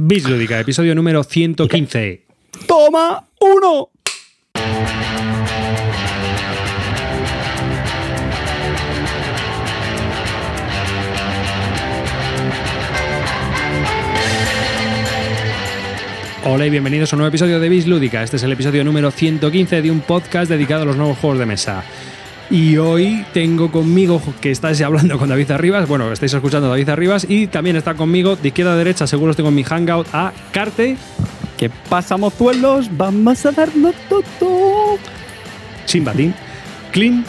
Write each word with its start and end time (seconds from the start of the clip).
Bislúdica, 0.00 0.60
episodio 0.60 0.94
número 0.94 1.24
115. 1.24 2.22
¡Toma! 2.68 3.24
¡Uno! 3.40 3.90
Hola 16.44 16.66
y 16.66 16.70
bienvenidos 16.70 17.12
a 17.12 17.16
un 17.16 17.18
nuevo 17.18 17.30
episodio 17.30 17.58
de 17.58 17.68
Bislúdica. 17.68 18.22
Este 18.22 18.36
es 18.36 18.44
el 18.44 18.52
episodio 18.52 18.84
número 18.84 19.10
115 19.10 19.82
de 19.82 19.90
un 19.90 20.00
podcast 20.02 20.48
dedicado 20.48 20.84
a 20.84 20.86
los 20.86 20.96
nuevos 20.96 21.18
juegos 21.18 21.40
de 21.40 21.46
mesa. 21.46 21.82
Y 22.50 22.78
hoy 22.78 23.26
tengo 23.34 23.70
conmigo, 23.70 24.22
que 24.40 24.50
estáis 24.50 24.80
hablando 24.80 25.18
con 25.18 25.28
David 25.28 25.50
Arribas, 25.50 25.86
bueno, 25.86 26.10
estáis 26.10 26.32
escuchando 26.32 26.68
a 26.68 26.70
David 26.70 26.88
Arribas, 26.88 27.26
y 27.28 27.46
también 27.46 27.76
está 27.76 27.94
conmigo, 27.94 28.36
de 28.36 28.48
izquierda 28.48 28.72
a 28.72 28.76
derecha, 28.76 29.06
seguro 29.06 29.30
os 29.30 29.36
tengo 29.36 29.50
en 29.50 29.54
mi 29.54 29.64
hangout, 29.64 30.06
a 30.12 30.32
Carte, 30.52 30.96
¿Qué 31.58 31.68
pasa, 31.68 32.16
mozuelos? 32.16 32.88
Vamos 32.96 33.44
a 33.44 33.50
darlo 33.50 33.92
todo. 34.08 34.96
Chimbatín, 35.86 36.32
Clean, 36.92 37.24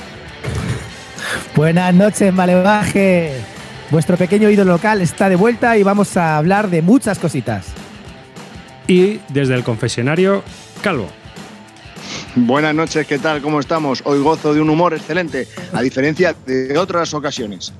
Buenas 1.55 1.93
noches, 1.93 2.31
Malevaje. 2.33 3.33
Vuestro 3.89 4.17
pequeño 4.17 4.49
ídolo 4.49 4.73
local 4.73 5.01
está 5.01 5.29
de 5.29 5.35
vuelta 5.35 5.77
y 5.77 5.83
vamos 5.83 6.15
a 6.15 6.37
hablar 6.37 6.69
de 6.69 6.81
muchas 6.81 7.17
cositas. 7.19 7.67
y 8.87 9.19
desde 9.29 9.55
el 9.55 9.63
confesionario, 9.63 10.43
Calvo. 10.81 11.09
Buenas 12.45 12.73
noches, 12.73 13.05
¿qué 13.05 13.19
tal? 13.19 13.41
¿Cómo 13.41 13.59
estamos? 13.59 14.01
Hoy 14.05 14.19
gozo 14.19 14.53
de 14.53 14.61
un 14.61 14.69
humor 14.69 14.93
excelente, 14.93 15.45
a 15.73 15.81
diferencia 15.81 16.33
de 16.45 16.77
otras 16.77 17.13
ocasiones. 17.13 17.73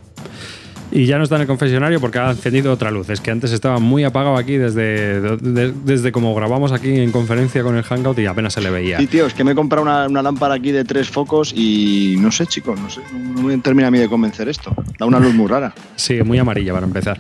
Y 0.92 1.06
ya 1.06 1.18
no 1.20 1.24
está 1.24 1.36
en 1.36 1.42
el 1.42 1.48
confesionario 1.48 2.00
porque 2.00 2.18
ha 2.18 2.32
encendido 2.32 2.74
otra 2.74 2.90
luz. 2.90 3.10
Es 3.12 3.22
que 3.22 3.30
antes 3.30 3.52
estaba 3.52 3.78
muy 3.80 4.04
apagado 4.04 4.38
aquí 4.38 4.58
desde, 4.58 5.22
de- 5.38 5.72
desde 5.86 6.12
como 6.12 6.34
grabamos 6.34 6.72
aquí 6.72 6.90
en 7.00 7.12
conferencia 7.12 7.62
con 7.62 7.76
el 7.78 7.84
Hangout 7.84 8.18
y 8.18 8.26
apenas 8.26 8.54
se 8.54 8.62
le 8.62 8.72
veía. 8.72 9.00
Y 9.00 9.06
tío, 9.06 9.28
es 9.28 9.36
que 9.36 9.44
me 9.44 9.52
he 9.52 9.56
comprado 9.56 9.84
una, 9.84 10.08
una 10.08 10.24
lámpara 10.24 10.56
aquí 10.56 10.72
de 10.72 10.84
tres 10.84 11.08
focos 11.10 11.54
y 11.56 12.16
no 12.20 12.32
sé, 12.32 12.48
chicos, 12.48 12.80
no 12.80 12.90
sé, 12.90 13.02
no 13.14 13.44
me 13.44 13.58
termina 13.60 13.90
a 13.90 13.92
mí 13.92 14.00
de 14.00 14.08
convencer 14.10 14.50
esto. 14.50 14.74
Da 14.98 15.06
una 15.06 15.20
luz 15.20 15.34
muy 15.36 15.48
rara. 15.48 15.74
Sí, 15.96 16.24
muy 16.24 16.40
amarilla 16.40 16.74
para 16.74 16.88
empezar. 16.88 17.20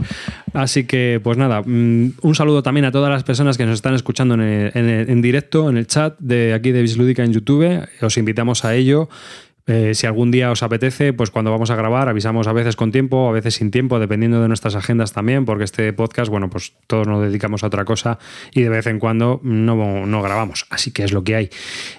Así 0.53 0.85
que, 0.85 1.21
pues 1.23 1.37
nada, 1.37 1.61
mm, 1.63 2.13
un 2.23 2.35
saludo 2.35 2.63
también 2.63 2.85
a 2.85 2.91
todas 2.91 3.11
las 3.11 3.23
personas 3.23 3.55
que 3.55 3.67
nos 3.67 3.75
están 3.75 3.93
escuchando 3.93 4.33
en, 4.33 4.41
el- 4.41 4.71
en 4.73 4.89
el- 4.89 5.09
en 5.11 5.21
directo, 5.21 5.69
en 5.69 5.77
el 5.77 5.85
chat 5.85 6.17
de 6.17 6.55
aquí 6.55 6.71
de 6.71 6.81
Bislúdica 6.81 7.23
en 7.23 7.33
YouTube. 7.33 7.87
Os 8.01 8.17
invitamos 8.17 8.65
a 8.65 8.73
ello. 8.73 9.09
Eh, 9.69 9.93
si 9.93 10.07
algún 10.07 10.31
día 10.31 10.49
os 10.49 10.63
apetece, 10.63 11.13
pues 11.13 11.29
cuando 11.29 11.51
vamos 11.51 11.69
a 11.69 11.75
grabar, 11.75 12.09
avisamos 12.09 12.47
a 12.47 12.53
veces 12.53 12.75
con 12.75 12.91
tiempo, 12.91 13.29
a 13.29 13.31
veces 13.31 13.53
sin 13.53 13.69
tiempo, 13.69 13.99
dependiendo 13.99 14.41
de 14.41 14.47
nuestras 14.47 14.73
agendas 14.73 15.13
también, 15.13 15.45
porque 15.45 15.63
este 15.63 15.93
podcast, 15.93 16.31
bueno, 16.31 16.49
pues 16.49 16.73
todos 16.87 17.07
nos 17.07 17.21
dedicamos 17.21 17.63
a 17.63 17.67
otra 17.67 17.85
cosa 17.85 18.17
y 18.51 18.61
de 18.61 18.69
vez 18.69 18.87
en 18.87 18.97
cuando 18.97 19.39
no, 19.43 20.07
no 20.07 20.21
grabamos. 20.23 20.65
Así 20.71 20.89
que 20.91 21.03
es 21.03 21.13
lo 21.13 21.23
que 21.23 21.35
hay. 21.35 21.49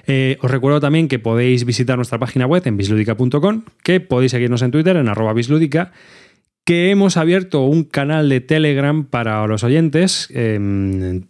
Eh, 0.08 0.36
os 0.42 0.50
recuerdo 0.50 0.80
también 0.80 1.06
que 1.06 1.20
podéis 1.20 1.64
visitar 1.64 1.94
nuestra 1.94 2.18
página 2.18 2.46
web 2.46 2.62
en 2.66 2.76
bisludica.com, 2.76 3.62
que 3.84 4.00
podéis 4.00 4.32
seguirnos 4.32 4.62
en 4.62 4.72
Twitter 4.72 4.96
en 4.96 5.08
arroba 5.08 5.32
bisludica 5.32 5.92
que 6.64 6.90
hemos 6.90 7.16
abierto 7.16 7.62
un 7.62 7.84
canal 7.84 8.28
de 8.28 8.40
Telegram 8.40 9.04
para 9.04 9.46
los 9.46 9.64
oyentes, 9.64 10.28
eh, 10.34 11.22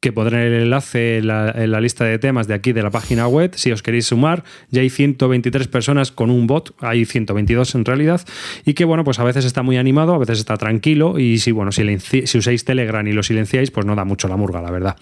que 0.00 0.12
pondré 0.12 0.46
el 0.46 0.62
enlace 0.62 1.18
en 1.18 1.26
la, 1.26 1.80
lista 1.80 2.04
de 2.04 2.18
temas 2.18 2.46
de 2.46 2.54
aquí 2.54 2.72
de 2.72 2.82
la 2.82 2.90
página 2.90 3.26
web, 3.26 3.52
si 3.54 3.72
os 3.72 3.82
queréis 3.82 4.06
sumar. 4.06 4.44
Ya 4.70 4.80
hay 4.80 4.90
123 4.90 5.68
personas 5.68 6.12
con 6.12 6.30
un 6.30 6.46
bot, 6.46 6.74
hay 6.80 7.04
122 7.04 7.74
en 7.74 7.84
realidad, 7.84 8.20
y 8.64 8.74
que 8.74 8.84
bueno, 8.84 9.04
pues 9.04 9.18
a 9.18 9.24
veces 9.24 9.44
está 9.44 9.62
muy 9.62 9.76
animado, 9.76 10.14
a 10.14 10.18
veces 10.18 10.38
está 10.38 10.56
tranquilo, 10.56 11.18
y 11.18 11.38
si 11.38 11.52
bueno, 11.52 11.72
si 11.72 12.38
usáis 12.38 12.64
Telegram 12.64 13.06
y 13.06 13.12
lo 13.12 13.22
silenciáis, 13.22 13.70
pues 13.70 13.86
no 13.86 13.94
da 13.94 14.04
mucho 14.04 14.28
la 14.28 14.36
murga, 14.36 14.62
la 14.62 14.70
verdad. 14.70 14.96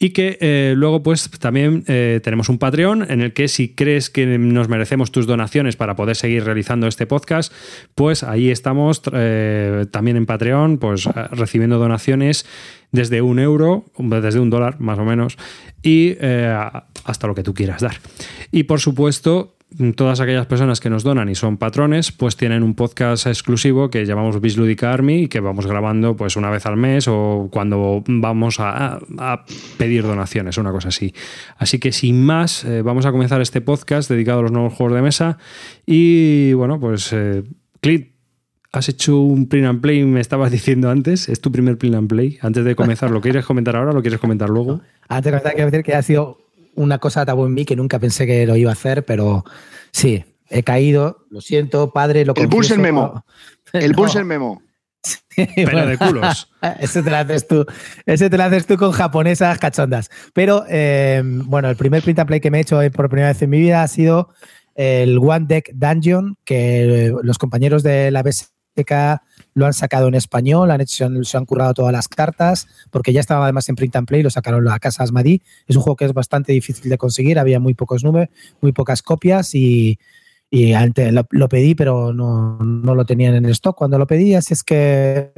Y 0.00 0.10
que 0.10 0.38
eh, 0.40 0.74
luego, 0.76 1.02
pues 1.02 1.28
también 1.40 1.82
eh, 1.88 2.20
tenemos 2.22 2.48
un 2.48 2.58
Patreon 2.58 3.10
en 3.10 3.20
el 3.20 3.32
que 3.32 3.48
si 3.48 3.74
crees 3.74 4.10
que 4.10 4.38
nos 4.38 4.68
merecemos 4.68 5.10
tus 5.10 5.26
donaciones 5.26 5.74
para 5.74 5.96
poder 5.96 6.14
seguir 6.14 6.44
realizando 6.44 6.86
este 6.86 7.06
podcast, 7.06 7.52
pues 7.96 8.22
ahí 8.22 8.50
estamos 8.50 9.02
eh, 9.12 9.86
también 9.90 10.16
en 10.16 10.26
Patreon, 10.26 10.78
pues 10.78 11.04
recibiendo 11.32 11.78
donaciones 11.78 12.46
desde 12.92 13.22
un 13.22 13.40
euro, 13.40 13.86
desde 13.98 14.38
un 14.38 14.50
dólar 14.50 14.80
más 14.80 15.00
o 15.00 15.04
menos, 15.04 15.36
y 15.82 16.16
hasta 16.20 17.26
lo 17.26 17.34
que 17.34 17.42
tú 17.42 17.52
quieras 17.52 17.82
dar. 17.82 17.96
Y 18.52 18.62
por 18.62 18.80
supuesto, 18.80 19.57
todas 19.94 20.20
aquellas 20.20 20.46
personas 20.46 20.80
que 20.80 20.88
nos 20.88 21.02
donan 21.02 21.28
y 21.28 21.34
son 21.34 21.58
patrones, 21.58 22.10
pues 22.10 22.36
tienen 22.36 22.62
un 22.62 22.74
podcast 22.74 23.26
exclusivo 23.26 23.90
que 23.90 24.06
llamamos 24.06 24.40
Bislúdica 24.40 24.92
Army 24.92 25.24
y 25.24 25.28
que 25.28 25.40
vamos 25.40 25.66
grabando 25.66 26.16
pues 26.16 26.36
una 26.36 26.50
vez 26.50 26.64
al 26.66 26.76
mes 26.76 27.06
o 27.06 27.48
cuando 27.50 28.02
vamos 28.06 28.56
a, 28.60 29.00
pedir 29.76 30.04
donaciones, 30.04 30.56
una 30.56 30.72
cosa 30.72 30.88
así. 30.88 31.14
Así 31.58 31.78
que 31.78 31.92
sin 31.92 32.24
más, 32.24 32.64
eh, 32.64 32.82
vamos 32.82 33.04
a 33.04 33.12
comenzar 33.12 33.40
este 33.40 33.60
podcast 33.60 34.10
dedicado 34.10 34.40
a 34.40 34.42
los 34.42 34.52
nuevos 34.52 34.72
juegos 34.72 34.94
de 34.94 35.02
mesa 35.02 35.38
y 35.84 36.54
bueno, 36.54 36.80
pues 36.80 37.12
eh, 37.12 37.44
Clint, 37.80 38.08
has 38.72 38.88
hecho 38.88 39.20
un 39.20 39.48
print 39.48 39.66
and 39.66 39.80
play, 39.80 40.04
me 40.04 40.20
estabas 40.20 40.50
diciendo 40.50 40.90
antes, 40.90 41.28
es 41.28 41.40
tu 41.40 41.52
primer 41.52 41.76
print 41.76 41.94
and 41.94 42.08
play. 42.08 42.38
Antes 42.40 42.64
de 42.64 42.74
comenzar, 42.74 43.10
¿lo 43.10 43.20
quieres 43.20 43.44
comentar 43.44 43.76
ahora 43.76 43.90
o 43.90 43.94
lo 43.94 44.00
quieres 44.02 44.20
comentar 44.20 44.48
luego? 44.48 44.80
Antes 45.08 45.24
de 45.24 45.30
comenzar, 45.30 45.54
quiero 45.54 45.70
decir 45.70 45.84
que 45.84 45.94
ha 45.94 46.02
sido 46.02 46.47
una 46.78 46.98
cosa 46.98 47.26
tabú 47.26 47.46
en 47.46 47.54
mí 47.54 47.64
que 47.64 47.76
nunca 47.76 47.98
pensé 47.98 48.26
que 48.26 48.46
lo 48.46 48.56
iba 48.56 48.70
a 48.70 48.74
hacer, 48.74 49.04
pero 49.04 49.44
sí, 49.92 50.24
he 50.48 50.62
caído. 50.62 51.26
Lo 51.30 51.40
siento, 51.40 51.92
padre. 51.92 52.24
Lo 52.24 52.32
El 52.32 52.48
confieso. 52.48 52.56
Pulser 52.56 52.78
Memo. 52.78 53.24
El 53.72 53.92
No. 53.92 53.96
Pulser 53.96 54.24
Memo. 54.24 54.62
Pero 55.36 55.70
Bueno, 55.70 55.86
de 55.86 55.98
culos. 55.98 56.50
Ese 56.80 57.02
te 57.02 57.10
lo 57.10 57.16
haces 57.16 57.46
tú. 57.46 57.66
Ese 58.06 58.28
te 58.28 58.36
lo 58.36 58.44
haces 58.44 58.66
tú 58.66 58.76
con 58.76 58.92
japonesas 58.92 59.58
cachondas. 59.58 60.10
Pero 60.32 60.64
eh, 60.68 61.22
bueno, 61.24 61.70
el 61.70 61.76
primer 61.76 62.02
print 62.02 62.18
and 62.18 62.28
play 62.28 62.40
que 62.40 62.50
me 62.50 62.58
he 62.58 62.62
hecho 62.62 62.80
por 62.92 63.08
primera 63.08 63.28
vez 63.28 63.40
en 63.42 63.50
mi 63.50 63.60
vida 63.60 63.82
ha 63.82 63.88
sido 63.88 64.30
el 64.74 65.18
One 65.18 65.46
Deck 65.48 65.70
Dungeon, 65.74 66.36
que 66.44 67.12
los 67.22 67.38
compañeros 67.38 67.82
de 67.82 68.10
la 68.10 68.22
Lo 69.54 69.66
han 69.66 69.72
sacado 69.72 70.08
en 70.08 70.14
español, 70.14 70.70
han 70.70 70.80
hecho, 70.80 71.08
se 71.24 71.36
han, 71.36 71.44
currado 71.44 71.74
todas 71.74 71.92
las 71.92 72.08
cartas, 72.08 72.66
porque 72.90 73.12
ya 73.12 73.20
estaba 73.20 73.44
además 73.44 73.68
en 73.68 73.76
print 73.76 73.96
and 73.96 74.06
play, 74.06 74.22
lo 74.22 74.30
sacaron 74.30 74.64
la 74.64 74.78
casa 74.78 75.02
Asmadi. 75.02 75.42
Es 75.66 75.76
un 75.76 75.82
juego 75.82 75.96
que 75.96 76.04
es 76.04 76.12
bastante 76.12 76.52
difícil 76.52 76.90
de 76.90 76.98
conseguir, 76.98 77.38
había 77.38 77.60
muy 77.60 77.74
pocos 77.74 78.04
números, 78.04 78.28
muy 78.60 78.72
pocas 78.72 79.02
copias 79.02 79.54
y, 79.54 79.98
y 80.50 80.72
antes 80.72 81.12
lo, 81.12 81.26
lo 81.30 81.48
pedí, 81.48 81.74
pero 81.74 82.12
no, 82.12 82.58
no 82.58 82.94
lo 82.94 83.04
tenían 83.04 83.34
en 83.34 83.44
el 83.44 83.52
stock 83.52 83.76
cuando 83.76 83.98
lo 83.98 84.06
pedí, 84.06 84.34
así 84.34 84.54
es 84.54 84.62
que 84.62 85.32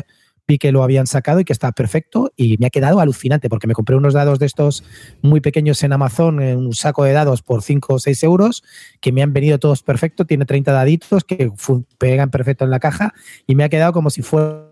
vi 0.50 0.58
que 0.58 0.72
lo 0.72 0.82
habían 0.82 1.06
sacado 1.06 1.38
y 1.40 1.44
que 1.44 1.52
está 1.52 1.70
perfecto 1.70 2.32
y 2.36 2.56
me 2.58 2.66
ha 2.66 2.70
quedado 2.70 2.98
alucinante 2.98 3.48
porque 3.48 3.68
me 3.68 3.74
compré 3.74 3.94
unos 3.94 4.14
dados 4.14 4.40
de 4.40 4.46
estos 4.46 4.82
muy 5.22 5.40
pequeños 5.40 5.82
en 5.84 5.92
Amazon, 5.92 6.42
en 6.42 6.58
un 6.58 6.74
saco 6.74 7.04
de 7.04 7.12
dados 7.12 7.42
por 7.42 7.62
5 7.62 7.94
o 7.94 7.98
6 7.98 8.22
euros, 8.24 8.64
que 9.00 9.12
me 9.12 9.22
han 9.22 9.32
venido 9.32 9.58
todos 9.58 9.82
perfectos, 9.82 10.26
tiene 10.26 10.44
30 10.44 10.72
daditos 10.72 11.22
que 11.24 11.52
pegan 11.98 12.30
perfecto 12.30 12.64
en 12.64 12.70
la 12.70 12.80
caja 12.80 13.14
y 13.46 13.54
me 13.54 13.62
ha 13.62 13.68
quedado 13.68 13.92
como 13.92 14.10
si 14.10 14.22
fuera 14.22 14.66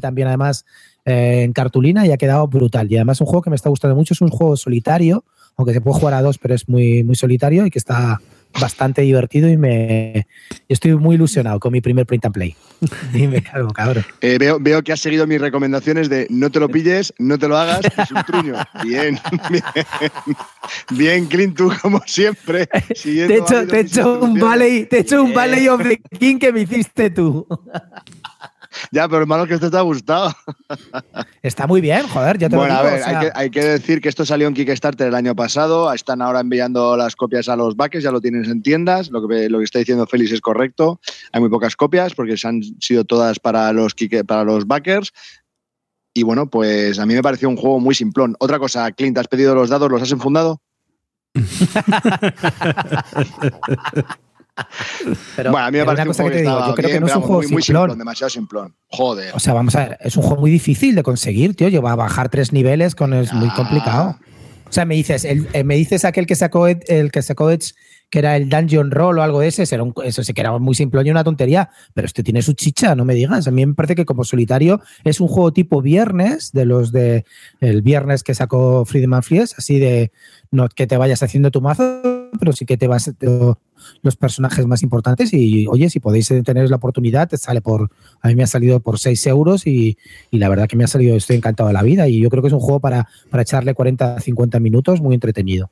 también 0.00 0.28
además 0.28 0.64
eh, 1.04 1.42
en 1.42 1.52
cartulina 1.52 2.06
y 2.06 2.12
ha 2.12 2.16
quedado 2.16 2.46
brutal. 2.46 2.90
Y 2.90 2.96
además 2.96 3.20
un 3.20 3.26
juego 3.26 3.42
que 3.42 3.50
me 3.50 3.56
está 3.56 3.68
gustando 3.68 3.96
mucho, 3.96 4.14
es 4.14 4.20
un 4.20 4.30
juego 4.30 4.56
solitario, 4.56 5.24
aunque 5.56 5.74
se 5.74 5.80
puede 5.80 5.98
jugar 5.98 6.14
a 6.14 6.22
dos, 6.22 6.38
pero 6.38 6.54
es 6.54 6.68
muy, 6.68 7.02
muy 7.02 7.16
solitario 7.16 7.66
y 7.66 7.70
que 7.70 7.78
está 7.78 8.20
bastante 8.60 9.02
divertido 9.02 9.48
y 9.48 9.56
me 9.56 10.26
estoy 10.68 10.94
muy 10.94 11.16
ilusionado 11.16 11.60
con 11.60 11.72
mi 11.72 11.80
primer 11.80 12.06
print 12.06 12.26
and 12.26 12.34
play. 12.34 12.56
y 13.14 13.26
me 13.26 13.42
cago, 13.42 13.68
cabrón. 13.70 14.04
Eh, 14.20 14.36
veo, 14.38 14.58
veo 14.60 14.82
que 14.82 14.92
has 14.92 15.00
seguido 15.00 15.26
mis 15.26 15.40
recomendaciones 15.40 16.08
de 16.08 16.26
no 16.30 16.50
te 16.50 16.60
lo 16.60 16.68
pilles, 16.68 17.12
no 17.18 17.38
te 17.38 17.48
lo 17.48 17.56
hagas, 17.56 17.80
es 17.84 18.10
un 18.10 18.22
truño. 18.24 18.54
Bien, 18.84 19.18
bien. 19.50 19.64
Bien, 20.90 21.26
Clint, 21.26 21.56
tú 21.56 21.72
como 21.80 22.00
siempre. 22.06 22.66
Te 22.66 23.10
he 23.10 23.38
hecho, 23.38 23.66
te 23.66 23.76
he 23.76 23.80
hecho 23.80 24.20
un 24.20 24.38
valley, 24.38 24.86
te 24.86 24.98
he 24.98 25.00
hecho 25.00 25.22
un 25.22 25.32
valley 25.32 25.68
of 25.68 25.82
the 25.82 25.98
king 26.18 26.38
que 26.38 26.52
me 26.52 26.62
hiciste 26.62 27.10
tú. 27.10 27.46
Ya, 28.90 29.08
pero 29.08 29.22
hermano, 29.22 29.46
que 29.46 29.54
esto 29.54 29.70
te 29.70 29.76
ha 29.76 29.82
gustado. 29.82 30.32
Está 31.42 31.66
muy 31.66 31.80
bien, 31.80 32.06
joder, 32.08 32.38
ya 32.38 32.48
te 32.48 32.56
Bueno, 32.56 32.74
lo 32.74 32.80
a 32.80 32.82
digo. 32.82 32.92
ver, 32.94 33.02
o 33.02 33.04
sea, 33.04 33.18
hay, 33.18 33.26
que, 33.26 33.32
hay 33.34 33.50
que 33.50 33.64
decir 33.64 34.00
que 34.00 34.08
esto 34.08 34.24
salió 34.24 34.48
en 34.48 34.54
Kickstarter 34.54 35.08
el 35.08 35.14
año 35.14 35.34
pasado. 35.34 35.92
Están 35.92 36.22
ahora 36.22 36.40
enviando 36.40 36.96
las 36.96 37.16
copias 37.16 37.48
a 37.48 37.56
los 37.56 37.76
backers, 37.76 38.04
ya 38.04 38.10
lo 38.10 38.20
tienes 38.20 38.48
en 38.48 38.62
tiendas. 38.62 39.10
Lo 39.10 39.26
que, 39.26 39.48
lo 39.48 39.58
que 39.58 39.64
está 39.64 39.78
diciendo 39.78 40.06
Félix 40.06 40.32
es 40.32 40.40
correcto. 40.40 41.00
Hay 41.32 41.40
muy 41.40 41.50
pocas 41.50 41.76
copias 41.76 42.14
porque 42.14 42.36
se 42.36 42.48
han 42.48 42.62
sido 42.80 43.04
todas 43.04 43.38
para 43.38 43.72
los, 43.72 43.94
para 44.26 44.44
los 44.44 44.66
backers. 44.66 45.12
Y 46.14 46.22
bueno, 46.22 46.48
pues 46.48 46.98
a 46.98 47.06
mí 47.06 47.14
me 47.14 47.22
pareció 47.22 47.48
un 47.48 47.56
juego 47.56 47.78
muy 47.78 47.94
simplón. 47.94 48.36
Otra 48.38 48.58
cosa, 48.58 48.90
Clint, 48.92 49.18
¿has 49.18 49.28
pedido 49.28 49.54
los 49.54 49.68
dados? 49.68 49.90
¿Los 49.90 50.02
has 50.02 50.12
enfundado? 50.12 50.60
pero, 55.36 55.50
bueno, 55.52 55.66
a 55.66 55.70
mí 55.70 55.78
me 55.78 55.84
pero 55.84 55.92
una 55.92 56.02
un 56.02 56.08
cosa 56.08 56.24
que 56.24 56.30
te 56.30 56.42
digo, 56.42 56.66
yo 56.66 56.74
creo 56.74 56.90
que 56.90 57.00
no 57.00 57.06
es 57.06 57.16
un 57.16 57.22
juego 57.22 57.42
muy, 57.42 57.52
muy 57.52 57.62
simplón. 57.62 57.82
simplón, 57.84 57.98
demasiado 57.98 58.30
simplón. 58.30 58.74
Joder. 58.88 59.32
O 59.34 59.38
sea, 59.38 59.52
vamos 59.54 59.74
a 59.76 59.80
ver, 59.88 59.98
es 60.00 60.16
un 60.16 60.22
juego 60.22 60.40
muy 60.40 60.50
difícil 60.50 60.94
de 60.94 61.02
conseguir, 61.02 61.54
tío. 61.54 61.68
Lleva 61.68 61.92
a 61.92 61.96
bajar 61.96 62.28
tres 62.28 62.52
niveles 62.52 62.94
con 62.94 63.12
es 63.14 63.32
muy 63.32 63.48
Ah. 63.50 63.54
complicado. 63.56 64.16
O 64.68 64.72
sea, 64.72 64.84
me 64.84 64.94
dices, 64.96 65.24
el, 65.24 65.48
eh, 65.52 65.62
me 65.64 65.76
dices 65.76 66.04
aquel 66.04 66.26
que 66.26 66.34
sacó 66.34 66.66
el 66.66 67.12
que 67.12 67.22
sacó 67.22 67.50
Edge, 67.50 67.72
que 68.10 68.18
era 68.20 68.36
el 68.36 68.48
Dungeon 68.48 68.90
Roll 68.90 69.18
o 69.18 69.22
algo 69.22 69.40
de 69.40 69.48
ese, 69.48 69.62
era 69.72 69.82
un- 69.82 69.92
eso 70.04 70.22
sí 70.24 70.32
que 70.32 70.40
era 70.40 70.56
muy 70.58 70.74
simple 70.74 71.02
y 71.04 71.10
una 71.10 71.24
tontería, 71.24 71.70
pero 71.94 72.06
este 72.06 72.22
tiene 72.22 72.40
su 72.42 72.52
chicha, 72.52 72.94
no 72.94 73.04
me 73.04 73.14
digas. 73.14 73.46
A 73.48 73.50
mí 73.50 73.64
me 73.66 73.74
parece 73.74 73.94
que 73.96 74.04
como 74.04 74.24
solitario 74.24 74.80
es 75.04 75.20
un 75.20 75.28
juego 75.28 75.52
tipo 75.52 75.82
viernes, 75.82 76.52
de 76.52 76.64
los 76.66 76.92
de 76.92 77.24
el 77.60 77.82
viernes 77.82 78.22
que 78.22 78.34
sacó 78.34 78.84
Friedman 78.84 79.22
Fries, 79.22 79.54
así 79.58 79.78
de 79.78 80.12
no 80.50 80.68
que 80.68 80.86
te 80.86 80.96
vayas 80.96 81.22
haciendo 81.22 81.50
tu 81.50 81.60
mazo, 81.60 82.02
pero 82.38 82.52
sí 82.52 82.64
que 82.64 82.76
te 82.76 82.86
vas 82.86 83.10
los 84.02 84.16
personajes 84.16 84.66
más 84.66 84.82
importantes 84.82 85.32
y 85.32 85.66
oye, 85.66 85.90
si 85.90 86.00
podéis 86.00 86.32
tener 86.44 86.68
la 86.70 86.76
oportunidad, 86.76 87.28
te 87.28 87.36
sale 87.36 87.60
por, 87.60 87.90
a 88.20 88.28
mí 88.28 88.34
me 88.34 88.42
ha 88.42 88.46
salido 88.46 88.80
por 88.80 88.98
6 88.98 89.26
euros 89.26 89.66
y, 89.66 89.96
y 90.30 90.38
la 90.38 90.48
verdad 90.48 90.68
que 90.68 90.76
me 90.76 90.84
ha 90.84 90.88
salido, 90.88 91.16
estoy 91.16 91.36
encantado 91.36 91.68
de 91.68 91.74
la 91.74 91.82
vida 91.82 92.08
y 92.08 92.20
yo 92.20 92.30
creo 92.30 92.42
que 92.42 92.48
es 92.48 92.54
un 92.54 92.60
juego 92.60 92.80
para, 92.80 93.08
para 93.30 93.42
echarle 93.42 93.74
40 93.74 94.20
50 94.20 94.60
minutos 94.60 95.00
muy 95.00 95.14
entretenido. 95.14 95.70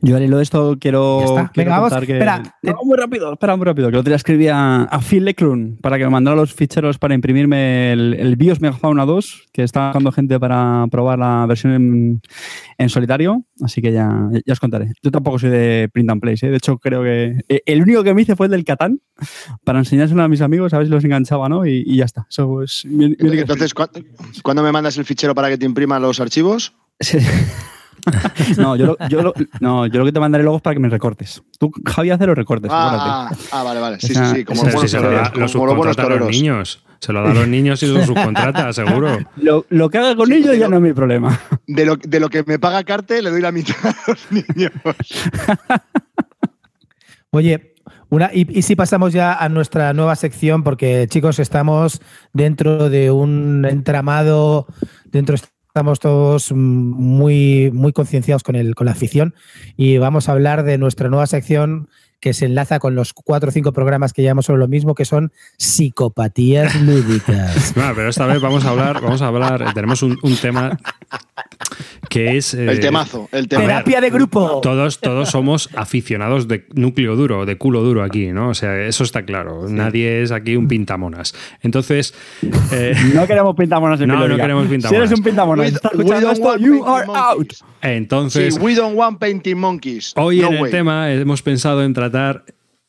Yo 0.00 0.16
al 0.16 0.22
hilo 0.22 0.36
de 0.36 0.42
esto 0.42 0.76
quiero, 0.80 1.18
Ya 1.20 1.24
está. 1.26 1.50
quiero 1.52 1.70
Venga, 1.70 1.76
vamos. 1.78 1.90
contar 1.90 2.06
que... 2.06 2.12
Espera, 2.14 2.42
No, 2.62 2.74
muy 2.84 2.96
rápido, 2.96 3.32
espera, 3.32 3.56
muy 3.56 3.64
rápido. 3.64 3.88
Que 3.88 3.94
el 3.96 4.00
otro 4.00 4.10
día 4.10 4.16
escribí 4.16 4.48
a, 4.48 4.82
a 4.82 5.00
Phil 5.00 5.24
Leclun 5.24 5.78
para 5.80 5.98
que 5.98 6.04
me 6.04 6.10
mandara 6.10 6.36
los 6.36 6.52
ficheros 6.54 6.98
para 6.98 7.14
imprimirme 7.14 7.92
el, 7.92 8.14
el 8.14 8.36
BIOS 8.36 8.60
Megafauna 8.60 9.04
2, 9.06 9.48
que 9.52 9.62
está 9.62 9.86
buscando 9.88 10.12
gente 10.12 10.38
para 10.38 10.86
probar 10.90 11.18
la 11.18 11.46
versión 11.46 11.72
en, 11.72 12.20
en 12.78 12.88
solitario. 12.88 13.44
Así 13.62 13.80
que 13.80 13.92
ya, 13.92 14.10
ya 14.44 14.52
os 14.52 14.60
contaré. 14.60 14.92
Yo 15.02 15.10
tampoco 15.10 15.38
soy 15.38 15.50
de 15.50 15.88
print 15.92 16.10
and 16.10 16.20
place, 16.20 16.46
¿eh? 16.46 16.50
De 16.50 16.56
hecho, 16.58 16.78
creo 16.78 17.02
que 17.02 17.40
eh, 17.48 17.62
el 17.66 17.82
único 17.82 18.04
que 18.04 18.12
me 18.14 18.22
hice 18.22 18.36
fue 18.36 18.46
el 18.46 18.52
del 18.52 18.64
Catán, 18.64 19.00
para 19.64 19.78
enseñárselo 19.78 20.22
a 20.22 20.28
mis 20.28 20.42
amigos, 20.42 20.74
a 20.74 20.78
ver 20.78 20.86
si 20.86 20.92
los 20.92 21.04
enganchaba, 21.04 21.48
¿no? 21.48 21.64
Y, 21.66 21.82
y 21.86 21.96
ya 21.96 22.04
está. 22.04 22.26
Eso 22.28 22.62
es 22.62 22.84
mi- 22.84 23.08
mi 23.08 23.16
única 23.20 23.40
Entonces, 23.42 23.72
¿cu- 23.72 23.84
¿cuándo 24.42 24.62
me 24.62 24.72
mandas 24.72 24.98
el 24.98 25.04
fichero 25.04 25.34
para 25.34 25.48
que 25.48 25.56
te 25.58 25.64
imprima 25.64 25.98
los 25.98 26.20
archivos? 26.20 26.74
Sí. 27.00 27.18
no, 28.58 28.76
yo 28.76 28.86
lo, 28.86 28.96
yo 29.08 29.22
lo- 29.22 29.34
no, 29.60 29.86
yo 29.86 29.98
lo 30.00 30.04
que 30.04 30.12
te 30.12 30.20
mandaré 30.20 30.44
luego 30.44 30.56
es 30.58 30.62
para 30.62 30.74
que 30.74 30.80
me 30.80 30.88
recortes. 30.88 31.42
Tú, 31.58 31.70
Javi, 31.84 32.10
hace 32.10 32.26
los 32.26 32.36
recortes. 32.36 32.70
Ah, 32.72 33.30
ah, 33.52 33.62
vale, 33.62 33.80
vale. 33.80 34.00
Sí, 34.00 34.12
Esa- 34.12 34.30
sí, 34.30 34.36
sí. 34.36 34.44
Como 34.44 34.62
los 34.62 34.70
si 34.70 34.74
buenos 34.76 34.92
toreros. 34.92 35.28
lo 35.28 35.32
Como 35.32 35.66
los 35.66 35.76
buenos 35.76 35.96
subcontrata 35.96 36.02
a 36.02 36.08
los 36.10 36.18
toreros. 36.18 36.30
niños. 36.30 36.82
Se 36.98 37.12
lo 37.12 37.22
da 37.22 37.30
a 37.30 37.34
los 37.34 37.46
niños 37.48 37.82
y 37.82 37.86
los 37.86 38.06
subcontrata, 38.06 38.72
seguro. 38.72 39.18
Lo, 39.36 39.66
lo 39.68 39.90
que 39.90 39.98
haga 39.98 40.16
con 40.16 40.28
Sí, 40.28 40.34
ellos 40.34 40.56
ya 40.58 40.68
no 40.68 40.76
es 40.76 40.82
mi 40.82 40.92
problema. 40.92 41.38
De 41.66 41.84
lo, 41.84 41.96
de 41.96 42.20
lo 42.20 42.28
que 42.30 42.42
me 42.46 42.58
paga 42.58 42.82
Carte, 42.84 43.20
le 43.20 43.30
doy 43.30 43.40
la 43.42 43.52
mitad 43.52 43.74
a 43.86 43.94
los 44.10 44.26
niños. 44.30 44.72
Oye, 47.30 47.74
una, 48.08 48.30
y, 48.32 48.46
y 48.58 48.62
si 48.62 48.76
pasamos 48.76 49.12
ya 49.12 49.34
a 49.34 49.48
nuestra 49.48 49.92
nueva 49.92 50.16
sección, 50.16 50.62
porque 50.62 51.06
chicos, 51.08 51.38
estamos 51.38 52.00
dentro 52.32 52.88
de 52.88 53.10
un 53.10 53.66
entramado, 53.68 54.66
dentro 55.06 55.36
estamos 55.76 56.00
todos 56.00 56.52
muy, 56.52 57.70
muy 57.70 57.92
concienciados 57.92 58.42
con, 58.42 58.56
el, 58.56 58.74
con 58.74 58.86
la 58.86 58.92
afición 58.92 59.34
y 59.76 59.98
vamos 59.98 60.26
a 60.26 60.32
hablar 60.32 60.62
de 60.62 60.78
nuestra 60.78 61.10
nueva 61.10 61.26
sección 61.26 61.90
que 62.26 62.34
se 62.34 62.46
enlaza 62.46 62.80
con 62.80 62.96
los 62.96 63.12
cuatro 63.12 63.50
o 63.50 63.52
cinco 63.52 63.72
programas 63.72 64.12
que 64.12 64.20
llevamos 64.20 64.46
sobre 64.46 64.58
lo 64.58 64.66
mismo, 64.66 64.96
que 64.96 65.04
son 65.04 65.30
psicopatías 65.58 66.74
lúdicas. 66.82 67.72
Bueno, 67.76 67.92
pero 67.94 68.08
esta 68.08 68.26
vez 68.26 68.40
vamos 68.40 68.64
a 68.64 68.70
hablar, 68.70 69.00
vamos 69.00 69.22
a 69.22 69.28
hablar, 69.28 69.62
eh, 69.62 69.66
tenemos 69.74 70.02
un, 70.02 70.18
un 70.22 70.34
tema 70.36 70.76
que 72.08 72.36
es... 72.36 72.54
eh, 72.54 72.66
El 72.68 72.80
temazo, 72.80 73.28
el 73.30 73.46
temazo. 73.46 73.66
Terapia 73.68 74.00
de 74.00 74.10
grupo. 74.10 74.60
Todos, 74.60 74.98
todos 75.00 75.28
somos 75.30 75.68
aficionados 75.76 76.48
de 76.48 76.66
núcleo 76.74 77.14
duro, 77.14 77.46
de 77.46 77.56
culo 77.58 77.82
duro 77.82 78.02
aquí, 78.02 78.32
¿no? 78.32 78.48
O 78.48 78.54
sea, 78.54 78.80
eso 78.82 79.04
está 79.04 79.24
claro. 79.24 79.68
Nadie 79.68 80.22
es 80.22 80.32
aquí 80.32 80.56
un 80.56 80.66
pintamonas. 80.66 81.32
Entonces, 81.62 82.12
eh, 82.72 82.94
No 83.14 83.24
queremos 83.26 83.54
pintamonas 83.54 84.00
en 84.00 84.08
No, 84.08 84.26
no 84.26 84.36
queremos 84.36 84.64
Si 84.64 84.70
pintamonas. 84.70 85.06
eres 85.06 85.18
un 85.18 85.24
pintamonas 85.24 85.66
estás 85.72 85.92
we 85.94 85.98
escuchando 86.00 86.30
esto, 86.32 86.56
you 86.58 86.84
are 86.86 87.06
out. 87.14 87.52
entonces 87.82 88.54
Sí, 88.54 88.60
we 88.60 88.74
don't 88.74 88.96
want 88.96 89.18
painting 89.20 89.58
monkeys. 89.58 90.12
hoy 90.16 90.40
No 90.40 90.48
en 90.48 90.64
el 90.64 90.70
tema 90.70 91.12
hemos 91.12 91.42
pensado 91.42 91.82
en 91.84 91.92
tratar 91.92 92.15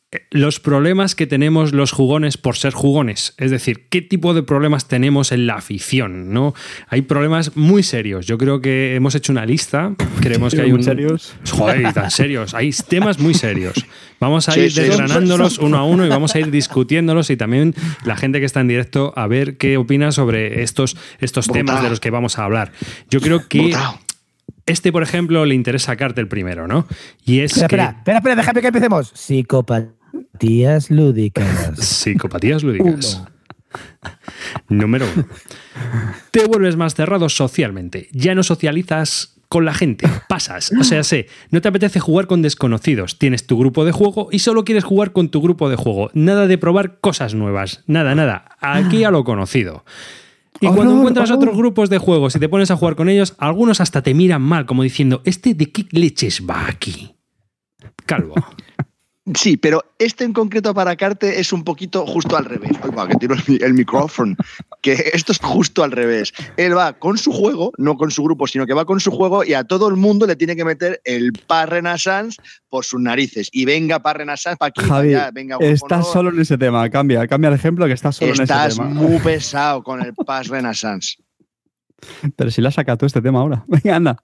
eh, 0.10 0.20
los 0.32 0.62
problemas 0.62 1.16
que 1.16 1.28
tenemos 1.28 1.74
los 1.74 1.92
jugones 1.92 2.38
por 2.38 2.56
ser 2.56 2.72
jugones. 2.72 3.34
Es 3.38 3.52
decir, 3.52 3.88
qué 3.90 4.02
tipo 4.02 4.34
de 4.34 4.42
problemas 4.42 4.88
tenemos 4.88 5.34
en 5.34 5.48
la 5.48 5.56
afición, 5.56 6.32
¿no? 6.32 6.54
Hay 6.88 7.02
problemas 7.02 7.58
muy 7.58 7.84
serios. 7.84 8.26
Yo 8.26 8.38
creo 8.38 8.62
que 8.62 8.96
hemos 8.96 9.16
hecho 9.16 9.34
una 9.34 9.46
lista. 9.46 9.96
Creemos 10.22 10.56
que 10.56 10.62
hay 10.62 10.72
un. 10.72 10.82
serios. 10.82 11.36
Joder, 11.52 11.94
tan 11.94 12.10
serios. 12.10 12.54
Hay 12.54 12.72
temas 12.88 13.20
muy 13.20 13.34
serios. 13.34 13.86
Vamos 14.22 14.48
a 14.48 14.54
Sí, 14.54 14.62
ir 14.62 14.72
sí. 14.72 14.82
desgranándolos 14.82 15.58
uno 15.60 15.78
a 15.78 15.84
uno 15.84 16.06
y 16.06 16.10
vamos 16.10 16.34
a 16.36 16.40
ir 16.40 16.52
discutiéndolos 16.52 17.30
y 17.30 17.36
también 17.36 17.76
la 18.06 18.16
gente 18.16 18.40
que 18.40 18.46
está 18.46 18.62
en 18.62 18.70
directo 18.70 19.12
a 19.18 19.28
ver 19.28 19.58
qué 19.58 19.76
opina 19.76 20.14
sobre 20.14 20.64
estos, 20.64 20.96
estos 21.20 21.48
temas 21.48 21.84
de 21.84 21.90
los 21.90 22.00
que 22.00 22.12
vamos 22.12 22.40
a 22.40 22.46
hablar. 22.46 22.72
Yo 23.10 23.20
creo 23.20 23.48
que 23.50 23.60
Brutal. 23.60 23.96
Este, 24.68 24.92
por 24.92 25.02
ejemplo, 25.02 25.46
le 25.46 25.56
interesa 25.56 25.94
a 25.94 25.96
Carter 25.96 26.30
primero, 26.30 26.68
¿no? 26.68 26.88
Y 27.26 27.40
es 27.40 27.58
Espera, 27.58 27.68
que 27.68 27.76
espera, 27.76 27.98
espera, 27.98 28.18
espera, 28.18 28.36
déjame 28.36 28.62
que 28.62 28.68
empecemos. 28.68 29.12
Psicopatías 29.16 30.92
lúdicas. 30.92 31.78
psicopatías 31.80 32.64
lúdicas. 32.64 33.24
Número 34.70 35.06
uno. 35.14 35.26
Te 36.32 36.46
vuelves 36.46 36.76
más 36.76 36.96
cerrado 36.96 37.30
socialmente. 37.30 38.10
Ya 38.12 38.36
no 38.36 38.44
socializas 38.44 39.38
con 39.50 39.66
la 39.66 39.74
gente. 39.74 40.08
Pasas. 40.28 40.72
O 40.80 40.84
sea, 40.84 41.04
sé, 41.04 41.28
no 41.52 41.62
te 41.62 41.70
apetece 41.70 42.00
jugar 42.00 42.28
con 42.28 42.42
desconocidos. 42.42 43.18
Tienes 43.18 43.48
tu 43.48 43.58
grupo 43.58 43.86
de 43.86 43.92
juego 43.92 44.30
y 44.32 44.40
solo 44.40 44.66
quieres 44.66 44.84
jugar 44.84 45.14
con 45.14 45.30
tu 45.30 45.42
grupo 45.42 45.70
de 45.70 45.76
juego. 45.76 46.10
Nada 46.14 46.48
de 46.48 46.58
probar 46.58 47.00
cosas 47.00 47.34
nuevas. 47.34 47.84
Nada, 47.88 48.16
nada. 48.16 48.58
Aquí 48.60 49.04
a 49.04 49.12
lo 49.12 49.24
conocido. 49.24 49.86
Y 50.60 50.68
cuando 50.68 50.98
encuentras 50.98 51.32
otros 51.32 51.56
grupos 51.56 51.90
de 51.90 51.98
juegos 51.98 52.36
y 52.36 52.40
te 52.40 52.50
pones 52.50 52.72
a 52.72 52.76
jugar 52.76 52.96
con 52.96 53.10
ellos, 53.10 53.36
algunos 53.38 53.82
hasta 53.82 54.02
te 54.02 54.14
miran 54.14 54.42
mal, 54.42 54.66
como 54.66 54.84
diciendo, 54.84 55.22
¿este 55.24 55.54
de 55.54 55.72
qué 55.72 55.86
leches 55.92 56.44
va 56.50 56.68
aquí? 56.68 57.16
Calvo. 58.06 58.36
Sí, 59.36 59.58
pero 59.58 59.84
este 60.00 60.24
en 60.24 60.32
concreto 60.32 60.74
para 60.74 60.96
Carte 60.96 61.40
es 61.40 61.52
un 61.52 61.64
poquito 61.64 62.06
justo 62.06 62.38
al 62.38 62.46
revés. 62.46 62.72
Ay, 62.82 62.92
va, 62.92 63.08
que 63.08 63.16
tiro 63.16 63.36
el, 63.36 63.44
mi- 63.48 63.60
el 63.62 63.74
micrófono. 63.74 64.36
Que 64.82 65.12
esto 65.14 65.34
es 65.34 65.40
justo 65.40 65.84
al 65.84 65.92
revés. 65.92 66.34
Él 66.56 66.78
va 66.78 66.94
con 66.94 67.18
su 67.18 67.32
juego, 67.34 67.74
no 67.78 67.96
con 67.98 68.10
su 68.10 68.24
grupo, 68.24 68.48
sino 68.48 68.66
que 68.66 68.74
va 68.74 68.86
con 68.86 69.00
su 69.02 69.12
juego 69.12 69.44
y 69.44 69.54
a 69.54 69.66
todo 69.66 69.90
el 69.90 69.96
mundo 69.98 70.26
le 70.28 70.36
tiene 70.38 70.56
que 70.56 70.64
meter 70.64 71.02
el 71.04 71.34
Par 71.34 71.70
Renaissance 71.72 72.38
por 72.70 72.86
sus 72.86 73.02
narices. 73.02 73.50
Y 73.52 73.66
venga 73.66 74.00
Par 74.02 74.18
Renaissance 74.18 74.56
para 74.58 74.70
aquí, 74.70 74.82
Javi, 74.82 75.14
allá, 75.14 75.32
venga. 75.32 75.58
estás 75.60 76.10
solo 76.12 76.30
en 76.30 76.40
ese 76.40 76.58
tema. 76.58 76.90
Cambia, 76.90 77.28
cambia 77.28 77.50
de 77.50 77.58
ejemplo 77.58 77.86
que 77.86 77.94
estás 77.94 78.16
solo 78.16 78.32
Estás 78.32 78.50
en 78.50 78.68
ese 78.68 78.78
tema. 78.82 78.90
muy 79.02 79.20
pesado 79.20 79.84
con 79.84 80.02
el 80.02 80.14
Pass 80.14 80.48
Renaissance. 80.48 81.18
Pero 82.36 82.50
si 82.52 82.62
la 82.62 82.72
sacado 82.72 83.00
tú 83.00 83.06
este 83.08 83.22
tema 83.22 83.40
ahora. 83.40 83.66
Venga, 83.68 83.96
anda. 83.98 84.24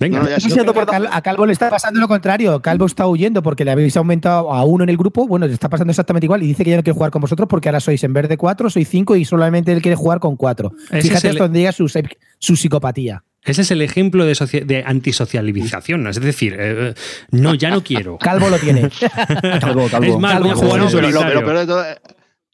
Venga. 0.00 0.18
No, 0.20 0.28
ya 0.30 0.36
que 0.38 0.80
a, 0.80 0.86
Cal- 0.86 1.08
a 1.12 1.20
Calvo 1.22 1.44
le 1.44 1.52
está 1.52 1.68
pasando 1.68 2.00
lo 2.00 2.08
contrario. 2.08 2.60
Calvo 2.62 2.86
está 2.86 3.06
huyendo 3.06 3.42
porque 3.42 3.66
le 3.66 3.70
habéis 3.70 3.96
aumentado 3.98 4.50
a 4.52 4.64
uno 4.64 4.82
en 4.84 4.88
el 4.90 4.96
grupo. 4.96 5.26
Bueno, 5.28 5.46
le 5.46 5.52
está 5.52 5.68
pasando 5.68 5.90
exactamente 5.90 6.24
igual 6.24 6.42
y 6.42 6.46
dice 6.46 6.64
que 6.64 6.70
ya 6.70 6.76
no 6.76 6.82
quiere 6.82 6.94
jugar 6.96 7.10
con 7.10 7.20
vosotros 7.20 7.46
porque 7.50 7.68
ahora 7.68 7.80
sois 7.80 8.02
en 8.02 8.14
vez 8.14 8.26
de 8.26 8.38
cuatro, 8.38 8.70
sois 8.70 8.88
cinco 8.88 9.14
y 9.14 9.26
solamente 9.26 9.72
él 9.72 9.82
quiere 9.82 9.96
jugar 9.96 10.18
con 10.18 10.36
cuatro. 10.36 10.72
Ese 10.90 11.02
Fíjate 11.08 11.28
el- 11.28 11.32
hasta 11.34 11.44
donde 11.44 11.58
llega 11.60 11.72
su, 11.72 12.56
psicopatía. 12.56 13.22
Ese 13.44 13.62
es 13.62 13.70
el 13.70 13.82
ejemplo 13.82 14.24
de, 14.24 14.34
socia- 14.34 14.64
de 14.64 14.82
antisocialización. 14.84 16.06
Es 16.06 16.20
decir, 16.20 16.56
eh, 16.58 16.94
no, 17.30 17.54
ya 17.54 17.70
no 17.70 17.82
quiero. 17.82 18.16
Calvo 18.20 18.48
lo 18.48 18.58
tiene. 18.58 18.88
Calvo, 19.60 19.86
calvo. 19.90 20.06
Es 20.06 20.18
más, 20.18 20.40
voy 20.40 20.50
a 20.50 20.54
Calvo, 20.54 20.60
jugar 20.66 20.80
No, 20.80 20.88
en 20.88 21.44
pero, 21.44 21.58
de 21.60 21.66
todo- 21.66 21.84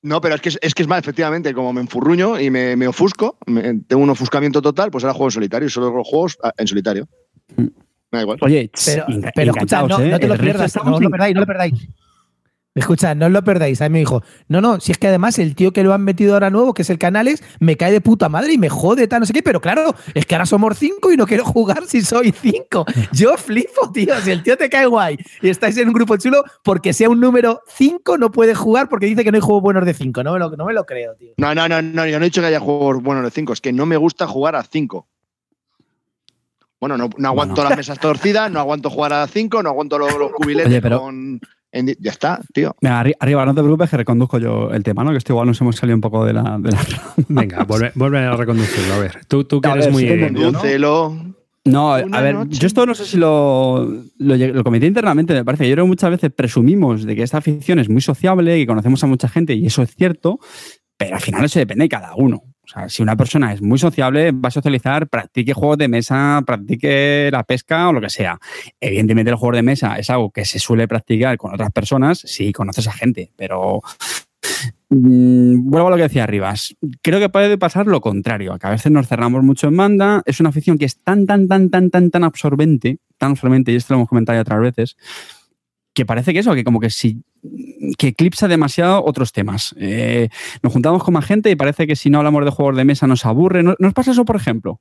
no, 0.03 0.21
pero 0.21 0.35
es 0.37 0.41
que 0.41 0.49
es, 0.51 0.59
es 0.63 0.75
que 0.75 0.83
es 0.83 0.89
más, 0.89 1.01
efectivamente, 1.01 1.53
como 1.55 1.73
me 1.73 1.81
enfurruño 1.81 2.39
y 2.39 2.51
me, 2.51 2.77
me 2.77 2.87
ofusco, 2.87 3.39
me- 3.47 3.81
tengo 3.89 4.03
un 4.03 4.11
ofuscamiento 4.11 4.63
total, 4.63 4.91
pues 4.91 5.03
ahora 5.05 5.15
juego 5.15 5.27
en 5.29 5.33
solitario 5.33 5.67
y 5.67 5.71
solo 5.71 5.89
juego 5.91 6.05
juegos 6.05 6.39
en 6.57 6.67
solitario. 6.69 7.09
Da 8.11 8.23
igual. 8.23 8.39
Oye, 8.41 8.71
Pero, 8.85 9.07
pero 9.35 9.53
escucha, 9.53 9.79
no, 9.79 9.85
enganchados, 9.85 10.01
¿eh? 10.01 10.11
no 10.11 10.19
te 10.19 10.29
lo 10.29 10.39
pierdas, 10.39 10.77
no 10.77 11.01
lo 11.01 11.11
perdáis, 11.11 11.35
no 11.35 11.41
lo 11.41 11.47
perdáis. 11.47 11.89
Escucha, 12.77 13.15
no 13.15 13.31
lo 13.31 13.43
perdáis. 13.43 13.81
A 13.81 13.89
mí 13.89 13.95
me 13.95 13.99
dijo, 14.01 14.23
no, 14.49 14.61
no, 14.61 14.81
si 14.81 14.93
es 14.93 14.99
que 14.99 15.09
además 15.09 15.39
el 15.39 15.55
tío 15.55 15.73
que 15.73 15.83
lo 15.83 15.95
han 15.95 16.05
metido 16.05 16.35
ahora 16.35 16.51
nuevo, 16.51 16.75
que 16.75 16.83
es 16.83 16.91
el 16.91 16.99
Canales, 16.99 17.43
me 17.59 17.79
cae 17.79 17.91
de 17.91 18.03
puta 18.03 18.29
madre 18.29 18.53
y 18.53 18.59
me 18.59 18.69
jode, 18.69 19.09
tal, 19.09 19.21
no 19.21 19.27
sé 19.27 19.33
qué, 19.33 19.43
pero 19.43 19.63
claro, 19.63 19.95
es 20.13 20.27
que 20.27 20.35
ahora 20.35 20.45
somos 20.45 20.79
cinco 20.79 21.11
y 21.11 21.17
no 21.17 21.27
quiero 21.27 21.45
jugar 21.47 21.87
si 21.87 22.03
soy 22.03 22.33
cinco. 22.33 22.85
Yo 23.13 23.39
flipo, 23.39 23.91
tío, 23.93 24.15
si 24.21 24.31
el 24.31 24.43
tío 24.43 24.59
te 24.59 24.69
cae 24.69 24.85
guay 24.85 25.17
y 25.41 25.49
estáis 25.49 25.79
en 25.79 25.89
un 25.89 25.95
grupo 25.95 26.19
chulo, 26.19 26.45
porque 26.63 26.93
sea 26.93 27.09
un 27.09 27.19
número 27.19 27.63
cinco 27.67 28.19
no 28.19 28.31
puede 28.31 28.55
jugar 28.55 28.91
porque 28.91 29.07
dice 29.07 29.25
que 29.25 29.33
no 29.33 29.37
hay 29.37 29.43
juegos 29.43 29.63
buenos 29.63 29.87
de 29.87 29.95
cinco. 29.95 30.23
No 30.23 30.35
me 30.35 30.39
lo, 30.39 30.51
no 30.51 30.67
me 30.67 30.75
lo 30.75 30.85
creo, 30.85 31.15
tío. 31.15 31.33
No, 31.39 31.55
no, 31.55 31.67
no, 31.69 31.81
no, 31.81 32.07
yo 32.07 32.19
no 32.19 32.27
he 32.27 32.29
dicho 32.29 32.43
que 32.43 32.49
haya 32.49 32.61
juegos 32.61 33.03
buenos 33.03 33.25
de 33.25 33.31
5, 33.31 33.55
es 33.55 33.61
que 33.63 33.73
no 33.73 33.87
me 33.87 33.97
gusta 33.97 34.27
jugar 34.27 34.55
a 34.55 34.63
5. 34.63 35.09
Bueno, 36.89 36.97
no, 36.97 37.11
no 37.19 37.29
aguanto 37.29 37.65
las 37.65 37.77
mesas 37.77 37.99
torcidas, 37.99 38.51
no 38.51 38.61
aguanto 38.61 38.91
jugar 38.91 39.13
a 39.13 39.27
5, 39.27 39.63
no 39.63 39.71
aguanto 39.71 39.99
los, 39.99 40.17
los 40.17 40.31
cubiletes 40.33 40.69
Oye, 40.69 40.81
pero- 40.81 41.01
con. 41.01 41.41
en 41.73 41.87
ya 41.99 42.11
está, 42.13 42.41
tío. 42.55 42.75
Venga, 42.81 43.03
arri- 43.03 43.17
arriba, 43.19 43.45
no 43.45 43.55
te 43.55 43.61
preocupes 43.61 43.91
que 43.91 43.97
reconduzco 43.97 44.39
yo 44.39 44.71
el 44.71 44.83
tema, 44.85 45.03
¿no? 45.03 45.11
Que 45.11 45.19
esto 45.19 45.33
igual 45.33 45.49
nos 45.49 45.61
hemos 45.61 45.75
salido 45.77 45.97
un 45.97 46.01
poco 46.01 46.25
de 46.25 46.33
la... 46.33 46.59
De 46.59 46.71
la... 46.71 46.79
Venga, 47.29 47.65
vuelve, 47.65 47.91
vuelve 47.97 48.19
a 48.21 48.37
reconducirlo. 48.37 48.95
A 48.95 48.99
ver, 48.99 49.25
tú, 49.27 49.43
tú 49.45 49.61
que 49.61 49.69
A 49.69 49.73
eres 49.73 49.87
ver, 49.87 49.93
muy. 49.93 50.07
entendido. 50.07 50.53
¿no? 51.65 51.93
A 51.93 52.21
ver, 52.21 52.35
noche. 52.37 52.59
yo 52.61 52.67
esto 52.69 52.87
no 52.87 52.95
sé 52.95 53.05
si 53.05 53.17
lo, 53.17 53.85
lo, 54.19 54.37
lo 54.37 54.63
comenté 54.65 54.87
internamente, 54.87 55.35
me 55.35 55.45
parece. 55.45 55.69
Yo 55.69 55.75
creo 55.75 55.85
que 55.85 55.89
muchas 55.89 56.11
veces 56.11 56.31
presumimos 56.33 57.05
de 57.05 57.17
que 57.17 57.23
esta 57.25 57.39
afición 57.39 57.81
es 57.81 57.89
muy 57.89 58.01
sociable, 58.01 58.57
que 58.57 58.67
conocemos 58.67 59.03
a 59.03 59.09
mucha 59.09 59.29
gente 59.29 59.55
y 59.55 59.67
eso 59.67 59.83
es 59.83 59.93
cierto, 59.97 60.39
pero 60.97 61.17
al 61.17 61.21
final 61.21 61.45
eso 61.45 61.59
depende 61.59 61.83
de 61.85 61.89
cada 61.89 62.15
uno. 62.15 62.43
O 62.67 62.69
sea, 62.69 62.89
si 62.89 63.01
una 63.03 63.17
persona 63.17 63.53
es 63.53 63.63
muy 63.63 63.79
sociable, 63.79 64.33
va 64.33 64.49
a 64.49 64.51
socializar, 64.51 65.09
practique 65.09 65.53
juegos 65.53 65.79
de 65.79 65.87
mesa, 65.87 66.43
practique 66.45 67.31
la 67.31 67.45
pesca 67.45 67.89
o 67.89 67.93
lo 67.93 68.01
que 68.01 68.11
sea. 68.11 68.39
Evidentemente, 68.81 69.31
el 69.31 69.37
juego 69.37 69.55
de 69.55 69.63
mesa 69.63 69.97
es 69.99 70.11
algo 70.11 70.31
que 70.31 70.45
se 70.45 70.59
suele 70.59 70.89
practicar 70.89 71.37
con 71.37 71.55
otras 71.55 71.71
personas 71.71 72.19
si 72.19 72.53
conoces 72.53 72.89
a 72.89 72.93
gente, 72.93 73.31
pero 73.37 73.83
mm, 74.91 75.71
vuelvo 75.71 75.89
a 75.89 75.91
lo 75.93 75.97
que 75.97 76.03
decía 76.03 76.27
Rivas. 76.27 76.75
Creo 77.03 77.21
que 77.21 77.29
puede 77.29 77.57
pasar 77.57 77.87
lo 77.87 78.01
contrario, 78.01 78.59
que 78.59 78.67
a 78.67 78.71
veces 78.71 78.91
nos 78.91 79.07
cerramos 79.07 79.45
mucho 79.45 79.69
en 79.69 79.77
banda. 79.77 80.23
Es 80.27 80.41
una 80.41 80.49
afición 80.49 80.77
que 80.77 80.87
es 80.87 80.99
tan, 81.05 81.25
tan, 81.25 81.47
tan, 81.47 81.71
tan, 81.71 81.91
tan, 81.91 82.11
tan 82.11 82.25
absorbente, 82.25 82.99
tan 83.17 83.31
absorbente, 83.31 83.71
y 83.71 83.77
esto 83.77 83.95
lo 83.95 84.01
hemos 84.01 84.09
comentado 84.09 84.37
ya 84.37 84.43
otras 84.43 84.61
veces, 84.61 84.97
que 85.97 86.05
parece 86.05 86.35
que 86.35 86.41
eso, 86.41 86.55
que 86.55 86.63
como 86.63 86.79
que 86.79 86.91
si 86.91 87.23
que 87.97 88.09
eclipsa 88.09 88.49
demasiado 88.49 89.03
otros 89.03 89.33
temas. 89.33 89.75
Eh, 89.79 90.29
nos 90.63 90.71
juntamos 90.71 91.03
con 91.03 91.15
más 91.15 91.25
gente 91.25 91.51
y 91.51 91.57
parece 91.57 91.87
que 91.87 91.97
si 91.97 92.11
no 92.11 92.19
hablamos 92.19 92.45
de 92.45 92.51
juegos 92.51 92.77
de 92.77 92.85
mesa 92.85 93.07
nos 93.07 93.25
aburre. 93.25 93.63
¿No, 93.63 93.75
¿Nos 93.79 93.95
pasa 93.95 94.11
eso, 94.11 94.27
por 94.27 94.37
ejemplo? 94.37 94.79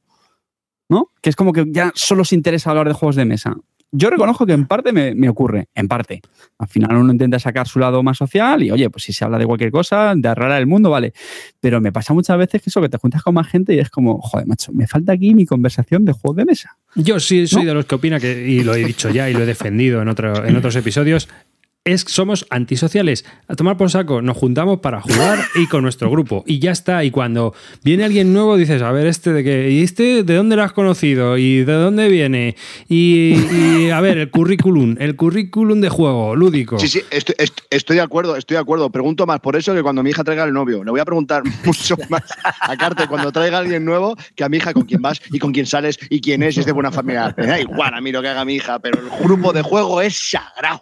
¿No? 0.90 1.12
Que 1.22 1.30
es 1.30 1.38
como 1.38 1.54
que 1.54 1.66
ya 1.70 1.94
solo 1.96 2.24
os 2.24 2.34
interesa 2.34 2.72
hablar 2.72 2.90
de 2.90 2.94
juegos 2.94 3.16
de 3.16 3.24
mesa. 3.24 3.56
Yo 3.92 4.10
reconozco 4.10 4.46
que 4.46 4.54
en 4.54 4.66
parte 4.66 4.92
me, 4.92 5.16
me, 5.16 5.30
ocurre, 5.30 5.70
en 5.74 5.88
parte. 5.88 6.22
Al 6.58 6.68
final 6.68 6.98
uno 6.98 7.12
intenta 7.14 7.40
sacar 7.40 7.68
su 7.68 7.80
lado 7.80 8.04
más 8.04 8.18
social 8.18 8.62
y, 8.62 8.72
oye, 8.72 8.90
pues 8.90 9.04
si 9.04 9.14
se 9.14 9.24
habla 9.24 9.38
de 9.38 9.46
cualquier 9.46 9.72
cosa, 9.72 10.14
de 10.16 10.28
arreglar 10.28 10.60
el 10.60 10.68
mundo, 10.68 10.90
vale. 10.90 11.14
Pero 11.62 11.80
me 11.80 11.92
pasa 11.92 12.14
muchas 12.14 12.38
veces 12.38 12.62
que 12.62 12.70
eso, 12.70 12.82
que 12.82 12.90
te 12.90 12.98
juntas 12.98 13.24
con 13.24 13.34
más 13.34 13.48
gente 13.48 13.74
y 13.74 13.80
es 13.80 13.90
como, 13.90 14.20
joder, 14.20 14.48
macho, 14.48 14.74
me 14.74 14.86
falta 14.88 15.14
aquí 15.14 15.34
mi 15.34 15.46
conversación 15.46 16.04
de 16.04 16.12
juegos 16.12 16.36
de 16.38 16.46
mesa. 16.46 16.78
Yo 16.96 17.20
sí 17.20 17.48
soy 17.48 17.64
¿no? 17.64 17.70
de 17.70 17.74
los 17.76 17.86
que 17.86 17.96
opina 17.96 18.20
que, 18.20 18.48
y 18.48 18.64
lo 18.64 18.76
he 18.76 18.84
dicho 18.84 19.10
ya 19.10 19.30
y 19.30 19.34
lo 19.34 19.44
he 19.44 19.46
defendido 19.46 20.02
en, 20.02 20.10
otro, 20.10 20.46
en 20.46 20.56
otros 20.56 20.76
episodios, 20.76 21.30
es, 21.86 22.02
somos 22.02 22.48
antisociales. 22.50 23.26
A 23.48 23.56
tomar 23.56 23.78
por 23.78 23.92
saco, 23.92 24.24
nos 24.24 24.36
juntamos 24.36 24.80
para 24.80 25.02
jugar 25.02 25.40
y 25.54 25.68
con 25.68 25.84
nuestro 25.84 26.10
grupo. 26.10 26.44
Y 26.48 26.58
ya 26.58 26.72
está. 26.72 27.04
Y 27.04 27.12
cuando 27.12 27.54
viene 27.84 28.04
alguien 28.04 28.34
nuevo, 28.34 28.58
dices, 28.58 28.82
a 28.82 28.92
ver, 28.92 29.06
este 29.06 29.32
de 29.32 29.44
qué, 29.44 29.70
¿y 29.70 29.84
este 29.84 30.24
de 30.24 30.36
dónde 30.36 30.56
lo 30.56 30.64
has 30.64 30.74
conocido? 30.74 31.38
¿Y 31.38 31.64
de 31.64 31.74
dónde 31.74 32.10
viene? 32.10 32.56
Y, 32.90 33.36
y 33.36 33.90
a 33.92 34.02
ver, 34.02 34.18
el 34.18 34.32
currículum, 34.32 34.96
el 35.00 35.16
currículum 35.16 35.80
de 35.80 35.90
juego, 35.90 36.36
lúdico. 36.36 36.80
Sí, 36.80 36.88
sí, 36.88 37.02
estoy, 37.12 37.36
estoy, 37.70 37.98
de 37.98 38.02
acuerdo, 38.02 38.36
estoy 38.36 38.56
de 38.56 38.62
acuerdo. 38.62 38.90
Pregunto 38.90 39.28
más 39.28 39.40
por 39.40 39.56
eso 39.56 39.76
que 39.76 39.84
cuando 39.84 40.02
mi 40.02 40.10
hija 40.10 40.24
traiga 40.24 40.44
el 40.44 40.54
novio. 40.54 40.84
Le 40.84 40.90
voy 40.90 41.00
a 41.00 41.06
preguntar 41.06 41.44
mucho 41.66 41.98
más 42.10 42.24
a 42.62 42.76
Carte 42.78 43.08
cuando 43.08 43.32
traiga 43.32 43.58
a 43.58 43.60
alguien 43.60 43.86
nuevo 43.86 44.16
que 44.34 44.44
a 44.44 44.50
mi 44.50 44.58
hija 44.58 44.74
con 44.74 44.86
quién 44.86 45.04
vas 45.04 45.22
y 45.32 45.38
con 45.38 45.52
quién 45.52 45.68
sales 45.68 46.00
y 46.10 46.20
quién 46.20 46.42
es 46.42 46.58
y 46.58 46.62
es 46.62 46.66
de 46.66 46.72
buena 46.72 46.92
familia. 46.92 47.36
Me 47.38 47.46
da 47.46 47.60
igual 47.60 47.94
a 47.94 48.02
mí 48.02 48.12
lo 48.12 48.24
que 48.24 48.30
haga 48.30 48.44
mi 48.44 48.56
hija, 48.56 48.80
pero 48.80 49.00
el 49.00 49.24
grupo 49.24 49.54
de 49.54 49.62
juego 49.62 50.02
es 50.02 50.18
sagrado. 50.18 50.82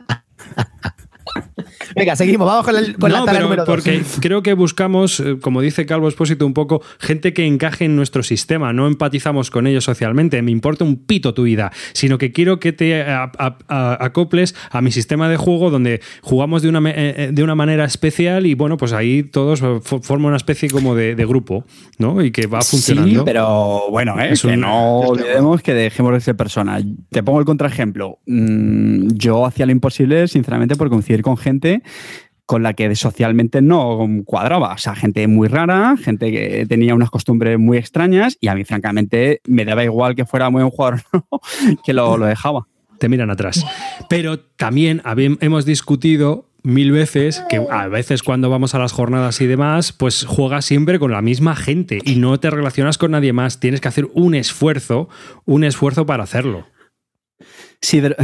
Venga, 1.95 2.15
seguimos, 2.15 2.47
vamos 2.47 2.65
con, 2.65 2.75
el, 2.75 2.97
con 2.97 3.11
no, 3.11 3.25
la 3.25 3.31
pero 3.31 3.43
número 3.43 3.65
dos. 3.65 3.75
Porque 3.75 4.03
creo 4.21 4.43
que 4.43 4.53
buscamos, 4.53 5.19
eh, 5.19 5.37
como 5.41 5.61
dice 5.61 5.85
Calvo 5.85 6.07
Espósito, 6.07 6.45
un 6.45 6.53
poco 6.53 6.81
gente 6.99 7.33
que 7.33 7.45
encaje 7.45 7.85
en 7.85 7.95
nuestro 7.95 8.23
sistema. 8.23 8.73
No 8.73 8.87
empatizamos 8.87 9.51
con 9.51 9.67
ellos 9.67 9.83
socialmente. 9.83 10.41
Me 10.41 10.51
importa 10.51 10.83
un 10.83 10.97
pito 10.97 11.33
tu 11.33 11.43
vida, 11.43 11.71
sino 11.93 12.17
que 12.17 12.31
quiero 12.31 12.59
que 12.59 12.73
te 12.73 13.01
a, 13.03 13.31
a, 13.37 13.57
a, 13.67 14.05
acoples 14.05 14.55
a 14.69 14.81
mi 14.81 14.91
sistema 14.91 15.29
de 15.29 15.37
juego 15.37 15.69
donde 15.69 16.01
jugamos 16.21 16.61
de 16.61 16.69
una, 16.69 16.81
eh, 16.85 17.29
de 17.31 17.43
una 17.43 17.55
manera 17.55 17.85
especial 17.85 18.45
y 18.45 18.53
bueno, 18.53 18.77
pues 18.77 18.93
ahí 18.93 19.23
todos 19.23 19.61
forman 19.83 20.29
una 20.29 20.37
especie 20.37 20.69
como 20.69 20.95
de, 20.95 21.15
de, 21.15 21.25
grupo, 21.25 21.65
¿no? 21.97 22.23
Y 22.23 22.31
que 22.31 22.47
va 22.47 22.61
funcionando. 22.61 23.19
Sí, 23.19 23.25
pero 23.25 23.89
bueno, 23.89 24.19
¿eh? 24.19 24.29
Es 24.31 24.41
que 24.41 24.49
un... 24.49 24.61
no 24.61 24.99
olvidemos 24.99 25.61
que 25.61 25.73
dejemos 25.73 26.13
de 26.13 26.21
ser 26.21 26.35
persona. 26.35 26.79
Te 27.09 27.23
pongo 27.23 27.39
el 27.39 27.45
contraejemplo. 27.45 28.19
Mm, 28.25 29.09
yo 29.13 29.45
hacía 29.45 29.65
lo 29.65 29.71
imposible, 29.71 30.27
sinceramente, 30.27 30.75
por 30.75 30.89
coincidir 30.89 31.21
con 31.21 31.37
gente 31.37 31.80
con 32.45 32.63
la 32.63 32.73
que 32.73 32.93
socialmente 32.95 33.61
no 33.61 34.05
cuadraba. 34.25 34.73
O 34.73 34.77
sea, 34.77 34.93
gente 34.93 35.25
muy 35.27 35.47
rara, 35.47 35.95
gente 35.95 36.31
que 36.31 36.65
tenía 36.67 36.93
unas 36.93 37.09
costumbres 37.09 37.57
muy 37.57 37.77
extrañas 37.77 38.37
y 38.41 38.49
a 38.49 38.55
mí, 38.55 38.65
francamente, 38.65 39.39
me 39.45 39.63
daba 39.63 39.85
igual 39.85 40.15
que 40.15 40.25
fuera 40.25 40.49
muy 40.49 40.61
buen 40.61 40.71
jugador 40.71 41.01
no, 41.13 41.25
que 41.85 41.93
lo, 41.93 42.17
lo, 42.17 42.25
dejaba. 42.25 42.67
Te 42.99 43.07
miran 43.07 43.31
atrás. 43.31 43.65
Pero 44.09 44.39
también 44.39 45.01
hemos 45.39 45.65
discutido 45.65 46.49
mil 46.63 46.91
veces 46.91 47.41
que 47.49 47.65
a 47.71 47.87
veces 47.87 48.21
cuando 48.21 48.49
vamos 48.49 48.75
a 48.75 48.79
las 48.79 48.91
jornadas 48.91 49.39
y 49.39 49.47
demás, 49.47 49.93
pues 49.93 50.25
juegas 50.25 50.65
siempre 50.65 50.99
con 50.99 51.11
la 51.11 51.21
misma 51.21 51.55
gente 51.55 51.99
y 52.03 52.15
no 52.17 52.39
te 52.39 52.49
relacionas 52.49 52.97
con 52.97 53.11
nadie 53.11 53.33
más. 53.33 53.59
Tienes 53.59 53.81
que 53.81 53.87
hacer 53.87 54.09
un 54.13 54.35
esfuerzo, 54.35 55.09
un 55.45 55.63
esfuerzo 55.63 56.05
para 56.05 56.23
hacerlo. 56.23 56.67
Sí, 57.81 58.01
pero... 58.01 58.15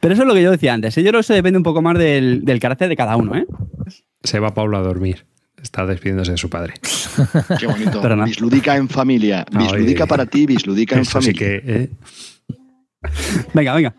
Pero 0.00 0.14
eso 0.14 0.22
es 0.22 0.28
lo 0.28 0.34
que 0.34 0.42
yo 0.42 0.50
decía 0.50 0.74
antes. 0.74 0.96
¿eh? 0.96 1.02
Yo 1.02 1.10
creo 1.10 1.20
que 1.20 1.24
eso 1.24 1.34
depende 1.34 1.56
un 1.56 1.62
poco 1.62 1.82
más 1.82 1.98
del, 1.98 2.44
del 2.44 2.60
carácter 2.60 2.88
de 2.88 2.96
cada 2.96 3.16
uno. 3.16 3.36
¿eh? 3.36 3.46
Se 4.22 4.38
va 4.38 4.54
Pablo 4.54 4.78
a 4.78 4.80
dormir. 4.80 5.26
Está 5.62 5.86
despidiéndose 5.86 6.32
de 6.32 6.36
su 6.36 6.48
padre. 6.48 6.74
Qué 7.58 7.66
bonito. 7.66 8.00
Pero 8.00 8.16
no. 8.16 8.24
Bisludica 8.24 8.76
en 8.76 8.88
familia. 8.88 9.44
Bisludica 9.50 10.06
para 10.06 10.26
ti, 10.26 10.46
bisludica 10.46 10.96
en 10.96 11.04
familia. 11.04 11.30
Así 11.30 11.38
que, 11.38 11.62
¿eh? 11.66 11.90
Venga, 13.54 13.74
venga. 13.74 13.94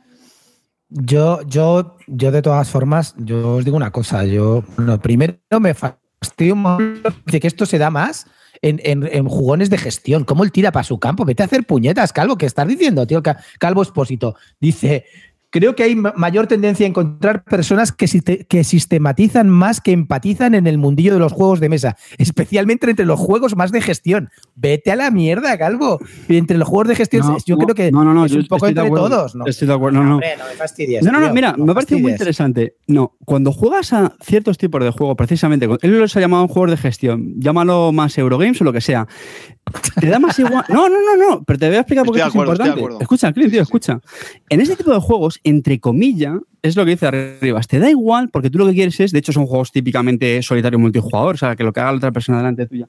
Yo, 0.89 1.41
yo, 1.43 1.97
yo 2.07 2.31
de 2.31 2.41
todas 2.41 2.69
formas, 2.69 3.13
yo 3.17 3.57
os 3.57 3.65
digo 3.65 3.77
una 3.77 3.91
cosa. 3.91 4.25
Yo, 4.25 4.63
no, 4.77 4.99
primero 5.01 5.37
me 5.59 5.73
fastidio 5.73 6.77
de 7.25 7.39
que 7.39 7.47
esto 7.47 7.65
se 7.65 7.77
da 7.77 7.89
más 7.89 8.25
en, 8.61 8.79
en, 8.83 9.07
en, 9.11 9.27
jugones 9.27 9.69
de 9.69 9.77
gestión. 9.77 10.23
¿Cómo 10.23 10.43
él 10.43 10.51
tira 10.51 10.71
para 10.71 10.83
su 10.83 10.99
campo? 10.99 11.25
Vete 11.25 11.43
a 11.43 11.45
hacer 11.45 11.65
puñetas, 11.65 12.13
Calvo. 12.13 12.37
¿Qué 12.37 12.45
estás 12.45 12.67
diciendo, 12.67 13.05
tío? 13.05 13.21
Calvo 13.59 13.83
Expósito. 13.83 14.35
Dice, 14.59 15.05
creo 15.49 15.75
que 15.75 15.83
hay 15.83 15.95
mayor 15.95 16.47
tendencia 16.47 16.85
a 16.85 16.89
encontrar 16.89 17.43
personas 17.43 17.91
que, 17.91 18.07
que, 18.47 18.63
sistematizan 18.63 19.49
más 19.49 19.81
que 19.81 19.91
empatizan 19.91 20.55
en 20.55 20.67
el 20.67 20.77
mundillo 20.77 21.13
de 21.13 21.19
los 21.19 21.33
juegos 21.33 21.59
de 21.59 21.69
mesa, 21.69 21.97
especialmente 22.17 22.89
entre 22.89 23.05
los 23.05 23.19
juegos 23.19 23.55
más 23.55 23.71
de 23.71 23.81
gestión. 23.81 24.29
Vete 24.55 24.91
a 24.91 24.95
la 24.95 25.11
mierda, 25.11 25.57
Calvo. 25.57 25.99
Entre 26.27 26.57
los 26.57 26.67
juegos 26.67 26.89
de 26.89 26.95
gestión, 26.95 27.25
no, 27.25 27.37
yo 27.45 27.55
no, 27.55 27.63
creo 27.63 27.75
que 27.75 27.91
no, 27.91 28.03
no, 28.03 28.13
no, 28.13 28.25
es 28.25 28.33
un 28.33 28.47
poco 28.47 28.67
entre 28.67 28.89
todos. 28.89 29.35
¿no? 29.35 29.45
Estoy 29.45 29.67
de 29.67 29.73
acuerdo. 29.73 29.99
No, 29.99 30.05
no. 30.05 30.13
Hombre, 30.15 30.37
no 30.37 30.45
me 30.45 30.53
fastidies. 30.53 31.03
No, 31.03 31.11
no, 31.11 31.19
no, 31.19 31.25
tío, 31.27 31.33
mira, 31.33 31.55
me 31.57 31.73
parece 31.73 31.95
muy 31.97 32.11
interesante. 32.11 32.75
No, 32.87 33.15
cuando 33.25 33.51
juegas 33.51 33.93
a 33.93 34.13
ciertos 34.21 34.57
tipos 34.57 34.83
de 34.83 34.91
juegos, 34.91 35.15
precisamente, 35.15 35.67
él 35.81 35.99
los 35.99 36.15
ha 36.15 36.19
llamado 36.19 36.47
juegos 36.47 36.71
de 36.71 36.77
gestión, 36.77 37.33
llámalo 37.37 37.91
más 37.91 38.17
Eurogames 38.17 38.61
o 38.61 38.63
lo 38.63 38.73
que 38.73 38.81
sea. 38.81 39.07
Te 39.99 40.07
da 40.07 40.19
más 40.19 40.37
igual. 40.39 40.65
No, 40.69 40.89
no, 40.89 40.97
no, 40.99 41.15
no, 41.15 41.43
pero 41.43 41.59
te 41.59 41.67
voy 41.67 41.77
a 41.77 41.79
explicar 41.81 42.05
por 42.05 42.15
qué 42.15 42.21
es 42.21 42.27
acuerdo, 42.27 42.53
importante. 42.53 43.03
Escucha, 43.03 43.31
Clint, 43.33 43.51
tío, 43.51 43.61
escucha. 43.61 43.99
En 44.49 44.61
ese 44.61 44.75
tipo 44.75 44.91
de 44.91 44.99
juegos, 44.99 45.38
entre 45.43 45.79
comillas, 45.79 46.39
es 46.61 46.75
lo 46.75 46.85
que 46.85 46.91
dice 46.91 47.07
arriba. 47.07 47.61
Te 47.61 47.79
da 47.79 47.89
igual 47.89 48.29
porque 48.29 48.49
tú 48.49 48.57
lo 48.57 48.67
que 48.67 48.73
quieres 48.73 48.99
es, 48.99 49.11
de 49.11 49.19
hecho, 49.19 49.31
son 49.31 49.45
juegos 49.45 49.71
típicamente 49.71 50.41
solitario 50.41 50.79
multijugador, 50.79 51.35
o 51.35 51.37
sea, 51.37 51.55
que 51.55 51.63
lo 51.63 51.73
que 51.73 51.79
haga 51.79 51.91
la 51.91 51.97
otra 51.97 52.11
persona 52.11 52.39
delante 52.39 52.67
tuya 52.67 52.87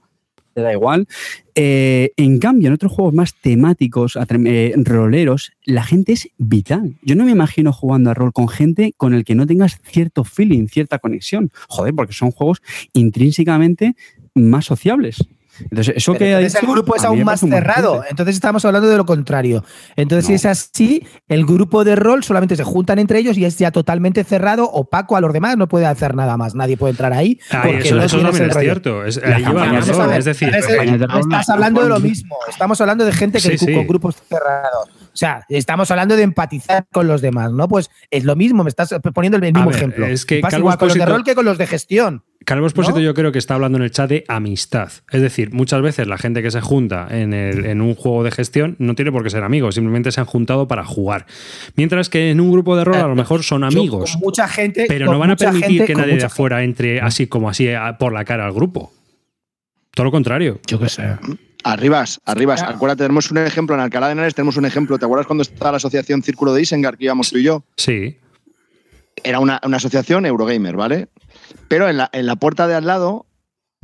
te 0.55 0.63
da 0.63 0.73
igual. 0.73 1.07
Eh, 1.55 2.13
en 2.17 2.39
cambio, 2.39 2.69
en 2.69 2.75
otros 2.75 2.93
juegos 2.93 3.15
más 3.15 3.35
temáticos, 3.35 4.19
eh, 4.47 4.75
roleros, 4.77 5.53
la 5.65 5.85
gente 5.85 6.13
es 6.13 6.29
vital. 6.39 6.97
Yo 7.03 7.15
no 7.15 7.25
me 7.25 7.31
imagino 7.33 7.73
jugando 7.73 8.11
a 8.11 8.15
rol 8.15 8.33
con 8.33 8.49
gente 8.49 8.95
con 8.97 9.15
el 9.15 9.25
que 9.25 9.35
no 9.35 9.47
tengas 9.47 9.81
cierto 9.83 10.25
feeling, 10.25 10.67
cierta 10.67 10.99
conexión. 10.99 11.51
Joder, 11.69 11.95
porque 11.95 12.13
son 12.13 12.31
juegos 12.31 12.63
intrínsecamente 12.93 13.95
más 14.35 14.67
sociables. 14.67 15.25
Entonces, 15.63 15.95
eso 15.97 16.13
Pero 16.13 16.19
que 16.19 16.33
entonces 16.33 16.63
el 16.63 16.69
grupo 16.69 16.97
es 16.97 17.05
aún 17.05 17.25
más 17.25 17.41
cerrado. 17.41 18.05
Entonces 18.09 18.35
estamos 18.35 18.65
hablando 18.65 18.89
de 18.89 18.97
lo 18.97 19.07
contrario. 19.07 19.65
Entonces, 19.97 20.25
no. 20.25 20.29
si 20.29 20.35
es 20.35 20.47
así, 20.47 21.07
el 21.29 21.45
grupo 21.45 21.85
de 21.85 21.97
rol 21.97 22.25
solamente 22.25 22.57
se 22.57 22.65
juntan 22.65 22.99
entre 22.99 23.19
ellos 23.19 23.37
y 23.37 23.45
es 23.45 23.59
ya 23.59 23.71
totalmente 23.71 24.25
cerrado, 24.25 24.71
opaco 24.71 25.17
a 25.17 25.21
los 25.21 25.33
demás, 25.33 25.57
no 25.57 25.69
puede 25.69 25.87
hacer 25.87 26.15
nada 26.15 26.37
más. 26.37 26.55
Nadie 26.55 26.77
puede 26.77 26.93
entrar 26.93 27.13
ahí. 27.13 27.39
Ay, 27.51 27.73
porque 27.73 27.89
eso, 27.89 27.97
no 27.97 28.03
eso 28.05 28.21
también 28.21 28.51
es 28.51 28.57
cierto. 28.57 29.05
Es, 29.05 29.19
ahí 29.23 29.45
razón. 29.45 30.13
Es 30.13 30.25
decir, 30.25 30.55
estás 30.55 31.49
hablando 31.49 31.83
de 31.83 31.89
lo 31.89 32.01
mismo. 32.01 32.37
Estamos 32.49 32.81
hablando 32.81 33.05
de 33.05 33.13
gente 33.13 33.41
que 33.41 33.51
Sí, 33.51 33.59
sí. 33.59 33.75
con 33.75 33.87
grupos 33.87 34.17
cerrados. 34.29 34.89
O 35.13 35.17
sea, 35.17 35.45
estamos 35.49 35.91
hablando 35.91 36.17
de 36.17 36.23
empatizar 36.23 36.87
con 36.93 37.07
los 37.07 37.21
demás, 37.21 37.51
¿no? 37.53 37.69
Pues 37.69 37.91
es 38.11 38.25
lo 38.25 38.37
mismo, 38.37 38.63
me 38.63 38.71
estás 38.71 38.95
poniendo 39.13 39.37
el 39.37 39.43
mismo 39.43 39.67
ver, 39.67 39.77
ejemplo. 39.77 40.07
es 40.07 40.25
que 40.25 40.41
Pasa 40.41 40.59
igual 40.59 40.79
con 40.79 40.89
los 40.89 40.97
de 40.97 41.07
rol 41.07 41.25
que 41.25 41.35
con 41.35 41.45
los 41.45 41.59
de 41.59 41.67
gestión. 41.67 42.25
Calvo 42.47 42.67
Expósito 42.67 42.97
¿No? 42.97 43.03
yo 43.03 43.13
creo 43.15 43.33
que 43.33 43.39
está 43.39 43.55
hablando 43.55 43.77
en 43.79 43.85
el 43.85 43.91
chat 43.91 44.09
de 44.09 44.25
amistad. 44.27 44.91
Es 45.13 45.21
decir, 45.21 45.53
muchas 45.53 45.83
veces 45.83 46.07
la 46.09 46.17
gente 46.17 46.43
que 46.43 46.51
se 46.51 46.61
junta 46.61 47.07
en, 47.11 47.35
el- 47.35 47.67
en 47.67 47.81
un 47.83 47.95
juego 47.95 48.25
de 48.25 48.31
gestión 48.31 48.77
no 48.79 48.95
tiene 48.95 49.13
por 49.13 49.23
qué 49.23 49.31
ser 49.31 49.45
amigos, 49.45 49.75
simplemente 49.75 50.11
se 50.11 50.21
han 50.21 50.27
juntado 50.27 50.67
para 50.67 50.85
jugar. 50.85 51.27
Mientras 51.77 52.09
que 52.09 52.31
en 52.31 52.41
un 52.41 52.51
grupo 52.51 52.77
de 52.77 52.85
rol 52.85 52.97
a 52.97 53.07
lo 53.07 53.15
mejor 53.15 53.43
son 53.45 53.63
amigos, 53.63 54.17
mucha 54.21 54.49
gente. 54.49 54.87
pero 54.89 55.07
no 55.13 55.19
van 55.19 55.33
a 55.33 55.37
permitir 55.37 55.69
gente- 55.69 55.87
que 55.87 55.95
nadie 55.95 56.17
de 56.17 56.25
afuera 56.25 56.63
entre 56.65 57.01
así 57.01 57.27
como 57.27 57.51
así 57.51 57.69
a- 57.71 57.99
por 57.99 58.13
la 58.13 58.25
cara 58.25 58.47
al 58.47 58.53
grupo. 58.53 58.93
Todo 59.95 60.05
lo 60.05 60.11
contrario. 60.11 60.61
Yo 60.67 60.81
qué 60.81 60.89
sé. 60.89 61.03
Arribas, 61.63 62.21
arribas. 62.25 62.63
Acuérdate, 62.63 63.05
tenemos 63.05 63.31
un 63.31 63.37
ejemplo 63.39 63.75
en 63.77 63.83
Alcalá 63.83 64.07
de 64.07 64.13
Henares, 64.13 64.35
tenemos 64.35 64.57
un 64.57 64.65
ejemplo. 64.65 64.99
¿Te 64.99 65.05
acuerdas 65.05 65.27
cuando 65.27 65.43
estaba 65.43 65.73
la 65.73 65.77
asociación 65.77 66.23
Círculo 66.23 66.55
de 66.55 66.63
Isengar 66.63 66.97
que 66.97 67.05
íbamos 67.05 67.29
tú 67.31 67.37
y 67.37 67.43
yo? 67.43 67.65
Sí. 67.77 68.17
Era 69.23 69.41
una, 69.41 69.61
una 69.65 69.77
asociación 69.77 70.25
Eurogamer, 70.25 70.75
¿vale? 70.77 71.09
Pero 71.69 71.89
en 71.89 71.97
la, 71.99 72.11
en 72.13 72.27
la 72.27 72.37
puerta 72.37 72.67
de 72.67 72.75
al 72.75 72.87
lado, 72.87 73.27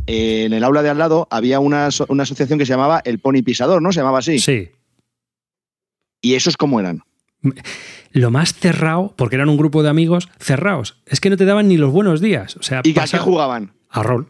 eh, 0.07 0.45
en 0.45 0.53
el 0.53 0.63
aula 0.65 0.83
de 0.83 0.91
al 0.91 0.99
lado, 0.99 1.27
había 1.31 1.61
una, 1.61 1.87
aso- 1.89 2.07
una 2.09 2.23
asociación 2.25 2.59
que 2.59 2.67
se 2.67 2.73
llamaba 2.73 3.01
El 3.05 3.19
Pony 3.19 3.43
Pisador, 3.45 3.83
¿no? 3.83 3.93
Se 3.93 4.01
llamaba 4.01 4.19
así. 4.21 4.39
Sí. 4.39 4.71
¿Y 6.21 6.35
esos 6.35 6.57
cómo 6.57 6.81
eran? 6.81 7.03
lo 8.13 8.31
más 8.31 8.55
cerrado, 8.55 9.15
porque 9.17 9.37
eran 9.37 9.49
un 9.49 9.57
grupo 9.57 9.83
de 9.83 9.91
amigos 9.91 10.29
cerrados, 10.39 11.01
es 11.07 11.21
que 11.21 11.31
no 11.31 11.37
te 11.37 11.45
daban 11.45 11.69
ni 11.69 11.77
los 11.77 11.93
buenos 11.93 12.21
días. 12.21 12.57
O 12.57 12.63
sea, 12.63 12.79
¿Y 12.83 12.91
a 12.91 12.95
qué 12.95 13.01
pasa- 13.01 13.19
jugaban? 13.19 13.73
a 13.91 14.03
rol. 14.03 14.29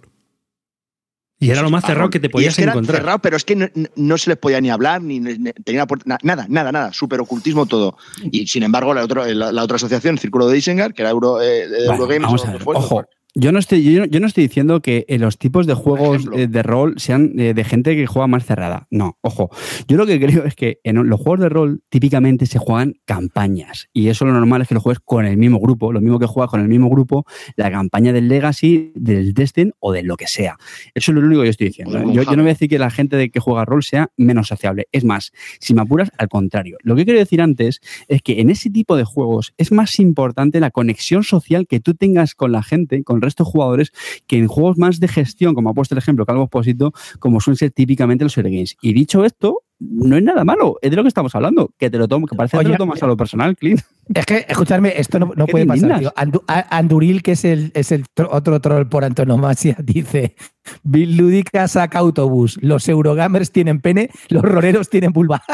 Y 1.38 1.50
era 1.50 1.60
lo 1.60 1.68
más 1.70 1.84
cerrado 1.84 2.08
que 2.08 2.18
te 2.18 2.26
Y 2.28 2.30
podías 2.30 2.58
es 2.58 2.64
que 2.64 2.70
encontrar. 2.70 2.96
cerrado, 3.00 3.18
pero 3.18 3.36
es 3.36 3.44
que 3.44 3.56
no, 3.56 3.66
no 3.94 4.16
se 4.18 4.30
les 4.30 4.38
podía 4.38 4.58
ni 4.60 4.70
hablar, 4.70 5.02
ni, 5.02 5.20
ni- 5.20 5.52
tenía 5.52 5.82
la 5.82 5.86
puerta- 5.86 6.04
na- 6.06 6.18
nada, 6.22 6.46
nada, 6.48 6.72
nada, 6.72 6.92
súper 6.94 7.20
ocultismo 7.20 7.66
todo. 7.66 7.96
Y 8.32 8.46
sin 8.46 8.62
embargo, 8.62 8.94
la, 8.94 9.04
otro- 9.04 9.24
la, 9.26 9.52
la 9.52 9.62
otra 9.62 9.76
asociación, 9.76 10.14
el 10.14 10.18
Círculo 10.18 10.46
de 10.48 10.56
Isengard, 10.58 10.94
que 10.94 11.02
era 11.02 11.10
Euro, 11.10 11.42
eh, 11.42 11.64
Eurogames, 11.84 12.22
vamos 12.22 12.44
o 12.44 12.48
a 12.48 12.52
ver, 12.52 12.62
ojo. 12.64 13.04
Pues, 13.36 13.44
Yo 13.44 13.52
no, 13.52 13.58
estoy, 13.58 13.82
yo, 13.82 14.00
no- 14.00 14.06
yo 14.06 14.20
no 14.20 14.26
estoy 14.26 14.44
diciendo 14.44 14.80
que 14.80 15.04
eh, 15.08 15.18
los 15.18 15.38
tipos 15.38 15.66
de 15.66 15.74
juegos 15.74 16.26
eh, 16.34 16.46
de 16.48 16.62
rol 16.62 16.94
sean 16.96 17.32
eh, 17.38 17.54
de 17.54 17.64
gente 17.64 17.94
que 17.94 18.06
juega 18.06 18.26
más 18.26 18.44
cerrada. 18.46 18.86
No, 18.90 19.18
ojo. 19.20 19.50
Yo 19.88 19.96
lo 19.96 20.06
que 20.06 20.18
creo 20.20 20.44
es 20.44 20.54
que 20.54 20.80
en 20.84 20.96
los 21.08 21.20
juegos 21.20 21.40
de 21.40 21.48
rol 21.48 21.82
típicamente 21.90 22.46
se 22.46 22.58
juegan 22.58 22.94
campañas. 23.04 23.88
Y 23.92 24.08
eso 24.08 24.24
lo 24.24 24.32
normal 24.32 24.62
es 24.62 24.68
que 24.68 24.74
lo 24.74 24.80
juegues 24.80 25.00
con 25.04 25.26
el 25.26 25.36
mismo 25.36 25.58
grupo. 25.60 25.92
Lo 25.92 26.00
mismo 26.00 26.18
que 26.18 26.26
juegas 26.26 26.50
con 26.50 26.60
el 26.60 26.68
mismo 26.68 26.88
grupo 26.88 27.24
la 27.56 27.70
campaña 27.70 28.12
del 28.12 28.28
Legacy, 28.28 28.92
del 28.94 29.34
Destin 29.34 29.72
o 29.80 29.92
de 29.92 30.02
lo 30.02 30.16
que 30.16 30.26
sea. 30.26 30.56
Eso 30.94 31.12
es 31.12 31.14
lo 31.16 31.20
único 31.26 31.42
que 31.42 31.46
yo 31.48 31.50
estoy 31.50 31.66
diciendo. 31.68 31.98
¿eh? 31.98 32.04
de 32.06 32.12
Yo, 32.14 32.22
yo 32.22 32.30
no 32.36 32.42
voy 32.42 32.50
a 32.50 32.54
decir 32.54 32.68
que 32.68 32.78
la 32.78 32.90
gente 32.90 33.16
de 33.16 33.30
que 33.30 33.40
juega 33.40 33.64
rol 33.64 33.82
sea 33.82 34.10
menos 34.16 34.48
sociable. 34.48 34.86
Es 34.92 35.04
más, 35.04 35.32
si 35.60 35.74
me 35.74 35.82
apuras, 35.82 36.10
al 36.18 36.28
contrario. 36.28 36.78
Lo 36.82 36.96
que 36.96 37.04
quiero 37.04 37.18
decir 37.20 37.42
antes 37.42 37.80
es 38.08 38.22
que 38.22 38.40
en 38.40 38.50
ese 38.50 38.70
tipo 38.70 38.96
de 38.96 39.04
juegos 39.04 39.52
es 39.58 39.72
más 39.72 39.98
importante 40.00 40.60
la 40.60 40.70
conexión 40.70 41.22
social 41.22 41.66
que 41.66 41.80
tú 41.80 41.94
tengas 41.94 42.34
con 42.34 42.52
la 42.52 42.62
gente, 42.62 43.02
con 43.04 43.16
el 43.16 43.22
resto 43.26 43.44
de 43.44 43.50
jugadores, 43.50 43.92
que 44.26 44.38
en 44.38 44.46
juegos 44.48 44.78
más 44.78 44.98
de 45.00 45.08
gestión, 45.08 45.54
como 45.54 45.70
ha 45.70 45.74
puesto 45.74 45.94
el 45.94 45.98
ejemplo 45.98 46.24
Calvo 46.26 46.44
Esposito, 46.44 46.92
como 47.18 47.40
suelen 47.40 47.58
ser 47.58 47.70
típicamente 47.70 48.24
los 48.24 48.36
Eurogames. 48.36 48.76
Y 48.80 48.92
dicho 48.94 49.24
esto, 49.24 49.62
no 49.78 50.16
es 50.16 50.22
nada 50.22 50.42
malo, 50.42 50.78
es 50.80 50.90
de 50.90 50.96
lo 50.96 51.02
que 51.02 51.08
estamos 51.08 51.34
hablando, 51.34 51.70
que 51.78 51.90
te 51.90 51.98
lo 51.98 52.08
tomo, 52.08 52.26
que 52.26 52.34
parece 52.34 52.56
que 52.56 52.64
te 52.64 52.70
lo 52.70 52.76
tomas 52.78 53.02
a 53.02 53.06
lo 53.06 53.14
personal, 53.16 53.54
Clint. 53.56 53.80
Es 54.14 54.24
que, 54.24 54.46
escuchadme, 54.48 54.94
esto 54.96 55.18
no, 55.18 55.32
no 55.36 55.44
¿Qué 55.44 55.52
puede 55.52 55.66
pasar, 55.66 55.98
tío. 55.98 56.12
Andu- 56.16 56.44
a- 56.46 56.78
Anduril, 56.78 57.22
que 57.22 57.32
es 57.32 57.44
el, 57.44 57.72
es 57.74 57.92
el 57.92 58.04
tro- 58.06 58.28
otro 58.30 58.58
troll 58.60 58.86
por 58.88 59.04
antonomasia, 59.04 59.76
dice: 59.82 60.34
Bill 60.82 61.16
Ludica 61.18 61.68
saca 61.68 61.98
autobús. 61.98 62.58
Los 62.62 62.88
Eurogamers 62.88 63.52
tienen 63.52 63.80
pene, 63.80 64.08
los 64.28 64.42
roleros 64.42 64.88
tienen 64.88 65.12
vulva. 65.12 65.42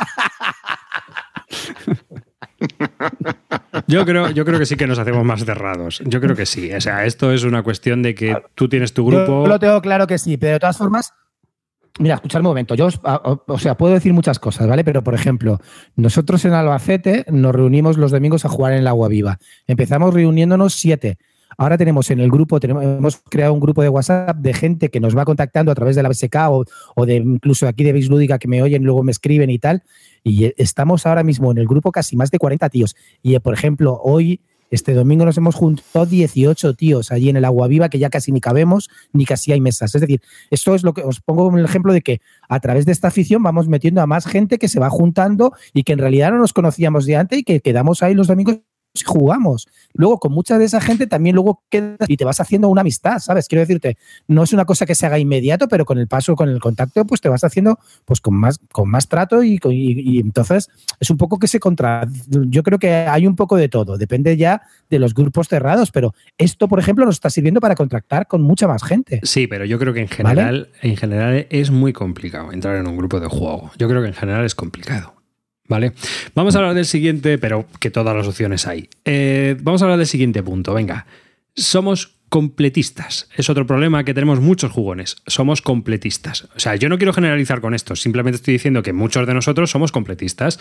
Yo 3.87 4.05
creo, 4.05 4.31
yo 4.31 4.45
creo 4.45 4.59
que 4.59 4.67
sí 4.67 4.77
que 4.77 4.87
nos 4.87 4.99
hacemos 4.99 5.25
más 5.25 5.45
cerrados. 5.45 6.03
Yo 6.05 6.21
creo 6.21 6.35
que 6.37 6.47
sí. 6.47 6.73
O 6.73 6.81
sea, 6.81 7.05
esto 7.07 7.33
es 7.33 7.45
una 7.45 7.63
cuestión 7.63 8.03
de 8.03 8.15
que 8.15 8.37
tú 8.55 8.69
tienes 8.69 8.93
tu 8.93 9.07
grupo. 9.07 9.43
Yo 9.45 9.47
lo 9.49 9.59
tengo 9.59 9.81
claro 9.81 10.07
que 10.07 10.19
sí, 10.19 10.37
pero 10.37 10.55
de 10.55 10.61
todas 10.61 10.77
formas. 10.79 11.13
Mira, 11.99 12.15
escuchad 12.15 12.41
un 12.41 12.47
momento. 12.47 12.75
Yo, 12.75 12.87
os- 12.87 13.01
a- 13.05 13.17
o, 13.25 13.45
o 13.47 13.59
sea, 13.59 13.77
puedo 13.77 13.93
decir 13.93 14.15
muchas 14.15 14.39
cosas, 14.39 14.67
¿vale? 14.67 14.83
Pero, 14.83 15.05
por 15.05 15.15
ejemplo, 15.15 15.61
nosotros 15.95 16.43
en 16.47 16.55
Albacete 16.55 17.27
nos 17.31 17.55
reunimos 17.55 17.99
los 17.99 18.11
domingos 18.11 18.45
a 18.47 18.49
jugar 18.49 18.73
en 18.73 18.79
el 18.79 18.87
Agua 18.87 19.09
Viva. 19.09 19.39
Empezamos 19.67 20.15
reuniéndonos 20.15 20.73
siete. 20.75 21.19
Ahora 21.59 21.77
tenemos 21.77 22.11
en 22.11 22.19
el 22.21 22.31
grupo, 22.31 22.59
tenemos, 22.61 22.83
hemos 22.83 23.19
creado 23.29 23.53
un 23.53 23.61
grupo 23.61 23.83
de 23.83 23.91
WhatsApp 23.91 24.39
de 24.39 24.55
gente 24.55 24.89
que 24.89 25.01
nos 25.01 25.15
va 25.15 25.27
contactando 25.27 25.71
a 25.71 25.75
través 25.75 25.95
de 25.95 26.03
la 26.03 26.09
BSK 26.09 26.35
o, 26.49 26.65
o 26.97 27.05
de 27.07 27.17
incluso 27.17 27.69
aquí 27.69 27.85
de 27.85 27.93
Base 27.93 28.07
Lúdica 28.09 28.39
que 28.39 28.49
me 28.49 28.63
oyen, 28.63 28.85
luego 28.85 29.03
me 29.03 29.13
escriben 29.13 29.51
y 29.51 29.59
tal. 29.59 29.83
Y 30.23 30.45
eh, 30.47 30.55
estamos 30.57 31.07
ahora 31.07 31.23
mismo 31.23 31.51
en 31.51 31.59
el 31.59 31.67
grupo 31.67 31.93
casi 31.93 32.17
más 32.17 32.31
de 32.31 32.39
40 32.39 32.69
tíos. 32.69 32.97
Y, 33.23 33.35
eh, 33.35 33.41
por 33.41 33.55
ejemplo, 33.55 34.01
hoy, 34.03 34.41
este 34.71 34.95
domingo, 34.95 35.25
nos 35.25 35.37
hemos 35.37 35.55
juntado 35.55 36.07
18 36.07 36.75
tíos 36.75 37.13
allí 37.13 37.29
en 37.29 37.37
el 37.37 37.45
Agua 37.45 37.69
Viva, 37.69 37.89
que 37.89 37.99
ya 37.99 38.09
casi 38.09 38.33
ni 38.33 38.41
cabemos, 38.41 38.89
ni 39.13 39.25
casi 39.27 39.53
hay 39.53 39.61
mesas. 39.61 39.95
Es 39.95 40.01
decir, 40.01 40.23
esto 40.51 40.75
es 40.75 40.83
lo 40.83 40.95
que 40.95 41.03
os 41.03 41.21
pongo 41.21 41.57
el 41.57 41.65
ejemplo 41.65 41.93
de 41.93 42.01
que 42.01 42.21
a 42.49 42.61
través 42.61 42.87
de 42.87 42.93
esta 42.93 43.09
afición 43.09 43.43
vamos 43.43 43.69
metiendo 43.69 44.01
a 44.01 44.07
más 44.07 44.27
gente 44.27 44.59
que 44.59 44.69
se 44.69 44.81
va 44.81 44.89
juntando 44.89 45.53
y 45.75 45.83
que 45.83 45.93
en 45.93 45.99
realidad 45.99 46.31
no 46.31 46.39
nos 46.39 46.53
conocíamos 46.53 47.05
de 47.05 47.17
antes 47.17 47.41
y 47.41 47.43
que 47.43 47.61
quedamos 47.61 48.03
ahí 48.03 48.15
los 48.15 48.29
domingos 48.29 48.61
y 48.95 49.01
jugamos. 49.05 49.69
Luego, 49.95 50.19
con 50.19 50.33
mucha 50.33 50.59
de 50.59 50.65
esa 50.65 50.81
gente 50.81 51.07
también 51.07 51.35
luego 51.35 51.63
quedas 51.71 52.09
y 52.09 52.17
te 52.17 52.25
vas 52.25 52.41
haciendo 52.41 52.69
una 52.69 52.83
amistad, 52.83 53.19
¿sabes? 53.19 53.49
Quiero 53.49 53.61
decirte, 53.61 53.97
no 54.29 54.43
es 54.43 54.53
una 54.53 54.65
cosa 54.65 54.87
que 54.87 54.95
se 54.95 55.07
haga 55.07 55.19
inmediato, 55.19 55.69
pero 55.69 55.85
con 55.85 55.99
el 55.99 56.09
paso, 56.09 56.35
con 56.37 56.49
el 56.49 56.61
contacto, 56.61 57.05
pues 57.07 57.21
te 57.21 57.29
vas 57.29 57.45
haciendo 57.45 57.79
pues 58.05 58.21
con 58.21 58.35
más, 58.35 58.59
con 58.73 58.91
más 58.91 59.09
trato 59.09 59.43
y- 59.43 59.59
y 59.65 60.19
entonces 60.21 60.69
es 61.01 61.11
un 61.11 61.17
poco 61.17 61.39
que 61.39 61.49
se 61.49 61.59
contra... 61.61 62.07
Yo 62.29 62.63
creo 62.63 62.79
que 62.79 62.91
hay 62.93 63.27
un 63.27 63.37
poco 63.37 63.57
de 63.57 63.69
todo, 63.69 63.97
depende 63.99 64.37
ya 64.37 64.63
de 64.91 64.99
los 64.99 65.15
grupos 65.15 65.49
cerrados, 65.49 65.91
pero 65.91 66.15
esto, 66.39 66.69
por 66.69 66.79
ejemplo, 66.79 67.05
nos 67.07 67.17
está 67.17 67.31
sirviendo 67.31 67.61
para 67.61 67.75
contactar 67.75 68.27
con 68.27 68.43
mucha 68.43 68.67
más 68.67 68.83
gente. 68.85 69.21
Sí, 69.23 69.47
pero 69.47 69.65
yo 69.65 69.79
creo 69.79 69.95
que 69.95 70.01
en 70.01 70.09
general, 70.09 70.69
en 70.83 70.97
general 70.97 71.47
es 71.51 71.71
muy 71.71 71.93
complicado 71.93 72.53
entrar 72.53 72.77
en 72.77 72.87
un 72.87 72.97
grupo 72.97 73.21
de 73.21 73.29
juego. 73.29 73.71
Yo 73.79 73.89
creo 73.89 74.03
que 74.03 74.09
en 74.09 74.15
general 74.15 74.45
es 74.45 74.55
complicado. 74.55 75.15
¿Vale? 75.69 75.93
Vamos 76.35 76.55
a 76.55 76.59
hablar 76.59 76.75
del 76.75 76.87
siguiente, 76.87 77.39
pero 77.39 77.67
que 77.81 77.91
todas 77.91 78.15
las 78.17 78.27
opciones 78.27 78.67
hay. 78.67 78.89
Eh, 79.05 79.57
vamos 79.63 79.81
a 79.83 79.85
hablar 79.87 79.99
del 79.99 80.07
siguiente 80.07 80.43
punto. 80.43 80.75
Venga. 80.75 81.07
Somos 81.55 82.23
completistas. 82.33 83.29
Es 83.37 83.51
otro 83.51 83.67
problema 83.67 84.05
que 84.05 84.15
tenemos 84.15 84.41
muchos 84.41 84.73
jugones. 84.73 85.17
Somos 85.27 85.61
completistas. 85.61 86.49
O 86.57 86.61
sea, 86.61 86.77
yo 86.77 86.89
no 86.89 86.97
quiero 86.97 87.13
generalizar 87.13 87.61
con 87.61 87.75
esto. 87.75 87.95
Simplemente 87.95 88.37
estoy 88.37 88.53
diciendo 88.53 88.83
que 88.83 88.95
muchos 88.95 89.27
de 89.27 89.35
nosotros 89.35 89.71
somos 89.71 89.93
completistas. 89.93 90.59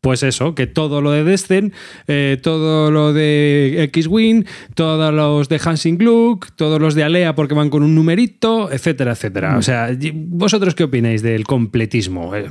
Pues 0.00 0.22
eso, 0.22 0.54
que 0.54 0.66
todo 0.66 1.02
lo 1.02 1.10
de 1.10 1.24
Descent, 1.24 1.74
eh, 2.06 2.38
todo 2.42 2.90
lo 2.90 3.12
de 3.12 3.82
X-Wing, 3.92 4.46
todos 4.74 5.12
los 5.12 5.50
de 5.50 5.60
Hansing 5.62 5.98
Gluck, 5.98 6.52
todos 6.56 6.80
los 6.80 6.94
de 6.94 7.04
Alea 7.04 7.34
porque 7.34 7.52
van 7.52 7.68
con 7.68 7.82
un 7.82 7.94
numerito, 7.94 8.72
etcétera, 8.72 9.12
etcétera. 9.12 9.58
O 9.58 9.62
sea, 9.62 9.90
¿vosotros 10.14 10.74
qué 10.74 10.84
opináis 10.84 11.20
del 11.20 11.44
completismo? 11.44 12.34
Eh, 12.34 12.48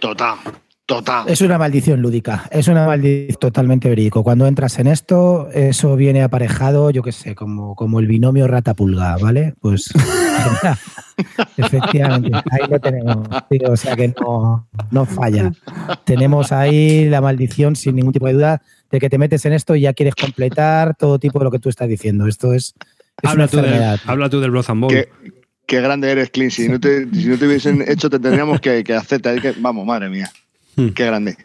Total, 0.00 0.34
total. 0.86 1.28
Es 1.28 1.40
una 1.40 1.58
maldición 1.58 2.00
lúdica, 2.02 2.48
es 2.50 2.68
una 2.68 2.86
maldición 2.86 3.38
totalmente 3.40 3.88
verídico. 3.88 4.22
Cuando 4.22 4.46
entras 4.46 4.78
en 4.78 4.86
esto, 4.88 5.48
eso 5.52 5.96
viene 5.96 6.22
aparejado, 6.22 6.90
yo 6.90 7.02
qué 7.02 7.12
sé, 7.12 7.34
como, 7.34 7.74
como 7.74 8.00
el 8.00 8.06
binomio 8.06 8.46
rata-pulga, 8.48 9.16
¿vale? 9.18 9.54
Pues 9.60 9.90
efectivamente, 11.56 12.30
ahí 12.50 12.68
lo 12.70 12.78
tenemos. 12.80 13.28
tío, 13.48 13.70
o 13.72 13.76
sea 13.76 13.96
que 13.96 14.08
no, 14.08 14.68
no 14.90 15.06
falla. 15.06 15.52
Tenemos 16.04 16.52
ahí 16.52 17.08
la 17.08 17.20
maldición, 17.20 17.76
sin 17.76 17.96
ningún 17.96 18.12
tipo 18.12 18.26
de 18.26 18.32
duda, 18.34 18.62
de 18.90 19.00
que 19.00 19.08
te 19.08 19.18
metes 19.18 19.44
en 19.46 19.52
esto 19.52 19.74
y 19.76 19.82
ya 19.82 19.92
quieres 19.92 20.14
completar 20.14 20.94
todo 20.96 21.18
tipo 21.18 21.38
de 21.38 21.44
lo 21.46 21.50
que 21.50 21.58
tú 21.58 21.68
estás 21.68 21.88
diciendo. 21.88 22.26
Esto 22.26 22.52
es, 22.54 22.74
es 23.22 23.30
habla, 23.30 23.44
una 23.44 23.48
tú 23.48 23.56
del, 23.56 23.66
enfermedad. 23.66 24.00
habla 24.06 24.28
tú 24.28 24.40
del 24.40 24.50
Blood 24.50 24.64
and 24.68 24.80
Bowl. 24.80 24.92
Qué, 25.66 25.80
grande 25.80 26.10
eres, 26.10 26.30
Clint. 26.30 26.52
Si 26.52 26.68
no 26.68 26.78
te, 26.78 27.08
si 27.14 27.26
no 27.28 27.38
te 27.38 27.46
hubiesen 27.46 27.82
hecho, 27.88 28.10
te 28.10 28.18
tendríamos 28.18 28.60
que, 28.60 28.84
que 28.84 28.98
que- 29.40 29.54
Vamos, 29.58 29.86
madre 29.86 30.10
mía. 30.10 30.30
Hmm. 30.76 30.88
Qué 30.88 31.06
grande. 31.06 31.36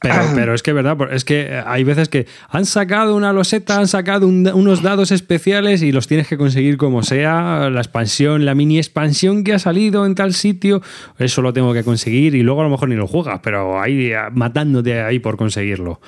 Pero, 0.00 0.16
pero 0.34 0.54
es 0.54 0.62
que 0.62 0.72
es 0.72 0.74
verdad, 0.74 0.98
es 1.12 1.24
que 1.24 1.62
hay 1.64 1.82
veces 1.82 2.10
que 2.10 2.26
han 2.50 2.66
sacado 2.66 3.16
una 3.16 3.32
loseta, 3.32 3.78
han 3.78 3.88
sacado 3.88 4.28
un- 4.28 4.46
unos 4.52 4.82
dados 4.82 5.10
especiales 5.12 5.80
y 5.82 5.92
los 5.92 6.06
tienes 6.08 6.28
que 6.28 6.36
conseguir 6.36 6.76
como 6.76 7.02
sea, 7.02 7.70
la 7.70 7.80
expansión, 7.80 8.44
la 8.44 8.54
mini 8.54 8.76
expansión 8.76 9.44
que 9.44 9.54
ha 9.54 9.58
salido 9.58 10.04
en 10.04 10.14
tal 10.14 10.34
sitio, 10.34 10.82
eso 11.18 11.40
lo 11.40 11.54
tengo 11.54 11.72
que 11.72 11.84
conseguir 11.84 12.34
y 12.34 12.42
luego 12.42 12.60
a 12.60 12.64
lo 12.64 12.70
mejor 12.70 12.90
ni 12.90 12.96
lo 12.96 13.06
juegas, 13.06 13.40
pero 13.42 13.80
ahí 13.80 14.12
ah, 14.12 14.28
matándote 14.30 15.00
ahí 15.00 15.20
por 15.20 15.38
conseguirlo. 15.38 16.02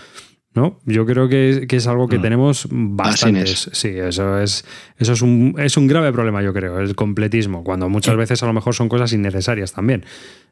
¿No? 0.54 0.78
Yo 0.86 1.04
creo 1.04 1.28
que, 1.28 1.66
que 1.68 1.76
es 1.76 1.86
algo 1.86 2.08
que 2.08 2.18
tenemos 2.18 2.66
bastantes. 2.70 3.68
Sí, 3.72 3.88
eso 3.88 4.38
es, 4.38 4.64
eso 4.98 5.12
es 5.12 5.20
un, 5.20 5.54
es 5.58 5.76
un 5.76 5.86
grave 5.86 6.12
problema, 6.14 6.42
yo 6.42 6.54
creo, 6.54 6.80
el 6.80 6.94
completismo, 6.94 7.62
cuando 7.62 7.90
muchas 7.90 8.16
veces 8.16 8.42
a 8.42 8.46
lo 8.46 8.54
mejor 8.54 8.74
son 8.74 8.88
cosas 8.88 9.12
innecesarias 9.12 9.72
también. 9.72 10.04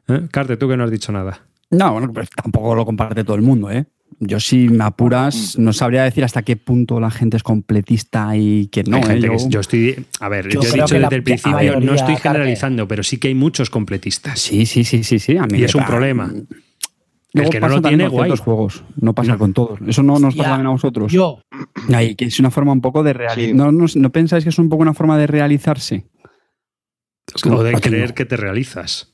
¿Eh? 0.07 0.21
Carte, 0.29 0.57
tú 0.57 0.67
que 0.69 0.77
no 0.77 0.83
has 0.83 0.91
dicho 0.91 1.11
nada. 1.11 1.41
No, 1.77 1.93
bueno, 1.93 2.11
pues 2.13 2.29
tampoco 2.29 2.75
lo 2.75 2.85
comparte 2.85 3.23
todo 3.23 3.35
el 3.35 3.41
mundo, 3.41 3.69
¿eh? 3.71 3.85
Yo 4.19 4.39
si 4.39 4.69
me 4.69 4.83
apuras, 4.85 5.57
no 5.59 5.73
sabría 5.73 6.03
decir 6.03 6.23
hasta 6.23 6.41
qué 6.43 6.55
punto 6.55 6.99
la 7.01 7.11
gente 7.11 7.35
es 7.35 7.43
completista 7.43 8.35
y 8.37 8.67
que 8.67 8.83
no. 8.83 8.97
Hay 8.97 9.03
¿eh? 9.03 9.05
gente 9.07 9.27
Yo- 9.27 9.33
que- 9.33 9.49
yo 9.49 9.59
estoy. 9.59 10.05
A 10.21 10.29
ver, 10.29 10.45
Yo 10.47 10.61
yo, 10.61 10.69
he 10.69 10.71
dicho 10.71 10.95
desde 10.99 11.15
el 11.15 11.23
principio, 11.23 11.79
no 11.81 11.93
estoy 11.93 12.15
generalizando, 12.15 12.87
pero 12.87 13.03
sí 13.03 13.17
que 13.17 13.27
hay 13.27 13.35
muchos 13.35 13.69
completistas. 13.69 14.39
Sí, 14.39 14.65
sí, 14.65 14.83
sí, 14.85 15.03
sí, 15.03 15.19
sí. 15.19 15.35
A 15.37 15.43
mí 15.47 15.59
y 15.59 15.63
es 15.65 15.75
un 15.75 15.83
problema. 15.85 16.31
Luego 17.33 17.49
el 17.49 17.51
que 17.51 17.59
no 17.59 17.67
pasa 17.67 17.75
lo 17.75 17.81
tiene, 17.89 18.03
con 18.05 18.13
guay. 18.13 18.29
ciertos 18.29 18.39
juegos. 18.45 18.83
No 19.01 19.13
pasa 19.13 19.37
con 19.37 19.51
todos. 19.51 19.79
Eso 19.85 20.01
no 20.01 20.17
nos 20.19 20.33
pasa 20.35 20.49
también 20.51 20.67
a 20.67 20.69
vosotros. 20.69 21.11
Yo, 21.11 21.41
Ahí, 21.93 22.15
que 22.15 22.23
es 22.25 22.39
una 22.39 22.49
forma 22.51 22.71
un 22.71 22.79
poco 22.79 23.03
de 23.03 23.11
realizar. 23.11 23.43
Sí. 23.43 23.53
¿No, 23.53 23.73
no, 23.73 23.85
no 23.93 24.09
pensáis 24.11 24.45
que 24.45 24.49
es 24.51 24.57
un 24.59 24.69
poco 24.69 24.81
una 24.83 24.93
forma 24.93 25.17
de 25.17 25.27
realizarse? 25.27 26.05
O 27.51 27.63
de 27.63 27.71
Aquí 27.71 27.89
creer 27.89 28.13
que 28.13 28.23
te 28.23 28.37
realizas. 28.37 29.11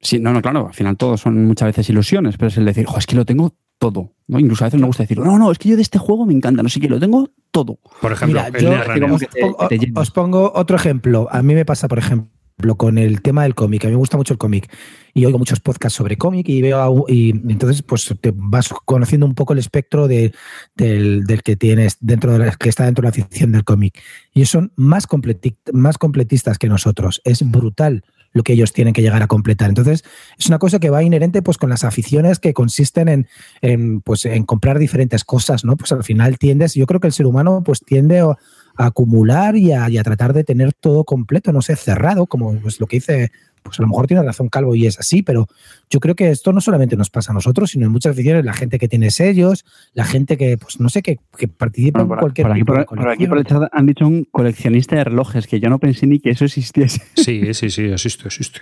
Sí, 0.00 0.18
no, 0.18 0.32
no, 0.32 0.40
claro, 0.40 0.68
al 0.68 0.74
final 0.74 0.96
todos 0.96 1.20
son 1.20 1.44
muchas 1.46 1.68
veces 1.68 1.88
ilusiones, 1.90 2.36
pero 2.36 2.48
es 2.48 2.56
el 2.56 2.64
decir, 2.64 2.86
"Jo, 2.86 2.98
es 2.98 3.06
que 3.06 3.16
lo 3.16 3.24
tengo 3.24 3.54
todo. 3.78 4.12
¿no? 4.28 4.38
Incluso 4.38 4.62
a 4.64 4.66
veces 4.68 4.78
me 4.80 4.86
gusta 4.86 5.02
decir, 5.04 5.18
no, 5.18 5.38
no, 5.38 5.50
es 5.50 5.58
que 5.58 5.70
yo 5.70 5.76
de 5.76 5.82
este 5.82 5.98
juego 5.98 6.24
me 6.26 6.34
encanta, 6.34 6.62
no 6.62 6.68
sé 6.68 6.78
qué, 6.80 6.88
lo 6.88 7.00
tengo 7.00 7.30
todo. 7.50 7.78
Por 8.00 8.12
ejemplo, 8.12 8.40
Mira, 8.40 8.58
el 8.58 8.64
yo- 8.64 9.14
os, 9.14 9.20
que 9.20 9.26
te- 9.68 9.78
te 9.78 9.92
os 9.94 10.10
pongo 10.10 10.52
otro 10.54 10.76
ejemplo. 10.76 11.26
A 11.30 11.42
mí 11.42 11.54
me 11.54 11.64
pasa, 11.64 11.88
por 11.88 11.98
ejemplo, 11.98 12.28
con 12.76 12.98
el 12.98 13.22
tema 13.22 13.44
del 13.44 13.54
cómic. 13.54 13.84
A 13.84 13.88
mí 13.88 13.92
me 13.92 13.96
gusta 13.98 14.18
mucho 14.18 14.34
el 14.34 14.38
cómic 14.38 14.70
y 15.14 15.24
oigo 15.24 15.38
muchos 15.38 15.60
podcasts 15.60 15.96
sobre 15.96 16.16
cómic 16.18 16.46
y 16.50 16.60
veo 16.60 16.78
a- 16.78 17.10
y 17.10 17.30
entonces 17.30 17.82
pues 17.82 18.14
te 18.20 18.32
vas 18.36 18.68
conociendo 18.84 19.24
un 19.24 19.34
poco 19.34 19.54
el 19.54 19.58
espectro 19.58 20.06
de- 20.08 20.32
del, 20.76 21.24
del 21.24 21.42
que 21.42 21.56
tienes 21.56 21.96
dentro 22.00 22.32
de 22.34 22.38
la, 22.38 22.52
que 22.52 22.68
está 22.68 22.84
dentro 22.84 23.00
de 23.02 23.08
la 23.08 23.12
ficción 23.14 23.50
del 23.52 23.64
cómic. 23.64 23.98
Y 24.34 24.40
ellos 24.40 24.50
son 24.50 24.72
más, 24.76 25.08
completi- 25.08 25.56
más 25.72 25.96
completistas 25.96 26.58
que 26.58 26.68
nosotros. 26.68 27.22
Es 27.24 27.42
brutal 27.50 28.04
lo 28.32 28.42
que 28.42 28.52
ellos 28.52 28.72
tienen 28.72 28.94
que 28.94 29.02
llegar 29.02 29.22
a 29.22 29.26
completar. 29.26 29.68
Entonces, 29.68 30.04
es 30.38 30.46
una 30.46 30.58
cosa 30.58 30.78
que 30.78 30.90
va 30.90 31.02
inherente 31.02 31.42
pues 31.42 31.58
con 31.58 31.70
las 31.70 31.84
aficiones 31.84 32.38
que 32.38 32.54
consisten 32.54 33.08
en, 33.08 33.28
en, 33.60 34.00
pues, 34.00 34.24
en 34.24 34.44
comprar 34.44 34.78
diferentes 34.78 35.24
cosas, 35.24 35.64
¿no? 35.64 35.76
Pues 35.76 35.92
al 35.92 36.04
final 36.04 36.38
tiendes, 36.38 36.74
yo 36.74 36.86
creo 36.86 37.00
que 37.00 37.08
el 37.08 37.12
ser 37.12 37.26
humano 37.26 37.62
pues 37.64 37.80
tiende 37.80 38.20
a 38.20 38.36
acumular 38.76 39.56
y 39.56 39.72
a, 39.72 39.88
tratar 40.02 40.32
de 40.32 40.44
tener 40.44 40.72
todo 40.72 41.04
completo, 41.04 41.52
no 41.52 41.62
sé, 41.62 41.76
cerrado, 41.76 42.26
como 42.26 42.54
pues, 42.60 42.80
lo 42.80 42.86
que 42.86 42.96
dice 42.96 43.32
pues 43.62 43.78
a 43.78 43.82
lo 43.82 43.88
mejor 43.88 44.06
tiene 44.06 44.22
razón 44.22 44.48
Calvo 44.48 44.74
y 44.74 44.86
es 44.86 44.98
así, 44.98 45.22
pero 45.22 45.46
yo 45.90 46.00
creo 46.00 46.14
que 46.14 46.30
esto 46.30 46.52
no 46.52 46.60
solamente 46.60 46.96
nos 46.96 47.10
pasa 47.10 47.32
a 47.32 47.34
nosotros, 47.34 47.70
sino 47.70 47.86
en 47.86 47.92
muchas 47.92 48.12
aficiones, 48.12 48.44
la 48.44 48.52
gente 48.54 48.78
que 48.78 48.88
tiene 48.88 49.10
sellos, 49.10 49.64
la 49.94 50.04
gente 50.04 50.36
que, 50.36 50.56
pues 50.58 50.80
no 50.80 50.88
sé, 50.88 51.02
que, 51.02 51.18
que 51.36 51.48
participa 51.48 52.00
Bueno, 52.02 52.14
en 52.14 52.20
cualquier 52.20 52.46
por 52.46 52.52
aquí, 52.52 52.60
tipo 52.60 52.72
de 52.74 52.84
por, 52.84 52.98
por 52.98 53.08
aquí 53.08 53.26
por 53.26 53.38
el 53.38 53.44
chat 53.44 53.62
han 53.72 53.86
dicho 53.86 54.06
un 54.06 54.24
coleccionista 54.30 54.96
de 54.96 55.04
relojes, 55.04 55.46
que 55.46 55.60
yo 55.60 55.68
no 55.68 55.78
pensé 55.78 56.06
ni 56.06 56.20
que 56.20 56.30
eso 56.30 56.44
existiese. 56.44 57.02
Sí, 57.16 57.54
sí, 57.54 57.70
sí, 57.70 57.82
existe, 57.84 58.26
existe. 58.26 58.60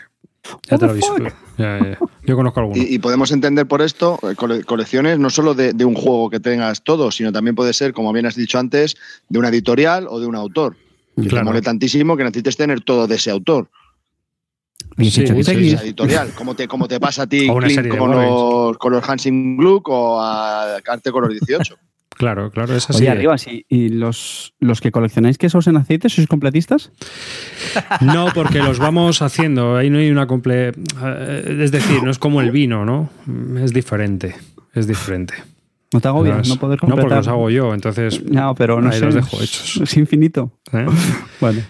Ya 0.71 0.79
te 0.79 0.87
lo 0.87 0.93
aviso. 0.93 1.15
Ya, 1.59 1.79
ya, 1.79 1.91
ya. 1.91 1.99
Yo 2.27 2.37
conozco 2.37 2.61
alguno. 2.61 2.81
Y, 2.81 2.95
y 2.95 2.99
podemos 3.01 3.31
entender 3.33 3.67
por 3.67 3.83
esto 3.83 4.19
eh, 4.23 4.35
cole- 4.35 4.65
colecciones 4.65 5.19
no 5.19 5.29
solo 5.31 5.53
de, 5.55 5.73
de 5.75 5.85
un 5.85 5.95
juego 5.95 6.31
que 6.31 6.41
tengas 6.41 6.83
todo, 6.83 7.11
sino 7.11 7.33
también 7.33 7.55
puede 7.55 7.73
ser, 7.75 7.93
como 7.93 8.13
bien 8.13 8.25
has 8.25 8.37
dicho 8.37 8.59
antes, 8.59 8.97
de 9.29 9.39
una 9.39 9.49
editorial 9.49 10.07
o 10.09 10.21
de 10.21 10.27
un 10.27 10.37
autor. 10.37 10.77
Que 11.21 11.29
Claro. 11.29 11.45
te 11.45 11.51
mole 11.51 11.63
tantísimo 11.63 12.17
que 12.17 12.23
necesites 12.25 12.57
tener 12.57 12.81
todo 12.83 13.07
de 13.09 13.17
ese 13.17 13.31
autor. 13.31 13.69
Sí, 14.99 15.11
sí, 15.11 15.23
editorial. 15.23 16.31
Como 16.35 16.55
te, 16.55 16.67
como 16.69 16.89
te 16.89 16.99
pasa 17.01 17.23
a 17.23 17.27
ti 17.27 17.49
O 17.49 17.55
una 17.55 17.67
Clint, 17.67 17.77
serie 17.79 17.93
de 17.93 17.99
con, 17.99 18.11
los, 18.11 18.77
con 18.79 18.93
los 18.93 19.09
Hansing 19.09 19.57
Gluck 19.57 19.89
o 19.89 20.21
a 20.21 20.77
Arte 20.87 21.11
Color 21.11 21.33
18. 21.33 21.77
Claro, 22.19 22.51
claro, 22.51 22.75
es 22.75 22.91
así. 22.91 23.03
Oye, 23.03 23.11
arriba, 23.11 23.39
sí. 23.39 23.65
¿Y 23.69 23.91
los, 23.91 24.53
los 24.59 24.81
que 24.81 24.91
coleccionáis 24.91 25.39
quesos 25.39 25.69
en 25.69 25.77
aceite, 25.77 26.09
sois 26.09 26.27
completistas? 26.27 26.91
No, 28.01 28.27
porque 28.35 28.59
los 28.59 28.81
vamos 28.81 29.23
haciendo. 29.23 29.77
Ahí 29.77 29.89
no 29.89 29.99
hay 29.99 30.11
una 30.11 30.27
comple. 30.27 30.71
eh, 30.71 31.59
Es 31.61 31.71
decir, 31.71 32.03
no 32.03 32.11
es 32.11 32.19
como 32.19 32.41
el 32.41 32.51
vino, 32.51 32.85
¿no? 32.85 33.09
Es 33.63 33.73
diferente. 33.73 34.35
Es 34.75 34.89
diferente. 34.89 35.35
¿No 35.93 36.01
te 36.01 36.09
agobias? 36.09 36.41
es- 36.41 36.49
No 36.49 36.57
poder 36.57 36.79
no, 36.79 36.89
completar. 36.89 37.03
porque 37.05 37.15
los 37.15 37.29
hago 37.29 37.51
yo, 37.51 37.73
entonces. 37.73 38.21
No, 38.25 38.53
pero 38.57 38.81
no 38.81 38.91
Ahí 38.91 38.99
sé. 38.99 39.05
los 39.05 39.15
dejo 39.15 39.37
hechos. 39.41 39.77
Es 39.81 39.97
infinito. 39.97 40.51
¿eh? 40.73 40.87
Vale. 41.41 41.65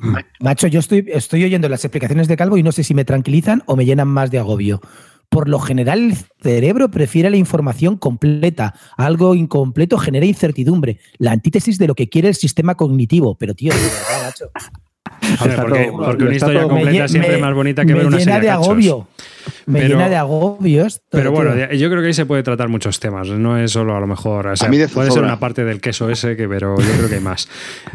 Macho, 0.40 0.66
yo 0.66 0.80
estoy, 0.80 1.44
oyendo 1.44 1.68
las 1.68 1.84
explicaciones 1.84 2.28
de 2.28 2.36
Calvo 2.36 2.56
y 2.56 2.62
no 2.62 2.72
sé 2.72 2.84
si 2.84 2.94
me 2.94 3.04
tranquilizan 3.04 3.62
o 3.66 3.76
me 3.76 3.84
llenan 3.84 4.08
más 4.08 4.30
de 4.30 4.38
agobio. 4.38 4.80
Por 5.28 5.48
lo 5.48 5.60
general, 5.60 6.10
el 6.10 6.16
cerebro 6.42 6.90
prefiere 6.90 7.30
la 7.30 7.36
información 7.36 7.96
completa. 7.96 8.74
Algo 8.96 9.36
incompleto 9.36 9.96
genera 9.96 10.26
incertidumbre. 10.26 10.98
La 11.18 11.30
antítesis 11.30 11.78
de 11.78 11.86
lo 11.86 11.94
que 11.94 12.08
quiere 12.08 12.28
el 12.28 12.34
sistema 12.34 12.74
cognitivo. 12.74 13.36
Pero, 13.36 13.54
tío, 13.54 13.72
de 13.72 13.80
verdad, 13.80 14.24
macho. 14.24 14.50
A 15.38 15.44
ver, 15.44 15.50
Está 15.50 15.62
porque, 15.62 15.84
todo- 15.84 16.04
porque 16.04 16.24
una 16.24 16.34
historia 16.34 16.60
todo- 16.60 16.70
completa 16.70 17.04
es 17.04 17.10
siempre 17.10 17.32
me- 17.32 17.38
más 17.38 17.54
bonita 17.54 17.82
que 17.84 17.92
me 17.92 17.98
ver 17.98 18.06
una 18.06 18.18
serie 18.18 18.40
de 18.40 18.46
cachos. 18.46 18.66
agobio. 18.66 19.06
Me 19.66 19.80
Pero- 19.80 19.94
llena 19.96 20.08
de 20.08 20.16
agobio 20.16 20.86
esto. 20.86 21.02
Pero 21.10 21.30
bueno, 21.32 21.52
tío. 21.54 21.72
yo 21.78 21.88
creo 21.90 22.00
que 22.00 22.08
ahí 22.08 22.14
se 22.14 22.26
puede 22.26 22.42
tratar 22.42 22.68
muchos 22.68 22.98
temas. 23.00 23.28
No 23.28 23.58
es 23.58 23.70
solo 23.70 23.96
a 23.96 24.00
lo 24.00 24.06
mejor. 24.06 24.46
o 24.48 24.56
sea, 24.56 24.66
A 24.66 24.70
mí 24.70 24.78
de 24.78 24.88
puede 24.88 25.10
ser 25.10 25.22
una 25.22 25.38
parte 25.38 25.64
del 25.64 25.80
queso 25.80 26.08
ese, 26.10 26.36
que, 26.36 26.48
pero 26.48 26.76
yo 26.78 26.92
creo 26.96 27.08
que 27.08 27.16
hay 27.16 27.20
más. 27.20 27.48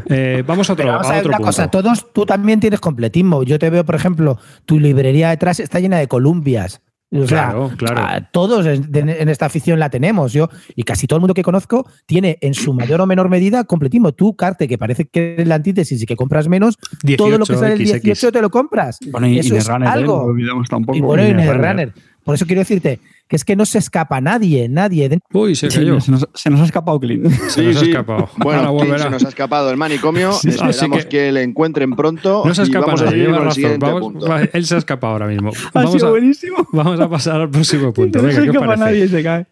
Eh, 0.09 0.43
vamos 0.45 0.69
a 0.69 0.73
otro, 0.73 0.83
Pero 0.83 0.93
vamos 0.93 1.07
a 1.07 1.09
a 1.09 1.13
ver 1.13 1.19
otro 1.21 1.29
una 1.29 1.37
punto. 1.37 1.47
cosa, 1.47 1.67
todos, 1.69 2.13
tú 2.13 2.25
también 2.25 2.59
tienes 2.59 2.79
completismo. 2.79 3.43
Yo 3.43 3.59
te 3.59 3.69
veo, 3.69 3.83
por 3.85 3.95
ejemplo, 3.95 4.37
tu 4.65 4.79
librería 4.79 5.29
detrás 5.29 5.59
está 5.59 5.79
llena 5.79 5.97
de 5.97 6.07
columbias. 6.07 6.81
O 7.15 7.27
sea, 7.27 7.49
Claro, 7.49 7.71
claro. 7.77 8.27
todos 8.31 8.65
en, 8.65 9.29
esta 9.29 9.45
afición 9.45 9.79
la 9.79 9.89
tenemos. 9.89 10.33
Yo 10.33 10.49
y 10.75 10.83
casi 10.83 11.07
todo 11.07 11.17
el 11.17 11.21
mundo 11.21 11.33
que 11.33 11.43
conozco 11.43 11.87
tiene 12.05 12.37
en 12.41 12.53
su 12.53 12.73
mayor 12.73 13.01
o 13.01 13.05
menor 13.05 13.29
medida 13.29 13.63
completismo. 13.63 14.11
Tú, 14.13 14.35
Carte, 14.35 14.67
que 14.67 14.77
parece 14.77 15.05
que 15.05 15.35
es 15.37 15.47
la 15.47 15.55
antítesis 15.55 16.01
y 16.01 16.05
que 16.05 16.15
compras 16.15 16.47
menos, 16.47 16.77
todo 17.17 17.37
lo 17.37 17.45
que 17.45 17.53
18, 17.53 17.59
sale 17.59 17.73
el 17.73 17.87
XX. 17.87 18.01
18 18.01 18.31
te 18.31 18.41
lo 18.41 18.49
compras. 18.49 18.99
Bueno, 19.11 19.27
y, 19.27 19.35
y 19.35 19.39
Eso 19.39 19.55
es 19.55 19.67
Netrunner, 19.67 19.87
¿eh? 19.87 19.91
algo. 19.91 20.17
No 20.17 20.23
olvidamos 20.23 20.69
tampoco. 20.69 20.97
Y 20.97 21.01
bueno, 21.01 21.23
y 21.23 21.33
Netrunner. 21.33 21.75
Netrunner. 21.75 22.14
Por 22.25 22.35
eso 22.35 22.45
quiero 22.45 22.59
decirte 22.59 22.99
que 23.27 23.35
es 23.37 23.45
que 23.45 23.55
no 23.55 23.65
se 23.65 23.77
escapa 23.77 24.19
nadie, 24.19 24.67
nadie. 24.67 25.19
Uy, 25.31 25.55
se 25.55 25.69
Sí, 25.71 25.77
cayó. 25.77 26.01
se, 26.01 26.11
nos, 26.11 26.27
se 26.33 26.49
nos 26.49 26.59
ha 26.59 26.65
escapado 26.65 26.99
Clean. 26.99 27.29
Se 27.49 27.61
nos 27.63 27.77
ha 27.81 27.85
escapado. 27.85 28.29
Bueno, 28.37 28.59
Ahora 28.61 28.69
Clint, 28.71 28.89
volverá. 28.89 29.03
se 29.03 29.09
nos 29.11 29.25
ha 29.25 29.29
escapado 29.29 29.69
el 29.71 29.77
manicomio. 29.77 30.31
Sí, 30.41 30.51
sí, 30.51 30.57
Esperamos 30.67 31.03
que... 31.03 31.09
que- 31.09 31.31
le 31.31 31.43
encuentren 31.43 31.91
pronto. 31.95 32.43
No 32.45 32.53
se 32.53 32.63
escapa 32.63 32.87
vamos 32.87 33.03
nadie, 33.03 33.17
lleva 33.17 33.37
razón. 33.37 33.53
siguiente 33.53 33.85
Vamos- 33.85 34.13
va- 34.29 34.41
él 34.41 34.65
se 34.65 34.75
ha 34.75 34.77
escapado 34.79 35.13
ahora 35.13 35.27
mismo. 35.27 35.51
Ha 35.67 35.69
Vamos 35.73 35.91
sido 35.93 36.07
a, 36.07 36.09
buenísimo. 36.09 36.67
vamos 36.73 36.99
a 36.99 37.07
pasar 37.09 37.39
al 37.41 37.49
próximo 37.49 37.93
punto. 37.93 38.19
no 38.19 38.27
Venga, 38.27 38.35
se 38.39 38.43
¿qué 38.43 38.49
os 38.49 38.55
escapa 38.55 38.75
nadie 38.75 39.05
y 39.05 39.07
se 39.07 39.23
cae. 39.23 39.45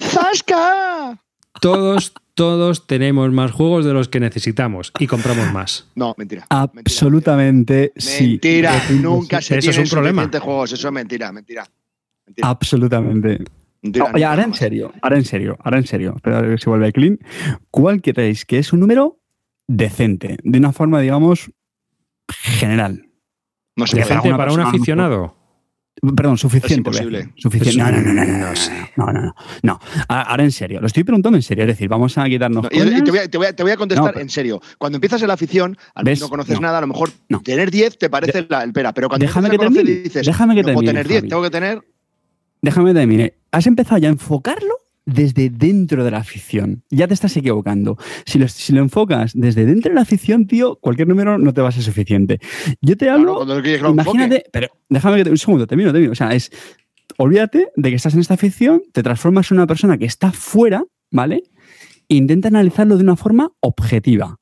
¡Zasca! 0.00 1.18
Todos, 1.60 2.12
todos 2.34 2.86
tenemos 2.86 3.30
más 3.32 3.52
juegos 3.52 3.84
de 3.84 3.92
los 3.92 4.08
que 4.08 4.20
necesitamos 4.20 4.92
y 4.98 5.06
compramos 5.06 5.52
más. 5.52 5.86
No, 5.94 6.14
mentira. 6.18 6.46
Absolutamente 6.50 7.92
sí. 7.96 8.28
Mentira, 8.32 8.78
Rotundo 8.80 9.08
nunca 9.10 9.40
se 9.40 9.58
Eso 9.58 9.70
es 9.70 9.76
tienen 9.76 9.86
un 9.86 9.90
problema. 9.90 10.30
juegos. 10.40 10.72
Eso 10.72 10.88
es 10.88 10.92
mentira, 10.94 11.32
mentira. 11.32 11.66
Mentira, 12.26 12.48
Absolutamente. 12.48 13.44
mentira, 13.82 14.10
No, 14.12 14.26
ahora 14.28 14.44
en 14.44 14.54
serio, 14.54 14.92
ahora 15.02 15.16
en 15.18 15.24
serio, 15.24 15.56
ahora 15.62 15.78
en 15.78 15.86
serio. 15.86 16.12
Espera 16.16 16.38
a 16.38 16.42
ver 16.42 16.60
si 16.60 16.70
vuelve 16.70 16.92
clean. 16.92 17.18
¿Cuál 17.70 18.00
creéis 18.02 18.44
que 18.44 18.58
es 18.58 18.72
un 18.72 18.80
número 18.80 19.20
decente? 19.68 20.38
De 20.42 20.58
una 20.58 20.72
forma, 20.72 21.00
digamos, 21.00 21.50
general. 22.30 23.06
No 23.76 23.86
se 23.86 23.96
para 23.96 24.06
Decente 24.16 24.36
para 24.36 24.52
un 24.52 24.60
aficionado. 24.60 25.36
Perdón, 26.16 26.36
suficiente. 26.36 26.90
Es. 26.90 27.28
Suficiente. 27.36 27.78
No, 27.78 27.90
no, 27.90 28.00
no, 28.00 28.12
no, 28.12 28.24
no, 28.24 28.38
no 28.38 28.48
no, 28.50 28.56
sé. 28.56 28.72
no. 29.62 29.78
Ahora 30.08 30.42
en 30.42 30.50
serio, 30.50 30.80
lo 30.80 30.86
estoy 30.88 31.04
preguntando 31.04 31.38
en 31.38 31.42
serio. 31.42 31.64
Es 31.64 31.68
decir, 31.68 31.88
vamos 31.88 32.18
a 32.18 32.24
quitarnos 32.24 32.64
No, 32.64 32.68
te, 32.68 33.10
voy 33.10 33.18
a, 33.20 33.28
te 33.28 33.38
voy 33.38 33.46
a- 33.46 33.52
te 33.54 33.62
voy 33.62 33.72
a 33.72 33.76
contestar 33.76 34.06
No, 34.06 34.12
pero- 34.12 34.20
en 34.22 34.28
serio. 34.28 34.60
Cuando 34.76 34.96
empiezas 34.96 35.22
en 35.22 35.28
la 35.28 35.34
afición, 35.34 35.76
a 35.94 36.00
lo 36.02 36.04
¿Ves? 36.06 36.20
no 36.20 36.28
conoces 36.28 36.56
No. 36.56 36.62
nada, 36.62 36.78
a 36.78 36.80
lo 36.80 36.88
mejor 36.88 37.10
No. 37.28 37.40
tener 37.42 37.70
10 37.70 37.96
te 37.96 38.10
parece 38.10 38.44
la, 38.48 38.64
el 38.64 38.72
pera, 38.72 38.92
pero 38.92 39.08
cuando 39.08 39.24
Déjame 39.24 39.46
empiezas 39.46 39.48
a 39.48 39.50
que 39.50 39.66
conocer 39.66 39.84
termine, 39.86 40.02
dices, 40.04 40.26
déjame 40.26 40.54
que 40.56 40.62
no 40.62 40.64
puedo 40.66 40.78
termine, 40.80 40.92
tener 40.92 41.08
10, 41.08 41.20
Javi. 41.20 41.28
tengo 41.28 41.42
que 41.42 41.50
tener... 41.50 41.82
Déjame 42.64 42.94
terminar. 42.94 43.34
Has 43.52 43.66
empezado 43.66 43.98
ya 43.98 44.08
a 44.08 44.12
enfocarlo 44.12 44.74
desde 45.04 45.50
dentro 45.50 46.02
de 46.02 46.10
la 46.10 46.16
afición. 46.16 46.82
Ya 46.90 47.06
te 47.06 47.12
estás 47.12 47.36
equivocando. 47.36 47.98
Si 48.24 48.38
lo, 48.38 48.48
si 48.48 48.72
lo 48.72 48.80
enfocas 48.80 49.32
desde 49.34 49.66
dentro 49.66 49.90
de 49.90 49.96
la 49.96 50.00
afición, 50.00 50.46
tío, 50.46 50.76
cualquier 50.76 51.08
número 51.08 51.36
no 51.36 51.52
te 51.52 51.60
va 51.60 51.68
a 51.68 51.72
ser 51.72 51.82
suficiente. 51.82 52.40
Yo 52.80 52.96
te 52.96 53.04
Claro, 53.04 53.42
hablo. 53.42 53.62
quieres 53.62 53.82
que 53.82 53.88
imagínate, 53.90 54.44
pero 54.50 54.68
déjame 54.88 55.18
que 55.18 55.24
te, 55.24 55.30
un 55.30 55.36
segundo, 55.36 55.66
termino, 55.66 55.92
termino. 55.92 56.12
O 56.12 56.14
sea, 56.14 56.34
es. 56.34 56.50
Olvídate 57.18 57.68
de 57.76 57.90
que 57.90 57.96
estás 57.96 58.14
en 58.14 58.20
esta 58.20 58.32
afición, 58.34 58.82
te 58.92 59.02
transformas 59.02 59.50
en 59.50 59.58
una 59.58 59.66
persona 59.66 59.98
que 59.98 60.06
está 60.06 60.32
fuera, 60.32 60.84
¿vale? 61.10 61.42
E 62.08 62.14
intenta 62.16 62.48
analizarlo 62.48 62.96
de 62.96 63.02
una 63.02 63.16
forma 63.16 63.52
objetiva. 63.60 64.38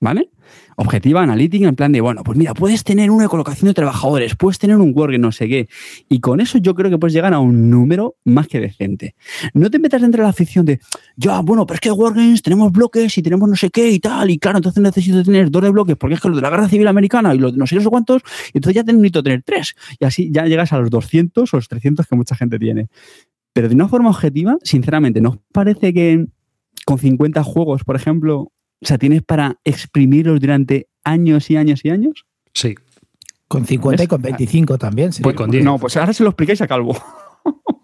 ¿Vale? 0.00 0.30
Objetiva, 0.76 1.22
analítica, 1.22 1.68
en 1.68 1.74
plan 1.74 1.90
de, 1.90 2.00
bueno, 2.00 2.22
pues 2.22 2.38
mira, 2.38 2.54
puedes 2.54 2.84
tener 2.84 3.10
una 3.10 3.26
colocación 3.26 3.66
de 3.66 3.74
trabajadores, 3.74 4.36
puedes 4.36 4.58
tener 4.58 4.76
un 4.76 4.92
work, 4.94 5.18
no 5.18 5.32
sé 5.32 5.48
qué. 5.48 5.68
Y 6.08 6.20
con 6.20 6.40
eso 6.40 6.58
yo 6.58 6.76
creo 6.76 6.88
que 6.88 6.98
puedes 6.98 7.14
llegar 7.14 7.34
a 7.34 7.40
un 7.40 7.68
número 7.68 8.16
más 8.24 8.46
que 8.46 8.60
decente. 8.60 9.16
No 9.54 9.70
te 9.70 9.80
metas 9.80 10.00
dentro 10.00 10.22
de 10.22 10.26
la 10.26 10.30
afición 10.30 10.64
de, 10.64 10.78
ya, 11.16 11.40
bueno, 11.40 11.66
pero 11.66 11.74
es 11.74 11.80
que 11.80 11.90
Wargames 11.90 12.42
tenemos 12.42 12.70
bloques 12.70 13.18
y 13.18 13.22
tenemos 13.22 13.48
no 13.48 13.56
sé 13.56 13.70
qué 13.70 13.90
y 13.90 13.98
tal, 13.98 14.30
y 14.30 14.38
claro, 14.38 14.58
entonces 14.58 14.80
necesito 14.80 15.22
tener 15.24 15.50
dos 15.50 15.62
de 15.62 15.70
bloques 15.70 15.96
porque 15.96 16.14
es 16.14 16.20
que 16.20 16.28
lo 16.28 16.36
de 16.36 16.42
la 16.42 16.50
Guerra 16.50 16.68
Civil 16.68 16.86
Americana 16.86 17.34
y 17.34 17.38
lo 17.38 17.50
de 17.50 17.58
no 17.58 17.66
sé 17.66 17.76
qué, 17.76 17.84
cuántos, 17.84 18.22
y 18.54 18.58
entonces 18.58 18.76
ya 18.76 18.92
necesito 18.92 19.22
tener 19.24 19.42
tres. 19.42 19.74
Y 19.98 20.04
así 20.04 20.30
ya 20.30 20.46
llegas 20.46 20.72
a 20.72 20.78
los 20.78 20.90
200 20.90 21.52
o 21.52 21.56
los 21.56 21.66
300 21.66 22.06
que 22.06 22.14
mucha 22.14 22.36
gente 22.36 22.56
tiene. 22.58 22.88
Pero 23.52 23.68
de 23.68 23.74
una 23.74 23.88
forma 23.88 24.10
objetiva, 24.10 24.56
sinceramente, 24.62 25.20
¿no 25.20 25.42
parece 25.50 25.92
que 25.92 26.26
con 26.86 26.98
50 26.98 27.42
juegos, 27.42 27.82
por 27.82 27.96
ejemplo, 27.96 28.52
o 28.82 28.86
sea, 28.86 28.98
tienes 28.98 29.22
para 29.22 29.56
exprimirlos 29.64 30.40
durante 30.40 30.88
años 31.04 31.50
y 31.50 31.56
años 31.56 31.84
y 31.84 31.90
años? 31.90 32.24
Sí. 32.54 32.74
Con 33.48 33.66
50 33.66 34.04
y 34.04 34.06
con 34.06 34.22
25 34.22 34.78
también. 34.78 35.12
sí. 35.12 35.22
Pues 35.22 35.34
con 35.36 35.50
10. 35.50 35.64
No, 35.64 35.78
pues 35.78 35.96
ahora 35.96 36.12
se 36.12 36.22
lo 36.22 36.30
explicáis 36.30 36.60
a 36.60 36.68
Calvo. 36.68 36.96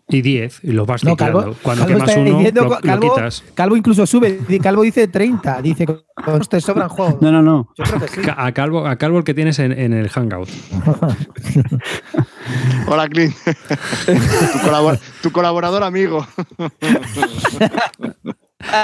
Y 0.09 0.21
10. 0.21 0.61
Y 0.65 0.73
los 0.73 0.87
vas 0.87 1.03
No. 1.03 1.17
Calvo, 1.17 1.57
Cuando 1.63 1.87
Calvo 1.87 1.99
quemas 2.05 2.17
uno, 2.19 2.37
diciendo- 2.39 2.65
lo, 2.65 2.69
lo 2.69 2.81
Calvo- 2.81 3.15
quitas. 3.15 3.43
Calvo 3.55 3.77
incluso 3.77 4.07
sube. 4.07 4.39
Calvo 4.63 4.83
dice 4.83 5.09
30. 5.09 5.63
Dice 5.63 5.87
que 5.87 5.97
con 6.23 6.41
te 6.43 6.61
sobran 6.61 6.91
juegos. 6.91 7.23
No, 7.23 7.33
no, 7.33 7.41
no. 7.43 7.71
Yo 7.79 7.85
creo 7.85 8.01
que 8.01 8.09
sí. 8.09 8.21
A 8.37 8.53
Calvo, 8.53 8.87
a 8.87 8.97
Calvo 8.97 9.17
el 9.19 9.25
que 9.25 9.33
tienes 9.33 9.59
en, 9.59 9.73
en 9.73 9.95
el 9.95 10.11
Hangout. 10.11 10.49
Hola, 12.87 13.09
Clint. 13.09 13.35
tu, 14.07 14.59
colabor- 14.69 14.99
tu 15.23 15.33
colaborador 15.33 15.83
amigo. 15.83 16.27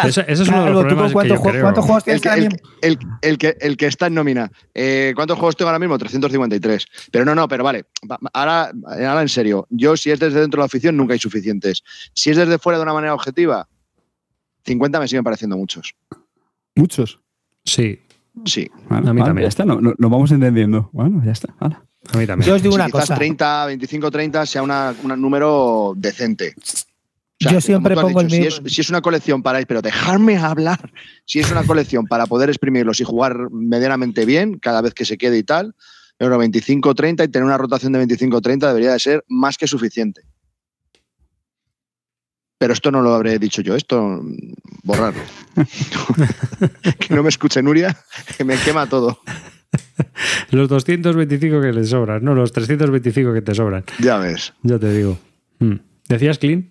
Eso, 0.04 0.20
eso 0.22 0.42
es 0.42 0.48
uno 0.48 0.64
de 0.64 0.70
los 0.70 0.82
Calvo, 0.84 0.88
¿tú 0.88 0.88
con 0.88 0.88
problemas 0.88 1.08
que 1.08 1.12
cuántos, 1.14 1.36
yo 1.38 1.42
ju- 1.44 1.50
creo. 1.50 1.62
cuántos 1.62 1.84
juegos 1.84 2.02
El 2.08 2.20
tienes 2.20 2.22
que, 2.22 2.38
el- 2.40 2.48
mismo? 2.52 2.68
el- 2.82 2.98
el 3.30 3.38
que, 3.38 3.56
el 3.60 3.76
que 3.76 3.86
está 3.86 4.06
en 4.06 4.14
nómina. 4.14 4.50
Eh, 4.74 5.12
¿Cuántos 5.14 5.38
juegos 5.38 5.56
tengo 5.56 5.68
ahora 5.68 5.78
mismo? 5.78 5.98
353. 5.98 6.86
Pero 7.10 7.24
no, 7.24 7.34
no, 7.34 7.48
pero 7.48 7.64
vale. 7.64 7.84
Va- 8.10 8.18
Ahora, 8.32 8.72
ahora 8.86 9.22
en 9.22 9.28
serio. 9.28 9.66
Yo, 9.70 9.96
si 9.96 10.10
es 10.10 10.18
desde 10.20 10.40
dentro 10.40 10.58
de 10.58 10.62
la 10.62 10.66
afición, 10.66 10.96
nunca 10.96 11.12
hay 11.14 11.18
suficientes. 11.18 11.82
Si 12.14 12.30
es 12.30 12.36
desde 12.36 12.58
fuera 12.58 12.78
de 12.78 12.82
una 12.84 12.92
manera 12.94 13.14
objetiva, 13.14 13.68
50 14.64 15.00
me 15.00 15.08
siguen 15.08 15.24
pareciendo 15.24 15.56
muchos. 15.56 15.94
Muchos. 16.74 17.20
Sí, 17.64 18.00
Sí. 18.44 18.70
Bueno, 18.88 19.10
A 19.10 19.12
mí 19.12 19.20
vale, 19.20 19.28
también. 19.28 19.44
Ya 19.44 19.48
está, 19.48 19.64
no, 19.64 19.80
no- 19.80 19.92
nos 19.98 20.10
vamos 20.10 20.30
entendiendo. 20.30 20.88
Bueno, 20.92 21.20
ya 21.24 21.32
está. 21.32 21.52
a 21.60 21.68
mí 22.16 22.26
también. 22.26 22.48
Yo 22.48 22.54
os 22.54 22.62
digo 22.62 22.72
Sí, 22.72 22.76
una 22.76 22.86
quizás 22.86 23.00
cosa. 23.02 23.14
30, 23.16 23.66
25, 23.66 24.10
30 24.10 24.46
sea 24.46 24.62
una- 24.62 24.94
un 25.02 25.20
número 25.20 25.92
decente. 25.96 26.54
Sea, 27.42 27.52
Yo 27.52 27.60
siempre 27.62 27.94
pongo 27.94 28.20
el 28.20 28.26
mismo- 28.26 28.50
Si 28.50 28.62
es, 28.66 28.72
si 28.74 28.80
es 28.82 28.90
una 28.90 29.00
colección 29.00 29.42
para, 29.42 29.62
pero 29.64 29.80
dejarme 29.80 30.36
hablar, 30.36 30.92
si 31.24 31.40
es 31.40 31.50
una 31.50 31.62
colección 31.64 32.04
para 32.06 32.26
poder 32.26 32.50
exprimirlos 32.50 33.00
y 33.00 33.04
jugar 33.04 33.50
medianamente 33.50 34.26
bien 34.26 34.58
cada 34.58 34.82
vez 34.82 34.92
que 34.92 35.04
se 35.06 35.16
quede 35.16 35.38
y 35.38 35.42
tal, 35.42 35.74
Pero 36.18 36.36
25-30 36.38 37.24
y 37.24 37.28
tener 37.28 37.46
una 37.46 37.56
rotación 37.56 37.92
de 37.92 38.06
25-30 38.06 38.68
debería 38.68 38.92
de 38.92 38.98
ser 38.98 39.24
más 39.26 39.56
que 39.56 39.66
suficiente. 39.66 40.20
Pero 42.58 42.74
esto 42.74 42.90
no 42.90 43.00
lo 43.00 43.14
habré 43.14 43.38
dicho 43.38 43.62
yo, 43.62 43.74
esto 43.74 44.22
borrarlo. 44.82 45.22
que 46.98 47.14
no 47.14 47.22
me 47.22 47.30
escuche 47.30 47.62
Nuria, 47.62 47.96
que 48.36 48.44
me 48.44 48.58
quema 48.58 48.86
todo. 48.86 49.18
Los 50.50 50.68
225 50.68 51.58
que 51.62 51.72
le 51.72 51.84
sobran, 51.84 52.22
no, 52.22 52.34
los 52.34 52.52
325 52.52 53.32
que 53.32 53.40
te 53.40 53.54
sobran. 53.54 53.84
Ya 53.98 54.18
ves. 54.18 54.52
Ya 54.62 54.78
te 54.78 54.92
digo. 54.92 55.18
Hmm. 55.58 55.76
¿Decías, 56.06 56.38
Clean? 56.38 56.70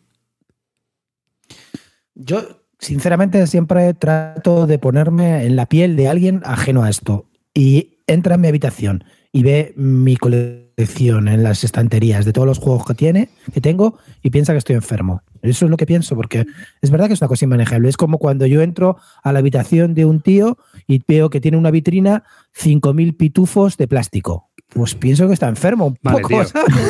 Yo, 2.19 2.65
sinceramente, 2.79 3.47
siempre 3.47 3.93
trato 3.93 4.67
de 4.67 4.77
ponerme 4.77 5.45
en 5.45 5.55
la 5.55 5.67
piel 5.67 5.95
de 5.95 6.09
alguien 6.09 6.41
ajeno 6.43 6.83
a 6.83 6.89
esto. 6.89 7.29
Y 7.53 7.99
entra 8.07 8.35
en 8.35 8.41
mi 8.41 8.49
habitación 8.49 9.05
y 9.31 9.43
ve 9.43 9.73
mi 9.77 10.17
colección 10.17 11.27
en 11.27 11.43
las 11.43 11.63
estanterías 11.63 12.25
de 12.25 12.33
todos 12.33 12.47
los 12.47 12.57
juegos 12.57 12.85
que 12.85 12.93
tiene, 12.93 13.29
que 13.53 13.61
tengo, 13.61 13.99
y 14.21 14.31
piensa 14.31 14.53
que 14.53 14.57
estoy 14.57 14.75
enfermo. 14.75 15.21
Eso 15.41 15.65
es 15.65 15.71
lo 15.71 15.77
que 15.77 15.85
pienso, 15.85 16.15
porque 16.15 16.45
es 16.81 16.91
verdad 16.91 17.07
que 17.07 17.13
es 17.13 17.21
una 17.21 17.29
cosa 17.29 17.45
inmanejable. 17.45 17.87
Es 17.87 17.97
como 17.97 18.17
cuando 18.17 18.45
yo 18.45 18.61
entro 18.61 18.97
a 19.23 19.31
la 19.31 19.39
habitación 19.39 19.93
de 19.93 20.05
un 20.05 20.19
tío 20.19 20.57
y 20.87 21.01
veo 21.07 21.29
que 21.29 21.39
tiene 21.39 21.57
una 21.57 21.71
vitrina 21.71 22.23
5.000 22.53 23.15
pitufos 23.15 23.77
de 23.77 23.87
plástico. 23.87 24.48
Pues 24.71 24.93
pienso 24.93 25.27
que 25.27 25.33
está 25.33 25.47
enfermo 25.47 25.87
un 25.87 25.97
Vale, 26.03 26.21
poco. 26.21 26.41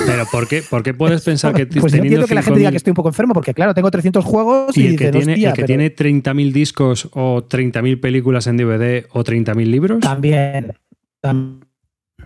Pero 0.06 0.26
¿por 0.30 0.48
qué, 0.48 0.62
por 0.62 0.84
qué 0.84 0.94
puedes 0.94 1.22
pensar 1.22 1.54
que 1.54 1.66
Pues 1.80 1.94
yo 1.94 2.02
entiendo 2.02 2.28
que 2.28 2.36
la 2.36 2.42
gente 2.42 2.60
diga 2.60 2.70
5.000 2.70 2.72
que 2.72 2.78
estoy 2.78 2.92
un 2.92 2.96
poco 2.96 3.10
enfermo, 3.10 3.34
porque 3.34 3.54
claro, 3.54 3.74
tengo 3.74 3.90
300 3.90 4.26
juegos 4.26 4.78
y, 4.78 4.82
y 4.82 4.88
el 4.88 4.98
que 4.98 5.12
dicen, 5.12 5.22
tiene, 5.22 5.34
"Hostia, 5.34 5.50
el 5.50 5.56
que 5.56 5.62
pero 5.62 5.68
tiene 5.68 5.90
30.000 5.96 6.52
discos 6.52 7.10
o 7.14 7.48
30.000 7.48 8.02
películas 8.02 8.48
en 8.48 8.58
DVD 8.58 9.06
o 9.12 9.24
30.000 9.24 9.72
libros? 9.72 10.00
También, 10.02 10.74
también 11.22 11.60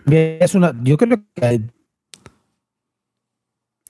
es 0.07 0.55
una. 0.55 0.75
Yo 0.83 0.97
creo 0.97 1.19
que 1.35 1.61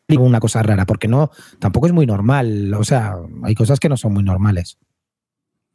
digo 0.07 0.23
una 0.23 0.39
cosa 0.39 0.61
rara, 0.63 0.85
porque 0.85 1.07
no, 1.07 1.31
tampoco 1.59 1.87
es 1.87 1.93
muy 1.93 2.05
normal. 2.05 2.73
O 2.73 2.83
sea, 2.83 3.15
hay 3.43 3.55
cosas 3.55 3.79
que 3.79 3.89
no 3.89 3.97
son 3.97 4.13
muy 4.13 4.23
normales. 4.23 4.77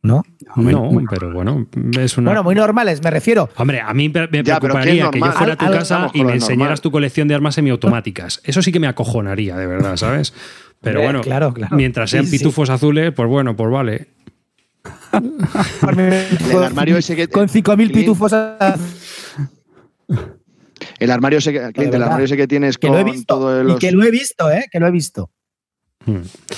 ¿No? 0.01 0.23
No, 0.55 0.91
pero 1.11 1.33
bueno, 1.33 1.67
es 2.01 2.17
una... 2.19 2.31
Bueno, 2.31 2.45
muy 2.45 2.55
normales, 2.55 3.03
me 3.03 3.11
refiero. 3.11 3.51
Hombre, 3.57 3.81
a 3.81 3.93
mí 3.93 4.09
me 4.09 4.29
me 4.29 4.43
Ya, 4.45 4.61
pero 4.61 4.75
¿qué 4.75 4.91
es 4.91 5.01
preocuparía 5.01 5.11
que 5.11 5.19
yo 5.21 5.33
fuera 5.33 5.53
a 5.55 5.57
tu 5.57 5.65
Al- 5.67 5.73
casa 5.73 6.11
y 6.15 6.25
me 6.25 6.35
enseñaras 6.35 6.59
normal. 6.59 6.81
tu 6.83 6.91
colección 6.93 7.27
de 7.29 7.35
armas 7.35 7.57
semiautomáticas. 7.57 8.41
Eso 8.45 8.63
sí 8.63 8.71
que 8.71 8.79
me 8.79 8.87
acojonaría, 8.87 9.57
de 9.57 9.67
verdad, 9.67 9.97
¿sabes? 9.97 10.33
Pero 10.81 11.01
Eh, 11.01 11.05
bueno, 11.05 11.21
claro, 11.23 11.53
claro. 11.53 11.75
mientras 11.77 12.11
sean 12.11 12.25
Sí, 12.27 12.31
sí. 12.31 12.39
pitufos 12.39 12.71
azules, 12.71 13.13
pues 13.13 13.29
bueno, 13.29 13.57
pues 13.57 13.71
vale. 13.73 14.07
El 15.13 16.63
armario 16.63 16.97
ese 16.97 17.17
que- 17.17 17.27
Con 17.29 17.49
5.000 17.49 17.89
Clint- 17.91 17.93
pitufos. 17.93 18.33
El 21.01 21.11
armario 21.11 21.39
ese 21.39 21.53
que, 21.53 21.59
el 21.75 22.03
armario 22.03 22.25
ese 22.25 22.37
que 22.37 22.47
tienes 22.47 22.79
Que 22.79 22.87
con 22.87 22.97
lo 22.97 23.01
he 23.03 23.05
visto. 23.05 23.35
todos 23.35 23.65
Y 23.65 23.67
los 23.69 23.79
que 23.81 23.91
lo 23.93 24.05
he 24.05 24.11
visto, 24.11 24.51
¿eh? 24.51 24.67
Que 24.71 24.79
lo 24.81 24.87
he 24.87 24.91
visto. 24.91 25.31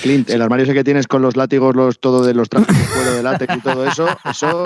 Clint, 0.01 0.29
el 0.29 0.41
armario 0.41 0.63
ese 0.63 0.73
que 0.73 0.83
tienes 0.83 1.07
con 1.07 1.21
los 1.21 1.35
látigos, 1.35 1.75
los 1.75 1.99
todo 1.99 2.23
de 2.23 2.33
los 2.33 2.47
trajes 2.49 2.77
de 2.77 2.85
cuero 2.93 3.13
de 3.13 3.23
látex 3.23 3.57
y 3.57 3.59
todo 3.59 3.85
eso, 3.85 4.07
eso 4.29 4.65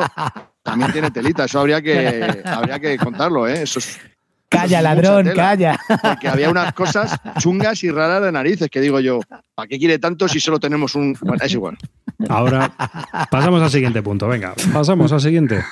también 0.64 0.92
tiene 0.92 1.10
telita. 1.12 1.46
Eso 1.46 1.60
habría 1.60 1.82
que 1.82 2.44
habría 2.46 2.80
que 2.80 2.98
contarlo, 2.98 3.48
¿eh? 3.48 3.64
Eso 3.64 3.80
es 3.80 4.00
Calla, 4.48 4.82
ladrón, 4.82 5.26
tela. 5.26 5.36
calla. 5.36 5.80
porque 6.02 6.28
había 6.28 6.50
unas 6.50 6.74
cosas 6.74 7.16
chungas 7.40 7.84
y 7.84 7.90
raras 7.92 8.22
de 8.22 8.32
narices 8.32 8.70
que 8.70 8.80
digo 8.80 9.00
yo, 9.00 9.20
¿para 9.56 9.68
qué 9.68 9.78
quiere 9.80 9.98
tanto 10.00 10.28
si 10.28 10.40
solo 10.40 10.60
tenemos 10.60 10.96
un? 10.96 11.18
Bueno, 11.20 11.44
es 11.44 11.52
igual. 11.52 11.78
Ahora 12.30 12.72
pasamos 13.32 13.62
al 13.62 13.72
siguiente 13.72 14.02
punto. 14.04 14.28
Venga, 14.28 14.54
pasamos 14.72 15.12
al 15.12 15.20
siguiente. 15.22 15.64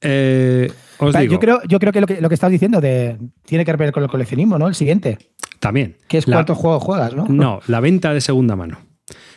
Eh, 0.00 0.70
os 1.06 1.14
digo, 1.16 1.32
Yo 1.32 1.38
creo, 1.40 1.60
yo 1.68 1.78
creo 1.78 1.92
que 1.92 2.00
lo 2.00 2.06
que, 2.06 2.20
lo 2.20 2.28
que 2.28 2.34
estás 2.34 2.50
diciendo 2.50 2.80
de, 2.80 3.18
tiene 3.44 3.64
que 3.64 3.72
ver 3.76 3.92
con 3.92 4.02
el 4.02 4.08
coleccionismo, 4.08 4.58
¿no? 4.58 4.68
El 4.68 4.74
siguiente. 4.74 5.18
también. 5.60 5.96
Que 6.08 6.18
es 6.18 6.26
la- 6.28 6.36
cuántos 6.36 6.58
juegos 6.58 6.82
juegas, 6.82 7.14
¿no? 7.14 7.26
No, 7.28 7.60
la 7.66 7.80
venta 7.80 8.12
de 8.14 8.20
segunda 8.20 8.56
mano. 8.56 8.78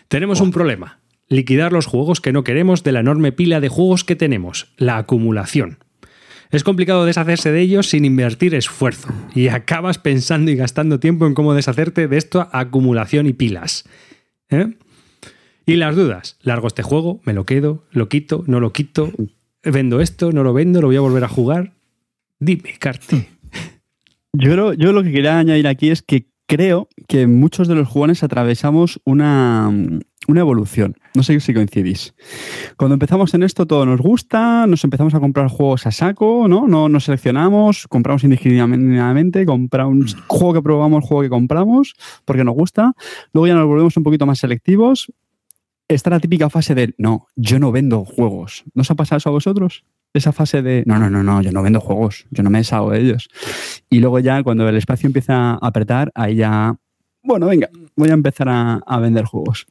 Tenemos 0.07 0.41
un 0.41 0.51
problema. 0.51 0.99
Liquidar 1.27 1.71
los 1.73 1.85
juegos 1.87 2.21
que 2.21 2.31
no 2.31 2.43
queremos 2.43 2.83
de 2.83 2.91
la 2.91 2.99
enorme 2.99 3.31
pila 3.31 3.59
de 3.59 3.69
juegos 3.69 4.03
que 4.03 4.15
tenemos. 4.15 4.71
La 4.77 4.97
acumulación. 4.97 5.79
Es 6.51 6.63
complicado 6.63 7.05
deshacerse 7.05 7.51
de 7.51 7.59
ellos 7.61 7.89
sin 7.89 8.05
invertir 8.05 8.53
esfuerzo 8.53 9.09
y 9.33 9.47
acabas 9.47 9.97
pensando 9.97 10.51
y 10.51 10.55
gastando 10.55 10.99
tiempo 10.99 11.25
en 11.25 11.33
cómo 11.33 11.55
deshacerte 11.55 12.07
de 12.07 12.17
esta 12.17 12.47
acumulación 12.53 13.25
y 13.25 13.33
pilas. 13.33 13.85
¿Eh? 14.49 14.75
Y 15.65 15.75
las 15.77 15.95
dudas. 15.95 16.37
¿Largo 16.43 16.67
este 16.67 16.83
juego? 16.83 17.19
¿Me 17.25 17.33
lo 17.33 17.45
quedo? 17.45 17.83
¿Lo 17.91 18.07
quito? 18.07 18.43
¿No 18.45 18.59
lo 18.59 18.71
quito? 18.71 19.11
¿Vendo 19.65 19.99
esto? 20.01 20.31
¿No 20.31 20.43
lo 20.43 20.53
vendo? 20.53 20.81
¿Lo 20.81 20.87
voy 20.87 20.95
a 20.95 21.01
volver 21.01 21.23
a 21.23 21.27
jugar? 21.27 21.73
Dime, 22.39 22.75
Carti. 22.79 23.25
Yo, 24.33 24.51
creo- 24.51 24.73
yo 24.73 24.91
lo 24.93 25.03
que 25.03 25.11
quería 25.11 25.37
añadir 25.39 25.67
aquí 25.67 25.89
es 25.89 26.01
que 26.01 26.27
creo 26.47 26.87
que 27.07 27.25
muchos 27.25 27.67
de 27.67 27.75
los 27.75 27.87
jugones 27.87 28.21
atravesamos 28.21 28.99
una, 29.05 29.71
una 30.27 30.39
evolución. 30.39 30.95
No 31.15 31.23
sé 31.23 31.39
si 31.39 31.53
coincidís. 31.53 32.13
Cuando 32.77 32.93
empezamos 32.95 33.33
en 33.33 33.41
esto 33.43 33.65
todo 33.65 33.85
nos 33.85 33.99
gusta, 34.01 34.67
nos 34.67 34.83
empezamos 34.83 35.15
a 35.15 35.19
comprar 35.19 35.47
juegos 35.47 35.87
a 35.87 35.91
saco, 35.91 36.47
¿no? 36.47 36.67
No 36.67 36.87
nos 36.89 37.05
seleccionamos, 37.05 37.87
compramos 37.87 38.23
indiscriminadamente, 38.25 39.45
compramos 39.45 40.15
juego 40.27 40.53
que 40.53 40.61
probamos, 40.61 41.03
juego 41.05 41.23
que 41.23 41.29
compramos, 41.29 41.95
porque 42.25 42.43
nos 42.43 42.53
gusta. 42.53 42.93
Luego 43.33 43.47
ya 43.47 43.55
nos 43.55 43.65
volvemos 43.65 43.97
un 43.97 44.03
poquito 44.03 44.25
más 44.27 44.37
selectivos. 44.37 45.11
Está 45.87 46.09
la 46.09 46.19
típica 46.19 46.49
fase 46.49 46.73
de, 46.73 46.95
no, 46.97 47.27
yo 47.35 47.59
no 47.59 47.71
vendo 47.71 48.05
juegos. 48.05 48.63
¿No 48.73 48.81
os 48.81 48.89
ha 48.91 48.95
pasado 48.95 49.17
eso 49.17 49.29
a 49.29 49.33
vosotros? 49.33 49.83
Esa 50.13 50.31
fase 50.31 50.61
de, 50.61 50.83
no, 50.87 50.97
no, 50.97 51.09
no, 51.09 51.21
no, 51.23 51.41
yo 51.41 51.51
no 51.51 51.61
vendo 51.61 51.79
juegos, 51.81 52.25
yo 52.31 52.41
no 52.41 52.49
me 52.49 52.59
deshago 52.59 52.91
de 52.91 53.01
ellos. 53.01 53.29
Y 53.89 53.99
luego 53.99 54.19
ya 54.19 54.41
cuando 54.43 54.67
el 54.67 54.77
espacio 54.77 55.07
empieza 55.07 55.51
a 55.51 55.57
apretar, 55.61 56.11
ahí 56.15 56.35
ya, 56.37 56.75
bueno, 57.21 57.47
venga, 57.47 57.69
voy 57.95 58.09
a 58.09 58.13
empezar 58.13 58.49
a, 58.49 58.75
a 58.85 58.99
vender 58.99 59.25
juegos. 59.25 59.67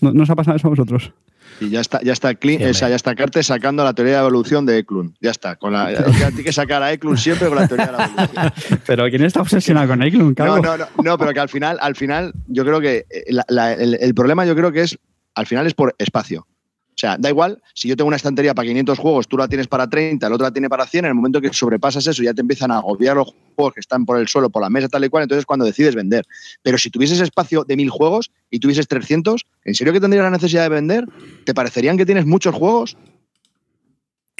¿No, 0.00 0.12
¿No 0.12 0.22
os 0.24 0.30
ha 0.30 0.36
pasado 0.36 0.56
eso 0.56 0.66
a 0.68 0.70
vosotros? 0.70 1.12
Y 1.60 1.70
ya 1.70 1.80
está, 1.80 2.00
ya 2.02 2.12
está 2.12 2.34
Clint, 2.34 2.62
Sí, 2.62 2.68
o 2.68 2.74
sea, 2.74 2.90
ya 2.90 2.96
está 2.96 3.14
Cartes 3.14 3.46
sacando 3.46 3.82
la 3.82 3.94
teoría 3.94 4.14
de 4.16 4.20
evolución 4.20 4.66
de 4.66 4.78
Eklund. 4.78 5.14
Ya 5.22 5.30
está. 5.30 5.56
Con 5.56 5.72
la, 5.72 5.90
ya 5.92 6.26
hay 6.26 6.34
que 6.44 6.52
sacar 6.52 6.82
a 6.82 6.92
Eklund 6.92 7.16
siempre 7.16 7.48
con 7.48 7.56
la 7.56 7.66
teoría 7.66 7.86
de 7.86 7.92
la 7.92 8.04
evolución. 8.04 8.80
Pero 8.86 9.06
¿quién 9.08 9.22
está 9.24 9.40
obsesionado 9.40 9.88
con 9.88 10.02
Eklund, 10.02 10.38
No, 10.38 10.58
no, 10.60 10.76
no, 10.76 10.86
no, 11.02 11.16
pero 11.18 11.32
que 11.32 11.40
al 11.40 11.48
final, 11.48 11.78
al 11.80 11.96
final, 11.96 12.34
yo 12.48 12.64
creo 12.64 12.80
que 12.80 13.06
eh, 13.08 13.24
la- 13.28 13.46
la- 13.48 13.72
el, 13.72 13.94
el 13.94 14.14
problema 14.14 14.44
yo 14.44 14.54
creo 14.54 14.70
que 14.70 14.82
es, 14.82 14.98
al 15.36 15.46
final 15.46 15.66
es 15.66 15.74
por 15.74 15.94
espacio. 15.98 16.46
O 16.88 16.98
sea, 16.98 17.18
da 17.18 17.28
igual, 17.28 17.62
si 17.74 17.88
yo 17.88 17.94
tengo 17.96 18.08
una 18.08 18.16
estantería 18.16 18.54
para 18.54 18.66
500 18.68 18.98
juegos, 18.98 19.28
tú 19.28 19.36
la 19.36 19.46
tienes 19.48 19.68
para 19.68 19.86
30, 19.86 20.26
el 20.26 20.32
otro 20.32 20.46
la 20.46 20.50
tiene 20.50 20.70
para 20.70 20.86
100, 20.86 21.04
en 21.04 21.10
el 21.10 21.14
momento 21.14 21.42
que 21.42 21.52
sobrepasas 21.52 22.06
eso 22.06 22.22
ya 22.22 22.32
te 22.32 22.40
empiezan 22.40 22.70
a 22.70 22.78
agobiar 22.78 23.16
los 23.16 23.34
juegos 23.54 23.74
que 23.74 23.80
están 23.80 24.06
por 24.06 24.18
el 24.18 24.26
suelo, 24.28 24.48
por 24.48 24.62
la 24.62 24.70
mesa, 24.70 24.88
tal 24.88 25.04
y 25.04 25.10
cual, 25.10 25.24
entonces 25.24 25.40
es 25.40 25.46
cuando 25.46 25.66
decides 25.66 25.94
vender. 25.94 26.24
Pero 26.62 26.78
si 26.78 26.88
tuvieses 26.88 27.20
espacio 27.20 27.64
de 27.64 27.76
1000 27.76 27.90
juegos 27.90 28.30
y 28.50 28.60
tuvieses 28.60 28.88
300, 28.88 29.44
¿en 29.66 29.74
serio 29.74 29.92
que 29.92 30.00
tendrías 30.00 30.24
la 30.24 30.30
necesidad 30.30 30.62
de 30.62 30.70
vender? 30.70 31.04
¿Te 31.44 31.52
parecerían 31.52 31.98
que 31.98 32.06
tienes 32.06 32.24
muchos 32.24 32.54
juegos? 32.54 32.96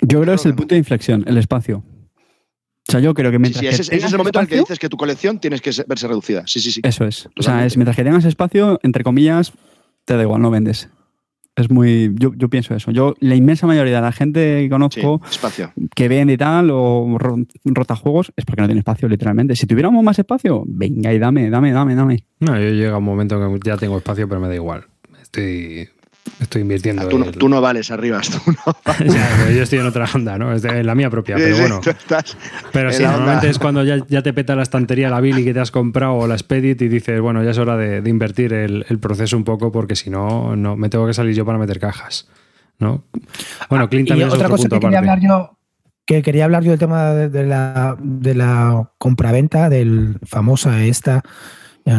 Yo 0.01 0.21
creo 0.23 0.33
que 0.35 0.41
es 0.41 0.47
el 0.47 0.53
que 0.53 0.57
punto 0.57 0.75
de 0.75 0.79
inflexión, 0.79 1.25
el 1.27 1.37
espacio. 1.37 1.85
O 2.89 2.93
sea, 2.93 3.01
yo 3.01 3.13
creo 3.13 3.31
que 3.31 3.37
Sí, 3.37 3.41
mientras 3.41 3.61
sí, 3.61 3.69
que 3.69 3.75
ese, 3.75 3.83
es- 3.83 3.89
ese 3.93 4.07
es 4.07 4.13
el 4.13 4.19
momento 4.19 4.39
en 4.39 4.45
el 4.45 4.49
que 4.49 4.59
dices 4.61 4.79
que 4.79 4.89
tu 4.89 4.97
colección 4.97 5.41
tienes 5.41 5.61
que 5.61 5.73
se- 5.75 5.85
verse 5.87 6.07
reducida. 6.09 6.45
Sí, 6.47 6.61
sí, 6.61 6.71
sí. 6.73 6.81
Eso 6.85 7.05
es. 7.05 7.29
O 7.39 7.43
sea, 7.43 7.67
es 7.67 7.77
mientras 7.77 7.97
que 7.97 8.05
tengas 8.05 8.25
espacio, 8.25 8.79
entre 8.83 9.03
comillas, 9.05 9.53
te 10.07 10.17
da 10.17 10.23
igual, 10.23 10.41
no 10.41 10.51
vendes. 10.51 10.89
Es 11.57 11.71
muy. 11.71 12.13
Yo, 12.17 12.33
yo 12.35 12.49
pienso 12.51 12.75
eso. 12.75 12.91
Yo, 12.91 13.15
la 13.21 13.35
inmensa 13.35 13.67
mayoría 13.67 13.97
de 13.97 14.03
la 14.03 14.13
gente 14.13 14.41
que 14.41 14.63
Sí, 14.65 14.69
conozco 14.69 15.23
espacio. 15.31 15.73
que 15.95 16.07
vende 16.09 16.35
y 16.35 16.37
tal 16.37 16.69
o 16.71 17.17
ro- 17.19 17.39
rota 17.65 17.97
juegos 17.97 18.31
es 18.37 18.45
porque 18.45 18.61
no 18.61 18.69
tiene 18.69 18.81
espacio, 18.81 19.09
literalmente. 19.09 19.57
Si 19.57 19.67
tuviéramos 19.67 20.05
más 20.05 20.19
espacio, 20.19 20.65
venga 20.67 21.15
y 21.15 21.19
dame, 21.19 21.49
dame, 21.49 21.73
dame, 21.73 21.95
dame. 21.95 22.25
No, 22.41 22.55
yo 22.61 22.71
llega 22.71 22.99
un 22.99 23.05
momento 23.05 23.39
que 23.39 23.59
ya 23.69 23.79
tengo 23.79 23.97
espacio, 23.97 24.29
pero 24.29 24.39
me 24.41 24.49
da 24.49 24.55
igual. 24.55 24.85
Estoy, 25.23 25.89
estoy 26.41 26.63
invirtiendo. 26.63 27.03
Ah, 27.03 27.09
Tú, 27.09 27.19
no, 27.19 27.25
el- 27.27 27.33
tú 27.33 27.49
no 27.49 27.61
vales 27.61 27.91
arriba. 27.91 28.21
Tú 28.45 28.53
no 28.53 29.51
yo 29.51 29.63
estoy 29.63 29.79
en 29.79 29.87
otra 29.87 30.07
onda, 30.15 30.39
¿no? 30.39 30.55
En 30.55 30.87
la 30.87 30.95
mía 30.95 31.11
propia, 31.11 31.37
pero 31.37 31.57
bueno. 31.59 31.81
Pero 32.73 32.93
sí, 32.93 33.03
normalmente 33.03 33.49
es 33.49 33.59
cuando 33.59 33.85
ya, 33.85 33.99
ya 34.09 34.23
te 34.23 34.33
peta 34.33 34.55
la 34.57 34.63
estantería, 34.63 35.09
la 35.11 35.21
Billy 35.21 35.45
que 35.45 35.55
te 35.55 35.61
has 35.61 35.71
comprado 35.71 36.15
o 36.15 36.27
la 36.27 36.35
Expedit 36.35 36.81
y 36.83 36.89
dices, 36.89 37.21
bueno, 37.21 37.43
ya 37.43 37.51
es 37.51 37.59
hora 37.59 37.77
de, 37.77 38.01
de 38.03 38.11
invertir 38.11 38.53
el, 38.53 38.85
el 38.89 38.99
proceso 38.99 39.37
un 39.37 39.45
poco 39.45 39.73
porque 39.73 39.97
si 39.97 40.11
no, 40.11 40.57
no 40.57 40.77
me 40.77 40.89
tengo 40.89 41.07
que 41.07 41.15
salir 41.15 41.35
yo 41.35 41.45
para 41.45 41.59
meter 41.59 41.79
cajas. 41.81 42.29
¿no? 42.79 43.05
Bueno, 43.71 43.89
Clint 43.89 44.07
Y 44.07 44.11
también 44.11 44.29
es 44.29 44.35
otra 44.35 44.47
otro 44.49 44.57
cosa 44.57 44.69
punto 44.69 44.77
que 44.77 44.81
quería 44.87 44.99
aparte. 44.99 45.11
hablar 45.27 45.49
yo, 45.51 45.59
que 46.05 46.23
quería 46.23 46.45
hablar 46.45 46.63
yo 46.63 46.71
del 46.71 46.79
tema 46.79 47.11
de, 47.13 47.29
de 47.31 47.47
la, 47.47 47.97
de 47.99 48.35
la 48.35 48.91
compraventa, 48.99 49.69
del 49.71 50.19
famosa 50.27 50.85
esta. 50.85 51.23
eh, 51.87 51.93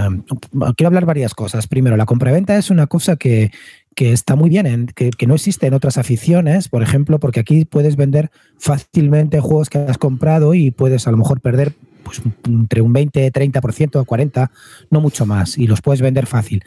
quiero 0.76 0.88
hablar 0.88 1.06
varias 1.06 1.34
cosas. 1.34 1.66
Primero, 1.68 1.98
la 1.98 2.06
compraventa 2.06 2.56
es 2.58 2.70
una 2.70 2.86
cosa 2.88 3.16
que, 3.16 3.52
que 3.98 4.12
está 4.14 4.36
muy 4.36 4.52
bien, 4.52 4.68
en- 4.68 4.86
que, 4.86 5.10
que 5.10 5.26
no 5.26 5.34
existe 5.34 5.66
en 5.66 5.74
otras 5.74 5.98
aficiones, 5.98 6.70
por 6.70 6.84
ejemplo, 6.84 7.20
porque 7.20 7.40
aquí 7.40 7.66
puedes 7.66 7.96
vender 7.96 8.30
fácilmente 8.60 9.40
juegos 9.40 9.72
que 9.72 9.80
has 9.80 9.98
comprado 9.98 10.54
y 10.54 10.70
puedes 10.70 11.08
a 11.08 11.12
lo 11.12 11.18
mejor 11.18 11.42
perder 11.42 11.74
pues, 12.04 12.22
entre 12.46 12.82
un 12.82 12.94
20, 12.94 13.32
30%, 13.32 14.06
40%, 14.06 14.52
no 14.92 15.02
mucho 15.02 15.26
más, 15.26 15.58
y 15.58 15.66
los 15.66 15.82
puedes 15.82 16.02
vender 16.02 16.28
fácil. 16.28 16.64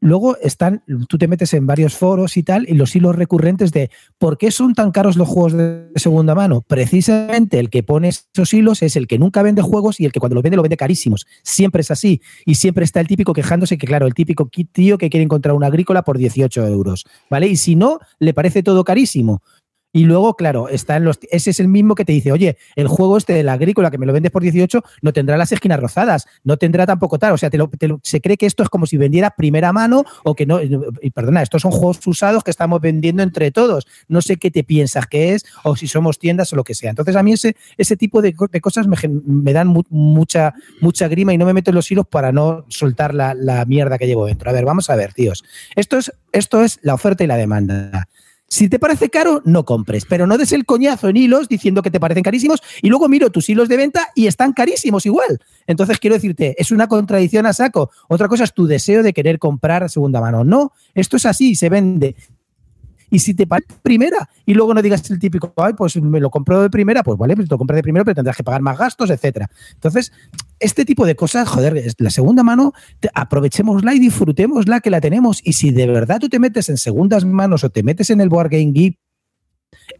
Luego 0.00 0.36
están, 0.38 0.82
tú 1.08 1.16
te 1.18 1.28
metes 1.28 1.54
en 1.54 1.66
varios 1.66 1.96
foros 1.96 2.36
y 2.36 2.42
tal, 2.42 2.66
y 2.68 2.74
los 2.74 2.94
hilos 2.94 3.16
recurrentes 3.16 3.72
de 3.72 3.90
¿por 4.18 4.36
qué 4.36 4.50
son 4.50 4.74
tan 4.74 4.90
caros 4.90 5.16
los 5.16 5.28
juegos 5.28 5.54
de 5.54 5.88
segunda 5.96 6.34
mano? 6.34 6.60
Precisamente 6.60 7.58
el 7.58 7.70
que 7.70 7.82
pone 7.82 8.08
esos 8.08 8.52
hilos 8.52 8.82
es 8.82 8.96
el 8.96 9.06
que 9.06 9.18
nunca 9.18 9.42
vende 9.42 9.62
juegos 9.62 10.00
y 10.00 10.04
el 10.04 10.12
que 10.12 10.20
cuando 10.20 10.34
los 10.34 10.42
vende 10.42 10.56
lo 10.56 10.62
vende 10.62 10.76
carísimos. 10.76 11.26
Siempre 11.42 11.80
es 11.80 11.90
así. 11.90 12.20
Y 12.44 12.56
siempre 12.56 12.84
está 12.84 13.00
el 13.00 13.06
típico 13.06 13.32
quejándose 13.32 13.78
que, 13.78 13.86
claro, 13.86 14.06
el 14.06 14.14
típico 14.14 14.50
tío 14.72 14.98
que 14.98 15.10
quiere 15.10 15.24
encontrar 15.24 15.54
una 15.54 15.68
agrícola 15.68 16.02
por 16.02 16.18
18 16.18 16.66
euros. 16.66 17.04
¿Vale? 17.30 17.48
Y 17.48 17.56
si 17.56 17.76
no, 17.76 17.98
le 18.18 18.34
parece 18.34 18.62
todo 18.62 18.84
carísimo. 18.84 19.42
Y 19.94 20.06
luego, 20.06 20.34
claro, 20.34 20.68
está 20.68 20.96
en 20.96 21.04
los, 21.04 21.20
ese 21.30 21.50
es 21.50 21.60
el 21.60 21.68
mismo 21.68 21.94
que 21.94 22.04
te 22.04 22.10
dice, 22.10 22.32
oye, 22.32 22.58
el 22.74 22.88
juego 22.88 23.16
este 23.16 23.32
de 23.32 23.44
la 23.44 23.52
agrícola 23.52 23.92
que 23.92 23.96
me 23.96 24.06
lo 24.06 24.12
vendes 24.12 24.32
por 24.32 24.42
18 24.42 24.82
no 25.02 25.12
tendrá 25.12 25.36
las 25.36 25.52
esquinas 25.52 25.78
rozadas, 25.78 26.26
no 26.42 26.56
tendrá 26.56 26.84
tampoco 26.84 27.20
tal. 27.20 27.32
O 27.32 27.38
sea, 27.38 27.48
te 27.48 27.58
se 28.02 28.20
cree 28.20 28.36
que 28.36 28.46
esto 28.46 28.64
es 28.64 28.68
como 28.68 28.86
si 28.86 28.96
vendiera 28.96 29.30
primera 29.30 29.72
mano 29.72 30.04
o 30.24 30.34
que 30.34 30.46
no. 30.46 30.58
Y 30.60 31.10
perdona, 31.10 31.42
estos 31.42 31.62
son 31.62 31.70
juegos 31.70 32.04
usados 32.08 32.42
que 32.42 32.50
estamos 32.50 32.80
vendiendo 32.80 33.22
entre 33.22 33.52
todos. 33.52 33.86
No 34.08 34.20
sé 34.20 34.36
qué 34.36 34.50
te 34.50 34.64
piensas 34.64 35.06
que 35.06 35.34
es 35.34 35.46
o 35.62 35.76
si 35.76 35.86
somos 35.86 36.18
tiendas 36.18 36.52
o 36.52 36.56
lo 36.56 36.64
que 36.64 36.74
sea. 36.74 36.90
Entonces, 36.90 37.14
a 37.14 37.22
mí 37.22 37.32
ese, 37.32 37.54
ese 37.78 37.96
tipo 37.96 38.20
de, 38.20 38.34
cosas 38.34 38.88
me, 38.88 39.52
dan 39.52 39.68
mucha, 39.90 40.54
mucha 40.80 41.06
grima 41.06 41.32
y 41.32 41.38
no 41.38 41.46
me 41.46 41.52
meto 41.52 41.70
en 41.70 41.76
los 41.76 41.88
hilos 41.88 42.08
para 42.08 42.32
no 42.32 42.64
soltar 42.66 43.14
la, 43.14 43.32
la 43.32 43.64
mierda 43.64 43.96
que 43.96 44.08
llevo 44.08 44.26
dentro. 44.26 44.50
A 44.50 44.52
ver, 44.52 44.64
vamos 44.64 44.90
a 44.90 44.96
ver, 44.96 45.12
tíos. 45.12 45.44
Esto 45.76 45.98
es, 45.98 46.12
esto 46.32 46.64
es 46.64 46.80
la 46.82 46.94
oferta 46.94 47.22
y 47.22 47.28
la 47.28 47.36
demanda. 47.36 48.08
Si 48.54 48.68
te 48.68 48.78
parece 48.78 49.10
caro, 49.10 49.42
no 49.44 49.64
compres, 49.64 50.04
pero 50.04 50.28
no 50.28 50.38
des 50.38 50.52
el 50.52 50.64
coñazo 50.64 51.08
en 51.08 51.16
hilos 51.16 51.48
diciendo 51.48 51.82
que 51.82 51.90
te 51.90 51.98
parecen 51.98 52.22
carísimos 52.22 52.62
y 52.82 52.88
luego 52.88 53.08
miro 53.08 53.30
tus 53.30 53.48
hilos 53.48 53.68
de 53.68 53.76
venta 53.76 54.10
y 54.14 54.28
están 54.28 54.52
carísimos 54.52 55.04
igual. 55.06 55.40
Entonces 55.66 55.98
quiero 55.98 56.14
decirte, 56.14 56.54
es 56.56 56.70
una 56.70 56.86
contradicción 56.86 57.46
a 57.46 57.52
saco. 57.52 57.90
Otra 58.08 58.28
cosa 58.28 58.44
es 58.44 58.54
tu 58.54 58.68
deseo 58.68 59.02
de 59.02 59.12
querer 59.12 59.40
comprar 59.40 59.90
segunda 59.90 60.20
mano. 60.20 60.44
No, 60.44 60.70
esto 60.94 61.16
es 61.16 61.26
así, 61.26 61.56
se 61.56 61.68
vende. 61.68 62.14
Y 63.10 63.18
si 63.18 63.34
te 63.34 63.44
parece 63.44 63.74
primera 63.82 64.30
y 64.46 64.54
luego 64.54 64.72
no 64.72 64.82
digas 64.82 65.10
el 65.10 65.18
típico, 65.18 65.52
ay, 65.56 65.72
pues 65.72 65.96
me 65.96 66.20
lo 66.20 66.30
compro 66.30 66.62
de 66.62 66.70
primera, 66.70 67.02
pues 67.02 67.18
vale, 67.18 67.34
pues 67.34 67.50
lo 67.50 67.58
compras 67.58 67.74
de 67.74 67.82
primera, 67.82 68.04
pero 68.04 68.14
tendrás 68.14 68.36
que 68.36 68.44
pagar 68.44 68.62
más 68.62 68.78
gastos, 68.78 69.10
etcétera. 69.10 69.50
Entonces, 69.72 70.12
este 70.60 70.84
tipo 70.84 71.06
de 71.06 71.16
cosas, 71.16 71.48
joder, 71.48 71.94
la 71.98 72.10
segunda 72.10 72.42
mano, 72.42 72.72
aprovechémosla 73.14 73.94
y 73.94 73.98
disfrutémosla 73.98 74.80
que 74.80 74.90
la 74.90 75.00
tenemos. 75.00 75.40
Y 75.44 75.54
si 75.54 75.70
de 75.70 75.86
verdad 75.86 76.20
tú 76.20 76.28
te 76.28 76.38
metes 76.38 76.68
en 76.68 76.76
segundas 76.76 77.24
manos 77.24 77.64
o 77.64 77.70
te 77.70 77.82
metes 77.82 78.10
en 78.10 78.20
el 78.20 78.28
Board 78.28 78.50
Game 78.50 78.72
Geek, 78.72 78.98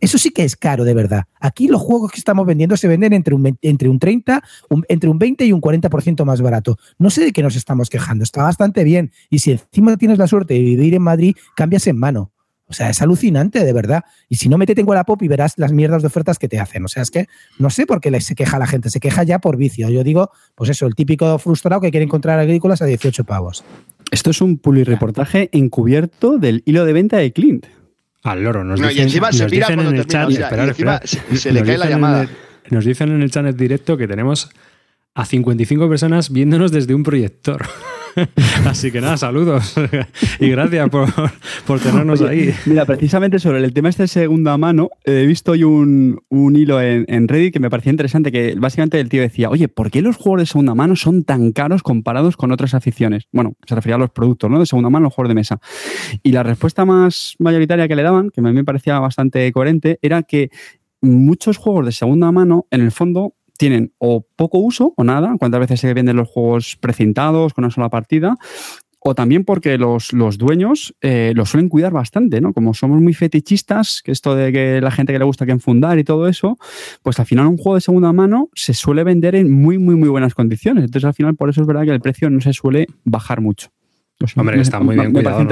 eso 0.01 0.19
sí 0.19 0.31
que 0.31 0.45
es 0.45 0.57
caro, 0.57 0.85
de 0.85 0.95
verdad. 0.95 1.25
Aquí 1.40 1.69
los 1.69 1.81
juegos 1.81 2.12
que 2.12 2.19
estamos 2.19 2.47
vendiendo 2.47 2.77
se 2.77 2.88
venden 2.88 3.12
entre 3.12 3.35
un, 3.35 3.59
entre 3.62 3.88
un 3.88 3.99
30, 3.99 4.43
entre 4.88 5.11
un 5.11 5.19
20 5.19 5.45
y 5.47 5.53
un 5.53 5.61
40% 5.61 6.25
más 6.25 6.40
barato. 6.40 6.79
No 6.99 7.11
sé 7.11 7.25
de 7.25 7.33
qué 7.33 7.43
nos 7.43 7.57
estamos 7.57 7.90
quejando, 7.90 8.25
está 8.25 8.43
bastante 8.43 8.85
bien. 8.85 9.12
Y 9.31 9.40
si 9.40 9.53
encima 9.53 9.97
tienes 9.97 10.19
la 10.19 10.27
suerte 10.27 10.55
de 10.55 10.61
vivir 10.61 10.95
en 10.95 11.03
Madrid, 11.03 11.37
cambias 11.57 11.87
en 11.87 11.99
mano. 11.99 12.34
O 12.74 12.76
sea, 12.76 12.90
es 12.90 13.00
alucinante, 13.00 13.64
de 13.64 13.72
verdad. 13.72 14.02
Y 14.28 14.34
si 14.34 14.48
no, 14.48 14.58
métete 14.58 14.80
en 14.80 14.88
Wallapop 14.88 15.22
y 15.22 15.28
verás 15.28 15.54
las 15.58 15.70
mierdas 15.70 16.02
de 16.02 16.08
ofertas 16.08 16.40
que 16.40 16.48
te 16.48 16.58
hacen. 16.58 16.84
O 16.84 16.88
sea, 16.88 17.04
es 17.04 17.12
que 17.12 17.28
no 17.56 17.70
sé 17.70 17.87
por 17.87 18.00
qué 18.00 18.20
se 18.20 18.34
queja 18.34 18.58
la 18.58 18.66
gente. 18.66 18.90
Se 18.90 18.98
queja 18.98 19.22
ya 19.22 19.38
por 19.38 19.56
vicio. 19.56 19.90
Yo 19.90 20.02
digo, 20.02 20.32
pues 20.56 20.70
eso, 20.70 20.84
el 20.87 20.96
típico 20.96 21.38
frustrado 21.38 21.80
que 21.80 21.92
quiere 21.92 22.02
encontrar 22.02 22.40
agrícolas 22.40 22.82
a 22.82 22.87
18 22.87 23.22
pavos. 23.22 23.62
Esto 24.10 24.30
es 24.30 24.40
un 24.40 24.60
reportaje 24.64 25.50
encubierto 25.52 26.37
del 26.37 26.64
hilo 26.66 26.84
de 26.84 26.92
venta 26.92 27.18
de 27.18 27.32
Clint. 27.32 27.66
Al 28.24 28.42
loro, 28.42 28.64
nos 28.64 28.80
no, 28.80 28.88
dicen, 28.88 29.02
y 29.02 29.04
encima 29.04 29.30
se 29.30 29.46
mira 29.48 29.68
en 29.68 29.80
el 29.80 30.04
chat, 30.06 30.30
se, 31.32 31.52
le 31.52 31.62
cae 31.62 31.78
la 31.78 31.88
llamada. 31.88 32.28
nos 32.70 32.84
dicen 32.84 33.12
en 33.12 33.22
el 33.22 33.30
chat 33.30 33.54
directo 33.54 33.96
que 33.96 34.08
tenemos 34.08 34.50
a 35.14 35.24
55 35.24 35.88
personas 35.88 36.32
viéndonos 36.32 36.72
desde 36.72 36.92
un 36.92 37.04
proyector. 37.04 37.64
Así 38.66 38.90
que 38.90 39.00
nada, 39.00 39.16
saludos 39.16 39.74
y 40.40 40.48
gracias 40.48 40.88
por, 40.90 41.81
tenernos 41.81 42.22
ahí. 42.22 42.55
Mira, 42.66 42.85
precisamente 42.85 43.38
sobre 43.38 43.59
el 43.64 43.72
tema 43.72 43.88
este 43.88 44.05
de 44.05 44.09
segunda 44.09 44.57
mano, 44.57 44.90
he 45.05 45.27
visto 45.27 45.53
hoy 45.53 45.64
un, 45.64 46.20
hilo 46.55 46.81
en, 46.81 47.29
Reddit 47.29 47.53
que 47.53 47.61
me 47.61 47.70
parecía 47.70 47.90
interesante, 47.90 48.31
que 48.31 48.55
básicamente 48.57 49.00
el 49.00 49.09
tío 49.09 49.22
decía, 49.22 49.50
oye, 49.50 49.68
¿por 49.68 49.90
qué 49.90 50.03
los 50.03 50.16
juegos 50.16 50.42
de 50.42 50.46
segunda 50.46 50.74
mano 50.74 50.96
son 50.96 51.24
tan 51.24 51.53
caros 51.53 51.83
comparados 51.83 52.37
con 52.37 52.53
otras 52.53 52.74
aficiones? 52.74 53.24
Bueno, 53.33 53.55
se 53.66 53.74
refería 53.74 53.96
a 53.96 53.98
los 53.98 54.11
productos, 54.11 54.50
¿no? 54.50 54.59
De 54.59 54.66
segunda 54.66 54.90
mano, 54.90 55.05
los 55.05 55.14
juegos 55.14 55.31
de 55.31 55.35
mesa. 55.35 55.61
Y 56.22 56.33
la 56.33 56.42
respuesta 56.42 56.85
más 56.85 57.35
mayoritaria 57.38 57.88
que 57.88 57.96
le 57.96 58.03
daban, 58.03 58.31
que 58.31 58.40
a 58.40 58.44
mí 58.44 58.53
me 58.53 58.64
parecía 58.64 58.98
bastante 58.98 59.50
coherente, 59.53 59.98
era 60.03 60.22
que 60.22 60.50
muchos 61.00 61.59
juegos 61.59 61.87
de 61.87 61.92
segunda 61.92 62.33
mano, 62.33 62.66
en 62.70 62.81
el 62.81 62.90
fondo, 62.90 63.35
tienen 63.57 63.93
o 63.99 64.27
poco 64.37 64.59
uso 64.59 64.95
o 64.97 65.05
nada, 65.05 65.35
cuántas 65.38 65.61
veces 65.61 65.81
se 65.81 65.95
venden 65.95 66.17
los 66.17 66.29
juegos 66.29 66.77
precintados 66.81 67.55
con 67.55 67.64
una 67.64 67.71
sola 67.71 67.88
partida, 67.88 68.37
o 69.07 69.14
también 69.14 69.45
porque 69.45 69.77
los, 69.77 70.14
los 70.14 70.38
dueños 70.38 70.95
eh, 71.03 71.33
los 71.37 71.51
suelen 71.51 71.69
cuidar 71.69 71.93
bastante, 71.93 72.40
¿no? 72.40 72.55
Como 72.55 72.73
somos 72.73 73.03
muy 73.03 73.12
fetichistas, 73.12 74.01
que 74.03 74.12
esto 74.12 74.35
de 74.35 74.51
que 74.51 74.81
la 74.81 74.90
gente 74.90 75.12
que 75.12 75.19
le 75.19 75.27
gusta 75.27 75.45
que 75.45 75.53
enfundar 75.53 75.99
y 75.99 76.05
todo 76.05 76.27
eso, 76.27 76.57
pues 77.03 77.21
al 77.21 77.27
final 77.27 77.47
un 77.47 77.59
juego 77.59 77.75
de 77.75 77.83
segunda 77.83 78.14
mano 78.14 78.49
se 78.55 78.73
suele 78.73 79.05
vender 79.05 79.35
en 79.35 79.53
muy, 79.53 79.77
muy, 79.77 79.95
muy 79.95 80.09
buenas 80.09 80.35
condiciones. 80.35 80.85
Entonces 80.85 81.07
al 81.07 81.12
final 81.12 81.37
por 81.37 81.51
eso 81.51 81.61
es 81.61 81.67
verdad 81.67 81.85
que 81.85 81.90
el 81.90 82.01
precio 82.01 82.31
no 82.31 82.40
se 82.40 82.55
suele 82.55 82.87
bajar 83.05 83.43
mucho. 83.43 83.69
Hombre, 84.37 84.61
está 84.61 84.81
muy 84.81 84.96
bien 84.96 85.12
cuidado. 85.12 85.44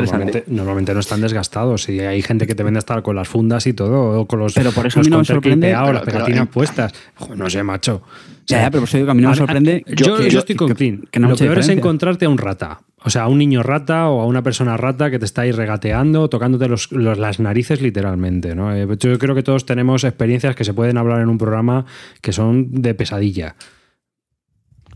Normalmente, 0.46 0.94
no 0.94 1.00
están 1.00 1.20
desgastados. 1.20 1.88
Y 1.88 2.00
hay 2.00 2.22
gente 2.22 2.46
que 2.46 2.54
te 2.54 2.62
vende 2.62 2.78
hasta 2.78 3.02
con 3.02 3.16
las 3.16 3.28
fundas 3.28 3.66
y 3.66 3.72
todo, 3.72 4.20
o 4.20 4.26
con 4.26 4.38
los, 4.38 4.54
pero 4.54 4.72
por 4.72 4.86
eso 4.86 5.00
a 5.00 5.02
mí 5.02 5.10
no 5.10 5.18
me 5.18 5.24
sorprende, 5.24 5.72
las 5.72 6.02
pegatinas 6.02 6.48
puestas. 6.48 6.92
no 7.36 7.50
sé, 7.50 7.62
macho. 7.62 8.02
ya, 8.46 8.70
pero 8.70 8.82
por 8.82 8.88
eso 8.88 8.98
digo 8.98 9.06
que 9.06 9.10
a 9.10 9.14
mí 9.14 9.22
no 9.22 9.30
me 9.30 9.36
sorprende. 9.36 9.84
yo, 9.86 10.18
estoy 10.18 10.54
con 10.54 10.74
Clean. 10.74 11.02
Lo 11.12 11.36
peor 11.36 11.58
es 11.58 11.68
encontrarte 11.68 12.24
a 12.24 12.28
un 12.28 12.38
rata. 12.38 12.80
O 13.04 13.10
sea, 13.10 13.22
a 13.22 13.28
un 13.28 13.38
niño 13.38 13.64
rata 13.64 14.08
o 14.08 14.20
a 14.20 14.26
una 14.26 14.42
persona 14.42 14.76
rata 14.76 15.10
que 15.10 15.18
te 15.18 15.24
está 15.24 15.42
ahí 15.42 15.50
regateando, 15.50 16.28
tocándote 16.28 16.68
las 16.92 17.40
narices 17.40 17.82
literalmente. 17.82 18.54
¿no? 18.54 18.72
Eh, 18.74 18.86
yo 18.96 19.18
creo 19.18 19.34
que 19.34 19.42
todos 19.42 19.66
tenemos 19.66 20.04
experiencias 20.04 20.54
que 20.54 20.62
se 20.62 20.72
pueden 20.72 20.98
hablar 20.98 21.20
en 21.20 21.28
un 21.28 21.36
programa 21.36 21.84
que 22.20 22.32
son 22.32 22.70
de 22.70 22.94
pesadilla 22.94 23.56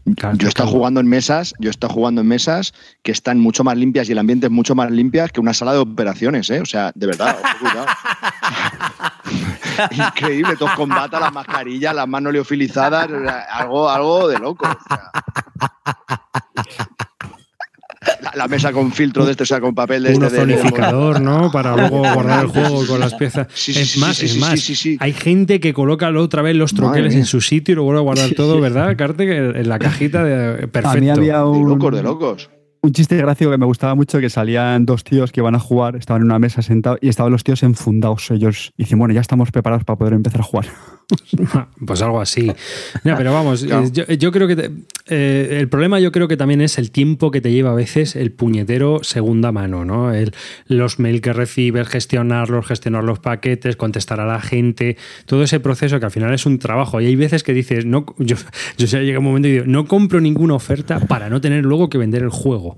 yo 0.06 0.46
he 0.46 0.48
estado 0.48 0.68
jugando 0.68 1.00
en 1.00 1.08
mesas, 1.08 1.52
yo 1.58 1.68
he 1.68 1.70
estado 1.70 1.92
jugando 1.92 2.20
en 2.20 2.28
mesas 2.28 2.72
que 3.02 3.10
están 3.10 3.40
mucho 3.40 3.64
más 3.64 3.76
limpias 3.76 4.08
y 4.08 4.12
el 4.12 4.18
ambiente 4.18 4.46
es 4.46 4.52
mucho 4.52 4.76
más 4.76 4.90
limpia 4.90 5.28
que 5.28 5.40
una 5.40 5.52
sala 5.52 5.72
de 5.72 5.78
operaciones, 5.78 6.48
¿eh? 6.50 6.60
O 6.60 6.66
sea, 6.66 6.92
de 6.94 7.06
verdad, 7.06 7.36
Increíble, 9.90 10.56
todos 10.56 10.72
con 10.72 10.88
bata, 10.88 11.18
las 11.18 11.32
mascarillas, 11.32 11.94
las 11.94 12.08
manos 12.08 12.32
leofilizadas, 12.32 13.08
algo, 13.50 13.90
algo 13.90 14.28
de 14.28 14.38
loco. 14.38 14.66
La, 18.36 18.48
mesa 18.48 18.72
con 18.72 18.92
filtro 18.92 19.24
de 19.24 19.32
este, 19.32 19.42
o 19.42 19.46
sea, 19.46 19.60
con 19.60 19.74
papel 19.74 20.02
de 20.04 20.14
Un 20.14 20.24
este. 20.24 20.36
zonificador, 20.36 21.20
¿no? 21.20 21.50
Para 21.50 21.76
luego 21.76 21.98
guardar 21.98 22.44
el 22.44 22.50
juego 22.50 22.86
con 22.86 23.00
las 23.00 23.14
piezas. 23.14 23.46
es 23.68 23.96
más, 23.98 24.22
es 24.22 24.36
más. 24.38 24.86
Hay 25.00 25.12
gente 25.12 25.60
que 25.60 25.72
coloca 25.72 26.10
otra 26.10 26.42
vez 26.42 26.56
los 26.56 26.74
troqueles 26.74 27.14
en 27.14 27.24
su 27.24 27.40
sitio 27.40 27.72
y 27.72 27.76
lo 27.76 27.84
vuelve 27.84 28.00
a 28.00 28.02
guardar 28.02 28.30
todo, 28.34 28.60
¿verdad, 28.60 28.96
Carte? 28.96 29.36
En 29.36 29.68
la 29.68 29.78
cajita 29.78 30.24
de 30.24 30.68
perfecto. 30.68 30.88
A 30.88 31.00
mí 31.00 31.10
había 31.10 31.44
un... 31.44 31.64
De 31.64 31.74
locos, 31.74 31.94
de 31.94 32.02
locos 32.02 32.50
un 32.86 32.92
chiste 32.92 33.16
gráfico 33.16 33.50
que 33.50 33.58
me 33.58 33.66
gustaba 33.66 33.94
mucho 33.94 34.20
que 34.20 34.30
salían 34.30 34.86
dos 34.86 35.02
tíos 35.02 35.32
que 35.32 35.40
iban 35.40 35.56
a 35.56 35.58
jugar, 35.58 35.96
estaban 35.96 36.22
en 36.22 36.26
una 36.26 36.38
mesa 36.38 36.62
sentados 36.62 37.00
y 37.02 37.08
estaban 37.08 37.32
los 37.32 37.42
tíos 37.42 37.62
enfundados 37.64 38.30
ellos. 38.30 38.72
Y 38.76 38.84
dicen, 38.84 38.98
bueno, 38.98 39.12
ya 39.12 39.20
estamos 39.20 39.50
preparados 39.50 39.84
para 39.84 39.98
poder 39.98 40.14
empezar 40.14 40.40
a 40.40 40.44
jugar. 40.44 40.66
Pues 41.86 42.02
algo 42.02 42.20
así. 42.20 42.52
pero 43.02 43.32
vamos, 43.32 43.62
yo, 44.18 44.32
creo 44.32 44.48
que 44.48 44.70
eh, 45.06 45.58
el 45.60 45.68
problema 45.68 46.00
yo 46.00 46.10
creo 46.10 46.26
que 46.26 46.36
también 46.36 46.60
es 46.60 46.78
el 46.78 46.90
tiempo 46.90 47.30
que 47.30 47.40
te 47.40 47.52
lleva 47.52 47.70
a 47.70 47.74
veces 47.74 48.16
el 48.16 48.32
puñetero 48.32 49.04
segunda 49.04 49.52
mano, 49.52 49.84
¿no? 49.84 50.12
El, 50.12 50.34
los 50.66 50.98
mails 50.98 51.20
que 51.20 51.32
recibes, 51.32 51.88
gestionarlos, 51.88 52.66
gestionar 52.66 53.04
los 53.04 53.18
paquetes, 53.18 53.76
contestar 53.76 54.20
a 54.20 54.26
la 54.26 54.40
gente, 54.40 54.96
todo 55.26 55.42
ese 55.42 55.60
proceso 55.60 56.00
que 56.00 56.06
al 56.06 56.12
final 56.12 56.34
es 56.34 56.46
un 56.46 56.58
trabajo. 56.58 57.00
Y 57.00 57.06
hay 57.06 57.16
veces 57.16 57.42
que 57.42 57.52
dices, 57.52 57.84
no, 57.84 58.06
yo, 58.18 58.36
yo 58.78 58.86
ya 58.86 59.00
llega 59.00 59.18
un 59.18 59.24
momento 59.24 59.48
y 59.48 59.52
digo, 59.52 59.64
no 59.66 59.86
compro 59.86 60.20
ninguna 60.20 60.54
oferta 60.54 61.00
para 61.00 61.28
no 61.30 61.40
tener 61.40 61.64
luego 61.64 61.88
que 61.88 61.98
vender 61.98 62.22
el 62.22 62.30
juego. 62.30 62.76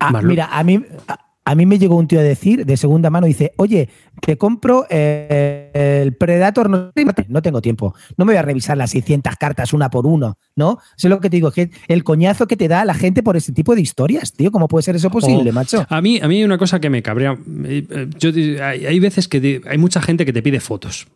Ah, 0.00 0.22
mira, 0.22 0.46
a 0.46 0.64
mí, 0.64 0.82
a 1.06 1.27
mí 1.54 1.66
me 1.66 1.78
llegó 1.78 1.96
un 1.96 2.06
tío 2.06 2.20
a 2.20 2.22
decir 2.22 2.66
de 2.66 2.76
segunda 2.76 3.10
mano, 3.10 3.26
dice, 3.26 3.52
oye, 3.56 3.88
te 4.20 4.36
compro 4.36 4.86
eh, 4.90 6.00
el 6.02 6.14
Predator, 6.14 6.68
no, 6.68 6.90
no, 7.28 7.42
tengo 7.42 7.62
tiempo, 7.62 7.94
no 8.16 8.24
me 8.24 8.32
voy 8.32 8.38
a 8.38 8.42
revisar 8.42 8.76
las 8.76 8.90
600 8.90 9.36
cartas 9.36 9.72
una 9.72 9.90
por 9.90 10.06
uno, 10.06 10.38
¿no? 10.56 10.78
Es 10.96 11.04
lo 11.04 11.20
que 11.20 11.30
te 11.30 11.36
digo, 11.36 11.50
que 11.50 11.70
el 11.88 12.04
coñazo 12.04 12.46
que 12.46 12.56
te 12.56 12.68
da 12.68 12.84
la 12.84 12.94
gente 12.94 13.22
por 13.22 13.36
ese 13.36 13.52
tipo 13.52 13.74
de 13.74 13.80
historias, 13.80 14.32
tío, 14.32 14.50
¿cómo 14.50 14.68
puede 14.68 14.82
ser 14.82 14.96
eso 14.96 15.10
posible, 15.10 15.52
macho? 15.52 15.86
A 15.88 16.00
mí, 16.00 16.20
a 16.22 16.28
mí 16.28 16.38
hay 16.38 16.44
una 16.44 16.58
cosa 16.58 16.80
que 16.80 16.90
me 16.90 17.02
cabrea, 17.02 17.38
eh, 17.64 18.08
yo, 18.18 18.30
hay 18.60 18.98
veces 19.00 19.28
que 19.28 19.62
hay 19.66 19.78
mucha 19.78 20.02
gente 20.02 20.24
que 20.24 20.32
te 20.32 20.42
pide 20.42 20.60
fotos. 20.60 21.06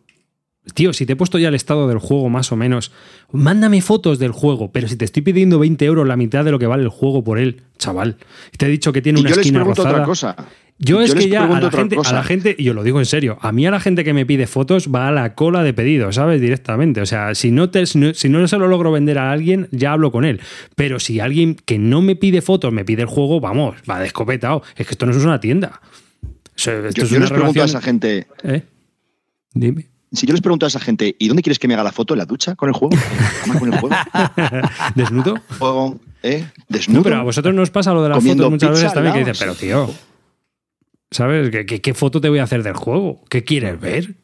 Tío, 0.73 0.93
si 0.93 1.05
te 1.05 1.13
he 1.13 1.15
puesto 1.15 1.37
ya 1.37 1.49
el 1.49 1.55
estado 1.55 1.89
del 1.89 1.97
juego 1.97 2.29
más 2.29 2.51
o 2.53 2.55
menos, 2.55 2.91
mándame 3.31 3.81
fotos 3.81 4.17
del 4.17 4.31
juego, 4.31 4.71
pero 4.71 4.87
si 4.87 4.95
te 4.95 5.03
estoy 5.03 5.21
pidiendo 5.21 5.59
20 5.59 5.83
euros, 5.85 6.07
la 6.07 6.15
mitad 6.15 6.45
de 6.45 6.51
lo 6.51 6.59
que 6.59 6.67
vale 6.67 6.83
el 6.83 6.89
juego 6.89 7.23
por 7.23 7.37
él, 7.37 7.63
chaval, 7.77 8.17
te 8.57 8.67
he 8.67 8.69
dicho 8.69 8.93
que 8.93 9.01
tiene 9.01 9.19
una 9.19 9.29
yo 9.29 9.35
esquina 9.35 9.59
les 9.59 9.67
pregunto 9.67 9.81
otra 9.81 10.05
cosa. 10.05 10.35
Yo 10.79 11.01
es 11.01 11.13
Yo 11.13 11.19
que 11.19 11.29
ya 11.29 11.45
a 11.45 11.61
la, 11.61 11.69
gente, 11.69 11.97
a 12.03 12.13
la 12.13 12.23
gente, 12.23 12.55
y 12.57 12.63
yo 12.63 12.73
lo 12.73 12.83
digo 12.83 12.99
en 12.99 13.05
serio, 13.05 13.37
a 13.41 13.51
mí 13.51 13.65
a 13.65 13.71
la 13.71 13.79
gente 13.79 14.03
que 14.03 14.13
me 14.13 14.25
pide 14.25 14.47
fotos 14.47 14.89
va 14.93 15.07
a 15.07 15.11
la 15.11 15.35
cola 15.35 15.63
de 15.63 15.73
pedido, 15.73 16.11
¿sabes? 16.11 16.41
Directamente. 16.41 16.99
O 16.99 17.05
sea, 17.05 17.35
si 17.35 17.51
no, 17.51 17.69
te, 17.69 17.85
si, 17.85 17.99
no, 17.99 18.47
se 18.47 18.57
lo 18.57 18.67
logro 18.67 18.91
vender 18.91 19.17
a 19.19 19.31
alguien, 19.31 19.69
ya 19.71 19.93
hablo 19.93 20.11
con 20.11 20.25
él. 20.25 20.41
Pero 20.75 20.99
si 20.99 21.19
alguien 21.19 21.55
que 21.55 21.77
no 21.77 22.01
me 22.01 22.15
pide 22.15 22.41
fotos 22.41 22.73
me 22.73 22.83
pide 22.83 23.03
el 23.03 23.07
juego, 23.07 23.39
vamos, 23.39 23.77
va 23.89 23.99
de 23.99 24.07
escopetado. 24.07 24.63
Es 24.75 24.87
que 24.87 24.93
esto 24.93 25.05
no 25.05 25.11
es 25.11 25.23
una 25.23 25.39
tienda. 25.39 25.79
O 26.23 26.29
sea, 26.55 26.73
esto 26.87 27.01
Yo, 27.01 27.03
es 27.03 27.09
yo 27.11 27.17
una 27.17 27.25
les 27.25 27.33
pregunto 27.33 27.61
a 27.61 27.65
esa 27.65 27.81
gente, 27.81 28.27
¿Eh? 28.43 28.63
Dime. 29.53 29.92
Si 30.17 30.25
yo 30.27 30.33
les 30.33 30.41
pregunto 30.41 30.65
a 30.65 30.69
esa 30.69 30.79
gente, 30.79 31.15
¿y 31.17 31.27
dónde 31.27 31.43
quieres 31.43 31.59
que 31.59 31.67
me 31.67 31.73
haga 31.73 31.83
la 31.83 31.91
foto? 31.91 32.13
¿En 32.13 32.19
la 32.19 32.25
ducha? 32.25 32.55
¿Con 32.55 32.69
el 32.69 32.75
juego? 32.75 32.93
¿En 32.95 33.23
la 33.23 33.31
cama 33.41 33.59
con 33.59 33.73
el 33.73 33.79
juego? 33.79 33.95
¿Desnudo? 34.95 35.35
¿Juego? 35.59 35.99
¿Eh? 36.21 36.45
¿Desnudo? 36.69 36.99
No, 36.99 37.03
pero 37.03 37.15
a 37.17 37.23
vosotros 37.23 37.53
nos 37.53 37.69
pasa 37.71 37.93
lo 37.93 38.03
de 38.03 38.09
las 38.09 38.23
fotos 38.23 38.49
muchas 38.49 38.71
veces 38.71 38.93
también 38.93 39.13
que 39.13 39.19
al 39.19 39.25
dices, 39.25 39.39
pero 39.39 39.55
tío, 39.55 39.89
¿sabes? 41.11 41.49
¿Qué, 41.49 41.65
qué, 41.65 41.81
qué 41.81 41.93
foto 41.93 42.21
te 42.21 42.29
voy 42.29 42.39
a 42.39 42.43
hacer 42.43 42.63
del 42.63 42.75
juego? 42.75 43.23
¿Qué 43.29 43.43
quieres 43.43 43.79
ver? 43.79 44.15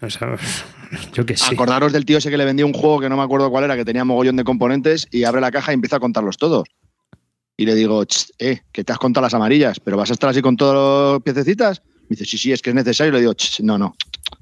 O 0.00 0.10
sea, 0.10 0.36
yo 1.14 1.24
qué 1.24 1.36
sé. 1.36 1.54
Acordaros 1.54 1.92
del 1.92 2.04
tío 2.04 2.18
ese 2.18 2.30
que 2.30 2.36
le 2.36 2.44
vendía 2.44 2.66
un 2.66 2.74
juego 2.74 3.00
que 3.00 3.08
no 3.08 3.16
me 3.16 3.22
acuerdo 3.22 3.50
cuál 3.50 3.64
era, 3.64 3.76
que 3.76 3.84
tenía 3.84 4.04
mogollón 4.04 4.36
de 4.36 4.44
componentes 4.44 5.08
y 5.10 5.24
abre 5.24 5.40
la 5.40 5.50
caja 5.50 5.72
y 5.72 5.74
empieza 5.74 5.96
a 5.96 6.00
contarlos 6.00 6.36
todos. 6.36 6.68
Y 7.56 7.64
le 7.64 7.74
digo, 7.74 8.04
"Ch, 8.04 8.32
eh, 8.38 8.60
que 8.72 8.84
te 8.84 8.92
has 8.92 8.98
contado 8.98 9.22
las 9.24 9.32
amarillas, 9.34 9.80
pero 9.80 9.96
vas 9.96 10.10
a 10.10 10.12
estar 10.12 10.28
así 10.28 10.42
con 10.42 10.56
todas 10.56 11.14
las 11.14 11.22
piececitas. 11.22 11.80
Me 12.02 12.08
dice, 12.10 12.26
sí, 12.26 12.36
sí, 12.38 12.52
es 12.52 12.60
que 12.60 12.70
es 12.70 12.76
necesario. 12.76 13.10
Y 13.10 13.14
le 13.14 13.20
digo, 13.20 13.32
"Ch, 13.34 13.60
no, 13.62 13.78
no, 13.78 13.94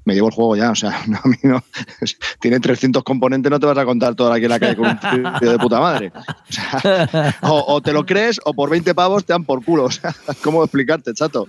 me 0.05 0.13
llevo 0.13 0.29
el 0.29 0.33
juego 0.33 0.55
ya. 0.55 0.71
O 0.71 0.75
sea, 0.75 1.03
no, 1.07 1.17
a 1.17 1.27
mí 1.27 1.37
no. 1.43 1.63
Tiene 2.39 2.59
300 2.59 3.03
componentes, 3.03 3.51
no 3.51 3.59
te 3.59 3.65
vas 3.65 3.77
a 3.77 3.85
contar 3.85 4.15
toda 4.15 4.35
aquí 4.35 4.45
en 4.45 4.51
la 4.51 4.59
calle 4.59 4.75
con 4.75 4.87
un 4.87 4.99
tío 5.39 5.51
de 5.51 5.59
puta 5.59 5.79
madre. 5.79 6.11
O, 6.15 6.53
sea, 6.53 7.35
o, 7.41 7.73
o 7.73 7.81
te 7.81 7.91
lo 7.91 8.05
crees 8.05 8.39
o 8.45 8.53
por 8.53 8.69
20 8.69 8.95
pavos 8.95 9.25
te 9.25 9.33
dan 9.33 9.43
por 9.43 9.63
culo. 9.63 9.85
O 9.85 9.91
sea, 9.91 10.15
¿cómo 10.43 10.63
explicarte, 10.63 11.13
chato? 11.13 11.47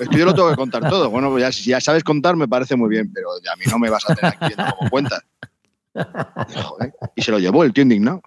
Es 0.00 0.08
que 0.08 0.18
yo 0.18 0.24
lo 0.24 0.34
tengo 0.34 0.50
que 0.50 0.56
contar 0.56 0.88
todo. 0.88 1.10
Bueno, 1.10 1.30
pues 1.30 1.42
ya, 1.42 1.52
si 1.52 1.70
ya 1.70 1.80
sabes 1.80 2.02
contar, 2.02 2.36
me 2.36 2.48
parece 2.48 2.76
muy 2.76 2.88
bien, 2.88 3.10
pero 3.12 3.30
a 3.30 3.56
mí 3.56 3.64
no 3.70 3.78
me 3.78 3.88
vas 3.88 4.08
a 4.08 4.14
tener 4.14 4.34
aquí 4.34 4.54
viendo 4.54 4.74
cómo 4.76 4.90
cuentas. 4.90 5.24
Joder. 5.94 6.92
Y 7.14 7.22
se 7.22 7.30
lo 7.30 7.38
llevó 7.38 7.62
el 7.62 7.72
tío 7.72 7.82
indignado. 7.82 8.20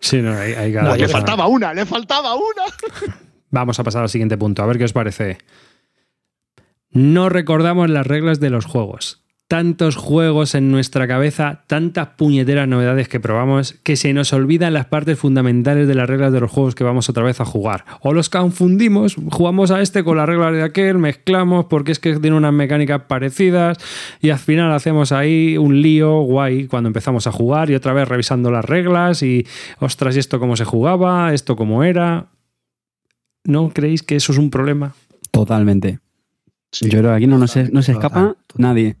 Sí, 0.00 0.20
no, 0.20 0.36
hay, 0.36 0.52
hay 0.54 0.72
No, 0.72 0.96
le 0.96 1.08
faltaba 1.08 1.46
una, 1.46 1.72
le 1.72 1.86
faltaba 1.86 2.34
una. 2.34 2.64
Vamos 3.50 3.78
a 3.78 3.84
pasar 3.84 4.02
al 4.02 4.08
siguiente 4.08 4.36
punto, 4.36 4.62
a 4.62 4.66
ver 4.66 4.78
qué 4.78 4.84
os 4.84 4.92
parece. 4.92 5.38
No 6.92 7.30
recordamos 7.30 7.88
las 7.88 8.06
reglas 8.06 8.38
de 8.38 8.50
los 8.50 8.66
juegos. 8.66 9.22
Tantos 9.48 9.96
juegos 9.96 10.54
en 10.54 10.70
nuestra 10.70 11.08
cabeza, 11.08 11.64
tantas 11.66 12.08
puñeteras 12.08 12.68
novedades 12.68 13.08
que 13.08 13.18
probamos, 13.18 13.72
que 13.82 13.96
se 13.96 14.12
nos 14.12 14.34
olvidan 14.34 14.74
las 14.74 14.86
partes 14.86 15.18
fundamentales 15.18 15.88
de 15.88 15.94
las 15.94 16.06
reglas 16.06 16.32
de 16.34 16.40
los 16.40 16.50
juegos 16.50 16.74
que 16.74 16.84
vamos 16.84 17.08
otra 17.08 17.22
vez 17.22 17.40
a 17.40 17.46
jugar. 17.46 17.86
O 18.00 18.12
los 18.12 18.28
confundimos, 18.28 19.16
jugamos 19.30 19.70
a 19.70 19.80
este 19.80 20.04
con 20.04 20.18
las 20.18 20.26
reglas 20.26 20.52
de 20.52 20.62
aquel, 20.62 20.98
mezclamos 20.98 21.66
porque 21.66 21.92
es 21.92 21.98
que 21.98 22.18
tiene 22.18 22.36
unas 22.36 22.52
mecánicas 22.52 23.02
parecidas 23.08 23.78
y 24.20 24.28
al 24.28 24.38
final 24.38 24.70
hacemos 24.72 25.12
ahí 25.12 25.56
un 25.56 25.80
lío 25.80 26.20
guay 26.20 26.66
cuando 26.66 26.88
empezamos 26.88 27.26
a 27.26 27.32
jugar 27.32 27.70
y 27.70 27.74
otra 27.74 27.94
vez 27.94 28.06
revisando 28.06 28.50
las 28.50 28.64
reglas 28.66 29.22
y 29.22 29.46
ostras, 29.80 30.16
¿y 30.16 30.18
esto 30.18 30.40
cómo 30.40 30.56
se 30.56 30.64
jugaba? 30.64 31.32
¿Esto 31.32 31.56
cómo 31.56 31.84
era? 31.84 32.28
¿No 33.44 33.70
creéis 33.70 34.02
que 34.02 34.16
eso 34.16 34.32
es 34.32 34.38
un 34.38 34.50
problema? 34.50 34.94
Totalmente. 35.30 35.98
Yo 36.80 36.88
creo 36.88 37.10
que 37.10 37.16
aquí 37.16 37.26
no, 37.26 37.38
no 37.38 37.46
se, 37.46 37.70
no 37.70 37.82
se 37.82 37.92
escapa 37.92 38.20
Total, 38.20 38.36
total. 38.46 38.62
nadie. 38.62 38.96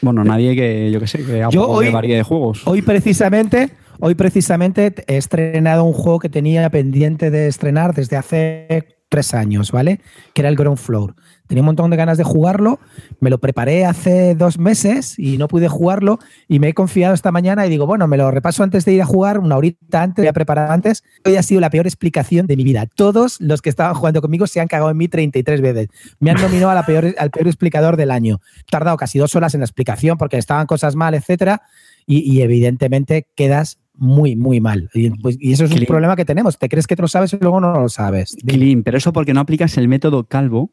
Bueno, 0.00 0.24
nadie 0.24 0.54
que, 0.54 0.90
yo 0.90 1.00
que 1.00 1.06
sé, 1.06 1.24
que 1.24 1.46
Yo 1.50 1.68
hoy, 1.68 1.90
varíe 1.90 2.16
de 2.16 2.22
juegos. 2.22 2.66
Hoy 2.66 2.82
precisamente, 2.82 3.70
hoy 3.98 4.14
precisamente 4.14 4.94
he 5.06 5.16
estrenado 5.16 5.84
un 5.84 5.92
juego 5.92 6.18
que 6.18 6.28
tenía 6.28 6.68
pendiente 6.70 7.30
de 7.30 7.48
estrenar 7.48 7.94
desde 7.94 8.16
hace 8.16 8.96
tres 9.08 9.34
años, 9.34 9.72
¿vale? 9.72 10.00
Que 10.32 10.42
era 10.42 10.48
el 10.48 10.56
Ground 10.56 10.78
Floor. 10.78 11.14
Tenía 11.46 11.62
un 11.62 11.66
montón 11.66 11.90
de 11.90 11.96
ganas 11.96 12.18
de 12.18 12.24
jugarlo, 12.24 12.78
me 13.20 13.30
lo 13.30 13.38
preparé 13.38 13.84
hace 13.84 14.34
dos 14.34 14.58
meses 14.58 15.18
y 15.18 15.38
no 15.38 15.48
pude 15.48 15.68
jugarlo 15.68 16.18
y 16.48 16.58
me 16.58 16.68
he 16.68 16.74
confiado 16.74 17.14
esta 17.14 17.32
mañana 17.32 17.66
y 17.66 17.70
digo, 17.70 17.86
bueno, 17.86 18.06
me 18.08 18.16
lo 18.16 18.30
repaso 18.30 18.62
antes 18.62 18.84
de 18.84 18.92
ir 18.94 19.02
a 19.02 19.06
jugar, 19.06 19.38
una 19.38 19.56
horita 19.56 20.02
antes, 20.02 20.22
voy 20.22 20.28
a 20.28 20.32
preparar 20.32 20.70
antes. 20.72 21.04
Hoy 21.24 21.36
ha 21.36 21.42
sido 21.42 21.60
la 21.60 21.70
peor 21.70 21.86
explicación 21.86 22.46
de 22.46 22.56
mi 22.56 22.64
vida. 22.64 22.86
Todos 22.86 23.40
los 23.40 23.62
que 23.62 23.70
estaban 23.70 23.94
jugando 23.94 24.20
conmigo 24.20 24.46
se 24.46 24.60
han 24.60 24.68
cagado 24.68 24.90
en 24.90 24.96
mí 24.96 25.08
33 25.08 25.60
veces. 25.60 25.88
Me 26.20 26.30
han 26.30 26.40
nominado 26.40 26.70
a 26.70 26.74
la 26.74 26.84
peor, 26.86 27.14
al 27.18 27.30
peor 27.30 27.46
explicador 27.46 27.96
del 27.96 28.10
año. 28.10 28.40
He 28.60 28.70
tardado 28.70 28.96
casi 28.96 29.18
dos 29.18 29.34
horas 29.36 29.54
en 29.54 29.60
la 29.60 29.66
explicación 29.66 30.18
porque 30.18 30.38
estaban 30.38 30.66
cosas 30.66 30.96
mal, 30.96 31.14
etcétera 31.14 31.62
y, 32.06 32.18
y 32.20 32.42
evidentemente 32.42 33.26
quedas 33.34 33.78
muy, 33.98 34.36
muy 34.36 34.60
mal. 34.60 34.90
Y, 34.94 35.10
pues- 35.10 35.38
y 35.40 35.52
eso 35.52 35.64
es 35.64 35.70
un 35.70 35.76
Clean. 35.78 35.88
problema 35.88 36.16
que 36.16 36.24
tenemos. 36.24 36.58
Te 36.58 36.68
crees 36.68 36.86
que 36.86 36.96
te 36.96 37.02
lo 37.02 37.08
sabes 37.08 37.32
y 37.32 37.38
luego 37.40 37.60
no 37.60 37.72
lo 37.72 37.88
sabes. 37.88 38.36
Clean, 38.46 38.82
pero 38.82 38.98
eso 38.98 39.12
porque 39.12 39.32
no 39.32 39.40
aplicas 39.40 39.76
el 39.78 39.88
método 39.88 40.24
calvo, 40.24 40.70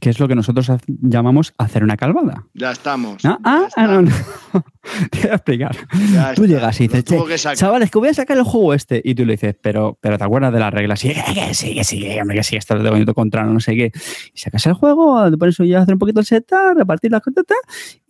que 0.00 0.10
es 0.10 0.18
lo 0.18 0.26
que 0.28 0.34
nosotros 0.34 0.70
llamamos 0.86 1.54
hacer 1.58 1.84
una 1.84 1.96
calvada. 1.96 2.46
Ya 2.54 2.70
estamos. 2.72 3.24
Ah, 3.24 3.38
ya 3.38 3.38
ah, 3.44 3.64
está, 3.68 3.82
ah, 3.82 3.86
no, 3.86 4.02
no. 4.02 4.10
Te 5.10 5.20
voy 5.22 5.30
a 5.30 5.34
explicar. 5.34 5.76
ya 6.12 6.34
Tú 6.34 6.44
está. 6.44 6.54
llegas 6.56 6.80
y 6.80 6.88
dices, 6.88 7.04
tuvo 7.04 7.22
"Che, 7.24 7.28
que 7.32 7.38
sacar. 7.38 7.56
chavales, 7.56 7.90
que 7.90 7.98
voy 7.98 8.08
a 8.08 8.14
sacar 8.14 8.36
el 8.36 8.42
juego 8.44 8.74
este. 8.74 9.00
Y 9.04 9.14
tú 9.14 9.24
le 9.24 9.32
dices, 9.34 9.56
pero, 9.60 9.98
pero 10.00 10.18
¿te 10.18 10.24
acuerdas 10.24 10.52
de 10.52 10.60
las 10.60 10.72
reglas? 10.74 11.00
Que 11.00 11.14
sí, 11.54 11.74
que 11.74 11.84
sí, 11.84 12.00
que 12.00 12.20
hombre, 12.20 12.36
que 12.36 12.42
sí, 12.42 12.56
esto 12.56 12.76
es 12.76 12.82
de 12.82 12.90
bonito 12.90 13.14
contra 13.14 13.44
no 13.44 13.60
sé 13.60 13.74
qué. 13.76 13.92
Y 14.34 14.38
sacas 14.38 14.66
el 14.66 14.74
juego, 14.74 15.30
te 15.30 15.36
pones 15.38 15.58
a 15.60 15.64
hacer 15.80 15.94
un 15.94 15.98
poquito 15.98 16.20
el 16.20 16.26
setup, 16.26 16.76
repartir 16.76 17.10
las 17.10 17.22
cosas 17.22 17.44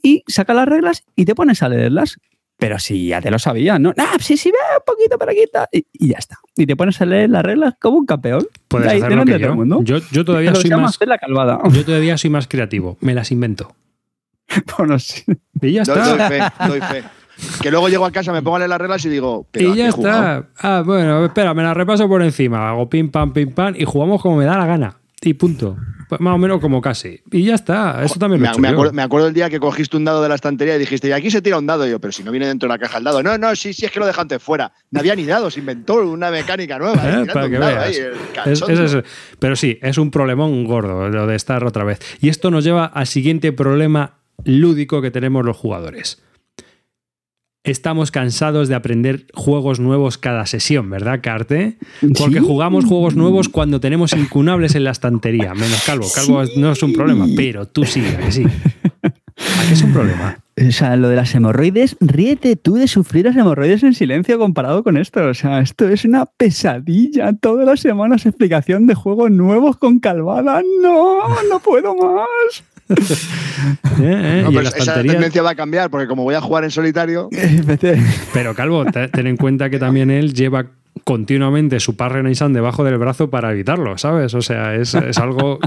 y 0.02 0.22
sacas 0.26 0.56
las 0.56 0.68
reglas 0.68 1.04
y 1.16 1.24
te 1.24 1.34
pones 1.34 1.62
a 1.62 1.68
leerlas. 1.68 2.18
Pero 2.56 2.78
si 2.78 3.08
ya 3.08 3.20
te 3.20 3.30
lo 3.30 3.38
sabías, 3.38 3.80
¿no? 3.80 3.92
Ah, 3.98 4.16
sí, 4.20 4.36
sí, 4.36 4.50
ve 4.50 4.56
un 4.78 4.82
poquito 4.86 5.18
para 5.18 5.32
aquí 5.32 5.42
tal", 5.52 5.66
y, 5.72 5.84
y 5.92 6.08
ya 6.08 6.18
está. 6.18 6.38
Y 6.56 6.66
te 6.66 6.76
pones 6.76 7.00
a 7.00 7.04
leer 7.04 7.28
las 7.30 7.42
reglas 7.42 7.74
como 7.80 7.98
un 7.98 8.06
campeón. 8.06 8.46
Puedes 8.68 8.88
ahí 8.88 9.00
hacer 9.00 9.16
lo 9.16 9.24
que 9.24 9.38
yo. 9.38 9.54
mundo. 9.54 9.80
yo. 9.82 9.98
Yo 10.12 10.24
todavía 10.24 10.52
Pero 10.52 10.60
soy 10.62 10.70
más. 10.70 10.98
la 11.04 11.18
calvada. 11.18 11.58
Yo 11.72 11.84
todavía 11.84 12.16
soy 12.16 12.30
más 12.30 12.46
creativo. 12.46 12.96
Me 13.00 13.14
las 13.14 13.30
invento. 13.32 13.74
Bueno, 14.78 14.98
sí. 14.98 15.24
Y 15.60 15.72
ya 15.72 15.82
Doy, 15.82 15.96
doy 15.96 16.10
está. 16.12 16.28
fe, 16.28 16.68
doy 16.68 16.80
fe. 16.80 17.04
Que 17.60 17.70
luego 17.72 17.88
llego 17.88 18.04
a 18.04 18.12
casa, 18.12 18.32
me 18.32 18.42
pongo 18.42 18.56
a 18.56 18.58
leer 18.60 18.68
las 18.68 18.80
reglas 18.80 19.04
y 19.04 19.08
digo, 19.08 19.48
pero 19.50 19.70
Y 19.70 19.72
¿a 19.72 19.74
ya 19.74 19.88
está. 19.88 20.48
Ah, 20.58 20.82
bueno, 20.86 21.24
espera, 21.24 21.52
me 21.54 21.64
la 21.64 21.74
repaso 21.74 22.06
por 22.08 22.22
encima. 22.22 22.68
Hago 22.70 22.88
pim, 22.88 23.10
pam, 23.10 23.32
pim, 23.32 23.50
pam 23.52 23.74
y 23.76 23.84
jugamos 23.84 24.22
como 24.22 24.36
me 24.36 24.44
da 24.44 24.56
la 24.56 24.66
gana. 24.66 24.96
Y 25.24 25.34
punto. 25.34 25.76
Pues 26.08 26.20
más 26.20 26.34
o 26.34 26.38
menos 26.38 26.60
como 26.60 26.80
casi. 26.82 27.20
Y 27.32 27.44
ya 27.44 27.54
está. 27.54 28.04
Eso 28.04 28.18
también 28.18 28.40
lo 28.42 28.46
he 28.46 28.48
Me, 28.48 28.52
hecho 28.52 28.60
me 28.60 28.68
acuerdo, 28.68 28.92
me 28.92 29.02
acuerdo 29.02 29.28
el 29.28 29.34
día 29.34 29.48
que 29.48 29.58
cogiste 29.58 29.96
un 29.96 30.04
dado 30.04 30.22
de 30.22 30.28
la 30.28 30.34
estantería 30.34 30.76
y 30.76 30.78
dijiste, 30.78 31.08
y 31.08 31.12
aquí 31.12 31.30
se 31.30 31.40
tira 31.40 31.58
un 31.58 31.66
dado. 31.66 31.86
Y 31.86 31.90
yo, 31.90 31.98
pero 31.98 32.12
si 32.12 32.22
no 32.22 32.30
viene 32.30 32.46
dentro 32.46 32.68
de 32.68 32.74
la 32.74 32.78
caja 32.78 32.98
el 32.98 33.04
dado. 33.04 33.22
No, 33.22 33.38
no, 33.38 33.56
sí, 33.56 33.72
sí, 33.72 33.86
es 33.86 33.90
que 33.90 34.00
lo 34.00 34.06
dejaste 34.06 34.38
fuera. 34.38 34.70
No 34.90 35.00
había 35.00 35.16
ni 35.16 35.24
dados, 35.24 35.56
inventó 35.56 35.94
una 36.06 36.30
mecánica 36.30 36.78
nueva. 36.78 36.94
Eh, 37.22 37.26
para 37.32 37.48
que 37.48 37.58
veas. 37.58 37.76
ahí, 37.78 37.96
Es- 38.46 38.62
es. 38.62 38.96
Pero 39.38 39.56
sí, 39.56 39.78
es 39.80 39.96
un 39.98 40.10
problemón 40.10 40.64
gordo 40.64 41.08
lo 41.08 41.26
de 41.26 41.36
estar 41.36 41.64
otra 41.64 41.84
vez. 41.84 42.00
Y 42.20 42.28
esto 42.28 42.50
nos 42.50 42.64
lleva 42.64 42.84
al 42.84 43.06
siguiente 43.06 43.52
problema 43.52 44.18
lúdico 44.44 45.00
que 45.00 45.10
tenemos 45.10 45.44
los 45.44 45.56
jugadores. 45.56 46.22
Estamos 47.64 48.10
cansados 48.10 48.68
de 48.68 48.74
aprender 48.74 49.24
juegos 49.32 49.80
nuevos 49.80 50.18
cada 50.18 50.44
sesión, 50.44 50.90
¿verdad, 50.90 51.20
Carte? 51.22 51.78
Porque 52.18 52.40
Sí. 52.40 52.44
jugamos 52.46 52.84
juegos 52.84 53.16
nuevos 53.16 53.48
cuando 53.48 53.80
tenemos 53.80 54.12
incunables 54.12 54.74
en 54.74 54.84
la 54.84 54.90
estantería. 54.90 55.54
Menos 55.54 55.82
Calvo. 55.86 56.06
Calvo 56.14 56.42
no 56.58 56.72
es 56.72 56.82
un 56.82 56.92
problema, 56.92 57.24
pero 57.34 57.66
tú 57.66 57.86
sí, 57.86 58.04
¿a 58.06 58.18
que 58.18 58.32
sí. 58.32 58.44
¿A 59.02 59.66
qué 59.66 59.72
es 59.72 59.82
un 59.82 59.94
problema? 59.94 60.38
O 60.68 60.70
sea, 60.72 60.94
lo 60.96 61.08
de 61.08 61.16
las 61.16 61.34
hemorroides, 61.34 61.96
ríete 62.00 62.54
tú 62.56 62.74
de 62.74 62.86
sufrir 62.86 63.24
las 63.24 63.34
hemorroides 63.36 63.82
en 63.82 63.94
silencio 63.94 64.38
comparado 64.38 64.84
con 64.84 64.98
esto. 64.98 65.24
O 65.26 65.32
sea, 65.34 65.60
esto 65.60 65.88
es 65.88 66.04
una 66.04 66.26
pesadilla. 66.26 67.32
Todas 67.32 67.64
las 67.64 67.80
semanas 67.80 68.26
explicación 68.26 68.86
de 68.86 68.94
juegos 68.94 69.30
nuevos 69.30 69.78
con 69.78 70.00
calvada. 70.00 70.60
No, 70.82 71.18
no 71.50 71.58
puedo 71.60 71.94
más. 71.96 72.62
¿Eh? 74.00 74.02
¿Eh? 74.02 74.40
No, 74.44 74.50
y 74.50 74.54
pero 74.54 74.58
en 74.58 74.64
la 74.64 74.70
esa 74.70 75.02
tendencia 75.02 75.42
va 75.42 75.50
a 75.50 75.54
cambiar, 75.54 75.90
porque 75.90 76.06
como 76.06 76.22
voy 76.24 76.34
a 76.34 76.40
jugar 76.40 76.64
en 76.64 76.70
solitario, 76.70 77.28
Pero 78.32 78.54
Calvo, 78.54 78.84
te- 78.86 79.08
ten 79.08 79.26
en 79.26 79.36
cuenta 79.36 79.70
que 79.70 79.78
también 79.78 80.10
él 80.10 80.34
lleva 80.34 80.66
continuamente 81.04 81.80
su 81.80 81.96
Parrenaissan 81.96 82.52
debajo 82.52 82.84
del 82.84 82.98
brazo 82.98 83.28
para 83.30 83.50
evitarlo, 83.52 83.98
¿sabes? 83.98 84.32
O 84.34 84.42
sea, 84.42 84.74
es, 84.74 84.94
es 84.94 85.18
algo 85.18 85.58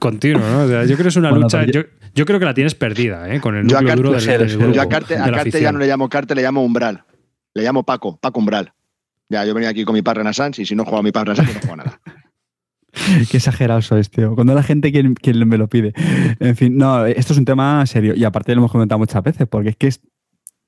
continuo, 0.00 0.42
¿no? 0.48 0.62
O 0.64 0.68
sea, 0.68 0.84
yo 0.84 0.94
creo 0.94 1.04
que 1.04 1.08
es 1.08 1.16
una 1.16 1.30
Bueno, 1.30 1.44
lucha. 1.44 1.64
Yo, 1.64 1.82
yo 2.14 2.24
creo 2.26 2.38
que 2.38 2.44
la 2.44 2.54
tienes 2.54 2.74
perdida, 2.74 3.32
¿eh? 3.34 3.40
Con 3.40 3.56
el 3.56 3.66
núcleo 3.66 3.96
duro 3.96 4.12
del, 4.12 4.24
del 4.26 4.56
grupo, 4.58 4.72
yo 4.72 4.82
a 4.82 4.88
Carte, 4.88 5.16
a 5.16 5.44
ya 5.44 5.72
no 5.72 5.78
le 5.78 5.86
llamo 5.86 6.08
Carte, 6.08 6.34
le 6.34 6.42
llamo 6.42 6.62
Umbral. 6.64 7.02
Le 7.54 7.62
llamo 7.64 7.82
Paco, 7.84 8.16
Paco 8.20 8.38
Umbral. 8.38 8.72
Ya, 9.28 9.44
yo 9.44 9.54
venía 9.54 9.70
aquí 9.70 9.84
con 9.84 9.94
mi 9.94 10.02
Parrenaissance 10.02 10.60
y 10.62 10.66
si 10.66 10.74
no 10.74 10.84
juego 10.84 10.98
a 10.98 11.02
mi 11.02 11.12
Parrenaissance, 11.12 11.52
no 11.54 11.60
juego 11.60 11.76
nada. 11.76 12.00
Qué 13.30 13.36
exagerado 13.36 13.82
sois, 13.82 14.10
tío. 14.10 14.34
Cuando 14.34 14.54
la 14.54 14.62
gente 14.62 14.92
quien, 14.92 15.14
quien 15.14 15.48
me 15.48 15.58
lo 15.58 15.68
pide. 15.68 15.92
En 16.38 16.56
fin, 16.56 16.76
no, 16.76 17.06
esto 17.06 17.32
es 17.32 17.38
un 17.38 17.44
tema 17.44 17.84
serio. 17.86 18.14
Y 18.16 18.24
aparte 18.24 18.54
lo 18.54 18.60
hemos 18.60 18.72
comentado 18.72 18.98
muchas 18.98 19.22
veces, 19.22 19.46
porque 19.48 19.70
es 19.70 19.76
que 19.76 19.86
es 19.88 20.00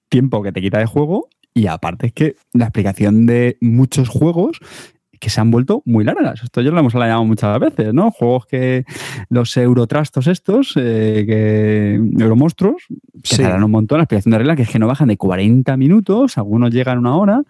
tiempo 0.09 0.43
que 0.43 0.53
te 0.53 0.61
quita 0.61 0.79
de 0.79 0.87
juego. 0.87 1.29
Y 1.55 1.67
aparte 1.67 2.07
es 2.09 2.13
que 2.13 2.37
la 2.53 2.67
explicación 2.67 3.27
de 3.27 3.59
muchos 3.61 4.09
juegos 4.09 4.59
que 5.23 5.31
se 5.31 5.41
han 5.41 5.53
vuelto 5.53 5.83
muy 5.85 6.03
largas. 6.05 6.43
Esto 6.43 6.63
yo 6.63 6.73
lo 6.73 6.81
hemos 6.81 6.97
hablado 6.97 7.25
muchas 7.25 7.57
veces, 7.61 7.95
¿no? 7.95 8.11
Juegos 8.11 8.45
que 8.47 8.85
los 9.29 9.57
eurotrastos 9.57 10.27
estos, 10.27 10.73
eh, 10.77 11.25
que 11.25 11.95
euromonstruos, 12.21 12.83
que 13.23 13.37
Sí. 13.37 13.43
un 13.45 13.71
montón 13.71 13.99
la 13.99 14.03
explicación 14.05 14.33
de 14.33 14.39
reglas, 14.39 14.57
que 14.57 14.63
es 14.63 14.69
que 14.69 14.81
no 14.81 14.89
bajan 14.89 15.07
de 15.07 15.17
40 15.17 15.77
minutos, 15.77 16.39
algunos 16.39 16.73
llegan 16.73 16.97
a 16.97 17.01
una 17.01 17.17
hora. 17.17 17.43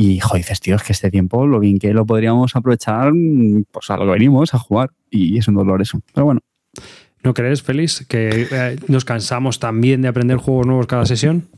Y, 0.00 0.18
joder, 0.18 0.38
dices, 0.38 0.60
tío, 0.60 0.76
es 0.76 0.82
que 0.82 0.94
este 0.94 1.10
tiempo, 1.10 1.46
lo 1.46 1.60
bien 1.60 1.78
que 1.78 1.92
lo 1.92 2.06
podríamos 2.06 2.56
aprovechar, 2.56 3.12
pues 3.70 3.90
a 3.90 3.98
lo 3.98 4.06
que 4.06 4.12
venimos, 4.12 4.54
a 4.54 4.58
jugar. 4.58 4.92
Y 5.10 5.36
es 5.36 5.46
un 5.46 5.56
dolor 5.56 5.82
eso. 5.82 6.00
Pero 6.14 6.24
bueno. 6.24 6.40
¿No 7.22 7.34
crees, 7.34 7.60
Félix, 7.60 8.06
que 8.08 8.48
eh, 8.50 8.78
nos 8.88 9.04
cansamos 9.04 9.58
también 9.58 10.00
de 10.00 10.08
aprender 10.08 10.38
juegos 10.38 10.66
nuevos 10.66 10.86
cada 10.86 11.04
sesión? 11.04 11.48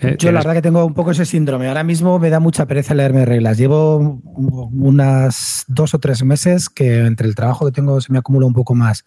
Eh, 0.00 0.16
Yo 0.18 0.32
la 0.32 0.38
verdad 0.38 0.54
que 0.54 0.62
tengo 0.62 0.86
un 0.86 0.94
poco 0.94 1.10
ese 1.10 1.26
síndrome. 1.26 1.68
Ahora 1.68 1.84
mismo 1.84 2.18
me 2.18 2.30
da 2.30 2.40
mucha 2.40 2.64
pereza 2.64 2.94
leerme 2.94 3.26
reglas. 3.26 3.58
Llevo 3.58 4.22
unas 4.24 5.66
dos 5.68 5.92
o 5.92 5.98
tres 5.98 6.24
meses 6.24 6.70
que 6.70 7.04
entre 7.04 7.28
el 7.28 7.34
trabajo 7.34 7.66
que 7.66 7.72
tengo 7.72 8.00
se 8.00 8.10
me 8.10 8.20
acumula 8.20 8.46
un 8.46 8.54
poco 8.54 8.74
más 8.74 9.04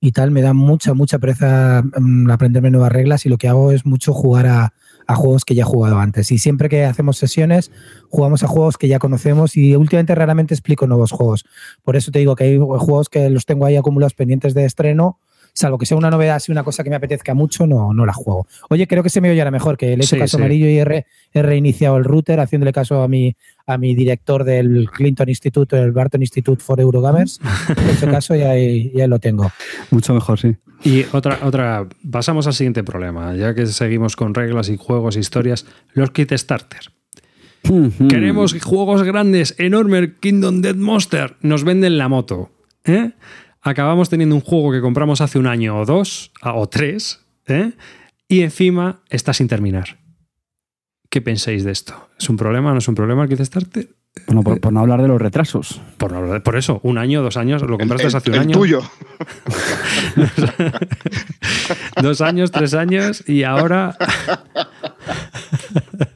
y 0.00 0.12
tal. 0.12 0.32
Me 0.32 0.42
da 0.42 0.52
mucha, 0.52 0.92
mucha 0.92 1.18
pereza 1.18 1.82
mm, 1.82 2.30
aprenderme 2.30 2.70
nuevas 2.70 2.92
reglas 2.92 3.24
y 3.24 3.30
lo 3.30 3.38
que 3.38 3.48
hago 3.48 3.72
es 3.72 3.86
mucho 3.86 4.12
jugar 4.12 4.48
a, 4.48 4.74
a 5.06 5.14
juegos 5.14 5.44
que 5.44 5.54
ya 5.54 5.62
he 5.62 5.66
jugado 5.66 5.98
antes. 5.98 6.30
Y 6.32 6.38
siempre 6.38 6.68
que 6.68 6.84
hacemos 6.84 7.16
sesiones, 7.16 7.70
jugamos 8.08 8.42
a 8.42 8.48
juegos 8.48 8.78
que 8.78 8.88
ya 8.88 8.98
conocemos 8.98 9.56
y 9.56 9.76
últimamente 9.76 10.14
raramente 10.14 10.54
explico 10.54 10.86
nuevos 10.86 11.12
juegos. 11.12 11.44
Por 11.82 11.96
eso 11.96 12.10
te 12.10 12.18
digo 12.18 12.36
que 12.36 12.44
hay 12.44 12.58
juegos 12.58 13.08
que 13.08 13.28
los 13.30 13.46
tengo 13.46 13.66
ahí 13.66 13.76
acumulados 13.76 14.14
pendientes 14.14 14.54
de 14.54 14.64
estreno 14.64 15.18
salvo 15.54 15.78
que 15.78 15.86
sea 15.86 15.96
una 15.96 16.10
novedad, 16.10 16.40
si 16.40 16.52
una 16.52 16.64
cosa 16.64 16.82
que 16.82 16.90
me 16.90 16.96
apetezca 16.96 17.32
mucho, 17.32 17.66
no, 17.66 17.94
no 17.94 18.04
la 18.04 18.12
juego. 18.12 18.46
Oye, 18.70 18.86
creo 18.86 19.02
que 19.02 19.08
se 19.08 19.20
me 19.20 19.30
oye 19.30 19.40
ahora 19.40 19.50
mejor, 19.50 19.76
que 19.76 19.96
le 19.96 20.02
he 20.02 20.04
hecho 20.04 20.18
caso 20.18 20.36
amarillo 20.36 20.68
y 20.68 20.78
he, 20.78 21.42
reiniciado 21.42 21.96
el 21.96 22.04
router 22.04 22.40
haciéndole 22.40 22.72
caso 22.72 23.02
a 23.02 23.08
mi, 23.08 23.36
a 23.66 23.78
mi 23.78 23.94
director 23.94 24.44
del 24.44 24.90
Clinton 24.92 25.28
Institute, 25.28 25.78
el 25.78 25.92
Barton 25.92 26.22
Institute 26.22 26.62
for 26.62 26.80
Eurogamers. 26.80 27.40
En 27.68 27.88
ese 27.88 28.06
caso 28.08 28.34
ya, 28.34 28.54
ya 28.56 29.06
lo 29.06 29.18
tengo. 29.20 29.50
Mucho 29.90 30.12
mejor, 30.12 30.38
sí. 30.38 30.56
Y 30.82 31.04
otra, 31.12 31.38
otra, 31.42 31.88
pasamos 32.10 32.46
al 32.46 32.54
siguiente 32.54 32.84
problema, 32.84 33.34
ya 33.34 33.54
que 33.54 33.66
seguimos 33.66 34.16
con 34.16 34.34
reglas 34.34 34.68
y 34.68 34.76
juegos, 34.76 35.16
historias, 35.16 35.66
los 35.94 36.10
kit 36.10 36.32
starter. 36.32 36.92
Queremos 38.10 38.54
juegos 38.62 39.02
grandes, 39.04 39.54
enorme, 39.58 40.14
Kingdom 40.20 40.60
Dead 40.60 40.74
Monster, 40.74 41.36
nos 41.40 41.64
venden 41.64 41.96
la 41.96 42.08
moto. 42.08 42.50
¿eh? 42.84 43.12
Acabamos 43.64 44.10
teniendo 44.10 44.36
un 44.36 44.42
juego 44.42 44.70
que 44.70 44.80
compramos 44.80 45.20
hace 45.20 45.38
un 45.38 45.46
año 45.46 45.78
o 45.78 45.84
dos, 45.84 46.30
o 46.42 46.68
tres, 46.68 47.20
¿eh? 47.48 47.72
y 48.28 48.42
encima 48.42 49.00
está 49.08 49.32
sin 49.32 49.48
terminar. 49.48 49.98
¿Qué 51.10 51.20
pensáis 51.20 51.64
de 51.64 51.72
esto? 51.72 52.08
¿Es 52.18 52.28
un 52.28 52.36
problema? 52.36 52.72
¿No 52.72 52.78
es 52.78 52.88
un 52.88 52.94
problema 52.94 53.22
el 53.22 53.28
Kickstarter? 53.28 53.88
Bueno, 54.26 54.42
por, 54.42 54.72
no 54.72 54.80
hablar 54.80 55.02
de 55.02 55.08
los 55.08 55.20
retrasos. 55.20 55.80
Por, 55.96 56.42
por, 56.42 56.56
eso, 56.56 56.80
un 56.84 56.98
año, 56.98 57.22
dos 57.22 57.36
años, 57.36 57.62
lo 57.62 57.78
compraste 57.78 58.06
hace 58.06 58.30
un 58.30 58.36
el 58.36 58.42
año. 58.42 58.52
tuyo. 58.52 58.80
dos 62.02 62.20
años, 62.20 62.52
tres 62.52 62.74
años 62.74 63.28
y 63.28 63.42
ahora 63.42 63.96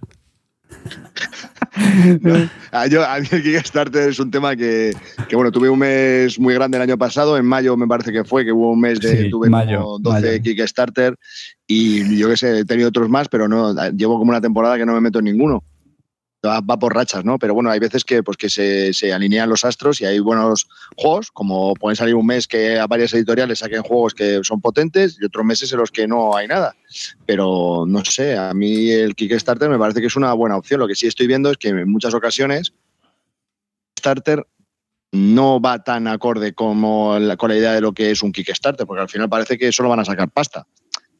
a, 2.72 2.86
yo, 2.88 3.04
a 3.04 3.20
mí 3.20 3.26
el 3.30 3.42
Kickstarter 3.42 4.08
es 4.08 4.18
un 4.18 4.30
tema 4.30 4.56
que, 4.56 4.92
bueno, 5.32 5.50
tuve 5.52 5.68
un 5.68 5.78
mes 5.78 6.38
muy 6.38 6.54
grande 6.54 6.76
el 6.76 6.82
año 6.82 6.98
pasado, 6.98 7.36
en 7.36 7.46
mayo 7.46 7.76
me 7.76 7.86
parece 7.86 8.12
que 8.12 8.24
fue, 8.24 8.44
que 8.44 8.52
hubo 8.52 8.72
un 8.72 8.80
mes 8.80 9.00
de, 9.00 9.28
tuve 9.30 9.50
como 9.50 9.98
12 9.98 10.42
Kickstarter 10.42 11.16
y 11.66 12.16
yo 12.16 12.28
que 12.28 12.36
sé, 12.36 12.60
he 12.60 12.64
tenido 12.64 12.88
otros 12.88 13.08
más, 13.08 13.28
pero 13.28 13.48
no, 13.48 13.74
llevo 13.90 14.18
como 14.18 14.30
una 14.30 14.40
temporada 14.40 14.76
que 14.76 14.86
no 14.86 14.94
me 14.94 15.00
meto 15.00 15.18
en 15.18 15.26
ninguno 15.26 15.62
va, 16.44 16.78
por 16.78 16.94
rachas, 16.94 17.24
¿no? 17.24 17.38
Pero 17.38 17.54
bueno, 17.54 17.70
hay 17.70 17.78
veces 17.78 18.04
que, 18.04 18.22
pues, 18.22 18.36
que 18.36 18.48
se, 18.48 19.12
alinean 19.12 19.48
los 19.48 19.64
astros 19.64 20.00
y 20.00 20.04
hay 20.04 20.18
buenos 20.20 20.68
juegos, 20.96 21.30
como 21.30 21.74
pueden 21.74 21.96
salir 21.96 22.14
un 22.14 22.26
mes 22.26 22.46
que 22.46 22.78
a 22.78 22.86
varias 22.86 23.12
editoriales 23.14 23.60
saquen 23.60 23.82
juegos 23.82 24.14
que 24.14 24.40
son 24.42 24.60
potentes 24.60 25.18
y 25.20 25.24
otros 25.24 25.44
meses 25.44 25.72
en 25.72 25.78
los 25.78 25.90
que 25.90 26.06
no 26.06 26.36
hay 26.36 26.46
nada. 26.46 26.76
Pero 27.26 27.84
no 27.86 28.04
sé, 28.04 28.36
a 28.36 28.54
mí 28.54 28.90
el 28.90 29.14
Kickstarter 29.14 29.68
me 29.68 29.78
parece 29.78 30.00
que 30.00 30.06
es 30.06 30.16
una 30.16 30.32
buena 30.32 30.56
opción. 30.56 30.80
Lo 30.80 30.88
que 30.88 30.94
sí 30.94 31.06
estoy 31.06 31.26
viendo 31.26 31.50
es 31.50 31.56
que 31.56 31.68
en 31.68 31.90
muchas 31.90 32.14
ocasiones 32.14 32.72
Kickstarter 33.94 34.46
no 35.10 35.60
va 35.60 35.82
tan 35.82 36.06
acorde 36.06 36.52
como 36.52 37.18
la, 37.18 37.36
con 37.36 37.50
la 37.50 37.56
idea 37.56 37.72
de 37.72 37.80
lo 37.80 37.92
que 37.92 38.10
es 38.10 38.22
un 38.22 38.32
Kickstarter, 38.32 38.86
porque 38.86 39.02
al 39.02 39.08
final 39.08 39.28
parece 39.28 39.58
que 39.58 39.72
solo 39.72 39.88
van 39.88 40.00
a 40.00 40.04
sacar 40.04 40.30
pasta, 40.30 40.66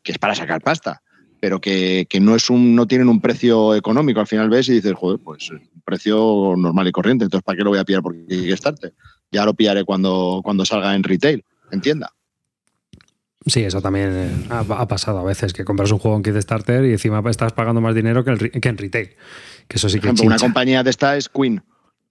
que 0.03 0.13
es 0.13 0.19
para 0.19 0.35
sacar 0.35 0.61
pasta 0.61 1.03
pero 1.41 1.61
que, 1.61 2.07
no 2.21 2.35
es 2.35 2.51
un 2.51 2.75
no 2.75 2.87
tienen 2.87 3.09
un 3.09 3.21
precio 3.21 3.75
económico. 3.75 4.21
Al 4.21 4.27
final 4.27 4.51
ves 4.51 4.69
y 4.69 4.75
dices, 4.75 4.95
joder, 4.95 5.19
pues 5.23 5.51
un 5.51 5.83
precio 5.85 6.55
normal 6.57 6.89
y 6.89 6.93
corriente. 6.93 7.25
Entonces, 7.25 7.45
¿para 7.45 7.57
qué 7.57 7.65
lo 7.65 7.71
voy 7.71 7.79
a 7.79 7.85
pillar 7.85 8.03
por 8.03 8.15
Kickstarter? 8.27 8.95
Ya 9.31 9.45
lo 9.45 9.55
pillaré 9.55 9.85
cuando, 9.85 10.41
cuando 10.43 10.65
salga 10.65 10.95
en 10.95 11.03
retail, 11.03 11.45
entienda. 11.71 12.13
Sí, 13.47 13.63
eso 13.63 13.81
también 13.81 14.11
eh, 14.13 14.31
ha, 14.51 14.89
pasado 14.89 15.19
a 15.19 15.25
veces, 15.25 15.53
que 15.53 15.65
compras 15.65 15.91
un 15.91 15.99
juego 15.99 16.17
en 16.17 16.23
Kickstarter 16.23 16.85
y 16.85 16.93
encima 16.93 17.23
estás 17.31 17.53
pagando 17.53 17.81
más 17.81 17.95
dinero 17.95 18.25
que, 18.25 18.31
en 18.31 18.79
retail. 18.79 19.11
Que 19.69 19.77
eso 19.77 19.89
sí 19.89 19.97
que 19.97 20.01
Por 20.01 20.09
ejemplo, 20.09 20.27
una 20.27 20.39
compañía 20.39 20.83
de 20.83 20.91
esta 20.91 21.17
es 21.17 21.29
Queen. 21.29 21.63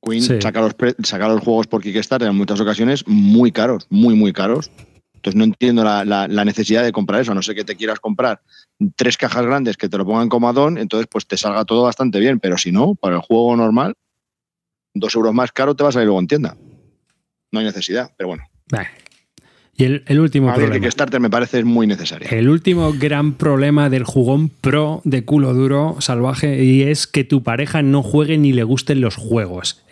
Queen 0.01 0.21
saca, 0.41 0.61
los 0.61 0.75
saca 1.03 1.27
los 1.27 1.41
juegos 1.41 1.67
por 1.67 1.81
Kickstarter 1.81 2.27
en 2.27 2.35
muchas 2.35 2.59
ocasiones 2.59 3.03
muy 3.07 3.51
caros, 3.51 3.87
muy, 3.89 4.15
muy 4.15 4.33
caros. 4.33 4.71
Entonces 5.17 5.35
no 5.35 5.43
entiendo 5.43 5.83
la, 5.83 6.05
la, 6.05 6.45
necesidad 6.45 6.83
de 6.83 6.91
comprar 6.91 7.21
eso, 7.21 7.31
a 7.31 7.35
no 7.35 7.41
sé 7.41 7.53
que 7.53 7.65
te 7.65 7.75
quieras 7.75 7.99
comprar 7.99 8.41
tres 8.95 9.17
cajas 9.17 9.45
grandes 9.45 9.75
que 9.75 9.89
te 9.89 9.97
lo 9.97 10.05
pongan 10.05 10.29
como 10.29 10.47
addon, 10.47 10.77
entonces 10.77 11.07
pues 11.11 11.27
te 11.27 11.37
salga 11.37 11.65
todo 11.65 11.83
bastante 11.83 12.19
bien, 12.19 12.39
pero 12.39 12.57
si 12.57 12.71
no, 12.71 12.95
para 12.95 13.15
el 13.15 13.21
juego 13.21 13.55
normal, 13.55 13.95
dos 14.93 15.15
euros 15.15 15.33
más 15.33 15.51
caro 15.51 15.75
te 15.75 15.83
vas 15.83 15.95
a 15.95 16.01
ir 16.01 16.05
luego 16.05 16.19
en 16.19 16.27
tienda. 16.27 16.55
No 17.51 17.59
hay 17.59 17.65
necesidad, 17.65 18.11
pero 18.17 18.29
bueno. 18.29 18.43
Y 19.79 19.83
el, 19.83 20.19
último 20.19 20.47
problema. 20.47 20.75
El 20.75 20.81
Kickstarter 20.81 21.19
me 21.19 21.29
parece 21.29 21.63
muy 21.63 21.85
necesario. 21.85 22.27
El 22.31 22.49
último 22.49 22.93
gran 22.93 23.33
problema 23.33 23.91
del 23.91 24.05
jugón 24.05 24.49
pro 24.49 25.01
de 25.03 25.23
culo 25.23 25.53
duro 25.53 25.97
salvaje 25.99 26.63
y 26.63 26.81
es 26.81 27.05
que 27.05 27.23
tu 27.23 27.43
pareja 27.43 27.83
no 27.83 28.01
juegue 28.01 28.39
ni 28.39 28.53
le 28.53 28.63
gusten 28.63 29.01
los 29.01 29.15
juegos. 29.15 29.83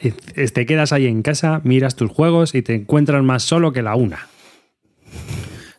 Te 0.53 0.65
quedas 0.65 0.91
ahí 0.91 1.05
en 1.05 1.21
casa, 1.21 1.61
miras 1.63 1.95
tus 1.95 2.09
juegos 2.09 2.55
y 2.55 2.63
te 2.63 2.73
encuentras 2.73 3.23
más 3.23 3.43
solo 3.43 3.73
que 3.73 3.83
la 3.83 3.95
una. 3.95 4.27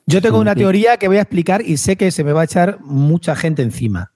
Yo 0.06 0.22
tengo 0.22 0.38
una 0.38 0.54
teoría 0.54 0.98
que 0.98 1.08
voy 1.08 1.16
a 1.16 1.22
explicar 1.22 1.62
y 1.62 1.78
sé 1.78 1.96
que 1.96 2.10
se 2.12 2.22
me 2.22 2.32
va 2.32 2.42
a 2.42 2.44
echar 2.44 2.78
mucha 2.80 3.34
gente 3.34 3.62
encima. 3.62 4.12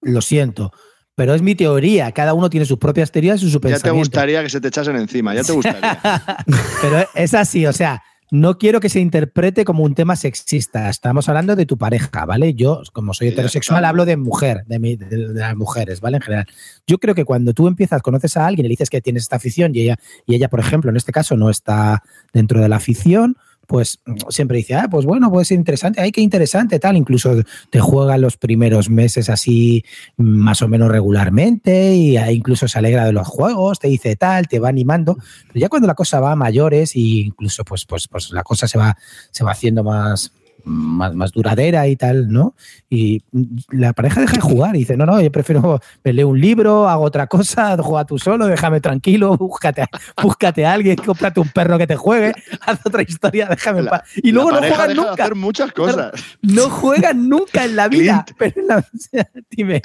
Lo 0.00 0.20
siento. 0.20 0.72
Pero 1.16 1.34
es 1.34 1.42
mi 1.42 1.54
teoría. 1.54 2.12
Cada 2.12 2.34
uno 2.34 2.50
tiene 2.50 2.66
sus 2.66 2.78
propias 2.78 3.10
teorías 3.10 3.42
y 3.42 3.50
su 3.50 3.60
Ya 3.60 3.78
te 3.78 3.90
gustaría 3.90 4.42
que 4.42 4.50
se 4.50 4.60
te 4.60 4.68
echasen 4.68 4.96
encima, 4.96 5.34
ya 5.34 5.42
te 5.42 5.52
gustaría. 5.52 6.00
Pero 6.82 7.06
es 7.14 7.34
así, 7.34 7.66
o 7.66 7.72
sea, 7.72 8.02
no 8.30 8.58
quiero 8.58 8.80
que 8.80 8.88
se 8.88 9.00
interprete 9.00 9.64
como 9.64 9.84
un 9.84 9.94
tema 9.94 10.16
sexista. 10.16 10.88
Estamos 10.88 11.28
hablando 11.28 11.54
de 11.54 11.66
tu 11.66 11.78
pareja, 11.78 12.24
¿vale? 12.24 12.54
Yo, 12.54 12.82
como 12.92 13.14
soy 13.14 13.28
heterosexual, 13.28 13.84
hablo 13.84 14.04
de 14.04 14.16
mujer, 14.16 14.64
de, 14.66 14.78
de, 14.96 15.18
las 15.34 15.54
mujeres, 15.56 16.00
¿vale? 16.00 16.16
En 16.16 16.22
general. 16.22 16.46
Yo 16.86 16.98
creo 16.98 17.14
que 17.14 17.24
cuando 17.24 17.54
tú 17.54 17.68
empiezas, 17.68 18.02
conoces 18.02 18.36
a 18.36 18.46
alguien 18.46 18.66
y 18.66 18.68
le 18.68 18.72
dices 18.72 18.90
que 18.90 19.00
tienes 19.00 19.22
esta 19.22 19.36
afición 19.36 19.72
y 19.74 19.82
ella, 19.82 19.96
y 20.26 20.34
ella, 20.34 20.48
por 20.48 20.58
ejemplo, 20.58 20.90
en 20.90 20.96
este 20.96 21.12
caso, 21.12 21.36
no 21.36 21.48
está 21.48 22.02
dentro 22.32 22.60
de 22.60 22.68
la 22.68 22.76
afición, 22.76 23.36
pues 23.66 24.00
siempre 24.28 24.58
dice, 24.58 24.74
ah, 24.74 24.88
pues 24.90 25.06
bueno, 25.06 25.30
puede 25.30 25.44
ser 25.44 25.58
interesante, 25.58 26.00
ay, 26.00 26.12
qué 26.12 26.20
interesante, 26.20 26.78
tal, 26.78 26.96
incluso 26.96 27.34
te 27.70 27.80
juega 27.80 28.18
los 28.18 28.36
primeros 28.36 28.90
meses 28.90 29.28
así 29.28 29.84
más 30.16 30.62
o 30.62 30.68
menos 30.68 30.90
regularmente 30.90 31.94
y 31.94 32.16
incluso 32.16 32.68
se 32.68 32.78
alegra 32.78 33.04
de 33.04 33.12
los 33.12 33.26
juegos, 33.26 33.78
te 33.78 33.88
dice 33.88 34.16
tal, 34.16 34.48
te 34.48 34.58
va 34.58 34.68
animando, 34.68 35.16
pero 35.48 35.60
ya 35.60 35.68
cuando 35.68 35.88
la 35.88 35.94
cosa 35.94 36.20
va 36.20 36.32
a 36.32 36.36
mayores 36.36 36.96
e 36.96 37.00
incluso 37.00 37.64
pues, 37.64 37.84
pues, 37.84 38.08
pues 38.08 38.30
la 38.30 38.42
cosa 38.42 38.68
se 38.68 38.78
va, 38.78 38.96
se 39.30 39.44
va 39.44 39.52
haciendo 39.52 39.84
más, 39.84 40.32
más, 40.64 41.14
más, 41.14 41.32
duradera 41.32 41.86
y 41.88 41.96
tal, 41.96 42.30
¿no? 42.30 42.54
Y 42.90 43.22
la 43.70 43.92
pareja 43.92 44.20
deja 44.20 44.34
de 44.34 44.40
jugar 44.40 44.74
y 44.76 44.80
dice, 44.80 44.96
no, 44.96 45.06
no, 45.06 45.20
yo 45.20 45.30
prefiero 45.30 45.80
leer 46.02 46.24
un 46.24 46.40
libro, 46.40 46.88
hago 46.88 47.04
otra 47.04 47.26
cosa, 47.26 47.76
juega 47.78 48.04
tú 48.04 48.18
solo, 48.18 48.46
déjame 48.46 48.80
tranquilo, 48.80 49.36
búscate, 49.36 49.84
búscate 50.20 50.66
a 50.66 50.72
alguien, 50.72 50.96
cómprate 50.96 51.40
un 51.40 51.48
perro 51.48 51.78
que 51.78 51.86
te 51.86 51.96
juegue, 51.96 52.32
haz 52.60 52.80
otra 52.84 53.02
historia, 53.02 53.46
déjame 53.46 53.80
en 53.80 53.86
paz. 53.86 54.02
Y 54.16 54.32
luego 54.32 54.52
no 54.52 54.58
juegan 54.58 54.94
nunca. 54.94 55.12
hacer 55.12 55.34
muchas 55.34 55.72
cosas. 55.72 56.12
No, 56.42 56.70
juegan 56.70 57.28
nunca 57.28 57.64
en 57.64 57.76
la 57.76 57.88
vida. 57.88 58.24
Pero 58.38 58.62
la, 58.66 58.84
dime. 59.50 59.80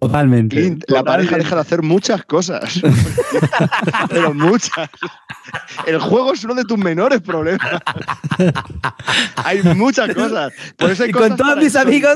Totalmente. 0.00 0.78
la 0.88 1.04
pareja 1.04 1.36
deja 1.36 1.54
de 1.56 1.60
hacer 1.60 1.82
muchas 1.82 2.24
cosas. 2.24 2.80
pero 4.08 4.32
muchas. 4.32 4.88
El 5.86 5.98
juego 5.98 6.32
es 6.32 6.42
uno 6.42 6.54
de 6.54 6.64
tus 6.64 6.78
menores 6.78 7.20
problemas. 7.20 7.82
hay 9.36 9.62
muchas 9.62 10.14
cosas. 10.14 10.52
Por 10.78 10.90
eso 10.90 11.02
hay 11.02 11.10
y 11.10 11.12
con 11.12 11.36
todos 11.36 11.56
mis 11.58 11.76
amigos. 11.76 12.14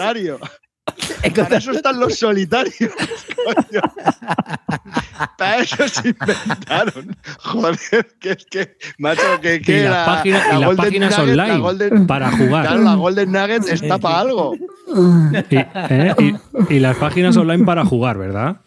Para 1.35 1.57
eso 1.57 1.71
están 1.73 1.99
los 1.99 2.19
solitarios, 2.19 2.93
coño. 3.45 3.81
Para 5.39 5.59
eso 5.59 5.89
se 5.89 6.09
inventaron. 6.09 7.17
Joder, 7.39 8.07
que 8.21 8.31
es 8.31 8.47
que, 8.47 8.77
macho, 8.99 9.23
que, 9.41 9.61
que 9.61 9.81
y 9.81 9.83
las, 9.85 10.07
páginas, 10.07 10.61
las 10.61 10.77
páginas 10.77 11.19
online 11.19 12.07
para 12.07 12.31
jugar. 12.31 12.67
Claro, 12.67 12.83
la 12.83 12.95
Golden 12.95 13.33
Nugget 13.33 13.69
está 13.69 13.99
para 13.99 14.21
algo. 14.21 14.55
Y, 14.55 15.57
¿eh? 15.57 16.15
y, 16.19 16.75
y 16.75 16.79
las 16.81 16.97
páginas 16.97 17.37
online 17.37 17.65
para 17.65 17.85
jugar, 17.85 18.19
¿verdad? 18.19 18.59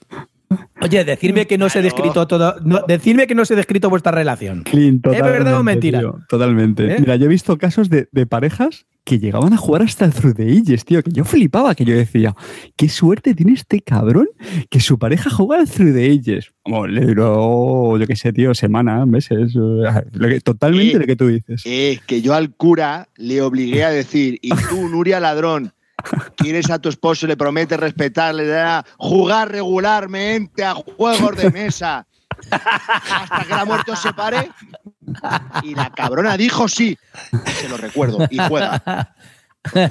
Oye, 0.81 1.03
decidme 1.03 1.45
que 1.47 1.57
no 1.57 1.69
se 1.69 1.79
he 1.79 1.81
descrito 1.81 2.25
todo. 2.27 2.55
No, 2.63 2.81
decidme 2.87 3.27
que 3.27 3.35
no 3.35 3.43
se 3.45 3.53
he 3.53 3.57
descrito 3.57 3.89
vuestra 3.89 4.11
relación. 4.11 4.63
Clean, 4.63 5.01
¿Es 5.03 5.21
verdad 5.21 5.59
o 5.59 5.63
mentira? 5.63 5.99
tío, 5.99 6.19
totalmente. 6.29 6.85
¿Eh? 6.93 6.97
Mira, 6.99 7.15
yo 7.17 7.25
he 7.25 7.29
visto 7.29 7.57
casos 7.57 7.89
de, 7.89 8.07
de 8.11 8.25
parejas 8.25 8.85
que 9.03 9.19
llegaban 9.19 9.53
a 9.53 9.57
jugar 9.57 9.81
hasta 9.83 10.05
el 10.05 10.13
Through 10.13 10.35
the 10.35 10.43
Ages, 10.43 10.83
tío, 10.85 11.01
que 11.01 11.11
yo 11.11 11.23
flipaba, 11.23 11.73
que 11.75 11.85
yo 11.85 11.95
decía, 11.95 12.35
qué 12.75 12.89
suerte 12.89 13.33
tiene 13.33 13.53
este 13.53 13.79
cabrón 13.81 14.27
que 14.69 14.79
su 14.81 14.99
pareja 14.99 15.29
juega 15.29 15.61
al 15.61 15.69
Through 15.69 15.93
the 15.95 16.11
Ages. 16.11 16.51
Vamos, 16.65 16.89
le 16.89 17.01
duró, 17.05 17.97
yo 17.97 18.05
qué 18.05 18.15
sé, 18.15 18.31
tío, 18.33 18.53
semanas, 18.53 19.07
meses, 19.07 19.53
eh, 19.55 20.01
lo 20.13 20.27
que- 20.27 20.41
totalmente 20.41 20.99
lo 20.99 21.05
que 21.05 21.15
tú 21.15 21.27
dices. 21.27 21.61
Eh, 21.65 21.99
que 22.05 22.21
yo 22.21 22.33
al 22.33 22.51
cura 22.53 23.07
le 23.15 23.41
obligué 23.41 23.83
a 23.85 23.89
decir, 23.89 24.39
y 24.41 24.49
tú, 24.49 24.89
Nuria 24.89 25.19
Ladrón, 25.21 25.71
quieres 26.35 26.69
a 26.69 26.79
tu 26.79 26.89
esposo, 26.89 27.27
le 27.27 27.37
prometes 27.37 27.79
respetarle, 27.79 28.45
le 28.45 28.49
da- 28.51 28.85
jugar 28.97 29.51
regularmente 29.51 30.63
a 30.63 30.73
juegos 30.75 31.35
de 31.37 31.51
mesa 31.51 32.05
hasta 32.51 33.43
que 33.47 33.53
la 33.55 33.65
muerte 33.65 33.91
os 33.91 33.99
separe. 34.01 34.51
Y 35.63 35.73
la 35.75 35.89
cabrona 35.91 36.37
dijo 36.37 36.67
sí. 36.67 36.97
Se 37.59 37.69
lo 37.69 37.77
recuerdo. 37.77 38.27
Y 38.29 38.37
juega. 38.37 39.13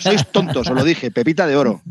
Sois 0.00 0.26
tontos, 0.30 0.68
os 0.68 0.74
lo 0.74 0.84
dije. 0.84 1.10
Pepita 1.10 1.46
de 1.46 1.56
oro. 1.56 1.82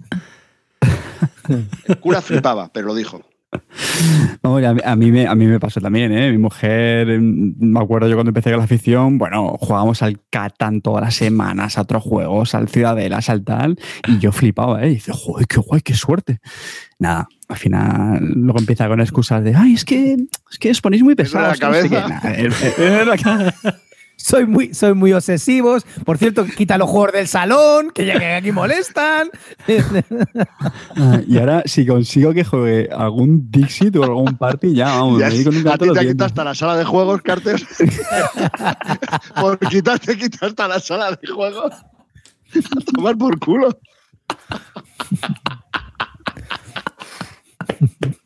El 1.87 1.99
cura 1.99 2.21
flipaba, 2.21 2.69
pero 2.71 2.87
lo 2.87 2.95
dijo. 2.95 3.21
No, 4.43 4.57
a, 4.57 4.73
mí, 4.73 4.81
a 4.83 4.95
mí 4.95 5.11
me, 5.11 5.25
a 5.27 5.35
mí 5.35 5.45
me 5.47 5.59
pasó 5.59 5.79
también, 5.81 6.11
¿eh? 6.11 6.31
Mi 6.31 6.37
mujer, 6.37 7.07
mm, 7.19 7.53
me 7.59 7.79
acuerdo 7.79 8.07
yo 8.07 8.15
cuando 8.15 8.29
empecé 8.29 8.49
con 8.51 8.59
la 8.59 8.65
afición, 8.65 9.17
bueno, 9.17 9.55
jugábamos 9.59 10.01
al 10.03 10.19
Catán 10.29 10.81
todas 10.81 11.03
las 11.03 11.15
semanas, 11.15 11.77
a 11.77 11.81
otros 11.81 12.03
juegos, 12.03 12.53
al 12.55 12.67
Ciudadelas, 12.67 13.29
al 13.29 13.43
tal, 13.43 13.77
y 14.07 14.19
yo 14.19 14.31
flipaba, 14.31 14.83
¿eh? 14.83 14.91
Y 14.91 14.93
dice, 14.95 15.11
joder, 15.13 15.47
qué 15.47 15.57
guay, 15.59 15.81
qué 15.81 15.93
suerte. 15.95 16.39
Nada, 16.99 17.27
al 17.49 17.57
final 17.57 18.19
luego 18.35 18.59
empieza 18.59 18.87
con 18.87 18.99
excusas 19.01 19.43
de, 19.43 19.55
ay, 19.55 19.73
es 19.73 19.85
que, 19.85 20.15
es 20.51 20.59
que 20.59 20.71
os 20.71 20.81
ponéis 20.81 21.03
muy 21.03 21.15
pesados. 21.15 21.59
que 21.59 21.65
no 21.65 21.73
sé 21.73 21.83
qué". 21.83 21.89
cabeza. 21.89 22.09
Nada, 22.09 22.33
es- 22.35 23.07
la 23.07 23.17
cabeza. 23.23 23.79
Soy 24.17 24.45
muy, 24.45 24.73
soy 24.73 24.93
muy 24.93 25.13
obsesivos. 25.13 25.85
Por 26.03 26.17
cierto, 26.17 26.45
quita 26.45 26.77
los 26.77 26.89
juegos 26.89 27.13
del 27.13 27.27
salón, 27.27 27.91
que 27.91 28.05
ya 28.05 28.17
que 28.17 28.33
aquí 28.33 28.51
molestan. 28.51 29.29
Ah, 30.95 31.21
y 31.27 31.37
ahora, 31.37 31.63
si 31.65 31.85
consigo 31.85 32.33
que 32.33 32.43
juegue 32.43 32.89
algún 32.91 33.51
Dixit 33.51 33.95
o 33.97 34.03
algún 34.03 34.37
party, 34.37 34.73
ya, 34.73 34.87
vamos, 34.87 35.19
Ya 35.19 35.29
me 35.29 35.69
a 35.69 35.77
ti 35.77 36.15
te 36.15 36.23
hasta 36.23 36.43
la 36.43 36.55
sala 36.55 36.77
de 36.77 36.85
juegos, 36.85 37.21
Carter. 37.21 37.61
por 39.39 39.59
quitarte, 39.59 40.17
quita 40.17 40.47
hasta 40.47 40.67
la 40.67 40.79
sala 40.79 41.11
de 41.11 41.27
juegos. 41.27 41.73
A 41.73 42.91
tomar 42.93 43.17
por 43.17 43.39
culo. 43.39 43.77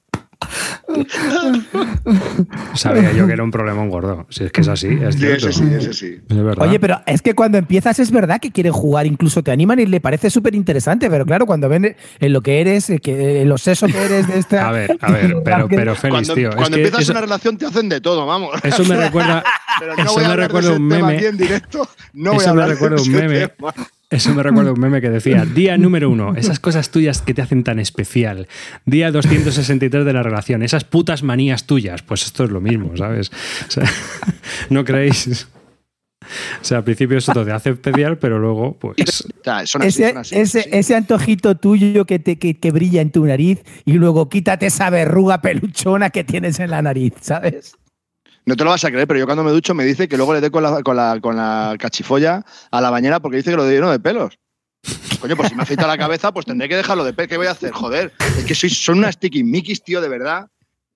Sabía 2.74 3.12
yo 3.12 3.28
que 3.28 3.34
era 3.34 3.44
un 3.44 3.52
problema 3.52 3.86
gordo. 3.88 4.26
Si 4.30 4.44
es 4.44 4.52
que 4.52 4.62
es 4.62 4.68
así, 4.68 4.88
es 4.88 5.16
Sí, 5.16 5.22
cierto. 5.22 5.50
ese 5.50 5.60
sí, 5.60 5.74
ese 5.74 5.94
sí. 5.94 6.18
Es 6.30 6.44
verdad. 6.44 6.68
Oye, 6.68 6.80
pero 6.80 7.02
es 7.06 7.22
que 7.22 7.34
cuando 7.34 7.58
empiezas 7.58 8.00
es 8.00 8.12
verdad 8.12 8.40
que 8.40 8.52
quieren 8.52 8.74
jugar, 8.74 9.06
incluso 9.06 9.44
te 9.44 9.52
animan 9.52 9.80
y 9.80 9.86
le 9.86 10.02
parece 10.02 10.30
súper 10.30 10.56
interesante, 10.56 11.10
pero 11.10 11.26
claro, 11.26 11.46
cuando 11.46 11.70
ven 11.70 11.96
en 12.20 12.34
lo 12.34 12.42
que 12.42 12.62
eres, 12.62 12.90
eh, 12.90 13.00
que, 13.00 13.42
en 13.42 13.50
los 13.50 13.62
sesos 13.62 13.92
que 13.92 13.98
eres 14.02 14.28
de 14.28 14.40
esta... 14.40 14.68
A 14.70 14.72
ver, 14.72 14.98
a 15.02 15.12
ver, 15.12 15.36
pero, 15.44 15.68
pero 15.68 15.96
Félix, 15.96 16.28
Cuando, 16.28 16.34
tío. 16.36 16.50
es 16.50 16.56
cuando 16.56 16.76
que 16.78 16.84
empiezas 16.84 17.02
eso, 17.02 17.12
una 17.12 17.22
relación 17.22 17.58
te 17.58 17.66
hacen 17.66 17.90
de 17.90 18.02
todo, 18.02 18.26
vamos. 18.26 18.52
eso 18.64 18.84
me 18.86 18.96
recuerda. 18.96 19.44
Pero 19.80 19.96
no 19.96 20.04
eso 20.04 20.14
voy 20.14 20.24
a 20.24 20.28
me 20.28 20.34
hablar 20.34 20.48
recuerda 20.48 20.74
un 20.74 20.88
meme. 20.88 21.16
aquí 21.16 21.26
en 21.26 21.38
directo. 21.38 21.88
No 22.14 22.32
voy 22.34 22.40
Eso 22.42 22.50
a 22.50 22.54
me 22.54 22.62
hablar 22.64 22.68
de 22.70 22.74
recuerda 22.76 23.02
un 23.02 23.12
meme. 23.12 23.48
tema. 23.48 23.74
Eso 24.10 24.34
me 24.34 24.42
recuerda 24.42 24.74
un 24.74 24.80
meme 24.80 25.02
que 25.02 25.10
decía, 25.10 25.46
día 25.46 25.78
número 25.78 26.10
uno, 26.10 26.36
esas 26.36 26.60
cosas 26.60 26.90
tuyas 26.90 27.22
que 27.22 27.36
te 27.36 27.44
hacen 27.44 27.64
tan 27.64 27.78
especial. 27.78 28.48
Día 28.86 29.12
263 29.12 30.04
de 30.04 30.14
la 30.14 30.24
relación, 30.24 30.64
esas 30.64 30.84
putas 30.84 31.22
manías 31.22 31.68
tuyas. 31.68 32.02
Pues 32.02 32.26
esto 32.26 32.44
es 32.44 32.50
lo 32.50 32.60
mismo, 32.60 32.98
¿sabes? 32.98 33.30
O 33.68 33.72
sea, 33.72 33.84
¿no 34.72 34.84
creéis? 34.84 35.48
O 36.62 36.64
sea, 36.64 36.80
al 36.80 36.84
principio 36.84 37.20
eso 37.20 37.34
te 37.34 37.52
hace 37.52 37.70
especial, 37.72 38.18
pero 38.18 38.40
luego, 38.40 38.78
pues... 38.80 38.98
Ese, 39.82 40.14
ese, 40.32 40.70
ese 40.72 40.96
antojito 40.96 41.56
tuyo 41.56 42.06
que, 42.06 42.20
te, 42.20 42.38
que, 42.38 42.58
que 42.58 42.72
brilla 42.72 43.02
en 43.02 43.12
tu 43.12 43.26
nariz 43.26 43.64
y 43.86 43.94
luego 43.94 44.30
quítate 44.30 44.68
esa 44.68 44.90
verruga 44.90 45.42
peluchona 45.42 46.10
que 46.10 46.24
tienes 46.24 46.60
en 46.60 46.72
la 46.72 46.82
nariz, 46.82 47.14
¿sabes? 47.22 47.76
No 48.50 48.56
te 48.56 48.64
lo 48.64 48.72
vas 48.72 48.84
a 48.84 48.90
creer, 48.90 49.08
pero 49.08 49.20
yo 49.20 49.28
cuando 49.28 49.44
me 49.44 49.52
ducho 49.52 49.76
me 49.76 49.86
dice 49.86 50.08
que 50.08 50.18
luego 50.18 50.34
le 50.34 50.42
dé 50.42 50.50
con 50.50 50.64
la, 50.64 50.82
con 50.82 50.96
la, 50.96 51.20
con 51.22 51.36
la 51.36 51.76
cachifolla 51.78 52.44
a 52.72 52.82
la 52.82 52.90
bañera 52.90 53.20
porque 53.20 53.38
dice 53.38 53.52
que 53.52 53.56
lo 53.56 53.64
de 53.64 53.76
lleno 53.76 53.92
de 53.92 54.00
pelos. 54.00 54.40
Coño, 55.22 55.36
pues 55.36 55.50
si 55.50 55.56
me 55.56 55.62
afeita 55.62 55.86
la 55.86 56.00
cabeza, 56.00 56.32
pues 56.32 56.48
tendré 56.48 56.68
que 56.68 56.76
dejarlo 56.76 57.04
de 57.04 57.14
pelos. 57.14 57.30
¿Qué 57.30 57.38
voy 57.38 57.46
a 57.46 57.52
hacer? 57.52 57.72
Joder, 57.72 58.12
es 58.40 58.46
que 58.46 58.56
sois, 58.56 58.76
son 58.76 58.98
unas 58.98 59.14
sticky 59.14 59.44
mickeys, 59.44 59.84
tío, 59.84 60.02
de 60.02 60.10
verdad. 60.10 60.48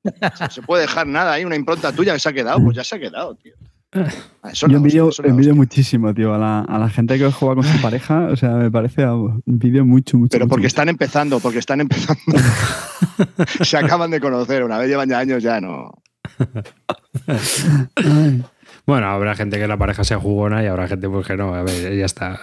No 0.03 0.49
se 0.49 0.63
puede 0.63 0.81
dejar 0.81 1.05
nada 1.05 1.33
ahí, 1.33 1.45
una 1.45 1.55
impronta 1.55 1.91
tuya 1.91 2.13
que 2.13 2.19
se 2.19 2.29
ha 2.29 2.33
quedado, 2.33 2.59
pues 2.63 2.75
ya 2.75 2.83
se 2.83 2.95
ha 2.95 2.99
quedado, 2.99 3.35
tío. 3.35 3.53
Ah, 3.91 4.49
Eso 4.51 4.67
Yo 4.67 4.77
envidio, 4.77 5.11
envidio 5.23 5.53
muchísimo, 5.53 6.11
tío, 6.11 6.33
a 6.33 6.39
la, 6.39 6.61
a 6.61 6.79
la 6.79 6.89
gente 6.89 7.19
que 7.19 7.31
juega 7.31 7.53
con 7.53 7.63
su 7.63 7.79
pareja. 7.83 8.29
O 8.31 8.35
sea, 8.35 8.49
me 8.49 8.71
parece 8.71 9.05
vídeo 9.45 9.85
mucho, 9.85 10.17
mucho. 10.17 10.31
Pero 10.31 10.45
mucho, 10.45 10.49
porque 10.49 10.63
mucho. 10.63 10.67
están 10.69 10.89
empezando, 10.89 11.39
porque 11.39 11.59
están 11.59 11.81
empezando. 11.81 12.19
se 13.63 13.77
acaban 13.77 14.09
de 14.09 14.19
conocer, 14.19 14.63
una 14.63 14.79
vez 14.79 14.89
llevan 14.89 15.09
ya 15.09 15.19
años, 15.19 15.43
ya 15.43 15.61
no. 15.61 16.02
Bueno, 18.85 19.07
habrá 19.07 19.33
gente 19.33 19.57
que 19.57 19.65
la 19.65 19.77
pareja 19.77 20.03
sea 20.03 20.19
jugona 20.19 20.61
y 20.61 20.65
habrá 20.67 20.89
gente 20.89 21.07
pues 21.07 21.25
que 21.25 21.37
no. 21.37 21.55
A 21.55 21.63
ver, 21.63 21.95
ya 21.95 22.05
está. 22.05 22.37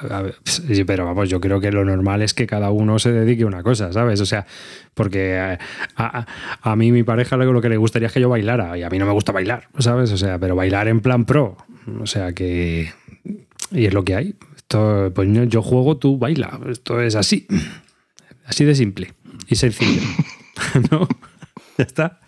Sí, 0.45 0.85
pero 0.85 1.05
vamos, 1.05 1.29
yo 1.29 1.39
creo 1.39 1.61
que 1.61 1.71
lo 1.71 1.85
normal 1.85 2.23
es 2.23 2.33
que 2.33 2.47
cada 2.47 2.71
uno 2.71 2.99
se 2.99 3.13
dedique 3.13 3.43
a 3.43 3.47
una 3.47 3.63
cosa, 3.63 3.93
¿sabes? 3.93 4.23
O 4.23 4.27
sea, 4.27 4.47
porque 4.95 5.39
a, 5.97 6.27
a- 6.63 6.77
mí 6.77 6.93
mi 6.93 7.03
pareja 7.03 7.37
lo 7.37 7.61
que 7.61 7.69
le 7.69 7.77
gustaría 7.77 8.07
es 8.07 8.15
que 8.15 8.23
yo 8.23 8.31
bailara 8.31 8.79
y 8.79 8.83
a 8.83 8.89
mí 8.89 8.99
no 8.99 9.05
me 9.05 9.13
gusta 9.13 9.33
bailar, 9.33 9.69
¿sabes? 9.81 10.13
O 10.13 10.17
sea, 10.17 10.39
pero 10.39 10.57
bailar 10.57 10.89
en 10.89 11.01
plan 11.01 11.27
pro. 11.27 11.59
O 12.01 12.07
sea 12.07 12.33
que... 12.33 12.91
Y 13.73 13.85
es 13.85 13.93
lo 13.93 14.03
que 14.07 14.15
hay. 14.15 14.35
Esto, 14.57 15.13
pues 15.15 15.29
yo 15.51 15.61
juego, 15.61 15.99
tú 15.99 16.17
baila. 16.17 16.59
Esto 16.71 17.03
es 17.03 17.17
así. 17.17 17.47
Así 18.47 18.65
de 18.65 18.75
simple 18.75 19.13
y 19.47 19.57
sencillo. 19.57 20.01
¿No? 20.91 21.07
Ya 21.77 21.85
está. 21.85 22.21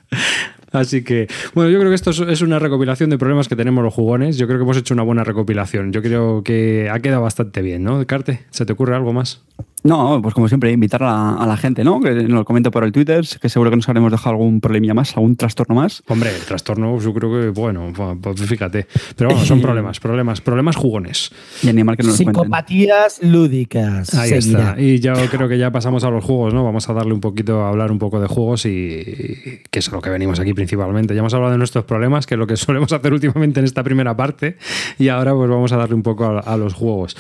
Así 0.73 1.05
que, 1.05 1.29
bueno, 1.55 1.71
yo 1.71 1.79
creo 1.79 1.91
que 1.91 1.95
esto 1.95 2.11
es- 2.11 2.43
una 2.43 2.59
recopilación 2.59 3.11
de 3.11 3.19
problemas 3.19 3.49
que 3.49 3.57
tenemos 3.57 3.85
los 3.85 3.93
jugones. 3.95 4.39
Yo 4.39 4.47
creo 4.47 4.59
que 4.59 4.65
hemos 4.65 4.77
hecho 4.77 4.95
una 4.95 5.03
buena 5.03 5.23
recopilación. 5.25 5.93
Yo 5.93 6.03
creo 6.03 6.43
que 6.43 6.89
ha 6.91 6.99
quedado 7.01 7.23
bastante 7.23 7.63
bien, 7.63 7.85
¿no? 7.85 8.05
Carte, 8.07 8.41
¿se 8.51 8.65
te 8.67 8.73
ocurre 8.73 8.97
algo 8.97 9.13
más? 9.13 9.43
No, 9.85 10.21
pues 10.23 10.35
como 10.35 10.49
siempre, 10.49 10.71
invitar 10.71 11.03
a 11.03 11.07
la, 11.07 11.35
a 11.35 11.47
la 11.47 11.57
gente, 11.57 11.83
¿no? 11.83 12.01
Que 12.01 12.15
nos 12.15 12.31
lo 12.31 12.45
comente 12.45 12.71
por 12.71 12.85
el 12.85 12.93
Twitter, 12.93 13.27
que 13.41 13.49
seguro 13.49 13.71
que 13.71 13.77
nos 13.77 13.89
habremos 13.89 14.13
dejado 14.13 14.31
algún 14.31 14.61
problemilla 14.61 14.95
más, 14.95 15.17
algún 15.17 15.37
trastorno 15.37 15.75
más. 15.75 16.03
Hombre, 16.07 16.31
el 16.35 16.43
trastorno, 16.43 16.99
yo 17.01 17.13
creo 17.13 17.31
que, 17.33 17.49
bueno, 17.49 17.93
pues 18.21 18.41
fíjate. 18.43 18.87
Pero 19.17 19.31
bueno, 19.31 19.45
son 19.45 19.61
problemas, 19.63 19.99
problemas, 19.99 20.41
problemas 20.41 20.77
jugones. 20.77 21.33
Y 21.63 21.69
animar 21.69 21.97
que 21.97 22.05
nos 22.05 22.13
lo 22.13 22.25
cuenten. 22.25 22.43
Psicopatías 22.43 23.23
lúdicas. 23.23 24.15
Ahí 24.15 24.41
seguirá. 24.41 24.71
está. 24.71 24.81
Y 24.81 25.01
yo 25.01 25.15
creo 25.31 25.49
que 25.49 25.59
ya 25.59 25.73
pasamos 25.73 26.05
a 26.05 26.11
los 26.11 26.25
juegos, 26.25 26.55
¿no? 26.55 26.65
Vamos 26.65 26.89
a 26.89 26.93
darle 26.93 27.13
un 27.13 27.21
poquito, 27.21 27.63
a 27.63 27.71
hablar 27.71 27.91
un 27.91 27.99
poco 27.99 28.21
de 28.21 28.29
juegos 28.29 28.67
y 28.67 29.61
que 29.71 29.79
es 29.81 29.89
a 29.89 29.93
lo 29.93 30.01
que 30.01 30.11
venimos 30.11 30.39
aquí 30.39 30.55
principalmente. 30.55 31.15
Ya 31.15 31.21
hemos 31.21 31.35
hablado 31.35 31.53
de 31.53 31.59
nuestros 31.59 31.85
problemas, 31.85 32.27
que 32.27 32.35
es 32.35 32.39
lo 32.39 32.47
que 32.47 32.57
solemos 32.57 32.93
hacer 32.93 33.13
últimamente 33.13 33.59
en 33.59 33.67
esta 33.67 33.83
primera 33.83 34.17
parte, 34.17 34.57
y 34.99 35.09
ahora 35.09 35.35
pues 35.35 35.51
vamos 35.51 35.73
a 35.73 35.77
darle 35.77 35.95
un 35.97 36.03
poco 36.03 36.25
a, 36.25 36.39
a 36.41 36.57
los 36.57 36.75
juegos. 36.75 37.17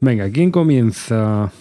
Venga, 0.00 0.30
¿quién 0.30 0.50
comienza? 0.50 1.52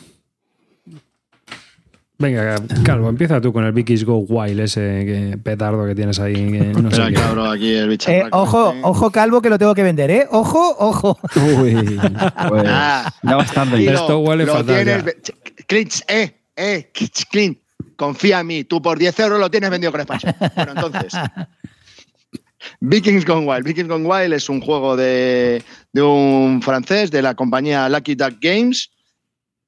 Venga, 2.22 2.62
Calvo, 2.84 3.08
empieza 3.08 3.40
tú 3.40 3.54
con 3.54 3.64
el 3.64 3.72
Vicky's 3.72 4.04
Go 4.04 4.18
Wild, 4.18 4.60
ese 4.60 4.82
que- 4.82 5.38
petardo 5.42 5.86
que 5.88 5.96
tienes 5.96 6.20
ahí. 6.20 6.34
que 6.34 6.60
no 6.74 6.92
sé 6.92 6.98
Espera, 7.02 7.08
qué. 7.08 7.14
cabrón, 7.14 7.50
aquí 7.56 7.74
el 7.74 7.88
bicho. 7.88 8.12
Eh, 8.12 8.26
ojo, 8.32 8.76
ojo, 8.82 9.10
calvo, 9.10 9.42
que 9.42 9.50
lo 9.50 9.58
tengo 9.58 9.74
que 9.74 9.84
vender, 9.84 10.12
¿eh? 10.12 10.28
Ojo, 10.30 10.76
ojo. 10.80 11.18
Uy, 11.38 11.76
pues, 12.50 12.64
Ah. 12.68 13.10
ya 13.24 13.36
vas 13.38 13.54
tarde. 13.54 13.78
Tiro, 13.78 13.94
Esto 13.94 14.20
huele 14.20 14.46
lo 14.46 14.52
fatal 14.52 14.76
tienes 14.84 14.98
ya. 14.98 15.02
ve- 15.04 15.18
Ch- 15.24 15.66
Clint, 15.66 15.94
eh, 16.10 16.34
eh, 16.58 16.92
Clint, 17.32 17.58
confía 17.96 18.42
en 18.42 18.48
mí. 18.48 18.64
Tú 18.66 18.82
por 18.82 19.00
10 19.00 19.18
euros 19.22 19.40
lo 19.40 19.50
tienes 19.50 19.70
vendido 19.70 19.92
con 19.94 20.02
expansión. 20.02 20.36
Bueno, 20.58 20.74
entonces. 20.76 21.14
Vikings 22.82 23.26
Gone 23.26 23.46
Wild. 23.48 23.64
Vikings 23.66 23.88
Gone 23.88 24.06
Wild 24.06 24.34
es 24.34 24.50
un 24.50 24.60
juego 24.60 24.98
de, 24.98 25.64
de 25.94 26.02
un 26.02 26.62
francés 26.62 27.12
de 27.12 27.22
la 27.22 27.34
compañía 27.34 27.88
Lucky 27.88 28.16
Duck 28.16 28.36
Games. 28.42 28.90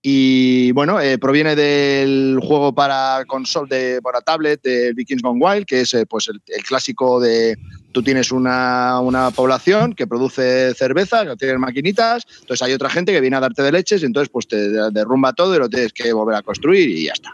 Y 0.04 0.72
bueno, 0.72 1.00
eh, 1.00 1.20
proviene 1.20 1.56
del 1.56 2.40
juego 2.42 2.74
para 2.74 3.24
console 3.28 3.76
de, 3.76 4.02
para 4.02 4.22
tablet 4.22 4.60
de 4.64 4.94
Vikings 4.94 5.22
Gone 5.22 5.40
Wild, 5.40 5.68
que 5.68 5.82
es 5.82 5.94
eh, 5.94 6.08
pues 6.08 6.28
el, 6.28 6.42
clásico 6.64 7.20
de 7.20 7.56
tú 7.92 8.02
tienes 8.02 8.32
una, 8.32 9.00
una 9.00 9.30
población 9.30 9.94
que 9.94 10.08
produce 10.08 10.74
cerveza, 10.74 11.24
que 11.26 11.36
tiene 11.36 11.60
maquinitas, 11.60 12.26
entonces 12.40 12.64
hay 12.64 12.74
otra 12.74 12.90
gente 12.90 13.12
que 13.12 13.22
viene 13.22 13.38
a 13.38 13.42
darte 13.42 13.62
de 13.62 13.72
leches 13.72 14.02
y 14.02 14.06
entonces 14.06 14.30
pues 14.30 14.48
te 14.48 14.70
derrumba 14.92 15.34
todo 15.34 15.56
y 15.56 15.60
lo 15.60 15.70
tienes 15.70 15.94
que 15.94 16.12
volver 16.14 16.36
a 16.36 16.42
construir 16.42 16.90
y 16.90 17.06
ya 17.06 17.14
está. 17.14 17.34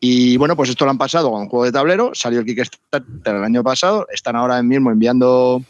Y 0.00 0.36
bueno, 0.36 0.56
pues 0.56 0.70
esto 0.70 0.84
lo 0.84 0.90
han 0.90 0.98
pasado 0.98 1.30
con 1.30 1.42
un 1.42 1.48
juego 1.48 1.64
de 1.64 1.72
tablero, 1.72 2.10
salió 2.12 2.40
el 2.40 2.46
Kickstarter 2.46 3.36
el 3.36 3.44
año 3.44 3.62
pasado, 3.62 4.06
están 4.12 4.34
ahora 4.34 4.60
mismo 4.62 4.90
enviando 4.90 5.62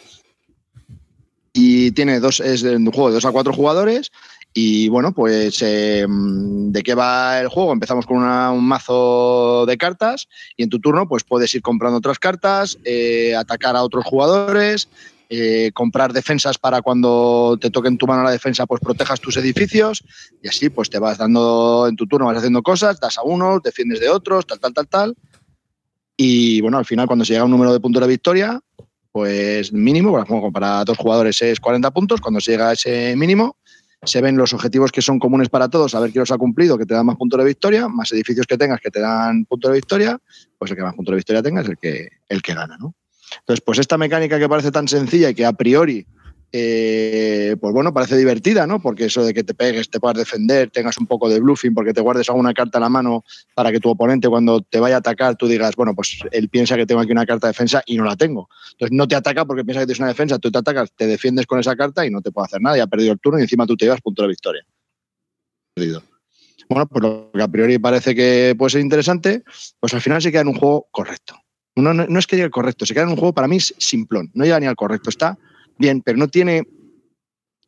y 1.52 1.90
tiene 1.90 2.20
dos, 2.20 2.40
es 2.40 2.62
un 2.62 2.86
juego 2.92 3.08
de 3.08 3.14
dos 3.14 3.24
a 3.24 3.32
cuatro 3.32 3.52
jugadores 3.52 4.12
Y 4.60 4.88
bueno, 4.88 5.12
pues 5.12 5.62
eh, 5.62 6.04
de 6.08 6.82
qué 6.82 6.96
va 6.96 7.38
el 7.38 7.46
juego. 7.46 7.72
Empezamos 7.72 8.06
con 8.06 8.16
una, 8.16 8.50
un 8.50 8.64
mazo 8.64 9.64
de 9.66 9.78
cartas 9.78 10.26
y 10.56 10.64
en 10.64 10.68
tu 10.68 10.80
turno 10.80 11.06
pues 11.06 11.22
puedes 11.22 11.54
ir 11.54 11.62
comprando 11.62 11.98
otras 11.98 12.18
cartas, 12.18 12.76
eh, 12.82 13.36
atacar 13.36 13.76
a 13.76 13.84
otros 13.84 14.04
jugadores, 14.04 14.88
eh, 15.28 15.70
comprar 15.74 16.12
defensas 16.12 16.58
para 16.58 16.82
cuando 16.82 17.56
te 17.60 17.70
toque 17.70 17.86
en 17.86 17.98
tu 17.98 18.08
mano 18.08 18.24
la 18.24 18.32
defensa, 18.32 18.66
pues 18.66 18.80
protejas 18.80 19.20
tus 19.20 19.36
edificios 19.36 20.02
y 20.42 20.48
así 20.48 20.70
pues 20.70 20.90
te 20.90 20.98
vas 20.98 21.18
dando 21.18 21.86
en 21.88 21.94
tu 21.94 22.08
turno, 22.08 22.26
vas 22.26 22.38
haciendo 22.38 22.60
cosas, 22.60 22.98
das 22.98 23.16
a 23.16 23.22
unos, 23.22 23.62
defiendes 23.62 24.00
de 24.00 24.08
otros, 24.08 24.44
tal, 24.44 24.58
tal, 24.58 24.74
tal, 24.74 24.88
tal. 24.88 25.16
Y 26.16 26.60
bueno, 26.62 26.78
al 26.78 26.84
final 26.84 27.06
cuando 27.06 27.24
se 27.24 27.34
llega 27.34 27.42
a 27.42 27.44
un 27.44 27.52
número 27.52 27.72
de 27.72 27.78
puntos 27.78 28.02
de 28.02 28.08
victoria, 28.08 28.60
pues 29.12 29.72
mínimo, 29.72 30.26
para 30.52 30.84
dos 30.84 30.98
jugadores 30.98 31.40
es 31.42 31.60
40 31.60 31.92
puntos, 31.92 32.20
cuando 32.20 32.40
se 32.40 32.50
llega 32.50 32.70
a 32.70 32.72
ese 32.72 33.14
mínimo, 33.14 33.56
se 34.02 34.20
ven 34.20 34.36
los 34.36 34.52
objetivos 34.52 34.92
que 34.92 35.02
son 35.02 35.18
comunes 35.18 35.48
para 35.48 35.68
todos, 35.68 35.94
a 35.94 36.00
ver 36.00 36.12
quién 36.12 36.20
los 36.20 36.30
ha 36.30 36.38
cumplido, 36.38 36.78
que 36.78 36.86
te 36.86 36.94
dan 36.94 37.06
más 37.06 37.16
puntos 37.16 37.38
de 37.38 37.44
victoria, 37.44 37.88
más 37.88 38.12
edificios 38.12 38.46
que 38.46 38.56
tengas 38.56 38.80
que 38.80 38.90
te 38.90 39.00
dan 39.00 39.44
puntos 39.44 39.70
de 39.70 39.76
victoria, 39.76 40.18
pues 40.56 40.70
el 40.70 40.76
que 40.76 40.82
más 40.82 40.94
puntos 40.94 41.12
de 41.12 41.16
victoria 41.16 41.42
tenga 41.42 41.62
es 41.62 41.68
el 41.68 41.78
que, 41.78 42.08
el 42.28 42.42
que 42.42 42.54
gana, 42.54 42.76
¿no? 42.78 42.94
Entonces, 43.40 43.62
pues 43.64 43.78
esta 43.78 43.98
mecánica 43.98 44.38
que 44.38 44.48
parece 44.48 44.70
tan 44.70 44.88
sencilla 44.88 45.30
y 45.30 45.34
que 45.34 45.44
a 45.44 45.52
priori, 45.52 46.06
eh, 46.50 47.56
pues 47.60 47.74
bueno, 47.74 47.92
parece 47.92 48.16
divertida, 48.16 48.66
¿no? 48.66 48.80
Porque 48.80 49.06
eso 49.06 49.22
de 49.24 49.34
que 49.34 49.44
te 49.44 49.52
pegues, 49.52 49.90
te 49.90 50.00
puedas 50.00 50.16
defender, 50.16 50.70
tengas 50.70 50.96
un 50.96 51.06
poco 51.06 51.28
de 51.28 51.40
bluffing, 51.40 51.74
porque 51.74 51.92
te 51.92 52.00
guardes 52.00 52.28
alguna 52.30 52.54
carta 52.54 52.78
en 52.78 52.82
la 52.82 52.88
mano 52.88 53.24
para 53.54 53.70
que 53.70 53.80
tu 53.80 53.90
oponente 53.90 54.28
cuando 54.28 54.62
te 54.62 54.80
vaya 54.80 54.96
a 54.96 54.98
atacar 54.98 55.36
tú 55.36 55.46
digas, 55.46 55.76
bueno, 55.76 55.94
pues 55.94 56.18
él 56.32 56.48
piensa 56.48 56.76
que 56.76 56.86
tengo 56.86 57.02
aquí 57.02 57.12
una 57.12 57.26
carta 57.26 57.48
de 57.48 57.50
defensa 57.50 57.82
y 57.84 57.96
no 57.96 58.04
la 58.04 58.16
tengo. 58.16 58.48
Entonces 58.72 58.96
no 58.96 59.06
te 59.06 59.14
ataca 59.14 59.44
porque 59.44 59.64
piensa 59.64 59.80
que 59.80 59.86
tienes 59.86 60.00
una 60.00 60.08
defensa, 60.08 60.38
tú 60.38 60.50
te 60.50 60.58
atacas, 60.58 60.90
te 60.96 61.06
defiendes 61.06 61.46
con 61.46 61.58
esa 61.58 61.76
carta 61.76 62.06
y 62.06 62.10
no 62.10 62.22
te 62.22 62.30
puede 62.30 62.46
hacer 62.46 62.62
nada, 62.62 62.78
y 62.78 62.80
ha 62.80 62.86
perdido 62.86 63.12
el 63.12 63.20
turno 63.20 63.38
y 63.38 63.42
encima 63.42 63.66
tú 63.66 63.76
te 63.76 63.84
llevas 63.84 64.00
punto 64.00 64.22
de 64.22 64.28
victoria. 64.28 64.62
Perdido. 65.74 66.02
Bueno, 66.70 66.86
pues 66.86 67.02
lo 67.02 67.30
que 67.32 67.42
a 67.42 67.48
priori 67.48 67.78
parece 67.78 68.14
que 68.14 68.54
puede 68.56 68.70
ser 68.70 68.80
interesante, 68.80 69.42
pues 69.80 69.92
al 69.92 70.00
final 70.00 70.22
se 70.22 70.30
queda 70.30 70.42
en 70.42 70.48
un 70.48 70.54
juego 70.54 70.88
correcto. 70.90 71.34
No, 71.76 71.94
no, 71.94 72.06
no 72.06 72.18
es 72.18 72.26
que 72.26 72.36
llegue 72.36 72.50
correcto, 72.50 72.86
se 72.86 72.94
queda 72.94 73.04
en 73.04 73.10
un 73.10 73.16
juego 73.16 73.34
para 73.34 73.48
mí 73.48 73.60
simplón, 73.60 74.30
no 74.34 74.44
llega 74.44 74.58
ni 74.58 74.66
al 74.66 74.74
correcto, 74.76 75.10
está 75.10 75.38
bien, 75.78 76.02
pero 76.02 76.18
no 76.18 76.28
tiene, 76.28 76.66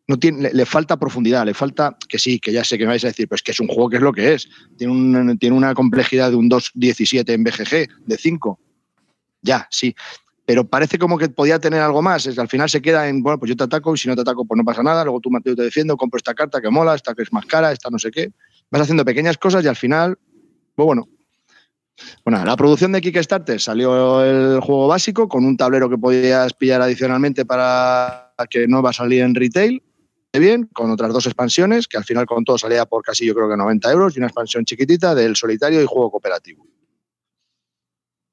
no 0.06 0.18
tiene 0.18 0.50
le, 0.52 0.66
falta 0.66 0.98
profundidad, 0.98 1.46
le 1.46 1.54
falta, 1.54 1.96
que 2.08 2.18
sí, 2.18 2.38
que 2.40 2.52
ya 2.52 2.64
sé 2.64 2.76
que 2.76 2.84
me 2.84 2.90
vais 2.90 3.04
a 3.04 3.08
decir, 3.08 3.28
pues 3.28 3.42
que 3.42 3.52
es 3.52 3.61
un 3.61 3.68
juego 3.68 3.88
que 3.88 3.96
es 3.96 4.02
lo 4.02 4.12
que 4.12 4.34
es, 4.34 4.48
tiene, 4.76 4.92
un, 4.92 5.38
tiene 5.38 5.56
una 5.56 5.74
complejidad 5.74 6.30
de 6.30 6.36
un 6.36 6.50
2.17 6.50 7.30
en 7.32 7.44
BGG, 7.44 8.06
de 8.06 8.16
5, 8.16 8.61
ya, 9.42 9.66
sí, 9.70 9.94
pero 10.44 10.66
parece 10.66 10.98
como 10.98 11.16
que 11.16 11.28
podía 11.28 11.61
tener 11.61 11.80
algo 11.80 12.02
más, 12.02 12.26
es, 12.26 12.38
al 12.38 12.48
final 12.48 12.68
se 12.68 12.82
queda 12.82 13.08
en, 13.08 13.22
bueno, 13.22 13.38
pues 13.38 13.48
yo 13.50 13.56
te 13.56 13.64
ataco 13.64 13.94
y 13.94 13.98
si 13.98 14.08
no 14.08 14.16
te 14.16 14.22
ataco 14.22 14.44
pues 14.44 14.58
no 14.58 14.64
pasa 14.64 14.82
nada, 14.82 15.04
luego 15.04 15.20
tú 15.20 15.30
Mateo 15.30 15.54
te 15.54 15.62
defiendo, 15.62 15.96
compro 15.96 16.18
esta 16.18 16.34
carta 16.34 16.61
que 16.61 16.70
mola, 16.70 16.94
esta 16.94 17.14
que 17.14 17.22
es 17.22 17.32
más 17.32 17.46
cara, 17.46 17.70
esta 17.70 17.88
no 17.88 17.98
sé 17.98 18.11
qué, 18.11 18.32
vas 18.70 18.82
haciendo 18.82 19.04
pequeñas 19.04 19.38
cosas 19.38 19.64
y 19.64 19.68
al 19.68 19.76
final, 19.76 20.18
pues 20.74 20.86
bueno, 20.86 21.08
bueno, 22.24 22.44
la 22.44 22.57
producción 22.57 22.92
de 22.92 23.01
Kickstarter 23.01 23.61
salió 23.61 24.24
el 24.24 24.61
juego 24.61 24.88
básico 24.88 25.28
con 25.28 25.44
un 25.44 25.57
tablero 25.57 25.88
que 25.88 25.98
podías 25.98 26.53
pillar 26.55 26.82
adicionalmente 26.82 27.44
para 27.44 28.32
que 28.48 28.66
no 28.66 28.82
va 28.82 28.90
a 28.90 28.94
salir 28.94 29.22
en 29.22 29.34
retail. 29.34 29.82
Bien, 30.32 30.68
con 30.72 30.90
otras 30.90 31.12
dos 31.12 31.26
expansiones, 31.26 31.88
que 31.88 31.96
al 31.96 32.05
final 32.05 32.24
con 32.24 32.44
todo 32.44 32.57
salía 32.57 32.86
por 32.86 33.03
casi 33.03 33.26
yo 33.26 33.34
creo 33.34 33.48
que 33.48 33.57
90 33.57 33.90
euros, 33.90 34.14
y 34.14 34.20
una 34.20 34.28
expansión 34.28 34.64
chiquitita 34.64 35.14
del 35.14 35.34
solitario 35.34 35.82
y 35.82 35.86
juego 35.86 36.11
cooperativo. 36.11 36.64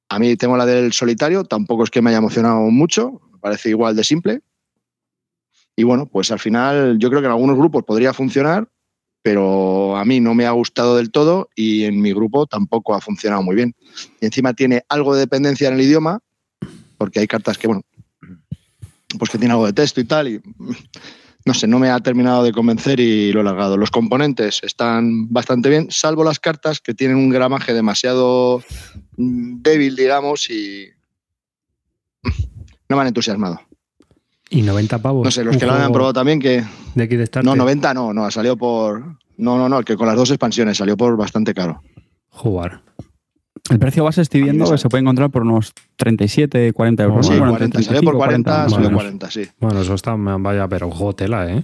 A 0.10 0.20
mí 0.20 0.36
tengo 0.38 0.56
la 0.58 0.66
del 0.66 0.94
solitario, 0.94 1.44
tampoco 1.44 1.84
es 1.84 1.90
que 1.90 2.02
me 2.02 2.12
haya 2.12 2.20
emocionado 2.20 2.60
mucho, 2.70 3.20
me 3.32 3.40
parece 3.40 3.70
igual 3.70 3.96
de 3.96 4.04
simple. 4.04 4.42
Y 5.76 5.84
bueno, 5.84 6.06
pues 6.06 6.32
al 6.32 6.40
final 6.40 6.98
yo 7.00 7.10
creo 7.10 7.22
que 7.22 7.28
en 7.28 7.32
algunos 7.32 7.58
grupos 7.58 7.84
podría 7.84 8.14
funcionar, 8.14 8.68
pero 9.28 9.98
a 9.98 10.06
mí 10.06 10.22
no 10.22 10.34
me 10.34 10.46
ha 10.46 10.52
gustado 10.52 10.96
del 10.96 11.12
todo 11.12 11.50
y 11.54 11.84
en 11.84 12.00
mi 12.00 12.14
grupo 12.14 12.46
tampoco 12.48 12.96
ha 12.96 13.02
funcionado 13.02 13.44
muy 13.44 13.58
bien. 13.58 13.76
Y 14.22 14.26
encima 14.26 14.54
tiene 14.54 14.84
algo 14.88 15.14
de 15.14 15.20
dependencia 15.20 15.68
en 15.68 15.74
el 15.74 15.82
idioma, 15.82 16.22
porque 16.98 17.20
hay 17.20 17.28
cartas 17.28 17.58
que, 17.58 17.68
bueno, 17.68 17.82
pues 19.20 19.30
que 19.30 19.38
tiene 19.38 19.52
algo 19.52 19.66
de 19.66 19.74
texto 19.74 20.00
y 20.00 20.06
tal, 20.06 20.30
y 20.30 20.42
no 21.44 21.54
sé, 21.54 21.68
no 21.68 21.78
me 21.78 21.90
ha 21.90 22.00
terminado 22.00 22.42
de 22.42 22.54
convencer 22.54 23.02
y 23.02 23.34
lo 23.34 23.42
he 23.42 23.44
largado. 23.44 23.76
Los 23.76 23.92
componentes 23.92 24.62
están 24.64 25.28
bastante 25.28 25.68
bien, 25.68 25.88
salvo 25.92 26.24
las 26.24 26.40
cartas 26.40 26.80
que 26.80 26.94
tienen 26.94 27.18
un 27.18 27.28
gramaje 27.28 27.74
demasiado 27.74 28.64
débil, 29.18 29.98
digamos, 29.98 30.50
y 30.50 30.88
no 32.88 32.96
me 32.96 33.02
han 33.02 33.08
entusiasmado. 33.08 33.60
¿Y 34.50 34.62
90 34.62 35.00
pavos? 35.00 35.26
No 35.26 35.32
sé, 35.32 35.44
los 35.44 35.58
que 35.58 35.66
lo 35.66 35.74
han 35.74 35.92
probado 35.92 36.14
también 36.14 36.40
que... 36.40 36.64
¿De 36.96 37.04
aquí 37.04 37.16
de 37.16 37.26
Starter? 37.26 37.46
No, 37.50 37.56
90 37.56 37.94
no, 37.94 38.14
no, 38.14 38.30
salió 38.32 38.56
por... 38.58 39.04
No, 39.38 39.58
no, 39.58 39.68
no, 39.70 39.84
que 39.84 39.96
con 39.96 40.08
las 40.08 40.16
dos 40.16 40.30
expansiones 40.32 40.78
salió 40.78 40.96
por 40.98 41.16
bastante 41.18 41.54
caro. 41.54 41.82
Jugar. 42.30 42.82
El 43.70 43.80
precio 43.80 44.04
base 44.04 44.22
estoy 44.22 44.42
viendo 44.44 44.70
que 44.72 44.78
se 44.78 44.88
puede 44.88 45.02
encontrar 45.02 45.30
por 45.30 45.42
unos 45.42 45.74
37, 45.98 46.72
40 46.74 47.04
euros. 47.04 47.26
Sí, 47.28 47.34
Bueno, 47.34 47.52
40, 47.52 47.74
35, 47.80 47.94
salió 47.96 48.10
por 48.12 48.18
40, 48.18 48.52
40, 48.52 48.70
salió 48.70 48.86
bueno. 48.88 48.98
40, 48.98 49.32
sí. 49.32 49.42
Bueno, 49.60 49.82
eso 49.82 49.94
está, 49.94 50.16
vaya, 50.16 50.68
pero 50.70 50.90
jotela, 50.90 51.52
¿eh? 51.52 51.64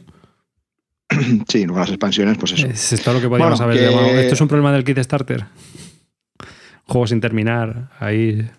Sí, 1.48 1.66
con 1.66 1.78
las 1.78 1.90
expansiones, 1.90 2.38
pues 2.38 2.52
eso. 2.54 2.68
Es 2.68 2.92
esto 2.94 3.14
lo 3.14 3.22
que 3.22 3.30
podríamos 3.30 3.60
Bueno, 3.60 3.72
haber 3.72 3.86
que- 3.86 3.92
llamado. 3.96 4.20
Esto 4.20 4.34
es 4.34 4.42
un 4.42 4.48
problema 4.50 4.72
del 4.74 4.84
Kickstarter. 4.84 5.46
Juego 6.86 7.08
sin 7.08 7.22
terminar, 7.22 7.90
ahí. 8.00 8.50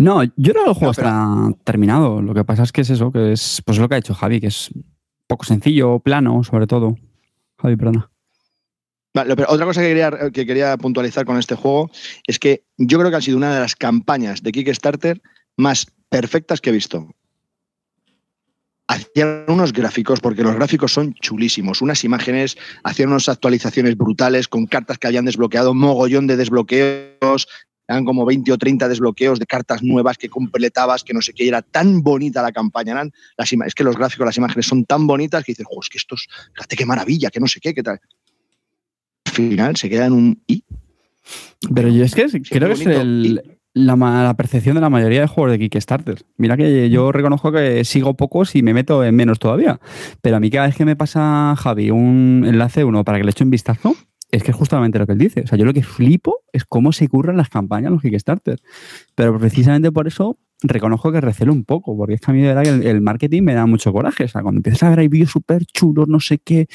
No, 0.00 0.24
yo 0.24 0.32
que 0.36 0.48
el 0.48 0.74
juego 0.74 0.86
No, 0.86 0.92
pero- 0.92 1.08
está 1.08 1.62
terminado. 1.64 2.22
Lo 2.22 2.34
que 2.34 2.44
pasa 2.44 2.62
es 2.62 2.72
que 2.72 2.80
es 2.80 2.90
eso, 2.90 3.12
que 3.12 3.32
es 3.32 3.62
pues 3.64 3.78
lo 3.78 3.88
que 3.88 3.94
ha 3.96 3.98
hecho 3.98 4.14
Javi, 4.14 4.40
que 4.40 4.48
es 4.48 4.70
poco 5.26 5.44
sencillo, 5.44 5.98
plano, 6.00 6.42
sobre 6.42 6.66
todo. 6.66 6.96
Javi. 7.58 7.76
Vale, 9.12 9.36
pero 9.36 9.48
otra 9.50 9.66
cosa 9.66 9.80
que 9.80 9.88
quería, 9.88 10.10
que 10.32 10.46
quería 10.46 10.76
puntualizar 10.76 11.24
con 11.24 11.36
este 11.38 11.54
juego 11.54 11.90
es 12.26 12.38
que 12.38 12.64
yo 12.78 12.98
creo 12.98 13.10
que 13.10 13.16
ha 13.16 13.20
sido 13.20 13.36
una 13.36 13.52
de 13.54 13.60
las 13.60 13.74
campañas 13.74 14.42
de 14.42 14.52
Kickstarter 14.52 15.20
más 15.56 15.86
perfectas 16.08 16.60
que 16.60 16.70
he 16.70 16.72
visto. 16.72 17.08
Hacían 18.86 19.44
unos 19.46 19.72
gráficos, 19.72 20.18
porque 20.20 20.42
los 20.42 20.54
gráficos 20.54 20.92
son 20.92 21.14
chulísimos, 21.14 21.80
unas 21.80 22.02
imágenes, 22.02 22.56
hacían 22.82 23.10
unas 23.10 23.28
actualizaciones 23.28 23.96
brutales 23.96 24.48
con 24.48 24.66
cartas 24.66 24.98
que 24.98 25.06
habían 25.06 25.26
desbloqueado, 25.26 25.74
mogollón 25.74 26.26
de 26.26 26.36
desbloqueos, 26.36 27.46
eran 27.90 28.04
como 28.04 28.24
20 28.24 28.52
o 28.52 28.58
30 28.58 28.88
desbloqueos 28.88 29.40
de 29.40 29.46
cartas 29.46 29.82
nuevas 29.82 30.16
que 30.16 30.28
completabas, 30.28 31.02
que 31.02 31.12
no 31.12 31.20
sé 31.20 31.32
qué, 31.32 31.44
y 31.44 31.48
era 31.48 31.60
tan 31.60 32.02
bonita 32.02 32.40
la 32.40 32.52
campaña. 32.52 32.92
Eran 32.92 33.12
las 33.36 33.52
es 33.52 33.74
que 33.74 33.82
los 33.82 33.96
gráficos, 33.96 34.26
las 34.26 34.36
imágenes 34.36 34.66
son 34.66 34.84
tan 34.84 35.08
bonitas 35.08 35.44
que 35.44 35.52
dices, 35.52 35.66
"Jo, 35.68 35.80
es 35.82 35.88
que 35.88 35.98
esto 35.98 36.14
es, 36.14 36.28
fíjate 36.54 36.76
qué 36.76 36.86
maravilla, 36.86 37.30
que 37.30 37.40
no 37.40 37.48
sé 37.48 37.58
qué, 37.58 37.74
qué 37.74 37.82
tal. 37.82 38.00
Al 39.26 39.32
final 39.32 39.76
se 39.76 39.90
queda 39.90 40.06
en 40.06 40.12
un 40.12 40.42
i. 40.46 40.62
Pero 41.74 41.88
yo 41.88 42.04
es 42.04 42.14
que 42.14 42.28
Sí, 42.28 42.40
creo 42.40 42.68
que 42.68 42.74
es 42.74 43.44
la, 43.74 43.96
la 43.96 44.34
percepción 44.34 44.76
de 44.76 44.80
la 44.80 44.90
mayoría 44.90 45.22
de 45.22 45.26
juegos 45.26 45.52
de 45.52 45.58
Kickstarter. 45.58 46.22
Mira 46.36 46.56
que 46.56 46.90
yo 46.90 47.10
reconozco 47.10 47.50
que 47.50 47.84
sigo 47.84 48.14
pocos 48.14 48.54
y 48.54 48.62
me 48.62 48.72
meto 48.72 49.04
en 49.04 49.16
menos 49.16 49.40
todavía. 49.40 49.80
Pero 50.22 50.36
a 50.36 50.40
mí 50.40 50.48
cada 50.48 50.66
vez 50.66 50.76
que 50.76 50.84
me 50.84 50.96
pasa 50.96 51.54
Javi 51.56 51.90
un 51.90 52.44
enlace 52.46 52.84
uno 52.84 53.04
para 53.04 53.18
que 53.18 53.24
le 53.24 53.30
eche 53.30 53.44
un 53.44 53.50
vistazo, 53.50 53.96
es 54.30 54.42
que 54.42 54.50
es 54.50 54.56
justamente 54.56 54.98
lo 54.98 55.06
que 55.06 55.12
él 55.12 55.18
dice. 55.18 55.42
O 55.42 55.46
sea, 55.46 55.58
yo 55.58 55.64
lo 55.64 55.72
que 55.72 55.82
flipo 55.82 56.40
es 56.52 56.64
cómo 56.64 56.92
se 56.92 57.08
curran 57.08 57.36
las 57.36 57.48
campañas 57.48 57.90
los 57.90 58.02
Kickstarter. 58.02 58.60
Pero 59.14 59.38
precisamente 59.38 59.90
por 59.92 60.06
eso 60.06 60.38
reconozco 60.62 61.10
que 61.10 61.20
recelo 61.20 61.52
un 61.52 61.64
poco, 61.64 61.96
porque 61.96 62.14
es 62.14 62.20
que 62.20 62.30
a 62.30 62.34
mí 62.34 62.42
de 62.42 62.48
verdad 62.48 62.62
que 62.62 62.68
el, 62.68 62.86
el 62.86 63.00
marketing 63.00 63.42
me 63.42 63.54
da 63.54 63.66
mucho 63.66 63.92
coraje. 63.92 64.24
O 64.24 64.28
sea, 64.28 64.42
cuando 64.42 64.58
empiezas 64.58 64.84
a 64.84 64.90
ver 64.90 65.00
ahí 65.00 65.08
vídeos 65.08 65.30
súper 65.30 65.64
chulos, 65.66 66.08
no 66.08 66.20
sé 66.20 66.38
qué, 66.38 66.68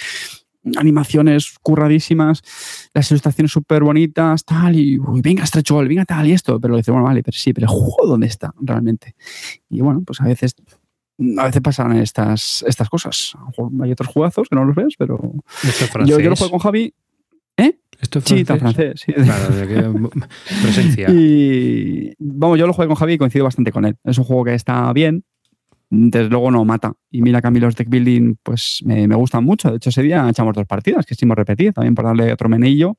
animaciones 0.78 1.58
curradísimas, 1.62 2.42
las 2.94 3.10
ilustraciones 3.12 3.52
súper 3.52 3.84
bonitas, 3.84 4.44
tal, 4.44 4.76
y 4.76 5.00
uy, 5.00 5.22
venga, 5.22 5.46
stretch 5.46 5.72
goal, 5.72 5.88
venga, 5.88 6.06
tal, 6.06 6.28
y 6.28 6.32
esto. 6.32 6.60
Pero 6.60 6.72
lo 6.72 6.78
dices, 6.78 6.92
bueno, 6.92 7.06
vale, 7.06 7.24
pero 7.24 7.38
sí, 7.38 7.54
pero 7.54 7.66
el 7.66 7.70
juego, 7.70 8.08
¿dónde 8.08 8.28
está 8.28 8.54
realmente? 8.60 9.16
Y 9.70 9.82
bueno, 9.82 10.02
pues 10.06 10.22
a 10.22 10.26
veces. 10.26 10.56
A 11.38 11.46
veces 11.46 11.62
pasan 11.62 11.96
estas, 11.96 12.66
estas 12.68 12.90
cosas. 12.90 13.36
Hay 13.82 13.90
otros 13.90 14.10
jugazos 14.10 14.50
que 14.50 14.56
no 14.56 14.66
los 14.66 14.76
ves, 14.76 14.96
pero. 14.98 15.18
Yo, 16.06 16.20
yo 16.20 16.30
lo 16.30 16.36
juego 16.36 16.52
con 16.52 16.60
Javi. 16.60 16.94
Esto 18.02 18.20
es 18.20 18.26
Sí, 18.26 18.44
francés. 18.44 18.48
tan 18.48 18.60
francés. 18.60 19.02
sí. 19.06 19.14
Claro, 19.14 20.12
presencia. 20.62 21.08
Y 21.14 22.14
vamos, 22.20 22.60
yo 22.60 22.68
lo 22.68 22.74
jugué 22.74 22.88
con 22.88 22.96
Javi 22.96 23.14
y 23.14 23.18
coincido 23.18 23.46
bastante 23.46 23.72
con 23.72 23.86
él. 23.86 23.96
Es 24.04 24.18
un 24.18 24.24
juego 24.26 24.44
que 24.46 24.54
está 24.54 24.92
bien, 24.94 25.24
desde 25.90 26.30
luego 26.30 26.52
no 26.52 26.66
mata. 26.66 26.94
Y 27.12 27.22
mira 27.22 27.42
que 27.42 27.48
a 27.48 27.52
mí 27.52 27.60
los 27.60 27.76
deck 27.76 27.90
building 27.90 28.36
pues 28.44 28.82
me, 28.86 29.08
me 29.08 29.16
gustan 29.16 29.44
mucho. 29.44 29.70
De 29.72 29.78
hecho, 29.78 29.90
ese 29.90 30.02
día 30.04 30.28
echamos 30.30 30.54
dos 30.56 30.66
partidas 30.66 31.06
que 31.06 31.14
hicimos 31.14 31.36
repetir 31.38 31.74
también 31.74 31.96
por 31.96 32.06
darle 32.06 32.32
otro 32.34 32.50
menillo. 32.50 32.98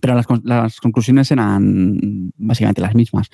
Pero 0.00 0.14
las, 0.14 0.26
las 0.44 0.80
conclusiones 0.80 1.30
eran 1.30 2.32
básicamente 2.36 2.80
las 2.80 2.94
mismas. 2.94 3.28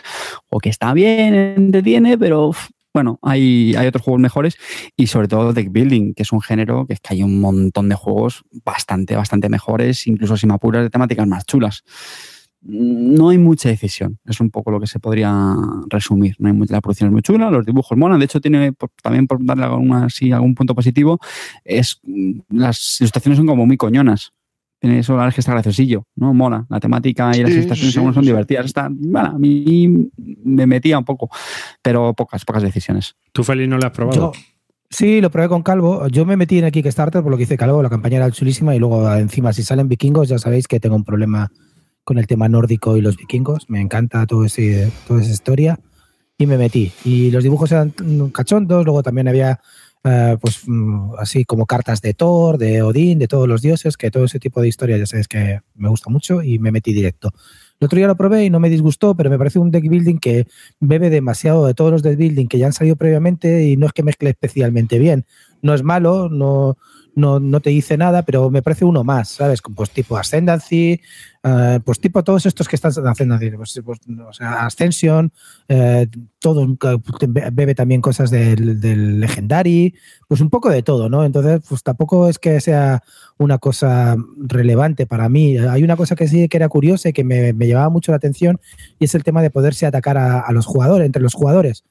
O 0.51 0.59
que 0.59 0.71
está 0.71 0.93
bien, 0.93 1.35
entretiene, 1.35 2.19
pero 2.19 2.49
uf, 2.49 2.69
bueno, 2.95 3.19
hay, 3.23 3.75
hay 3.77 3.87
otros 3.87 4.03
juegos 4.03 4.21
mejores 4.21 4.57
y 4.97 5.07
sobre 5.07 5.29
todo 5.29 5.53
deck 5.53 5.71
building, 5.71 6.15
que 6.15 6.23
es 6.23 6.33
un 6.33 6.41
género 6.41 6.87
que 6.87 6.95
es 6.95 7.01
que 7.01 7.15
hay 7.15 7.23
un 7.23 7.41
montón 7.41 7.89
de 7.89 7.95
juegos 7.95 8.45
bastante, 8.65 9.15
bastante 9.17 9.49
mejores, 9.49 10.07
incluso 10.07 10.37
si 10.37 10.47
me 10.47 10.55
apuras 10.55 10.83
de 10.83 10.91
temáticas 10.91 11.27
más 11.27 11.45
chulas. 11.45 11.85
no 12.63 13.29
hay 13.29 13.39
mucha 13.39 13.69
decisión. 13.69 14.19
Es 14.27 14.41
un 14.41 14.51
poco 14.51 14.71
lo 14.71 14.81
que 14.81 14.87
se 14.87 14.99
podría 14.99 15.55
resumir. 15.89 16.35
No 16.39 16.49
hay 16.49 16.55
mucha, 16.55 16.75
la 16.75 16.81
producción 16.81 17.09
es 17.09 17.13
muy 17.13 17.23
chula, 17.23 17.51
los 17.51 17.65
dibujos 17.65 17.97
molan. 17.97 18.19
De 18.19 18.25
hecho, 18.25 18.41
tiene 18.41 18.73
también 19.03 19.27
por 19.27 19.45
darle 19.45 19.65
alguna, 19.65 20.07
así, 20.07 20.33
algún 20.33 20.55
punto 20.55 20.75
positivo, 20.75 21.21
es 21.65 22.01
las 22.49 23.01
ilustraciones 23.01 23.37
son 23.39 23.47
como 23.47 23.67
muy 23.67 23.77
coñonas. 23.77 24.33
Eso 24.81 25.13
la 25.13 25.19
verdad 25.19 25.29
es 25.31 25.35
que 25.35 25.41
está 25.41 25.53
graciosillo, 25.53 26.05
¿no? 26.15 26.33
Mola. 26.33 26.65
La 26.69 26.79
temática 26.79 27.33
y 27.37 27.41
las 27.41 27.51
Sí, 27.51 27.57
ilustraciones 27.57 27.93
sí, 27.93 27.99
según 27.99 28.15
son 28.15 28.23
sí. 28.23 28.29
divertidas. 28.31 28.67
Está, 28.67 28.89
bueno, 28.91 29.31
a 29.31 29.39
mí 29.39 30.09
me 30.45 30.67
metía 30.67 30.99
un 30.99 31.05
poco, 31.05 31.29
pero 31.83 32.15
pocas, 32.15 32.45
pocas 32.45 32.63
decisiones. 32.63 33.17
¿Tú, 33.33 33.43
Félix, 33.43 33.69
no 33.69 33.79
lo 33.79 33.87
has 33.87 33.93
probado? 33.93 34.33
Yo, 34.33 34.41
sí, 34.89 35.21
lo 35.21 35.31
probé 35.31 35.49
con 35.49 35.63
Calvo. 35.63 36.07
Yo 36.09 36.25
me 36.25 36.37
metí 36.37 36.59
en 36.59 36.65
el 36.67 36.73
Kickstarter 36.73 37.23
por 37.23 37.31
lo 37.33 37.37
que 37.37 37.43
hice 37.43 37.57
Calvo, 37.57 37.83
la 37.83 37.91
campaña 37.91 38.19
era 38.19 38.31
chulísima 38.31 38.75
y 38.77 38.79
luego 38.79 39.13
encima 39.15 39.53
si 39.53 39.65
salen 39.65 39.89
vikingos 39.89 40.29
ya 40.29 40.39
sabéis 40.39 40.69
que 40.69 40.79
tengo 40.79 40.95
un 40.95 41.05
problema 41.05 41.51
con 42.05 42.19
el 42.19 42.27
tema 42.29 42.49
nórdico 42.49 42.97
y 42.97 43.01
los 43.01 43.17
vikingos. 43.17 43.69
Me 43.69 43.81
encanta 43.81 44.27
todo 44.27 44.45
ese, 44.45 44.93
toda 45.09 45.21
esa 45.21 45.33
historia 45.33 45.79
y 46.39 46.47
me 46.47 46.57
metí. 46.57 46.93
Y 47.05 47.33
los 47.33 47.43
dibujos 47.43 47.73
eran 47.73 47.93
cachondos, 48.33 48.85
luego 48.85 49.03
también 49.03 49.27
había 49.27 49.61
eh, 50.05 50.37
pues 50.41 50.63
mm, 50.67 51.15
así 51.19 51.45
como 51.45 51.67
cartas 51.67 52.01
de 52.01 52.15
Thor, 52.15 52.59
de 52.59 52.83
Odín, 52.83 53.19
de 53.19 53.29
todos 53.29 53.49
los 53.49 53.63
dioses, 53.63 53.97
que 53.97 54.11
todo 54.11 54.25
ese 54.25 54.39
tipo 54.39 54.61
de 54.61 54.69
historias 54.69 54.99
ya 55.01 55.07
sabéis 55.07 55.29
que 55.29 55.61
me 55.75 55.89
gusta 55.89 56.11
mucho 56.11 56.43
y 56.43 56.59
me 56.59 56.73
metí 56.73 56.93
directo. 56.93 57.33
El 57.81 57.87
otro 57.87 57.97
día 57.97 58.09
lo 58.09 58.17
probé 58.17 58.45
y 58.45 58.51
no 58.51 58.59
me 58.59 58.71
disgustó, 58.71 59.15
pero 59.15 59.31
me 59.31 59.39
parece 59.39 59.59
un 59.59 59.71
deck 59.71 59.89
building 59.89 60.19
que 60.19 60.47
bebe 60.81 61.11
demasiado 61.11 61.67
de 61.67 61.75
todos 61.75 61.93
los 61.93 62.03
deck 62.03 62.17
building 62.17 62.47
que 62.47 62.59
ya 62.59 62.67
han 62.67 62.73
salido 62.73 62.97
previamente 62.97 63.65
y 63.69 63.77
no 63.77 63.87
es 63.87 63.93
que 63.93 64.03
mezcle 64.03 64.31
especialmente 64.31 64.99
bien. 64.99 65.27
No 65.63 65.75
es 65.75 65.83
malo, 65.83 66.29
no, 66.29 66.77
no, 67.19 67.41
no 67.41 67.61
te 67.61 67.71
dice 67.71 67.97
nada, 67.97 68.23
pero 68.23 68.49
me 68.51 68.63
parece 68.63 68.85
uno 68.85 69.05
más, 69.05 69.29
¿sabes? 69.29 69.61
Pues 69.75 69.91
tipo 69.91 70.17
Ascendancy, 70.17 71.01
eh, 71.43 71.81
pues 71.85 72.01
tipo 72.01 72.25
todos 72.25 72.47
estos 72.47 72.69
que 72.69 72.77
están 72.77 72.93
haciendo, 73.07 73.39
pues, 73.57 73.81
pues, 73.85 74.01
sea, 74.33 74.67
Ascension, 74.67 75.33
eh, 75.69 76.07
todo 76.39 76.67
bebe 77.29 77.75
también 77.75 78.01
cosas 78.01 78.31
del, 78.31 78.81
del 78.81 79.21
Legendary, 79.21 79.95
pues 80.27 80.41
un 80.41 80.51
poco 80.51 80.71
de 80.71 80.83
todo, 80.83 81.09
¿no? 81.09 81.25
Entonces, 81.25 81.61
pues 81.69 81.83
tampoco 81.83 82.29
es 82.29 82.39
que 82.39 82.61
sea 82.61 83.03
una 83.37 83.59
cosa 83.59 84.17
relevante 84.39 85.07
para 85.07 85.29
mí. 85.29 85.59
Hay 85.59 85.83
una 85.83 85.97
cosa 85.97 86.17
que 86.17 86.29
sí 86.29 86.49
que 86.49 86.57
era 86.57 86.69
curiosa 86.69 87.11
y 87.11 87.13
que 87.13 87.25
me, 87.25 87.53
me 87.53 87.69
llamaba 87.69 87.91
mucho 87.91 88.13
la 88.13 88.17
atención 88.17 88.61
y 88.99 89.05
es 89.05 89.15
el 89.15 89.25
tema 89.25 89.43
de 89.43 89.51
poderse 89.51 89.87
atacar 89.87 90.19
a, 90.19 90.41
a 90.41 90.53
los 90.53 90.67
jugadores, 90.67 91.07
entre 91.07 91.23
los 91.23 91.35
jugadores. 91.35 91.85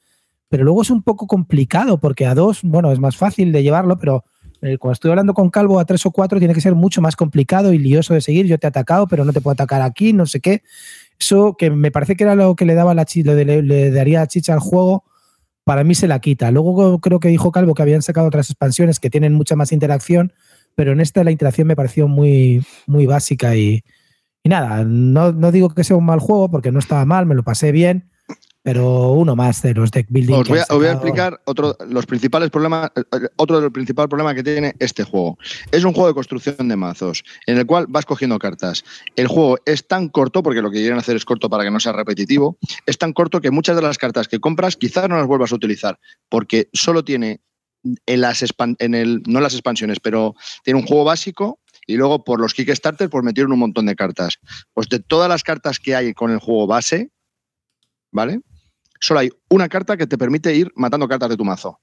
Pero 0.48 0.64
luego 0.64 0.82
es 0.82 0.90
un 0.90 1.02
poco 1.02 1.26
complicado 1.26 1.98
porque 1.98 2.26
a 2.26 2.34
dos, 2.34 2.60
bueno, 2.62 2.90
es 2.90 2.98
más 2.98 3.16
fácil 3.16 3.52
de 3.52 3.62
llevarlo, 3.62 3.98
pero 3.98 4.24
eh, 4.62 4.78
cuando 4.78 4.92
estoy 4.94 5.10
hablando 5.10 5.34
con 5.34 5.50
Calvo 5.50 5.78
a 5.80 5.84
tres 5.84 6.04
o 6.06 6.10
cuatro 6.10 6.38
tiene 6.38 6.54
que 6.54 6.60
ser 6.60 6.74
mucho 6.74 7.00
más 7.00 7.16
complicado 7.16 7.72
y 7.72 7.78
lioso 7.78 8.14
de 8.14 8.20
seguir. 8.20 8.46
Yo 8.46 8.58
te 8.58 8.66
he 8.66 8.68
atacado, 8.68 9.06
pero 9.06 9.24
no 9.24 9.32
te 9.32 9.40
puedo 9.40 9.52
atacar 9.52 9.82
aquí, 9.82 10.12
no 10.12 10.26
sé 10.26 10.40
qué. 10.40 10.62
Eso 11.18 11.56
que 11.58 11.70
me 11.70 11.90
parece 11.90 12.16
que 12.16 12.24
era 12.24 12.34
lo 12.34 12.56
que 12.56 12.64
le 12.64 12.74
daba 12.74 12.94
la 12.94 13.04
chi- 13.04 13.22
le, 13.22 13.62
le- 13.62 13.90
daría 13.90 14.26
chicha 14.26 14.54
al 14.54 14.60
juego, 14.60 15.04
para 15.64 15.84
mí 15.84 15.94
se 15.94 16.08
la 16.08 16.20
quita. 16.20 16.50
Luego 16.50 17.00
creo 17.00 17.20
que 17.20 17.28
dijo 17.28 17.52
Calvo 17.52 17.74
que 17.74 17.82
habían 17.82 18.02
sacado 18.02 18.26
otras 18.28 18.50
expansiones 18.50 19.00
que 19.00 19.10
tienen 19.10 19.34
mucha 19.34 19.56
más 19.56 19.72
interacción, 19.72 20.32
pero 20.74 20.92
en 20.92 21.00
esta 21.00 21.24
la 21.24 21.30
interacción 21.30 21.66
me 21.66 21.76
pareció 21.76 22.08
muy, 22.08 22.64
muy 22.86 23.06
básica 23.06 23.56
y, 23.56 23.82
y 24.44 24.48
nada, 24.48 24.84
no, 24.84 25.32
no 25.32 25.52
digo 25.52 25.70
que 25.70 25.84
sea 25.84 25.96
un 25.96 26.06
mal 26.06 26.20
juego 26.20 26.50
porque 26.50 26.72
no 26.72 26.78
estaba 26.78 27.04
mal, 27.04 27.26
me 27.26 27.34
lo 27.34 27.42
pasé 27.42 27.72
bien, 27.72 28.10
pero 28.62 29.12
uno 29.12 29.36
más 29.36 29.62
de 29.62 29.74
los 29.74 29.90
deck 29.90 30.06
building. 30.10 30.34
Os 30.34 30.48
voy, 30.48 30.58
a, 30.58 30.62
han 30.62 30.66
os 30.70 30.76
voy 30.76 30.86
a 30.86 30.90
sacado. 30.90 31.06
explicar 31.06 31.40
otro, 31.44 31.76
los 31.88 32.06
principales 32.06 32.50
problemas, 32.50 32.90
eh, 32.96 33.28
otro 33.36 33.56
de 33.56 33.62
los 33.62 33.72
principales 33.72 34.08
problemas 34.08 34.34
que 34.34 34.42
tiene 34.42 34.74
este 34.78 35.04
juego. 35.04 35.38
Es 35.70 35.84
un 35.84 35.92
juego 35.92 36.08
de 36.08 36.14
construcción 36.14 36.68
de 36.68 36.76
mazos, 36.76 37.24
en 37.46 37.58
el 37.58 37.66
cual 37.66 37.86
vas 37.88 38.04
cogiendo 38.04 38.38
cartas. 38.38 38.84
El 39.16 39.28
juego 39.28 39.58
es 39.64 39.86
tan 39.86 40.08
corto, 40.08 40.42
porque 40.42 40.62
lo 40.62 40.70
que 40.70 40.78
quieren 40.78 40.98
hacer 40.98 41.16
es 41.16 41.24
corto 41.24 41.48
para 41.48 41.64
que 41.64 41.70
no 41.70 41.80
sea 41.80 41.92
repetitivo, 41.92 42.58
es 42.86 42.98
tan 42.98 43.12
corto 43.12 43.40
que 43.40 43.50
muchas 43.50 43.76
de 43.76 43.82
las 43.82 43.98
cartas 43.98 44.28
que 44.28 44.40
compras 44.40 44.76
quizás 44.76 45.08
no 45.08 45.16
las 45.16 45.26
vuelvas 45.26 45.52
a 45.52 45.56
utilizar, 45.56 45.98
porque 46.28 46.68
solo 46.72 47.04
tiene 47.04 47.40
en 48.06 48.20
las 48.20 48.44
en 48.58 48.94
el, 48.94 49.22
no 49.26 49.38
en 49.38 49.42
las 49.42 49.54
expansiones, 49.54 50.00
pero 50.00 50.34
tiene 50.64 50.80
un 50.80 50.86
juego 50.86 51.04
básico 51.04 51.60
y 51.86 51.96
luego 51.96 52.24
por 52.24 52.40
los 52.40 52.54
Kickstarter 52.54 53.08
pues 53.08 53.24
metieron 53.24 53.52
un 53.52 53.60
montón 53.60 53.86
de 53.86 53.96
cartas. 53.96 54.38
Pues 54.74 54.88
de 54.88 55.00
todas 55.00 55.28
las 55.28 55.42
cartas 55.42 55.78
que 55.78 55.94
hay 55.94 56.12
con 56.12 56.30
el 56.30 56.38
juego 56.38 56.66
base, 56.66 57.10
¿vale? 58.12 58.40
Solo 59.00 59.20
hay 59.20 59.30
una 59.48 59.68
carta 59.68 59.96
que 59.96 60.06
te 60.06 60.18
permite 60.18 60.54
ir 60.54 60.72
matando 60.76 61.06
cartas 61.08 61.28
de 61.30 61.36
tu 61.36 61.44
mazo. 61.44 61.80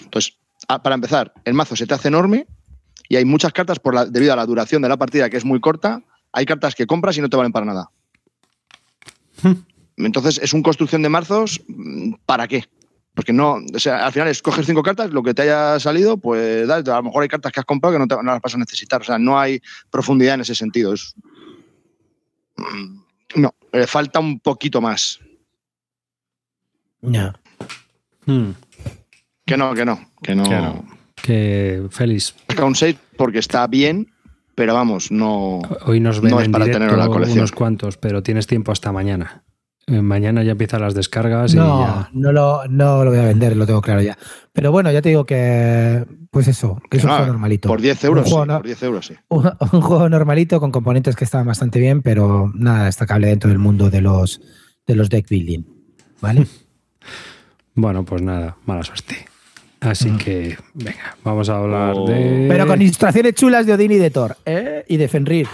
Entonces, 0.00 0.38
para 0.82 0.94
empezar, 0.94 1.32
el 1.44 1.54
mazo 1.54 1.74
se 1.76 1.86
te 1.86 1.94
hace 1.94 2.08
enorme 2.08 2.46
y 3.08 3.16
hay 3.16 3.24
muchas 3.24 3.52
cartas 3.52 3.78
por 3.78 3.94
la, 3.94 4.06
debido 4.06 4.32
a 4.32 4.36
la 4.36 4.46
duración 4.46 4.82
de 4.82 4.88
la 4.88 4.96
partida 4.96 5.28
que 5.30 5.36
es 5.36 5.44
muy 5.44 5.60
corta. 5.60 6.02
Hay 6.32 6.44
cartas 6.46 6.74
que 6.74 6.86
compras 6.86 7.16
y 7.16 7.20
no 7.20 7.28
te 7.28 7.36
valen 7.36 7.52
para 7.52 7.66
nada. 7.66 7.90
Entonces, 9.96 10.38
es 10.42 10.52
un 10.52 10.62
construcción 10.62 11.02
de 11.02 11.08
marzos. 11.08 11.60
¿Para 12.26 12.46
qué? 12.48 12.64
Porque 13.14 13.32
no, 13.32 13.58
o 13.74 13.78
sea, 13.78 14.04
al 14.06 14.12
final 14.12 14.28
escoges 14.28 14.66
cinco 14.66 14.82
cartas, 14.82 15.10
lo 15.10 15.22
que 15.22 15.32
te 15.32 15.42
haya 15.42 15.80
salido, 15.80 16.18
pues 16.18 16.68
da, 16.68 16.76
a 16.76 16.80
lo 16.98 17.02
mejor 17.04 17.22
hay 17.22 17.28
cartas 17.28 17.50
que 17.50 17.60
has 17.60 17.66
comprado 17.66 17.94
que 17.94 17.98
no, 17.98 18.06
te- 18.06 18.16
no 18.16 18.22
las 18.32 18.42
vas 18.42 18.54
a 18.54 18.58
necesitar. 18.58 19.00
O 19.00 19.04
sea, 19.04 19.18
no 19.18 19.38
hay 19.38 19.60
profundidad 19.90 20.34
en 20.34 20.42
ese 20.42 20.54
sentido. 20.54 20.92
Es- 20.92 21.14
mm, 22.56 22.98
no, 23.36 23.54
le 23.72 23.86
falta 23.86 24.20
un 24.20 24.38
poquito 24.40 24.80
más. 24.82 25.18
Ya. 27.06 27.34
Hmm, 28.26 28.50
Que 29.44 29.56
no, 29.56 29.74
que 29.74 29.84
no, 29.84 29.98
que 30.22 30.34
no. 30.34 30.42
que 30.44 30.56
no. 30.56 30.84
Que, 31.14 31.86
Félix, 31.90 32.34
Saca 32.48 32.64
un 32.64 32.74
6 32.74 32.96
porque 33.16 33.38
está 33.38 33.66
bien, 33.66 34.12
pero 34.54 34.74
vamos, 34.74 35.10
no. 35.10 35.60
hoy 35.86 36.00
nos 36.00 36.20
ven 36.20 36.32
No 36.32 36.40
es 36.40 36.46
en 36.46 36.52
para 36.52 36.64
tenerlo 36.66 36.92
en 36.94 36.98
la 37.00 37.06
colección. 37.08 37.38
unos 37.38 37.52
cuantos, 37.52 37.96
pero 37.96 38.22
tienes 38.22 38.46
tiempo 38.46 38.72
hasta 38.72 38.92
mañana. 38.92 39.42
Eh, 39.88 40.02
Mañana 40.02 40.42
ya 40.42 40.52
empiezan 40.52 40.80
las 40.80 40.94
descargas 40.94 41.54
y 41.54 41.56
No, 41.56 41.80
ya... 41.80 42.10
no 42.12 42.32
lo, 42.32 42.66
no 42.68 43.04
lo 43.04 43.10
voy 43.10 43.20
a 43.20 43.24
vender, 43.24 43.56
lo 43.56 43.66
tengo 43.66 43.80
claro 43.80 44.02
ya. 44.02 44.18
Pero 44.52 44.72
bueno, 44.72 44.90
ya 44.90 45.00
te 45.00 45.10
digo 45.10 45.24
que, 45.24 46.04
pues 46.32 46.48
eso, 46.48 46.80
que 46.90 46.96
es 46.96 47.04
un 47.04 47.10
juego 47.10 47.26
normalito. 47.26 47.68
Por 47.68 47.80
10 47.80 48.02
euros, 48.04 48.24
Un 48.26 48.30
juego, 48.32 48.44
sí, 48.44 48.48
no- 48.48 48.56
por 48.56 48.66
10 48.66 48.82
euros, 48.82 49.06
sí. 49.06 49.14
un, 49.28 49.46
un 49.72 49.80
juego 49.80 50.08
normalito 50.08 50.58
con 50.58 50.72
componentes 50.72 51.14
que 51.14 51.22
estaban 51.24 51.46
bastante 51.46 51.78
bien, 51.78 52.02
pero 52.02 52.50
nada 52.56 52.86
destacable 52.86 53.28
dentro 53.28 53.48
del 53.48 53.60
mundo 53.60 53.88
de 53.88 54.00
los, 54.00 54.40
de 54.88 54.96
los 54.96 55.08
deck 55.08 55.28
building. 55.28 55.62
¿Vale? 56.20 56.46
Bueno, 57.76 58.04
pues 58.04 58.22
nada, 58.22 58.56
mala 58.66 58.82
suerte. 58.82 59.26
Así 59.80 60.10
Mm. 60.10 60.16
que, 60.18 60.56
venga, 60.74 61.16
vamos 61.22 61.48
a 61.48 61.58
hablar 61.58 61.92
Oh. 61.96 62.06
de... 62.08 62.46
Pero 62.48 62.66
con 62.66 62.80
ilustraciones 62.82 63.34
chulas 63.34 63.66
de 63.66 63.74
Odín 63.74 63.92
y 63.92 63.96
de 63.98 64.10
Thor. 64.10 64.36
¿eh? 64.44 64.84
Y 64.88 64.96
de 64.96 65.06
Fenrir. 65.06 65.46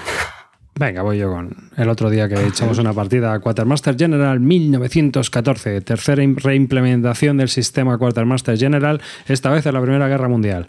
Venga, 0.75 1.03
voy 1.03 1.19
yo 1.19 1.31
con 1.31 1.55
el 1.77 1.89
otro 1.91 2.09
día 2.09 2.29
que 2.31 2.47
echamos 2.47 2.79
una 2.79 2.95
partida 2.95 3.35
a 3.35 3.41
Quartermaster 3.41 3.95
General 3.99 4.41
1914, 4.41 5.83
tercera 5.83 6.23
im- 6.23 6.37
reimplementación 6.41 7.37
del 7.37 7.49
sistema 7.51 7.99
Quartermaster 7.99 8.57
General, 8.57 9.01
esta 9.29 9.51
vez 9.51 9.67
en 9.67 9.75
la 9.75 9.83
Primera 9.83 10.09
Guerra 10.09 10.29
Mundial. 10.29 10.69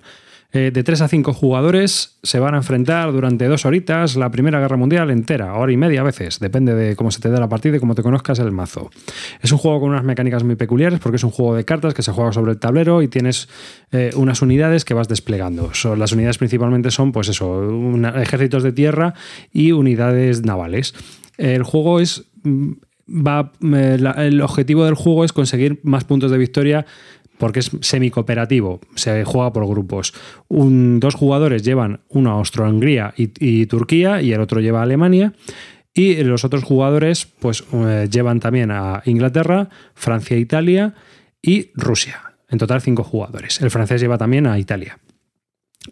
Eh, 0.55 0.69
de 0.71 0.83
3 0.83 1.01
a 1.01 1.07
5 1.07 1.33
jugadores 1.33 2.19
se 2.21 2.39
van 2.39 2.53
a 2.53 2.57
enfrentar 2.57 3.11
durante 3.11 3.47
dos 3.47 3.65
horitas 3.65 4.15
la 4.15 4.29
Primera 4.29 4.59
Guerra 4.59 4.77
Mundial 4.77 5.09
entera, 5.09 5.55
hora 5.55 5.71
y 5.71 5.77
media 5.77 6.01
a 6.01 6.03
veces, 6.03 6.39
depende 6.39 6.75
de 6.75 6.95
cómo 6.95 7.09
se 7.09 7.19
te 7.19 7.29
dé 7.31 7.39
la 7.39 7.49
partida 7.49 7.77
y 7.77 7.79
cómo 7.79 7.95
te 7.95 8.03
conozcas 8.03 8.37
el 8.37 8.51
mazo. 8.51 8.91
Es 9.41 9.51
un 9.51 9.57
juego 9.57 9.79
con 9.79 9.89
unas 9.89 10.03
mecánicas 10.03 10.43
muy 10.43 10.55
peculiares 10.55 10.99
porque 10.99 11.15
es 11.15 11.23
un 11.23 11.31
juego 11.31 11.55
de 11.55 11.65
cartas 11.65 11.95
que 11.95 12.03
se 12.03 12.11
juega 12.11 12.31
sobre 12.33 12.51
el 12.51 12.59
tablero 12.59 13.01
y 13.01 13.07
tienes 13.07 13.49
eh, 13.91 14.11
unas 14.15 14.43
unidades 14.43 14.85
que 14.85 14.93
vas 14.93 15.07
desplegando. 15.07 15.73
Son, 15.73 15.97
las 15.97 16.11
unidades 16.11 16.37
principalmente 16.37 16.91
son, 16.91 17.11
pues 17.13 17.29
eso, 17.29 17.63
ejércitos 18.15 18.61
de 18.61 18.73
tierra 18.73 19.15
y 19.51 19.71
unidades 19.71 20.43
navales. 20.45 20.93
El 21.37 21.63
juego 21.63 21.99
es. 21.99 22.25
mm, 22.43 22.73
Va, 23.05 23.51
eh, 23.61 23.97
la- 23.99 24.11
el 24.25 24.39
objetivo 24.41 24.85
del 24.85 24.93
juego 24.95 25.25
es 25.25 25.33
conseguir 25.33 25.81
más 25.83 26.05
puntos 26.05 26.31
de 26.31 26.37
victoria 26.37 26.85
porque 27.43 27.59
es 27.59 27.71
semi-cooperativo, 27.81 28.79
se 28.95 29.25
juega 29.25 29.51
por 29.51 29.67
grupos. 29.67 30.13
Dos 30.47 31.13
jugadores 31.13 31.61
llevan 31.61 31.99
uno 32.07 32.31
a 32.31 32.33
Austria-Hungría 32.35 33.13
y, 33.17 33.65
Turquía 33.65 34.21
y 34.21 34.31
el 34.31 34.39
otro 34.39 34.61
lleva 34.61 34.79
a 34.79 34.83
Alemania. 34.83 35.33
Y 35.93 36.23
los 36.23 36.45
otros 36.45 36.63
jugadores 36.63 37.25
pues 37.25 37.65
eh, 37.73 38.07
llevan 38.09 38.39
también 38.39 38.71
a 38.71 39.01
Inglaterra, 39.03 39.67
Francia, 39.93 40.37
Italia 40.37 40.93
y 41.41 41.71
Rusia. 41.73 42.21
En 42.47 42.59
total 42.59 42.81
cinco 42.81 43.03
jugadores. 43.03 43.59
El 43.59 43.71
francés 43.71 43.99
lleva 43.99 44.17
también 44.17 44.47
a 44.47 44.57
Italia. 44.57 44.99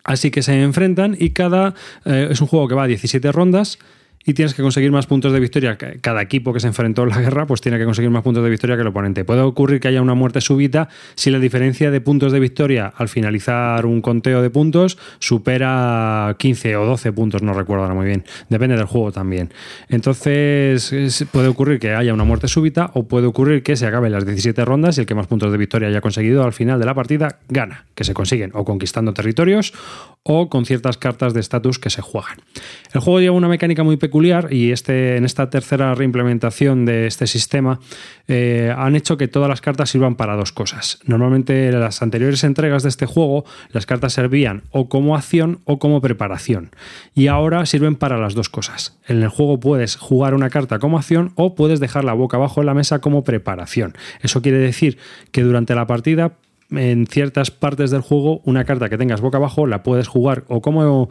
Así 0.06 0.32
que 0.32 0.44
se 0.44 0.64
enfrentan 0.64 1.18
y 1.20 1.32
cada 1.32 1.76
eh, 2.06 2.30
es 2.32 2.40
un 2.40 2.48
juego 2.48 2.70
que 2.70 2.76
va 2.76 2.84
a 2.84 2.88
17 2.88 3.30
rondas 3.34 3.78
y 4.26 4.34
tienes 4.34 4.54
que 4.54 4.62
conseguir 4.62 4.92
más 4.92 5.08
puntos 5.08 5.34
de 5.34 5.40
victoria. 5.40 5.78
Cada 6.02 6.22
equipo 6.22 6.54
que 6.54 6.60
se 6.60 6.68
enfrentó 6.68 7.04
en 7.04 7.10
la 7.10 7.20
guerra 7.22 7.46
pues 7.48 7.62
tiene 7.62 7.78
que 7.78 7.86
conseguir 7.86 8.12
más 8.12 8.24
puntos 8.24 8.44
de 8.44 8.50
victoria 8.50 8.76
que 8.76 8.82
el 8.82 8.88
oponente. 8.88 9.26
Puede 9.26 9.42
ocurrir 9.42 9.80
que 9.80 9.88
haya 9.88 10.02
una 10.02 10.14
muerte 10.14 10.42
súbita 10.42 10.90
si 11.16 11.32
la 11.32 11.40
diferencia 11.40 11.90
de 11.92 12.02
puntos 12.02 12.32
de 12.32 12.40
victoria 12.40 12.94
al 12.96 13.10
finalizar 13.10 13.86
un 13.86 14.02
conteo 14.02 14.42
de 14.42 14.50
puntos 14.50 14.98
supera 15.20 16.36
15 16.38 16.76
o 16.76 16.86
12 16.86 17.12
puntos, 17.14 17.42
no 17.42 17.54
recuerdo 17.54 17.84
ahora 17.84 17.96
muy 17.96 18.06
bien. 18.06 18.24
Depende 18.50 18.76
del 18.78 18.86
juego 18.86 19.12
también. 19.12 19.52
Entonces 19.90 20.92
es- 20.94 21.26
puede 21.32 21.48
ocurrir 21.48 21.80
que 21.80 21.96
haya 21.96 22.14
una 22.14 22.24
muerte 22.24 22.48
súbita 22.48 22.92
o 22.94 23.08
puede 23.08 23.26
ocurrir 23.28 23.64
que 23.64 23.76
se 23.76 23.88
acaben 23.88 24.12
las 24.12 24.26
17 24.26 24.64
rondas 24.66 24.98
y 24.98 25.02
el 25.02 25.08
que 25.08 25.16
más 25.16 25.28
puntos 25.28 25.52
de 25.52 25.58
victoria 25.58 25.88
haya 25.88 26.02
conseguido 26.02 26.44
al 26.44 26.54
final 26.54 26.80
de 26.80 26.86
la 26.86 26.94
partida 26.94 27.40
gana, 27.50 27.86
que 27.96 28.04
se 28.04 28.14
consiguen 28.14 28.52
o 28.54 28.66
conquistando 28.66 29.14
territorios 29.14 29.74
o 30.24 30.50
con 30.50 30.66
ciertas 30.66 30.98
cartas 30.98 31.34
de 31.34 31.40
estatus 31.40 31.80
que 31.80 31.90
se 31.90 32.02
juegan. 32.02 32.38
El 32.94 33.02
juego 33.02 33.20
lleva 33.20 33.36
una 33.36 33.48
mecánica 33.48 33.84
muy 33.84 33.98
peculiar 33.98 34.11
y 34.50 34.72
este, 34.72 35.18
en 35.18 35.26
esta 35.26 35.50
tercera 35.50 35.96
reimplementación 35.96 36.86
de 36.86 37.08
este 37.08 37.28
sistema 37.28 37.80
eh, 38.28 38.74
han 38.76 38.96
hecho 38.96 39.18
que 39.18 39.28
todas 39.28 39.50
las 39.50 39.62
cartas 39.62 39.90
sirvan 39.90 40.16
para 40.16 40.36
dos 40.36 40.52
cosas. 40.52 41.00
Normalmente 41.06 41.70
en 41.70 41.80
las 41.80 42.02
anteriores 42.02 42.44
entregas 42.44 42.84
de 42.84 42.90
este 42.90 43.06
juego 43.06 43.46
las 43.72 43.86
cartas 43.86 44.14
servían 44.14 44.64
o 44.72 44.90
como 44.90 45.16
acción 45.16 45.60
o 45.66 45.80
como 45.80 46.02
preparación 46.02 46.72
y 47.16 47.28
ahora 47.28 47.66
sirven 47.66 47.96
para 47.96 48.18
las 48.18 48.36
dos 48.36 48.50
cosas. 48.50 48.98
En 49.08 49.24
el 49.24 49.30
juego 49.30 49.60
puedes 49.60 49.96
jugar 49.96 50.34
una 50.34 50.50
carta 50.50 50.80
como 50.80 50.98
acción 50.98 51.32
o 51.36 51.56
puedes 51.56 51.80
dejarla 51.80 52.14
boca 52.14 52.38
abajo 52.38 52.62
en 52.62 52.68
la 52.68 52.74
mesa 52.74 53.00
como 53.00 53.24
preparación. 53.24 53.96
Eso 54.22 54.42
quiere 54.42 54.58
decir 54.58 54.98
que 55.32 55.44
durante 55.44 55.76
la 55.76 55.88
partida 55.88 56.34
en 56.72 57.06
ciertas 57.06 57.52
partes 57.52 57.92
del 57.92 58.02
juego 58.02 58.42
una 58.46 58.64
carta 58.64 58.90
que 58.90 58.98
tengas 58.98 59.22
boca 59.22 59.38
abajo 59.38 59.68
la 59.68 59.84
puedes 59.84 60.08
jugar 60.08 60.46
o 60.48 60.62
como 60.62 61.10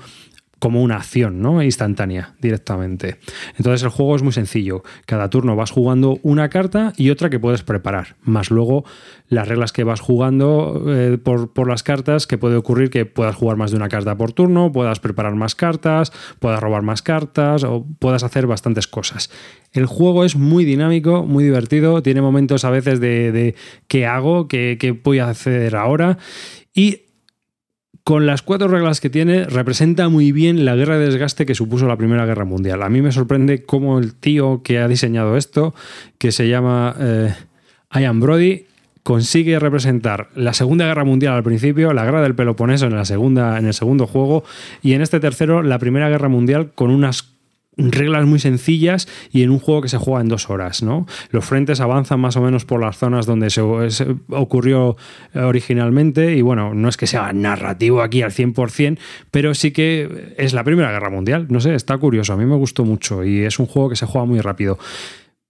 como 0.60 0.82
una 0.82 0.96
acción 0.96 1.40
¿no? 1.40 1.62
instantánea 1.62 2.34
directamente. 2.40 3.16
Entonces 3.56 3.82
el 3.82 3.88
juego 3.88 4.14
es 4.14 4.22
muy 4.22 4.32
sencillo. 4.32 4.84
Cada 5.06 5.30
turno 5.30 5.56
vas 5.56 5.70
jugando 5.70 6.20
una 6.22 6.48
carta 6.50 6.92
y 6.96 7.10
otra 7.10 7.30
que 7.30 7.40
puedes 7.40 7.62
preparar. 7.62 8.16
Más 8.22 8.50
luego 8.50 8.84
las 9.28 9.48
reglas 9.48 9.72
que 9.72 9.84
vas 9.84 10.00
jugando 10.00 10.84
eh, 10.88 11.18
por, 11.18 11.52
por, 11.52 11.68
las 11.68 11.82
cartas, 11.82 12.26
que 12.26 12.36
puede 12.36 12.56
ocurrir 12.56 12.90
que 12.90 13.06
puedas 13.06 13.34
jugar 13.34 13.56
más 13.56 13.70
de 13.70 13.78
una 13.78 13.88
carta 13.88 14.16
por 14.16 14.32
turno, 14.32 14.70
puedas 14.70 15.00
preparar 15.00 15.34
más 15.34 15.54
cartas, 15.54 16.12
puedas 16.38 16.60
robar 16.60 16.82
más 16.82 17.00
cartas 17.00 17.64
o 17.64 17.86
puedas 17.98 18.22
hacer 18.22 18.46
bastantes 18.46 18.86
cosas. 18.86 19.30
El 19.72 19.86
juego 19.86 20.24
es 20.24 20.36
muy 20.36 20.64
dinámico, 20.64 21.24
muy 21.24 21.42
divertido, 21.42 22.02
tiene 22.02 22.20
momentos 22.20 22.64
a 22.64 22.70
veces 22.70 23.00
de, 23.00 23.54
qué 23.88 24.06
hago, 24.06 24.46
qué, 24.46 24.76
qué 24.78 24.92
voy 24.92 25.20
a 25.20 25.30
hacer 25.30 25.74
ahora. 25.74 26.18
Y 26.74 27.09
con 28.04 28.26
las 28.26 28.42
cuatro 28.42 28.68
reglas 28.68 29.00
que 29.00 29.10
tiene, 29.10 29.44
representa 29.44 30.08
muy 30.08 30.32
bien 30.32 30.64
la 30.64 30.74
guerra 30.74 30.98
de 30.98 31.06
desgaste 31.06 31.46
que 31.46 31.54
supuso 31.54 31.86
la 31.86 31.96
Primera 31.96 32.26
Guerra 32.26 32.44
Mundial. 32.44 32.82
A 32.82 32.88
mí 32.88 33.02
me 33.02 33.12
sorprende 33.12 33.62
cómo 33.64 33.98
el 33.98 34.14
tío 34.14 34.62
que 34.62 34.78
ha 34.78 34.88
diseñado 34.88 35.36
esto, 35.36 35.74
que 36.18 36.32
se 36.32 36.48
llama 36.48 36.96
eh, 36.98 37.34
Ian 37.94 38.20
Brody, 38.20 38.66
consigue 39.02 39.58
representar 39.58 40.28
la 40.34 40.52
Segunda 40.52 40.86
Guerra 40.86 41.04
Mundial 41.04 41.34
al 41.34 41.42
principio, 41.42 41.92
la 41.92 42.04
guerra 42.04 42.22
del 42.22 42.34
Peloponeso 42.34 42.86
en, 42.86 42.94
la 42.94 43.04
segunda, 43.04 43.58
en 43.58 43.66
el 43.66 43.74
segundo 43.74 44.06
juego, 44.06 44.44
y 44.82 44.92
en 44.94 45.02
este 45.02 45.20
tercero, 45.20 45.62
la 45.62 45.78
Primera 45.78 46.08
Guerra 46.08 46.28
Mundial 46.28 46.72
con 46.74 46.90
unas 46.90 47.22
reglas 47.90 48.26
muy 48.26 48.38
sencillas 48.38 49.08
y 49.32 49.42
en 49.42 49.50
un 49.50 49.58
juego 49.58 49.82
que 49.82 49.88
se 49.88 49.98
juega 49.98 50.20
en 50.20 50.28
dos 50.28 50.50
horas. 50.50 50.82
¿no? 50.82 51.06
Los 51.30 51.44
frentes 51.44 51.80
avanzan 51.80 52.20
más 52.20 52.36
o 52.36 52.42
menos 52.42 52.64
por 52.64 52.80
las 52.80 52.96
zonas 52.96 53.26
donde 53.26 53.50
se, 53.50 53.60
ocurrió 54.28 54.96
originalmente 55.34 56.36
y 56.36 56.42
bueno, 56.42 56.74
no 56.74 56.88
es 56.88 56.96
que 56.96 57.06
sea 57.06 57.32
narrativo 57.32 58.02
aquí 58.02 58.22
al 58.22 58.32
100%, 58.32 58.98
pero 59.30 59.54
sí 59.54 59.70
que 59.70 60.34
es 60.36 60.52
la 60.52 60.64
Primera 60.64 60.90
Guerra 60.90 61.10
Mundial. 61.10 61.46
No 61.48 61.60
sé, 61.60 61.74
está 61.74 61.98
curioso, 61.98 62.32
a 62.32 62.36
mí 62.36 62.44
me 62.44 62.56
gustó 62.56 62.84
mucho 62.84 63.24
y 63.24 63.44
es 63.44 63.58
un 63.58 63.66
juego 63.66 63.90
que 63.90 63.96
se 63.96 64.06
juega 64.06 64.26
muy 64.26 64.40
rápido. 64.40 64.78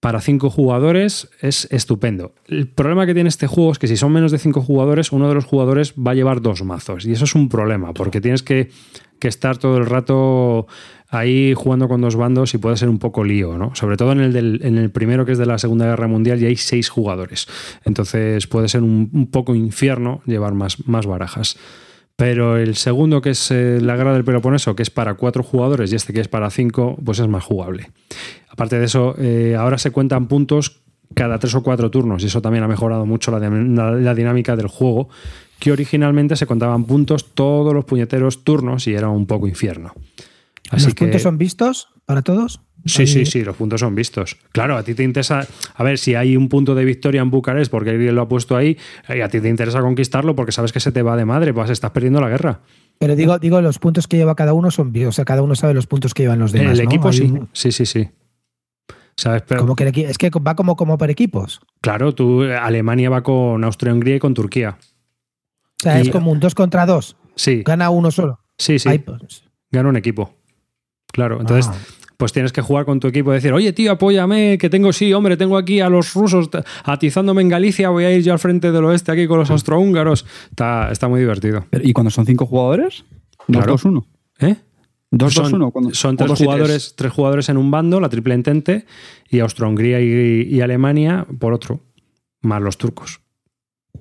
Para 0.01 0.23
cinco 0.23 0.49
jugadores 0.49 1.29
es 1.43 1.69
estupendo. 1.71 2.33
El 2.47 2.69
problema 2.69 3.05
que 3.05 3.13
tiene 3.13 3.29
este 3.29 3.47
juego 3.47 3.73
es 3.73 3.79
que 3.79 3.87
si 3.87 3.99
son 3.99 4.13
menos 4.13 4.33
de 4.33 4.39
cinco 4.39 4.63
jugadores, 4.63 5.13
uno 5.13 5.29
de 5.29 5.35
los 5.35 5.45
jugadores 5.45 5.93
va 5.95 6.13
a 6.13 6.15
llevar 6.15 6.41
dos 6.41 6.65
mazos. 6.65 7.05
Y 7.05 7.13
eso 7.13 7.25
es 7.25 7.35
un 7.35 7.51
problema, 7.51 7.93
porque 7.93 8.23
tienes 8.23 8.43
que, 8.43 8.71
que 9.19 9.29
estar 9.29 9.59
todo 9.59 9.77
el 9.77 9.85
rato 9.85 10.67
ahí 11.11 11.53
jugando 11.55 11.87
con 11.87 12.01
dos 12.01 12.17
bandos 12.17 12.55
y 12.55 12.59
puede 12.59 12.79
ser 12.79 12.89
un 12.89 12.99
poco 12.99 13.25
lío, 13.25 13.59
¿no? 13.59 13.75
Sobre 13.75 13.99
todo 13.99 14.13
en 14.13 14.21
el, 14.21 14.33
del, 14.33 14.61
en 14.63 14.79
el 14.79 14.91
primero 14.91 15.27
que 15.27 15.33
es 15.33 15.39
de 15.39 15.45
la 15.45 15.59
Segunda 15.59 15.87
Guerra 15.87 16.09
Mundial 16.09 16.41
y 16.41 16.47
hay 16.47 16.57
seis 16.57 16.89
jugadores. 16.89 17.47
Entonces 17.85 18.47
puede 18.47 18.69
ser 18.69 18.83
un, 18.83 19.11
un 19.13 19.31
poco 19.31 19.55
infierno 19.55 20.23
llevar 20.25 20.55
más, 20.55 20.87
más 20.89 21.07
barajas. 21.07 21.59
Pero 22.21 22.59
el 22.59 22.77
segundo, 22.77 23.23
que 23.23 23.31
es 23.31 23.51
eh, 23.51 23.81
la 23.81 23.97
guerra 23.97 24.13
del 24.13 24.25
Peloponeso, 24.25 24.77
que 24.77 24.83
es 24.83 24.91
para 24.91 25.15
cuatro 25.15 25.43
jugadores, 25.43 25.91
y 25.91 25.97
este 25.97 26.13
que 26.13 26.21
es 26.21 26.29
para 26.29 26.51
cinco, 26.51 26.99
pues 27.03 27.19
es 27.19 27.29
más 27.29 27.43
jugable. 27.43 27.93
Aparte 28.51 28.79
de 28.79 28.85
eso, 28.85 29.15
eh, 29.17 29.57
ahora 29.59 29.79
se 29.79 29.91
cuentan 29.91 30.29
puntos 30.29 30.83
cada 31.15 31.39
tres 31.39 31.55
o 31.55 31.63
cuatro 31.63 31.91
turnos, 31.91 32.23
y 32.23 32.27
eso 32.27 32.43
también 32.43 32.63
ha 32.63 32.69
mejorado 32.69 33.07
mucho 33.07 33.31
la, 33.31 33.39
la, 33.49 33.93
la 33.93 34.15
dinámica 34.15 34.55
del 34.55 34.67
juego, 34.67 35.09
que 35.59 35.73
originalmente 35.73 36.37
se 36.37 36.45
contaban 36.45 36.85
puntos 36.85 37.33
todos 37.33 37.73
los 37.73 37.87
puñeteros 37.87 38.45
turnos 38.45 38.87
y 38.87 38.93
era 38.93 39.09
un 39.09 39.25
poco 39.25 39.49
infierno. 39.49 39.95
Así 40.71 40.89
¿Los 40.89 40.95
que, 40.95 41.07
puntos 41.07 41.23
son 41.23 41.39
vistos 41.39 41.89
para 42.05 42.21
todos? 42.21 42.61
Sí, 42.87 43.07
sí, 43.07 43.27
sí, 43.27 43.45
los 43.45 43.57
puntos 43.57 43.81
son 43.81 43.95
vistos. 43.95 44.37
Claro, 44.53 44.77
a 44.77 44.83
ti 44.83 44.95
te 44.95 45.03
interesa, 45.03 45.47
a 45.75 45.83
ver, 45.85 45.99
si 45.99 46.15
hay 46.15 46.37
un 46.37 46.49
punto 46.49 46.75
de 46.75 46.85
victoria 46.85 47.21
en 47.21 47.31
Bucarest 47.31 47.71
porque 47.71 47.91
alguien 47.91 48.15
lo 48.15 48.23
ha 48.23 48.29
puesto 48.29 48.57
ahí, 48.57 48.79
y 49.09 49.21
a 49.21 49.29
ti 49.29 49.41
te 49.41 49.49
interesa 49.49 49.81
conquistarlo 49.81 50.35
porque 50.35 50.53
sabes 50.53 50.73
que 50.73 50.81
se 50.81 50.91
te 50.93 51.03
va 51.03 51.17
de 51.17 51.25
madre, 51.25 51.53
pues 51.53 51.69
estás 51.71 51.91
perdiendo 51.91 52.21
la 52.21 52.29
guerra. 52.29 52.61
Pero 52.99 53.17
digo, 53.17 53.39
digo 53.39 53.61
los 53.61 53.79
puntos 53.79 54.07
que 54.09 54.17
lleva 54.17 54.35
cada 54.35 54.53
uno 54.53 54.71
son, 54.71 54.93
o 55.07 55.13
sea, 55.13 55.25
cada 55.25 55.43
uno 55.43 55.55
sabe 55.55 55.75
los 55.75 55.87
puntos 55.87 56.15
que 56.15 56.23
llevan 56.23 56.39
los 56.39 56.53
demás. 56.53 56.67
En 56.79 56.81
el 56.81 56.85
¿no? 56.85 56.91
equipo 56.91 57.13
sí, 57.13 57.33
sí, 57.53 57.73
sí, 57.73 57.87
sí. 57.87 58.09
¿Sabes? 59.17 59.43
Pero, 59.47 59.61
Como 59.61 59.77
que 59.77 59.85
el 59.85 59.99
es 60.07 60.17
que 60.17 60.31
va 60.31 60.55
como, 60.55 60.77
como 60.77 60.97
por 60.97 61.11
equipos. 61.11 61.61
claro, 61.83 62.15
tú, 62.15 62.43
Alemania 62.43 63.11
va 63.11 63.23
con 63.23 63.63
Austria-Hungría 63.65 64.17
y 64.17 64.19
con 64.19 64.33
Turquía. 64.35 64.79
O 64.81 65.83
sea, 65.83 65.99
Y- 65.99 66.03
es 66.03 66.11
como 66.11 66.31
un 66.31 66.41
dos 66.41 66.55
contra 66.55 66.87
dos. 66.87 67.17
Sí, 67.37 67.63
Gana 67.65 67.91
uno 67.91 68.11
solo. 68.11 68.41
sí, 68.57 68.79
sí. 68.79 68.99
Pues, 68.99 69.45
Gana 69.71 69.89
un 69.91 69.97
equipo. 69.97 70.35
Claro, 71.13 71.41
entonces 71.41 71.69
ah. 71.69 71.77
Pues 72.21 72.33
tienes 72.33 72.53
que 72.53 72.61
jugar 72.61 72.85
con 72.85 73.01
tu 73.01 73.09
equipo 73.09 73.33
y 73.33 73.35
decir, 73.37 73.53
oye 73.53 73.73
tío, 73.73 73.91
apóyame, 73.93 74.59
que 74.59 74.69
tengo, 74.71 74.93
sí, 74.93 75.13
hombre, 75.13 75.37
tengo 75.39 75.57
aquí 75.57 75.81
a 75.81 75.89
los 75.89 76.13
rusos 76.15 76.51
atizándome 76.85 77.41
en 77.43 77.49
Galicia, 77.49 77.89
voy 77.89 78.05
a 78.05 78.13
ir 78.15 78.23
yo 78.23 78.33
al 78.35 78.39
frente 78.39 78.71
del 78.71 78.85
oeste 78.85 79.11
aquí 79.11 79.27
con 79.27 79.39
los 79.39 79.51
austrohúngaros. 79.51 80.27
Está, 80.51 80.93
está 80.93 81.09
muy 81.09 81.19
divertido. 81.21 81.65
¿Y 81.83 81.93
cuando 81.95 82.11
son 82.11 82.27
cinco 82.27 82.45
jugadores? 82.47 83.05
Claro. 83.47 83.75
2-2-1. 83.77 84.05
¿Eh? 84.41 84.57
2-2-1. 85.11 85.73
cuando- 85.73 85.95
Son 85.95 86.15
o 86.15 86.17
tres 86.19 86.29
dos 86.29 86.41
y 86.41 86.45
jugadores, 86.45 86.95
tres 86.95 87.13
jugadores 87.13 87.49
en 87.49 87.57
un 87.57 87.71
bando, 87.71 87.99
la 87.99 88.09
triple 88.11 88.35
entente, 88.35 88.85
y 89.31 89.41
Austro-Hungría 89.41 90.01
y, 90.01 90.43
y 90.55 90.61
Alemania 90.61 91.27
por 91.39 91.53
otro, 91.55 91.81
más 92.43 92.61
los 92.63 92.77
turcos. 92.79 93.21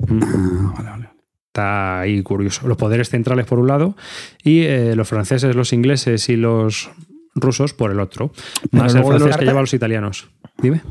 Mm. 0.07 0.20
Ah, 0.24 0.74
vale, 0.78 0.89
vale. 0.89 1.09
Está 1.47 2.01
ahí 2.01 2.22
curioso. 2.22 2.67
Los 2.67 2.78
poderes 2.78 3.09
centrales 3.09 3.45
por 3.47 3.57
un 3.59 3.67
lado 3.67 3.95
y 4.43 4.59
eh, 4.61 4.95
los 4.95 5.07
franceses, 5.07 5.55
los 5.55 5.74
ingleses 5.74 6.30
y 6.30 6.36
los 6.36 6.91
rusos 7.42 7.74
por 7.74 7.92
el 7.92 8.00
otro. 8.00 8.32
Más 8.72 8.94
el 8.94 9.02
luego 9.02 9.14
de 9.14 9.20
los 9.20 9.24
francés 9.24 9.40
que 9.40 9.46
lleva 9.46 9.60
a 9.60 9.64
los 9.64 9.74
italianos. 9.74 10.30
Dime. 10.58 10.82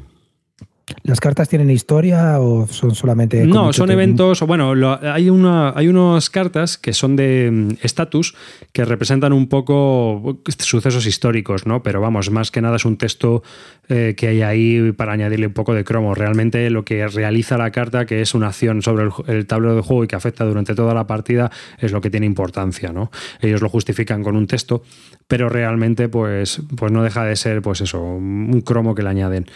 ¿Las 1.02 1.20
cartas 1.20 1.48
tienen 1.48 1.70
historia 1.70 2.40
o 2.40 2.66
son 2.66 2.94
solamente.? 2.94 3.46
No, 3.46 3.72
son 3.72 3.90
eventos. 3.90 4.40
Bueno, 4.42 4.74
lo- 4.74 4.98
hay, 5.02 5.28
una, 5.30 5.70
hay 5.76 5.88
unas 5.88 6.30
cartas 6.30 6.78
que 6.78 6.92
son 6.92 7.16
de 7.16 7.50
mm, 7.52 7.68
estatus 7.82 8.34
que 8.72 8.84
representan 8.84 9.32
un 9.32 9.48
poco 9.48 10.38
sucesos 10.58 11.06
históricos, 11.06 11.66
¿no? 11.66 11.82
Pero 11.82 12.00
vamos, 12.00 12.30
más 12.30 12.50
que 12.50 12.60
nada 12.60 12.76
es 12.76 12.84
un 12.84 12.96
texto 12.96 13.42
eh, 13.88 14.14
que 14.16 14.28
hay 14.28 14.42
ahí 14.42 14.92
para 14.92 15.12
añadirle 15.12 15.46
un 15.46 15.52
poco 15.52 15.74
de 15.74 15.84
cromo. 15.84 16.14
Realmente 16.14 16.68
lo 16.70 16.84
que 16.84 17.06
realiza 17.08 17.58
la 17.58 17.70
carta, 17.70 18.06
que 18.06 18.20
es 18.20 18.34
una 18.34 18.48
acción 18.48 18.82
sobre 18.82 19.04
el, 19.04 19.10
el 19.26 19.46
tablero 19.46 19.74
de 19.74 19.82
juego 19.82 20.04
y 20.04 20.06
que 20.08 20.16
afecta 20.16 20.44
durante 20.44 20.74
toda 20.74 20.94
la 20.94 21.06
partida, 21.06 21.50
es 21.78 21.92
lo 21.92 22.00
que 22.00 22.10
tiene 22.10 22.26
importancia, 22.26 22.92
¿no? 22.92 23.10
Ellos 23.40 23.60
lo 23.62 23.68
justifican 23.68 24.22
con 24.22 24.36
un 24.36 24.46
texto, 24.46 24.82
pero 25.26 25.48
realmente, 25.48 26.08
pues, 26.08 26.62
pues 26.76 26.92
no 26.92 27.02
deja 27.02 27.24
de 27.24 27.36
ser, 27.36 27.62
pues 27.62 27.80
eso, 27.80 28.02
un 28.02 28.60
cromo 28.64 28.94
que 28.94 29.02
le 29.02 29.08
añaden. 29.10 29.46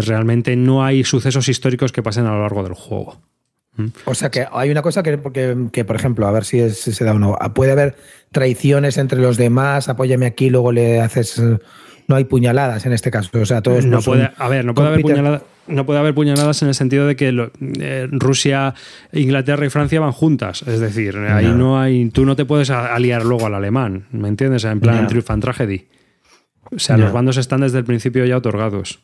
Realmente 0.00 0.56
no 0.56 0.84
hay 0.84 1.04
sucesos 1.04 1.48
históricos 1.48 1.92
que 1.92 2.02
pasen 2.02 2.26
a 2.26 2.30
lo 2.32 2.42
largo 2.42 2.62
del 2.62 2.74
juego. 2.74 3.20
O 4.06 4.14
sea 4.14 4.30
que 4.30 4.46
hay 4.52 4.70
una 4.70 4.80
cosa 4.80 5.02
que, 5.02 5.18
porque, 5.18 5.54
que, 5.70 5.84
por 5.84 5.96
ejemplo, 5.96 6.26
a 6.26 6.30
ver 6.32 6.44
si, 6.46 6.60
es- 6.60 6.80
si 6.80 6.92
se 6.92 7.04
da 7.04 7.12
o 7.12 7.18
no. 7.18 7.36
Puede 7.54 7.72
haber 7.72 7.96
traiciones 8.32 8.96
entre 8.96 9.20
los 9.20 9.36
demás, 9.36 9.88
apóyame 9.90 10.24
aquí, 10.26 10.48
luego 10.50 10.72
le 10.72 11.00
haces. 11.00 11.38
eh, 11.38 11.58
No 12.08 12.14
hay 12.16 12.24
puñaladas 12.24 12.86
en 12.86 12.92
este 12.92 13.10
caso. 13.10 13.30
O 13.38 13.44
sea, 13.44 13.62
todos 13.62 13.84
no 13.84 13.96
no 13.96 14.02
puede, 14.02 14.30
a 14.36 14.48
ver, 14.48 14.64
no 14.64 14.74
puede, 14.74 14.88
haber 14.88 15.00
compiten- 15.00 15.16
puñalada- 15.16 15.42
no 15.66 15.84
puede 15.86 15.98
haber 15.98 16.14
puñaladas 16.14 16.62
en 16.62 16.68
el 16.68 16.74
sentido 16.76 17.04
de 17.06 17.16
que 17.16 17.32
lo- 17.32 17.50
eh, 17.80 18.06
Rusia, 18.12 18.74
Inglaterra 19.12 19.66
y 19.66 19.70
Francia 19.70 19.98
van 20.00 20.12
juntas. 20.12 20.62
Es 20.62 20.78
decir, 20.80 21.16
ahí 21.18 21.46
no 21.52 21.78
hay. 21.80 22.08
Tú 22.10 22.24
no 22.24 22.36
te 22.36 22.44
puedes 22.44 22.70
aliar 22.70 23.24
luego 23.26 23.46
al 23.46 23.54
alemán, 23.56 24.06
¿me 24.12 24.28
entiendes? 24.28 24.62
En 24.64 24.78
plan 24.80 25.00
Ya. 25.02 25.06
Triumph 25.08 25.30
and 25.32 25.42
Tragedy. 25.42 25.88
O 26.70 26.78
sea, 26.78 26.96
los 26.96 27.12
bandos 27.12 27.36
están 27.36 27.60
desde 27.60 27.78
el 27.78 27.84
principio 27.84 28.24
ya 28.24 28.36
otorgados. 28.36 29.00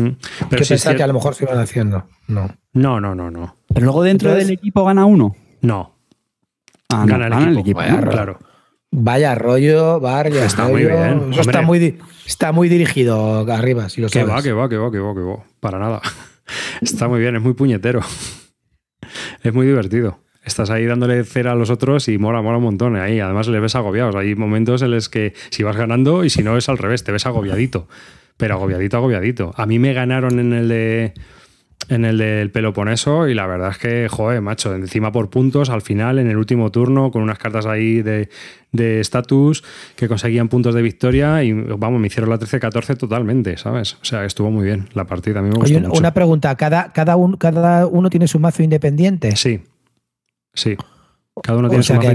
¿Mm? 0.00 0.08
que 0.16 0.46
Pero 0.50 0.62
es 0.62 0.68
pensaba 0.68 0.96
que 0.96 1.02
a 1.02 1.06
lo 1.06 1.14
mejor 1.14 1.34
se 1.34 1.44
iban 1.44 1.58
haciendo. 1.58 2.04
No. 2.28 2.48
No, 2.72 3.00
no, 3.00 3.14
no, 3.14 3.30
no. 3.30 3.56
Pero 3.72 3.84
luego 3.86 4.02
dentro 4.02 4.28
Entonces- 4.30 4.48
del 4.48 4.56
equipo 4.58 4.84
gana 4.84 5.04
uno. 5.04 5.34
No. 5.62 5.96
Ah, 6.88 7.04
no, 7.06 7.18
gana 7.18 7.48
el 7.48 7.58
equipo. 7.58 7.82
¿no? 7.82 8.00
Claro. 8.10 8.38
Vaya 8.92 9.34
rollo, 9.36 10.00
Vargas. 10.00 10.42
Está 10.46 10.66
muy 10.66 10.82
bien, 10.84 11.28
Eso 11.32 11.42
está 11.42 11.62
muy, 11.62 11.98
está 12.26 12.50
muy 12.52 12.68
dirigido 12.68 13.40
arriba, 13.52 13.88
si 13.88 14.00
lo 14.00 14.08
Que 14.08 14.24
va, 14.24 14.42
que 14.42 14.52
va, 14.52 14.68
que 14.68 14.76
va, 14.76 14.90
que 14.90 14.98
va, 14.98 15.14
que 15.14 15.20
va. 15.20 15.36
Para 15.60 15.78
nada. 15.78 16.00
Está 16.80 17.06
muy 17.06 17.20
bien, 17.20 17.36
es 17.36 17.42
muy 17.42 17.54
puñetero. 17.54 18.00
Es 19.42 19.54
muy 19.54 19.66
divertido. 19.66 20.18
Estás 20.44 20.70
ahí 20.70 20.86
dándole 20.86 21.22
cera 21.24 21.52
a 21.52 21.54
los 21.54 21.70
otros 21.70 22.08
y 22.08 22.18
mola, 22.18 22.42
mola 22.42 22.58
un 22.58 22.64
montón. 22.64 22.96
Ahí 22.96 23.20
además 23.20 23.46
les 23.48 23.60
ves 23.60 23.74
agobiados. 23.76 24.14
Hay 24.16 24.34
momentos 24.34 24.82
en 24.82 24.90
los 24.90 25.08
que 25.08 25.34
si 25.50 25.62
vas 25.62 25.76
ganando 25.76 26.24
y 26.24 26.30
si 26.30 26.42
no 26.42 26.56
es 26.56 26.68
al 26.68 26.78
revés, 26.78 27.04
te 27.04 27.12
ves 27.12 27.26
agobiadito. 27.26 27.88
Pero 28.40 28.54
agobiadito, 28.54 28.96
agobiadito. 28.96 29.52
A 29.56 29.66
mí 29.66 29.78
me 29.78 29.92
ganaron 29.92 30.40
en 30.40 30.52
el 30.52 30.68
de 30.68 31.14
en 31.88 32.04
el 32.04 32.18
del 32.18 32.50
Peloponeso 32.50 33.28
y 33.28 33.34
la 33.34 33.46
verdad 33.46 33.70
es 33.70 33.78
que, 33.78 34.08
joder, 34.08 34.40
macho, 34.40 34.74
encima 34.74 35.10
por 35.10 35.28
puntos, 35.28 35.70
al 35.70 35.82
final, 35.82 36.18
en 36.18 36.28
el 36.28 36.36
último 36.36 36.70
turno, 36.70 37.10
con 37.10 37.22
unas 37.22 37.38
cartas 37.38 37.66
ahí 37.66 38.02
de 38.02 38.28
estatus 38.72 39.64
que 39.96 40.06
conseguían 40.06 40.48
puntos 40.48 40.74
de 40.74 40.82
victoria 40.82 41.42
y, 41.42 41.52
vamos, 41.52 42.00
me 42.00 42.06
hicieron 42.06 42.30
la 42.30 42.38
13-14 42.38 42.96
totalmente, 42.96 43.56
¿sabes? 43.56 43.94
O 43.94 44.04
sea, 44.04 44.24
estuvo 44.24 44.50
muy 44.50 44.64
bien 44.64 44.88
la 44.94 45.06
partida, 45.06 45.40
a 45.40 45.42
mí 45.42 45.48
me 45.48 45.56
gustó 45.56 45.74
Oye, 45.74 45.80
mucho. 45.80 45.98
una 45.98 46.14
pregunta, 46.14 46.54
¿cada, 46.54 46.92
cada, 46.92 47.16
un, 47.16 47.36
¿cada 47.36 47.86
uno 47.86 48.08
tiene 48.08 48.28
su 48.28 48.38
mazo 48.38 48.62
independiente? 48.62 49.34
Sí, 49.34 49.60
sí. 50.54 50.76
Cada 51.42 51.58
uno 51.58 51.68
tiene 51.68 51.80
O 51.80 51.84
su 51.84 51.94
mazo 51.94 52.08
hay 52.08 52.14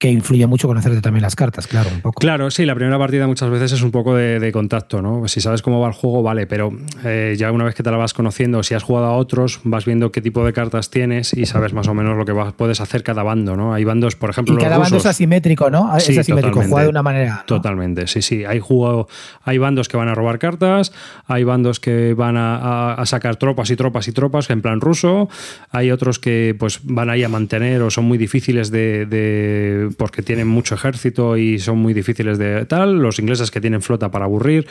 que 0.00 0.10
influye 0.10 0.46
mucho 0.46 0.66
conocerte 0.66 1.02
también 1.02 1.20
las 1.20 1.36
cartas, 1.36 1.66
claro, 1.66 1.90
un 1.94 2.00
poco. 2.00 2.20
Claro, 2.20 2.50
sí, 2.50 2.64
la 2.64 2.74
primera 2.74 2.98
partida 2.98 3.26
muchas 3.26 3.50
veces 3.50 3.72
es 3.72 3.82
un 3.82 3.90
poco 3.90 4.14
de, 4.16 4.40
de 4.40 4.50
contacto, 4.50 5.02
¿no? 5.02 5.28
Si 5.28 5.42
sabes 5.42 5.60
cómo 5.60 5.78
va 5.78 5.88
el 5.88 5.92
juego, 5.92 6.22
vale, 6.22 6.46
pero 6.46 6.72
eh, 7.04 7.34
ya 7.38 7.52
una 7.52 7.64
vez 7.64 7.74
que 7.74 7.82
te 7.82 7.90
la 7.90 7.98
vas 7.98 8.14
conociendo, 8.14 8.62
si 8.62 8.72
has 8.72 8.82
jugado 8.82 9.04
a 9.08 9.12
otros, 9.12 9.60
vas 9.62 9.84
viendo 9.84 10.10
qué 10.10 10.22
tipo 10.22 10.42
de 10.42 10.54
cartas 10.54 10.88
tienes 10.88 11.34
y 11.34 11.44
sabes 11.44 11.74
más 11.74 11.86
o 11.86 11.92
menos 11.92 12.16
lo 12.16 12.24
que 12.24 12.32
vas- 12.32 12.54
puedes 12.54 12.80
hacer 12.80 13.02
cada 13.02 13.22
bando, 13.22 13.56
¿no? 13.56 13.74
Hay 13.74 13.84
bandos, 13.84 14.16
por 14.16 14.30
ejemplo, 14.30 14.54
Y 14.54 14.56
los 14.56 14.64
cada 14.64 14.78
bando 14.78 14.96
es 14.96 15.04
asimétrico, 15.04 15.68
¿no? 15.68 15.92
Sí, 16.00 16.12
es 16.12 16.18
asimétrico, 16.20 16.62
juega 16.62 16.84
de 16.84 16.88
una 16.88 17.02
manera. 17.02 17.34
¿no? 17.40 17.44
Totalmente, 17.44 18.06
sí, 18.06 18.22
sí. 18.22 18.46
Hay, 18.46 18.58
juego, 18.58 19.06
hay 19.44 19.58
bandos 19.58 19.88
que 19.90 19.98
van 19.98 20.08
a 20.08 20.14
robar 20.14 20.38
cartas, 20.38 20.92
hay 21.26 21.44
bandos 21.44 21.78
que 21.78 22.14
van 22.14 22.38
a, 22.38 22.56
a- 22.56 22.94
a 22.94 23.04
sacar 23.04 23.36
tropas 23.36 23.68
y 23.70 23.76
tropas 23.76 24.08
y 24.08 24.12
tropas, 24.12 24.48
en 24.48 24.62
plan 24.62 24.80
ruso. 24.80 25.28
Hay 25.72 25.90
otros 25.90 26.18
que 26.18 26.56
pues 26.58 26.80
van 26.84 27.10
ahí 27.10 27.22
a 27.22 27.28
mantener 27.28 27.82
o 27.82 27.90
son 27.90 28.06
muy 28.06 28.16
difíciles 28.16 28.70
de, 28.70 29.04
de- 29.04 29.89
porque 29.96 30.22
tienen 30.22 30.48
mucho 30.48 30.74
ejército 30.74 31.36
y 31.36 31.58
son 31.58 31.78
muy 31.78 31.94
difíciles 31.94 32.38
de 32.38 32.64
tal. 32.66 32.98
Los 33.00 33.18
ingleses 33.18 33.50
que 33.50 33.60
tienen 33.60 33.82
flota 33.82 34.10
para 34.10 34.24
aburrir. 34.26 34.66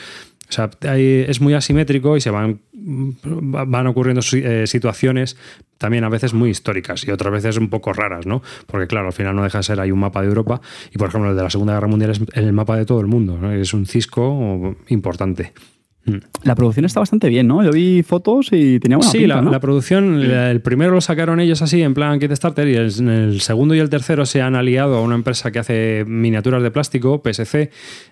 O 0.50 0.52
sea, 0.52 0.70
hay- 0.88 1.26
es 1.28 1.42
muy 1.42 1.54
asimétrico 1.54 2.18
y 2.18 2.22
se 2.22 2.32
van, 2.32 2.60
van 2.74 3.86
ocurriendo 3.88 4.22
eh, 4.34 4.66
situaciones 4.66 5.38
también 5.78 6.04
a 6.04 6.10
veces 6.10 6.34
muy 6.34 6.50
históricas 6.50 7.06
y 7.08 7.12
otras 7.12 7.32
veces 7.32 7.58
un 7.58 7.70
poco 7.70 7.94
raras, 7.94 8.26
¿no? 8.26 8.42
Porque 8.66 8.88
claro, 8.88 9.08
al 9.08 9.14
final 9.14 9.36
no 9.36 9.44
deja 9.44 9.60
de 9.60 9.64
ser 9.64 9.80
ahí 9.80 9.92
un 9.92 10.00
mapa 10.00 10.22
de 10.22 10.28
Europa 10.28 10.60
y 10.94 10.98
por 10.98 11.10
ejemplo 11.10 11.30
el 11.30 11.38
de 11.38 11.44
la 11.44 11.50
Segunda 11.50 11.74
Guerra 11.76 11.88
Mundial 11.88 12.12
es 12.12 12.22
el 12.34 12.52
mapa 12.52 12.76
de 12.78 12.86
todo 12.86 13.00
el 13.00 13.08
mundo. 13.08 13.52
Es 13.52 13.74
un 13.74 13.86
cisco 13.86 14.76
importante. 14.88 15.54
La 16.44 16.56
producción 16.56 16.86
está 16.86 17.00
bastante 17.00 17.30
bien, 17.30 17.48
¿no? 17.48 17.64
Yo 17.64 17.72
vi 17.72 18.02
fotos 18.04 18.50
y 18.52 18.80
tenía 18.80 18.98
buena 18.98 19.12
Sí, 19.12 19.20
pinta, 19.20 19.36
la, 19.36 19.42
¿no? 19.42 19.52
la 19.52 19.60
producción, 19.60 20.22
el 20.22 20.62
primero 20.62 20.92
lo 20.92 21.02
sacaron 21.02 21.40
ellos 21.40 21.62
así 21.62 21.82
en 21.84 21.94
plan 21.94 22.20
Kickstarter 22.20 22.68
y 22.68 22.76
el, 22.76 23.10
el 23.10 23.42
segundo 23.42 23.76
y 23.76 23.80
el 23.80 23.90
tercero 23.90 24.26
se 24.26 24.42
han 24.42 24.56
aliado 24.56 24.98
a 24.98 25.02
una 25.02 25.16
empresa 25.16 25.52
que 25.52 25.60
hace 25.60 26.06
miniaturas 26.08 26.64
de 26.64 26.72
plástico, 26.72 27.22
PSC, 27.24 27.70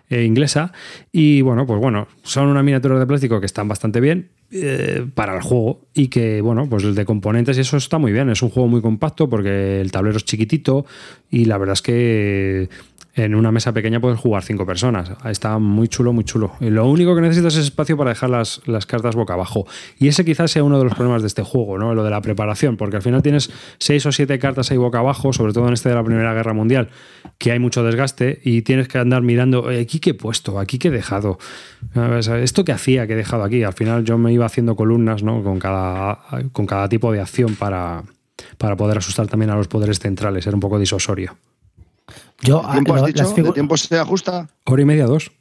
eh, 0.09 0.23
inglesa, 0.23 0.73
y 1.11 1.41
bueno, 1.41 1.65
pues 1.65 1.79
bueno, 1.79 2.07
son 2.23 2.47
unas 2.47 2.63
miniaturas 2.63 2.99
de 2.99 3.07
plástico 3.07 3.39
que 3.39 3.45
están 3.45 3.67
bastante 3.67 3.99
bien 3.99 4.29
eh, 4.51 5.05
para 5.15 5.35
el 5.35 5.41
juego 5.41 5.81
y 5.93 6.07
que, 6.09 6.41
bueno, 6.41 6.67
pues 6.69 6.83
el 6.83 6.93
de 6.93 7.05
componentes 7.05 7.57
y 7.57 7.61
eso 7.61 7.77
está 7.77 7.97
muy 7.97 8.11
bien, 8.11 8.29
es 8.29 8.41
un 8.41 8.49
juego 8.49 8.67
muy 8.69 8.81
compacto 8.81 9.29
porque 9.29 9.81
el 9.81 9.91
tablero 9.91 10.17
es 10.17 10.25
chiquitito 10.25 10.85
y 11.31 11.45
la 11.45 11.57
verdad 11.57 11.73
es 11.73 11.81
que 11.81 12.69
en 13.17 13.33
una 13.33 13.51
mesa 13.51 13.73
pequeña 13.73 13.99
puedes 13.99 14.19
jugar 14.19 14.43
cinco 14.43 14.65
personas. 14.65 15.11
Está 15.25 15.57
muy 15.57 15.87
chulo, 15.87 16.13
muy 16.13 16.23
chulo. 16.23 16.53
Y 16.59 16.69
lo 16.69 16.87
único 16.87 17.15
que 17.15 17.21
necesitas 17.21 17.55
es 17.55 17.65
espacio 17.65 17.97
para 17.97 18.11
dejar 18.11 18.29
las, 18.29 18.61
las 18.67 18.85
cartas 18.85 19.15
boca 19.15 19.33
abajo. 19.33 19.65
Y 19.97 20.07
ese 20.07 20.23
quizás 20.23 20.51
sea 20.51 20.63
uno 20.63 20.77
de 20.77 20.83
los 20.83 20.93
problemas 20.93 21.23
de 21.23 21.27
este 21.27 21.41
juego, 21.41 21.79
¿no? 21.79 21.95
Lo 21.95 22.03
de 22.03 22.11
la 22.11 22.21
preparación, 22.21 22.77
porque 22.77 22.97
al 22.97 23.01
final 23.01 23.23
tienes 23.23 23.49
seis 23.79 24.05
o 24.05 24.11
siete 24.11 24.37
cartas 24.37 24.69
ahí 24.69 24.77
boca 24.77 24.99
abajo, 24.99 25.33
sobre 25.33 25.51
todo 25.51 25.67
en 25.67 25.73
este 25.73 25.89
de 25.89 25.95
la 25.95 26.03
Primera 26.03 26.33
Guerra 26.35 26.53
Mundial, 26.53 26.89
que 27.39 27.51
hay 27.51 27.57
mucho 27.59 27.83
desgaste 27.83 28.39
y 28.43 28.61
tienes 28.61 28.87
que 28.87 28.99
andar 28.99 29.23
mirando, 29.23 29.71
"Eh, 29.71 29.81
aquí 29.81 29.99
qué 29.99 30.11
he 30.11 30.13
puesto, 30.13 30.59
aquí 30.59 30.77
qué 30.77 30.89
he 30.89 30.91
dejado. 30.91 31.39
Esto 32.39 32.63
que 32.63 32.71
hacía, 32.71 33.07
que 33.07 33.13
he 33.13 33.17
dejado 33.17 33.43
aquí. 33.43 33.63
Al 33.63 33.73
final 33.73 34.03
yo 34.03 34.19
me 34.19 34.31
iba 34.31 34.45
haciendo 34.45 34.75
columnas, 34.75 35.23
¿no? 35.23 35.43
Con 35.43 35.57
cada, 35.57 36.19
con 36.51 36.67
cada 36.67 36.87
tipo 36.87 37.11
de 37.11 37.19
acción 37.19 37.55
para, 37.55 38.03
para 38.59 38.75
poder 38.75 38.99
asustar 38.99 39.25
también 39.25 39.49
a 39.49 39.55
los 39.55 39.67
poderes 39.67 39.99
centrales. 39.99 40.45
Era 40.45 40.55
un 40.55 40.61
poco 40.61 40.77
disosorio. 40.77 41.35
Yo, 42.41 42.61
¿De 42.65 42.71
tiempo 42.73 42.93
ah, 42.93 42.95
has 42.97 43.01
lo- 43.01 43.07
dicho? 43.07 43.23
las, 43.23 43.35
¿De 43.35 43.43
figu- 43.43 43.53
tiempo 43.53 43.77
se 43.77 43.97
ajusta? 43.97 44.47
Hora 44.65 44.81
y 44.81 44.85
media, 44.85 45.05
dos. 45.05 45.31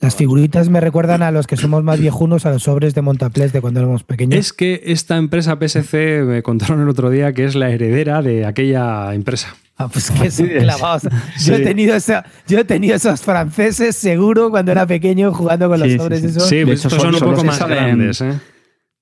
las 0.00 0.16
figuritas 0.16 0.68
me 0.68 0.80
recuerdan 0.80 1.22
a 1.22 1.30
los 1.30 1.46
que 1.46 1.56
somos 1.56 1.82
más 1.82 1.98
viejunos 1.98 2.44
a 2.44 2.50
los 2.50 2.64
sobres 2.64 2.94
de 2.94 3.00
Montaplés 3.00 3.52
de 3.52 3.60
cuando 3.62 3.80
éramos 3.80 4.04
pequeños. 4.04 4.38
Es 4.38 4.52
que 4.52 4.82
esta 4.84 5.16
empresa 5.16 5.56
PSC 5.58 6.22
me 6.24 6.42
contaron 6.42 6.80
el 6.82 6.88
otro 6.88 7.08
día 7.10 7.32
que 7.32 7.44
es 7.46 7.54
la 7.54 7.70
heredera 7.70 8.20
de 8.20 8.44
aquella 8.44 9.14
empresa. 9.14 9.56
Ah, 9.76 9.88
pues 9.88 10.10
que 10.10 10.30
son 10.30 10.46
clavados. 10.58 11.02
Yo, 11.44 11.54
he 11.54 11.60
tenido 11.60 11.94
esa- 11.96 12.24
yo 12.46 12.58
he 12.58 12.64
tenido 12.64 12.94
esos 12.96 13.22
franceses 13.22 13.96
seguro 13.96 14.50
cuando 14.50 14.72
era 14.72 14.86
pequeño 14.86 15.32
jugando 15.32 15.68
con 15.68 15.80
los 15.80 15.88
Sí, 15.88 15.92
sí, 15.94 15.98
sobres 15.98 16.20
sí. 16.20 16.26
esos. 16.26 16.48
Sí, 16.48 16.56
De 16.58 16.66
pues 16.66 16.78
hecho, 16.80 16.88
estos 16.88 17.02
son, 17.02 17.12
son- 17.14 17.14
un 17.14 17.20
poco 17.20 17.32
los 17.32 17.40
que 17.42 17.46
más 17.46 17.58
salen- 17.58 17.76
grandes. 17.78 18.20
¿eh? 18.20 18.40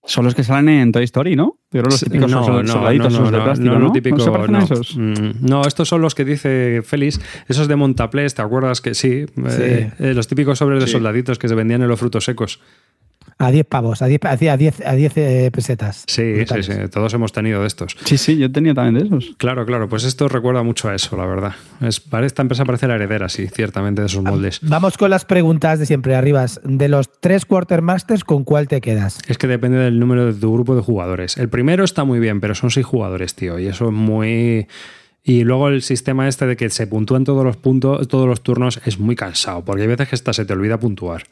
Son 0.05 0.25
los 0.25 0.35
que 0.35 0.45
salen 0.45 0.69
en 0.69 0.93
Toy 0.93 1.05
Story, 1.05 1.35
¿no? 1.37 1.59
Creo 1.81 1.85
los 1.85 2.01
típicos 2.01 2.31
no, 2.31 2.45
sol- 2.45 2.65
no, 2.67 2.73
soldaditos 2.73 3.13
no, 3.13 3.19
esos 3.19 3.31
de 3.33 3.39
no, 3.39 3.45
plástico, 3.45 3.71
no, 3.73 3.79
¿no? 3.79 3.93
típico, 3.93 4.17
¿No 4.19 4.25
se 4.25 4.31
parecen 4.31 4.55
a 4.55 4.59
no. 4.59 4.65
esos? 4.65 4.97
Mm, 4.97 5.31
no, 5.41 5.63
estos 5.67 5.89
son 5.89 6.03
los 6.03 6.15
que 6.15 6.25
dice 6.25 6.83
Félix, 6.85 7.21
esos 7.49 7.67
de 7.67 7.77
Montaplés, 7.77 8.35
¿te 8.35 8.43
acuerdas 8.43 8.81
que 8.81 8.95
sí? 8.95 9.25
Eh, 9.49 9.91
eh, 9.99 10.13
los 10.15 10.29
típicos 10.29 10.59
sobres 10.59 10.81
de 10.81 10.87
Sí. 10.87 10.93
soldaditos 10.93 11.39
que 11.39 11.49
se 11.49 11.55
vendían 11.55 11.83
en 11.83 11.89
los 11.89 11.99
frutos 11.99 12.25
secos. 12.25 12.61
A 13.43 13.51
10 13.51 13.67
pavos, 13.67 14.03
a 14.03 14.07
10, 14.07 14.25
a 14.25 14.37
10, 14.37 14.83
a 14.87 14.95
10 14.95 15.17
eh, 15.17 15.51
pesetas. 15.53 16.05
Sí, 16.07 16.23
sí, 16.23 16.33
Brutales. 16.35 16.67
sí, 16.67 16.73
todos 16.93 17.13
hemos 17.13 17.33
tenido 17.33 17.61
de 17.61 17.67
estos. 17.67 17.97
Sí, 18.05 18.17
sí, 18.17 18.37
yo 18.39 18.53
tenía 18.53 18.73
también 18.73 18.95
de 18.95 19.17
esos. 19.17 19.35
Claro, 19.37 19.67
claro, 19.67 19.89
pues 19.89 20.05
esto 20.05 20.29
recuerda 20.29 20.63
mucho 20.63 20.89
a 20.89 20.95
eso, 20.95 21.17
la 21.17 21.27
verdad. 21.27 21.55
Es, 21.81 22.01
esta 22.23 22.43
empresa 22.43 22.65
parece 22.65 22.87
la 22.87 22.95
heredera, 22.95 23.29
sí, 23.29 23.49
ciertamente, 23.49 24.01
de 24.01 24.07
esos 24.07 24.23
moldes. 24.23 24.61
Vamos 24.63 24.97
con 24.97 25.11
las 25.11 25.25
preguntas 25.25 25.81
de 25.81 25.87
siempre, 25.87 26.15
Arribas. 26.15 26.61
De 26.63 26.89
los 26.89 27.11
tres 27.21 27.45
Quartermasters, 27.45 28.23
¿con 28.23 28.45
cuál 28.45 28.69
te 28.69 28.81
quedas? 28.81 29.19
Es 29.27 29.39
que 29.39 29.49
depende 29.49 29.79
del 29.79 29.99
número 29.99 30.27
de 30.27 30.35
tu 30.35 30.53
grupo 30.53 30.77
de 30.77 30.83
jugadores. 30.83 31.37
El 31.37 31.49
primero 31.49 31.83
está 31.83 32.05
muy 32.05 32.21
bien, 32.21 32.41
pero 32.41 32.55
son 32.55 32.71
seis 32.71 32.87
jugadores, 32.87 33.35
tío. 33.35 33.59
Y 33.59 33.67
eso 33.67 33.87
es 33.87 33.93
muy. 33.93 34.69
Y 35.25 35.43
luego 35.43 35.69
el 35.69 35.83
sistema 35.83 36.29
este 36.29 36.47
de 36.47 36.57
que 36.57 36.71
se 36.71 36.87
puntúan 36.87 37.25
todos 37.25 37.45
los 37.45 37.57
puntos, 37.57 38.07
todos 38.07 38.29
los 38.29 38.43
turnos, 38.43 38.81
es 38.85 39.01
muy 39.01 39.17
cansado. 39.17 39.65
Porque 39.65 39.83
hay 39.83 39.89
veces 39.89 40.09
que 40.09 40.15
hasta 40.15 40.33
se 40.33 40.45
te 40.45 40.53
olvida 40.53 40.79
puntuar. 40.79 41.25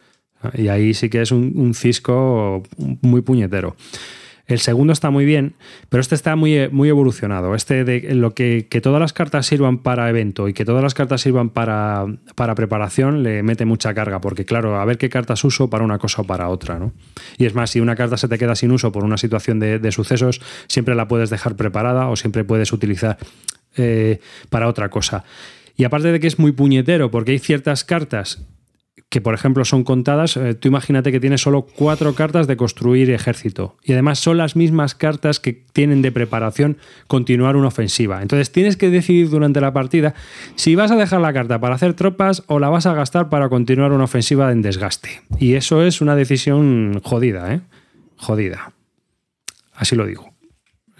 Y 0.54 0.68
ahí 0.68 0.94
sí 0.94 1.08
que 1.08 1.22
es 1.22 1.32
un, 1.32 1.74
cisco 1.74 2.62
muy 2.76 3.20
puñetero. 3.22 3.76
El 4.46 4.58
segundo 4.58 4.92
está 4.92 5.10
muy 5.10 5.24
bien, 5.24 5.54
pero 5.90 6.00
este 6.00 6.16
está 6.16 6.34
muy, 6.34 6.68
muy 6.70 6.88
evolucionado. 6.88 7.54
Este 7.54 7.84
de 7.84 8.14
lo 8.16 8.34
que, 8.34 8.66
todas 8.82 9.00
las 9.00 9.12
cartas 9.12 9.46
sirvan 9.46 9.78
para 9.78 10.10
evento 10.10 10.48
y 10.48 10.54
que 10.54 10.64
todas 10.64 10.82
las 10.82 10.92
cartas 10.92 11.20
sirvan 11.20 11.50
para, 11.50 12.06
para 12.34 12.56
preparación 12.56 13.22
le 13.22 13.44
mete 13.44 13.64
mucha 13.64 13.94
carga, 13.94 14.20
porque 14.20 14.44
claro, 14.44 14.80
a 14.80 14.84
ver 14.84 14.98
qué 14.98 15.08
cartas 15.08 15.44
uso 15.44 15.70
para 15.70 15.84
una 15.84 15.98
cosa 15.98 16.22
o 16.22 16.24
para 16.24 16.48
otra, 16.48 16.80
¿no? 16.80 16.92
Y 17.38 17.44
es 17.44 17.54
más, 17.54 17.70
si 17.70 17.78
una 17.78 17.94
carta 17.94 18.16
se 18.16 18.26
te 18.26 18.38
queda 18.38 18.56
sin 18.56 18.72
uso 18.72 18.90
por 18.90 19.04
una 19.04 19.18
situación 19.18 19.60
de, 19.60 19.78
de 19.78 19.92
sucesos, 19.92 20.40
siempre 20.66 20.96
la 20.96 21.06
puedes 21.06 21.30
dejar 21.30 21.54
preparada 21.54 22.08
o 22.08 22.16
siempre 22.16 22.42
puedes 22.42 22.72
utilizar 22.72 23.18
eh, 23.76 24.18
para 24.48 24.66
otra 24.66 24.88
cosa. 24.88 25.22
Y 25.76 25.84
aparte 25.84 26.10
de 26.10 26.18
que 26.18 26.26
es 26.26 26.40
muy 26.40 26.50
puñetero, 26.50 27.10
porque 27.12 27.30
hay 27.30 27.38
ciertas 27.38 27.84
cartas 27.84 28.44
que 29.10 29.20
por 29.20 29.34
ejemplo 29.34 29.64
son 29.64 29.82
contadas, 29.82 30.36
eh, 30.36 30.54
tú 30.54 30.68
imagínate 30.68 31.10
que 31.10 31.18
tienes 31.18 31.40
solo 31.42 31.62
cuatro 31.62 32.14
cartas 32.14 32.46
de 32.46 32.56
construir 32.56 33.10
ejército 33.10 33.76
y 33.84 33.92
además 33.92 34.20
son 34.20 34.36
las 34.38 34.54
mismas 34.54 34.94
cartas 34.94 35.40
que 35.40 35.52
tienen 35.52 36.00
de 36.00 36.12
preparación 36.12 36.78
continuar 37.08 37.56
una 37.56 37.66
ofensiva. 37.68 38.22
Entonces 38.22 38.52
tienes 38.52 38.76
que 38.76 38.88
decidir 38.88 39.28
durante 39.28 39.60
la 39.60 39.72
partida 39.72 40.14
si 40.54 40.76
vas 40.76 40.92
a 40.92 40.96
dejar 40.96 41.20
la 41.20 41.32
carta 41.32 41.58
para 41.60 41.74
hacer 41.74 41.94
tropas 41.94 42.44
o 42.46 42.60
la 42.60 42.68
vas 42.68 42.86
a 42.86 42.94
gastar 42.94 43.28
para 43.28 43.48
continuar 43.48 43.90
una 43.92 44.04
ofensiva 44.04 44.50
en 44.52 44.62
desgaste. 44.62 45.22
Y 45.40 45.54
eso 45.54 45.82
es 45.82 46.00
una 46.00 46.14
decisión 46.14 47.00
jodida, 47.02 47.52
¿eh? 47.52 47.60
Jodida. 48.16 48.72
Así 49.74 49.96
lo 49.96 50.06
digo. 50.06 50.30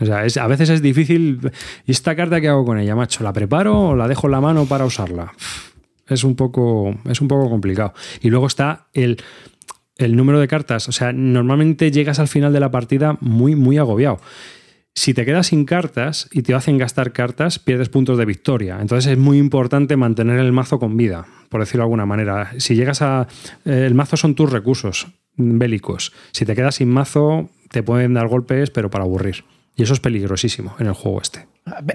O 0.01 0.05
sea, 0.07 0.25
es- 0.25 0.37
a 0.39 0.47
veces 0.49 0.69
es 0.71 0.83
difícil. 0.83 1.53
¿Y 1.87 1.93
esta 1.93 2.17
carta 2.17 2.41
qué 2.41 2.49
hago 2.49 2.65
con 2.65 2.79
ella, 2.79 2.97
macho? 2.97 3.23
¿La 3.23 3.33
preparo 3.33 3.79
o 3.91 3.95
la 3.95 4.09
dejo 4.09 4.27
en 4.27 4.31
la 4.33 4.41
mano 4.41 4.65
para 4.65 4.85
usarla? 4.85 5.33
Es 6.11 6.25
un 6.25 6.37
poco, 6.37 6.95
es 7.09 7.21
un 7.21 7.29
poco 7.29 7.49
complicado. 7.49 7.95
Y 8.21 8.29
luego 8.29 8.47
está 8.47 8.89
el, 8.93 9.17
el 9.97 10.17
número 10.17 10.41
de 10.41 10.49
cartas. 10.49 10.89
O 10.89 10.93
sea, 10.93 11.13
normalmente 11.13 11.91
llegas 11.91 12.19
al 12.19 12.29
final 12.29 12.53
de 12.53 12.61
la 12.61 12.71
partida 12.71 13.17
muy, 13.21 13.55
muy 13.55 13.79
agobiado. 13.79 14.21
Si 14.93 15.15
te 15.15 15.25
quedas 15.25 15.47
sin 15.47 15.65
cartas 15.65 16.29
y 16.33 16.43
te 16.43 16.53
hacen 16.53 16.77
gastar 16.77 17.13
cartas, 17.13 17.59
pierdes 17.61 17.89
puntos 17.89 18.19
de 18.19 18.25
victoria. 18.25 18.79
Entonces 18.81 19.13
es 19.13 19.19
muy 19.19 19.39
importante 19.39 19.97
mantener 19.97 20.41
el 20.41 20.53
mazo 20.53 20.81
con 20.81 20.97
vida, 20.97 21.27
por 21.49 21.61
decirlo 21.61 21.83
de 21.83 21.85
alguna 21.85 22.07
manera. 22.07 22.51
Si 22.59 22.75
llegas 22.75 23.01
a... 23.01 23.29
eh, 23.65 23.85
El 23.87 23.95
mazo 23.95 24.17
son 24.17 24.35
tus 24.35 24.51
recursos 24.51 25.07
bélicos. 25.37 26.13
Si 26.33 26.45
te 26.45 26.57
quedas 26.57 26.75
sin 26.75 26.89
mazo, 26.91 27.51
te 27.71 27.85
pueden 27.85 28.15
dar 28.15 28.27
golpes, 28.27 28.71
pero 28.71 28.91
para 28.91 29.05
aburrir. 29.05 29.45
Y 29.77 29.85
eso 29.85 29.95
es 29.95 30.01
peligrosísimo 30.01 30.75
en 30.81 30.89
el 30.89 30.93
juego 30.93 31.23
este. 31.23 31.47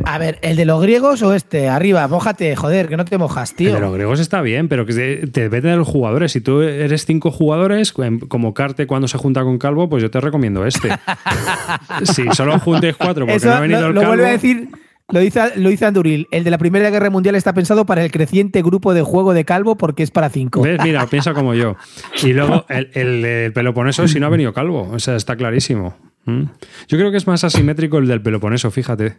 A 0.05 0.17
ver, 0.17 0.39
¿el 0.41 0.55
de 0.55 0.65
los 0.65 0.82
griegos 0.82 1.21
o 1.21 1.34
este? 1.34 1.69
Arriba, 1.69 2.07
mójate, 2.07 2.55
joder, 2.55 2.88
que 2.88 2.97
no 2.97 3.05
te 3.05 3.17
mojas, 3.17 3.51
El 3.51 3.55
tío. 3.57 3.73
de 3.73 3.80
los 3.80 3.93
griegos 3.93 4.19
está 4.19 4.41
bien, 4.41 4.67
pero 4.67 4.86
que 4.86 4.93
te- 4.93 5.41
depende 5.41 5.69
de 5.69 5.76
los 5.78 5.88
jugadores. 5.88 6.32
Si 6.32 6.41
tú 6.41 6.61
eres 6.61 7.05
cinco 7.05 7.32
jugadores, 7.32 7.93
como 8.28 8.53
Carte 8.53 8.88
cuando 8.88 9.07
se 9.07 9.17
junta 9.17 9.43
con 9.43 9.57
Calvo, 9.57 9.89
pues 9.89 10.01
yo 10.03 10.11
te 10.11 10.19
recomiendo 10.21 10.65
este. 10.65 10.89
si 12.03 12.23
solo 12.34 12.59
juntes 12.59 12.95
cuatro 12.97 13.26
porque 13.26 13.38
Eso 13.38 13.49
no 13.49 13.55
ha 13.55 13.59
venido 13.59 13.82
lo, 13.82 13.88
el 13.88 13.95
lo 13.95 14.01
Calvo. 14.01 14.13
vuelve 14.15 14.30
a 14.30 14.32
decir. 14.32 14.69
Lo 15.09 15.19
dice, 15.19 15.39
lo 15.57 15.69
dice 15.69 15.86
Anduril. 15.86 16.28
El 16.32 16.43
de 16.43 16.49
la 16.49 16.57
Primera 16.57 16.89
Guerra 16.89 17.11
Mundial 17.11 17.36
está 17.36 17.53
pensado 17.53 17.86
para 17.86 18.03
el 18.03 18.11
creciente 18.11 18.63
grupo 18.63 18.95
de 18.95 19.03
juego 19.03 19.36
de 19.36 19.45
calvo 19.45 19.78
porque 19.78 20.01
es 20.01 20.09
para 20.09 20.30
cinco. 20.32 20.63
¿Ves? 20.63 20.80
Mira, 20.84 21.05
piensa 21.11 21.36
como 21.36 21.53
yo. 21.53 21.76
Y 22.23 22.34
luego 22.34 22.65
el, 22.69 22.89
el, 22.95 23.23
el 23.23 23.53
Peloponeso 23.53 24.07
si 24.07 24.19
no 24.19 24.26
ha 24.26 24.30
venido 24.30 24.52
calvo. 24.52 24.89
O 24.91 24.97
sea, 24.97 25.15
está 25.15 25.35
clarísimo. 25.35 25.95
¿Mm? 26.26 26.45
Yo 26.88 26.97
creo 26.97 27.11
que 27.11 27.18
es 27.18 27.27
más 27.27 27.43
asimétrico 27.43 27.99
el 27.99 28.07
del 28.07 28.19
Peloponeso, 28.23 28.72
fíjate. 28.72 29.18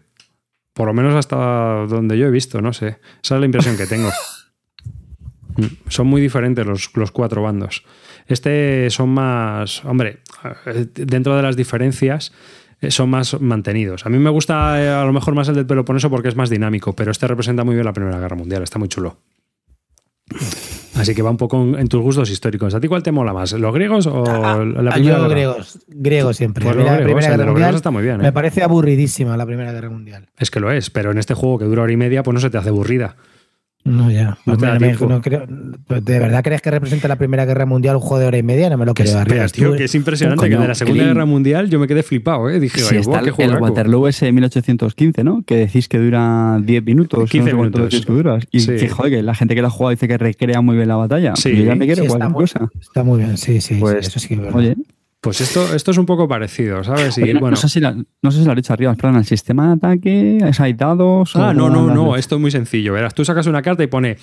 Por 0.77 0.89
lo 0.89 0.93
menos 0.93 1.15
hasta 1.15 1.87
donde 1.89 2.19
yo 2.19 2.27
he 2.27 2.31
visto, 2.31 2.61
no 2.61 2.75
sé. 2.75 2.99
Esa 3.25 3.37
es 3.37 3.41
la 3.41 3.47
impresión 3.47 3.79
que 3.79 3.87
tengo. 3.87 4.11
Son 5.89 6.07
muy 6.07 6.21
diferentes 6.21 6.67
los, 6.67 6.95
los 6.95 7.11
cuatro 7.13 7.41
bandos. 7.43 7.83
Este 8.27 8.91
son 8.91 9.09
más, 9.09 9.83
hombre, 9.87 10.19
dentro 10.95 11.35
de 11.35 11.43
las 11.43 11.57
diferencias 11.57 12.31
eh, 12.83 12.91
son 12.91 13.09
más 13.09 13.41
mantenidos. 13.41 14.05
A 14.05 14.11
mí 14.11 14.19
me 14.19 14.29
gusta 14.29 14.83
eh, 14.83 14.91
a 14.91 15.05
lo 15.05 15.15
mejor 15.15 15.35
más 15.35 15.49
el 15.49 15.55
del 15.55 15.65
Peloponeso 15.65 16.11
porque 16.11 16.29
es 16.29 16.37
más 16.37 16.51
dinámico, 16.51 16.95
pero 16.95 17.11
este 17.11 17.27
representa 17.27 17.65
muy 17.65 17.75
bien 17.75 17.87
la 17.87 17.95
Primera 17.95 18.19
Guerra 18.19 18.37
Mundial, 18.37 18.63
está 18.63 18.79
muy 18.79 18.89
chulo. 18.89 19.17
Así 20.97 21.15
que 21.15 21.23
va 21.23 21.31
un 21.31 21.37
poco 21.37 21.63
en, 21.63 21.79
en 21.79 21.89
tus 21.89 22.01
gustos 22.01 22.31
históricos. 22.31 22.75
¿A 22.75 22.81
ti 22.81 22.89
cuál 22.89 23.03
te 23.03 23.13
mola 23.13 23.33
más? 23.33 23.53
¿Los 23.53 23.75
griegos 23.75 24.07
o 24.07 24.25
Ah, 24.27 24.65
la 24.65 24.91
ah, 24.91 24.95
Primera 24.95 25.19
yo 25.19 25.29
griegos, 25.29 25.79
griegos 25.89 26.37
siempre. 26.37 26.65
Pues 26.65 26.77
la 26.77 26.83
griegos, 26.83 27.05
Primera 27.05 27.37
Guerra 27.37 27.53
Mundial 27.53 27.75
está 27.75 27.91
muy 27.91 28.03
bien, 28.03 28.21
¿eh? 28.21 28.25
Me 28.25 28.33
parece 28.33 28.63
aburridísima 28.63 29.37
la 29.37 29.47
Primera 29.47 29.73
Guerra 29.73 29.91
Mundial. 29.91 30.29
Es 30.39 30.51
que 30.51 30.61
lo 30.61 30.71
es, 30.71 30.91
pero 30.91 31.11
en 31.11 31.19
este 31.19 31.35
juego 31.35 31.59
que 31.59 31.65
dura 31.65 31.83
hora 31.83 31.93
y 31.93 31.97
media, 31.97 32.23
pues 32.23 32.35
no 32.35 32.41
se 32.41 32.51
te 32.51 32.59
hace 32.59 32.71
aburrida. 32.71 33.17
No, 33.87 34.11
ya. 34.11 34.37
No 34.47 34.57
te 34.57 34.67
da 34.67 34.73
me- 34.79 34.89
tiempo. 34.89 35.07
no 35.07 35.21
creo- 35.23 35.47
¿De 35.47 36.19
verdad 36.19 36.43
crees 36.43 36.61
que 36.61 36.71
representa 36.71 37.07
la 37.09 37.17
Primera 37.17 37.45
Guerra 37.45 37.67
Mundial 37.67 37.95
un 37.97 38.03
juego 38.03 38.19
de 38.21 38.27
hora 38.27 38.37
y 38.39 38.43
media? 38.43 38.69
No 38.69 38.77
me 38.77 38.85
lo 38.85 38.95
Que 38.95 39.05
es, 39.05 39.11
creo. 39.13 39.23
pero, 39.25 39.35
Arribas, 39.35 39.53
tío, 39.53 39.71
tú. 39.71 39.77
que 39.77 39.85
es 39.85 39.95
impresionante 39.95 40.41
Coño, 40.41 40.57
que 40.57 40.63
de 40.63 40.69
la 40.69 40.75
Segunda 40.75 40.95
Clean. 41.03 41.15
Guerra 41.15 41.25
Mundial 41.27 41.71
yo 41.71 41.79
me 41.79 41.87
quedé 41.87 42.03
flipado, 42.03 42.51
¿eh? 42.51 42.59
Dije, 42.59 42.81
"Ay, 42.91 42.99
está 42.99 43.21
el, 43.21 43.27
el 43.27 43.31
juegaco". 43.33 43.63
Waterloo 43.65 44.09
ese 44.09 44.27
de 44.27 44.33
1815, 44.33 45.23
¿no? 45.25 45.43
Que 45.47 45.57
decís 45.57 45.89
que 45.89 45.99
dura 45.99 46.59
10 46.63 46.85
minutos. 46.85 47.31
15 47.31 47.53
no 47.53 47.59
sé 47.65 47.71
minutos. 47.71 48.05
que 48.05 48.13
dura. 48.13 48.39
Y 48.51 48.61
Sí. 48.61 48.77
que, 48.77 48.89
joder, 48.89 49.13
que 49.13 49.23
la 49.23 49.35
gente 49.35 49.55
que 49.55 49.61
lo 49.63 49.69
ha 49.69 49.71
jugado 49.71 49.91
dice 49.91 50.09
que 50.09 50.19
recrea 50.19 50.61
muy 50.61 50.77
bien 50.77 50.89
la 50.89 50.97
batalla. 50.97 51.35
Sí. 51.37 51.57
Yo 51.57 51.65
ya 51.65 51.75
me 51.77 51.87
quiero 51.87 52.03
Sí, 52.03 52.07
está, 52.09 52.19
cualquier 52.19 52.31
muy, 52.33 52.43
cosa. 52.43 52.69
está 52.81 53.03
muy 53.05 53.19
bien, 53.21 53.37
sí, 53.39 53.61
sí, 53.61 53.75
sí, 53.75 53.81
Pues, 53.81 54.09
eso 54.09 54.19
sí 54.19 54.29
que 54.29 54.35
es 54.35 54.41
verdad. 54.41 54.57
Oye, 54.59 54.77
Pues 55.27 55.41
esto, 55.41 55.75
esto 55.75 55.91
es 55.91 55.99
un 55.99 56.07
poco 56.07 56.27
parecido, 56.29 56.83
¿sabes? 56.85 57.19
Y 57.19 57.23
oye, 57.23 57.33
bueno. 57.35 57.51
no, 57.51 57.57
sé 57.57 57.69
si 57.69 57.81
la- 57.81 57.93
no 57.95 58.31
sé 58.31 58.39
si 58.39 58.45
lo 58.45 58.51
has 58.53 58.57
dicho 58.57 58.73
arriba, 58.73 58.91
en 58.91 58.97
plan, 58.97 59.15
el 59.17 59.25
sistema 59.25 59.67
de 59.69 59.73
ataque, 59.75 60.39
¿es 60.39 60.61
hay 60.61 60.73
dados? 60.73 61.37
Ah, 61.37 61.51
o 61.51 61.53
no, 61.53 61.69
no, 61.69 61.93
no, 61.95 62.17
esto 62.17 62.37
es 62.37 62.41
muy 62.41 62.51
sencillo. 62.51 62.93
Verás, 62.93 63.15
tú 63.15 63.25
sacas 63.25 63.47
una 63.47 63.63
carta 63.63 63.83
y 63.83 63.87
pone. 63.87 64.17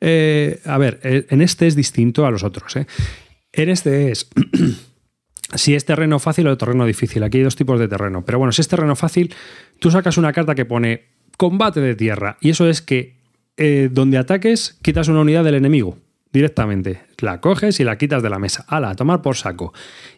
eh, 0.00 0.60
a 0.64 0.78
ver, 0.78 1.00
eh, 1.02 1.26
en 1.30 1.40
este 1.42 1.66
es 1.66 1.76
distinto 1.76 2.26
a 2.26 2.30
los 2.30 2.42
otros. 2.42 2.74
¿eh? 2.76 2.86
En 3.52 3.68
este 3.68 4.10
es. 4.10 4.28
si 5.54 5.74
es 5.74 5.84
terreno 5.84 6.18
fácil 6.18 6.46
o 6.48 6.56
terreno 6.56 6.84
difícil. 6.86 7.22
Aquí 7.22 7.38
hay 7.38 7.44
dos 7.44 7.56
tipos 7.56 7.78
de 7.78 7.88
terreno. 7.88 8.24
Pero 8.24 8.38
bueno, 8.38 8.52
si 8.52 8.60
es 8.60 8.68
terreno 8.68 8.96
fácil, 8.96 9.34
tú 9.78 9.90
sacas 9.90 10.18
una 10.18 10.32
carta 10.32 10.54
que 10.54 10.64
pone 10.64 11.04
combate 11.36 11.80
de 11.80 11.94
tierra. 11.94 12.36
Y 12.40 12.50
eso 12.50 12.68
es 12.68 12.82
que 12.82 13.16
eh, 13.56 13.88
donde 13.90 14.18
ataques, 14.18 14.78
quitas 14.82 15.08
una 15.08 15.20
unidad 15.20 15.44
del 15.44 15.54
enemigo 15.54 15.98
directamente. 16.32 17.00
La 17.18 17.40
coges 17.40 17.80
y 17.80 17.84
la 17.84 17.96
quitas 17.96 18.22
de 18.22 18.28
la 18.28 18.38
mesa. 18.38 18.64
Ala, 18.68 18.90
a 18.90 18.94
tomar 18.94 19.22
por 19.22 19.36
saco. 19.36 19.72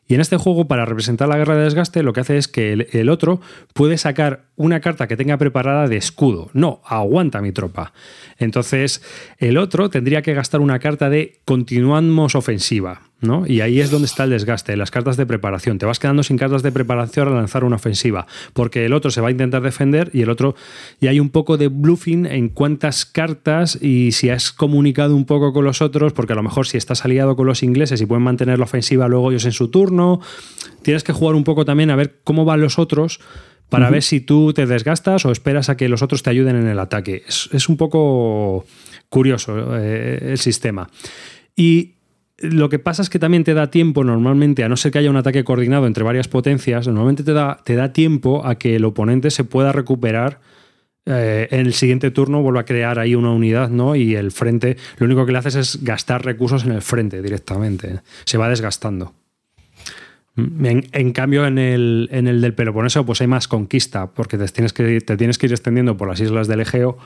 Y 0.09 0.15
en 0.15 0.23
este 0.23 0.39
juego, 0.39 0.67
para 0.67 0.87
representar 0.87 1.29
la 1.29 1.37
guerra 1.37 1.55
de 1.55 1.65
desgaste, 1.65 2.03
lo 2.03 2.15
que 2.15 2.21
hace 2.21 2.39
es 2.39 2.49
que 2.49 2.73
el, 2.73 3.09
otro 3.11 3.43
puede 3.75 3.99
sacar 3.99 4.47
una 4.57 4.81
carta 4.81 5.07
que 5.07 5.19
tenga 5.19 5.37
preparada 5.37 5.87
de 5.87 5.99
escudo. 5.99 6.51
No, 6.55 6.81
aguanta 6.87 7.43
mi 7.43 7.53
tropa. 7.53 7.93
Entonces, 8.39 9.03
el 9.37 9.59
otro 9.59 9.91
tendría 9.91 10.23
que 10.23 10.33
gastar 10.33 10.63
una 10.63 10.79
carta 10.79 11.11
de 11.11 11.41
continuamos 11.45 12.35
ofensiva. 12.35 13.03
¿no? 13.21 13.45
Y 13.47 13.63
ahí 13.63 13.81
es 13.81 13.91
donde 13.91 14.07
está 14.07 14.25
el 14.25 14.31
desgaste, 14.31 14.77
las 14.77 14.91
cartas 14.91 15.17
de 15.17 15.27
preparación. 15.27 15.79
Te 15.79 15.87
vas 15.87 15.99
quedando 15.99 16.23
sin 16.23 16.39
cartas 16.39 16.63
de 16.63 16.71
preparación 16.71 17.27
al 17.29 17.35
lanzar 17.35 17.65
una 17.65 17.77
ofensiva, 17.77 18.27
porque 18.53 18.85
el 18.85 18.93
otro 18.93 19.11
se 19.11 19.21
va 19.21 19.29
a 19.29 19.31
intentar 19.31 19.63
defender 19.63 20.11
y 20.13 20.23
el 20.23 20.31
otro. 20.31 20.55
Y 21.01 21.09
hay 21.09 21.19
un 21.19 21.31
poco 21.31 21.57
de 21.57 21.69
bluffing 21.69 22.27
en 22.27 22.49
cuántas 22.49 23.05
cartas 23.05 23.77
y 23.83 24.13
si 24.13 24.31
has 24.31 24.53
comunicado 24.53 25.17
un 25.17 25.25
poco 25.25 25.53
con 25.53 25.65
los 25.65 25.83
otros, 25.83 26.13
porque 26.13 26.33
a 26.35 26.37
lo 26.37 26.45
mejor 26.45 26.67
si 26.69 26.77
estás 26.77 27.05
aliado 27.05 27.35
con 27.35 27.47
los 27.47 27.63
ingleses 27.63 28.01
y 28.01 28.07
pueden 28.07 28.23
mantener 28.23 28.59
la 28.59 28.67
ofensiva 28.67 29.09
luego 29.09 29.31
ellos 29.31 29.45
en 29.47 29.53
su 29.53 29.69
turno, 29.69 29.98
tienes 30.83 31.05
que 31.05 31.13
jugar 31.13 31.35
un 31.35 31.45
poco 31.45 31.65
también 31.65 31.91
a 31.91 31.97
ver 31.97 32.21
cómo 32.25 32.45
van 32.45 32.61
los 32.61 32.79
otros 32.79 33.21
para 33.69 33.91
ver 33.91 34.03
si 34.03 34.21
tú 34.21 34.55
te 34.55 34.65
desgastas 34.65 35.27
o 35.27 35.31
esperas 35.31 35.69
a 35.69 35.77
que 35.77 35.89
los 35.89 36.01
otros 36.01 36.23
te 36.23 36.31
ayuden 36.31 36.57
en 36.57 36.69
el 36.69 36.79
ataque. 36.79 37.23
Es, 37.29 37.51
es 37.53 37.69
un 37.69 37.77
poco 37.77 38.65
curioso 39.11 39.77
eh, 39.77 40.19
el 40.23 40.39
sistema. 40.39 40.89
Y 41.55 41.97
lo 42.39 42.69
que 42.69 42.79
pasa 42.79 43.03
es 43.03 43.11
que 43.11 43.19
también 43.19 43.45
te 43.45 43.53
da 43.53 43.71
tiempo 43.71 44.05
normalmente, 44.05 44.65
a 44.65 44.69
no 44.69 44.77
ser 44.77 44.93
que 44.93 44.99
haya 44.99 45.11
un 45.11 45.17
ataque 45.17 45.45
coordinado 45.45 45.87
entre 45.87 46.05
varias 46.05 46.29
potencias, 46.29 46.87
normalmente 46.87 47.25
te 47.25 47.33
da, 47.33 47.59
te 47.65 47.75
da 47.75 47.93
tiempo 47.93 48.47
a 48.47 48.55
que 48.55 48.77
el 48.77 48.85
oponente 48.85 49.31
se 49.31 49.45
pueda 49.45 49.73
recuperar 49.73 50.41
eh, 51.11 51.49
en 51.51 51.61
el 51.61 51.73
siguiente 51.73 52.11
turno 52.11 52.43
vuelve 52.43 52.61
a 52.61 52.65
crear 52.65 52.99
ahí 52.99 53.15
una 53.15 53.33
unidad, 53.33 53.71
¿no? 53.71 53.97
Y 53.97 54.15
el 54.15 54.31
frente, 54.31 54.77
lo 54.99 55.07
único 55.07 55.25
que 55.25 55.33
le 55.33 55.39
haces 55.39 55.55
es 55.55 55.83
gastar 55.83 56.25
recursos 56.25 56.65
en 56.65 56.73
el 56.73 56.83
frente 56.83 57.23
directamente. 57.23 58.01
Se 58.25 58.37
va 58.37 58.49
desgastando. 58.51 59.15
Mm, 60.39 60.67
En, 60.67 60.89
en 60.93 61.13
cambio, 61.13 61.47
en 61.47 61.59
el, 61.59 62.09
en 62.13 62.27
el 62.29 62.41
del 62.41 62.55
Peloponeso, 62.55 63.05
pues 63.05 63.21
hay 63.21 63.27
más 63.27 63.49
conquista, 63.49 64.07
porque 64.13 64.39
te 64.39 64.47
tienes, 64.49 64.73
que, 64.73 65.01
te 65.01 65.17
tienes 65.17 65.37
que 65.39 65.47
ir 65.47 65.53
extendiendo 65.53 65.97
por 65.97 66.09
las 66.09 66.21
islas 66.21 66.47
del 66.49 66.61
Egeo 66.61 66.97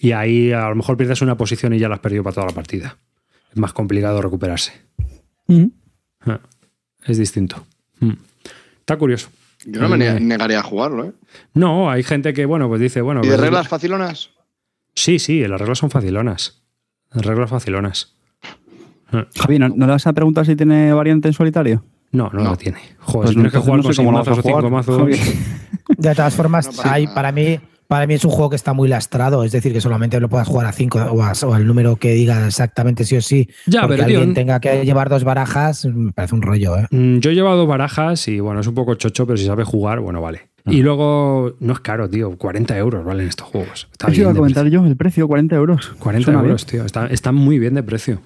y 0.00 0.12
ahí 0.12 0.52
a 0.52 0.68
lo 0.68 0.74
mejor 0.74 0.96
pierdes 0.96 1.22
una 1.22 1.36
posición 1.36 1.72
y 1.72 1.78
ya 1.78 1.88
la 1.88 1.94
has 1.96 2.00
perdido 2.00 2.22
para 2.24 2.34
toda 2.34 2.46
la 2.48 2.52
partida. 2.54 2.96
Es 3.52 3.56
más 3.58 3.72
complicado 3.72 4.20
recuperarse. 4.22 4.72
Ujú. 5.46 5.70
Ah, 6.26 6.40
Es 7.06 7.18
distinto. 7.18 7.64
Mm. 8.00 8.12
Está 8.80 8.96
curioso. 8.96 9.28
Yo 9.66 9.80
no 9.82 9.88
me 9.90 9.98
ne- 9.98 10.18
negaría 10.20 10.58
a 10.60 10.62
jugarlo, 10.62 11.04
¿eh? 11.04 11.12
No, 11.54 11.90
hay 11.90 12.02
gente 12.02 12.32
que, 12.32 12.46
bueno, 12.46 12.66
pues 12.68 12.80
dice, 12.80 13.02
bueno. 13.02 13.20
¿Y 13.22 13.26
de 13.28 13.30
pues- 13.34 13.40
reglas 13.40 13.68
facilonas? 13.68 14.30
Sí, 14.94 15.18
sí, 15.18 15.46
las 15.46 15.60
reglas 15.60 15.78
son 15.78 15.90
facilonas. 15.90 16.62
Las 17.12 17.24
reglas 17.26 17.50
facilonas. 17.50 18.14
Ah, 19.12 19.26
Javi, 19.36 19.58
¿no, 19.58 19.68
¿no 19.68 19.86
le 19.86 19.92
vas 19.92 20.06
a 20.06 20.12
preguntar 20.12 20.46
si 20.46 20.56
tiene 20.56 20.92
variante 20.92 21.28
en 21.28 21.34
solitario? 21.34 21.84
No, 22.12 22.28
no, 22.32 22.42
No. 22.42 22.50
lo 22.50 22.56
tiene. 22.56 22.78
Joder, 22.98 23.20
Pues 23.22 23.28
si 23.30 23.34
tienes 23.34 23.52
que 23.52 23.58
jugar 23.58 23.76
no 23.78 23.82
con 23.84 23.94
sé 23.94 24.04
cómo 24.04 24.10
seis 24.10 24.12
lo 24.12 24.18
vas 24.18 24.26
a 24.26 24.30
mazos 24.30 24.38
o 24.38 24.42
cinco 24.42 24.58
jugar, 24.58 24.72
mazos. 24.72 24.98
Javi. 24.98 25.96
De 25.98 26.14
todas 26.14 26.34
formas, 26.34 26.66
No 26.66 26.72
pasa 26.72 26.92
hay- 26.94 27.06
para, 27.08 27.32
mí, 27.32 27.58
para 27.88 28.06
mí 28.06 28.14
es 28.14 28.24
un 28.24 28.30
juego 28.30 28.50
que 28.50 28.56
está 28.56 28.72
muy 28.72 28.88
lastrado. 28.88 29.42
Es 29.44 29.52
decir, 29.52 29.72
que 29.72 29.80
solamente 29.80 30.18
lo 30.20 30.28
puedas 30.28 30.46
jugar 30.48 30.66
a 30.66 30.72
5 30.72 30.98
o, 31.12 31.52
al 31.54 31.66
número 31.66 31.96
que 31.96 32.12
diga 32.12 32.46
exactamente 32.46 33.04
sí 33.04 33.16
o 33.16 33.22
sí. 33.22 33.48
Ya, 33.66 33.82
porque 33.82 33.96
pero, 33.96 34.06
tío, 34.08 34.18
alguien 34.18 34.34
tenga 34.34 34.60
que 34.60 34.84
llevar 34.84 35.08
dos 35.08 35.24
barajas, 35.24 35.84
me 35.86 36.12
parece 36.12 36.34
un 36.34 36.42
rollo, 36.42 36.76
¿eh? 36.78 36.86
Mm, 36.90 37.18
Yo 37.18 37.30
he 37.30 37.34
llevado 37.34 37.66
barajas 37.66 38.26
y 38.28 38.38
bueno, 38.40 38.60
es 38.60 38.66
un 38.66 38.74
poco 38.74 38.94
chocho, 38.94 39.26
pero 39.26 39.36
si 39.36 39.46
sabes 39.46 39.66
jugar, 39.66 40.00
bueno, 40.00 40.20
vale. 40.20 40.50
Ah. 40.64 40.72
Y 40.72 40.82
luego, 40.82 41.54
no 41.58 41.72
es 41.72 41.80
caro, 41.80 42.08
tío, 42.08 42.36
40 42.36 42.76
euros 42.78 43.04
valen 43.04 43.26
estos 43.28 43.48
juegos. 43.48 43.88
Está 43.90 44.08
Eso 44.08 44.20
iba 44.20 44.30
a 44.30 44.34
comentar 44.34 44.66
yo, 44.68 44.84
el 44.84 44.96
precio, 44.96 45.26
40 45.26 45.56
euros. 45.56 45.76
precio. 45.86 45.96
40 45.98 46.24
Suena 46.26 46.40
euros, 46.40 46.66
tío. 46.66 46.84
Está, 46.84 47.06
está 47.06 47.32
muy 47.32 47.58
bien 47.58 47.74
de 47.74 47.82
precio. 47.82 48.20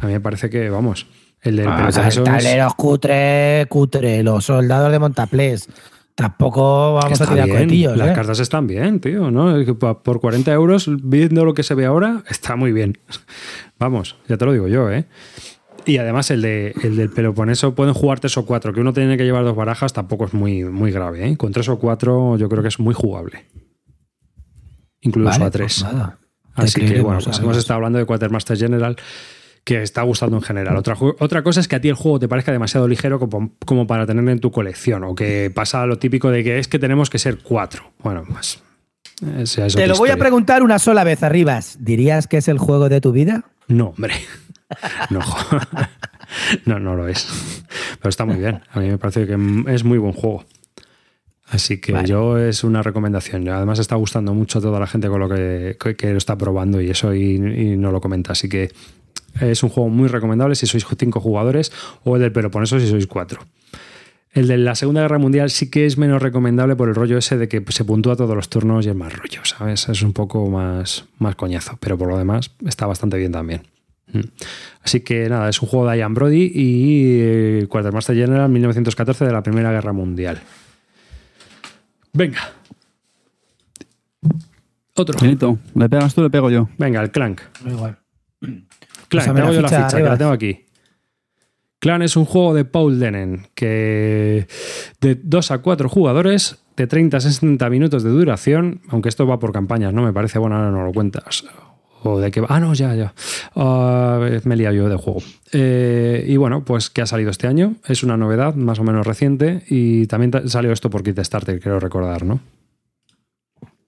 A 0.00 0.06
mí 0.06 0.12
me 0.12 0.20
parece 0.20 0.48
que, 0.50 0.70
vamos, 0.70 1.06
el 1.42 1.56
del 1.56 1.68
Ah, 1.68 1.88
es 1.88 2.74
cutre, 2.74 3.66
cutre, 3.68 4.22
los 4.22 4.44
soldados 4.44 4.90
de 4.92 4.98
Montaplés. 4.98 5.68
Tampoco 6.14 6.94
vamos 6.94 7.20
a 7.20 7.26
tirar 7.26 7.44
bien. 7.44 7.56
cohetillos, 7.58 7.96
Las 7.96 8.08
¿eh? 8.10 8.12
cartas 8.12 8.40
están 8.40 8.66
bien, 8.66 8.98
tío, 8.98 9.30
¿no? 9.30 9.54
Por 10.02 10.20
40 10.20 10.52
euros, 10.52 10.90
viendo 11.02 11.44
lo 11.44 11.54
que 11.54 11.62
se 11.62 11.74
ve 11.74 11.86
ahora, 11.86 12.24
está 12.28 12.56
muy 12.56 12.72
bien. 12.72 12.98
Vamos, 13.78 14.16
ya 14.28 14.36
te 14.36 14.44
lo 14.44 14.52
digo 14.52 14.66
yo, 14.66 14.90
¿eh? 14.90 15.04
Y 15.86 15.98
además 15.98 16.30
el, 16.32 16.42
de, 16.42 16.74
el 16.82 16.96
del 16.96 17.10
Peloponeso 17.10 17.74
pueden 17.76 17.94
jugar 17.94 18.18
tres 18.18 18.36
o 18.36 18.44
cuatro, 18.44 18.72
que 18.72 18.80
uno 18.80 18.92
tiene 18.92 19.16
que 19.16 19.24
llevar 19.24 19.44
dos 19.44 19.54
barajas 19.54 19.92
tampoco 19.92 20.24
es 20.24 20.34
muy, 20.34 20.64
muy 20.64 20.90
grave, 20.90 21.28
¿eh? 21.28 21.36
Con 21.36 21.52
tres 21.52 21.68
o 21.68 21.78
cuatro 21.78 22.36
yo 22.36 22.48
creo 22.48 22.62
que 22.62 22.68
es 22.68 22.80
muy 22.80 22.94
jugable. 22.94 23.44
Incluso 25.00 25.30
Vale, 25.30 25.44
a 25.44 25.50
tres. 25.50 25.80
pues 25.80 25.94
nada. 25.94 26.18
Así 26.56 26.80
que 26.84 27.00
bueno, 27.00 27.20
pues 27.22 27.38
hemos 27.38 27.56
estado 27.56 27.76
hablando 27.76 28.00
de 28.00 28.04
Quatermaster 28.04 28.58
General 28.58 28.96
que 29.68 29.82
está 29.82 30.00
gustando 30.00 30.36
en 30.38 30.42
general. 30.42 30.76
Otra, 30.78 30.96
otra 31.18 31.42
cosa 31.42 31.60
es 31.60 31.68
que 31.68 31.76
a 31.76 31.80
ti 31.82 31.90
el 31.90 31.94
juego 31.94 32.18
te 32.18 32.26
parezca 32.26 32.52
demasiado 32.52 32.88
ligero 32.88 33.18
como, 33.18 33.52
como 33.66 33.86
para 33.86 34.06
tenerlo 34.06 34.30
en 34.30 34.40
tu 34.40 34.50
colección 34.50 35.04
o 35.04 35.14
que 35.14 35.52
pasa 35.54 35.84
lo 35.84 35.98
típico 35.98 36.30
de 36.30 36.42
que 36.42 36.58
es 36.58 36.68
que 36.68 36.78
tenemos 36.78 37.10
que 37.10 37.18
ser 37.18 37.36
cuatro. 37.42 37.92
Bueno, 37.98 38.24
pues... 38.26 38.62
esa 39.38 39.66
es 39.66 39.74
Te 39.74 39.86
lo 39.86 39.96
voy 39.96 40.08
a 40.08 40.16
preguntar 40.16 40.62
una 40.62 40.78
sola 40.78 41.04
vez, 41.04 41.22
Arribas. 41.22 41.76
¿Dirías 41.80 42.26
que 42.26 42.38
es 42.38 42.48
el 42.48 42.56
juego 42.56 42.88
de 42.88 43.02
tu 43.02 43.12
vida? 43.12 43.44
No, 43.66 43.88
hombre. 43.88 44.14
No, 45.10 45.20
no, 46.66 46.78
no 46.78 46.94
lo 46.94 47.08
es. 47.08 47.26
Pero 48.00 48.10
está 48.10 48.24
muy 48.24 48.36
bien. 48.36 48.60
A 48.72 48.80
mí 48.80 48.88
me 48.88 48.98
parece 48.98 49.26
que 49.26 49.36
es 49.68 49.84
muy 49.84 49.98
buen 49.98 50.12
juego. 50.12 50.44
Así 51.50 51.80
que 51.80 51.92
Vale. 51.92 52.06
yo 52.08 52.36
es 52.38 52.62
una 52.64 52.82
recomendación. 52.82 53.48
Además 53.48 53.78
está 53.78 53.96
gustando 53.96 54.34
mucho 54.34 54.58
a 54.58 54.62
toda 54.62 54.78
la 54.78 54.86
gente 54.86 55.08
con 55.08 55.20
lo 55.20 55.28
que, 55.28 55.76
que- 55.82 55.96
que 55.96 56.10
lo 56.12 56.18
está 56.18 56.36
probando 56.36 56.80
y 56.82 56.90
eso 56.90 57.14
y, 57.14 57.36
y 57.36 57.76
no 57.78 57.90
lo 57.92 58.00
comenta. 58.02 58.32
Así 58.32 58.48
que 58.50 58.70
es 59.40 59.62
un 59.62 59.68
juego 59.68 59.88
muy 59.88 60.08
recomendable 60.08 60.54
si 60.54 60.66
sois 60.66 60.86
cinco 60.98 61.20
jugadores 61.20 61.72
o 62.04 62.16
el 62.16 62.22
del 62.22 62.32
Peloponeso 62.32 62.80
si 62.80 62.86
sois 62.86 63.06
cuatro. 63.06 63.40
El 64.32 64.46
de 64.46 64.58
la 64.58 64.74
Segunda 64.74 65.00
Guerra 65.00 65.18
Mundial 65.18 65.50
sí 65.50 65.70
que 65.70 65.86
es 65.86 65.96
menos 65.96 66.22
recomendable 66.22 66.76
por 66.76 66.88
el 66.88 66.94
rollo 66.94 67.18
ese 67.18 67.38
de 67.38 67.48
que 67.48 67.64
se 67.68 67.84
puntúa 67.84 68.14
todos 68.14 68.36
los 68.36 68.48
turnos 68.48 68.84
y 68.86 68.90
es 68.90 68.94
más 68.94 69.12
rollo, 69.12 69.40
¿sabes? 69.44 69.88
Es 69.88 70.02
un 70.02 70.12
poco 70.12 70.48
más, 70.50 71.06
más 71.18 71.34
coñazo, 71.34 71.78
pero 71.80 71.96
por 71.96 72.08
lo 72.08 72.18
demás 72.18 72.52
está 72.66 72.86
bastante 72.86 73.16
bien 73.16 73.32
también. 73.32 73.62
Mm. 74.12 74.20
Así 74.82 75.00
que 75.00 75.28
nada, 75.28 75.48
es 75.48 75.60
un 75.62 75.68
juego 75.68 75.88
de 75.88 75.98
Ian 75.98 76.14
Brody 76.14 76.52
y 76.54 77.20
eh, 77.20 77.66
Quartermaster 77.68 78.16
General 78.16 78.48
1914 78.48 79.24
de 79.24 79.32
la 79.32 79.42
Primera 79.42 79.72
Guerra 79.72 79.92
Mundial. 79.92 80.40
Venga. 82.12 82.52
Otro. 84.94 85.18
Benito, 85.20 85.58
¿le 85.74 85.88
pegas 85.88 86.14
tú 86.14 86.22
le 86.22 86.30
pego 86.30 86.50
yo? 86.50 86.68
Venga, 86.76 87.00
el 87.00 87.10
Clank. 87.10 87.40
Igual. 87.64 87.98
Clan, 89.08 89.22
Pásame 89.24 89.36
te 89.36 89.42
hago 89.42 89.50
la 89.50 89.56
yo 89.56 89.62
la 89.62 89.68
ficha 89.68 89.96
que 89.96 90.02
la 90.02 90.18
tengo 90.18 90.30
aquí. 90.32 90.64
Clan 91.80 92.02
es 92.02 92.16
un 92.16 92.24
juego 92.24 92.54
de 92.54 92.64
Paul 92.64 92.98
Denen, 92.98 93.46
que 93.54 94.46
de 95.00 95.14
2 95.22 95.50
a 95.52 95.58
4 95.58 95.88
jugadores, 95.88 96.58
de 96.76 96.86
30 96.88 97.16
a 97.16 97.20
60 97.20 97.70
minutos 97.70 98.02
de 98.02 98.10
duración, 98.10 98.80
aunque 98.88 99.08
esto 99.08 99.26
va 99.26 99.38
por 99.38 99.52
campañas, 99.52 99.92
¿no? 99.94 100.02
Me 100.02 100.12
parece, 100.12 100.38
bueno, 100.40 100.56
ahora 100.56 100.70
no 100.72 100.84
lo 100.84 100.92
cuentas. 100.92 101.44
O 102.02 102.18
de 102.20 102.30
que 102.30 102.42
Ah, 102.48 102.60
no, 102.60 102.74
ya, 102.74 102.94
ya. 102.94 103.12
Ah, 103.56 104.20
me 104.44 104.54
he 104.54 104.56
liado 104.56 104.74
yo 104.74 104.88
de 104.88 104.96
juego. 104.96 105.20
Eh, 105.52 106.24
y 106.28 106.36
bueno, 106.36 106.64
pues 106.64 106.90
que 106.90 107.02
ha 107.02 107.06
salido 107.06 107.30
este 107.30 107.46
año. 107.48 107.74
Es 107.86 108.02
una 108.04 108.16
novedad 108.16 108.54
más 108.54 108.78
o 108.78 108.84
menos 108.84 109.06
reciente. 109.06 109.64
Y 109.68 110.06
también 110.06 110.30
ta- 110.30 110.46
salió 110.48 110.72
esto 110.72 110.90
por 110.90 111.02
Kickstarter, 111.02 111.58
creo 111.60 111.80
recordar, 111.80 112.24
¿no? 112.24 112.40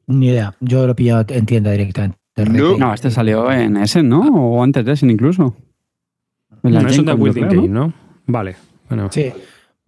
Ni 0.08 0.28
idea. 0.28 0.54
Yo 0.60 0.86
lo 0.86 0.92
he 0.92 0.94
pillado 0.96 1.24
en 1.28 1.46
tienda 1.46 1.70
directamente. 1.70 2.18
No. 2.36 2.78
No, 2.78 2.94
este 2.94 3.10
salió 3.10 3.50
en 3.52 3.76
Essen, 3.76 4.08
¿no? 4.08 4.20
O 4.22 4.62
antes 4.62 4.84
de 4.84 4.92
Essen 4.92 5.10
incluso. 5.10 5.56
En 6.62 6.74
la 6.74 6.82
No, 6.82 6.88
es 6.88 6.98
un 6.98 7.06
de 7.06 7.14
Building 7.14 7.42
creo, 7.48 7.62
Game, 7.62 7.68
¿no? 7.68 7.92
Vale. 8.26 8.56
Bueno, 8.88 9.08
Sí. 9.10 9.32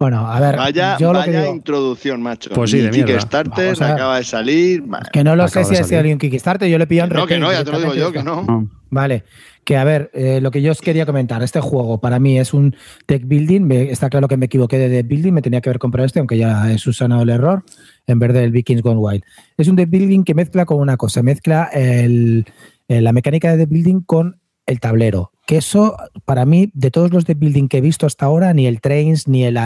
Bueno, 0.03 0.27
a 0.29 0.37
ver. 0.41 0.57
Vaya, 0.57 0.97
yo 0.97 1.13
lo 1.13 1.21
que 1.23 1.27
vaya 1.29 1.41
digo- 1.43 1.55
introducción, 1.55 2.21
macho. 2.21 2.49
Pues 2.53 2.71
sí, 2.71 2.79
de. 2.81 2.89
Kickstarter 2.91 3.81
acaba 3.81 4.17
de 4.17 4.25
salir. 4.25 4.83
Que 5.13 5.23
no 5.23 5.37
lo 5.37 5.47
sé 5.47 5.63
si 5.63 5.75
ha 5.77 5.83
sido 5.85 6.01
en 6.01 6.17
Kickstarter, 6.17 6.67
yo 6.69 6.77
le 6.77 6.87
pillado 6.87 7.11
en 7.11 7.17
No, 7.19 7.25
que 7.25 7.39
no, 7.39 7.49
ya 7.53 7.63
te 7.63 7.71
lo 7.71 7.79
digo 7.79 7.93
yo, 7.95 8.11
que 8.11 8.21
no. 8.21 8.43
No. 8.43 8.69
Vale, 8.89 9.23
que 9.63 9.77
a 9.77 9.85
ver, 9.85 10.11
eh, 10.13 10.39
lo 10.41 10.51
que 10.51 10.61
yo 10.61 10.73
os 10.73 10.81
quería 10.81 11.05
comentar, 11.05 11.41
este 11.41 11.61
juego 11.61 12.01
para 12.01 12.19
mí 12.19 12.37
es 12.37 12.53
un 12.53 12.75
deck 13.07 13.23
building, 13.25 13.61
me- 13.61 13.91
está 13.91 14.09
claro 14.09 14.27
que 14.27 14.35
me 14.37 14.47
equivoqué 14.47 14.77
de 14.77 14.89
deck 14.89 15.07
building, 15.07 15.31
me 15.31 15.41
tenía 15.41 15.61
que 15.61 15.69
haber 15.69 15.79
comprado 15.79 16.05
este, 16.05 16.19
aunque 16.19 16.37
ya 16.37 16.69
he 16.69 16.77
subsanado 16.77 17.21
el 17.23 17.29
error, 17.29 17.63
en 18.05 18.19
vez 18.19 18.33
del 18.33 18.51
Vikings 18.51 18.81
Gone 18.81 18.99
Wild. 18.99 19.23
Es 19.57 19.69
un 19.69 19.77
deck 19.77 19.89
building 19.89 20.25
que 20.25 20.33
mezcla 20.35 20.65
con 20.65 20.79
una 20.79 20.97
cosa, 20.97 21.23
mezcla 21.23 21.69
el- 21.73 22.45
eh, 22.89 22.99
la 22.99 23.13
mecánica 23.13 23.51
de 23.51 23.57
deck 23.57 23.69
building 23.69 24.01
con 24.01 24.39
el 24.65 24.79
tablero. 24.79 25.31
Que 25.45 25.57
eso, 25.57 25.97
para 26.25 26.45
mí, 26.45 26.71
de 26.73 26.89
todos 26.89 27.11
los 27.11 27.25
deck 27.25 27.37
building 27.37 27.67
que 27.67 27.77
he 27.77 27.81
visto 27.81 28.05
hasta 28.05 28.25
ahora, 28.25 28.53
ni 28.53 28.65
el 28.65 28.79
Trains, 28.79 29.27
ni 29.27 29.43
el, 29.43 29.59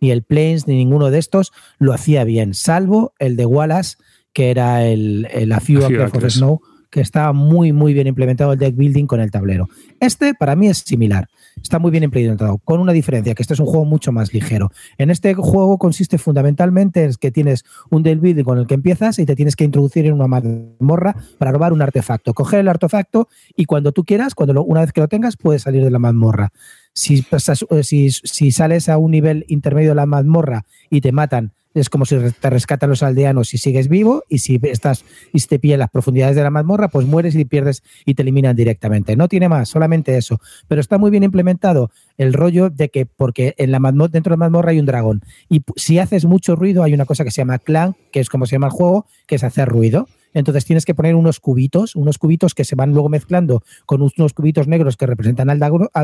ni 0.00 0.10
el 0.10 0.22
Planes, 0.22 0.66
ni 0.66 0.76
ninguno 0.76 1.10
de 1.10 1.18
estos 1.18 1.52
lo 1.78 1.92
hacía 1.92 2.24
bien, 2.24 2.54
salvo 2.54 3.14
el 3.18 3.36
de 3.36 3.46
Wallace, 3.46 3.96
que 4.32 4.50
era 4.50 4.86
el, 4.86 5.28
el 5.32 5.52
A 5.52 5.60
Few 5.60 5.84
Acres. 5.84 6.34
Snow, 6.34 6.60
que 6.92 7.00
está 7.00 7.32
muy, 7.32 7.72
muy 7.72 7.94
bien 7.94 8.06
implementado 8.06 8.52
el 8.52 8.58
deck 8.58 8.76
building 8.76 9.06
con 9.06 9.20
el 9.20 9.30
tablero. 9.30 9.66
Este, 9.98 10.34
para 10.34 10.54
mí, 10.54 10.68
es 10.68 10.78
similar. 10.78 11.26
Está 11.60 11.78
muy 11.78 11.90
bien 11.90 12.04
implementado, 12.04 12.58
con 12.58 12.80
una 12.80 12.92
diferencia, 12.92 13.34
que 13.34 13.42
este 13.42 13.54
es 13.54 13.60
un 13.60 13.66
juego 13.66 13.86
mucho 13.86 14.12
más 14.12 14.32
ligero. 14.34 14.70
En 14.98 15.10
este 15.10 15.32
juego 15.34 15.78
consiste 15.78 16.18
fundamentalmente 16.18 17.02
en 17.04 17.14
que 17.18 17.30
tienes 17.30 17.64
un 17.90 18.02
deck 18.02 18.20
building 18.20 18.44
con 18.44 18.58
el 18.58 18.66
que 18.66 18.74
empiezas 18.74 19.18
y 19.18 19.24
te 19.26 19.34
tienes 19.34 19.56
que 19.56 19.64
introducir 19.64 20.04
en 20.06 20.12
una 20.12 20.26
mazmorra 20.28 21.16
para 21.38 21.50
robar 21.50 21.72
un 21.72 21.80
artefacto. 21.80 22.34
Coger 22.34 22.60
el 22.60 22.68
artefacto 22.68 23.28
y 23.56 23.64
cuando 23.64 23.92
tú 23.92 24.04
quieras, 24.04 24.34
cuando 24.34 24.52
lo- 24.52 24.62
una 24.64 24.82
vez 24.82 24.92
que 24.92 25.00
lo 25.00 25.08
tengas, 25.08 25.36
puedes 25.38 25.62
salir 25.62 25.82
de 25.82 25.90
la 25.90 25.98
mazmorra. 25.98 26.50
Si, 26.92 27.24
eh, 27.70 27.82
si, 27.82 28.10
si 28.10 28.52
sales 28.52 28.90
a 28.90 28.98
un 28.98 29.12
nivel 29.12 29.46
intermedio 29.48 29.90
de 29.90 29.94
la 29.96 30.04
mazmorra 30.06 30.66
y 30.90 31.00
te 31.00 31.10
matan, 31.10 31.52
es 31.74 31.88
como 31.88 32.04
si 32.04 32.16
te 32.40 32.50
rescatan 32.50 32.90
los 32.90 33.02
aldeanos 33.02 33.54
y 33.54 33.58
sigues 33.58 33.88
vivo, 33.88 34.22
y 34.28 34.38
si 34.38 34.60
estás 34.62 35.04
y 35.32 35.40
si 35.40 35.48
te 35.48 35.58
pillan 35.58 35.80
las 35.80 35.90
profundidades 35.90 36.36
de 36.36 36.42
la 36.42 36.50
mazmorra, 36.50 36.88
pues 36.88 37.06
mueres 37.06 37.34
y 37.34 37.44
pierdes 37.44 37.82
y 38.04 38.14
te 38.14 38.22
eliminan 38.22 38.56
directamente. 38.56 39.16
No 39.16 39.28
tiene 39.28 39.48
más, 39.48 39.68
solamente 39.68 40.16
eso. 40.16 40.40
Pero 40.68 40.80
está 40.80 40.98
muy 40.98 41.10
bien 41.10 41.22
implementado 41.22 41.90
el 42.18 42.32
rollo 42.32 42.70
de 42.70 42.88
que, 42.88 43.06
porque 43.06 43.54
en 43.58 43.70
la 43.70 43.80
dentro 43.82 44.30
de 44.30 44.30
la 44.30 44.36
mazmorra 44.36 44.70
hay 44.70 44.80
un 44.80 44.86
dragón, 44.86 45.22
y 45.48 45.62
si 45.76 45.98
haces 45.98 46.24
mucho 46.24 46.56
ruido, 46.56 46.82
hay 46.82 46.94
una 46.94 47.04
cosa 47.04 47.24
que 47.24 47.30
se 47.30 47.40
llama 47.40 47.58
clan, 47.58 47.96
que 48.10 48.20
es 48.20 48.28
como 48.28 48.46
se 48.46 48.56
llama 48.56 48.68
el 48.68 48.72
juego, 48.72 49.06
que 49.26 49.36
es 49.36 49.44
hacer 49.44 49.68
ruido. 49.68 50.08
Entonces 50.34 50.64
tienes 50.64 50.84
que 50.84 50.94
poner 50.94 51.14
unos 51.14 51.40
cubitos, 51.40 51.96
unos 51.96 52.18
cubitos 52.18 52.54
que 52.54 52.64
se 52.64 52.74
van 52.74 52.92
luego 52.92 53.08
mezclando 53.08 53.62
con 53.86 54.02
unos 54.02 54.32
cubitos 54.32 54.68
negros 54.68 54.96
que 54.96 55.06
representan 55.06 55.50
al, 55.50 55.58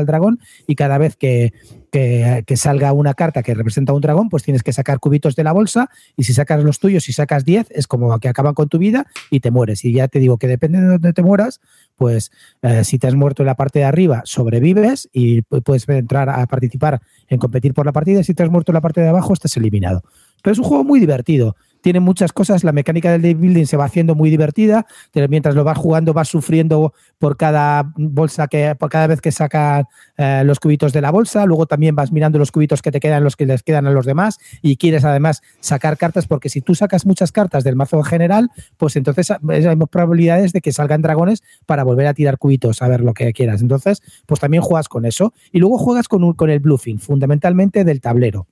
dragón 0.05 0.39
y 0.67 0.75
cada 0.75 0.97
vez 0.97 1.15
que, 1.15 1.53
que- 1.91 2.43
salga 2.55 2.91
una 2.93 3.13
carta 3.13 3.41
que 3.41 3.53
representa 3.53 3.91
a 3.91 3.95
un 3.95 4.01
dragón, 4.01 4.29
pues 4.29 4.43
tienes 4.43 4.63
que 4.63 4.73
sacar 4.73 4.99
cubitos 4.99 5.35
de 5.35 5.43
la 5.43 5.51
bolsa 5.53 5.89
y 6.17 6.23
si 6.25 6.33
sacas 6.33 6.63
los 6.63 6.79
tuyos, 6.79 7.03
si 7.05 7.13
sacas 7.13 7.45
10, 7.45 7.67
es 7.71 7.87
como 7.87 8.17
que 8.19 8.27
acaban 8.27 8.53
con 8.53 8.67
tu 8.69 8.77
vida 8.77 9.05
y 9.29 9.39
te 9.39 9.49
mueres. 9.51 9.85
Y 9.85 9.93
ya 9.93 10.07
te 10.07 10.19
digo 10.19 10.37
que 10.37 10.47
depende 10.47 10.81
de 10.81 10.87
dónde 10.87 11.13
te 11.13 11.23
mueras, 11.23 11.59
pues 11.95 12.31
eh, 12.61 12.83
si 12.83 12.99
te 12.99 13.07
has 13.07 13.15
muerto 13.15 13.43
en 13.43 13.47
la 13.47 13.55
parte 13.55 13.79
de 13.79 13.85
arriba, 13.85 14.21
sobrevives 14.25 15.09
y 15.13 15.41
pu- 15.43 15.63
puedes 15.63 15.87
entrar 15.87 16.29
a 16.29 16.45
participar 16.47 17.01
en 17.27 17.39
competir 17.39 17.73
por 17.73 17.85
la 17.85 17.91
partida. 17.91 18.23
Si 18.23 18.33
te 18.33 18.43
has 18.43 18.49
muerto 18.49 18.71
en 18.71 18.75
la 18.75 18.81
parte 18.81 19.01
de 19.01 19.07
abajo, 19.07 19.33
estás 19.33 19.55
eliminado. 19.57 20.03
Pero 20.41 20.53
es 20.53 20.59
un 20.59 20.65
juego 20.65 20.83
muy 20.83 20.99
divertido. 20.99 21.55
Tiene 21.81 21.99
muchas 22.01 22.33
cosas, 22.33 22.63
la 22.63 22.71
mecánica 22.73 23.11
del 23.11 23.21
deck 23.21 23.39
building 23.39 23.65
se 23.65 23.77
va 23.77 23.85
haciendo 23.85 24.13
muy 24.13 24.29
divertida, 24.29 24.85
mientras 25.29 25.55
lo 25.55 25.63
vas 25.63 25.77
jugando 25.77 26.13
vas 26.13 26.27
sufriendo 26.27 26.93
por 27.19 27.37
cada 27.37 27.91
bolsa 27.95 28.47
que, 28.47 28.75
por 28.75 28.89
cada 28.89 29.07
vez 29.07 29.21
que 29.21 29.31
sacan 29.31 29.85
eh, 30.17 30.43
los 30.45 30.59
cubitos 30.59 30.91
de 30.91 31.01
la 31.01 31.11
bolsa, 31.11 31.45
luego 31.45 31.67
también 31.67 31.95
vas 31.95 32.11
mirando 32.11 32.37
los 32.37 32.51
cubitos 32.51 32.81
que 32.81 32.91
te 32.91 32.99
quedan, 32.99 33.23
los 33.23 33.35
que 33.37 33.45
les 33.45 33.63
quedan 33.63 33.87
a 33.87 33.91
los 33.91 34.05
demás, 34.05 34.39
y 34.61 34.75
quieres 34.75 35.05
además 35.05 35.41
sacar 35.61 35.97
cartas, 35.97 36.27
porque 36.27 36.49
si 36.49 36.59
tú 36.61 36.75
sacas 36.75 37.05
muchas 37.05 37.31
cartas 37.31 37.63
del 37.63 37.75
mazo 37.77 37.97
en 37.97 38.03
general, 38.03 38.49
pues 38.77 38.95
entonces 38.97 39.31
hay 39.31 39.75
probabilidades 39.89 40.51
de 40.51 40.61
que 40.61 40.73
salgan 40.73 41.01
dragones 41.01 41.43
para 41.65 41.83
volver 41.83 42.07
a 42.07 42.13
tirar 42.13 42.37
cubitos, 42.37 42.81
a 42.81 42.87
ver 42.89 43.01
lo 43.01 43.13
que 43.13 43.31
quieras. 43.31 43.61
Entonces, 43.61 44.01
pues 44.25 44.39
también 44.41 44.63
juegas 44.63 44.89
con 44.89 45.05
eso. 45.05 45.33
Y 45.51 45.59
luego 45.59 45.77
juegas 45.77 46.07
con, 46.07 46.23
un- 46.23 46.33
con 46.33 46.49
el 46.49 46.59
bluffing, 46.59 46.99
fundamentalmente 46.99 47.83
del 47.85 48.01
tablero. 48.01 48.47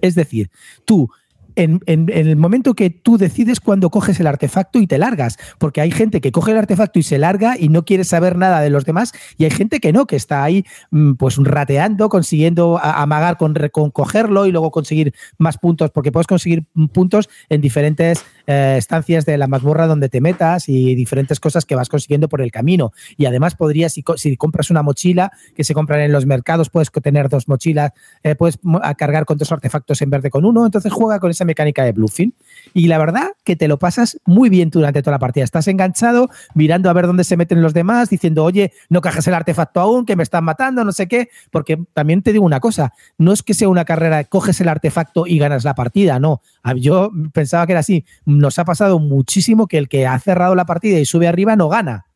Es 0.00 0.14
decir, 0.14 0.50
tú 0.84 1.10
en, 1.56 1.80
en- 1.86 2.08
el 2.08 2.36
momento 2.36 2.74
que 2.74 2.90
tú 2.90 3.18
decides 3.18 3.60
cuando 3.60 3.90
coges 3.90 4.20
el 4.20 4.26
artefacto 4.26 4.78
y 4.78 4.86
te 4.86 4.98
largas, 4.98 5.38
porque 5.58 5.80
hay 5.80 5.90
gente 5.90 6.20
que 6.20 6.32
coge 6.32 6.52
el 6.52 6.58
artefacto 6.58 6.98
y 6.98 7.02
se 7.02 7.18
larga 7.18 7.56
y 7.58 7.68
no 7.68 7.84
quiere 7.84 8.04
saber 8.04 8.36
nada 8.36 8.60
de 8.60 8.70
los 8.70 8.84
demás, 8.84 9.12
y 9.36 9.44
hay 9.44 9.50
gente 9.50 9.80
que 9.80 9.92
no, 9.92 10.06
que 10.06 10.16
está 10.16 10.42
ahí 10.44 10.64
mm, 10.90 11.14
pues 11.14 11.36
rateando, 11.38 12.08
consiguiendo 12.08 12.78
amagar 12.82 13.36
con, 13.36 13.54
con 13.72 13.90
cogerlo 13.90 14.46
y 14.46 14.52
luego 14.52 14.70
conseguir 14.70 15.14
más 15.38 15.58
puntos, 15.58 15.90
porque 15.90 16.12
puedes 16.12 16.26
conseguir 16.26 16.64
mm, 16.74 16.86
puntos 16.86 17.28
en 17.48 17.60
diferentes 17.60 18.24
eh, 18.50 18.76
estancias 18.78 19.26
de 19.26 19.36
la 19.38 19.46
mazmorra 19.46 19.86
donde 19.86 20.08
te 20.08 20.20
metas 20.22 20.68
y 20.70 20.94
diferentes 20.94 21.38
cosas 21.38 21.66
que 21.66 21.74
vas 21.76 21.88
consiguiendo 21.90 22.28
por 22.30 22.40
el 22.40 22.50
camino. 22.50 22.92
Y 23.18 23.26
además 23.26 23.54
podrías, 23.54 23.92
si, 23.92 24.02
co- 24.02 24.16
si 24.16 24.36
compras 24.38 24.70
una 24.70 24.82
mochila 24.82 25.30
que 25.54 25.64
se 25.64 25.74
compran 25.74 26.00
en 26.00 26.12
los 26.12 26.24
mercados, 26.24 26.70
puedes 26.70 26.90
tener 26.90 27.28
dos 27.28 27.46
mochilas, 27.46 27.92
eh, 28.22 28.34
puedes 28.34 28.58
cargar 28.96 29.26
con 29.26 29.36
dos 29.36 29.52
artefactos 29.52 30.00
en 30.02 30.08
vez 30.10 30.22
de 30.22 30.30
con 30.30 30.44
uno, 30.46 30.64
entonces 30.64 30.90
juega 30.92 31.20
con 31.20 31.30
esa 31.30 31.44
mecánica 31.44 31.84
de 31.84 31.92
bluffing. 31.92 32.34
Y 32.72 32.86
la 32.88 32.96
verdad 32.98 33.32
que 33.44 33.54
te 33.54 33.68
lo 33.68 33.78
pasas 33.78 34.18
muy 34.24 34.48
bien 34.48 34.70
durante 34.70 35.02
toda 35.02 35.12
la 35.16 35.18
partida. 35.18 35.44
Estás 35.44 35.68
enganchado, 35.68 36.30
mirando 36.54 36.88
a 36.88 36.94
ver 36.94 37.06
dónde 37.06 37.24
se 37.24 37.36
meten 37.36 37.60
los 37.60 37.74
demás, 37.74 38.08
diciendo, 38.08 38.44
oye, 38.44 38.72
no 38.88 39.02
cajes 39.02 39.26
el 39.28 39.34
artefacto 39.34 39.80
aún, 39.80 40.06
que 40.06 40.16
me 40.16 40.22
están 40.22 40.44
matando, 40.44 40.84
no 40.84 40.92
sé 40.92 41.06
qué. 41.06 41.28
Porque 41.50 41.78
también 41.92 42.22
te 42.22 42.32
digo 42.32 42.46
una 42.46 42.60
cosa, 42.60 42.94
no 43.18 43.32
es 43.32 43.42
que 43.42 43.52
sea 43.52 43.68
una 43.68 43.84
carrera, 43.84 44.24
coges 44.24 44.60
el 44.62 44.68
artefacto 44.68 45.26
y 45.26 45.38
ganas 45.38 45.64
la 45.64 45.74
partida, 45.74 46.18
no. 46.18 46.40
Yo 46.76 47.10
pensaba 47.34 47.66
que 47.66 47.72
era 47.72 47.80
así. 47.80 48.04
Nos 48.38 48.58
ha 48.60 48.64
pasado 48.64 49.00
muchísimo 49.00 49.66
que 49.66 49.78
el 49.78 49.88
que 49.88 50.06
ha 50.06 50.16
cerrado 50.20 50.54
la 50.54 50.64
partida 50.64 51.00
y 51.00 51.04
sube 51.04 51.26
arriba 51.26 51.56
no 51.56 51.68
gana. 51.68 52.06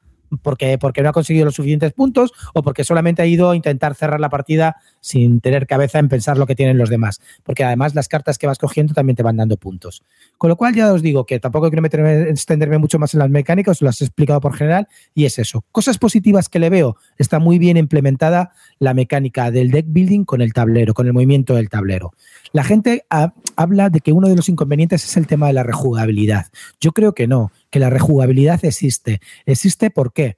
Porque, 0.41 0.79
porque 0.79 1.03
no 1.03 1.11
ha 1.11 1.13
conseguido 1.13 1.45
los 1.45 1.57
suficientes 1.57 1.93
puntos 1.93 2.33
o 2.55 2.63
porque 2.63 2.85
solamente 2.85 3.21
ha 3.21 3.27
ido 3.27 3.51
a 3.51 3.57
intentar 3.57 3.95
cerrar 3.95 4.19
la 4.19 4.31
partida 4.31 4.77
sin 5.01 5.41
tener 5.41 5.67
cabeza 5.67 5.99
en 5.99 6.09
pensar 6.09 6.39
lo 6.39 6.47
que 6.47 6.55
tienen 6.55 6.79
los 6.79 6.89
demás. 6.89 7.21
Porque 7.43 7.65
además 7.65 7.95
las 7.95 8.09
cartas 8.09 8.39
que 8.39 8.47
vas 8.47 8.57
cogiendo 8.57 8.95
también 8.95 9.15
te 9.15 9.23
van 9.23 9.37
dando 9.37 9.59
puntos. 9.59 10.03
Con 10.39 10.49
lo 10.49 10.57
cual 10.57 10.75
ya 10.75 10.91
os 10.91 11.03
digo 11.03 11.27
que 11.27 11.39
tampoco 11.39 11.69
quiero 11.69 11.83
meterme, 11.83 12.31
extenderme 12.31 12.79
mucho 12.79 12.99
más 12.99 13.13
en 13.13 13.19
las 13.19 13.29
mecánicas, 13.29 13.83
las 13.83 14.01
he 14.01 14.05
explicado 14.05 14.41
por 14.41 14.55
general 14.55 14.89
y 15.13 15.27
es 15.27 15.39
eso. 15.39 15.67
Cosas 15.71 15.99
positivas 15.99 16.49
que 16.49 16.61
le 16.61 16.71
veo, 16.71 16.97
está 17.19 17.39
muy 17.39 17.59
bien 17.59 17.77
implementada 17.77 18.53
la 18.79 18.95
mecánica 18.95 19.51
del 19.51 19.71
deck 19.71 19.87
building 19.89 20.25
con 20.25 20.41
el 20.41 20.55
tablero, 20.55 20.95
con 20.95 21.07
el 21.07 21.13
movimiento 21.13 21.57
del 21.57 21.69
tablero. 21.69 22.13
La 22.53 22.65
gente 22.65 23.05
ha- 23.11 23.33
habla 23.57 23.89
de 23.91 24.01
que 24.01 24.13
uno 24.13 24.29
de 24.29 24.37
los 24.37 24.49
inconvenientes 24.49 25.05
es 25.05 25.17
el 25.17 25.27
tema 25.27 25.47
de 25.47 25.53
la 25.55 25.63
rejugabilidad. 25.63 26.47
Yo 26.81 26.93
creo 26.93 27.15
que 27.15 27.27
no, 27.27 27.51
que 27.71 27.79
la 27.79 27.91
rejugabilidad 27.91 28.65
existe. 28.65 29.21
¿Existe 29.47 29.91
por 29.91 30.13
qué? 30.13 30.37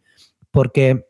Porque 0.50 1.06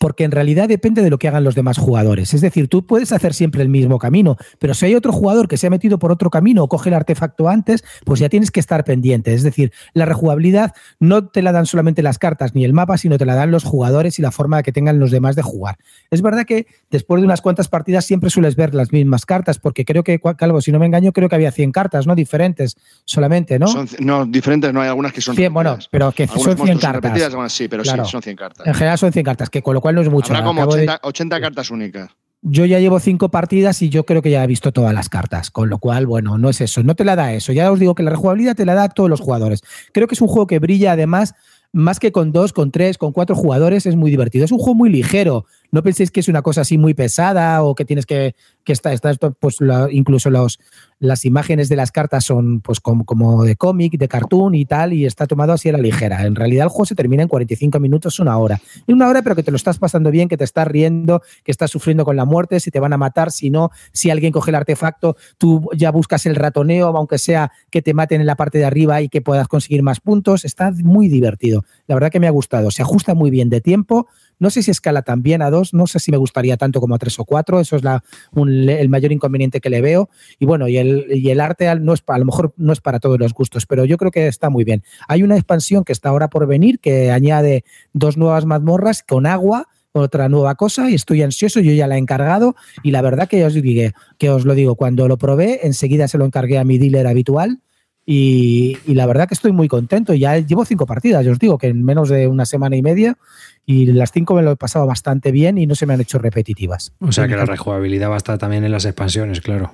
porque 0.00 0.24
en 0.24 0.32
realidad 0.32 0.68
depende 0.68 1.02
de 1.02 1.10
lo 1.10 1.18
que 1.18 1.28
hagan 1.28 1.44
los 1.44 1.54
demás 1.54 1.78
jugadores. 1.78 2.34
Es 2.34 2.40
decir, 2.40 2.68
tú 2.68 2.86
puedes 2.86 3.12
hacer 3.12 3.34
siempre 3.34 3.62
el 3.62 3.68
mismo 3.68 3.98
camino, 3.98 4.36
pero 4.58 4.74
si 4.74 4.86
hay 4.86 4.94
otro 4.94 5.12
jugador 5.12 5.46
que 5.48 5.56
se 5.56 5.68
ha 5.68 5.70
metido 5.70 5.98
por 5.98 6.10
otro 6.10 6.28
camino 6.28 6.64
o 6.64 6.68
coge 6.68 6.88
el 6.90 6.94
artefacto 6.94 7.48
antes, 7.48 7.84
pues 8.04 8.18
ya 8.20 8.28
tienes 8.28 8.50
que 8.50 8.58
estar 8.60 8.84
pendiente. 8.84 9.32
Es 9.32 9.42
decir, 9.44 9.72
la 9.94 10.04
rejugabilidad 10.04 10.72
no 10.98 11.28
te 11.28 11.40
la 11.42 11.52
dan 11.52 11.66
solamente 11.66 12.02
las 12.02 12.18
cartas 12.18 12.54
ni 12.54 12.64
el 12.64 12.72
mapa, 12.72 12.98
sino 12.98 13.16
te 13.16 13.24
la 13.26 13.34
dan 13.36 13.50
los 13.50 13.62
jugadores 13.64 14.18
y 14.18 14.22
la 14.22 14.32
forma 14.32 14.62
que 14.62 14.72
tengan 14.72 14.98
los 14.98 15.10
demás 15.10 15.36
de 15.36 15.42
jugar. 15.42 15.76
Es 16.10 16.20
verdad 16.20 16.44
que 16.46 16.66
después 16.90 17.20
de 17.20 17.26
unas 17.26 17.40
cuantas 17.40 17.68
partidas 17.68 18.04
siempre 18.04 18.30
sueles 18.30 18.56
ver 18.56 18.74
las 18.74 18.92
mismas 18.92 19.24
cartas, 19.24 19.58
porque 19.60 19.84
creo 19.84 20.02
que, 20.02 20.20
Calvo, 20.36 20.60
si 20.60 20.72
no 20.72 20.78
me 20.80 20.86
engaño, 20.86 21.12
creo 21.12 21.28
que 21.28 21.36
había 21.36 21.52
100 21.52 21.70
cartas, 21.72 22.06
¿no? 22.06 22.14
Diferentes 22.16 22.76
solamente, 23.04 23.58
¿no? 23.60 23.68
Son, 23.68 23.88
no, 24.00 24.26
diferentes, 24.26 24.72
no 24.72 24.80
hay 24.80 24.88
algunas 24.88 25.12
que 25.12 25.20
son 25.20 25.36
100, 25.36 25.54
bueno, 25.54 25.78
pero 25.90 26.10
que 26.10 26.26
son 26.26 26.36
100 26.38 26.46
monstruos 26.46 26.68
son 26.70 26.78
cartas. 26.80 27.02
repetidas, 27.02 27.28
algunas 27.30 27.52
sí, 27.52 27.68
pero 27.68 27.82
Claro. 27.84 28.04
sí, 28.04 28.10
son 28.10 28.22
100 28.22 28.36
cartas. 28.36 28.66
En 28.66 28.74
general 28.74 28.98
son 28.98 29.12
100 29.12 29.24
cartas, 29.24 29.48
que 29.50 29.62
con 29.62 29.75
lo 29.76 29.80
cual 29.80 29.94
no 29.94 30.00
es 30.02 30.08
mucho. 30.10 30.32
Habrá 30.32 30.44
como 30.44 30.60
Acabo 30.62 30.74
de- 30.76 30.82
80, 30.82 31.00
80 31.02 31.40
cartas 31.40 31.70
únicas. 31.70 32.10
yo 32.42 32.64
ya 32.64 32.78
llevo 32.80 33.00
cinco 33.00 33.28
partidas 33.30 33.80
y 33.82 33.88
yo 33.88 34.04
creo 34.04 34.22
que 34.22 34.30
ya 34.30 34.42
he 34.44 34.46
visto 34.46 34.72
todas 34.72 34.92
las 34.94 35.08
cartas, 35.08 35.50
con 35.50 35.68
lo 35.68 35.78
cual, 35.78 36.06
bueno, 36.06 36.38
no 36.38 36.48
es 36.50 36.60
eso, 36.60 36.82
no 36.82 36.94
te 36.94 37.04
la 37.04 37.16
da 37.16 37.32
eso. 37.32 37.52
Ya 37.52 37.70
os 37.72 37.78
digo 37.80 37.94
que 37.94 38.02
la 38.02 38.10
rejugabilidad 38.10 38.54
te 38.56 38.64
la 38.64 38.74
da 38.74 38.84
a 38.84 38.88
todos 38.88 39.08
los 39.10 39.20
jugadores. 39.20 39.62
Creo 39.92 40.06
que 40.06 40.14
es 40.14 40.20
un 40.20 40.28
juego 40.28 40.46
que 40.46 40.58
brilla 40.58 40.92
además 40.92 41.34
más 41.72 41.98
que 41.98 42.10
con 42.12 42.32
dos, 42.32 42.52
con 42.54 42.70
tres, 42.70 42.96
con 42.96 43.12
cuatro 43.12 43.34
jugadores, 43.34 43.84
es 43.84 43.96
muy 43.96 44.10
divertido. 44.10 44.44
Es 44.46 44.52
un 44.52 44.58
juego 44.58 44.74
muy 44.76 44.88
ligero. 44.88 45.44
No 45.72 45.82
penséis 45.82 46.10
que 46.10 46.20
es 46.20 46.28
una 46.28 46.40
cosa 46.40 46.62
así 46.62 46.78
muy 46.78 46.94
pesada 46.94 47.62
o 47.64 47.74
que 47.74 47.84
tienes 47.84 48.06
que, 48.06 48.34
que 48.64 48.72
está, 48.72 48.92
está 48.94 49.12
pues 49.14 49.58
incluso 49.90 50.30
los, 50.30 50.58
las 50.98 51.24
imágenes 51.24 51.68
de 51.68 51.76
las 51.76 51.92
cartas 51.92 52.24
son 52.24 52.60
pues 52.60 52.80
como, 52.80 53.04
como 53.04 53.44
de 53.44 53.56
cómic, 53.56 53.98
de 53.98 54.08
cartoon 54.08 54.54
y 54.54 54.64
tal, 54.64 54.92
y 54.92 55.04
está 55.04 55.26
tomado 55.26 55.52
así 55.52 55.68
a 55.68 55.72
la 55.72 55.78
ligera. 55.78 56.24
En 56.24 56.34
realidad 56.34 56.64
el 56.64 56.70
juego 56.70 56.86
se 56.86 56.94
termina 56.94 57.22
en 57.22 57.28
45 57.28 57.78
minutos, 57.80 58.18
una 58.18 58.38
hora. 58.38 58.60
En 58.86 58.94
una 58.94 59.08
hora, 59.08 59.22
pero 59.22 59.36
que 59.36 59.42
te 59.42 59.50
lo 59.50 59.56
estás 59.56 59.78
pasando 59.78 60.10
bien, 60.10 60.28
que 60.28 60.36
te 60.36 60.44
estás 60.44 60.66
riendo, 60.66 61.22
que 61.44 61.50
estás 61.50 61.70
sufriendo 61.70 62.04
con 62.04 62.16
la 62.16 62.24
muerte, 62.24 62.60
si 62.60 62.70
te 62.70 62.80
van 62.80 62.92
a 62.92 62.96
matar, 62.96 63.30
si 63.30 63.50
no, 63.50 63.70
si 63.92 64.10
alguien 64.10 64.32
coge 64.32 64.50
el 64.50 64.54
artefacto, 64.54 65.16
tú 65.38 65.68
ya 65.76 65.90
buscas 65.90 66.24
el 66.26 66.34
ratoneo, 66.34 66.88
aunque 66.96 67.18
sea 67.18 67.52
que 67.70 67.82
te 67.82 67.92
maten 67.94 68.20
en 68.20 68.26
la 68.26 68.36
parte 68.36 68.58
de 68.58 68.64
arriba 68.64 69.02
y 69.02 69.08
que 69.08 69.20
puedas 69.20 69.48
conseguir 69.48 69.82
más 69.82 70.00
puntos. 70.00 70.44
Está 70.44 70.70
muy 70.70 71.08
divertido. 71.08 71.64
La 71.86 71.94
verdad 71.94 72.10
que 72.10 72.20
me 72.20 72.26
ha 72.26 72.30
gustado. 72.30 72.70
Se 72.70 72.82
ajusta 72.82 73.14
muy 73.14 73.30
bien 73.30 73.50
de 73.50 73.60
tiempo 73.60 74.06
no 74.38 74.50
sé 74.50 74.62
si 74.62 74.70
escala 74.70 75.02
también 75.02 75.42
a 75.42 75.50
dos, 75.50 75.74
no 75.74 75.86
sé 75.86 75.98
si 75.98 76.10
me 76.10 76.16
gustaría 76.16 76.56
tanto 76.56 76.80
como 76.80 76.94
a 76.94 76.98
tres 76.98 77.18
o 77.18 77.24
cuatro, 77.24 77.60
eso 77.60 77.76
es 77.76 77.84
la, 77.84 78.02
el 78.34 78.88
mayor 78.88 79.12
inconveniente 79.12 79.60
que 79.60 79.70
le 79.70 79.80
veo. 79.80 80.10
Y 80.38 80.46
bueno, 80.46 80.68
y 80.68 80.78
el, 80.78 81.06
y 81.10 81.30
el 81.30 81.40
arte 81.40 81.74
no 81.76 81.94
es, 81.94 82.02
a 82.06 82.18
lo 82.18 82.24
mejor 82.24 82.54
no 82.56 82.72
es 82.72 82.80
para 82.80 83.00
todos 83.00 83.18
los 83.18 83.32
gustos, 83.32 83.66
pero 83.66 83.84
yo 83.84 83.96
creo 83.96 84.10
que 84.10 84.26
está 84.26 84.50
muy 84.50 84.64
bien. 84.64 84.82
Hay 85.08 85.22
una 85.22 85.36
expansión 85.36 85.84
que 85.84 85.92
está 85.92 86.10
ahora 86.10 86.28
por 86.28 86.46
venir 86.46 86.80
que 86.80 87.10
añade 87.10 87.64
dos 87.92 88.16
nuevas 88.16 88.44
mazmorras 88.46 89.02
con 89.02 89.26
agua 89.26 89.68
otra 89.92 90.28
nueva 90.28 90.54
cosa 90.56 90.90
y 90.90 90.94
estoy 90.94 91.22
ansioso, 91.22 91.60
yo 91.60 91.72
ya 91.72 91.86
la 91.86 91.96
he 91.96 91.98
encargado 91.98 92.54
y 92.82 92.90
la 92.90 93.02
verdad 93.02 93.28
que 93.28 93.44
os, 93.44 93.54
digo, 93.54 93.92
que 94.18 94.30
os 94.30 94.44
lo 94.44 94.54
digo, 94.54 94.74
cuando 94.74 95.08
lo 95.08 95.16
probé 95.16 95.66
enseguida 95.66 96.06
se 96.06 96.18
lo 96.18 96.26
encargué 96.26 96.58
a 96.58 96.64
mi 96.64 96.78
dealer 96.78 97.06
habitual 97.06 97.60
y, 98.06 98.78
y, 98.86 98.94
la 98.94 99.04
verdad 99.06 99.26
que 99.26 99.34
estoy 99.34 99.50
muy 99.50 99.66
contento. 99.66 100.14
Ya 100.14 100.38
llevo 100.38 100.64
cinco 100.64 100.86
partidas, 100.86 101.24
yo 101.24 101.32
os 101.32 101.38
digo 101.40 101.58
que 101.58 101.66
en 101.66 101.84
menos 101.84 102.08
de 102.08 102.28
una 102.28 102.46
semana 102.46 102.76
y 102.76 102.82
media 102.82 103.18
y 103.66 103.86
las 103.86 104.12
cinco 104.12 104.34
me 104.34 104.42
lo 104.42 104.52
he 104.52 104.56
pasado 104.56 104.86
bastante 104.86 105.32
bien 105.32 105.58
y 105.58 105.66
no 105.66 105.74
se 105.74 105.86
me 105.86 105.94
han 105.94 106.00
hecho 106.00 106.18
repetitivas. 106.18 106.92
O 107.00 107.10
sea 107.10 107.26
que 107.26 107.34
la 107.34 107.44
rejugabilidad 107.44 108.08
va 108.08 108.14
a 108.14 108.18
estar 108.18 108.38
también 108.38 108.64
en 108.64 108.70
las 108.70 108.84
expansiones, 108.84 109.40
claro. 109.40 109.72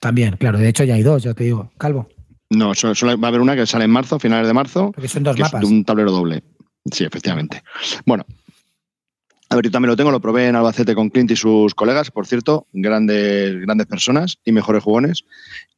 También, 0.00 0.36
claro. 0.38 0.58
De 0.58 0.68
hecho 0.68 0.82
ya 0.82 0.94
hay 0.94 1.02
dos, 1.02 1.22
ya 1.22 1.34
te 1.34 1.44
digo. 1.44 1.70
Calvo. 1.76 2.08
No, 2.48 2.74
solo, 2.74 2.94
va 3.18 3.28
a 3.28 3.28
haber 3.28 3.40
una 3.40 3.54
que 3.54 3.66
sale 3.66 3.84
en 3.84 3.90
marzo, 3.90 4.18
finales 4.18 4.46
de 4.46 4.54
marzo. 4.54 4.92
Porque 4.92 5.08
son 5.08 5.22
dos 5.22 5.38
mapas. 5.38 5.60
de 5.60 5.66
un 5.66 5.84
tablero 5.84 6.10
doble. 6.10 6.42
Sí, 6.90 7.04
efectivamente. 7.04 7.62
Bueno, 8.04 8.24
a 9.52 9.56
ver, 9.56 9.66
yo 9.66 9.70
también 9.70 9.90
lo 9.90 9.96
tengo, 9.96 10.10
lo 10.10 10.20
probé 10.20 10.48
en 10.48 10.56
Albacete 10.56 10.94
con 10.94 11.10
Clint 11.10 11.30
y 11.30 11.36
sus 11.36 11.74
colegas, 11.74 12.10
por 12.10 12.26
cierto, 12.26 12.66
grandes, 12.72 13.60
grandes 13.60 13.86
personas 13.86 14.38
y 14.46 14.52
mejores 14.52 14.82
jugones. 14.82 15.24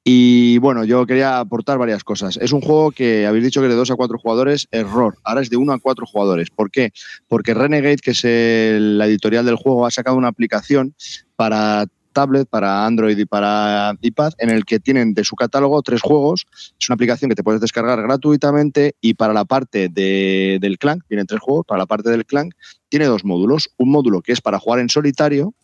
Y 0.07 0.59
bueno, 0.59 0.85
yo 0.85 1.07
quería 1.07 1.39
aportar 1.39 1.79
varias 1.79 2.05
cosas. 2.05 2.37
Es 2.37 2.53
un 2.53 2.61
juego 2.61 2.91
que 2.91 3.27
habéis 3.27 3.45
dicho 3.45 3.63
que 3.63 3.69
de 3.69 3.75
dos 3.75 3.91
a 3.91 3.97
cuatro 3.97 4.19
jugadores, 4.19 4.69
error. 4.71 5.17
Ahora 5.25 5.41
es 5.41 5.49
de 5.49 5.57
uno 5.57 5.73
a 5.73 5.79
cuatro 5.79 6.05
jugadores. 6.05 6.51
¿Por 6.51 6.71
qué? 6.71 6.93
Porque 7.27 7.55
Renegade, 7.55 7.97
que 7.97 8.11
es 8.11 8.23
la 8.23 9.07
editorial 9.07 9.47
del 9.47 9.57
juego, 9.57 9.87
ha 9.87 9.91
sacado 9.91 10.19
una 10.19 10.29
aplicación 10.29 10.95
para 11.37 11.87
tablet, 12.13 12.47
para 12.49 12.85
Android 12.85 13.19
y 13.19 13.25
para 13.25 13.97
iPad, 14.03 14.35
en 14.39 14.51
el 14.51 14.67
que 14.67 14.79
tienen 14.79 15.15
de 15.15 15.25
su 15.25 15.37
catálogo 15.37 15.83
tres 15.83 16.03
juegos. 16.03 16.47
Es 16.79 16.89
una 16.89 16.95
aplicación 16.95 17.31
que 17.31 17.35
te 17.35 17.43
puedes 17.43 17.63
descargar 17.63 18.01
gratuitamente 18.03 18.97
y 19.01 19.15
para 19.15 19.33
la 19.33 19.47
parte 19.47 19.89
del 19.89 20.79
Clank, 20.79 21.03
tienen 21.09 21.27
tres 21.27 21.41
juegos, 21.41 21.65
para 21.67 21.79
la 21.79 21.87
parte 21.87 22.11
del 22.11 22.27
Clank 22.27 22.55
tiene 22.91 23.07
dos 23.07 23.25
módulos. 23.25 23.71
Un 23.79 23.91
módulo 23.91 24.21
que 24.21 24.33
es 24.33 24.43
para 24.43 24.59
jugar 24.59 24.81
en 24.81 24.91
solitario, 24.91 25.55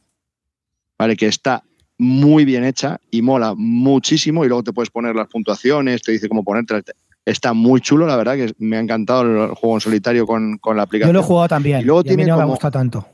¿vale? 0.98 1.14
Que 1.16 1.26
está 1.26 1.62
muy 2.00 2.46
bien 2.46 2.64
hecha 2.64 2.98
y 3.10 3.20
mola 3.20 3.54
muchísimo 3.54 4.44
y 4.44 4.48
luego 4.48 4.62
te 4.62 4.72
puedes 4.72 4.88
poner 4.88 5.14
las 5.14 5.28
puntuaciones, 5.28 6.02
te 6.02 6.12
dice 6.12 6.28
cómo 6.28 6.42
ponerte. 6.42 6.82
Está 7.26 7.52
muy 7.52 7.82
chulo, 7.82 8.06
la 8.06 8.16
verdad, 8.16 8.36
que 8.36 8.54
me 8.58 8.78
ha 8.78 8.80
encantado 8.80 9.22
el 9.22 9.54
juego 9.54 9.76
en 9.76 9.80
solitario 9.82 10.26
con, 10.26 10.58
la 10.74 10.82
aplicación. 10.82 11.10
Yo 11.10 11.12
lo 11.12 11.20
he 11.20 11.22
jugado 11.22 11.48
también. 11.48 11.82
Y 11.82 11.84
luego 11.84 12.02
tiene 12.02 12.22
a 12.22 12.24
mí 12.24 12.30
no 12.30 12.38
me 12.38 12.44
gusta 12.46 12.70
tanto. 12.70 13.06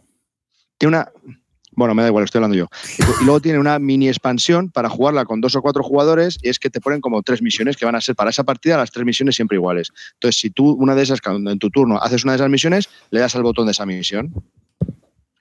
Tiene 0.79 0.97
una, 0.97 1.11
bueno, 1.73 1.97
me 1.97 2.03
da 2.03 2.09
igual, 2.09 2.25
estoy 2.25 2.39
hablando 2.39 2.57
yo. 2.57 2.69
Y 3.21 3.25
luego 3.25 3.41
tiene 3.41 3.59
una 3.59 3.81
mini 3.81 4.09
expansión 4.09 4.71
para 4.71 4.89
jugarla 4.89 5.25
con 5.25 5.41
dos 5.41 5.57
o 5.57 5.63
cuatro 5.63 5.83
jugadores 5.83 6.39
y 6.41 6.49
es 6.49 6.61
que 6.61 6.71
te 6.71 6.81
ponen 6.81 7.01
como 7.01 7.25
tres 7.25 7.43
misiones 7.43 7.77
que 7.77 7.87
van 7.87 7.97
a 7.97 8.01
ser 8.01 8.15
para 8.15 8.31
esa 8.31 8.45
partida 8.45 8.77
las 8.77 8.93
tres 8.93 9.05
misiones 9.05 9.35
siempre 9.35 9.57
iguales. 9.57 9.93
Entonces, 10.15 10.41
si 10.41 10.51
tú 10.51 10.71
una 10.71 10.95
de 10.95 11.03
esas, 11.03 11.19
en 11.27 11.59
tu 11.59 11.71
turno, 11.71 11.99
haces 11.99 12.23
una 12.23 12.35
de 12.35 12.37
esas 12.37 12.51
misiones, 12.51 12.89
le 13.11 13.19
das 13.19 13.35
al 13.35 13.43
botón 13.43 13.67
de 13.67 13.73
esa 13.73 13.85
misión 13.85 14.33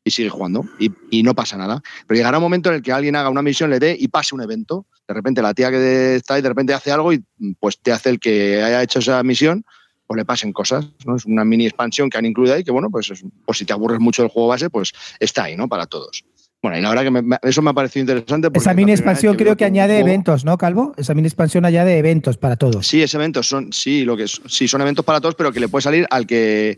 y 0.06 0.11
sigue 0.11 0.30
jugando 0.30 0.64
y, 0.80 1.23
no 1.23 1.34
pasa 1.34 1.57
nada. 1.57 1.82
Pero 2.07 2.18
llegará 2.18 2.38
un 2.38 2.44
momento 2.44 2.69
en 2.69 2.76
el 2.76 2.82
que 2.84 2.94
alguien 2.94 3.15
haga 3.15 3.30
una 3.30 3.41
misión, 3.41 3.72
le 3.72 3.80
dé 3.80 3.98
y 3.99 4.07
pase 4.07 4.36
un 4.36 4.41
evento. 4.41 4.86
De 5.07 5.14
repente 5.14 5.41
la 5.41 5.53
tía 5.53 5.72
que 5.72 6.15
está 6.15 6.36
ahí 6.36 6.41
de 6.44 6.49
repente 6.49 6.73
hace 6.73 6.91
algo 6.91 7.11
y 7.11 7.23
pues 7.60 7.80
te 7.80 7.91
hace 7.91 8.11
el 8.11 8.19
que 8.19 8.61
haya 8.61 8.84
hecho 8.84 8.99
esa 8.99 9.22
misión 9.23 9.65
o 10.06 10.15
le 10.15 10.23
pasen 10.23 10.53
cosas. 10.53 10.88
¿no? 11.06 11.15
Es 11.15 11.26
una 11.26 11.44
mini 11.44 11.65
expansión 11.65 12.11
que 12.11 12.19
han 12.19 12.26
incluido 12.26 12.53
ahí 12.53 12.64
que, 12.64 12.72
bueno, 12.72 12.91
pues, 12.91 13.11
pues 13.45 13.57
si 13.57 13.65
te 13.65 13.73
aburres 13.73 13.99
mucho 13.99 14.22
del 14.22 14.30
juego 14.30 14.49
base, 14.49 14.69
pues 14.69 14.94
está 15.19 15.45
ahí, 15.45 15.57
¿no? 15.57 15.68
Para 15.68 15.88
todos. 15.88 16.23
Bueno, 16.61 16.77
y 16.77 16.82
la 16.82 16.90
verdad 16.90 17.03
que 17.40 17.49
eso 17.49 17.61
me 17.61 17.72
ha 17.72 17.73
parecido 17.73 18.02
interesante. 18.02 18.49
Esa 18.53 18.73
mini 18.73 18.91
expansión 18.91 19.36
creo 19.36 19.56
que, 19.56 19.65
añade 19.65 19.99
eventos, 19.99 20.45
¿no, 20.45 20.57
Calvo? 20.57 20.94
Esa 20.98 21.14
mini 21.14 21.27
expansión 21.27 21.65
añade 21.65 21.98
eventos 21.98 22.38
para 22.38 22.56
todos. 22.56 22.88
Sí, 22.88 23.03
es 23.03 23.14
eventos, 23.14 23.48
son, 23.48 23.72
sí, 23.72 24.03
lo 24.03 24.18
que 24.18 24.27
sí, 24.27 24.68
son 24.68 24.82
eventos 24.82 25.06
para 25.06 25.22
todos, 25.22 25.36
pero 25.36 25.52
que 25.52 25.60
le 25.60 25.68
puede 25.68 25.84
salir 25.84 26.07
al 26.10 26.26
que. 26.26 26.77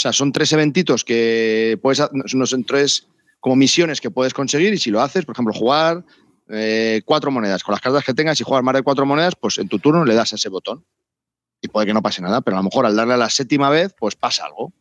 O 0.00 0.02
sea, 0.02 0.12
son 0.14 0.32
tres 0.32 0.50
eventitos 0.52 1.04
que 1.04 1.78
puedes. 1.82 2.02
Son 2.26 2.64
tres 2.64 3.06
como 3.38 3.56
misiones 3.56 4.00
que 4.00 4.10
puedes 4.10 4.34
conseguir, 4.34 4.72
y 4.72 4.78
si 4.78 4.90
lo 4.90 5.00
haces, 5.00 5.24
por 5.24 5.34
ejemplo, 5.34 5.52
jugar 5.54 6.04
eh, 6.48 7.02
cuatro 7.04 7.30
monedas. 7.30 7.62
Con 7.62 7.72
las 7.72 7.80
cartas 7.80 8.04
que 8.04 8.14
tengas 8.14 8.40
y 8.40 8.44
jugar 8.44 8.62
más 8.62 8.74
de 8.74 8.82
cuatro 8.82 9.04
monedas, 9.06 9.34
pues 9.34 9.58
en 9.58 9.68
tu 9.68 9.78
turno 9.78 10.04
le 10.04 10.14
das 10.14 10.32
a 10.32 10.36
ese 10.36 10.48
botón 10.48 10.84
y 11.62 11.68
puede 11.68 11.86
que 11.86 11.94
no 11.94 12.02
pase 12.02 12.22
nada, 12.22 12.40
pero 12.40 12.56
a 12.56 12.60
lo 12.60 12.64
mejor 12.64 12.86
al 12.86 12.96
darle 12.96 13.14
a 13.14 13.18
la 13.18 13.30
séptima 13.30 13.68
vez, 13.68 13.94
pues 13.98 14.16
pasa 14.16 14.46
algo 14.46 14.72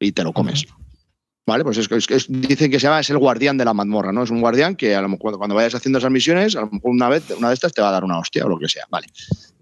y 0.00 0.12
te 0.12 0.24
lo 0.24 0.32
comes. 0.32 0.66
Vale, 1.44 1.64
pues 1.64 1.76
es, 1.76 1.88
es, 1.90 2.26
dicen 2.28 2.70
que 2.70 2.78
se 2.78 2.86
llama, 2.86 3.00
es 3.00 3.10
el 3.10 3.18
guardián 3.18 3.58
de 3.58 3.64
la 3.64 3.74
mazmorra, 3.74 4.12
¿no? 4.12 4.22
Es 4.22 4.30
un 4.30 4.40
guardián 4.40 4.76
que 4.76 4.94
a 4.94 5.02
lo 5.02 5.08
mejor 5.08 5.36
cuando 5.38 5.56
vayas 5.56 5.74
haciendo 5.74 5.98
esas 5.98 6.10
misiones, 6.12 6.54
a 6.54 6.60
lo 6.60 6.70
mejor 6.70 6.90
una 6.92 7.08
vez, 7.08 7.24
una 7.36 7.48
de 7.48 7.54
estas 7.54 7.72
te 7.72 7.82
va 7.82 7.88
a 7.88 7.92
dar 7.92 8.04
una 8.04 8.18
hostia 8.18 8.44
o 8.44 8.48
lo 8.48 8.58
que 8.58 8.68
sea. 8.68 8.84
Vale. 8.90 9.08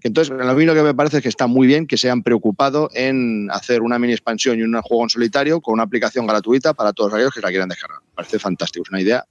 Entonces, 0.03 0.35
a 0.39 0.55
mí 0.55 0.65
lo 0.67 0.75
que 0.75 0.83
me 0.83 0.95
parece 0.95 1.19
es 1.19 1.23
que 1.23 1.31
está 1.31 1.47
muy 1.47 1.67
bien 1.67 1.87
que 1.87 1.97
se 1.97 2.09
hayan 2.09 2.23
preocupado 2.23 2.91
en 2.93 3.49
hacer 3.51 3.81
una 3.81 3.99
mini 3.99 4.13
expansión 4.13 4.59
y 4.59 4.63
un 4.63 4.79
juego 4.83 5.05
en 5.05 5.09
solitario 5.09 5.63
con 5.63 5.75
una 5.75 5.85
aplicación 5.85 6.27
gratuita 6.27 6.75
para 6.75 6.93
todos 6.93 7.15
aquellos 7.15 7.33
que 7.33 7.41
la 7.41 7.49
quieran 7.49 7.69
descargar. 7.69 8.01
parece 8.15 8.39
fantástico, 8.39 8.83
es 8.85 8.91
una 8.91 9.01
idea 9.01 9.25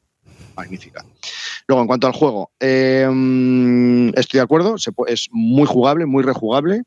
magnífica. 0.56 1.06
Luego, 1.68 1.82
en 1.84 1.88
cuanto 1.88 2.08
al 2.08 2.14
juego, 2.14 2.52
eh, 2.60 3.08
estoy 4.16 4.40
de 4.40 4.44
acuerdo, 4.44 4.76
es 5.08 5.30
muy 5.32 5.68
jugable, 5.68 6.08
muy 6.08 6.24
rejugable. 6.24 6.84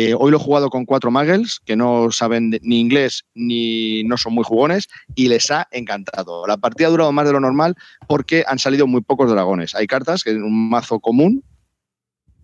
Eh, 0.00 0.14
hoy 0.16 0.30
lo 0.30 0.36
he 0.36 0.40
jugado 0.40 0.70
con 0.70 0.84
cuatro 0.84 1.10
muggles 1.10 1.58
que 1.64 1.74
no 1.74 2.12
saben 2.12 2.56
ni 2.62 2.78
inglés 2.78 3.24
ni 3.34 4.04
no 4.04 4.16
son 4.16 4.32
muy 4.32 4.44
jugones 4.44 4.86
y 5.16 5.26
les 5.26 5.50
ha 5.50 5.66
encantado. 5.72 6.46
La 6.46 6.56
partida 6.56 6.86
ha 6.86 6.90
durado 6.92 7.10
más 7.10 7.26
de 7.26 7.32
lo 7.32 7.40
normal 7.40 7.74
porque 8.06 8.44
han 8.46 8.60
salido 8.60 8.86
muy 8.86 9.00
pocos 9.00 9.28
dragones. 9.28 9.74
Hay 9.74 9.88
cartas 9.88 10.22
que 10.22 10.30
en 10.30 10.44
un 10.44 10.70
mazo 10.70 11.00
común 11.00 11.42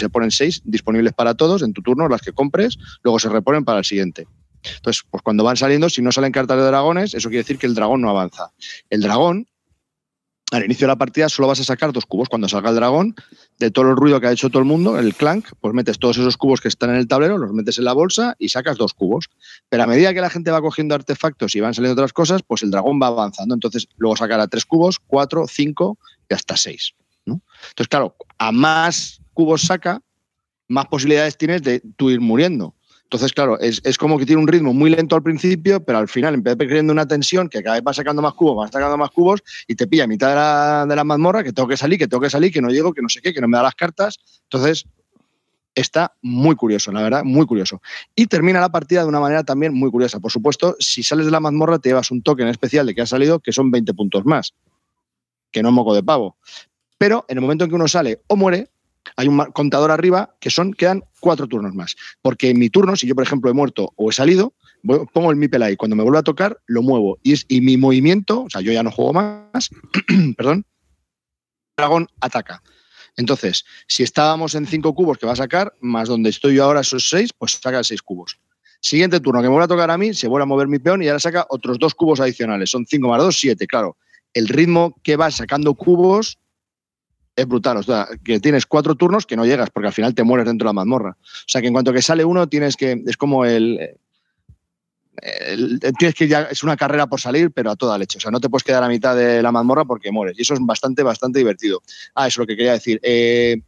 se 0.01 0.09
ponen 0.09 0.32
seis 0.32 0.62
disponibles 0.64 1.12
para 1.12 1.35
todos 1.35 1.62
en 1.62 1.72
tu 1.72 1.81
turno, 1.81 2.09
las 2.09 2.22
que 2.22 2.32
compres, 2.32 2.76
luego 3.05 3.20
se 3.20 3.28
reponen 3.28 3.64
para 3.64 3.78
el 3.78 3.85
siguiente. 3.85 4.26
Entonces, 4.64 5.05
pues 5.09 5.22
cuando 5.22 5.44
van 5.44 5.56
saliendo, 5.56 5.89
si 5.89 6.02
no 6.02 6.10
salen 6.10 6.32
cartas 6.32 6.56
de 6.56 6.64
dragones, 6.64 7.14
eso 7.14 7.28
quiere 7.28 7.44
decir 7.44 7.59
que 7.59 7.68
el 7.68 7.76
dragón 7.76 8.01
no 8.01 8.10
avanza. 8.10 8.51
El 8.90 9.01
dragón 9.01 9.47
al 10.55 10.64
inicio 10.64 10.86
de 10.86 10.93
la 10.93 10.97
partida 10.97 11.28
solo 11.28 11.48
vas 11.48 11.60
a 11.60 11.64
sacar 11.64 11.93
dos 11.93 12.06
cubos. 12.06 12.28
Cuando 12.28 12.48
salga 12.48 12.70
el 12.70 12.76
dragón, 12.76 13.14
de 13.59 13.70
todo 13.70 13.90
el 13.90 13.97
ruido 13.97 14.20
que 14.20 14.28
ha 14.28 14.32
hecho 14.32 14.51
todo 14.51 14.60
el 14.60 14.64
mundo, 14.64 14.98
el 14.98 15.14
clank, 15.14 15.47
pues 15.60 15.74
metes 15.74 15.98
todos 15.98 16.16
esos 16.16 16.36
cubos 16.36 16.60
que 16.60 16.68
están 16.68 16.90
en 16.90 16.97
el 16.97 17.09
tablero, 17.09 17.39
los 17.39 17.52
metes 17.52 17.78
en 17.78 17.85
la 17.85 17.93
bolsa 17.93 18.36
y 18.39 18.48
sacas 18.48 18.76
dos 18.76 18.94
cubos. 18.94 19.31
Pero 19.68 19.82
a 19.82 19.86
medida 19.86 20.14
que 20.14 20.20
la 20.20 20.31
gente 20.31 20.51
va 20.51 20.60
cogiendo 20.60 20.94
artefactos 20.94 21.55
y 21.55 21.60
van 21.60 21.74
saliendo 21.74 21.94
otras 21.94 22.12
cosas, 22.12 22.43
pues 22.43 22.62
el 22.62 22.70
dragón 22.70 23.01
va 23.02 23.09
avanzando. 23.09 23.55
Entonces 23.55 23.89
luego 23.97 24.16
sacará 24.16 24.47
tres 24.47 24.64
cubos, 24.64 24.98
cuatro, 24.98 25.47
cinco 25.48 25.98
y 26.31 26.35
hasta 26.35 26.56
seis. 26.56 26.94
Entonces, 27.26 27.89
claro, 27.89 28.16
a 28.39 28.52
más 28.52 29.20
cubos 29.32 29.62
saca, 29.62 30.02
más 30.68 30.86
posibilidades 30.86 31.36
tienes 31.36 31.62
de 31.62 31.81
tú 31.97 32.10
ir 32.10 32.20
muriendo. 32.20 32.74
Entonces, 33.05 33.32
claro, 33.32 33.59
es, 33.60 33.81
como 33.98 34.18
que 34.18 34.26
tiene 34.26 34.43
un 34.43 34.48
ritmo 34.48 34.72
muy 34.72 34.90
lento 34.90 35.14
al 35.14 35.22
principio, 35.22 35.85
pero 35.85 35.98
al 35.98 36.09
final 36.09 36.35
empieza 36.35 36.56
creciendo 36.56 36.93
una 36.93 37.06
tensión 37.06 37.48
que 37.48 37.62
cada 37.62 37.76
vez 37.76 37.85
va 37.86 37.94
sacando 37.94 38.22
más 38.22 38.35
cubos, 38.35 38.64
va 38.64 38.66
sacando 38.66 38.97
más 38.97 39.10
cubos 39.10 39.43
y 39.68 39.76
te 39.76 39.86
pilla 39.86 40.05
a 40.05 40.06
mitad 40.06 40.31
de 40.31 40.35
la, 40.35 40.86
de 40.89 40.97
la 40.97 41.05
mazmorra 41.05 41.44
que 41.44 41.52
tengo 41.52 41.68
que 41.68 41.76
salir, 41.76 41.98
que 41.98 42.09
tengo 42.09 42.20
que 42.20 42.31
salir, 42.31 42.52
que 42.52 42.60
no 42.60 42.70
llego, 42.70 42.93
que 42.93 43.02
no 43.02 43.09
sé 43.09 43.20
qué, 43.20 43.32
que 43.32 43.40
no 43.40 43.47
me 43.47 43.56
da 43.56 43.62
las 43.62 43.74
cartas. 43.74 44.18
Entonces, 44.44 44.86
está 45.74 46.14
muy 46.22 46.56
curioso, 46.56 46.93
la 46.93 47.02
verdad, 47.02 47.24
muy 47.24 47.47
curioso. 47.47 47.81
Y 48.14 48.26
termina 48.26 48.60
la 48.60 48.70
partida 48.70 49.02
de 49.02 49.09
una 49.09 49.20
manera 49.20 49.44
también 49.44 49.74
muy 49.74 49.90
curiosa. 49.90 50.20
Por 50.20 50.31
supuesto, 50.31 50.76
si 50.78 51.02
sales 51.02 51.26
de 51.26 51.32
la 51.32 51.40
mazmorra 51.40 51.78
te 51.78 51.90
llevas 51.90 52.10
un 52.10 52.22
token 52.22 52.48
especial 52.48 52.86
de 52.86 52.94
que 52.94 53.02
has 53.02 53.10
salido, 53.10 53.40
que 53.40 53.52
son 53.52 53.70
20 53.70 53.93
puntos 53.94 54.24
más, 54.24 54.55
que 55.51 55.62
no 55.62 55.68
es 55.68 55.74
moco 55.74 55.94
de 55.94 56.02
pavo. 56.02 56.36
Pero 56.98 57.24
en 57.28 57.39
el 57.39 57.43
momento 57.43 57.64
en 57.64 57.70
que 57.70 57.76
uno 57.76 57.89
sale 57.89 58.22
o 58.28 58.36
muere, 58.36 58.70
hay 59.16 59.28
un 59.28 59.39
contador 59.52 59.90
arriba 59.90 60.35
que 60.40 60.51
son, 60.51 60.72
quedan 60.72 61.05
cuatro 61.20 61.47
turnos 61.47 61.74
más. 61.74 61.97
Porque 62.22 62.51
en 62.51 62.59
mi 62.59 62.70
turno, 62.70 62.97
si 62.97 63.06
yo, 63.06 63.14
por 63.14 63.24
ejemplo, 63.24 63.51
he 63.51 63.55
muerto 63.55 63.93
o 63.97 64.10
he 64.10 64.12
salido, 64.12 64.55
pongo 65.12 65.31
el 65.31 65.36
mipel 65.36 65.62
ahí. 65.62 65.76
Cuando 65.76 65.97
me 65.97 66.02
vuelve 66.02 66.18
a 66.18 66.22
tocar, 66.22 66.60
lo 66.66 66.82
muevo. 66.82 67.18
Y, 67.22 67.32
es, 67.32 67.47
y 67.48 67.60
mi 67.60 67.76
movimiento, 67.76 68.43
o 68.43 68.51
sea, 68.51 68.60
yo 68.60 68.72
ya 68.72 68.82
no 68.82 68.90
juego 68.90 69.12
más, 69.12 69.70
perdón, 70.36 70.64
dragón 71.76 72.09
ataca. 72.20 72.62
Entonces, 73.16 73.64
si 73.86 74.02
estábamos 74.02 74.55
en 74.55 74.66
cinco 74.66 74.94
cubos 74.94 75.18
que 75.18 75.26
va 75.26 75.32
a 75.32 75.36
sacar, 75.36 75.72
más 75.81 76.09
donde 76.09 76.31
estoy 76.31 76.56
yo 76.56 76.64
ahora 76.64 76.81
esos 76.81 77.09
seis, 77.09 77.32
pues 77.32 77.52
saca 77.52 77.85
seis 77.85 78.02
cubos. 78.02 78.39
Siguiente 78.81 79.20
turno 79.20 79.40
que 79.40 79.48
me 79.48 79.52
vuelve 79.52 79.64
a 79.64 79.68
tocar 79.68 79.90
a 79.90 79.97
mí, 79.97 80.12
se 80.12 80.28
vuelve 80.28 80.43
a 80.43 80.47
mover 80.47 80.68
mi 80.68 80.78
peón 80.78 81.02
y 81.02 81.09
ahora 81.09 81.20
saca 81.20 81.47
otros 81.48 81.78
dos 81.78 81.94
cubos 81.94 82.20
adicionales. 82.20 82.70
Son 82.70 82.85
cinco 82.86 83.09
más 83.09 83.22
dos, 83.22 83.39
siete, 83.39 83.66
claro. 83.66 83.97
El 84.35 84.48
ritmo 84.48 84.97
que 85.02 85.16
va 85.16 85.31
sacando 85.31 85.74
cubos 85.74 86.39
es 87.36 87.47
brutal. 87.47 87.77
O 87.78 87.82
sea, 87.82 88.09
que 88.23 88.40
tienes 88.40 88.66
cuatro 88.66 88.94
turnos 88.94 89.27
que 89.27 89.36
no 89.36 89.44
llegas 89.44 89.70
porque 89.70 89.89
al 89.89 89.93
final 89.93 90.15
te 90.15 90.23
mueres 90.23 90.47
dentro 90.47 90.66
de 90.66 90.70
la 90.70 90.74
mazmorra. 90.74 91.16
O 91.20 91.48
sea, 91.48 91.61
que 91.61 91.69
en 91.69 91.73
cuanto 91.73 91.93
que 91.93 92.02
sale 92.02 92.24
uno, 92.24 92.48
tienes 92.48 92.77
que. 92.77 93.02
Es 93.06 93.16
como 93.16 93.44
el. 93.44 93.97
tienes 95.98 96.15
que 96.15 96.28
ya. 96.28 96.43
Es 96.43 96.62
una 96.62 96.77
carrera 96.77 97.06
por 97.06 97.20
salir, 97.20 97.51
pero 97.51 97.70
a 97.70 97.77
toda 97.77 97.98
leche. 97.98 98.19
O 98.19 98.20
sea, 98.20 98.31
no 98.31 98.40
te 98.40 98.48
puedes 98.48 98.65
quedar 98.65 98.82
a 98.82 98.89
mitad 98.89 99.16
de 99.16 99.43
la 99.43 99.52
mazmorra 99.52 99.85
porque 99.85 100.12
mueres. 100.12 100.39
Y 100.39 100.43
eso 100.43 100.55
es 100.55 100.61
bastante, 100.62 101.02
bastante 101.02 101.39
divertido. 101.39 101.82
Ah, 102.15 102.27
eso 102.27 102.43
es 102.43 102.44
lo 102.44 102.47
que 102.47 102.56
quería 102.56 102.73
decir. 102.73 103.01
Eh, 103.02 103.61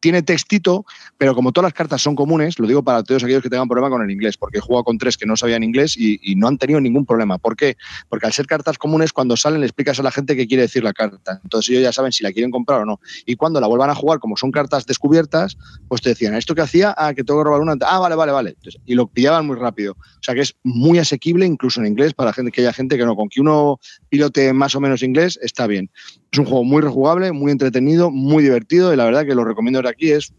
tiene 0.00 0.22
textito, 0.22 0.84
pero 1.18 1.34
como 1.34 1.52
todas 1.52 1.66
las 1.66 1.74
cartas 1.74 2.02
son 2.02 2.16
comunes, 2.16 2.58
lo 2.58 2.66
digo 2.66 2.82
para 2.82 3.02
todos 3.02 3.22
aquellos 3.22 3.42
que 3.42 3.50
tengan 3.50 3.68
problema 3.68 3.90
con 3.90 4.02
el 4.02 4.10
inglés, 4.10 4.36
porque 4.36 4.58
he 4.58 4.60
jugado 4.60 4.84
con 4.84 4.98
tres 4.98 5.16
que 5.16 5.26
no 5.26 5.36
sabían 5.36 5.62
inglés 5.62 5.96
y, 5.96 6.18
no 6.40 6.48
han 6.48 6.56
tenido 6.56 6.80
ningún 6.80 7.04
problema. 7.04 7.36
¿Por 7.36 7.54
qué? 7.54 7.76
Porque 8.08 8.24
al 8.24 8.32
ser 8.32 8.46
cartas 8.46 8.78
comunes, 8.78 9.12
cuando 9.12 9.36
salen 9.36 9.60
le 9.60 9.66
explicas 9.66 10.00
a 10.00 10.02
la 10.02 10.10
gente 10.10 10.34
qué 10.36 10.46
quiere 10.46 10.62
decir 10.62 10.82
la 10.82 10.94
carta. 10.94 11.40
Entonces 11.42 11.70
ellos 11.70 11.82
ya 11.82 11.92
saben 11.92 12.12
si 12.12 12.22
la 12.22 12.32
quieren 12.32 12.50
comprar 12.50 12.80
o 12.80 12.86
no. 12.86 13.00
Y 13.26 13.36
cuando 13.36 13.60
la 13.60 13.66
vuelvan 13.66 13.90
a 13.90 13.94
jugar, 13.94 14.20
como 14.20 14.36
son 14.38 14.50
cartas 14.50 14.86
descubiertas, 14.86 15.58
pues 15.88 16.00
te 16.00 16.10
decían, 16.10 16.34
¿esto 16.34 16.54
que 16.54 16.62
hacía? 16.62 16.94
Ah, 16.96 17.12
que 17.12 17.24
tengo 17.24 17.40
que 17.40 17.44
robar 17.44 17.60
una. 17.60 17.76
Ah, 17.82 17.98
vale, 17.98 18.14
vale, 18.14 18.32
vale. 18.32 18.56
y 18.86 18.94
lo 18.94 19.06
pillaban 19.06 19.46
muy 19.46 19.56
rápido. 19.56 19.92
O 19.92 20.22
sea 20.22 20.34
que 20.34 20.40
es 20.40 20.56
muy 20.62 20.98
asequible, 20.98 21.44
incluso 21.44 21.80
en 21.80 21.88
inglés, 21.88 22.14
para 22.14 22.32
gente, 22.32 22.50
que 22.52 22.62
haya 22.62 22.72
gente 22.72 22.96
que 22.96 23.04
no. 23.04 23.16
Con 23.16 23.28
que 23.28 23.40
uno 23.40 23.78
pilote 24.08 24.52
más 24.54 24.74
o 24.74 24.80
menos 24.80 25.02
inglés, 25.02 25.38
está 25.42 25.66
bien. 25.66 25.90
Es 26.32 26.38
un 26.38 26.44
juego 26.44 26.64
muy 26.64 26.80
rejugable, 26.80 27.32
muy 27.32 27.50
entretenido, 27.50 28.10
muy 28.10 28.42
divertido 28.42 28.92
y 28.92 28.96
la 28.96 29.04
verdad 29.04 29.24
que 29.26 29.34
lo 29.34 29.44
recomiendo 29.44 29.82
de 29.82 29.88
aquí 29.88 30.10
es 30.12 30.32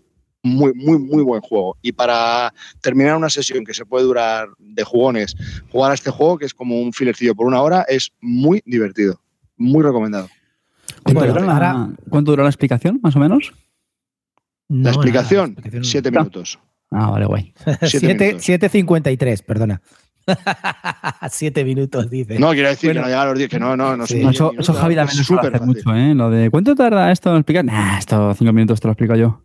muy, 0.44 0.74
muy, 0.74 0.98
muy 0.98 1.24
buen 1.24 1.42
juego. 1.42 1.78
Y 1.82 1.92
para 1.92 2.54
terminar 2.82 3.18
una 3.18 3.30
sesión 3.30 3.64
que 3.66 3.74
se 3.74 3.86
puede 3.86 4.06
durar 4.06 4.50
de 4.58 4.84
jugones, 4.84 5.36
jugar 5.70 5.92
a 5.92 5.94
este 5.94 6.10
juego, 6.10 6.38
que 6.38 6.46
es 6.46 6.54
como 6.54 6.80
un 6.80 6.94
filercillo 6.94 7.36
por 7.36 7.46
una 7.46 7.62
hora, 7.62 7.86
es 7.88 8.12
muy 8.22 8.62
divertido. 8.66 9.20
Muy 9.58 9.84
recomendado. 9.84 10.30
¿Cuánto, 11.04 11.26
dura, 12.32 12.44
la, 12.44 12.50
explicación, 12.50 13.00
más 13.02 13.16
o 13.16 13.20
menos? 13.20 13.54
la, 14.68 14.90
explicación, 14.90 15.56
siete 15.82 16.12
minutos. 16.12 16.60
Ah, 16.92 17.10
vale, 17.10 17.26
guay. 17.26 17.54
7.53, 17.66 19.44
perdona. 19.44 19.82
Siete 21.30 21.64
minutos, 21.64 22.10
dice. 22.10 22.40
No, 22.40 22.52
quiero 22.52 22.70
decir 22.70 22.94
que 22.94 23.00
no 23.00 23.06
llega 23.06 23.22
a 23.22 23.26
los 23.26 23.38
10, 23.38 23.50
que 23.50 23.60
no, 23.60 23.76
no, 23.76 23.98
no. 23.98 24.04
eso, 24.04 24.54
eso 24.58 24.74
Javi 24.74 24.96
también 24.96 25.24
suele 25.24 25.48
hacer 25.48 25.62
mucho, 25.62 25.96
¿eh? 25.96 26.14
Lo 26.14 26.30
de 26.30 26.50
¿cuánto 26.50 26.76
tarda 26.76 27.12
esto 27.12 27.32
en 27.32 27.38
explicar? 27.38 27.66
Nah, 27.66 27.98
esto 27.98 28.34
cinco 28.34 28.54
minutos 28.54 28.80
te 28.80 28.88
lo 28.88 28.94
explico 28.94 29.16
yo. 29.16 29.42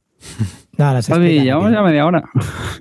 No, 0.78 0.92
no, 0.92 1.02
se 1.02 1.12
Javi, 1.12 1.40
llevamos 1.40 1.72
ya 1.72 1.82
media 1.82 2.06
hora. 2.06 2.24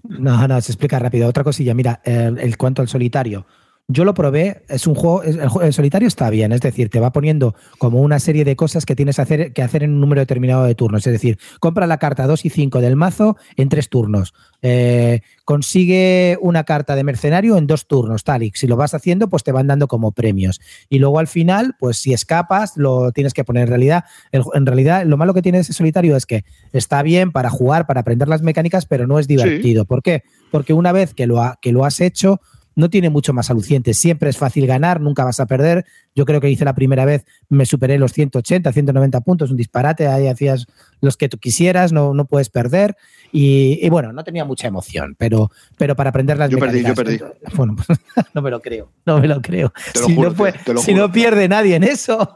No, 0.04 0.48
no, 0.48 0.62
se 0.62 0.72
explica 0.72 1.00
rápido. 1.00 1.28
Otra 1.28 1.44
cosilla, 1.44 1.74
mira, 1.74 2.02
el, 2.04 2.38
el 2.40 2.58
cuento 2.58 2.82
al 2.82 2.88
solitario. 2.88 3.46
Yo 3.88 4.04
lo 4.04 4.16
probé, 4.16 4.64
es 4.68 4.88
un 4.88 4.96
juego, 4.96 5.22
el, 5.22 5.72
solitario 5.72 6.08
está 6.08 6.32
bien, 6.32 6.52
es 6.52 6.62
decir, 6.62 6.90
te 6.90 7.00
va 7.00 7.12
poniendo 7.12 7.54
como 7.78 8.02
una 8.02 8.18
serie 8.18 8.44
de 8.44 8.56
cosas 8.56 8.84
que 8.84 8.96
tienes 8.96 9.18
que 9.18 9.22
hacer, 9.22 9.54
que 9.54 9.62
hacer 9.62 9.84
en 9.84 9.94
un 9.94 10.02
número 10.02 10.22
determinado 10.22 10.64
de 10.64 10.74
turnos. 10.74 11.06
Es 11.06 11.14
decir, 11.14 11.38
compra 11.60 11.86
la 11.86 12.00
carta 12.00 12.26
2 12.26 12.46
y 12.46 12.50
5 12.50 12.82
del 12.82 12.96
mazo 12.96 13.38
en 13.58 13.70
tres 13.70 13.90
turnos. 13.90 14.34
Eh, 14.64 15.22
consigue 15.44 16.40
una 16.42 16.64
carta 16.64 16.96
de 16.96 17.04
mercenario 17.04 17.58
en 17.58 17.68
dos 17.68 17.86
turnos, 17.86 18.24
tal, 18.24 18.42
y 18.42 18.52
si 18.56 18.66
lo 18.66 18.76
vas 18.76 18.96
haciendo, 18.96 19.30
pues 19.30 19.44
te 19.44 19.52
van 19.52 19.68
dando 19.68 19.88
como 19.88 20.14
premios. 20.14 20.62
Y 20.90 20.98
luego 20.98 21.20
al 21.20 21.28
final, 21.28 21.76
pues 21.80 21.98
si 21.98 22.12
escapas, 22.12 22.78
lo 22.78 23.12
tienes 23.12 23.36
que 23.36 23.44
poner 23.44 23.64
en 23.64 23.70
realidad. 23.70 24.06
en 24.32 24.66
realidad, 24.66 25.06
lo 25.06 25.16
malo 25.16 25.36
que 25.36 25.44
tiene 25.44 25.60
ese 25.60 25.74
solitario 25.74 26.16
es 26.16 26.26
que 26.26 26.44
está 26.74 27.04
bien 27.04 27.32
para 27.32 27.52
jugar, 27.52 27.86
para 27.86 28.00
aprender 28.00 28.30
las 28.30 28.42
mecánicas, 28.42 28.88
pero 28.88 29.06
no 29.06 29.20
es 29.20 29.28
divertido. 29.28 29.86
¿Por 29.86 30.02
qué? 30.02 30.24
Porque 30.50 30.74
una 30.74 30.92
vez 30.92 31.14
que 31.14 31.28
lo, 31.28 31.40
que 31.62 31.72
lo 31.72 31.86
has 31.86 32.02
hecho, 32.02 32.42
no 32.76 32.90
tiene 32.90 33.10
mucho 33.10 33.34
más 33.34 33.50
aluciente. 33.50 33.94
Siempre 33.94 34.30
es 34.30 34.38
fácil 34.38 34.68
ganar, 34.68 35.02
nunca 35.02 35.24
vas 35.24 35.40
a 35.40 35.46
perder. 35.46 35.86
Yo 36.14 36.26
creo 36.26 36.42
que 36.42 36.50
hice 36.50 36.66
la 36.66 36.76
primera 36.76 37.06
vez, 37.06 37.26
me 37.50 37.66
superé 37.66 37.98
los 37.98 38.14
180, 38.14 38.72
190 38.72 39.22
puntos, 39.22 39.52
un 39.52 39.58
disparate, 39.58 40.08
ahí 40.08 40.28
hacías 40.28 40.68
los 41.02 41.18
que 41.18 41.30
tú 41.30 41.38
quisieras, 41.38 41.92
no, 41.92 42.14
no 42.14 42.26
puedes 42.26 42.50
perder. 42.50 42.96
Y, 43.32 43.90
bueno, 43.90 44.14
no 44.14 44.24
tenía 44.24 44.46
mucha 44.46 44.68
emoción, 44.68 45.16
pero, 45.18 45.52
pero 45.78 45.96
para 45.96 46.10
aprender 46.10 46.38
las 46.38 46.50
yo 46.50 46.58
Perdí, 46.58 46.84
yo 46.84 46.96
perdí. 46.96 47.20
Bueno, 47.54 47.76
pues, 47.76 48.00
no 48.34 48.42
me 48.42 48.50
lo 48.50 48.62
creo, 48.62 48.92
no 49.06 49.20
me 49.20 49.28
lo 49.28 49.42
creo. 49.42 49.74
si, 49.94 50.16
no, 50.16 50.34
si 50.78 50.94
no, 50.94 51.12
pierde 51.12 51.50
nadie 51.50 51.76
en 51.76 51.84
eso. 51.84 52.34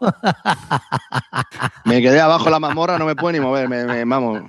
me 1.86 2.02
quedé 2.02 2.20
abajo 2.20 2.49
la 2.49 2.60
mazmorra, 2.60 2.98
no 2.98 3.06
me 3.06 3.16
puedo 3.16 3.32
ni 3.32 3.40
mover, 3.40 3.70
me, 3.70 4.03
vamos. 4.03 4.41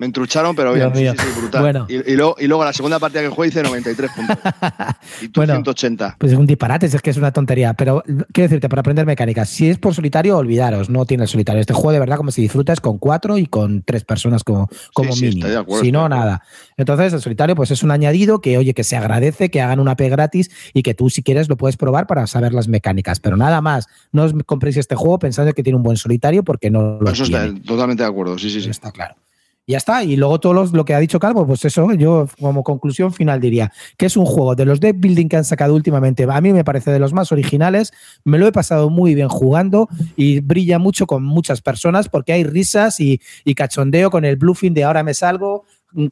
Me 0.00 0.06
entrucharon, 0.06 0.56
pero 0.56 0.72
bien, 0.72 0.90
sí, 0.94 1.06
sí, 1.06 1.40
brutal. 1.40 1.84
Y, 1.86 2.46
luego, 2.46 2.64
la 2.64 2.72
segunda 2.72 2.98
partida 2.98 3.20
que 3.20 3.28
jugué 3.28 3.48
hice 3.48 3.62
93 3.62 4.10
puntos. 4.10 4.38
Y 5.20 5.28
tú 5.28 5.42
180. 5.42 6.16
Pues 6.18 6.32
es 6.32 6.38
un 6.38 6.46
disparate, 6.46 6.86
es 6.86 7.02
que 7.02 7.10
es 7.10 7.18
una 7.18 7.32
tontería. 7.32 7.74
Pero 7.74 8.02
quiero 8.32 8.48
decirte, 8.48 8.70
para 8.70 8.80
aprender 8.80 9.04
mecánicas, 9.04 9.50
si 9.50 9.68
es 9.68 9.76
por 9.76 9.94
solitario, 9.94 10.38
olvidaros, 10.38 10.88
no 10.88 11.04
tiene 11.04 11.24
el 11.24 11.28
solitario. 11.28 11.60
Este 11.60 11.74
juego 11.74 11.92
de 11.92 11.98
verdad 11.98 12.16
como 12.16 12.30
si 12.30 12.40
disfrutas 12.40 12.80
con 12.80 12.96
cuatro 12.96 13.36
y 13.36 13.44
con 13.44 13.82
tres 13.82 14.04
personas 14.04 14.42
como, 14.42 14.70
como 14.94 15.14
mínimo. 15.16 15.46
si 15.82 15.92
no, 15.92 16.08
nada. 16.08 16.44
Entonces, 16.78 17.12
el 17.12 17.20
solitario, 17.20 17.54
pues 17.54 17.70
es 17.70 17.82
un 17.82 17.90
añadido 17.90 18.40
que, 18.40 18.56
oye, 18.56 18.72
que 18.72 18.84
se 18.84 18.96
agradece, 18.96 19.50
que 19.50 19.60
hagan 19.60 19.80
una 19.80 19.96
P 19.96 20.08
gratis 20.08 20.50
y 20.72 20.82
que 20.82 20.94
tú, 20.94 21.10
si 21.10 21.22
quieres, 21.22 21.50
lo 21.50 21.58
puedes 21.58 21.76
probar 21.76 22.06
para 22.06 22.26
saber 22.26 22.54
las 22.54 22.68
mecánicas. 22.68 23.20
Pero 23.20 23.36
nada 23.36 23.60
más, 23.60 23.86
no 24.12 24.22
os 24.22 24.32
compréis 24.46 24.78
este 24.78 24.94
juego 24.94 25.18
pensando 25.18 25.52
que 25.52 25.62
tiene 25.62 25.76
un 25.76 25.82
buen 25.82 25.98
solitario 25.98 26.42
porque 26.42 26.70
no 26.70 26.98
lo 27.02 27.10
Eso 27.10 27.24
está 27.24 27.52
totalmente 27.66 28.02
de 28.02 28.08
acuerdo, 28.08 28.38
sí, 28.38 28.48
sí, 28.48 28.62
sí. 28.62 28.70
Está 28.70 28.92
claro. 28.92 29.14
Ya 29.66 29.78
está. 29.78 30.02
Y 30.02 30.16
luego 30.16 30.40
todo 30.40 30.52
lo 30.52 30.84
que 30.84 30.94
ha 30.94 30.98
dicho 30.98 31.20
Calvo, 31.20 31.46
pues 31.46 31.64
eso, 31.64 31.92
yo 31.94 32.26
como 32.40 32.64
conclusión 32.64 33.12
final 33.12 33.40
diría 33.40 33.72
que 33.96 34.06
es 34.06 34.16
un 34.16 34.26
juego 34.26 34.54
de 34.54 34.64
los 34.64 34.80
deck 34.80 34.96
building 34.98 35.28
que 35.28 35.36
han 35.36 35.44
sacado 35.44 35.74
últimamente. 35.74 36.26
A 36.28 36.40
mí 36.40 36.52
me 36.52 36.64
parece 36.64 36.90
de 36.90 36.98
los 36.98 37.12
más 37.12 37.30
originales. 37.30 37.92
Me 38.24 38.38
lo 38.38 38.46
he 38.46 38.52
pasado 38.52 38.90
muy 38.90 39.14
bien 39.14 39.28
jugando 39.28 39.88
y 40.16 40.40
brilla 40.40 40.78
mucho 40.78 41.06
con 41.06 41.22
muchas 41.22 41.60
personas 41.60 42.08
porque 42.08 42.32
hay 42.32 42.44
risas 42.44 42.98
y, 43.00 43.20
y 43.44 43.54
cachondeo 43.54 44.10
con 44.10 44.24
el 44.24 44.36
bluffing 44.36 44.74
de 44.74 44.84
ahora 44.84 45.02
me 45.04 45.14
salgo. 45.14 45.64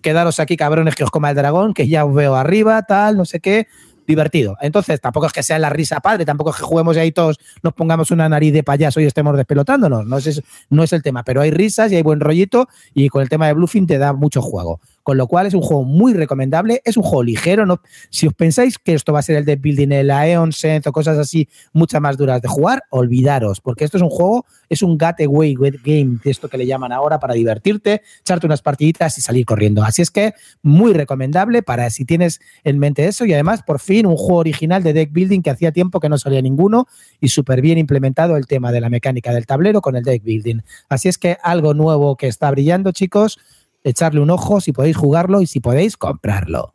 Quedaros 0.03 0.41
aquí, 0.41 0.57
cabrones, 0.57 0.95
que 0.95 1.05
os 1.05 1.11
coma 1.11 1.31
el 1.31 1.37
dragón, 1.37 1.75
que 1.75 1.89
ya 1.89 2.05
os 2.05 2.15
veo 2.15 2.35
arriba, 2.35 2.83
tal, 2.83 3.17
no 3.17 3.25
sé 3.25 3.41
qué 3.41 3.67
divertido. 4.09 4.57
Entonces, 4.61 5.01
tampoco 5.01 5.27
es 5.27 5.33
que 5.33 5.45
sea 5.45 5.61
la 5.61 5.71
risa 5.71 6.01
padre, 6.01 6.25
tampoco 6.25 6.51
es 6.51 6.57
que 6.57 6.63
juguemos 6.63 6.97
ahí 6.97 7.13
todos, 7.13 7.39
nos 7.63 7.75
pongamos 7.75 8.11
una 8.11 8.29
nariz 8.29 8.53
de 8.53 8.65
payaso 8.65 9.01
y 9.01 9.05
estemos 9.05 9.37
despelotándonos. 9.37 10.05
No 10.05 10.19
es, 10.19 10.43
no 10.71 10.83
es 10.83 10.93
el 10.93 11.03
tema, 11.03 11.23
pero 11.23 11.41
hay 11.41 11.53
risas 11.53 11.93
y 11.93 11.97
hay 11.97 12.03
buen 12.03 12.19
rollito 12.19 12.69
y 12.95 13.09
con 13.09 13.23
el 13.23 13.29
tema 13.29 13.47
de 13.47 13.53
Bluffing 13.53 13.87
te 13.87 13.99
da 13.99 14.13
mucho 14.13 14.43
juego. 14.43 14.81
Con 15.09 15.17
lo 15.17 15.27
cual 15.27 15.47
es 15.47 15.55
un 15.55 15.63
juego 15.63 15.85
muy 15.85 16.13
recomendable, 16.13 16.83
es 16.85 16.99
un 16.99 17.03
juego 17.03 17.23
ligero. 17.23 17.65
¿no? 17.65 17.81
Si 18.11 18.27
os 18.27 18.35
pensáis 18.35 18.77
que 18.77 18.93
esto 18.93 19.11
va 19.11 19.21
a 19.21 19.23
ser 19.23 19.37
el 19.37 19.47
de 19.47 19.57
building, 19.57 19.91
el 19.91 20.11
Aeon 20.11 20.53
Sense 20.53 20.87
o 20.87 20.93
cosas 20.93 21.17
así 21.17 21.49
muchas 21.73 21.99
más 22.03 22.19
duras 22.19 22.43
de 22.43 22.49
jugar, 22.49 22.83
olvidaros, 22.91 23.63
porque 23.63 23.87
esto 23.87 23.97
es 23.97 24.03
un 24.03 24.11
juego, 24.11 24.45
es 24.69 24.83
un 24.83 24.99
gateway 24.99 25.55
game, 25.83 26.19
de 26.23 26.31
esto 26.31 26.51
que 26.51 26.59
le 26.59 26.67
llaman 26.67 26.93
ahora 26.93 27.19
para 27.19 27.33
divertirte, 27.33 28.03
echarte 28.21 28.45
unas 28.45 28.61
partiditas 28.61 29.17
y 29.17 29.23
salir 29.23 29.47
corriendo. 29.47 29.83
Así 29.83 30.03
es 30.03 30.11
que 30.11 30.35
muy 30.61 30.93
recomendable 30.93 31.63
para 31.63 31.89
si 31.89 32.05
tienes 32.05 32.39
en 32.63 32.79
mente 32.79 33.07
eso 33.07 33.25
y 33.25 33.33
además 33.33 33.63
por 33.63 33.81
fin 33.81 34.05
un 34.05 34.19
juego 34.19 34.41
original 34.41 34.83
de 34.83 34.93
deck 34.93 35.11
building 35.11 35.41
que 35.41 35.49
hacía 35.49 35.73
tiempo 35.73 36.01
que 36.01 36.11
no 36.11 36.19
salía 36.19 36.43
ninguno 36.43 36.87
y 37.19 37.29
súper 37.29 37.63
bien 37.63 37.79
implementado 37.79 38.37
el 38.37 38.47
tema 38.47 38.73
de 38.73 38.83
la 38.83 38.91
mecánica 38.91 39.33
del 39.33 39.47
tablero 39.47 39.81
con 39.81 39.97
el 39.97 40.05
deck 40.05 40.23
building. 40.23 40.61
Así 40.91 41.09
es 41.09 41.17
que 41.17 41.39
algo 41.43 41.73
nuevo 41.73 42.17
que 42.17 42.27
está 42.27 42.51
brillando, 42.51 42.93
chicos 42.93 43.39
echarle 43.85 44.21
un 44.21 44.31
ojo 44.31 44.61
si 44.61 44.73
podéis 44.73 44.97
jugarlo 44.97 45.41
y 45.41 45.47
si 45.47 45.61
podéis 45.61 45.97
comprarlo. 45.97 46.73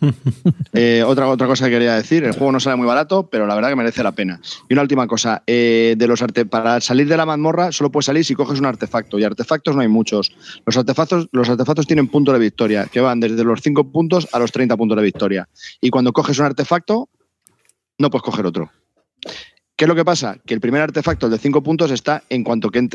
Eh, 0.72 1.02
otra, 1.06 1.28
otra 1.28 1.46
cosa 1.46 1.66
que 1.66 1.70
quería 1.70 1.94
decir, 1.94 2.22
el 2.24 2.32
juego 2.32 2.52
no 2.52 2.60
sale 2.60 2.76
muy 2.76 2.86
barato, 2.86 3.28
pero 3.30 3.46
la 3.46 3.54
verdad 3.54 3.70
que 3.70 3.76
merece 3.76 4.02
la 4.02 4.12
pena. 4.12 4.40
Y 4.68 4.74
una 4.74 4.82
última 4.82 5.06
cosa, 5.06 5.42
eh, 5.46 5.94
de 5.96 6.06
los 6.06 6.22
para 6.50 6.80
salir 6.82 7.08
de 7.08 7.16
la 7.16 7.24
mazmorra 7.24 7.72
solo 7.72 7.90
puedes 7.90 8.04
salir 8.04 8.24
si 8.24 8.34
coges 8.34 8.58
un 8.60 8.66
artefacto, 8.66 9.18
y 9.18 9.24
artefactos 9.24 9.74
no 9.74 9.80
hay 9.80 9.88
muchos. 9.88 10.32
Los 10.66 10.76
artefactos, 10.76 11.28
los 11.32 11.48
artefactos 11.48 11.86
tienen 11.86 12.08
punto 12.08 12.32
de 12.32 12.38
victoria, 12.38 12.86
que 12.92 13.00
van 13.00 13.20
desde 13.20 13.42
los 13.42 13.62
5 13.62 13.90
puntos 13.90 14.28
a 14.32 14.38
los 14.38 14.52
30 14.52 14.76
puntos 14.76 14.96
de 14.96 15.02
victoria. 15.02 15.48
Y 15.80 15.88
cuando 15.88 16.12
coges 16.12 16.38
un 16.38 16.44
artefacto, 16.44 17.08
no 17.98 18.10
puedes 18.10 18.22
coger 18.22 18.44
otro. 18.44 18.70
¿Qué 19.76 19.84
es 19.84 19.88
lo 19.88 19.94
que 19.94 20.06
pasa? 20.06 20.38
Que 20.46 20.54
el 20.54 20.60
primer 20.60 20.80
artefacto, 20.80 21.26
el 21.26 21.32
de 21.32 21.38
5 21.38 21.62
puntos, 21.62 21.90
está 21.90 22.22
en 22.30 22.44
cuanto 22.44 22.70
que 22.70 22.88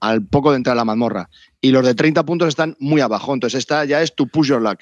al 0.00 0.26
poco 0.26 0.50
de 0.50 0.58
entrar 0.58 0.74
a 0.74 0.76
la 0.76 0.84
mazmorra. 0.84 1.30
Y 1.62 1.70
los 1.70 1.84
de 1.84 1.94
30 1.94 2.24
puntos 2.26 2.48
están 2.48 2.76
muy 2.78 3.00
abajo. 3.00 3.32
Entonces, 3.32 3.58
esta 3.58 3.84
ya 3.86 4.02
es 4.02 4.14
tu 4.14 4.28
push 4.28 4.48
your 4.48 4.60
luck. 4.60 4.80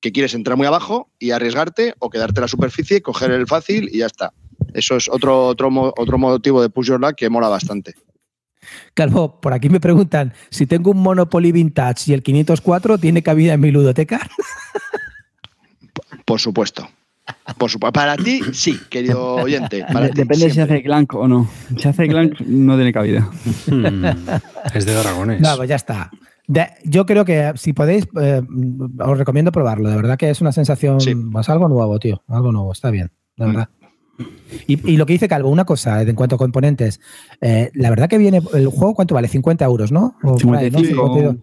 Que 0.00 0.12
quieres 0.12 0.34
entrar 0.34 0.56
muy 0.56 0.68
abajo 0.68 1.10
y 1.18 1.32
arriesgarte 1.32 1.94
o 1.98 2.10
quedarte 2.10 2.38
en 2.38 2.42
la 2.42 2.48
superficie, 2.48 3.02
coger 3.02 3.32
el 3.32 3.48
fácil 3.48 3.88
y 3.92 3.98
ya 3.98 4.06
está. 4.06 4.32
Eso 4.72 4.96
es 4.96 5.08
otro, 5.08 5.46
otro, 5.46 5.92
otro 5.96 6.18
motivo 6.18 6.62
de 6.62 6.70
push 6.70 6.86
your 6.86 7.00
luck 7.00 7.16
que 7.16 7.28
mola 7.28 7.48
bastante. 7.48 7.94
Calvo, 8.94 9.40
por 9.40 9.52
aquí 9.52 9.68
me 9.68 9.80
preguntan 9.80 10.32
si 10.50 10.66
tengo 10.66 10.92
un 10.92 11.02
Monopoly 11.02 11.50
Vintage 11.50 12.10
y 12.10 12.14
el 12.14 12.22
504 12.22 12.98
tiene 12.98 13.22
cabida 13.22 13.54
en 13.54 13.60
mi 13.60 13.72
ludoteca. 13.72 14.20
Por 16.24 16.40
supuesto. 16.40 16.88
Por 17.58 17.70
supuesto, 17.70 17.92
para 17.92 18.16
ti 18.16 18.40
sí, 18.52 18.78
querido 18.90 19.36
oyente. 19.36 19.84
Para 19.92 20.06
De- 20.06 20.10
ti, 20.10 20.16
Depende 20.18 20.46
si 20.46 20.50
siempre. 20.52 20.76
hace 20.76 20.84
clank 20.84 21.14
o 21.14 21.26
no. 21.26 21.48
Si 21.78 21.88
hace 21.88 22.06
clank, 22.08 22.40
no 22.40 22.74
tiene 22.76 22.92
cabida. 22.92 23.28
Hmm, 23.66 24.04
es 24.74 24.84
de 24.84 24.94
dragones. 24.94 25.40
No, 25.40 25.56
pues 25.56 25.68
ya 25.68 25.76
está. 25.76 26.10
De- 26.46 26.68
yo 26.84 27.06
creo 27.06 27.24
que 27.24 27.52
si 27.56 27.72
podéis, 27.72 28.06
eh, 28.20 28.42
os 28.98 29.18
recomiendo 29.18 29.52
probarlo. 29.52 29.88
De 29.88 29.96
verdad 29.96 30.18
que 30.18 30.28
es 30.30 30.40
una 30.42 30.52
sensación, 30.52 31.00
Sí. 31.00 31.14
pues 31.14 31.48
algo 31.48 31.68
nuevo, 31.68 31.98
tío. 31.98 32.22
Algo 32.28 32.52
nuevo, 32.52 32.72
está 32.72 32.90
bien, 32.90 33.10
de 33.36 33.46
verdad. 33.46 33.68
Y, 34.68 34.92
y 34.92 34.96
lo 34.96 35.06
que 35.06 35.14
dice 35.14 35.26
Calvo, 35.28 35.48
una 35.48 35.64
cosa 35.64 36.00
en 36.02 36.14
cuanto 36.14 36.36
a 36.36 36.38
componentes. 36.38 37.00
eh, 37.40 37.70
la 37.74 37.90
verdad 37.90 38.08
que 38.08 38.18
viene, 38.18 38.40
el 38.52 38.66
juego, 38.68 38.94
¿cuánto 38.94 39.14
vale? 39.14 39.28
50 39.28 39.64
euros, 39.64 39.90
¿no? 39.90 40.16
O 40.22 40.36
por 40.36 40.56
ahí, 40.56 40.70
¿no? 40.70 40.78
55. 40.80 41.14
52. 41.14 41.36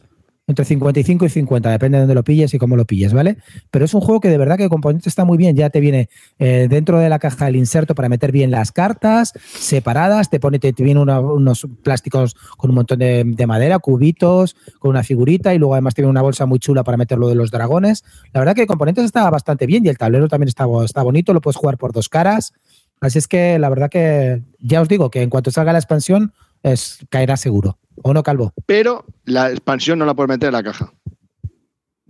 Entre 0.47 0.65
55 0.65 1.25
y 1.25 1.29
50, 1.29 1.69
depende 1.69 1.97
de 1.97 2.01
dónde 2.01 2.15
lo 2.15 2.23
pilles 2.23 2.53
y 2.53 2.57
cómo 2.57 2.75
lo 2.75 2.85
pilles, 2.85 3.13
¿vale? 3.13 3.37
Pero 3.69 3.85
es 3.85 3.93
un 3.93 4.01
juego 4.01 4.19
que 4.19 4.27
de 4.27 4.37
verdad 4.37 4.57
que 4.57 4.63
el 4.63 4.69
componente 4.69 5.07
está 5.07 5.23
muy 5.23 5.37
bien. 5.37 5.55
Ya 5.55 5.69
te 5.69 5.79
viene 5.79 6.09
eh, 6.39 6.67
dentro 6.69 6.99
de 6.99 7.09
la 7.09 7.19
caja 7.19 7.47
el 7.47 7.55
inserto 7.55 7.93
para 7.93 8.09
meter 8.09 8.31
bien 8.31 8.49
las 8.49 8.71
cartas 8.71 9.33
separadas, 9.41 10.29
te 10.29 10.39
pone, 10.39 10.57
te, 10.59 10.73
te 10.73 10.83
viene 10.83 10.99
unos 10.99 11.67
plásticos 11.83 12.35
con 12.57 12.71
un 12.71 12.75
montón 12.75 12.99
de, 12.99 13.23
de 13.25 13.47
madera, 13.47 13.79
cubitos, 13.79 14.55
con 14.79 14.89
una 14.89 15.03
figurita 15.03 15.53
y 15.53 15.59
luego 15.59 15.75
además 15.75 15.93
tiene 15.93 16.09
una 16.09 16.21
bolsa 16.21 16.45
muy 16.45 16.59
chula 16.59 16.83
para 16.83 16.97
meter 16.97 17.19
lo 17.19 17.29
de 17.29 17.35
los 17.35 17.51
dragones. 17.51 18.03
La 18.33 18.41
verdad 18.41 18.55
que 18.55 18.61
el 18.61 18.67
componente 18.67 19.03
está 19.03 19.29
bastante 19.29 19.67
bien 19.67 19.85
y 19.85 19.89
el 19.89 19.97
tablero 19.97 20.27
también 20.27 20.49
está, 20.49 20.65
está 20.83 21.03
bonito, 21.03 21.33
lo 21.33 21.41
puedes 21.41 21.55
jugar 21.55 21.77
por 21.77 21.93
dos 21.93 22.09
caras. 22.09 22.53
Así 22.99 23.17
es 23.17 23.27
que 23.27 23.57
la 23.57 23.69
verdad 23.69 23.89
que 23.89 24.43
ya 24.59 24.81
os 24.81 24.87
digo 24.87 25.09
que 25.09 25.21
en 25.21 25.29
cuanto 25.29 25.49
salga 25.49 25.71
la 25.71 25.79
expansión 25.79 26.33
es, 26.63 26.99
caerá 27.09 27.37
seguro. 27.37 27.77
¿O 28.03 28.13
no, 28.13 28.23
Calvo? 28.23 28.53
Pero 28.65 29.05
la 29.25 29.49
expansión 29.51 29.99
no 29.99 30.05
la 30.05 30.13
puedes 30.13 30.29
meter 30.29 30.47
en 30.47 30.53
la 30.53 30.63
caja. 30.63 30.93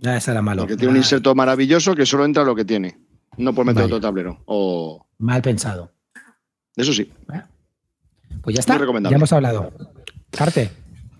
Ah, 0.04 0.16
esa 0.16 0.32
era 0.32 0.42
malo. 0.42 0.62
Porque 0.62 0.76
tiene 0.76 0.90
un 0.90 0.96
Ah, 0.96 1.00
inserto 1.00 1.34
maravilloso 1.34 1.94
que 1.94 2.06
solo 2.06 2.24
entra 2.24 2.44
lo 2.44 2.54
que 2.54 2.64
tiene. 2.64 2.98
No 3.36 3.52
puedes 3.54 3.68
meter 3.68 3.82
Vaya. 3.84 3.94
otro 3.96 4.00
tablero. 4.08 4.42
O. 4.46 5.06
Mal 5.18 5.42
pensado. 5.42 5.92
Eso 6.76 6.92
sí. 6.92 7.10
Pues 8.42 8.54
ya 8.56 8.60
está. 8.60 8.78
Ya 8.78 9.16
hemos 9.16 9.32
hablado. 9.32 9.72
Carte. 10.30 10.70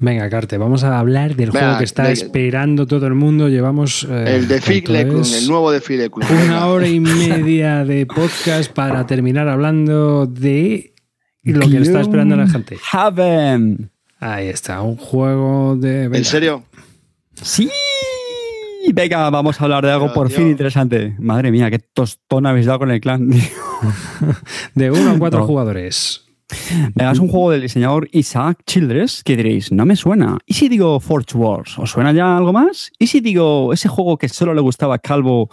Venga, 0.00 0.28
Carte, 0.28 0.58
vamos 0.58 0.82
a 0.82 0.98
hablar 0.98 1.36
del 1.36 1.50
Venga, 1.52 1.60
juego 1.66 1.78
que 1.78 1.84
está 1.84 2.04
de- 2.04 2.12
esperando 2.14 2.86
todo 2.88 3.06
el 3.06 3.14
mundo. 3.14 3.48
Llevamos. 3.48 4.04
eh, 4.10 4.24
el 4.36 4.48
de 4.48 4.54
¿cuánto 4.56 4.66
Figlekun, 4.66 5.20
es? 5.20 5.42
el 5.42 5.48
nuevo 5.48 5.70
de. 5.70 6.10
Una 6.44 6.66
hora 6.66 6.88
y 6.88 6.98
media 7.00 7.84
de 7.84 8.04
podcast 8.06 8.72
para 8.72 9.06
terminar 9.06 9.46
hablando 9.48 10.26
de 10.26 10.91
lo 11.44 11.60
que 11.60 11.68
le 11.68 11.82
está 11.82 12.00
esperando 12.00 12.36
la 12.36 12.46
gente. 12.48 12.78
Haven. 12.92 13.90
Ahí 14.20 14.48
está, 14.48 14.82
un 14.82 14.96
juego 14.96 15.76
de. 15.76 16.02
venga, 16.08 16.18
¿En 16.18 16.24
serio? 16.24 16.62
Sí. 17.42 17.68
Venga, 18.92 19.30
vamos 19.30 19.60
a 19.60 19.64
hablar 19.64 19.84
de 19.84 19.92
algo 19.92 20.06
Pero, 20.06 20.14
por 20.14 20.28
tío. 20.28 20.38
fin 20.38 20.48
interesante. 20.48 21.14
Madre 21.18 21.50
mía, 21.50 21.70
qué 21.70 21.78
tostón 21.78 22.46
habéis 22.46 22.66
dado 22.66 22.80
con 22.80 22.90
el 22.90 23.00
clan. 23.00 23.30
De 24.74 24.90
uno 24.90 25.12
a 25.12 25.18
cuatro 25.18 25.40
No. 25.40 25.46
jugadores. 25.46 26.24
Venga, 26.94 27.12
es 27.12 27.18
un 27.18 27.28
juego 27.28 27.50
del 27.50 27.62
diseñador 27.62 28.08
Isaac 28.12 28.58
Childress 28.66 29.22
que 29.24 29.36
diréis, 29.36 29.72
no 29.72 29.86
me 29.86 29.96
suena. 29.96 30.36
¿Y 30.44 30.54
si 30.54 30.68
digo 30.68 31.00
Forge 31.00 31.36
Wars? 31.38 31.78
¿Os 31.78 31.90
suena 31.90 32.12
ya 32.12 32.36
algo 32.36 32.52
más? 32.52 32.90
¿Y 32.98 33.06
si 33.06 33.20
digo 33.20 33.72
ese 33.72 33.88
juego 33.88 34.18
que 34.18 34.28
solo 34.28 34.52
le 34.52 34.60
gustaba 34.60 34.96
a 34.96 34.98
Calvo 34.98 35.48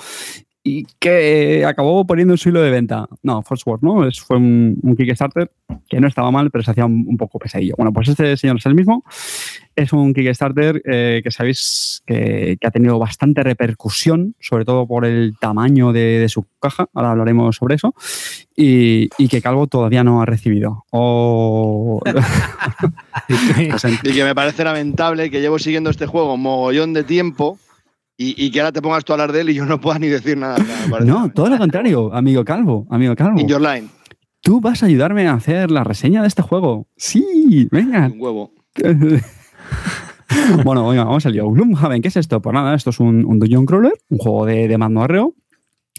y 0.70 0.88
que 1.00 1.66
acabó 1.66 2.06
poniendo 2.06 2.34
en 2.34 2.38
su 2.38 2.50
hilo 2.50 2.62
de 2.62 2.70
venta? 2.70 3.08
No, 3.24 3.44
Wars 3.50 3.82
no, 3.82 4.08
es, 4.08 4.20
fue 4.20 4.38
un, 4.38 4.78
un 4.84 4.96
Kickstarter 4.96 5.52
que 5.88 6.00
no 6.00 6.08
estaba 6.08 6.30
mal, 6.32 6.52
pero 6.52 6.64
se 6.64 6.72
hacía 6.72 6.86
un, 6.86 7.06
un 7.08 7.18
poco 7.18 7.40
pesadillo. 7.40 7.74
Bueno, 7.78 7.92
pues 7.92 8.08
este 8.10 8.38
señor 8.38 8.58
es 8.58 8.66
el 8.66 8.76
mismo. 8.76 9.04
Es 9.76 9.94
un 9.94 10.14
Kickstarter 10.14 10.82
eh, 10.86 11.22
que 11.24 11.32
sabéis 11.32 12.04
que, 12.06 12.58
que 12.60 12.68
ha 12.68 12.72
tenido 12.72 13.00
bastante 13.00 13.42
repercusión, 13.44 14.36
sobre 14.40 14.66
todo 14.66 14.86
por 14.88 15.06
el 15.06 15.36
tamaño 15.40 15.92
de, 15.94 16.20
de 16.20 16.30
su 16.30 16.46
caja. 16.60 16.88
Ahora 16.94 17.12
hablaremos 17.12 17.56
sobre 17.56 17.76
eso. 17.76 17.96
Y, 18.56 19.10
y 19.18 19.28
que 19.30 19.42
Calvo 19.42 19.68
todavía 19.68 20.04
no 20.04 20.22
ha 20.22 20.26
recibido. 20.26 20.86
O. 20.92 22.02
En- 23.30 24.00
Y 24.04 24.14
que 24.14 24.24
me 24.24 24.36
parece 24.36 24.64
lamentable 24.64 25.30
que 25.30 25.42
llevo 25.42 25.60
siguiendo 25.60 25.90
este 25.90 26.06
juego 26.06 26.34
un 26.34 26.42
mogollón 26.42 26.94
de 26.94 27.04
tiempo 27.04 27.58
y, 28.22 28.46
y 28.46 28.52
que 28.52 28.60
ahora 28.60 28.74
te 28.74 28.82
pongas 28.82 29.06
tú 29.06 29.14
a 29.14 29.16
hablar 29.16 29.32
de 29.32 29.42
él 29.42 29.50
y 29.50 29.54
yo 29.54 29.66
no 29.66 29.80
pueda 29.80 29.98
ni 29.98 30.08
decir 30.08 30.38
nada. 30.38 30.58
No, 31.06 31.32
todo 31.32 31.50
lo 31.50 31.58
contrario, 31.58 32.14
amigo 32.14 32.44
Calvo. 32.44 32.86
Amigo 32.90 33.16
Calvo. 33.16 33.40
In 33.40 33.48
your 33.48 33.62
line, 33.62 33.88
Tú 34.42 34.60
vas 34.62 34.84
a 34.84 34.88
ayudarme 34.88 35.28
a 35.28 35.34
hacer 35.34 35.72
la 35.72 35.84
reseña 35.84 36.22
de 36.22 36.28
este 36.28 36.42
juego. 36.42 36.88
Sí, 36.98 37.68
venga. 37.72 38.08
un 38.08 38.20
huevo. 38.20 38.52
bueno, 40.64 40.88
venga, 40.88 41.04
vamos 41.06 41.26
al 41.26 41.34
lío. 41.34 41.50
Gloomhaven, 41.50 42.02
¿qué 42.02 42.08
es 42.10 42.18
esto? 42.18 42.42
Pues 42.42 42.54
nada, 42.54 42.76
esto 42.76 42.90
es 42.90 43.00
un, 43.00 43.26
un 43.26 43.40
dungeon 43.40 43.66
crawler, 43.66 43.94
un 44.10 44.18
juego 44.18 44.46
de, 44.46 44.68
de 44.68 44.78
mando 44.78 45.02
arreo, 45.02 45.34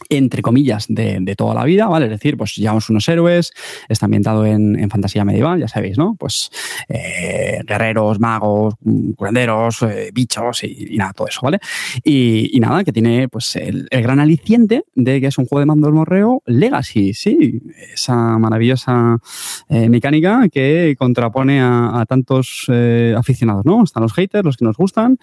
entre 0.09 0.43
comillas, 0.43 0.87
de, 0.89 1.35
toda 1.37 1.55
la 1.55 1.65
vida, 1.65 1.87
¿vale? 1.87 2.07
Es 2.07 2.11
decir, 2.11 2.37
pues 2.37 2.57
llevamos 2.57 2.91
unos 2.91 3.09
héroes, 3.09 3.53
está 3.89 4.07
ambientado 4.07 4.45
en, 4.47 4.89
fantasía 4.91 5.25
medieval, 5.25 5.61
ya 5.61 5.69
sabéis, 5.69 5.99
¿no? 5.99 6.17
Pues 6.19 6.51
eh, 6.89 7.61
guerreros, 7.65 8.19
magos, 8.19 8.75
curanderos, 9.17 9.83
eh, 9.83 10.11
bichos 10.13 10.65
y, 10.65 10.97
nada, 10.97 11.13
todo 11.13 11.29
eso, 11.29 11.41
¿vale? 11.43 11.59
Y, 12.03 12.59
nada, 12.61 12.85
que 12.85 12.93
tiene 12.93 13.29
pues 13.29 13.57
el, 13.57 13.89
gran 13.91 14.21
aliciente 14.21 14.85
de 14.95 15.21
que 15.21 15.29
es 15.29 15.39
un 15.39 15.47
juego 15.47 15.61
de 15.61 15.67
mando 15.67 15.91
morreo 15.93 16.43
Legacy, 16.47 17.15
sí, 17.15 17.61
esa 17.93 18.39
maravillosa 18.39 19.19
eh, 19.69 19.89
mecánica 19.89 20.49
que 20.51 20.95
contrapone 20.99 21.61
a, 21.61 22.01
a 22.01 22.07
tantos 22.07 22.71
aficionados, 23.17 23.65
¿no? 23.65 23.85
Están 23.85 24.03
los 24.03 24.13
haters, 24.13 24.45
los 24.45 24.57
que 24.57 24.65
nos 24.65 24.77
gustan, 24.77 25.19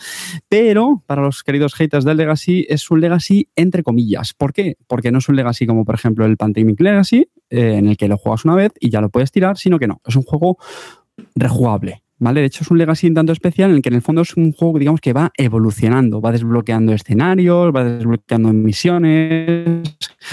pero 0.50 1.04
para 1.06 1.22
los 1.22 1.44
queridos 1.44 1.74
haters 1.76 2.06
del 2.06 2.18
Legacy 2.18 2.66
es 2.70 2.90
un 2.90 3.02
Legacy 3.02 3.50
entre 3.56 3.84
comillas. 3.84 4.34
¿Por 4.34 4.54
qué? 4.54 4.67
Porque 4.88 5.12
no 5.12 5.20
es 5.20 5.30
un 5.30 5.36
Legacy 5.36 5.66
como 5.66 5.86
por 5.86 5.96
ejemplo 5.96 6.26
el 6.26 6.38
Pandemic 6.38 6.80
Legacy, 6.80 7.30
eh, 7.50 7.76
en 7.78 7.88
el 7.88 7.98
que 7.98 8.08
lo 8.08 8.18
juegas 8.18 8.46
una 8.46 8.56
vez 8.56 8.72
y 8.80 8.90
ya 8.90 9.02
lo 9.02 9.10
puedes 9.10 9.32
tirar, 9.32 9.58
sino 9.58 9.80
que 9.80 9.88
no, 9.88 10.02
es 10.06 10.16
un 10.16 10.24
juego 10.24 10.58
rejugable. 11.36 12.04
¿Vale? 12.20 12.40
De 12.40 12.48
hecho, 12.48 12.64
es 12.64 12.72
un 12.72 12.80
Legacy 12.80 13.08
un 13.08 13.14
tanto 13.14 13.32
especial 13.32 13.70
en 13.70 13.76
el 13.76 13.82
que 13.84 13.90
en 13.90 13.96
el 13.96 14.02
fondo 14.02 14.24
es 14.24 14.36
un 14.36 14.52
juego, 14.52 14.80
digamos, 14.80 15.02
que 15.02 15.14
va 15.14 15.32
evolucionando, 15.38 16.20
va 16.20 16.32
desbloqueando 16.32 16.92
escenarios, 16.92 17.72
va 17.76 17.84
desbloqueando 17.84 18.52
misiones, 18.54 19.84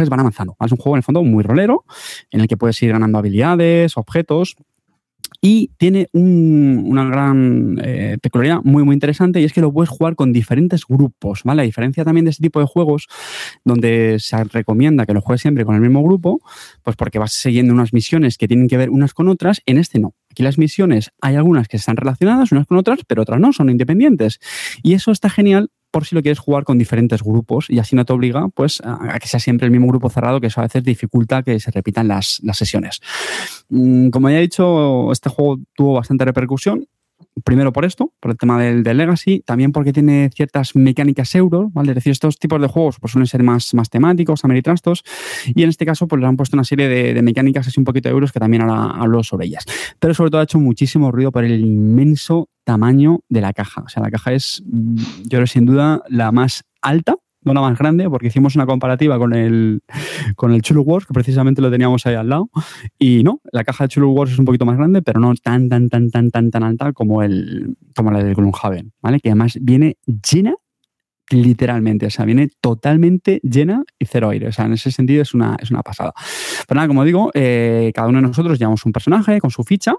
van 0.09 0.21
avanzando. 0.21 0.57
Es 0.65 0.73
un 0.73 0.79
juego 0.79 0.97
en 0.97 1.01
el 1.01 1.03
fondo 1.03 1.23
muy 1.23 1.43
rolero, 1.43 1.85
en 2.31 2.41
el 2.41 2.49
que 2.49 2.57
puedes 2.57 2.83
ir 2.83 2.93
ganando 2.93 3.19
habilidades, 3.19 3.99
objetos, 3.99 4.57
y 5.47 5.71
tiene 5.77 6.09
un- 6.15 6.85
una 6.87 7.05
gran 7.05 7.79
eh, 7.85 8.17
peculiaridad 8.23 8.63
muy, 8.65 8.83
muy 8.83 8.95
interesante 8.95 9.43
y 9.43 9.45
es 9.45 9.53
que 9.53 9.61
lo 9.61 9.71
puedes 9.71 9.91
jugar 9.91 10.17
con 10.17 10.33
diferentes 10.33 10.87
grupos, 10.89 11.43
¿vale? 11.45 11.61
A 11.61 11.65
diferencia 11.67 12.03
también 12.03 12.25
de 12.25 12.31
este 12.31 12.43
tipo 12.43 12.61
de 12.61 12.67
juegos 12.67 13.09
donde 13.63 14.17
se 14.21 14.43
recomienda 14.45 15.05
que 15.05 15.13
lo 15.13 15.21
juegues 15.21 15.43
siempre 15.43 15.67
con 15.67 15.75
el 15.75 15.83
mismo 15.83 16.03
grupo, 16.03 16.41
pues 16.83 16.97
porque 16.97 17.19
vas 17.19 17.35
siguiendo 17.35 17.75
unas 17.75 17.93
misiones 17.93 18.39
que 18.39 18.49
tienen 18.49 18.69
que 18.69 18.79
ver 18.79 18.89
unas 18.89 19.13
con 19.13 19.29
otras, 19.29 19.61
en 19.67 19.77
este 19.77 19.99
no. 19.99 20.15
Aquí 20.31 20.43
las 20.43 20.57
misiones 20.57 21.11
hay 21.21 21.35
algunas 21.37 21.69
que 21.69 21.77
están 21.77 21.97
relacionadas 21.99 22.51
unas 22.51 22.67
con 22.67 22.79
otras, 22.79 23.01
pero 23.07 23.21
otras 23.21 23.39
no, 23.39 23.53
son 23.53 23.69
independientes. 23.69 24.41
Y 24.83 24.95
eso 24.95 25.13
está 25.13 25.29
genial 25.29 25.69
por 25.95 26.05
si 26.05 26.17
lo 26.17 26.23
quieres 26.23 26.41
jugar 26.41 26.65
con 26.65 26.77
diferentes 26.77 27.23
grupos 27.23 27.71
y 27.71 27.79
así 27.79 27.95
no 27.95 28.05
te 28.05 28.13
obliga 28.13 28.49
pues 28.49 28.83
a 28.85 29.17
que 29.21 29.29
sea 29.29 29.39
siempre 29.39 29.67
el 29.67 29.71
mismo 29.71 29.87
grupo 29.87 30.11
cerrado 30.11 30.41
que 30.41 30.49
eso 30.49 30.59
a 30.61 30.65
veces 30.65 30.83
dificulta 30.83 31.45
que 31.45 31.61
se 31.61 31.71
repitan 31.71 32.09
las, 32.09 32.41
las 32.43 32.59
sesiones. 32.59 33.01
Mm, 33.69 34.09
Como 34.09 34.29
ya 34.29 34.39
he 34.39 34.41
dicho, 34.41 35.13
este 35.13 35.31
juego 35.31 35.61
tuvo 35.73 35.95
bastante 35.95 36.25
repercusión. 36.25 36.89
Primero 37.45 37.73
por 37.73 37.85
esto, 37.85 38.13
por 38.21 38.31
el 38.31 38.37
tema 38.37 38.61
del, 38.61 38.83
del 38.83 38.97
Legacy, 38.97 39.41
también 39.45 39.73
porque 39.73 39.93
tiene 39.93 40.31
ciertas 40.35 40.75
mecánicas 40.75 41.35
euro, 41.35 41.71
¿vale? 41.73 41.91
Es 41.91 41.97
decir, 41.97 42.13
estos 42.13 42.39
tipos 42.39 42.61
de 42.61 42.69
juegos 42.69 42.99
pues, 43.01 43.13
suelen 43.13 43.27
ser 43.27 43.43
más, 43.43 43.75
más 43.75 43.91
temáticos, 43.91 44.45
ameritrastos, 44.45 45.03
y 45.47 45.63
en 45.63 45.69
este 45.69 45.87
caso 45.87 46.09
pues 46.09 46.21
le 46.21 46.27
han 46.27 46.37
puesto 46.37 46.57
una 46.57 46.65
serie 46.65 46.89
de, 46.89 47.15
de 47.15 47.23
mecánicas 47.23 47.67
así 47.67 47.81
un 47.81 47.85
poquito 47.85 48.09
de 48.09 48.15
euros 48.15 48.33
que 48.33 48.41
también 48.41 48.63
ahora 48.63 48.91
hablo 49.01 49.23
sobre 49.23 49.47
ellas. 49.47 49.65
Pero 49.99 50.15
sobre 50.15 50.31
todo 50.31 50.41
ha 50.41 50.45
hecho 50.45 50.59
muchísimo 50.59 51.11
ruido 51.11 51.33
por 51.33 51.45
el 51.45 51.65
inmenso 51.65 52.49
tamaño 52.65 53.21
de 53.29 53.41
la 53.41 53.53
caja. 53.53 53.83
O 53.83 53.89
sea, 53.89 54.03
la 54.03 54.11
caja 54.11 54.33
es, 54.33 54.63
yo 54.67 55.39
creo, 55.39 55.47
sin 55.47 55.67
duda 55.67 56.03
la 56.09 56.33
más 56.33 56.65
alta, 56.81 57.17
no 57.45 57.55
la 57.55 57.61
más 57.61 57.79
grande, 57.79 58.09
porque 58.09 58.29
hicimos 58.29 58.55
una 58.57 58.67
comparativa 58.67 59.19
con 59.19 59.35
el, 59.35 59.83
con 60.37 60.53
el 60.53 60.63
Chulu 60.63 60.83
Wars, 60.83 61.07
que 61.07 61.13
precisamente 61.13 61.63
lo 61.63 61.71
teníamos 61.71 62.07
ahí 62.07 62.15
al 62.15 62.29
lado. 62.29 62.51
Y 62.99 63.23
no, 63.23 63.41
la 63.53 63.65
caja 63.65 63.85
de 63.85 63.89
Chulu 63.89 64.11
Wars 64.11 64.33
es 64.33 64.39
un 64.39 64.45
poquito 64.45 64.67
más 64.67 64.77
grande, 64.77 65.03
pero 65.03 65.21
no 65.21 65.35
tan, 65.35 65.69
tan, 65.69 65.89
tan, 65.89 66.11
tan, 66.11 66.31
tan, 66.31 66.51
tan 66.51 66.63
alta 66.63 66.93
como, 66.93 67.23
el, 67.23 67.77
como 67.95 68.11
la 68.11 68.23
del 68.23 68.35
Gloomhaven, 68.35 68.93
¿vale? 69.01 69.21
Que 69.21 69.31
además 69.31 69.59
viene 69.61 69.97
llena 70.07 70.55
literalmente, 71.31 72.07
o 72.07 72.11
sea, 72.11 72.25
viene 72.25 72.51
totalmente 72.61 73.41
llena 73.43 73.83
y 73.99 74.07
cero 74.07 74.31
aire. 74.31 74.49
O 74.49 74.53
sea, 74.53 74.67
en 74.67 74.75
ese 74.75 74.91
sentido 74.91 75.23
es 75.23 75.35
una, 75.35 75.57
es 75.61 75.71
una 75.71 75.83
pasada. 75.83 76.13
Pero 76.67 76.77
nada, 76.77 76.89
como 76.89 77.05
digo, 77.05 77.31
eh, 77.35 77.93
cada 77.95 78.09
uno 78.09 78.19
de 78.19 78.29
nosotros 78.29 78.59
llevamos 78.59 78.85
un 78.85 78.93
personaje 78.93 79.41
con 79.41 79.51
su 79.51 79.63
ficha 79.65 79.95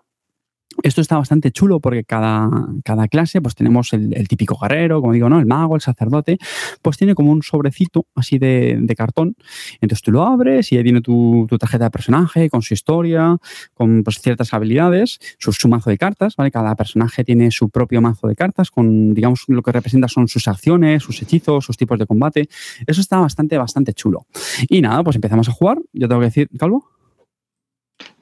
Esto 0.84 1.02
está 1.02 1.18
bastante 1.18 1.52
chulo 1.52 1.80
porque 1.80 2.04
cada, 2.04 2.50
cada 2.84 3.08
clase, 3.08 3.42
pues 3.42 3.56
tenemos 3.56 3.94
el, 3.94 4.28
típico 4.28 4.58
guerrero, 4.62 5.02
como 5.02 5.14
digo, 5.14 5.30
¿no? 5.30 5.40
El 5.40 5.46
mago, 5.46 5.76
el 5.76 5.82
sacerdote, 5.82 6.38
pues 6.82 6.98
tiene 6.98 7.16
como 7.16 7.32
un 7.32 7.44
sobrecito 7.44 8.06
así 8.16 8.38
de, 8.38 8.94
cartón. 8.98 9.36
Entonces 9.82 10.02
tú 10.02 10.12
lo 10.12 10.26
abres 10.26 10.72
y 10.72 10.78
ahí 10.78 10.84
viene 10.84 11.02
tu, 11.02 11.48
tarjeta 11.60 11.86
de 11.86 11.92
personaje 11.92 12.50
con 12.50 12.62
su 12.62 12.74
historia, 12.74 13.38
con 13.74 14.04
pues, 14.04 14.20
ciertas 14.20 14.54
habilidades, 14.54 15.20
su, 15.38 15.52
su, 15.52 15.68
mazo 15.68 15.90
de 15.90 15.98
cartas, 15.98 16.36
¿vale? 16.36 16.52
Cada 16.52 16.76
personaje 16.76 17.24
tiene 17.24 17.52
su 17.52 17.70
propio 17.70 18.02
mazo 18.02 18.28
de 18.28 18.36
cartas 18.36 18.72
con, 18.72 19.14
digamos, 19.14 19.44
lo 19.48 19.62
que 19.62 19.72
representa 19.72 20.08
son 20.08 20.28
sus 20.28 20.48
acciones, 20.48 21.04
sus 21.04 21.22
hechizos, 21.22 21.66
sus 21.66 21.78
tipos 21.78 22.00
de 22.00 22.06
combate. 22.06 22.48
Eso 22.88 23.02
está 23.02 23.20
bastante, 23.20 23.58
bastante 23.58 23.94
chulo. 23.94 24.28
Y 24.70 24.82
nada, 24.82 25.04
pues 25.04 25.16
empezamos 25.16 25.50
a 25.50 25.52
jugar. 25.52 25.80
Yo 25.94 26.08
tengo 26.08 26.22
que 26.22 26.28
decir, 26.28 26.50
Calvo. 26.58 26.95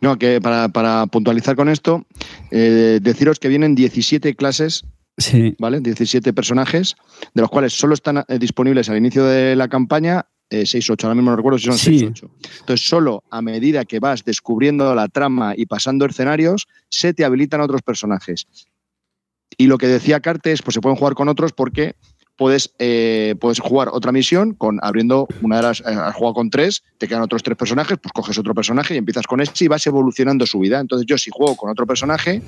No, 0.01 0.17
que 0.17 0.41
para, 0.41 1.05
puntualizar 1.07 1.55
con 1.55 1.69
esto, 1.69 2.05
eh, 2.51 2.99
deciros 3.01 3.39
que 3.39 3.47
vienen 3.47 3.75
17 3.75 4.35
clases, 4.35 4.85
sí. 5.17 5.55
¿vale? 5.59 5.79
17 5.79 6.33
personajes, 6.33 6.95
de 7.33 7.41
los 7.41 7.49
cuales 7.49 7.73
solo 7.73 7.93
están 7.93 8.23
eh, 8.27 8.37
disponibles 8.39 8.89
al 8.89 8.97
inicio 8.97 9.25
de 9.25 9.55
la 9.55 9.67
campaña 9.67 10.25
6 10.49 10.75
eh, 10.75 10.79
6-8, 10.79 11.03
ahora 11.03 11.15
mismo 11.15 11.31
no 11.31 11.37
recuerdo 11.37 11.57
si 11.57 11.65
son 11.65 11.77
6-8. 11.77 12.29
Entonces, 12.59 12.87
solo 12.87 13.23
a 13.29 13.41
medida 13.41 13.85
que 13.85 13.99
vas 13.99 14.23
descubriendo 14.23 14.93
la 14.93 15.07
trama 15.07 15.53
y 15.55 15.65
pasando 15.65 16.05
escenarios, 16.05 16.67
se 16.89 17.13
te 17.13 17.25
habilitan 17.25 17.61
otros 17.61 17.81
personajes. 17.81 18.45
Y 19.57 19.67
lo 19.67 19.77
que 19.77 19.87
decía 19.87 20.19
Cartes, 20.19 20.61
pues 20.61 20.73
se 20.73 20.81
pueden 20.81 20.97
jugar 20.97 21.15
con 21.15 21.29
otros 21.29 21.53
porque 21.53 21.95
puedes, 22.35 22.73
eh, 22.79 23.35
puedes 23.39 23.59
jugar 23.59 23.89
otra 23.91 24.11
misión 24.11 24.53
con 24.53 24.79
abriendo 24.81 25.27
una 25.41 25.57
de 25.57 25.63
las. 25.63 25.81
Eh, 25.81 25.83
has 25.85 26.15
jugado 26.15 26.33
con 26.33 26.49
tres, 26.49 26.83
te 26.97 27.07
quedan 27.07 27.21
otros 27.21 27.43
tres 27.43 27.57
personajes, 27.57 27.97
pues 28.01 28.11
coges 28.11 28.37
otro 28.37 28.53
personaje 28.53 28.95
y 28.95 28.97
empiezas 28.97 29.27
con 29.27 29.41
este 29.41 29.65
y 29.65 29.67
vas 29.67 29.85
evolucionando 29.87 30.45
su 30.45 30.59
vida. 30.59 30.79
Entonces, 30.79 31.05
yo 31.05 31.17
si 31.17 31.31
juego 31.31 31.55
con 31.55 31.69
otro 31.69 31.85
personaje 31.85 32.41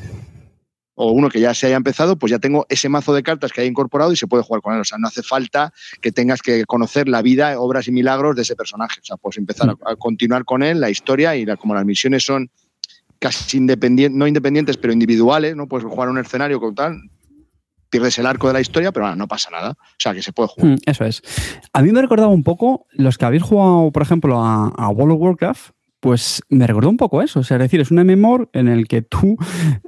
o 0.95 1.11
uno 1.11 1.29
que 1.29 1.39
ya 1.39 1.53
se 1.53 1.67
haya 1.67 1.75
empezado, 1.75 2.17
pues 2.17 2.31
ya 2.31 2.39
tengo 2.39 2.65
ese 2.69 2.87
mazo 2.89 3.13
de 3.13 3.21
cartas 3.21 3.51
que 3.51 3.61
haya 3.61 3.69
incorporado 3.69 4.13
y 4.13 4.15
se 4.15 4.27
puede 4.27 4.43
jugar 4.43 4.61
con 4.61 4.73
él. 4.73 4.81
O 4.81 4.85
sea, 4.85 4.97
no 4.97 5.07
hace 5.07 5.23
falta 5.23 5.73
que 6.01 6.11
tengas 6.11 6.41
que 6.41 6.65
conocer 6.65 7.09
la 7.09 7.21
vida, 7.21 7.59
obras 7.59 7.87
y 7.87 7.91
milagros 7.91 8.35
de 8.35 8.43
ese 8.43 8.55
personaje. 8.55 9.01
O 9.01 9.05
sea, 9.05 9.17
puedes 9.17 9.37
empezar 9.37 9.75
a, 9.85 9.95
continuar 9.97 10.45
con 10.45 10.63
él, 10.63 10.79
la 10.79 10.89
historia 10.89 11.35
y 11.35 11.45
como 11.57 11.75
las 11.75 11.85
misiones 11.85 12.25
son 12.25 12.49
casi 13.19 13.57
independientes, 13.57 14.17
no 14.17 14.27
independientes, 14.27 14.77
pero 14.77 14.93
individuales, 14.93 15.55
¿no? 15.55 15.67
Puedes 15.67 15.85
jugar 15.85 16.09
un 16.09 16.17
escenario 16.17 16.59
con 16.59 16.75
tal, 16.75 16.97
pierdes 17.95 18.17
el 18.19 18.25
arco 18.25 18.47
de 18.47 18.53
la 18.53 18.61
historia, 18.61 18.91
pero 18.91 19.15
no 19.15 19.27
pasa 19.27 19.49
nada. 19.51 19.71
O 19.71 19.95
sea, 19.97 20.13
que 20.13 20.21
se 20.21 20.33
puede 20.33 20.49
jugar. 20.49 20.71
Mm, 20.71 20.77
eso 20.85 21.05
es. 21.05 21.21
A 21.71 21.81
mí 21.81 21.91
me 21.91 22.01
recordaba 22.01 22.29
un 22.29 22.43
poco 22.43 22.87
los 22.91 23.17
que 23.17 23.25
habéis 23.25 23.43
jugado, 23.43 23.91
por 23.91 24.01
ejemplo, 24.01 24.43
a 24.43 24.89
World 24.89 25.15
of 25.15 25.21
Warcraft, 25.21 25.74
pues 26.05 26.43
me 26.49 26.67
recordó 26.67 26.91
un 26.91 26.97
poco 26.97 27.23
eso. 27.23 27.39
O 27.39 27.43
sea, 27.43 27.57
es 27.57 27.63
decir, 27.63 27.81
es 27.81 27.89
un 27.89 27.97
MMOR 27.97 28.47
en 28.53 28.67
el 28.67 28.87
que 28.87 29.01
tú 29.01 29.37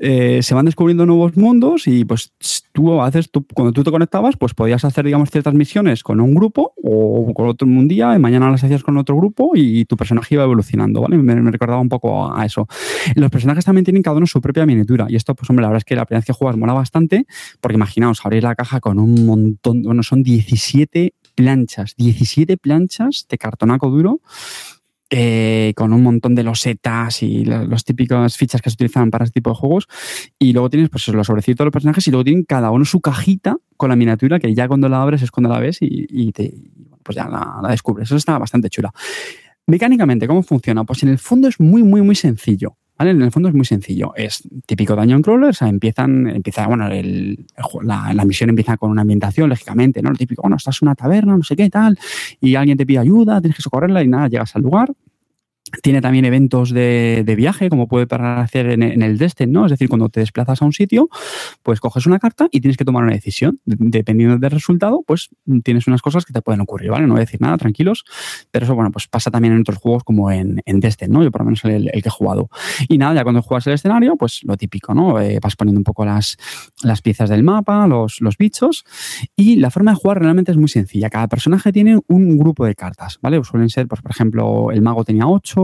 eh, 0.02 0.41
se 0.41 0.56
van 0.56 0.65
descubriendo 0.65 1.06
nuevos 1.06 1.38
mundos 1.38 1.85
y 1.85 2.06
pues 2.06 2.34
tú 2.72 2.99
haces, 3.03 3.30
tú, 3.30 3.45
cuando 3.53 3.72
tú 3.72 3.84
te 3.84 3.91
conectabas, 3.91 4.35
pues 4.35 4.56
podías 4.56 4.84
hacer, 4.84 5.06
digamos, 5.06 5.30
ciertas 5.30 5.53
misiones 5.53 6.02
con 6.02 6.19
un 6.19 6.34
grupo 6.34 6.73
o 6.84 7.31
con 7.35 7.48
otro 7.48 7.68
un 7.68 7.88
día 7.88 8.15
y 8.15 8.19
mañana 8.19 8.49
las 8.49 8.64
hacías 8.64 8.81
con 8.81 8.98
otro 8.98 9.15
grupo 9.15 9.52
y 9.53 9.85
tu 9.85 9.95
personaje 9.95 10.34
iba 10.34 10.44
evolucionando, 10.44 11.02
¿vale? 11.02 11.19
Me, 11.19 11.35
recordaba 11.52 11.80
un 11.80 11.89
poco 11.89 12.35
a 12.35 12.44
eso. 12.44 12.68
Los 13.14 13.30
personajes 13.30 13.64
también 13.64 13.85
tienen 13.85 14.02
cada 14.02 14.18
uno 14.18 14.26
su 14.26 14.41
propia 14.41 14.65
miniatura 14.65 15.06
y 15.10 15.18
esto, 15.18 15.35
pues 15.35 15.48
hombre, 15.52 15.61
la 15.61 15.68
verdad 15.68 15.81
es 15.81 15.85
que 15.85 15.95
la 15.95 16.06
primera 16.07 16.22
vez 16.22 16.26
que 16.26 16.34
juegas 16.34 16.57
mola 16.57 16.73
bastante 16.73 17.27
porque 17.61 17.76
imaginaos, 17.76 18.26
abrir 18.26 18.41
la 18.41 18.56
caja 18.56 18.80
con 18.80 18.98
un 18.98 19.23
montón, 19.23 19.84
bueno, 19.84 20.02
son 20.02 20.23
17 20.23 21.14
planchas, 21.35 21.94
17 21.95 22.57
planchas 22.57 23.27
de 23.30 23.38
cartonaco 23.38 23.91
duro 23.91 24.19
eh, 25.09 25.73
con 25.75 25.93
un 25.93 26.03
montón 26.03 26.35
de 26.35 26.43
losetas 26.43 27.23
y 27.23 27.45
los, 27.45 27.85
típicos 27.85 28.35
fichas 28.35 28.61
que 28.61 28.69
se 28.69 28.75
utilizan 28.75 29.09
para 29.09 29.25
este 29.25 29.39
tipo 29.39 29.51
de 29.51 29.55
juegos. 29.55 29.88
Y 30.38 30.53
luego 30.53 30.69
tienes 30.69 30.89
pues, 30.89 31.07
los 31.07 31.27
sobrecitos 31.27 31.59
de 31.59 31.65
los 31.65 31.71
personajes 31.71 32.07
y 32.07 32.11
luego 32.11 32.23
tienen 32.23 32.43
cada 32.43 32.71
uno 32.71 32.84
su 32.85 32.99
cajita 32.99 33.57
con 33.77 33.89
la 33.89 33.95
miniatura 33.95 34.39
que 34.39 34.53
ya 34.53 34.67
cuando 34.67 34.89
la 34.89 35.01
abres 35.01 35.21
es 35.21 35.31
cuando 35.31 35.49
la 35.49 35.59
ves 35.59 35.77
y, 35.81 36.34
pues 37.03 37.15
ya 37.15 37.29
la, 37.29 37.59
la, 37.61 37.69
descubres. 37.69 38.07
Eso 38.07 38.17
está 38.17 38.38
bastante 38.38 38.69
chula. 38.69 38.91
Mecánicamente, 39.65 40.27
¿cómo 40.27 40.43
funciona? 40.43 40.84
Pues 40.84 41.03
en 41.03 41.09
el 41.09 41.19
fondo 41.19 41.47
es 41.47 41.59
muy, 41.59 41.84
muy, 41.84 42.01
muy 42.01 42.15
sencillo. 42.15 42.77
En 42.99 43.21
el 43.21 43.31
fondo 43.31 43.49
es 43.49 43.55
muy 43.55 43.65
sencillo. 43.65 44.13
Es 44.15 44.41
típico 44.65 44.95
Dungeon 44.95 45.21
Crawler, 45.21 45.49
o 45.51 45.53
sea, 45.53 45.67
empiezan, 45.67 46.27
empieza, 46.27 46.65
bueno, 46.67 46.89
la, 46.89 48.13
la, 48.13 48.25
misión 48.25 48.49
empieza 48.49 48.77
con 48.77 48.89
una 48.89 49.01
ambientación, 49.01 49.49
lógicamente, 49.49 50.01
¿no? 50.01 50.09
Lo 50.09 50.15
típico, 50.15 50.41
bueno, 50.41 50.57
estás 50.57 50.81
en 50.81 50.87
una 50.87 50.95
taberna, 50.95 51.37
no 51.37 51.43
sé 51.43 51.55
qué, 51.55 51.69
tal, 51.69 51.97
y 52.41 52.55
alguien 52.55 52.77
te 52.77 52.85
pide 52.85 52.99
ayuda, 52.99 53.39
tienes 53.39 53.55
que 53.55 53.61
socorrerla 53.61 54.03
y 54.03 54.07
nada, 54.07 54.27
llegas 54.27 54.55
al 54.55 54.63
lugar, 54.63 54.91
tiene 55.81 56.02
también 56.02 56.26
eventos 56.26 56.72
de, 56.72 57.34
viaje, 57.38 57.69
como 57.69 57.88
puede 57.88 58.07
hacer 58.10 58.69
en, 58.69 58.84
el 58.84 59.18
Destin, 59.18 59.52
¿no? 59.52 59.65
Es 59.65 59.72
decir, 59.72 59.89
cuando 59.89 60.10
te 60.10 60.19
desplazas 60.19 60.61
a 60.61 60.65
un 60.65 60.73
sitio, 60.73 61.10
pues 61.64 61.80
coges 61.80 62.06
una 62.06 62.19
carta 62.19 62.48
y 62.52 62.61
tienes 62.61 62.77
que 62.77 62.85
tomar 62.85 63.03
una 63.03 63.14
decisión. 63.14 63.60
Dependiendo 63.65 64.38
del 64.38 64.52
resultado, 64.52 65.03
pues 65.06 65.30
tienes 65.64 65.88
unas 65.88 66.02
cosas 66.02 66.26
que 66.26 66.34
te 66.34 66.41
pueden 66.41 66.61
ocurrir, 66.61 66.91
¿vale? 66.91 67.06
No 67.06 67.14
voy 67.14 67.22
a 67.22 67.26
decir 67.26 67.41
nada, 67.41 67.57
tranquilos. 67.57 68.06
Pero 68.52 68.65
eso, 68.65 68.76
bueno, 68.76 68.91
pues 68.91 69.07
pasa 69.07 69.31
también 69.31 69.53
en 69.53 69.61
otros 69.61 69.77
juegos 69.77 70.03
como 70.03 70.31
en, 70.31 70.61
en 70.65 70.80
Destin, 70.80 71.11
¿no? 71.11 71.23
Yo 71.23 71.31
por 71.31 71.41
lo 71.41 71.45
menos 71.45 71.64
el, 71.65 71.89
el, 71.94 72.02
que 72.02 72.10
he 72.10 72.11
jugado. 72.11 72.49
Y 72.88 72.98
nada, 72.98 73.15
ya 73.15 73.23
cuando 73.23 73.41
juegas 73.41 73.68
el 73.68 73.73
escenario, 73.73 74.15
pues 74.15 74.41
lo 74.44 74.57
típico, 74.57 74.94
¿no? 74.94 75.19
Eh, 75.19 75.39
vas 75.41 75.56
poniendo 75.56 75.80
un 75.80 75.84
poco 75.84 76.06
las, 76.06 76.38
las 76.84 77.02
piezas 77.02 77.30
del 77.30 77.44
mapa, 77.44 77.88
los, 77.88 78.22
los 78.22 78.38
bichos. 78.38 78.85
Y 79.35 79.57
la 79.57 79.72
forma 79.72 79.91
de 79.91 79.98
jugar 79.98 80.19
realmente 80.19 80.52
es 80.52 80.57
muy 80.57 80.69
sencilla. 80.69 81.10
Cada 81.10 81.27
personaje 81.27 81.72
tiene 81.72 81.99
un 82.07 82.38
grupo 82.38 82.65
de 82.65 82.76
cartas, 82.76 83.19
¿vale? 83.22 83.44
Suelen 83.44 83.69
ser, 83.69 83.88
pues, 83.88 84.02
por 84.02 84.11
ejemplo, 84.11 84.72
el 84.72 84.81
mago 84.81 85.03
tenía 85.03 85.27
8, 85.27 85.56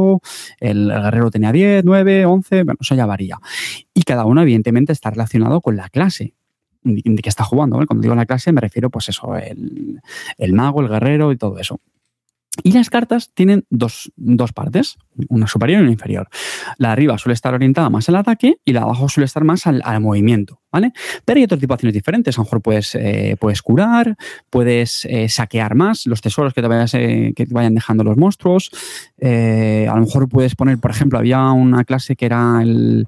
el 0.59 0.87
guerrero 0.89 1.31
tenía 1.31 1.51
10, 1.51 1.83
9, 1.85 2.25
11, 2.25 2.63
bueno, 2.63 2.77
eso 2.81 2.95
ya 2.95 3.05
varía. 3.05 3.39
Y 3.93 4.03
cada 4.03 4.25
uno, 4.25 4.41
evidentemente, 4.41 4.91
está 4.91 5.09
relacionado 5.11 5.61
con 5.61 5.75
la 5.75 5.89
clase 5.89 6.33
de 6.83 7.21
que 7.21 7.29
está 7.29 7.43
jugando. 7.43 7.77
Cuando 7.85 8.01
digo 8.01 8.15
la 8.15 8.25
clase 8.25 8.51
me 8.51 8.61
refiero, 8.61 8.89
pues 8.89 9.09
eso, 9.09 9.35
el, 9.37 10.01
el 10.37 10.53
mago, 10.53 10.81
el 10.81 10.89
guerrero 10.89 11.31
y 11.31 11.37
todo 11.37 11.57
eso. 11.59 11.79
Y 12.61 12.71
las 12.73 12.89
cartas 12.89 13.31
tienen 13.33 13.65
dos, 13.69 14.11
partes, 14.53 14.97
una 15.29 15.47
superior 15.47 15.79
y 15.79 15.83
una 15.83 15.91
inferior. 15.91 16.29
La 16.77 16.89
de 16.89 16.93
arriba 16.93 17.17
suele 17.17 17.33
estar 17.33 17.53
orientada 17.53 17.89
más 17.89 18.07
al 18.09 18.15
ataque 18.15 18.57
y 18.63 18.73
la 18.73 18.81
de 18.81 18.85
abajo 18.85 19.09
suele 19.09 19.25
estar 19.25 19.43
más 19.43 19.65
al, 19.65 19.81
movimiento, 20.01 20.61
¿vale? 20.71 20.93
Pero 21.25 21.39
hay 21.39 21.45
otro 21.45 21.57
tipo 21.57 21.75
diferentes. 21.77 22.37
A 22.37 22.41
lo 22.41 22.45
mejor 22.45 22.61
puedes, 22.61 22.93
eh, 22.93 23.37
puedes 23.39 23.63
curar, 23.63 24.15
puedes 24.51 25.05
eh, 25.05 25.29
saquear 25.29 25.73
más 25.73 26.05
los 26.05 26.21
tesoros 26.21 26.53
que 26.53 26.61
te, 26.61 26.67
vayas, 26.67 26.93
eh, 26.93 27.33
que 27.35 27.47
te 27.47 27.53
vayan 27.53 27.73
dejando 27.73 28.03
los 28.03 28.17
monstruos. 28.17 28.69
a 29.19 29.95
lo 29.95 30.01
mejor 30.01 30.29
puedes 30.29 30.55
poner, 30.55 30.77
por 30.77 30.91
ejemplo, 30.91 31.17
había 31.17 31.51
una 31.51 31.83
clase 31.85 32.15
que 32.15 32.25
era 32.27 32.59
el 32.61 33.07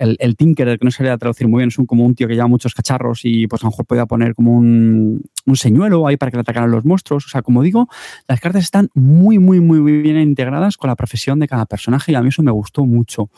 el, 0.00 0.16
el 0.18 0.36
que 0.36 0.78
no 0.80 0.90
se 0.90 1.08
a 1.08 1.18
traducir 1.18 1.46
muy 1.46 1.58
bien, 1.58 1.68
es 1.68 1.78
un, 1.78 1.84
como 1.84 2.06
un 2.06 2.14
tío 2.14 2.26
que 2.26 2.34
lleva 2.34 2.48
muchos 2.48 2.74
cacharros 2.74 3.20
y 3.24 3.46
pues 3.46 3.62
a 3.62 3.66
lo 3.66 3.70
mejor 3.70 3.84
podía 3.84 4.06
poner 4.06 4.34
como 4.34 4.56
un, 4.56 5.22
un 5.44 5.56
señuelo 5.56 6.06
ahí 6.06 6.16
para 6.16 6.30
que 6.30 6.38
le 6.38 6.40
atacaran 6.40 6.70
los 6.70 6.86
monstruos. 6.86 7.26
O 7.26 7.28
sea, 7.28 7.42
como 7.42 7.62
digo, 7.62 7.86
las 8.26 8.40
cartas 8.40 8.64
están 8.64 8.88
muy, 8.94 9.38
muy, 9.38 9.60
muy 9.60 9.80
bien 10.00 10.18
integradas 10.18 10.78
con 10.78 10.88
la 10.88 10.96
profesión 10.96 11.38
de 11.38 11.48
cada 11.48 11.66
personaje 11.66 12.12
y 12.12 12.14
a 12.14 12.22
mí 12.22 12.30
eso 12.30 12.42
me 12.42 12.50
gustó 12.50 12.86
mucho. 12.86 13.30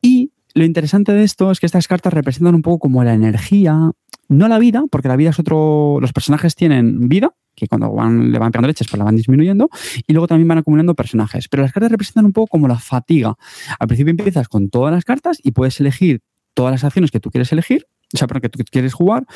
Y 0.00 0.32
lo 0.54 0.64
interesante 0.64 1.12
de 1.12 1.24
esto 1.24 1.50
es 1.50 1.60
que 1.60 1.66
estas 1.66 1.86
cartas 1.86 2.14
representan 2.14 2.54
un 2.54 2.62
poco 2.62 2.78
como 2.78 3.04
la 3.04 3.12
energía, 3.12 3.90
no 4.34 4.48
la 4.48 4.58
vida, 4.58 4.84
porque 4.90 5.08
la 5.08 5.16
vida 5.16 5.30
es 5.30 5.38
otro. 5.38 5.98
Los 6.00 6.12
personajes 6.12 6.54
tienen 6.54 7.08
vida, 7.08 7.34
que 7.54 7.66
cuando 7.68 7.92
van, 7.92 8.32
le 8.32 8.38
van 8.38 8.52
pegando 8.52 8.68
leches, 8.68 8.88
pues 8.88 8.98
la 8.98 9.04
van 9.04 9.16
disminuyendo, 9.16 9.70
y 10.06 10.12
luego 10.12 10.26
también 10.26 10.48
van 10.48 10.58
acumulando 10.58 10.94
personajes. 10.94 11.48
Pero 11.48 11.62
las 11.62 11.72
cartas 11.72 11.90
representan 11.90 12.26
un 12.26 12.32
poco 12.32 12.48
como 12.48 12.68
la 12.68 12.78
fatiga. 12.78 13.36
Al 13.78 13.88
principio 13.88 14.10
empiezas 14.10 14.48
con 14.48 14.70
todas 14.70 14.92
las 14.92 15.04
cartas 15.04 15.38
y 15.42 15.52
puedes 15.52 15.80
elegir 15.80 16.22
todas 16.54 16.72
las 16.72 16.84
acciones 16.84 17.10
que 17.10 17.20
tú 17.20 17.30
quieres 17.30 17.52
elegir, 17.52 17.86
o 18.12 18.16
sea, 18.16 18.28
que 18.28 18.48
tú 18.48 18.58
quieres 18.70 18.94
jugar, 18.94 19.26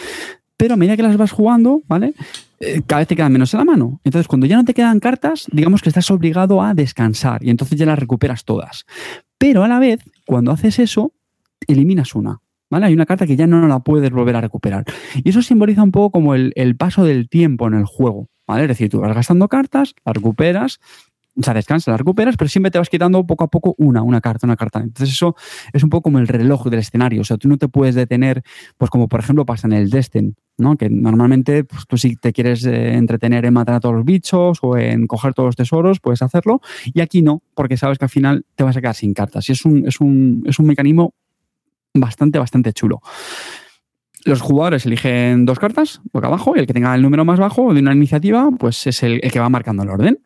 pero 0.58 0.74
a 0.74 0.76
medida 0.76 0.96
que 0.96 1.02
las 1.02 1.16
vas 1.16 1.30
jugando, 1.30 1.82
¿vale? 1.86 2.14
Eh, 2.60 2.82
cada 2.84 3.00
vez 3.00 3.08
te 3.08 3.14
quedan 3.14 3.32
menos 3.32 3.54
en 3.54 3.58
la 3.58 3.64
mano. 3.64 4.00
Entonces, 4.02 4.26
cuando 4.26 4.46
ya 4.46 4.56
no 4.56 4.64
te 4.64 4.74
quedan 4.74 4.98
cartas, 4.98 5.46
digamos 5.52 5.82
que 5.82 5.88
estás 5.88 6.10
obligado 6.10 6.60
a 6.60 6.74
descansar 6.74 7.44
y 7.44 7.50
entonces 7.50 7.78
ya 7.78 7.86
las 7.86 7.98
recuperas 7.98 8.44
todas. 8.44 8.84
Pero 9.38 9.62
a 9.62 9.68
la 9.68 9.78
vez, 9.78 10.00
cuando 10.26 10.50
haces 10.50 10.80
eso, 10.80 11.12
eliminas 11.68 12.14
una. 12.16 12.40
¿Vale? 12.70 12.86
Hay 12.86 12.94
una 12.94 13.06
carta 13.06 13.26
que 13.26 13.36
ya 13.36 13.46
no 13.46 13.66
la 13.66 13.80
puedes 13.80 14.10
volver 14.10 14.36
a 14.36 14.40
recuperar. 14.40 14.84
Y 15.24 15.30
eso 15.30 15.42
simboliza 15.42 15.82
un 15.82 15.90
poco 15.90 16.10
como 16.10 16.34
el, 16.34 16.76
paso 16.76 17.04
del 17.04 17.28
tiempo 17.28 17.66
en 17.66 17.74
el 17.74 17.84
juego. 17.84 18.28
¿Vale? 18.46 18.62
Es 18.62 18.68
decir, 18.68 18.88
tú 18.90 19.00
vas 19.00 19.14
gastando 19.14 19.48
cartas, 19.48 19.94
las 20.04 20.14
recuperas, 20.14 20.80
o 21.38 21.42
sea, 21.42 21.54
descansas, 21.54 21.92
las 21.92 21.98
recuperas, 21.98 22.36
pero 22.36 22.48
siempre 22.48 22.70
te 22.70 22.78
vas 22.78 22.88
quitando 22.88 23.24
poco 23.24 23.44
a 23.44 23.48
poco 23.48 23.74
una, 23.78 24.02
una 24.02 24.20
carta, 24.20 24.46
una 24.46 24.56
carta. 24.56 24.80
Entonces 24.80 25.14
eso 25.14 25.36
es 25.72 25.84
un 25.84 25.90
poco 25.90 26.04
como 26.04 26.18
el 26.18 26.26
reloj 26.26 26.64
del 26.68 26.80
escenario. 26.80 27.20
O 27.20 27.24
sea, 27.24 27.36
tú 27.36 27.48
no 27.48 27.58
te 27.58 27.68
puedes 27.68 27.94
detener, 27.94 28.42
pues 28.76 28.90
como 28.90 29.08
por 29.08 29.20
ejemplo 29.20 29.46
pasa 29.46 29.68
en 29.68 29.74
el 29.74 29.90
Destin, 29.90 30.34
¿no? 30.56 30.76
Que 30.76 30.90
normalmente 30.90 31.64
pues, 31.64 31.86
tú 31.86 31.96
si 31.96 32.16
te 32.16 32.32
quieres 32.32 32.64
eh, 32.64 32.94
entretener 32.94 33.44
en 33.44 33.54
matar 33.54 33.76
a 33.76 33.80
todos 33.80 33.94
los 33.94 34.04
bichos 34.04 34.58
o 34.62 34.76
en 34.76 35.06
coger 35.06 35.32
todos 35.32 35.48
los 35.48 35.56
tesoros, 35.56 36.00
puedes 36.00 36.22
hacerlo. 36.22 36.60
Y 36.92 37.00
aquí 37.00 37.22
no, 37.22 37.42
porque 37.54 37.76
sabes 37.76 37.98
que 37.98 38.06
al 38.06 38.10
final 38.10 38.44
te 38.56 38.64
vas 38.64 38.76
a 38.76 38.80
quedar 38.80 38.96
sin 38.96 39.14
cartas. 39.14 39.48
Y 39.48 39.52
es 39.52 39.64
un, 39.64 39.86
es 39.86 40.00
un, 40.00 40.42
es 40.46 40.58
un 40.58 40.66
mecanismo 40.66 41.14
bastante, 41.94 42.38
bastante 42.38 42.72
chulo. 42.72 43.00
Los 44.24 44.40
jugadores 44.40 44.84
eligen 44.84 45.46
dos 45.46 45.58
cartas, 45.58 46.00
boca 46.12 46.26
abajo, 46.26 46.54
y 46.56 46.60
el 46.60 46.66
que 46.66 46.74
tenga 46.74 46.94
el 46.94 47.02
número 47.02 47.24
más 47.24 47.38
bajo 47.38 47.72
de 47.72 47.80
una 47.80 47.94
iniciativa, 47.94 48.50
pues 48.58 48.86
es 48.86 49.02
el, 49.02 49.20
que 49.20 49.40
va 49.40 49.48
marcando 49.48 49.84
el 49.84 49.90
orden. 49.90 50.18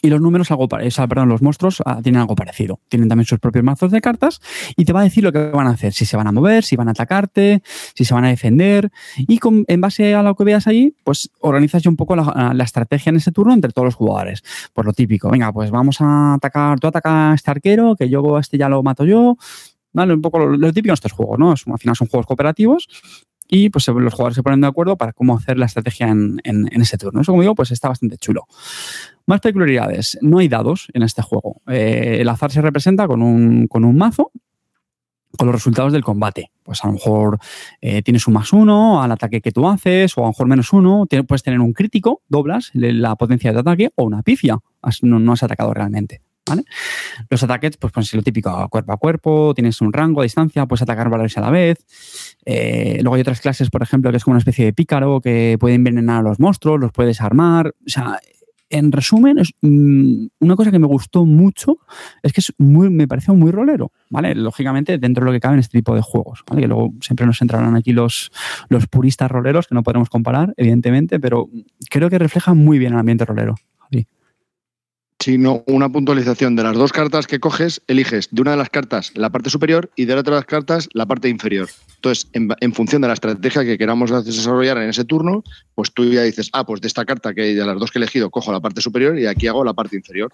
Y 0.00 0.08
los 0.08 0.20
números, 0.20 0.50
algo 0.50 0.64
o 0.64 0.68
perdón, 0.68 1.28
los 1.28 1.42
monstruos 1.42 1.82
ah, 1.84 2.00
tienen 2.02 2.20
algo 2.20 2.34
parecido. 2.34 2.80
Tienen 2.88 3.08
también 3.08 3.26
sus 3.26 3.38
propios 3.38 3.64
mazos 3.64 3.90
de 3.90 4.00
cartas 4.00 4.40
y 4.76 4.84
te 4.84 4.92
va 4.92 5.00
a 5.00 5.04
decir 5.04 5.24
lo 5.24 5.32
que 5.32 5.50
van 5.50 5.66
a 5.66 5.70
hacer, 5.70 5.92
si 5.92 6.06
se 6.06 6.16
van 6.16 6.26
a 6.26 6.32
mover, 6.32 6.64
si 6.64 6.76
van 6.76 6.88
a 6.88 6.92
atacarte, 6.92 7.62
si 7.94 8.04
se 8.04 8.14
van 8.14 8.24
a 8.24 8.28
defender. 8.28 8.90
Y 9.16 9.38
en 9.66 9.80
base 9.80 10.14
a 10.14 10.22
lo 10.22 10.34
que 10.34 10.44
veas 10.44 10.66
ahí, 10.66 10.94
pues 11.04 11.30
organizas 11.40 11.84
un 11.86 11.96
poco 11.96 12.16
la, 12.16 12.52
la, 12.54 12.64
estrategia 12.64 13.10
en 13.10 13.16
ese 13.16 13.32
turno 13.32 13.52
entre 13.52 13.72
todos 13.72 13.86
los 13.86 13.94
jugadores. 13.94 14.42
Por 14.72 14.86
lo 14.86 14.92
típico, 14.92 15.30
venga, 15.30 15.52
pues 15.52 15.70
vamos 15.70 16.00
a 16.00 16.34
atacar, 16.34 16.78
tú 16.80 16.86
atacas 16.86 17.12
a 17.12 17.34
este 17.34 17.50
arquero, 17.50 17.96
que 17.96 18.08
yo 18.08 18.38
este 18.38 18.56
ya 18.56 18.68
lo 18.68 18.82
mato 18.82 19.04
yo. 19.04 19.36
Vale, 19.92 20.14
un 20.14 20.22
poco 20.22 20.38
lo, 20.38 20.72
típico 20.72 20.90
en 20.90 20.94
estos 20.94 21.12
juegos, 21.12 21.38
¿no? 21.38 21.50
al 21.50 21.78
final 21.78 21.96
son 21.96 22.08
juegos 22.08 22.26
cooperativos 22.26 22.88
y 23.48 23.70
pues 23.70 23.88
los 23.88 24.12
jugadores 24.12 24.36
se 24.36 24.42
ponen 24.42 24.60
de 24.60 24.66
acuerdo 24.66 24.96
para 24.96 25.12
cómo 25.12 25.36
hacer 25.36 25.58
la 25.58 25.66
estrategia 25.66 26.08
en, 26.08 26.38
en, 26.44 26.80
ese 26.80 26.98
turno. 26.98 27.22
Eso, 27.22 27.32
como 27.32 27.42
digo, 27.42 27.54
pues 27.54 27.70
está 27.70 27.88
bastante 27.88 28.18
chulo. 28.18 28.46
Más 29.26 29.40
peculiaridades. 29.40 30.18
No 30.20 30.38
hay 30.38 30.48
dados 30.48 30.88
en 30.92 31.02
este 31.02 31.22
juego. 31.22 31.62
Eh, 31.66 32.18
el 32.20 32.28
azar 32.28 32.52
se 32.52 32.60
representa 32.60 33.06
con 33.06 33.22
un, 33.22 33.66
con 33.66 33.84
un 33.86 33.96
mazo 33.96 34.30
con 35.36 35.46
los 35.46 35.54
resultados 35.54 35.92
del 35.92 36.04
combate. 36.04 36.50
Pues 36.62 36.84
a 36.84 36.88
lo 36.88 36.94
mejor 36.94 37.38
eh, 37.80 38.02
tienes 38.02 38.26
un 38.26 38.34
más 38.34 38.52
uno 38.52 39.02
al 39.02 39.12
ataque 39.12 39.40
que 39.40 39.52
tú 39.52 39.68
haces, 39.68 40.16
o 40.16 40.20
a 40.20 40.24
lo 40.24 40.28
mejor 40.28 40.46
menos 40.46 40.72
uno. 40.72 41.06
puedes 41.26 41.42
tener 41.42 41.60
un 41.60 41.72
crítico, 41.72 42.22
doblas 42.28 42.70
la 42.74 43.16
potencia 43.16 43.52
de 43.52 43.60
ataque, 43.60 43.90
o 43.94 44.04
una 44.04 44.22
pifia. 44.22 44.58
No, 45.02 45.18
no 45.18 45.32
has 45.32 45.42
atacado 45.42 45.72
realmente. 45.72 46.22
¿Vale? 46.48 46.64
Los 47.30 47.42
ataques, 47.42 47.76
pues, 47.76 47.92
pues 47.92 48.14
lo 48.14 48.22
típico, 48.22 48.68
cuerpo 48.68 48.92
a 48.92 48.96
cuerpo, 48.96 49.54
tienes 49.54 49.80
un 49.80 49.92
rango 49.92 50.20
a 50.20 50.24
distancia, 50.24 50.66
puedes 50.66 50.82
atacar 50.82 51.10
valores 51.10 51.36
a 51.36 51.40
la 51.40 51.50
vez. 51.50 51.78
Eh, 52.44 52.98
luego 53.02 53.16
hay 53.16 53.20
otras 53.20 53.40
clases, 53.40 53.70
por 53.70 53.82
ejemplo, 53.82 54.10
que 54.10 54.16
es 54.16 54.24
como 54.24 54.32
una 54.32 54.38
especie 54.38 54.64
de 54.64 54.72
pícaro 54.72 55.20
que 55.20 55.56
puede 55.60 55.74
envenenar 55.74 56.20
a 56.20 56.22
los 56.22 56.40
monstruos, 56.40 56.80
los 56.80 56.92
puedes 56.92 57.20
armar. 57.20 57.68
O 57.68 57.90
sea, 57.90 58.18
en 58.70 58.92
resumen, 58.92 59.38
es, 59.38 59.52
mm, 59.62 60.26
una 60.40 60.56
cosa 60.56 60.70
que 60.70 60.78
me 60.78 60.86
gustó 60.86 61.24
mucho 61.24 61.78
es 62.22 62.32
que 62.32 62.40
es 62.40 62.52
muy, 62.58 62.90
me 62.90 63.08
pareció 63.08 63.34
muy 63.34 63.50
rolero, 63.50 63.92
¿vale? 64.10 64.34
Lógicamente, 64.34 64.98
dentro 64.98 65.24
de 65.24 65.26
lo 65.26 65.32
que 65.32 65.40
cabe 65.40 65.54
en 65.54 65.60
este 65.60 65.78
tipo 65.78 65.94
de 65.94 66.02
juegos, 66.02 66.44
¿vale? 66.48 66.62
Que 66.62 66.68
luego 66.68 66.92
siempre 67.00 67.26
nos 67.26 67.40
entrarán 67.40 67.76
aquí 67.76 67.92
los, 67.92 68.30
los 68.68 68.86
puristas 68.86 69.30
roleros, 69.30 69.66
que 69.66 69.74
no 69.74 69.82
podremos 69.82 70.10
comparar, 70.10 70.54
evidentemente, 70.56 71.18
pero 71.20 71.48
creo 71.90 72.10
que 72.10 72.18
refleja 72.18 72.54
muy 72.54 72.78
bien 72.78 72.92
el 72.92 72.98
ambiente 72.98 73.24
rolero 73.24 73.54
sino 75.20 75.64
una 75.66 75.88
puntualización 75.88 76.54
de 76.54 76.62
las 76.62 76.76
dos 76.76 76.92
cartas 76.92 77.26
que 77.26 77.40
coges, 77.40 77.82
eliges 77.88 78.28
de 78.30 78.42
una 78.42 78.52
de 78.52 78.56
las 78.56 78.70
cartas 78.70 79.12
la 79.14 79.30
parte 79.30 79.50
superior 79.50 79.90
y 79.96 80.04
de 80.04 80.14
la 80.14 80.20
otra 80.20 80.34
de 80.34 80.40
las 80.40 80.46
cartas 80.46 80.88
la 80.92 81.06
parte 81.06 81.28
inferior. 81.28 81.68
Entonces, 81.96 82.28
en, 82.32 82.72
función 82.72 83.02
de 83.02 83.08
la 83.08 83.14
estrategia 83.14 83.64
que 83.64 83.76
queramos 83.76 84.10
desarrollar 84.24 84.78
en 84.78 84.90
ese 84.90 85.04
turno, 85.04 85.42
pues 85.74 85.92
tú 85.92 86.04
ya 86.04 86.22
dices, 86.22 86.48
ah, 86.52 86.64
pues 86.64 86.80
de 86.80 86.86
esta 86.86 87.04
carta 87.04 87.34
que 87.34 87.54
de 87.54 87.66
las 87.66 87.78
dos 87.80 87.90
que 87.90 87.98
he 87.98 88.02
elegido 88.02 88.30
cojo 88.30 88.52
la 88.52 88.60
parte 88.60 88.80
superior 88.80 89.18
y 89.18 89.26
aquí 89.26 89.48
hago 89.48 89.64
la 89.64 89.74
parte 89.74 89.96
inferior. 89.96 90.32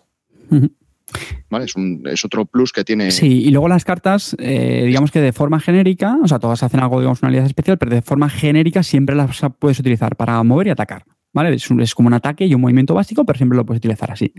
¿Vale? 1.49 1.65
Es, 1.65 1.75
un, 1.77 2.03
es, 2.05 2.23
otro 2.25 2.45
plus 2.45 2.73
que 2.73 2.85
tiene. 2.85 3.11
Sí, 3.11 3.45
y 3.45 3.51
luego 3.51 3.69
las 3.69 3.85
cartas, 3.85 4.37
eh, 4.39 4.85
digamos 4.87 5.11
que 5.11 5.21
de 5.21 5.33
forma 5.33 5.61
genérica, 5.61 6.19
o 6.23 6.29
sea, 6.29 6.39
todas 6.39 6.63
hacen 6.63 6.81
algo, 6.81 6.99
digamos, 6.99 7.23
una 7.23 7.31
unidad 7.31 7.47
especial, 7.47 7.79
pero 7.79 7.95
de 7.95 8.03
forma 8.03 8.29
genérica 8.29 8.83
siempre 8.83 9.17
las 9.17 9.41
puedes 9.59 9.79
utilizar 9.79 10.17
para 10.17 10.43
mover 10.43 10.67
y 10.67 10.71
atacar. 10.71 11.05
¿Vale? 11.35 11.55
Es, 11.55 11.95
como 11.95 12.07
un 12.07 12.15
ataque 12.15 12.47
y 12.47 12.55
un 12.55 12.61
movimiento 12.63 12.95
básico, 12.95 13.25
pero 13.27 13.37
siempre 13.37 13.57
lo 13.57 13.67
puedes 13.67 13.81
utilizar 13.81 14.11
así. 14.11 14.33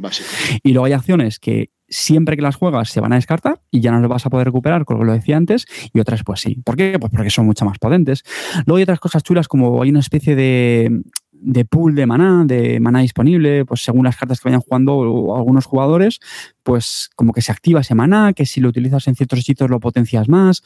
Y 0.64 0.72
luego 0.72 0.86
hay 0.86 0.94
acciones 0.94 1.40
que 1.40 1.70
siempre 1.88 2.36
que 2.36 2.42
las 2.42 2.56
juegas 2.56 2.90
se 2.90 3.00
van 3.00 3.14
a 3.14 3.18
descartar 3.18 3.62
y 3.70 3.82
ya 3.82 3.92
no 3.92 4.00
lo 4.00 4.08
vas 4.08 4.26
a 4.26 4.30
poder 4.32 4.48
recuperar, 4.48 4.86
como 4.86 5.04
lo 5.04 5.14
decía 5.14 5.38
antes, 5.38 5.68
y 5.94 6.00
otras 6.00 6.24
pues 6.24 6.40
sí. 6.42 6.56
¿Por 6.66 6.76
qué? 6.76 6.98
Pues 7.00 7.12
porque 7.12 7.30
son 7.30 7.46
mucho 7.46 7.66
más 7.66 7.78
potentes. 7.78 8.24
Luego 8.66 8.78
hay 8.78 8.84
otras 8.84 9.00
cosas 9.00 9.22
chulas 9.22 9.48
como 9.48 9.84
hay 9.84 9.90
una 9.90 10.00
especie 10.00 10.36
de, 10.36 11.04
de 11.32 11.66
pool 11.66 11.94
de 11.94 12.06
maná, 12.06 12.44
de 12.46 12.80
maná 12.80 13.02
disponible, 13.02 13.66
pues 13.66 13.82
según 13.82 14.06
las 14.06 14.18
cartas 14.18 14.40
que 14.40 14.50
vayan 14.50 14.62
jugando 14.62 15.36
algunos 15.36 15.66
jugadores, 15.66 16.20
pues 16.64 17.10
como 17.16 17.34
que 17.34 17.42
se 17.42 17.52
activa 17.52 17.82
ese 17.82 17.94
maná, 17.94 18.34
que 18.34 18.46
si 18.46 18.62
lo 18.62 18.70
utilizas 18.70 19.08
en 19.08 19.16
ciertos 19.16 19.40
hechizos 19.40 19.70
lo 19.70 19.80
potencias 19.80 20.28
más. 20.28 20.64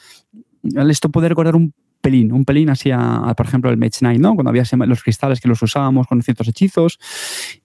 Esto 0.63 1.09
puede 1.09 1.29
recordar 1.29 1.55
un 1.55 1.73
pelín, 2.01 2.31
un 2.31 2.45
pelín 2.45 2.69
así 2.69 2.91
a, 2.91 3.33
por 3.35 3.45
ejemplo, 3.45 3.69
el 3.69 3.77
Mage 3.77 3.99
Knight, 3.99 4.19
¿no? 4.19 4.35
Cuando 4.35 4.49
había 4.49 4.63
los 4.85 5.03
cristales 5.03 5.39
que 5.39 5.47
los 5.47 5.61
usábamos 5.61 6.07
con 6.07 6.21
ciertos 6.21 6.47
hechizos 6.47 6.99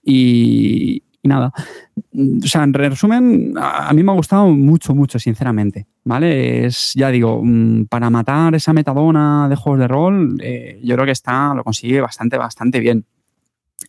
y, 0.03 1.03
nada. 1.23 1.51
O 2.13 2.47
sea, 2.47 2.63
en 2.63 2.73
resumen, 2.73 3.53
a, 3.57 3.91
mí 3.93 4.03
me 4.03 4.11
ha 4.11 4.15
gustado 4.15 4.47
mucho, 4.47 4.93
mucho, 4.93 5.17
sinceramente, 5.19 5.87
¿vale? 6.03 6.65
Es, 6.65 6.93
ya 6.95 7.09
digo, 7.09 7.41
mm, 7.43 7.85
para 7.85 8.09
matar 8.09 8.53
esa 8.55 8.73
metadona 8.73 9.49
de 9.49 9.55
juegos 9.55 9.79
de 9.79 9.87
rol, 9.87 10.37
eh, 10.41 10.79
yo 10.83 10.95
creo 10.95 11.05
que 11.05 11.11
está, 11.11 11.53
lo 11.55 11.63
consigue 11.63 12.01
bastante, 12.01 12.37
bastante 12.37 12.79
bien. 12.79 13.05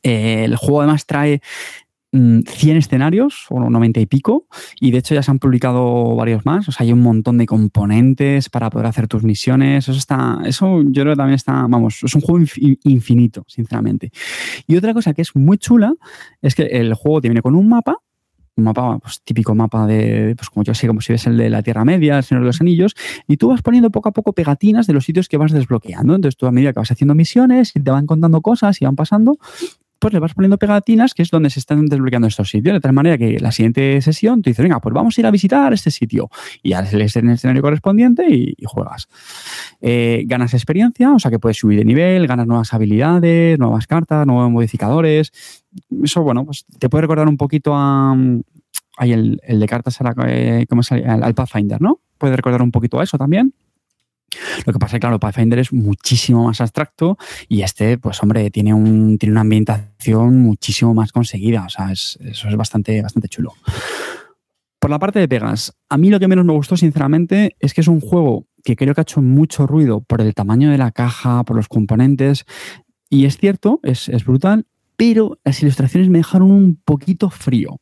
Eh, 0.02 0.44
el 0.44 0.56
juego 0.56 0.80
además 0.82 1.06
trae 1.06 1.40
100 2.46 2.74
mm, 2.74 2.78
escenarios, 2.78 3.46
o 3.50 3.70
90 3.70 4.00
y 4.00 4.06
pico, 4.06 4.46
y 4.80 4.90
de 4.90 4.98
hecho 4.98 5.14
ya 5.14 5.22
se 5.22 5.30
han 5.30 5.38
publicado 5.38 6.16
varios 6.16 6.44
más. 6.44 6.68
O 6.68 6.72
sea, 6.72 6.84
hay 6.84 6.92
un 6.92 7.00
montón 7.00 7.38
de 7.38 7.46
componentes 7.46 8.48
para 8.48 8.70
poder 8.70 8.86
hacer 8.86 9.08
tus 9.08 9.22
misiones. 9.22 9.88
Eso 9.88 9.98
está, 9.98 10.38
eso 10.44 10.82
yo 10.82 11.02
creo 11.02 11.14
que 11.14 11.18
también 11.18 11.36
está, 11.36 11.66
vamos, 11.68 12.02
es 12.02 12.14
un 12.14 12.20
juego 12.20 12.44
infinito, 12.84 13.44
sinceramente. 13.48 14.10
Y 14.66 14.76
otra 14.76 14.94
cosa 14.94 15.14
que 15.14 15.22
es 15.22 15.34
muy 15.34 15.58
chula 15.58 15.94
es 16.42 16.54
que 16.54 16.64
el 16.64 16.94
juego 16.94 17.20
te 17.20 17.28
viene 17.28 17.42
con 17.42 17.54
un 17.54 17.68
mapa, 17.68 17.98
un 18.56 18.64
mapa, 18.64 18.98
pues 18.98 19.20
típico 19.22 19.54
mapa 19.54 19.86
de, 19.86 20.34
pues 20.36 20.48
como 20.48 20.64
yo 20.64 20.74
sé, 20.74 20.86
como 20.86 21.00
si 21.00 21.12
ves 21.12 21.26
el 21.26 21.36
de 21.36 21.50
la 21.50 21.62
Tierra 21.62 21.84
Media, 21.84 22.16
el 22.16 22.24
Señor 22.24 22.42
de 22.42 22.46
los 22.46 22.60
Anillos, 22.60 22.94
y 23.28 23.36
tú 23.36 23.48
vas 23.48 23.62
poniendo 23.62 23.90
poco 23.90 24.08
a 24.08 24.12
poco 24.12 24.32
pegatinas 24.32 24.86
de 24.86 24.94
los 24.94 25.04
sitios 25.04 25.28
que 25.28 25.36
vas 25.36 25.52
desbloqueando. 25.52 26.14
Entonces 26.14 26.36
tú 26.36 26.46
a 26.46 26.52
medida 26.52 26.72
que 26.72 26.80
vas 26.80 26.90
haciendo 26.90 27.14
misiones 27.14 27.72
y 27.74 27.80
te 27.80 27.90
van 27.90 28.06
contando 28.06 28.40
cosas 28.40 28.80
y 28.80 28.86
van 28.86 28.96
pasando, 28.96 29.38
pues 29.98 30.12
le 30.12 30.20
vas 30.20 30.34
poniendo 30.34 30.58
pegatinas, 30.58 31.14
que 31.14 31.22
es 31.22 31.30
donde 31.30 31.50
se 31.50 31.58
están 31.58 31.86
desbloqueando 31.86 32.28
estos 32.28 32.50
sitios. 32.50 32.74
De 32.74 32.80
tal 32.80 32.92
manera 32.92 33.16
que 33.16 33.38
la 33.38 33.50
siguiente 33.52 34.00
sesión 34.02 34.42
tú 34.42 34.50
dices, 34.50 34.62
venga, 34.62 34.80
pues 34.80 34.94
vamos 34.94 35.16
a 35.16 35.20
ir 35.20 35.26
a 35.26 35.30
visitar 35.30 35.72
este 35.72 35.90
sitio. 35.90 36.28
Y 36.62 36.70
ya 36.70 36.82
lees 36.82 37.16
el 37.16 37.30
escenario 37.30 37.62
correspondiente 37.62 38.26
y, 38.28 38.54
juegas. 38.64 39.08
Eh, 39.80 40.24
ganas 40.26 40.54
experiencia, 40.54 41.12
o 41.12 41.18
sea 41.18 41.30
que 41.30 41.38
puedes 41.38 41.56
subir 41.56 41.78
de 41.78 41.84
nivel, 41.84 42.26
ganas 42.26 42.46
nuevas 42.46 42.72
habilidades, 42.74 43.58
nuevas 43.58 43.86
cartas, 43.86 44.26
nuevos 44.26 44.50
modificadores. 44.50 45.32
Eso, 46.02 46.22
bueno, 46.22 46.44
pues 46.44 46.66
te 46.78 46.88
puede 46.88 47.02
recordar 47.02 47.28
un 47.28 47.36
poquito 47.36 47.72
a. 47.74 48.16
Hay 48.98 49.12
el, 49.12 49.40
de 49.46 49.66
cartas, 49.66 50.00
a 50.00 50.14
eh, 50.26 50.66
al 51.06 51.34
Pathfinder, 51.34 51.80
¿no? 51.82 52.00
Puede 52.16 52.34
recordar 52.34 52.62
un 52.62 52.70
poquito 52.70 52.98
a 52.98 53.04
eso 53.04 53.18
también. 53.18 53.52
Lo 54.66 54.72
que 54.72 54.78
pasa 54.78 54.96
es 54.96 54.98
que, 54.98 55.00
claro, 55.00 55.18
Pathfinder 55.18 55.58
es 55.58 55.72
muchísimo 55.72 56.44
más 56.44 56.60
abstracto 56.60 57.16
y 57.48 57.62
este, 57.62 57.98
pues 57.98 58.22
hombre, 58.22 58.50
tiene, 58.50 58.74
un, 58.74 59.18
tiene 59.18 59.32
una 59.32 59.42
ambientación 59.42 60.40
muchísimo 60.42 60.94
más 60.94 61.12
conseguida. 61.12 61.64
O 61.66 61.68
sea, 61.68 61.92
eso 61.92 62.18
es 62.20 62.56
bastante, 62.56 63.00
bastante 63.02 63.28
chulo. 63.28 63.54
Por 64.78 64.90
la 64.90 64.98
parte 64.98 65.18
de 65.18 65.28
pegas, 65.28 65.74
a 65.88 65.98
mí 65.98 66.10
lo 66.10 66.20
que 66.20 66.28
menos 66.28 66.44
me 66.44 66.52
gustó, 66.52 66.76
sinceramente, 66.76 67.56
es 67.60 67.74
que 67.74 67.80
es 67.80 67.88
un 67.88 68.00
juego 68.00 68.46
que 68.62 68.76
creo 68.76 68.94
que 68.94 69.00
ha 69.00 69.02
hecho 69.02 69.22
mucho 69.22 69.66
ruido 69.66 70.00
por 70.00 70.20
el 70.20 70.34
tamaño 70.34 70.70
de 70.70 70.78
la 70.78 70.92
caja, 70.92 71.44
por 71.44 71.56
los 71.56 71.68
componentes. 71.68 72.44
Y 73.08 73.24
es 73.24 73.38
cierto, 73.38 73.80
es, 73.82 74.08
es 74.08 74.24
brutal, 74.24 74.66
pero 74.96 75.38
las 75.44 75.62
ilustraciones 75.62 76.08
me 76.08 76.18
dejaron 76.18 76.50
un 76.50 76.80
poquito 76.84 77.30
frío. 77.30 77.80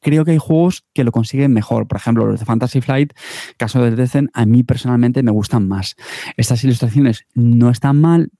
Creo 0.00 0.24
que 0.24 0.32
hay 0.32 0.38
juegos 0.38 0.84
que 0.92 1.04
lo 1.04 1.12
consiguen 1.12 1.52
mejor. 1.52 1.86
Por 1.86 1.98
ejemplo, 1.98 2.26
los 2.26 2.40
de 2.40 2.46
Fantasy 2.46 2.80
Flight, 2.80 3.12
caso 3.56 3.82
de 3.82 3.92
Desen, 3.92 4.30
a 4.34 4.46
mí 4.46 4.62
personalmente 4.62 5.22
me 5.22 5.30
gustan 5.30 5.68
más. 5.68 5.96
Estas 6.36 6.62
ilustraciones 6.64 7.26
no 7.34 7.70
están 7.70 8.00
mal, 8.00 8.30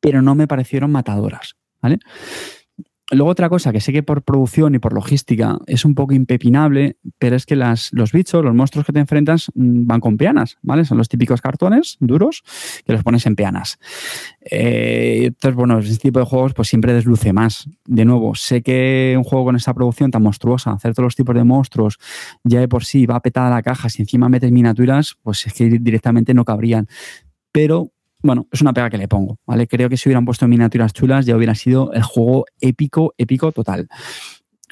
pero 0.00 0.22
no 0.22 0.34
me 0.34 0.46
parecieron 0.46 0.90
matadoras, 0.92 1.56
¿vale? 1.82 1.98
Luego 3.10 3.30
otra 3.30 3.48
cosa 3.48 3.72
que 3.72 3.80
sé 3.80 3.90
que 3.90 4.02
por 4.02 4.22
producción 4.22 4.74
y 4.74 4.78
por 4.78 4.92
logística 4.92 5.58
es 5.66 5.86
un 5.86 5.94
poco 5.94 6.12
impepinable, 6.12 6.98
pero 7.18 7.36
es 7.36 7.46
que 7.46 7.56
las, 7.56 7.88
los 7.92 8.12
bichos, 8.12 8.44
los 8.44 8.54
monstruos 8.54 8.84
que 8.84 8.92
te 8.92 8.98
enfrentas 8.98 9.50
mm, 9.54 9.86
van 9.86 10.00
con 10.00 10.18
peanas, 10.18 10.58
¿vale? 10.60 10.84
Son 10.84 10.98
los 10.98 11.08
típicos 11.08 11.40
cartones 11.40 11.96
duros 12.00 12.42
que 12.84 12.92
los 12.92 13.02
pones 13.02 13.24
en 13.24 13.34
peanas. 13.34 13.78
Eh, 14.50 15.24
entonces, 15.28 15.56
bueno, 15.56 15.78
este 15.78 16.08
tipo 16.08 16.18
de 16.18 16.26
juegos 16.26 16.52
pues 16.52 16.68
siempre 16.68 16.92
desluce 16.92 17.32
más. 17.32 17.66
De 17.86 18.04
nuevo, 18.04 18.34
sé 18.34 18.62
que 18.62 19.14
un 19.16 19.24
juego 19.24 19.46
con 19.46 19.56
esta 19.56 19.72
producción 19.72 20.10
tan 20.10 20.22
monstruosa, 20.22 20.72
hacer 20.72 20.92
todos 20.92 21.06
los 21.06 21.16
tipos 21.16 21.34
de 21.34 21.44
monstruos, 21.44 21.98
ya 22.44 22.60
de 22.60 22.68
por 22.68 22.84
sí 22.84 23.06
va 23.06 23.20
petada 23.20 23.48
la 23.48 23.62
caja, 23.62 23.88
si 23.88 24.02
encima 24.02 24.28
metes 24.28 24.52
miniaturas, 24.52 25.16
pues 25.22 25.46
es 25.46 25.54
que 25.54 25.64
directamente 25.64 26.34
no 26.34 26.44
cabrían. 26.44 26.86
Pero 27.52 27.90
bueno, 28.22 28.46
es 28.50 28.60
una 28.60 28.72
pega 28.72 28.90
que 28.90 28.98
le 28.98 29.08
pongo, 29.08 29.38
¿vale? 29.46 29.66
Creo 29.66 29.88
que 29.88 29.96
si 29.96 30.08
hubieran 30.08 30.24
puesto 30.24 30.48
miniaturas 30.48 30.92
chulas 30.92 31.26
ya 31.26 31.36
hubiera 31.36 31.54
sido 31.54 31.92
el 31.92 32.02
juego 32.02 32.46
épico, 32.60 33.14
épico 33.16 33.52
total. 33.52 33.88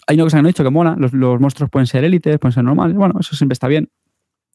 Hay 0.06 0.16
una 0.16 0.24
cosa 0.24 0.38
que 0.38 0.42
no 0.42 0.48
he 0.48 0.52
dicho 0.52 0.64
que 0.64 0.70
mola, 0.70 0.96
los, 0.98 1.12
monstruos 1.12 1.70
pueden 1.70 1.86
ser 1.86 2.04
élites, 2.04 2.38
pueden 2.38 2.52
ser 2.52 2.64
normales, 2.64 2.96
bueno, 2.96 3.14
eso 3.20 3.36
siempre 3.36 3.54
está 3.54 3.68
bien. 3.68 3.88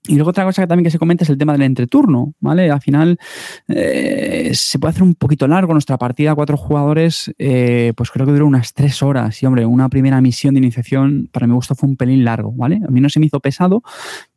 Y 0.08 0.16
luego 0.16 0.32
otra 0.32 0.46
cosa 0.46 0.64
que 0.64 0.68
también 0.68 0.84
que 0.84 0.90
se 0.90 0.98
comenta 0.98 1.24
es 1.24 1.30
el 1.30 1.38
tema 1.38 1.52
del 1.54 1.62
entreturno, 1.62 2.34
¿vale? 2.40 2.72
Al 2.72 2.82
final 2.82 3.20
eh, 3.68 4.50
se 4.56 4.80
puede 4.80 4.92
hacer 4.92 5.04
un 5.04 5.14
poquito 5.14 5.48
largo 5.48 5.74
nuestra 5.74 6.00
partida, 6.00 6.34
cuatro 6.34 6.58
jugadores, 6.58 7.32
eh, 7.38 7.94
pues 7.96 8.10
creo 8.10 8.26
que 8.26 8.32
duró 8.32 8.48
unas 8.48 8.74
tres 8.74 9.04
horas. 9.04 9.44
Y 9.44 9.46
hombre, 9.46 9.64
una 9.64 9.90
primera 9.90 10.20
misión 10.20 10.56
de 10.56 10.60
iniciación 10.60 11.30
para 11.32 11.46
mi 11.46 11.54
gusto 11.54 11.76
fue 11.76 11.88
un 11.88 11.98
pelín 11.98 12.26
largo, 12.26 12.52
¿vale? 12.52 12.82
A 12.84 12.90
mí 12.90 13.00
no 13.00 13.10
se 13.10 13.20
me 13.20 13.28
hizo 13.28 13.40
pesado, 13.40 13.84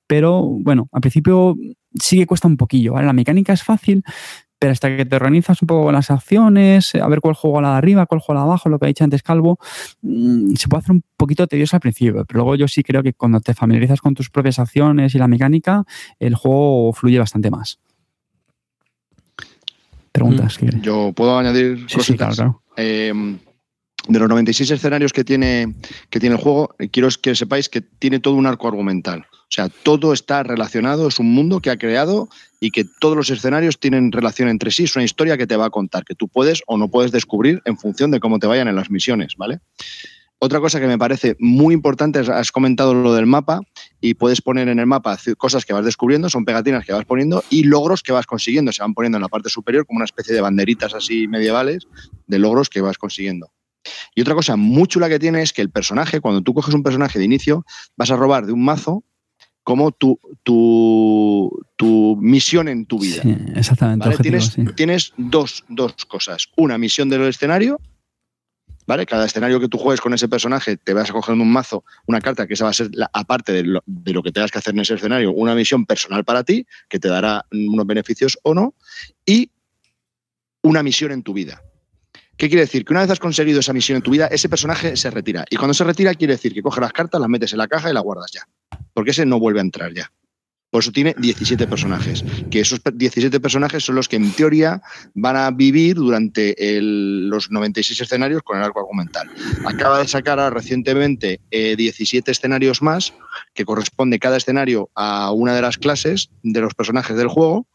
pero 0.07 0.43
bueno, 0.43 0.89
al 0.93 1.01
principio 1.01 1.57
sí 1.95 2.19
que 2.19 2.27
cuesta 2.27 2.49
un 2.49 2.57
poquillo, 2.57 2.93
¿vale? 2.93 3.07
La 3.07 3.13
mecánica 3.13 3.53
es 3.53 3.63
fácil, 3.63 4.03
pero 4.59 4.73
hasta 4.73 4.97
que 4.97 5.05
te 5.05 5.17
organizas 5.17 5.61
un 5.63 5.67
poco 5.67 5.93
las 5.93 6.11
acciones, 6.11 6.95
a 6.95 7.07
ver 7.09 7.21
cuál 7.21 7.35
juego 7.35 7.59
a 7.59 7.63
la 7.63 7.71
de 7.73 7.77
arriba, 7.79 8.07
cuál 8.07 8.21
juego 8.21 8.39
a 8.39 8.43
la 8.43 8.47
de 8.47 8.51
abajo, 8.51 8.69
lo 8.69 8.79
que 8.79 8.87
ha 8.87 8.89
dicho 8.89 9.05
antes 9.05 9.23
Calvo, 9.23 9.59
mm, 10.03 10.55
se 10.55 10.69
puede 10.69 10.81
hacer 10.81 10.93
un 10.93 11.05
poquito 11.17 11.47
tedioso 11.47 11.77
al 11.77 11.81
principio, 11.81 12.25
pero 12.25 12.39
luego 12.39 12.57
yo 12.57 12.69
sí 12.69 12.83
creo 12.83 13.03
que 13.03 13.13
cuando 13.13 13.41
te 13.41 13.55
familiarizas 13.55 14.01
con 14.01 14.15
tus 14.15 14.31
propias 14.31 14.59
acciones 14.59 15.15
y 15.15 15.19
la 15.19 15.29
mecánica, 15.29 15.85
el 16.19 16.35
juego 16.35 16.93
fluye 16.93 17.19
bastante 17.19 17.51
más. 17.51 17.79
Preguntas. 20.13 20.63
Mm, 20.63 20.81
yo 20.81 21.13
puedo 21.13 21.37
añadir 21.39 21.87
sí, 21.89 22.01
sí, 22.01 22.17
claro, 22.17 22.35
claro. 22.35 22.63
Eh, 22.77 23.13
de 24.09 24.19
los 24.19 24.29
96 24.29 24.71
escenarios 24.71 25.13
que 25.13 25.25
tiene, 25.25 25.75
que 26.11 26.21
tiene 26.21 26.37
el 26.37 26.41
juego, 26.41 26.75
eh, 26.79 26.89
quiero 26.89 27.09
que 27.21 27.35
sepáis 27.35 27.69
que 27.69 27.81
tiene 27.81 28.21
todo 28.21 28.35
un 28.35 28.47
arco 28.47 28.69
argumental. 28.69 29.27
O 29.45 29.53
sea, 29.55 29.69
todo 29.69 30.13
está 30.13 30.43
relacionado, 30.43 31.07
es 31.07 31.19
un 31.19 31.33
mundo 31.33 31.61
que 31.61 31.71
ha 31.71 31.77
creado 31.77 32.29
y 32.61 32.71
que 32.71 32.85
todos 32.85 33.17
los 33.17 33.31
escenarios 33.31 33.79
tienen 33.79 34.11
relación 34.11 34.49
entre 34.49 34.71
sí. 34.71 34.85
Es 34.85 34.97
una 34.97 35.05
historia 35.05 35.37
que 35.37 35.47
te 35.47 35.57
va 35.57 35.67
a 35.67 35.71
contar, 35.71 36.05
que 36.05 36.15
tú 36.15 36.29
puedes 36.29 36.63
o 36.67 36.77
no 36.77 36.89
puedes 36.89 37.13
descubrir 37.13 37.63
en 37.65 37.77
función 37.79 38.11
de 38.11 38.21
cómo 38.21 38.39
te 38.39 38.47
vayan 38.47 38.69
en 38.69 38.77
las 38.77 38.91
misiones, 38.91 39.35
¿vale? 39.37 39.61
Otra 40.39 40.61
cosa 40.61 40.81
que 40.81 40.87
me 40.87 40.99
parece 40.99 41.37
muy 41.39 41.73
importante, 41.73 42.19
has 42.19 42.53
comentado 42.53 42.93
lo 42.93 43.15
del 43.15 43.25
mapa 43.25 43.61
y 44.01 44.15
puedes 44.15 44.43
poner 44.43 44.69
en 44.69 44.79
el 44.79 44.87
mapa 44.87 45.17
cosas 45.39 45.65
que 45.65 45.73
vas 45.73 45.85
descubriendo, 45.85 46.29
son 46.29 46.45
pegatinas 46.45 46.85
que 46.85 46.93
vas 46.93 47.05
poniendo 47.05 47.43
y 47.49 47.63
logros 47.63 48.03
que 48.03 48.13
vas 48.13 48.27
consiguiendo. 48.27 48.73
Se 48.73 48.83
van 48.83 48.93
poniendo 48.93 49.17
en 49.17 49.23
la 49.23 49.29
parte 49.29 49.49
superior 49.49 49.87
como 49.87 49.99
una 49.99 50.05
especie 50.05 50.35
de 50.35 50.41
banderitas 50.41 50.93
así 50.93 51.29
medievales 51.29 51.87
de 52.27 52.39
logros 52.39 52.69
que 52.69 52.81
vas 52.81 52.99
consiguiendo. 52.99 53.53
Y 54.15 54.21
otra 54.21 54.35
cosa 54.35 54.57
muy 54.57 54.87
chula 54.87 55.09
que 55.09 55.19
tiene 55.19 55.41
es 55.41 55.53
que 55.53 55.63
el 55.63 55.71
personaje, 55.71 56.21
cuando 56.21 56.43
tú 56.43 56.53
coges 56.53 56.75
un 56.75 56.83
personaje 56.83 57.19
de 57.19 57.25
inicio, 57.25 57.65
vas 57.97 58.11
a 58.11 58.17
robar 58.17 58.45
de 58.45 58.53
un 58.53 58.65
mazo 58.65 59.05
como 59.65 59.93
tu, 59.93 60.21
tu, 60.45 62.17
misión 62.21 62.69
en 62.69 62.87
tu 62.87 62.99
vida. 62.99 63.23
Sí, 63.23 63.35
exactamente. 63.57 64.17
Tienes, 64.19 64.57
tienes 64.77 65.13
dos, 65.17 65.65
dos, 65.69 66.05
cosas. 66.07 66.49
Una 66.57 66.79
misión 66.79 67.09
del 67.09 67.23
escenario, 67.23 67.81
¿vale? 68.87 69.07
Cada 69.07 69.25
escenario 69.25 69.59
que 69.59 69.69
tú 69.69 69.79
juegues 69.79 70.01
con 70.01 70.13
ese 70.13 70.29
personaje, 70.29 70.77
te 70.77 70.93
vas 70.93 71.11
a 71.11 71.13
coger 71.15 71.35
un 71.35 71.51
mazo, 71.51 71.83
una 72.07 72.21
carta 72.21 72.47
que 72.47 72.55
esa 72.55 72.65
va 72.65 72.71
a 72.71 72.75
ser, 72.75 72.91
la, 72.93 73.11
aparte 73.13 73.53
de 73.53 73.65
lo, 73.65 73.83
de 73.87 74.13
lo 74.13 74.23
que 74.23 74.33
tengas 74.33 74.51
que 74.51 74.59
hacer 74.59 74.75
en 74.75 74.81
ese 74.81 74.95
escenario, 74.95 75.33
una 75.33 75.55
misión 75.55 75.87
personal 75.87 76.25
para 76.25 76.45
ti, 76.45 76.67
que 76.89 77.01
te 77.01 77.09
dará 77.09 77.47
unos 77.51 77.87
beneficios 77.87 78.39
o 78.43 78.55
no, 78.55 78.75
y 79.25 79.51
una 80.63 80.83
misión 80.83 81.11
en 81.11 81.23
tu 81.23 81.33
vida. 81.33 81.63
¿Qué 82.37 82.49
quiere 82.49 82.63
decir? 82.63 82.85
Que 82.85 82.93
una 82.93 83.03
vez 83.03 83.11
has 83.11 83.21
conseguido 83.21 83.61
esa 83.61 83.73
misión 83.73 83.97
en 83.97 84.03
tu 84.03 84.11
vida, 84.11 84.27
ese 84.27 84.49
personaje 84.49 84.97
se 84.97 85.11
retira. 85.11 85.45
Y 85.51 85.57
cuando 85.57 85.75
se 85.75 85.85
retira, 85.85 86.15
quiere 86.15 86.35
decir 86.35 86.53
que 86.53 86.63
coge 86.63 86.81
las 86.81 86.93
cartas, 86.93 87.21
las 87.21 87.31
metes 87.31 87.53
en 87.53 87.59
la 87.59 87.69
caja 87.69 87.91
y 87.91 87.95
las 87.95 88.03
guardas 88.03 88.31
ya. 88.33 88.49
Porque 88.93 89.13
ese 89.13 89.25
no 89.25 89.39
vuelve 89.39 89.61
a 89.61 89.63
entrar 89.63 89.93
ya. 89.93 90.11
Por 90.75 90.83
eso 90.83 90.91
tiene 90.91 91.15
17 91.17 91.69
personajes. 91.69 92.25
Que 92.51 92.59
esos 92.59 92.81
17 92.93 93.39
personajes 93.39 93.85
son 93.85 93.95
los 93.95 94.09
que 94.09 94.17
en 94.17 94.33
teoría 94.33 94.83
van 95.15 95.37
a 95.37 95.53
vivir 95.53 95.95
durante 95.95 96.57
los 96.81 97.49
96 97.53 98.01
escenarios 98.01 98.43
con 98.43 98.59
el 98.59 98.65
arco 98.65 98.81
argumental. 98.81 99.31
Acaba 99.67 100.01
de 100.01 100.09
sacar 100.09 100.53
recientemente 100.53 101.39
17 101.53 102.29
eh, 102.29 102.33
escenarios 102.33 102.83
más, 102.83 103.15
que 103.55 103.65
corresponde 103.65 104.19
cada 104.19 104.37
escenario 104.37 104.91
a 104.97 105.31
una 105.31 105.55
de 105.55 105.63
las 105.63 105.79
clases 105.79 106.31
de 106.43 106.61
los 106.61 106.75
personajes 106.75 107.17
del 107.17 107.29
juego, 107.29 107.69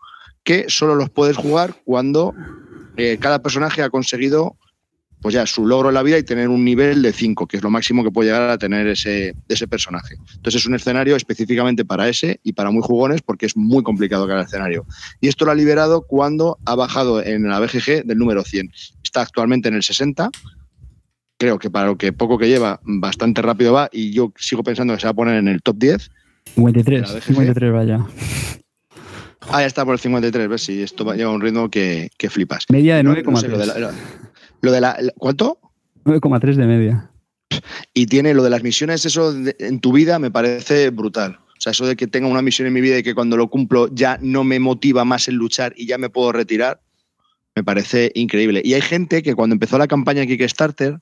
que 0.44 0.66
solo 0.68 0.96
los 0.96 1.10
puedes 1.10 1.38
jugar 1.38 1.82
cuando 1.86 2.34
eh, 3.00 3.18
cada 3.18 3.42
personaje 3.42 3.82
ha 3.82 3.90
conseguido 3.90 4.58
pues 5.22 5.34
ya 5.34 5.46
su 5.46 5.66
logro 5.66 5.90
en 5.90 5.96
la 5.96 6.04
vida 6.04 6.18
y 6.18 6.24
tener 6.24 6.48
un 6.48 6.64
nivel 6.64 7.02
de 7.02 7.12
5, 7.12 7.48
que 7.48 7.58
es 7.58 7.64
lo 7.64 7.70
máximo 7.70 8.04
que 8.04 8.12
puede 8.12 8.30
llegar 8.30 8.50
a 8.50 8.58
tener 8.58 8.88
ese, 8.88 9.36
ese 9.50 9.68
personaje. 9.68 10.16
Entonces 10.36 10.62
es 10.62 10.66
un 10.66 10.76
escenario 10.76 11.16
específicamente 11.16 11.84
para 11.84 12.08
ese 12.08 12.40
y 12.44 12.54
para 12.54 12.72
muy 12.72 12.82
jugones 12.82 13.22
porque 13.22 13.46
es 13.46 13.58
muy 13.58 13.84
complicado 13.84 14.28
cada 14.28 14.44
escenario. 14.44 14.86
Y 15.20 15.28
esto 15.28 15.46
lo 15.46 15.52
ha 15.52 15.56
liberado 15.56 16.04
cuando 16.04 16.58
ha 16.66 16.76
bajado 16.76 17.22
en 17.22 17.48
la 17.50 17.60
BGG 17.60 18.06
del 18.06 18.18
número 18.18 18.44
100. 18.44 18.72
Está 19.04 19.22
actualmente 19.22 19.68
en 19.68 19.76
el 19.76 19.84
60. 19.84 20.30
Creo 21.38 21.60
que 21.60 21.70
para 21.70 21.88
lo 21.88 21.98
que 21.98 22.14
poco 22.14 22.38
que 22.38 22.48
lleva, 22.48 22.80
bastante 22.84 23.42
rápido 23.42 23.74
va 23.74 23.90
y 23.92 24.12
yo 24.12 24.32
sigo 24.38 24.64
pensando 24.64 24.94
que 24.94 25.02
se 25.02 25.08
va 25.08 25.12
a 25.12 25.16
poner 25.16 25.36
en 25.36 25.50
el 25.50 25.62
top 25.62 25.78
10. 25.78 26.12
53, 26.56 27.24
53 27.24 27.74
vaya. 27.74 28.06
Ah, 29.52 29.62
ya 29.62 29.66
está 29.66 29.84
por 29.84 29.94
el 29.94 30.00
53, 30.00 30.48
ves 30.48 30.62
si 30.62 30.82
esto 30.84 31.12
lleva 31.14 31.32
un 31.32 31.42
ritmo 31.42 31.70
que, 31.70 32.10
flipas. 32.30 32.66
Media 32.70 32.98
de 32.98 33.04
9,3. 33.04 33.48
lo, 34.62 34.72
de 34.72 34.82
la, 34.82 34.98
¿Cuánto? 35.18 35.60
9,3 36.06 36.56
de 36.56 36.66
media. 36.68 37.12
Y 37.94 38.06
tiene 38.06 38.34
lo 38.36 38.44
de 38.44 38.52
las 38.52 38.62
misiones, 38.62 39.06
eso 39.06 39.34
en 39.36 39.80
tu 39.80 39.92
vida 39.92 40.20
me 40.20 40.30
parece 40.30 40.92
brutal. 40.92 41.40
O 41.58 41.62
sea, 41.62 41.72
eso 41.72 41.88
de 41.88 41.96
que 41.96 42.08
tenga 42.08 42.28
una 42.28 42.42
misión 42.44 42.68
en 42.68 42.74
mi 42.74 42.82
vida 42.82 43.00
y 43.00 43.04
que 43.04 43.16
cuando 43.16 43.38
lo 43.38 43.50
cumplo 43.50 43.90
ya 43.92 44.20
no 44.22 44.44
me 44.44 44.60
motiva 44.60 45.04
más 45.04 45.28
el 45.28 45.36
luchar 45.36 45.74
y 45.76 45.88
ya 45.88 45.98
me 45.98 46.10
puedo 46.10 46.32
retirar, 46.32 46.82
me 47.56 47.64
parece 47.64 48.12
increíble. 48.14 48.62
Y 48.64 48.76
hay 48.76 48.82
gente 48.82 49.24
que 49.24 49.36
cuando 49.36 49.56
empezó 49.56 49.78
la 49.78 49.88
campaña 49.88 50.26
Kickstarter, 50.26 51.00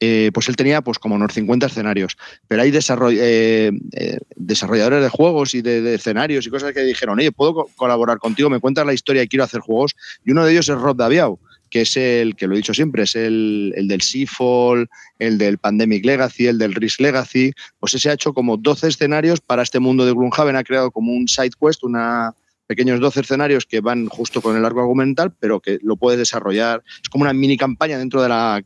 eh, 0.00 0.30
pues 0.32 0.48
él 0.48 0.56
tenía 0.56 0.80
pues 0.80 0.98
como 0.98 1.16
unos 1.16 1.32
50 1.34 1.66
escenarios. 1.66 2.16
Pero 2.46 2.62
hay 2.62 2.72
eh, 2.72 3.70
eh, 3.92 4.18
desarrolladores 4.36 5.02
de 5.02 5.08
juegos 5.08 5.54
y 5.54 5.62
de, 5.62 5.94
escenarios 5.94 6.46
y 6.46 6.50
cosas 6.50 6.72
que 6.72 6.82
dijeron, 6.82 7.18
oye, 7.18 7.32
puedo 7.32 7.66
colaborar 7.76 8.18
contigo, 8.18 8.50
me 8.50 8.60
cuentas 8.60 8.86
la 8.86 8.94
historia 8.94 9.22
y 9.22 9.28
quiero 9.28 9.44
hacer 9.44 9.60
juegos. 9.60 9.96
Y 10.24 10.30
uno 10.30 10.44
de 10.44 10.52
ellos 10.52 10.68
es 10.68 10.76
Rob 10.76 10.96
Daviau, 10.96 11.38
que 11.70 11.82
es 11.82 11.96
el, 11.96 12.36
que 12.36 12.46
lo 12.46 12.54
he 12.54 12.58
dicho 12.58 12.74
siempre, 12.74 13.02
es 13.02 13.16
el, 13.16 13.72
el 13.76 13.88
del 13.88 14.02
Seafall, 14.02 14.88
el 15.18 15.36
del 15.36 15.58
Pandemic 15.58 16.04
Legacy, 16.04 16.46
el 16.46 16.58
del 16.58 16.74
Risk 16.74 17.00
Legacy. 17.00 17.52
Pues 17.80 17.94
ese 17.94 18.10
ha 18.10 18.14
hecho 18.14 18.32
como 18.32 18.56
12 18.56 18.88
escenarios 18.88 19.40
para 19.40 19.62
este 19.62 19.80
mundo 19.80 20.06
de 20.06 20.12
Gloomhaven, 20.12 20.56
ha 20.56 20.64
creado 20.64 20.90
como 20.90 21.12
un 21.12 21.26
side 21.26 21.50
quest, 21.60 21.82
una 21.82 22.34
pequeños 22.68 23.00
12 23.00 23.20
escenarios 23.20 23.64
que 23.64 23.80
van 23.80 24.06
justo 24.08 24.42
con 24.42 24.54
el 24.54 24.64
arco 24.64 24.80
argumental, 24.80 25.34
pero 25.40 25.58
que 25.58 25.78
lo 25.82 25.96
puedes 25.96 26.18
desarrollar. 26.18 26.84
Es 27.02 27.08
como 27.08 27.22
una 27.22 27.32
mini 27.32 27.56
campaña 27.56 27.98
dentro 27.98 28.22
de 28.22 28.28
la 28.28 28.62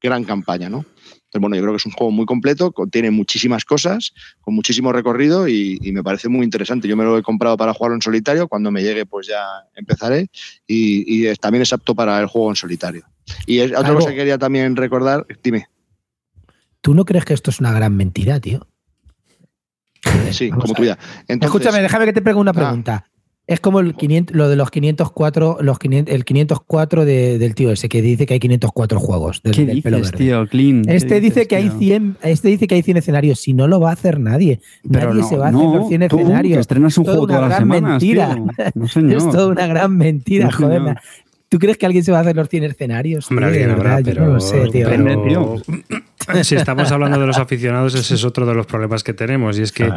gran 0.00 0.24
campaña, 0.24 0.68
¿no? 0.68 0.84
Entonces, 1.30 1.42
bueno, 1.42 1.54
yo 1.54 1.62
creo 1.62 1.72
que 1.74 1.76
es 1.76 1.86
un 1.86 1.92
juego 1.92 2.10
muy 2.10 2.26
completo, 2.26 2.74
tiene 2.90 3.12
muchísimas 3.12 3.64
cosas, 3.64 4.12
con 4.40 4.52
muchísimo 4.52 4.92
recorrido 4.92 5.46
y, 5.46 5.78
me 5.92 6.02
parece 6.02 6.28
muy 6.28 6.44
interesante. 6.44 6.88
Yo 6.88 6.96
me 6.96 7.04
lo 7.04 7.16
he 7.16 7.22
comprado 7.22 7.56
para 7.56 7.72
jugarlo 7.72 7.94
en 7.94 8.02
solitario, 8.02 8.48
cuando 8.48 8.72
me 8.72 8.82
llegue 8.82 9.06
pues 9.06 9.28
ya 9.28 9.44
empezaré 9.76 10.28
y, 10.66 11.32
también 11.36 11.62
es 11.62 11.72
apto 11.72 11.94
para 11.94 12.18
el 12.18 12.26
juego 12.26 12.50
en 12.50 12.56
solitario. 12.56 13.04
Y 13.46 13.60
otra 13.60 13.94
cosa 13.94 14.10
que 14.10 14.16
quería 14.16 14.38
también 14.38 14.74
recordar, 14.74 15.24
dime. 15.42 15.68
¿Tú 16.80 16.94
no 16.94 17.04
crees 17.04 17.24
que 17.24 17.34
esto 17.34 17.50
es 17.50 17.60
una 17.60 17.72
gran 17.72 17.96
mentira, 17.96 18.40
tío? 18.40 18.66
Sí, 20.32 20.50
como 20.50 20.74
tu 20.74 20.82
vida. 20.82 20.98
Escúchame, 21.28 21.80
déjame 21.80 22.06
que 22.06 22.12
te 22.12 22.22
pregunte 22.22 22.50
una 22.50 22.70
ah. 22.70 23.04
Es 23.50 23.58
como 23.58 23.80
el 23.80 23.96
500, 23.96 24.36
lo 24.36 24.48
de 24.48 24.54
los 24.54 24.70
504, 24.70 25.58
los 25.60 25.80
500, 25.80 26.14
el 26.14 26.24
504 26.24 27.04
de, 27.04 27.36
del 27.36 27.56
tío 27.56 27.72
ese 27.72 27.88
que 27.88 28.00
dice 28.00 28.24
que 28.24 28.34
hay 28.34 28.38
504 28.38 29.00
juegos. 29.00 29.42
Del, 29.42 29.52
¿Qué 29.52 29.66
dices, 29.66 30.12
tío? 30.12 30.46
Clean. 30.46 30.88
Este 30.88 31.20
dice 31.20 31.48
que 31.48 31.56
hay 31.56 31.68
100, 31.68 32.18
este 32.22 32.46
dice 32.46 32.68
que 32.68 32.76
hay 32.76 32.82
100 32.82 32.98
escenarios. 32.98 33.40
Si 33.40 33.52
no 33.52 33.66
lo 33.66 33.80
va 33.80 33.90
a 33.90 33.94
hacer 33.94 34.20
nadie. 34.20 34.60
nadie 34.84 35.24
se 35.24 35.36
va 35.36 35.46
a 35.46 35.48
hacer 35.48 35.60
los 35.60 35.88
100 35.88 36.02
escenarios. 36.02 36.54
Que 36.54 36.60
estrenas 36.60 36.96
un 36.96 37.04
juego 37.06 37.26
todas 37.26 37.48
las 37.48 37.58
semanas, 37.58 37.90
mentira. 37.90 38.38
No, 38.76 38.86
señor. 38.86 39.16
es 39.16 39.30
toda 39.30 39.48
una 39.48 39.66
gran 39.66 39.96
mentira, 39.96 40.52
joder. 40.52 40.96
¿Tú 41.50 41.58
crees 41.58 41.76
que 41.78 41.84
alguien 41.84 42.04
se 42.04 42.12
va 42.12 42.18
a 42.18 42.20
hacer 42.20 42.36
los 42.36 42.48
100 42.48 42.62
escenarios? 42.62 43.28
Hombre, 43.28 43.50
tío, 43.50 43.66
verdad, 43.66 44.02
pero, 44.04 44.28
no 44.28 44.40
sé, 44.40 44.68
tío. 44.68 45.60
si 46.44 46.54
estamos 46.54 46.92
hablando 46.92 47.18
de 47.18 47.26
los 47.26 47.38
aficionados, 47.38 47.96
ese 47.96 48.14
es 48.14 48.24
otro 48.24 48.46
de 48.46 48.54
los 48.54 48.66
problemas 48.66 49.02
que 49.02 49.14
tenemos. 49.14 49.58
Y 49.58 49.62
es 49.62 49.72
que 49.72 49.92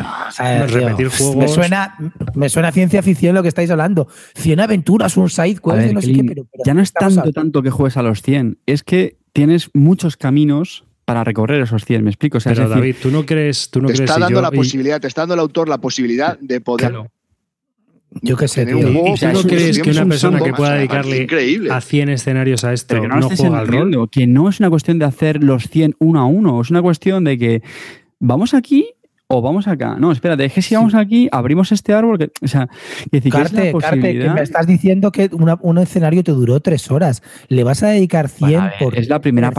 repetir 0.68 1.10
juegos. 1.10 1.36
Me 1.36 1.48
suena, 1.48 1.96
me 2.34 2.50
suena 2.50 2.72
ciencia 2.72 3.04
ficción 3.04 3.36
lo 3.36 3.44
que 3.44 3.50
estáis 3.50 3.70
hablando. 3.70 4.08
100 4.34 4.62
aventuras, 4.62 5.16
un 5.16 5.30
side 5.30 5.60
quest, 5.64 5.94
no 5.94 6.02
sé 6.02 6.14
qué, 6.14 6.24
pero, 6.24 6.48
Ya 6.66 6.74
no 6.74 6.82
es 6.82 6.92
tanto, 6.92 7.32
tanto 7.32 7.62
que 7.62 7.70
juegues 7.70 7.98
a 7.98 8.02
los 8.02 8.24
100. 8.24 8.58
Es 8.66 8.82
que 8.82 9.18
tienes 9.32 9.70
muchos 9.76 10.18
caminos 10.18 10.86
para 11.06 11.24
recorrer 11.24 11.62
esos 11.62 11.86
100, 11.86 12.04
me 12.04 12.10
explico. 12.10 12.40
pero 12.44 12.68
David, 12.68 12.96
tú 13.00 13.12
no 13.12 13.28
crees. 13.28 13.70
Tú 13.70 13.80
no 13.80 13.90
te 13.90 13.94
crees 13.94 14.10
está 14.10 14.20
dando 14.20 14.42
la 14.42 14.50
posibilidad, 14.50 15.00
te 15.00 15.08
está 15.08 15.22
dando 15.22 15.36
el 15.36 15.40
autor 15.42 15.70
la 15.70 15.78
posibilidad 15.78 16.36
de 16.40 16.62
poder 16.62 16.96
yo 18.22 18.38
qué 18.38 18.48
sé, 18.48 18.66
tío. 18.66 18.80
¿Tú 18.80 19.28
no 19.34 19.44
crees 19.44 19.80
que 19.80 19.92
una 19.92 20.06
persona 20.06 20.40
que 20.40 20.54
pueda 20.54 20.76
dedicarle 20.76 21.28
a 21.72 21.82
100 21.82 22.10
escenarios 22.10 22.64
a 22.64 22.74
esto 22.74 23.08
no, 23.08 23.30
juega 23.30 23.60
al 23.60 23.68
rol? 23.68 24.10
Que 24.10 24.28
no 24.28 24.50
es 24.50 24.60
una 24.60 24.70
cuestión 24.70 25.00
de 25.00 25.06
hacer 25.06 25.44
los 25.44 25.68
100 25.68 25.96
uno 26.00 26.20
a 26.22 26.26
uno, 26.26 26.62
es 26.62 26.70
una 26.70 26.82
cuestión 26.82 27.24
de 27.24 27.38
que 27.38 27.62
vamos 28.20 28.54
aquí 28.54 28.88
o 29.28 29.42
vamos 29.42 29.68
acá. 29.68 29.96
No, 29.98 30.12
espérate, 30.12 30.46
es 30.46 30.54
que 30.54 30.62
si 30.62 30.76
vamos 30.76 30.94
aquí, 30.94 31.28
abrimos 31.32 31.72
este 31.72 31.94
árbol. 31.94 32.20
Que, 32.20 32.32
o 32.42 32.48
sea, 32.48 32.70
decir, 33.12 33.32
Carte, 33.32 33.74
Carte, 33.80 34.20
que 34.20 34.30
me 34.30 34.42
estás 34.42 34.68
diciendo 34.68 35.12
que 35.12 35.30
un 35.32 35.78
escenario 35.80 36.24
te 36.24 36.32
duró 36.32 36.60
tres 36.60 36.92
horas. 36.92 37.24
¿Le 37.48 37.64
vas 37.64 37.82
a 37.84 37.88
dedicar 37.88 38.30
100 38.30 38.62
por 38.80 38.98
es 38.98 39.10
la 39.10 39.20
primera 39.22 39.52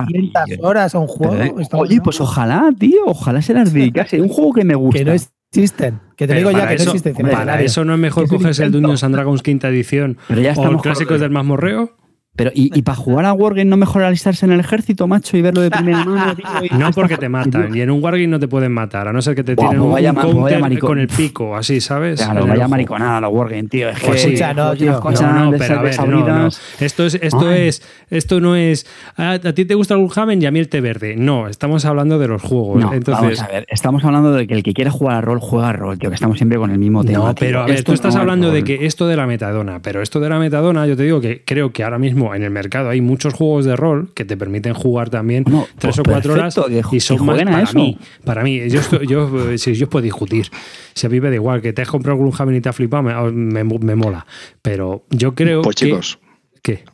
horas 0.60 0.94
a 0.94 0.98
un 0.98 1.08
juego? 1.08 1.56
oye, 1.72 2.00
pues 2.00 2.20
ojalá, 2.20 2.70
tío, 2.78 3.00
ojalá 3.06 3.42
se 3.42 3.54
las 3.54 3.72
dedicase. 3.72 4.20
un 4.20 4.28
juego 4.28 4.52
que 4.52 4.64
me 4.64 4.74
gusta. 4.74 4.98
Que 4.98 5.04
no 5.04 5.12
existen. 5.60 6.00
Que 6.16 6.26
te 6.26 6.34
digo 6.34 6.50
ya 6.50 6.68
que 6.68 6.74
eso, 6.74 6.86
no 6.86 6.90
existen. 6.92 7.26
Para 7.26 7.60
eso 7.62 7.84
no 7.84 7.94
es 7.94 8.00
mejor 8.00 8.28
cogerse 8.28 8.64
el 8.64 8.72
Dungeons 8.72 9.04
and 9.04 9.14
Dragons 9.14 9.42
quinta 9.42 9.68
edición 9.68 10.18
o 10.56 10.70
los 10.70 10.82
clásicos 10.82 11.20
del 11.20 11.30
mazmorreo. 11.30 11.96
Pero, 12.36 12.50
¿y, 12.54 12.76
y 12.76 12.82
para 12.82 12.96
jugar 12.96 13.24
a 13.26 13.32
Wargame 13.32 13.66
no 13.66 13.76
mejor 13.76 14.02
alistarse 14.02 14.44
en 14.44 14.50
el 14.52 14.58
ejército, 14.60 15.06
macho, 15.06 15.36
y 15.36 15.42
verlo 15.42 15.60
de 15.60 15.70
primera 15.70 16.04
mano? 16.04 16.34
tío, 16.34 16.44
No 16.78 16.90
porque 16.90 17.16
te 17.16 17.28
matan. 17.28 17.74
Y 17.76 17.80
en 17.80 17.90
un 17.90 18.02
Wargame 18.02 18.26
no 18.26 18.40
te 18.40 18.48
pueden 18.48 18.72
matar, 18.72 19.06
a 19.06 19.12
no 19.12 19.22
ser 19.22 19.34
que 19.36 19.44
te 19.44 19.54
tiren 19.54 19.78
pues 19.80 20.04
un 20.04 20.14
pues 20.14 20.26
counter 20.34 20.60
maricón. 20.60 20.88
con 20.88 20.98
el 20.98 21.06
pico, 21.08 21.56
así, 21.56 21.80
¿sabes? 21.80 22.20
Claro, 22.20 22.46
vaya 22.46 22.66
mariconada 22.66 23.20
los 23.20 23.32
Wargame, 23.32 23.64
tío. 23.68 23.88
Es 23.88 24.00
que 24.00 24.06
Pues 24.08 24.20
sí. 24.22 24.28
Escucha, 24.30 24.52
no, 24.54 24.74
tío. 24.74 24.92
No, 25.00 25.52
pero 25.56 25.78
a 25.78 25.82
ver, 25.82 25.96
no, 25.98 26.06
no. 26.06 26.14
desabridas. 26.16 26.60
Esto 26.80 27.06
es, 27.06 27.14
esto 27.14 27.48
Ay. 27.48 27.68
es, 27.68 27.82
esto 28.10 28.40
no 28.40 28.56
es. 28.56 28.86
A, 29.16 29.32
a 29.34 29.38
ti 29.52 29.64
te 29.64 29.74
gusta 29.74 29.94
el 29.94 30.00
Gloomhaven 30.00 30.42
y 30.42 30.46
a 30.46 30.50
mí 30.50 30.58
el 30.58 30.68
té 30.68 30.80
verde. 30.80 31.14
No, 31.16 31.46
estamos 31.48 31.84
hablando 31.84 32.18
de 32.18 32.26
los 32.28 32.42
juegos. 32.42 32.80
No, 32.82 32.92
Entonces, 32.92 33.38
vamos 33.38 33.40
a 33.42 33.46
ver, 33.46 33.66
estamos 33.70 34.04
hablando 34.04 34.32
de 34.32 34.46
que 34.48 34.54
el 34.54 34.62
que 34.64 34.72
quiere 34.74 34.90
jugar 34.90 35.16
a 35.16 35.20
rol, 35.20 35.38
juega 35.40 35.68
a 35.68 35.72
rol, 35.72 35.98
tío, 36.00 36.10
que 36.10 36.16
estamos 36.16 36.36
siempre 36.36 36.58
con 36.58 36.70
el 36.72 36.78
mismo 36.78 37.04
tema. 37.04 37.18
No, 37.18 37.34
tío. 37.34 37.46
pero 37.46 37.60
a 37.60 37.66
ver, 37.66 37.76
Esto 37.76 37.92
tú 37.92 37.94
estás 37.94 38.16
hablando 38.16 38.50
de 38.50 38.64
que 38.64 38.86
esto 38.86 39.06
de 39.06 39.14
la 39.16 39.26
metadona, 39.28 39.80
pero 39.80 40.02
esto 40.02 40.18
de 40.18 40.28
la 40.28 40.40
metadona, 40.40 40.84
yo 40.86 40.96
te 40.96 41.04
digo 41.04 41.20
que 41.20 41.42
creo 41.44 41.72
que 41.72 41.84
ahora 41.84 41.98
mismo 41.98 42.23
en 42.32 42.44
el 42.44 42.50
mercado 42.50 42.90
hay 42.90 43.00
muchos 43.00 43.34
juegos 43.34 43.64
de 43.64 43.74
rol 43.74 44.12
que 44.14 44.24
te 44.24 44.36
permiten 44.36 44.72
jugar 44.72 45.10
también 45.10 45.42
Bueno, 45.42 45.66
tres 45.78 45.96
pues 45.96 45.98
o 45.98 46.02
cuatro 46.04 46.34
horas 46.34 46.54
que 46.54 46.96
y 46.96 47.00
son 47.00 47.26
más 47.26 47.42
para 47.42 47.62
eso. 47.62 47.74
mí. 47.76 47.98
Para 48.24 48.44
mí, 48.44 48.60
yo, 48.70 48.78
estoy- 48.80 49.06
yo, 49.08 49.50
eh, 49.50 49.58
si 49.58 49.74
yo 49.74 49.86
os 49.86 49.90
puedo 49.90 50.04
discutir. 50.04 50.46
Si 50.94 51.06
a 51.06 51.10
mí 51.10 51.20
me 51.20 51.28
da 51.30 51.34
igual 51.34 51.60
que 51.60 51.72
te 51.72 51.82
has 51.82 51.88
comprado 51.88 52.16
Gloomhaven 52.18 52.54
y 52.54 52.60
te 52.60 52.68
ha 52.68 52.72
flipado, 52.72 53.02
me, 53.02 53.64
me- 53.64 53.78
me 53.80 53.94
mola. 53.96 54.24
Pero 54.62 55.04
yo 55.10 55.34
creo 55.34 55.62
Pues 55.62 55.74
que. 55.76 55.86
chicos, 55.86 56.18
¿Qué? 56.62 56.84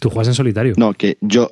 Tú 0.00 0.10
juegas 0.10 0.28
en 0.28 0.34
solitario. 0.34 0.74
no, 0.76 0.92
que 0.92 1.16
yo. 1.20 1.50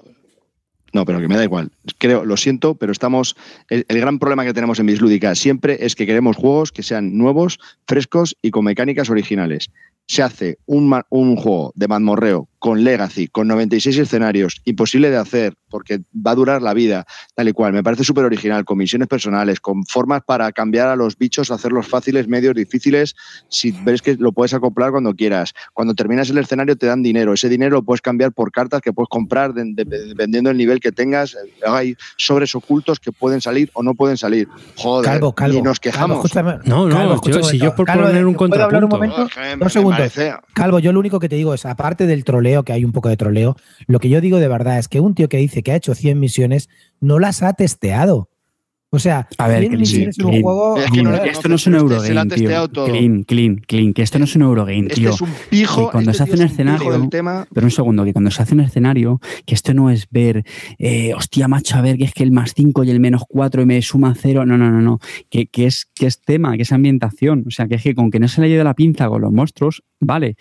No, 0.93 1.05
pero 1.05 1.21
que 1.21 1.29
me 1.29 1.37
da 1.37 1.43
igual. 1.45 1.73
Creo, 1.99 2.25
lo 2.25 2.37
siento, 2.37 2.75
pero 2.77 2.93
estamos. 2.93 3.37
El, 3.69 3.85
el 3.89 4.01
gran 4.01 4.19
problema 4.19 4.45
que 4.45 4.55
tenemos 4.55 4.79
en 4.79 4.87
Bislúdica 4.87 5.35
siempre 5.35 5.85
es 5.85 5.95
que 5.95 6.07
queremos 6.07 6.37
juegos 6.37 6.73
que 6.73 6.83
sean 6.83 7.19
nuevos, 7.19 7.59
frescos 7.87 8.37
y 8.41 8.51
con 8.51 8.65
mecánicas 8.65 9.11
originales. 9.11 9.69
Se 10.07 10.23
hace 10.23 10.59
un, 10.67 10.95
un 11.11 11.37
juego 11.37 11.73
de 11.75 11.89
mazmorreo 11.89 12.49
con 12.67 12.83
Legacy, 12.83 13.29
con 13.29 13.47
96 13.47 13.97
escenarios, 13.97 14.61
imposible 14.65 15.09
de 15.09 15.17
hacer 15.19 15.55
porque 15.69 16.01
va 16.15 16.33
a 16.33 16.35
durar 16.35 16.63
la 16.63 16.75
vida, 16.75 17.07
tal 17.37 17.47
y 17.49 17.53
cual. 17.53 17.73
Me 17.73 17.85
parece 17.85 18.03
súper 18.03 18.25
original, 18.25 18.65
con 18.65 18.77
misiones 18.79 19.07
personales, 19.07 19.61
con 19.61 19.85
formas 19.85 20.23
para 20.27 20.51
cambiar 20.51 20.89
a 20.89 20.97
los 20.97 21.17
bichos, 21.17 21.53
hacerlos 21.53 21.87
fáciles, 21.87 22.27
medios, 22.27 22.57
difíciles, 22.57 23.15
si 23.49 23.71
ves 23.85 24.03
que 24.03 24.17
lo 24.17 24.33
puedes 24.33 24.53
acoplar 24.53 24.91
cuando 24.91 25.15
quieras. 25.15 25.53
Cuando 25.75 25.95
terminas 25.95 26.29
el 26.31 26.39
escenario 26.39 26.77
te 26.77 26.87
dan 26.87 27.05
dinero. 27.05 27.35
Ese 27.35 27.49
dinero 27.49 27.77
lo 27.77 27.83
puedes 27.85 28.01
cambiar 28.01 28.33
por 28.33 28.51
cartas 28.51 28.81
que 28.81 28.93
puedes 28.93 29.09
comprar 29.11 29.55
de- 29.55 29.73
de- 29.85 30.07
dependiendo 30.07 30.49
del 30.51 30.57
nivel 30.57 30.81
que 30.81 30.91
tengas. 30.91 31.37
Hay 31.69 31.95
sobres 32.17 32.53
ocultos 32.57 32.99
que 32.99 33.13
pueden 33.13 33.41
salir 33.41 33.71
o 33.75 33.83
no 33.85 33.95
pueden 33.95 34.17
salir. 34.17 34.49
Joder, 34.77 35.05
Calvo, 35.09 35.33
calvo. 35.35 35.59
y 35.59 35.63
nos 35.63 35.79
Calvo, 35.79 35.93
quejamos. 35.93 36.17
escúchame. 36.25 36.59
No, 36.65 36.89
no, 36.89 36.97
Calvo, 36.97 37.21
yo- 37.29 37.43
si 37.45 37.59
yo 37.59 37.77
por 37.77 37.87
Calvo, 37.87 38.07
poner 38.07 38.27
un 38.27 38.35
¿puedo 38.35 38.55
hablar 38.65 38.83
un 38.83 38.91
contrapunto? 38.91 39.17
momento? 39.21 39.35
Joder, 39.41 39.59
Dos 39.61 39.73
segundos. 39.73 40.13
Calvo, 40.53 40.79
yo 40.81 40.93
lo 40.93 40.99
único 41.01 41.21
que 41.21 41.29
te 41.29 41.37
digo 41.37 41.55
es, 41.55 41.65
aparte 41.67 42.07
del 42.07 42.25
troleo, 42.25 42.56
que 42.65 42.73
hay 42.73 42.85
un 42.85 42.93
poco 42.93 43.09
de 43.09 43.17
troleo, 43.17 43.57
lo 43.87 43.99
que 44.01 44.09
yo 44.09 44.21
digo 44.21 44.39
de 44.39 44.49
verdad 44.49 44.79
es 44.79 44.89
que 44.89 45.01
un 45.01 45.15
tío 45.15 45.29
que 45.29 45.37
dice 45.39 45.63
que 45.63 45.73
ha 45.73 45.77
hecho 45.77 45.95
100 45.95 46.19
misiones 46.21 46.69
no 47.01 47.19
las 47.19 47.43
ha 47.43 47.53
testeado. 47.55 48.29
O 48.89 49.01
sea, 49.01 49.27
A 49.37 49.49
ver, 49.49 49.59
100 49.59 49.69
Clean, 49.71 49.81
misiones 49.81 50.19
en 50.19 50.25
un 50.25 50.31
Clean. 50.31 50.43
juego. 50.45 50.77
Es 50.79 50.91
que 50.93 51.03
no 51.03 51.15
esto 51.17 51.49
no 51.49 51.57
es 51.57 51.67
un 51.67 51.75
Eurogame, 51.75 52.09
tío. 52.15 52.27
testeado 52.29 52.69
todo. 52.69 52.87
Clean, 52.87 53.25
clean, 53.25 53.57
clean, 53.57 53.93
que 53.93 54.03
esto 54.03 54.19
no 54.21 54.25
es 54.27 54.37
un 54.37 54.43
Eurogame, 54.43 54.83
Este 54.87 54.95
tío. 54.95 55.11
es 55.11 55.21
un 55.21 55.29
pijo. 55.51 55.87
que 55.87 55.93
cuando 55.93 56.13
este 56.13 56.19
se 56.19 56.31
hace 56.31 56.41
un 56.41 56.47
es 56.47 56.53
escenario- 56.53 56.93
del 56.93 57.11
tema. 57.11 57.47
Pero 57.53 57.67
un 57.67 57.71
segundo, 57.73 58.05
que 58.05 58.13
cuando 58.13 58.31
se 58.31 58.41
hace 58.43 58.55
un 58.55 58.61
escenario, 58.61 59.21
que 59.45 59.55
esto 59.57 59.75
no 59.75 59.91
es 59.91 60.07
ver, 60.11 60.45
eh, 60.79 61.13
hostia, 61.15 61.49
macho, 61.49 61.77
a 61.77 61.83
ver, 61.83 61.99
que 61.99 62.05
es 62.05 62.15
que 62.15 62.23
el 62.23 62.31
más 62.31 62.55
5 62.55 62.85
y 62.85 62.91
el 62.91 63.01
menos 63.01 63.25
4 63.29 63.61
y 63.61 63.67
me 63.67 63.83
suma 63.83 64.15
0. 64.17 64.47
No, 64.47 64.57
no, 64.57 64.71
no, 64.71 64.81
no. 64.81 65.01
Que, 65.31 65.47
que, 65.49 65.67
es, 65.67 65.87
que 65.93 66.07
es 66.07 66.23
tema, 66.23 66.57
que 66.57 66.63
es 66.63 66.73
ambientación. 66.73 67.45
O 67.49 67.51
sea, 67.51 67.67
que 67.67 67.75
es 67.75 67.83
que 67.83 67.95
con 67.95 68.11
que 68.13 68.21
no 68.21 68.29
se 68.29 68.41
le 68.41 68.47
haya 68.47 68.55
ido 68.55 68.65
la 68.65 68.75
pinza 68.75 69.09
con 69.09 69.21
los 69.21 69.33
monstruos, 69.33 69.83
vale. 70.01 70.37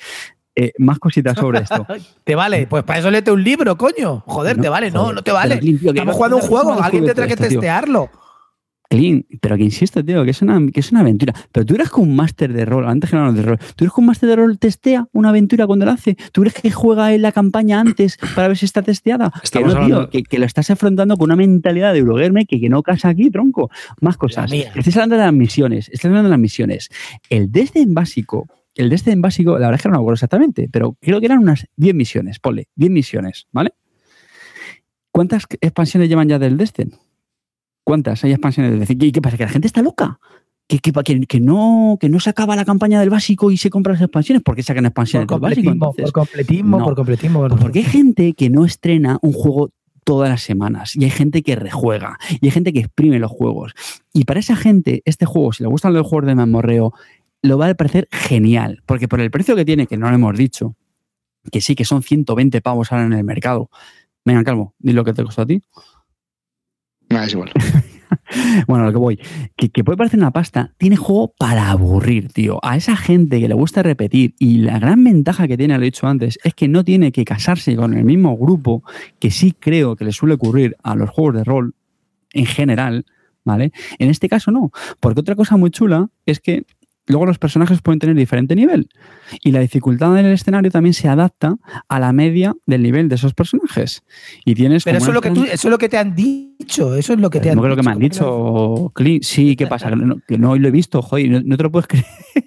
Eh, 0.56 0.72
más 0.77 0.99
cositas 0.99 1.38
sobre 1.38 1.60
esto. 1.60 1.86
Te 2.23 2.34
vale, 2.36 2.65
pues 2.68 2.84
para 2.84 2.99
eso 2.99 3.11
léete 3.11 3.32
un 3.32 3.44
libro, 3.44 3.77
coño. 3.77 4.23
Joder, 4.26 4.56
No, 4.57 4.64
te 4.64 4.69
vale, 4.69 4.90
no, 4.91 5.02
joder, 5.02 5.15
no 5.15 5.22
te 5.23 5.32
vale. 5.32 5.49
pero, 5.56 5.61
Clean, 5.61 5.77
tío, 5.80 5.91
que 5.94 5.99
Estamos 5.99 6.14
no- 6.14 6.18
jugando 6.18 6.36
un 6.38 6.41
no 6.44 6.48
juego, 6.48 6.84
alguien 6.84 7.06
tendrá 7.06 7.27
que 7.27 7.34
esto, 7.34 7.44
tío. 7.48 7.60
testearlo. 7.60 8.10
Clean, 8.88 9.26
pero 9.41 9.57
que 9.57 9.64
insisto, 9.64 10.06
tío, 10.06 10.23
que 10.23 10.30
es 10.30 10.41
una, 10.44 10.61
que 10.72 10.80
es 10.80 10.91
una 10.91 11.02
aventura. 11.02 11.34
Pero 11.52 11.65
tú 11.65 11.73
eres 11.76 11.90
que 11.90 11.99
un 11.99 12.15
máster 12.15 12.53
de 12.53 12.65
rol, 12.65 12.88
antes 12.88 13.10
que 13.10 13.15
hablamos 13.15 13.36
de 13.36 13.41
rol, 13.41 13.57
tú 13.76 13.84
eres 13.84 13.94
que 13.94 13.99
un 13.99 14.06
máster 14.06 14.30
de 14.30 14.36
rol 14.36 14.60
testea 14.60 15.07
una 15.11 15.30
aventura 15.30 15.65
cuando 15.65 15.86
la 15.86 15.94
hace. 15.94 16.15
¿Tú 16.32 16.41
crees 16.41 16.53
que 16.53 16.69
juega 16.72 17.11
en 17.14 17.23
la 17.23 17.32
campaña 17.32 17.80
antes 17.80 18.18
para 18.36 18.48
ver 18.48 18.56
si 18.57 18.65
está 18.65 18.84
testeada? 18.84 19.34
Estamos 19.44 19.73
que 19.73 19.80
no, 19.82 19.86
tío, 19.88 20.10
que, 20.11 20.23
que 20.23 20.38
lo 20.40 20.45
estás 20.45 20.69
afrontando 20.69 21.18
con 21.18 21.26
una 21.26 21.36
mentalidad 21.36 21.94
de 21.94 21.99
Eurogamer 21.99 22.45
que, 22.45 22.61
que 22.61 22.69
no 22.69 22.84
casa 22.84 23.10
aquí, 23.10 23.32
tronco. 23.32 23.72
Más 24.02 24.18
cosas. 24.18 24.52
Estás 24.53 24.95
hablando 24.95 25.15
de 25.18 25.23
las 25.23 25.34
misiones, 25.34 25.90
estás 25.90 26.06
hablando 26.06 26.27
de 26.30 26.32
las 26.32 26.40
misiones. 26.40 26.90
El 27.30 27.52
Desden 27.52 27.94
básico, 27.95 28.48
el 28.76 28.89
Desden 28.89 29.22
básico, 29.22 29.53
la 29.53 29.68
verdad 29.68 29.76
es 29.76 29.81
que 29.81 29.89
no 29.89 29.93
me 29.93 29.99
acuerdo 29.99 30.15
exactamente, 30.15 30.69
pero 30.72 30.97
creo 31.02 31.19
que 31.19 31.26
eran 31.26 31.39
unas 31.39 31.68
10 31.77 31.95
misiones, 31.95 32.39
ponle, 32.39 32.68
10 32.76 32.91
misiones, 32.91 33.47
¿vale? 33.52 33.73
¿Cuántas 35.11 35.45
expansiones 35.61 36.10
llevan 36.10 36.27
ya 36.27 36.39
del 36.39 36.57
Desden? 36.57 36.91
¿Cuántas 37.84 38.23
hay 38.23 38.31
expansiones 38.31 38.88
del? 38.88 39.03
¿Y 39.03 39.11
qué 39.11 39.22
pasa? 39.22 39.38
¿Que 39.38 39.43
la 39.43 39.49
gente 39.49 39.68
está 39.68 39.81
loca? 39.81 40.19
¿Que, 40.68 40.80
que, 40.80 40.91
que, 41.27 41.39
no, 41.39 41.97
que 41.99 42.10
no 42.10 42.19
se 42.19 42.31
acaba 42.31 42.56
la 42.56 42.65
campaña 42.65 42.99
del 42.99 43.11
básico 43.11 43.52
y 43.52 43.57
se 43.57 43.69
compra 43.69 43.93
las 43.93 44.02
expansiones? 44.02 44.41
¿Por 44.43 44.56
qué 44.56 44.64
sacan 44.64 44.84
Por 44.84 44.88
expansiones 44.89 45.27
del 45.27 45.39
básico? 45.39 45.72
entonces? 45.72 46.03
por 46.06 46.11
completismo, 46.11 46.80
No. 46.80 46.85
por 46.85 46.95
completismo. 46.95 47.47
por 47.47 47.60
porque 47.60 47.80
hay 47.80 47.85
gente 47.85 48.34
que 48.34 48.49
no 48.49 48.65
estrena 48.65 49.19
un 49.22 49.31
juego 49.31 49.69
todas 50.03 50.30
las 50.30 50.41
semanas 50.41 50.95
y 50.95 51.03
hay 51.03 51.11
gente 51.11 51.43
que 51.43 51.56
rejuega 51.56 52.18
y 52.41 52.47
hay 52.47 52.52
gente 52.52 52.73
que 52.73 52.80
exprime 52.80 53.19
los 53.19 53.31
juegos. 53.31 53.73
Y 54.14 54.26
para 54.26 54.39
esa 54.39 54.56
gente, 54.56 55.02
este 55.06 55.26
juego, 55.26 55.53
si 55.53 55.64
le 55.64 55.69
gustan 55.69 55.93
los 55.93 56.06
juegos 56.07 56.27
de 56.27 56.35
mamorreo, 56.35 56.93
lo 57.46 57.58
va 57.58 57.70
a 57.70 57.76
parecer 57.76 58.08
genial, 58.12 58.82
porque 58.86 59.08
por 59.08 59.22
el 59.22 59.32
precio 59.32 59.56
que 59.56 59.66
tiene, 59.66 59.88
que 59.88 59.98
no 59.98 60.10
lo 60.10 60.16
hemos 60.16 60.38
dicho, 60.38 60.76
que 61.52 61.62
sí 61.62 61.76
que 61.76 61.86
son 61.86 62.04
120 62.04 62.62
pavos 62.62 62.92
ahora 62.92 63.06
en 63.06 63.14
el 63.14 63.24
mercado. 63.24 63.70
Venga, 64.24 64.44
Calvo, 64.44 64.74
di 64.80 64.94
lo 64.94 65.04
que 65.04 65.14
te 65.14 65.24
costó 65.24 65.44
a 65.44 65.46
ti. 65.46 65.62
Ah, 67.10 67.26
es 67.26 67.34
igual. 67.34 67.52
Bueno, 68.68 68.84
a 68.84 68.88
lo 68.88 68.94
que 68.94 69.00
voy, 69.00 69.20
que, 69.56 69.70
que 69.70 69.84
puede 69.84 69.98
parecer 69.98 70.20
una 70.20 70.32
pasta, 70.32 70.74
tiene 70.78 70.96
juego 70.96 71.34
para 71.38 71.70
aburrir, 71.70 72.32
tío. 72.32 72.60
A 72.64 72.76
esa 72.78 72.96
gente 72.96 73.40
que 73.40 73.48
le 73.48 73.56
gusta 73.56 73.84
repetir, 73.84 74.36
y 74.40 74.60
la 74.60 74.80
gran 74.80 75.04
ventaja 75.04 75.48
que 75.48 75.58
tiene, 75.58 75.76
lo 75.78 75.82
he 75.82 75.86
dicho 75.86 76.08
antes, 76.08 76.40
es 76.44 76.54
que 76.54 76.68
no 76.68 76.84
tiene 76.84 77.12
que 77.12 77.26
casarse 77.26 77.76
con 77.76 77.94
el 77.94 78.04
mismo 78.04 78.38
grupo, 78.38 78.84
que 79.20 79.32
sí 79.32 79.54
creo 79.58 79.96
que 79.96 80.06
le 80.06 80.12
suele 80.12 80.36
ocurrir 80.36 80.76
a 80.84 80.96
los 80.96 81.10
juegos 81.10 81.36
de 81.36 81.44
rol 81.44 81.76
en 82.34 82.46
general, 82.46 83.06
¿vale? 83.44 83.72
En 84.00 84.10
este 84.10 84.30
caso 84.30 84.52
no, 84.52 84.72
porque 85.00 85.22
otra 85.22 85.36
cosa 85.36 85.58
muy 85.58 85.72
chula 85.72 86.10
es 86.26 86.40
que 86.40 86.66
luego 87.07 87.26
los 87.26 87.38
personajes 87.40 87.82
pueden 87.82 87.99
tener 87.99 88.15
diferente 88.15 88.56
nivel 88.56 88.90
y 89.41 89.52
la 89.52 89.60
dificultad 89.60 90.14
del 90.15 90.26
escenario 90.27 90.72
también 90.72 90.94
se 90.94 91.07
adapta 91.07 91.56
a 91.88 91.99
la 91.99 92.11
media 92.14 92.56
del 92.65 92.82
nivel 92.84 93.10
de 93.10 93.15
esos 93.15 93.34
personajes. 93.34 94.03
Y 94.45 94.56
tienes 94.56 94.84
Pero 94.84 94.98
eso 94.98 95.07
es, 95.10 95.14
lo 95.14 95.22
que 95.22 95.32
tú, 95.32 95.44
eso 95.44 95.53
es 95.68 95.72
lo 95.72 95.77
que 95.77 95.90
te 95.90 95.98
han 95.98 96.15
dicho. 96.15 96.95
Eso 96.95 97.14
es 97.14 97.19
lo 97.19 97.30
que 97.30 97.40
te 97.40 97.49
han 97.52 97.56
no 97.57 97.61
creo 97.61 97.76
que 97.76 97.84
me 97.84 97.91
han 97.91 97.99
dicho. 97.99 98.23
dicho, 98.76 98.91
Clint. 98.95 99.23
Sí, 99.23 99.56
¿qué 99.56 99.68
pasa? 99.68 99.90
Que 99.90 99.95
no, 99.95 100.18
que 100.27 100.38
no 100.38 100.56
lo 100.56 100.68
he 100.68 100.72
visto, 100.72 101.02
joder, 101.02 101.30
no, 101.30 101.41
no 101.44 101.57
te 101.57 101.64
lo 101.64 101.72
puedes 101.72 101.88
creer. 101.88 102.06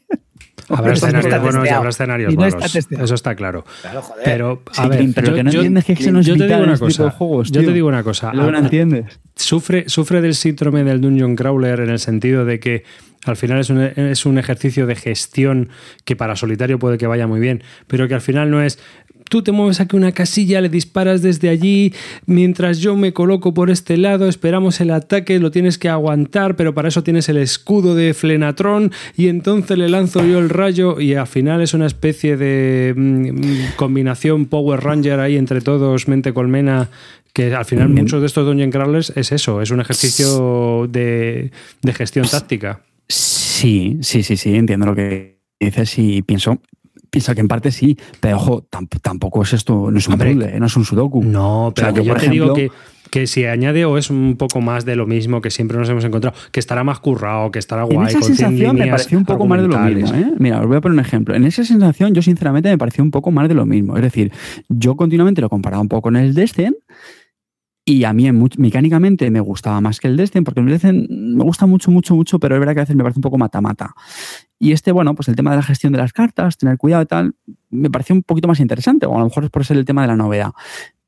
Habrá 0.71 0.89
no 0.89 0.93
escenarios 0.93 1.41
buenos 1.43 1.67
y 1.67 1.71
habrá 1.71 1.89
escenarios 1.89 2.31
Y 2.33 2.37
no 2.37 2.43
malos. 2.43 2.75
Eso 2.77 3.15
está 3.15 3.35
claro. 3.35 3.65
Claro, 3.81 4.03
joder. 4.03 4.23
Pero, 4.25 4.63
a 4.77 4.83
Sí, 4.83 4.89
ver, 4.91 4.99
Clint, 4.99 5.15
pero 5.15 5.27
yo- 5.29 5.31
lo 5.31 5.37
que 5.39 5.45
no 5.45 5.51
yo- 5.51 5.59
entiendes 5.61 5.89
es 5.89 5.97
que 5.97 6.03
eso 6.03 6.13
no 6.13 6.21
es 6.21 6.27
yo 6.27 6.35
te 6.37 6.43
vital 6.43 6.49
digo 6.59 6.65
una 6.65 6.75
este 6.75 6.87
tipo 6.89 7.03
de 7.03 7.09
cosa. 7.09 7.17
juegos, 7.19 7.51
yo 7.51 7.61
tío. 7.61 7.69
te 7.71 7.75
digo 7.75 7.89
una 7.89 8.03
cosa. 8.03 8.35
Lo 8.35 8.51
no 8.51 8.59
Ah, 8.59 8.61
entiendes. 8.61 9.21
sufre, 9.35 9.89
sufre 9.89 10.21
del 10.21 10.35
síndrome 10.35 10.85
del 10.85 11.01
dungeon 11.01 11.37
crawler 11.37 11.81
en 11.81 11.89
el 11.89 11.99
sentido 11.99 12.45
de 12.45 12.61
que 12.61 12.85
al 13.25 13.37
final 13.37 13.59
es 13.61 13.71
un, 13.71 13.81
es 13.81 14.27
un 14.27 14.39
ejercicio 14.39 14.87
de 14.87 14.95
gestión 14.95 15.69
que 16.05 16.17
para 16.17 16.37
solitario 16.37 16.79
puede 16.79 16.99
que 16.99 17.07
vaya 17.07 17.27
muy 17.27 17.41
bien, 17.41 17.63
pero 17.87 18.09
que 18.09 18.15
al 18.15 18.21
final 18.21 18.51
no 18.51 18.63
es 18.63 18.79
tú 19.29 19.43
te 19.43 19.53
mueves 19.53 19.81
aquí 19.81 19.97
una 19.97 20.13
casilla, 20.13 20.61
le 20.61 20.69
disparas 20.69 21.23
desde 21.23 21.49
allí, 21.49 21.95
mientras 22.27 22.79
yo 22.79 22.97
me 22.97 23.13
coloco 23.13 23.55
por 23.55 23.71
este 23.71 23.97
lado, 23.97 24.29
esperamos 24.29 24.81
el 24.81 24.91
ataque, 24.91 25.39
lo 25.39 25.51
tienes 25.51 25.79
que 25.79 25.89
aguantar, 25.89 26.57
pero 26.57 26.75
para 26.75 26.89
eso 26.89 27.03
tienes 27.03 27.29
el 27.29 27.37
escudo 27.37 27.95
de 27.95 28.15
Flenatrón 28.15 28.93
y 29.17 29.29
entonces 29.29 29.77
le 29.79 29.89
lanzo 29.89 30.25
yo 30.25 30.39
el 30.39 30.49
rayo 30.49 31.01
y 31.01 31.15
al 31.15 31.27
final 31.27 31.63
es 31.63 31.75
una 31.75 31.87
especie 31.87 32.37
de 32.37 32.95
mm, 32.97 33.77
combinación 33.77 34.47
Power 34.47 34.81
Ranger 34.81 35.21
ahí 35.21 35.37
entre 35.37 35.61
todos, 35.61 36.09
mente 36.09 36.33
colmena, 36.33 36.89
que 37.33 37.55
al 37.55 37.65
final 37.65 37.91
muchos 37.91 38.21
de 38.21 38.27
estos 38.27 38.47
Dungeon 38.47 38.71
Crawlers 38.71 39.13
es 39.15 39.33
eso, 39.33 39.61
es 39.61 39.71
un 39.71 39.81
ejercicio 39.81 40.89
de, 40.91 41.53
de 41.83 41.93
gestión 41.93 42.27
táctica. 42.27 42.81
Sí, 43.09 43.99
sí, 44.03 44.23
sí, 44.23 44.37
sí, 44.37 44.55
entiendo 44.55 44.87
lo 44.87 44.95
que 44.95 45.41
dices 45.59 45.99
y 45.99 46.23
pienso, 46.23 46.61
pienso 47.11 47.35
que 47.35 47.41
en 47.41 47.49
parte 47.49 47.71
sí, 47.73 47.97
pero 48.21 48.37
ojo, 48.37 48.69
tamp- 48.71 49.01
tampoco 49.01 49.43
es 49.43 49.53
esto, 49.55 49.91
no 49.91 49.99
es 49.99 50.07
un 50.09 50.15
Hombre, 50.15 50.35
puzzle, 50.35 50.61
no 50.61 50.67
es 50.67 50.77
un 50.77 50.85
sudoku. 50.85 51.23
No, 51.25 51.73
pero 51.75 51.89
O 51.89 51.91
sea, 51.91 52.01
que 52.01 52.07
yo, 52.07 52.13
por 52.15 52.23
te 52.23 52.29
digo 52.29 52.53
que, 52.55 52.71
que 53.11 53.27
si 53.27 53.47
añade 53.47 53.87
o 53.87 53.97
es 53.97 54.11
un 54.11 54.37
poco 54.37 54.61
más 54.61 54.85
de 54.85 54.95
lo 54.95 55.07
mismo 55.07 55.41
que 55.41 55.51
siempre 55.51 55.79
nos 55.79 55.89
hemos 55.89 56.05
encontrado, 56.05 56.37
que 56.53 56.61
estará 56.61 56.85
más 56.85 57.01
currado, 57.01 57.51
que 57.51 57.59
estará 57.59 57.85
En 57.85 57.89
guay. 57.95 58.09
esa 58.09 58.21
con 58.21 58.27
100 58.27 58.37
sensación 58.37 58.77
me 58.77 58.87
pareció 58.89 59.17
un 59.19 59.25
poco 59.25 59.47
más 59.47 59.63
de 59.63 59.69
lo 59.69 59.79
mismo. 59.79 60.15
¿eh? 60.15 60.33
Mira, 60.39 60.61
os 60.61 60.67
voy 60.67 60.77
a 60.77 60.81
poner 60.83 60.93
un 60.99 61.01
ejemplo. 61.05 61.35
En 61.35 61.45
esa 61.45 61.65
sensación, 61.65 62.13
yo 62.13 62.21
sinceramente 62.21 62.69
me 62.69 62.77
pareció 62.77 63.03
un 63.03 63.11
poco 63.11 63.31
más 63.31 63.49
de 63.49 63.55
lo 63.55 63.65
mismo. 63.65 63.97
Es 63.97 64.03
decir, 64.03 64.31
yo 64.69 64.95
continuamente 64.97 65.41
lo 65.41 65.49
comparaba 65.49 65.81
un 65.81 65.89
poco 65.89 66.03
con 66.03 66.17
el 66.17 66.35
Descent 66.35 66.77
Y 67.89 68.05
a 68.05 68.13
mí 68.13 68.31
mecánicamente 68.59 69.31
me 69.31 69.41
gustaba 69.41 69.81
más 69.81 69.99
que 69.99 70.09
el 70.09 70.19
Destiny, 70.19 70.45
porque 70.45 70.61
el 70.61 70.67
Destiny 70.67 71.07
me 71.09 71.43
gusta 71.43 71.65
mucho, 71.65 71.91
mucho, 71.91 72.15
mucho, 72.15 72.39
pero 72.39 72.55
es 72.55 72.61
verdad 72.61 72.75
que 72.75 72.81
a 72.81 72.83
veces 72.83 72.95
me 72.95 73.03
parece 73.03 73.19
un 73.19 73.23
poco 73.23 73.39
mata-mata. 73.39 73.95
Y 74.59 74.73
este, 74.73 74.93
bueno, 74.93 75.15
pues 75.15 75.29
el 75.29 75.37
tema 75.37 75.53
de 75.53 75.57
la 75.57 75.63
gestión 75.63 75.95
de 75.95 75.99
las 75.99 76.13
cartas, 76.13 76.59
tener 76.59 76.77
cuidado 76.77 77.03
y 77.03 77.07
tal, 77.07 77.35
me 77.71 77.89
pareció 77.89 78.15
un 78.15 78.25
poquito 78.25 78.47
más 78.47 78.61
interesante, 78.61 79.07
o 79.07 79.15
a 79.15 79.21
lo 79.21 79.25
mejor 79.25 79.45
es 79.45 79.51
por 79.51 79.65
ser 79.65 79.79
el 79.79 79.87
tema 79.87 80.03
de 80.03 80.09
la 80.09 80.17
novedad. 80.17 80.51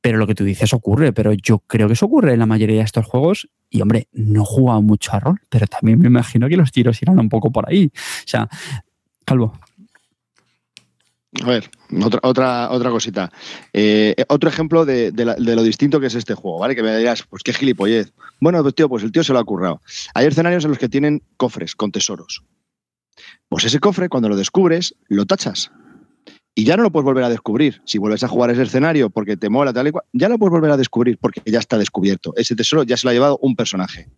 Pero 0.00 0.16
lo 0.16 0.26
que 0.26 0.34
tú 0.34 0.42
dices 0.42 0.72
ocurre, 0.72 1.12
pero 1.12 1.34
yo 1.34 1.58
creo 1.58 1.86
que 1.86 1.92
eso 1.92 2.06
ocurre 2.06 2.32
en 2.32 2.38
la 2.38 2.46
mayoría 2.46 2.76
de 2.76 2.84
estos 2.84 3.04
juegos. 3.04 3.50
Y 3.68 3.82
hombre, 3.82 4.08
no 4.14 4.40
he 4.40 4.46
jugado 4.46 4.80
mucho 4.80 5.12
a 5.12 5.20
rol, 5.20 5.38
pero 5.50 5.66
también 5.66 5.98
me 5.98 6.06
imagino 6.06 6.48
que 6.48 6.56
los 6.56 6.72
tiros 6.72 7.02
irán 7.02 7.18
un 7.18 7.28
poco 7.28 7.52
por 7.52 7.68
ahí. 7.68 7.92
O 7.94 8.24
sea, 8.24 8.48
Calvo. 9.26 9.52
A 11.42 11.46
ver, 11.46 11.70
otra, 12.02 12.20
otra, 12.24 12.70
otra 12.70 12.90
cosita. 12.90 13.30
Eh, 13.72 14.16
otro 14.28 14.50
ejemplo 14.50 14.84
de, 14.84 15.12
lo 15.38 15.62
distinto 15.62 16.00
que 16.00 16.06
es 16.06 16.14
este 16.16 16.34
juego, 16.34 16.58
¿vale? 16.58 16.74
Que 16.74 16.82
me 16.82 16.96
dirás, 16.96 17.22
pues 17.22 17.44
qué 17.44 17.52
gilipollez. 17.52 18.12
Bueno, 18.40 18.60
pues 18.62 18.74
tío, 18.74 18.88
pues 18.88 19.04
el 19.04 19.12
tío 19.12 19.22
se 19.22 19.32
lo 19.32 19.38
ha 19.38 19.44
currado. 19.44 19.80
Hay 20.14 20.26
escenarios 20.26 20.64
en 20.64 20.70
los 20.70 20.78
que 20.78 20.88
tienen 20.88 21.22
cofres 21.36 21.76
con 21.76 21.92
tesoros. 21.92 22.42
Pues 23.48 23.64
ese 23.64 23.78
cofre, 23.78 24.08
cuando 24.08 24.28
lo 24.28 24.36
descubres, 24.36 24.96
lo 25.06 25.24
tachas. 25.24 25.70
Y 26.54 26.64
ya 26.64 26.76
no 26.76 26.82
lo 26.82 26.90
puedes 26.90 27.04
volver 27.04 27.22
a 27.22 27.28
descubrir. 27.28 27.80
Si 27.84 27.98
vuelves 27.98 28.24
a 28.24 28.28
jugar 28.28 28.50
ese 28.50 28.62
escenario 28.62 29.08
porque 29.08 29.36
te 29.36 29.48
mola 29.48 29.72
tal 29.72 29.86
y 29.86 29.92
cual, 29.92 30.04
ya 30.12 30.28
lo 30.28 30.36
puedes 30.36 30.50
volver 30.50 30.72
a 30.72 30.76
descubrir 30.76 31.16
porque 31.18 31.42
ya 31.46 31.60
está 31.60 31.78
descubierto. 31.78 32.32
Ese 32.36 32.56
tesoro 32.56 32.82
ya 32.82 32.96
se 32.96 33.06
lo 33.06 33.10
ha 33.10 33.14
llevado 33.14 33.38
un 33.40 33.54
personaje. 33.54 34.08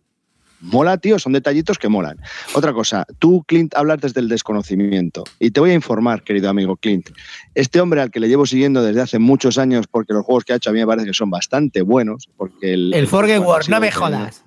Mola, 0.63 0.97
tío, 0.97 1.19
son 1.19 1.33
detallitos 1.33 1.77
que 1.77 1.89
molan. 1.89 2.17
Otra 2.53 2.71
cosa, 2.71 3.05
tú, 3.19 3.43
Clint, 3.45 3.75
hablas 3.75 3.99
desde 3.99 4.21
el 4.21 4.29
desconocimiento. 4.29 5.25
Y 5.37 5.51
te 5.51 5.59
voy 5.59 5.71
a 5.71 5.73
informar, 5.73 6.23
querido 6.23 6.49
amigo 6.49 6.77
Clint. 6.77 7.09
Este 7.53 7.81
hombre 7.81 8.01
al 8.01 8.11
que 8.11 8.21
le 8.21 8.29
llevo 8.29 8.45
siguiendo 8.45 8.81
desde 8.81 9.01
hace 9.01 9.19
muchos 9.19 9.57
años, 9.57 9.87
porque 9.87 10.13
los 10.13 10.25
juegos 10.25 10.45
que 10.45 10.53
ha 10.53 10.55
hecho 10.55 10.69
a 10.69 10.73
mí 10.73 10.79
me 10.79 10.87
parece 10.87 11.07
que 11.07 11.13
son 11.13 11.29
bastante 11.29 11.81
buenos. 11.81 12.29
Porque 12.37 12.73
el, 12.73 12.93
el, 12.93 13.07
Wars, 13.41 13.67
no 13.67 13.79
me 13.81 13.91
jodas. 13.91 14.45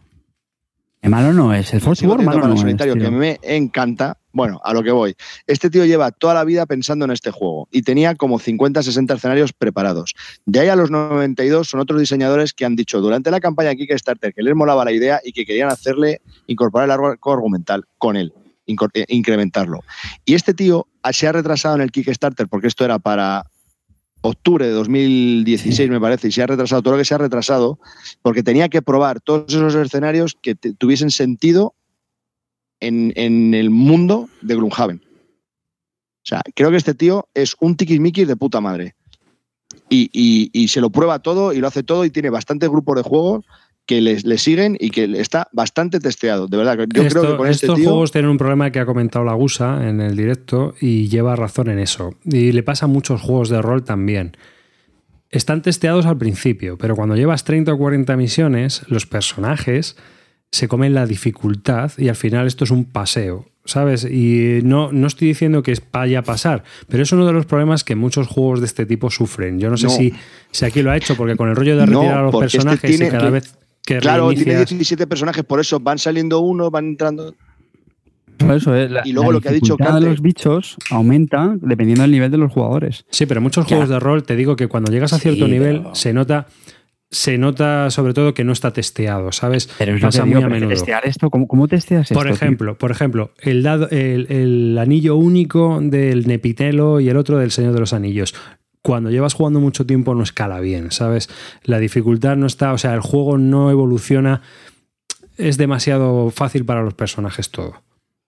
El 1.06 1.10
malo 1.10 1.32
no 1.32 1.54
es, 1.54 1.72
el 1.72 1.80
Force 1.80 2.04
Wars 2.04 2.24
malo 2.24 2.48
no 2.48 2.56
solitario, 2.56 2.96
que 2.96 3.12
me 3.12 3.38
encanta. 3.44 4.18
Bueno, 4.32 4.60
a 4.64 4.74
lo 4.74 4.82
que 4.82 4.90
voy. 4.90 5.14
Este 5.46 5.70
tío 5.70 5.84
lleva 5.84 6.10
toda 6.10 6.34
la 6.34 6.42
vida 6.42 6.66
pensando 6.66 7.04
en 7.04 7.12
este 7.12 7.30
juego 7.30 7.68
y 7.70 7.82
tenía 7.82 8.16
como 8.16 8.40
50, 8.40 8.82
60 8.82 9.14
escenarios 9.14 9.52
preparados. 9.52 10.16
De 10.46 10.58
ahí 10.58 10.68
a 10.68 10.74
los 10.74 10.90
92 10.90 11.68
son 11.68 11.78
otros 11.78 12.00
diseñadores 12.00 12.52
que 12.52 12.64
han 12.64 12.74
dicho 12.74 13.00
durante 13.00 13.30
la 13.30 13.38
campaña 13.38 13.76
Kickstarter 13.76 14.34
que 14.34 14.42
les 14.42 14.56
molaba 14.56 14.84
la 14.84 14.90
idea 14.90 15.20
y 15.24 15.30
que 15.30 15.46
querían 15.46 15.68
hacerle 15.68 16.22
incorporar 16.48 16.86
el 16.86 16.90
arco 16.90 17.32
argumental 17.32 17.84
con 17.98 18.16
él, 18.16 18.34
eh, 18.66 19.04
incrementarlo. 19.06 19.84
Y 20.24 20.34
este 20.34 20.54
tío 20.54 20.88
se 21.12 21.28
ha 21.28 21.30
retrasado 21.30 21.76
en 21.76 21.82
el 21.82 21.92
Kickstarter 21.92 22.48
porque 22.48 22.66
esto 22.66 22.84
era 22.84 22.98
para 22.98 23.44
octubre 24.27 24.66
de 24.66 24.73
2016, 24.73 25.90
me 25.90 26.01
parece, 26.01 26.28
y 26.28 26.32
se 26.32 26.43
ha 26.43 26.47
retrasado 26.47 26.82
todo 26.82 26.94
lo 26.94 26.98
que 26.98 27.05
se 27.05 27.15
ha 27.15 27.19
retrasado, 27.19 27.78
porque 28.23 28.43
tenía 28.43 28.69
que 28.69 28.82
probar 28.82 29.20
todos 29.20 29.44
esos 29.48 29.74
escenarios 29.74 30.36
que 30.40 30.55
tuviesen 30.55 31.11
sentido 31.11 31.74
en, 32.81 33.55
el 33.55 33.70
mundo 33.70 34.28
de 34.43 34.55
Gloomhaven. 34.55 35.03
O 35.05 36.28
sea, 36.28 36.43
creo 36.55 36.70
que 36.70 36.77
este 36.77 36.94
tío 36.94 37.28
es 37.35 37.57
un 37.61 37.77
tiquismiquis 37.77 38.27
de 38.27 38.36
puta 38.36 38.61
madre. 38.61 38.94
Y, 39.89 40.69
se 40.69 40.81
lo 40.81 40.90
prueba 40.90 41.20
todo 41.20 41.53
y 41.53 41.59
lo 41.59 41.69
hace 41.69 41.82
todo 41.82 42.05
y 42.05 42.11
tiene 42.11 42.31
bastantes 42.31 42.69
grupos 42.69 42.97
de 42.97 43.03
juegos 43.03 43.44
que 43.86 44.00
le, 44.00 44.38
siguen 44.38 44.76
y 44.78 44.90
que 44.90 45.04
está 45.18 45.48
bastante 45.52 46.00
testeado. 46.00 46.48
De 46.48 46.56
verdad, 46.56 46.76
yo 46.76 47.06
creo 47.08 47.30
que 47.30 47.36
con 47.36 47.48
este 47.48 47.66
estos 47.66 47.80
juegos 47.80 48.10
tienen 48.10 48.30
un 48.30 48.36
problema 48.36 48.70
que 48.72 48.80
ha 48.80 48.86
comentado 48.86 49.24
la 49.24 49.34
GUSA 49.34 49.88
en 49.88 50.00
el 50.00 50.16
directo 50.16 50.74
y 50.80 51.08
lleva 51.08 51.36
razón 51.36 51.70
en 51.70 51.78
eso. 51.78 52.14
Y 52.24 52.52
le 52.52 52.62
pasa 52.64 52.86
a 52.86 52.88
muchos 52.88 53.20
juegos 53.20 53.48
de 53.48 53.62
rol 53.62 53.84
también. 53.84 54.36
Están 55.30 55.62
testeados 55.62 56.06
al 56.06 56.18
principio, 56.18 56.76
pero 56.78 56.96
cuando 56.96 57.14
llevas 57.14 57.44
30 57.44 57.72
o 57.72 57.78
40 57.78 58.16
misiones, 58.16 58.82
los 58.88 59.06
personajes 59.06 59.96
se 60.50 60.68
comen 60.68 60.94
la 60.94 61.06
dificultad 61.06 61.92
y 61.96 62.08
al 62.08 62.16
final 62.16 62.46
esto 62.46 62.64
es 62.64 62.70
un 62.70 62.84
paseo. 62.84 63.46
¿Sabes? 63.64 64.04
Y 64.04 64.60
no, 64.62 64.92
no 64.92 65.08
estoy 65.08 65.26
diciendo 65.26 65.60
que 65.64 65.74
vaya 65.90 66.20
a 66.20 66.22
pasar, 66.22 66.62
pero 66.88 67.02
es 67.02 67.10
uno 67.10 67.26
de 67.26 67.32
los 67.32 67.46
problemas 67.46 67.82
que 67.82 67.96
muchos 67.96 68.28
juegos 68.28 68.60
de 68.60 68.66
este 68.66 68.86
tipo 68.86 69.10
sufren. 69.10 69.58
Yo 69.58 69.70
no 69.70 69.76
sé 69.76 69.88
Si, 69.88 70.14
si 70.52 70.64
aquí 70.64 70.82
lo 70.82 70.92
ha 70.92 70.96
hecho, 70.96 71.16
porque 71.16 71.34
con 71.34 71.48
el 71.48 71.56
rollo 71.56 71.76
de 71.76 71.84
retirar 71.84 72.18
a 72.18 72.22
los 72.22 72.34
este 72.34 72.58
personajes 72.58 73.00
y 73.00 73.08
cada 73.08 73.30
vez 73.30 73.56
claro, 73.86 74.30
tiene 74.30 74.56
17 74.56 75.06
personajes, 75.06 75.44
por 75.44 75.60
eso 75.60 75.80
van 75.80 75.98
saliendo 75.98 76.40
uno, 76.40 76.70
van 76.70 76.86
entrando. 76.86 77.34
Eso 78.38 78.74
es, 78.74 78.90
y 79.04 79.12
luego 79.12 79.32
lo 79.32 79.40
que 79.40 79.48
ha 79.48 79.52
dicho 79.52 79.78
Cada 79.78 79.98
de 79.98 80.06
los 80.06 80.20
bichos 80.20 80.76
aumenta 80.90 81.56
dependiendo 81.60 82.02
del 82.02 82.10
nivel 82.10 82.30
de 82.30 82.36
los 82.36 82.52
jugadores. 82.52 83.06
Sí, 83.10 83.24
pero 83.24 83.40
muchos 83.40 83.66
juegos 83.66 83.88
de 83.88 83.98
rol 83.98 84.24
te 84.24 84.36
digo 84.36 84.56
que 84.56 84.68
cuando 84.68 84.92
llegas 84.92 85.12
a 85.14 85.18
cierto 85.18 85.48
nivel 85.48 85.84
se 85.94 86.12
nota 86.12 86.46
se 87.10 87.38
nota 87.38 87.88
sobre 87.90 88.12
todo 88.14 88.34
que 88.34 88.44
no 88.44 88.52
está 88.52 88.72
testeado, 88.72 89.30
¿sabes? 89.32 89.70
Pero 89.78 89.94
es 89.94 90.02
Pasa 90.02 90.24
muy 90.24 90.42
a 90.42 90.48
menudo. 90.48 90.70
Testear 90.70 91.06
esto, 91.06 91.30
¿cómo, 91.30 91.68
testeas 91.68 92.08
por 92.10 92.28
Ejemplo, 92.28 92.76
por 92.76 92.90
ejemplo, 92.90 93.30
el, 93.40 93.62
dado, 93.62 93.88
el, 93.90 94.26
el, 94.28 94.76
anillo 94.76 95.16
único 95.16 95.78
del 95.80 96.26
Nepitelo 96.26 97.00
y 97.00 97.08
el 97.08 97.16
otro 97.16 97.38
del 97.38 97.52
Señor 97.52 97.74
de 97.74 97.80
los 97.80 97.92
Anillos 97.92 98.34
cuando 98.86 99.10
llevas 99.10 99.34
jugando 99.34 99.58
mucho 99.58 99.84
tiempo 99.84 100.14
no 100.14 100.22
escala 100.22 100.60
bien, 100.60 100.92
¿sabes? 100.92 101.28
La 101.64 101.80
dificultad 101.80 102.36
no 102.36 102.46
está, 102.46 102.72
o 102.72 102.78
sea, 102.78 102.94
el 102.94 103.00
juego 103.00 103.36
no 103.36 103.72
evoluciona, 103.72 104.42
es 105.36 105.56
demasiado 105.56 106.30
fácil 106.30 106.64
para 106.64 106.82
los 106.82 106.94
personajes 106.94 107.50
todo. 107.50 107.82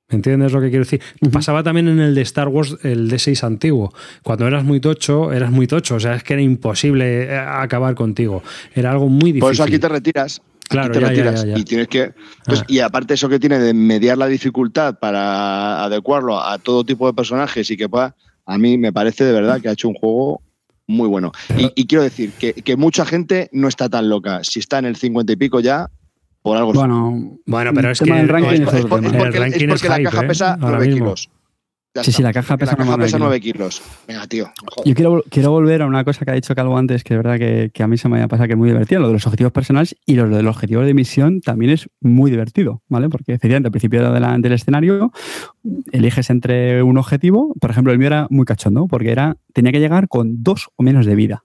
¿Me 0.08 0.16
entiendes 0.16 0.50
lo 0.50 0.60
que 0.60 0.70
quiero 0.70 0.84
decir? 0.84 1.00
Pasaba 1.32 1.62
también 1.62 1.86
en 1.86 2.00
el 2.00 2.12
de 2.12 2.22
Star 2.22 2.48
Wars, 2.48 2.76
el 2.82 3.08
D6 3.08 3.44
antiguo. 3.44 3.94
Cuando 4.24 4.48
eras 4.48 4.64
muy 4.64 4.80
tocho, 4.80 5.32
eras 5.32 5.52
muy 5.52 5.68
tocho. 5.68 5.94
O 5.94 6.00
sea, 6.00 6.16
es 6.16 6.24
que 6.24 6.32
era 6.32 6.42
imposible 6.42 7.26
eh, 7.26 7.38
acabar 7.38 7.94
contigo. 7.94 8.42
Era 8.74 8.90
algo 8.90 9.08
muy 9.08 9.30
difícil. 9.30 9.40
Por 9.42 9.52
eso 9.52 9.62
aquí 9.62 9.78
te 9.78 9.88
retiras. 9.88 10.42
Claro, 10.68 10.92
te 10.92 10.98
retiras. 10.98 11.46
y 11.54 11.62
tienes 11.62 11.86
que. 11.86 12.14
Pues, 12.46 12.62
ah. 12.62 12.64
Y 12.66 12.80
aparte, 12.80 13.14
eso 13.14 13.28
que 13.28 13.38
tiene 13.38 13.60
de 13.60 13.74
mediar 13.74 14.18
la 14.18 14.26
dificultad 14.26 14.98
para 14.98 15.84
adecuarlo 15.84 16.42
a 16.42 16.58
todo 16.58 16.82
tipo 16.82 17.06
de 17.06 17.12
personajes 17.12 17.70
y 17.70 17.76
que 17.76 17.88
pueda. 17.88 18.16
A 18.44 18.58
mí 18.58 18.76
me 18.76 18.92
parece 18.92 19.24
de 19.24 19.32
verdad 19.32 19.60
que 19.60 19.68
ha 19.68 19.72
hecho 19.72 19.88
un 19.88 19.94
juego 19.94 20.42
muy 20.88 21.06
bueno. 21.06 21.30
Y, 21.56 21.86
quiero 21.86 22.02
decir 22.02 22.32
que, 22.32 22.76
mucha 22.76 23.06
gente 23.06 23.48
no 23.52 23.68
está 23.68 23.88
tan 23.88 24.08
loca. 24.08 24.42
Si 24.42 24.58
está 24.58 24.78
en 24.80 24.86
el 24.86 24.96
50 24.96 25.32
y 25.32 25.36
pico 25.36 25.60
ya, 25.60 25.90
por 26.42 26.56
algo. 26.56 26.72
Bueno, 26.72 27.38
bueno 27.46 27.72
pero 27.74 27.90
es 27.90 28.00
que 28.00 28.10
el 28.10 28.28
ranking 28.28 28.62
es, 28.62 28.86
porque, 28.86 29.88
la 29.88 30.02
caja 30.02 30.26
pesa 30.26 30.56
9 30.58 30.88
kilos 30.88 31.30
sí, 32.02 32.12
sí, 32.12 32.22
la 32.22 32.32
caja 32.32 32.56
pesa, 32.56 32.72
la 32.72 32.76
caja 32.76 32.98
pesa 32.98 33.18
9 33.18 33.40
kilos. 33.40 33.82
Venga, 34.06 34.26
tío. 34.26 34.50
Yo 34.84 34.94
quiero, 34.94 35.24
quiero 35.30 35.50
volver 35.50 35.82
a 35.82 35.86
una 35.86 36.04
cosa 36.04 36.24
que 36.24 36.30
ha 36.30 36.34
dicho 36.34 36.54
Calvo 36.54 36.76
antes, 36.76 37.04
que 37.04 37.14
es 37.14 37.18
verdad 37.18 37.38
que, 37.38 37.70
que 37.72 37.82
a 37.82 37.88
mí 37.88 37.96
se 37.96 38.08
me 38.08 38.16
había 38.16 38.28
pasado 38.28 38.46
que 38.46 38.52
es 38.54 38.58
muy 38.58 38.68
divertido, 38.68 39.00
lo 39.00 39.08
de 39.08 39.14
los 39.14 39.26
objetivos 39.26 39.52
personales 39.52 39.96
y 40.06 40.14
lo 40.14 40.28
de 40.28 40.42
los 40.42 40.56
objetivos 40.56 40.86
de 40.86 40.94
misión 40.94 41.40
también 41.40 41.72
es 41.72 41.88
muy 42.00 42.30
divertido, 42.30 42.82
¿vale? 42.88 43.08
Porque 43.08 43.32
efectivamente 43.32 43.68
al 43.68 43.72
principio 43.72 44.12
de 44.12 44.20
la, 44.20 44.38
del 44.38 44.52
escenario 44.52 45.12
eliges 45.92 46.30
entre 46.30 46.82
un 46.82 46.98
objetivo, 46.98 47.54
por 47.60 47.70
ejemplo, 47.70 47.92
el 47.92 47.98
mío 47.98 48.08
era 48.08 48.26
muy 48.30 48.44
cachondo, 48.44 48.86
porque 48.86 49.10
era 49.10 49.36
tenía 49.52 49.72
que 49.72 49.80
llegar 49.80 50.08
con 50.08 50.42
dos 50.42 50.68
o 50.76 50.82
menos 50.82 51.06
de 51.06 51.14
vida. 51.14 51.44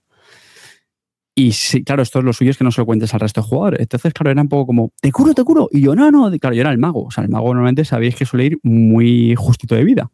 Y 1.36 1.52
sí, 1.54 1.84
claro, 1.84 2.04
esto 2.04 2.20
es 2.20 2.26
lo 2.26 2.34
suyo 2.34 2.52
es 2.52 2.58
que 2.58 2.64
no 2.64 2.72
se 2.72 2.82
lo 2.82 2.86
cuentes 2.86 3.14
al 3.14 3.20
resto 3.20 3.42
de 3.42 3.48
jugadores. 3.48 3.80
Entonces, 3.80 4.14
claro, 4.14 4.32
era 4.32 4.42
un 4.42 4.50
poco 4.50 4.68
como, 4.68 4.92
te 5.02 5.12
curo, 5.12 5.34
te 5.34 5.44
curo. 5.44 5.68
Y 5.72 5.82
yo, 5.82 5.96
no, 5.96 6.12
no, 6.12 6.32
claro, 6.40 6.56
yo 6.56 6.62
era 6.62 6.72
el 6.72 6.78
mago. 6.78 7.06
O 7.06 7.12
sea, 7.12 7.24
el 7.24 7.30
mago 7.30 7.48
normalmente 7.48 7.86
sabéis 7.86 8.16
que 8.16 8.26
suele 8.26 8.46
ir 8.46 8.60
muy 8.62 9.34
justito 9.36 9.74
de 9.74 9.84
vida. 9.84 10.12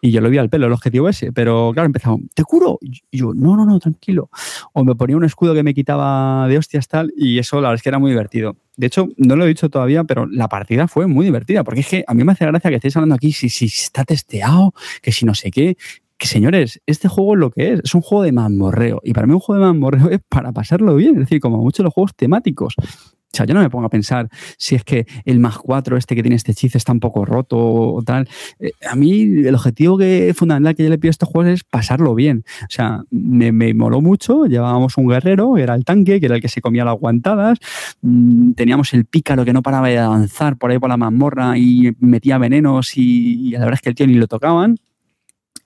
Y 0.00 0.10
yo 0.10 0.20
lo 0.20 0.28
vi 0.28 0.38
al 0.38 0.50
pelo, 0.50 0.66
el 0.66 0.72
objetivo 0.72 1.08
ese. 1.08 1.32
Pero 1.32 1.70
claro, 1.72 1.86
empezaba, 1.86 2.16
te 2.34 2.42
curo. 2.42 2.78
Y 2.82 3.18
yo, 3.18 3.34
no, 3.34 3.56
no, 3.56 3.64
no, 3.64 3.78
tranquilo. 3.78 4.28
O 4.72 4.82
me 4.84 4.96
ponía 4.96 5.16
un 5.16 5.24
escudo 5.24 5.54
que 5.54 5.62
me 5.62 5.74
quitaba 5.74 6.48
de 6.48 6.58
hostias 6.58 6.88
tal. 6.88 7.12
Y 7.16 7.38
eso, 7.38 7.56
la 7.60 7.68
verdad 7.68 7.76
es 7.76 7.82
que 7.82 7.88
era 7.88 8.00
muy 8.00 8.10
divertido. 8.10 8.56
De 8.76 8.88
hecho, 8.88 9.08
no 9.16 9.36
lo 9.36 9.44
he 9.44 9.48
dicho 9.48 9.70
todavía, 9.70 10.02
pero 10.04 10.26
la 10.26 10.48
partida 10.48 10.88
fue 10.88 11.06
muy 11.06 11.24
divertida. 11.24 11.62
Porque 11.62 11.80
es 11.80 11.88
que 11.88 12.04
a 12.06 12.14
mí 12.14 12.24
me 12.24 12.32
hace 12.32 12.46
gracia 12.46 12.68
que 12.68 12.76
estéis 12.76 12.96
hablando 12.96 13.14
aquí 13.14 13.30
si, 13.30 13.48
si 13.48 13.66
está 13.66 14.04
testeado, 14.04 14.74
que 15.02 15.12
si 15.12 15.24
no 15.24 15.34
sé 15.34 15.52
qué 15.52 15.76
señores, 16.20 16.80
este 16.86 17.08
juego 17.08 17.34
es 17.34 17.40
lo 17.40 17.50
que 17.50 17.72
es, 17.72 17.80
es 17.84 17.94
un 17.94 18.02
juego 18.02 18.24
de 18.24 18.32
mamorreo. 18.32 19.00
Y 19.04 19.12
para 19.12 19.26
mí 19.26 19.34
un 19.34 19.40
juego 19.40 19.62
de 19.62 19.72
mamorreo 19.72 20.10
es 20.10 20.20
para 20.28 20.52
pasarlo 20.52 20.96
bien, 20.96 21.14
es 21.14 21.20
decir, 21.20 21.40
como 21.40 21.58
muchos 21.58 21.84
los 21.84 21.92
juegos 21.92 22.14
temáticos. 22.14 22.74
O 22.78 23.36
sea, 23.36 23.44
yo 23.44 23.52
no 23.52 23.60
me 23.60 23.68
pongo 23.68 23.84
a 23.84 23.90
pensar 23.90 24.30
si 24.56 24.76
es 24.76 24.82
que 24.82 25.06
el 25.26 25.40
más 25.40 25.58
4 25.58 25.98
este 25.98 26.14
que 26.14 26.22
tiene 26.22 26.36
este 26.36 26.52
hechizo 26.52 26.78
está 26.78 26.92
un 26.92 27.00
poco 27.00 27.26
roto 27.26 27.58
o 27.58 28.02
tal. 28.02 28.26
Eh, 28.58 28.70
a 28.88 28.96
mí 28.96 29.24
el 29.46 29.54
objetivo 29.54 29.98
que, 29.98 30.32
fundamental 30.34 30.74
que 30.74 30.84
yo 30.84 30.88
le 30.88 30.96
pido 30.96 31.10
a 31.10 31.12
estos 31.12 31.28
juegos 31.28 31.52
es 31.52 31.64
pasarlo 31.64 32.14
bien. 32.14 32.44
O 32.62 32.70
sea, 32.70 33.02
me, 33.10 33.52
me 33.52 33.74
mucho. 33.74 34.46
Llevábamos 34.46 34.96
un 34.96 35.08
guerrero, 35.08 35.52
que 35.54 35.62
era 35.62 35.74
el 35.74 35.84
tanque, 35.84 36.18
que 36.18 36.26
era 36.26 36.36
el 36.36 36.40
que 36.40 36.48
se 36.48 36.62
comía 36.62 36.86
las 36.86 36.98
guantadas. 36.98 37.58
Mm, 38.00 38.52
teníamos 38.52 38.94
el 38.94 39.04
pícaro 39.04 39.44
que 39.44 39.52
no 39.52 39.60
paraba 39.60 39.88
de 39.88 39.98
avanzar 39.98 40.56
por 40.56 40.70
ahí 40.70 40.78
por 40.78 40.88
la 40.88 40.96
mazmorra 40.96 41.58
y 41.58 41.94
metía 42.00 42.38
venenos 42.38 42.96
y, 42.96 43.48
y 43.48 43.50
la 43.50 43.60
verdad 43.60 43.74
es 43.74 43.80
que 43.82 43.90
el 43.90 43.94
tío 43.94 44.06
ni 44.06 44.14
lo 44.14 44.28
tocaban 44.28 44.76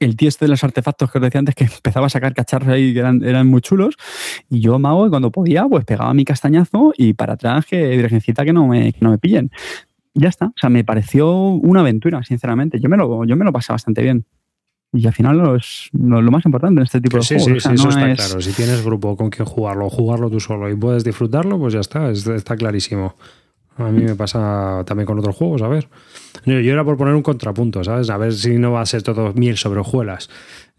el 0.00 0.16
tío 0.16 0.28
este 0.28 0.46
de 0.46 0.48
los 0.48 0.64
artefactos 0.64 1.10
que 1.10 1.18
os 1.18 1.22
decía 1.22 1.38
antes 1.38 1.54
que 1.54 1.64
empezaba 1.72 2.06
a 2.06 2.10
sacar 2.10 2.34
cacharros 2.34 2.68
ahí 2.70 2.92
que 2.92 2.98
eran, 2.98 3.22
eran 3.22 3.46
muy 3.46 3.60
chulos. 3.60 3.96
Y 4.48 4.60
yo, 4.60 4.78
mago, 4.78 5.08
cuando 5.10 5.30
podía, 5.30 5.66
pues 5.66 5.84
pegaba 5.84 6.12
mi 6.14 6.24
castañazo 6.24 6.92
y 6.96 7.12
para 7.12 7.34
atrás 7.34 7.66
que 7.66 7.96
virgencita 7.96 8.44
que 8.44 8.52
no 8.52 8.66
me, 8.66 8.92
que 8.92 8.98
no 9.00 9.10
me 9.10 9.18
pillen. 9.18 9.50
Ya 10.14 10.28
está. 10.28 10.46
O 10.46 10.54
sea, 10.56 10.70
me 10.70 10.82
pareció 10.82 11.30
una 11.30 11.80
aventura, 11.80 12.22
sinceramente. 12.24 12.80
Yo 12.80 12.88
me 12.88 12.96
lo, 12.96 13.24
yo 13.24 13.36
me 13.36 13.44
lo 13.44 13.52
pasé 13.52 13.72
bastante 13.72 14.02
bien. 14.02 14.24
Y 14.92 15.06
al 15.06 15.12
final 15.12 15.38
lo 15.38 15.54
es 15.54 15.88
lo, 15.92 16.20
más 16.32 16.44
importante 16.44 16.80
en 16.80 16.84
este 16.84 17.00
tipo 17.00 17.18
de 17.18 17.22
sí, 17.22 17.36
juegos. 17.38 17.62
Sí, 17.62 17.68
sí, 17.68 17.74
eso 17.74 17.88
está 17.90 18.14
claro. 18.14 18.40
Si 18.40 18.52
tienes 18.52 18.84
grupo 18.84 19.16
con 19.16 19.30
quien 19.30 19.46
jugarlo, 19.46 19.88
jugarlo 19.88 20.28
tú 20.30 20.40
solo 20.40 20.68
y 20.68 20.74
puedes 20.74 21.04
disfrutarlo, 21.04 21.58
pues 21.60 21.74
ya 21.74 21.80
está, 21.80 22.10
está 22.10 22.56
clarísimo. 22.56 23.14
A 23.80 23.90
mí 23.90 24.02
me 24.02 24.14
pasa 24.14 24.82
también 24.86 25.06
con 25.06 25.18
otros 25.18 25.36
juegos, 25.36 25.62
a 25.62 25.68
ver. 25.68 25.88
Yo 26.44 26.54
era 26.54 26.84
por 26.84 26.96
poner 26.96 27.14
un 27.14 27.22
contrapunto, 27.22 27.82
¿sabes? 27.84 28.10
A 28.10 28.16
ver 28.16 28.32
si 28.32 28.58
no 28.58 28.72
va 28.72 28.82
a 28.82 28.86
ser 28.86 29.02
todo 29.02 29.32
miel 29.34 29.56
sobre 29.56 29.80
hojuelas. 29.80 30.30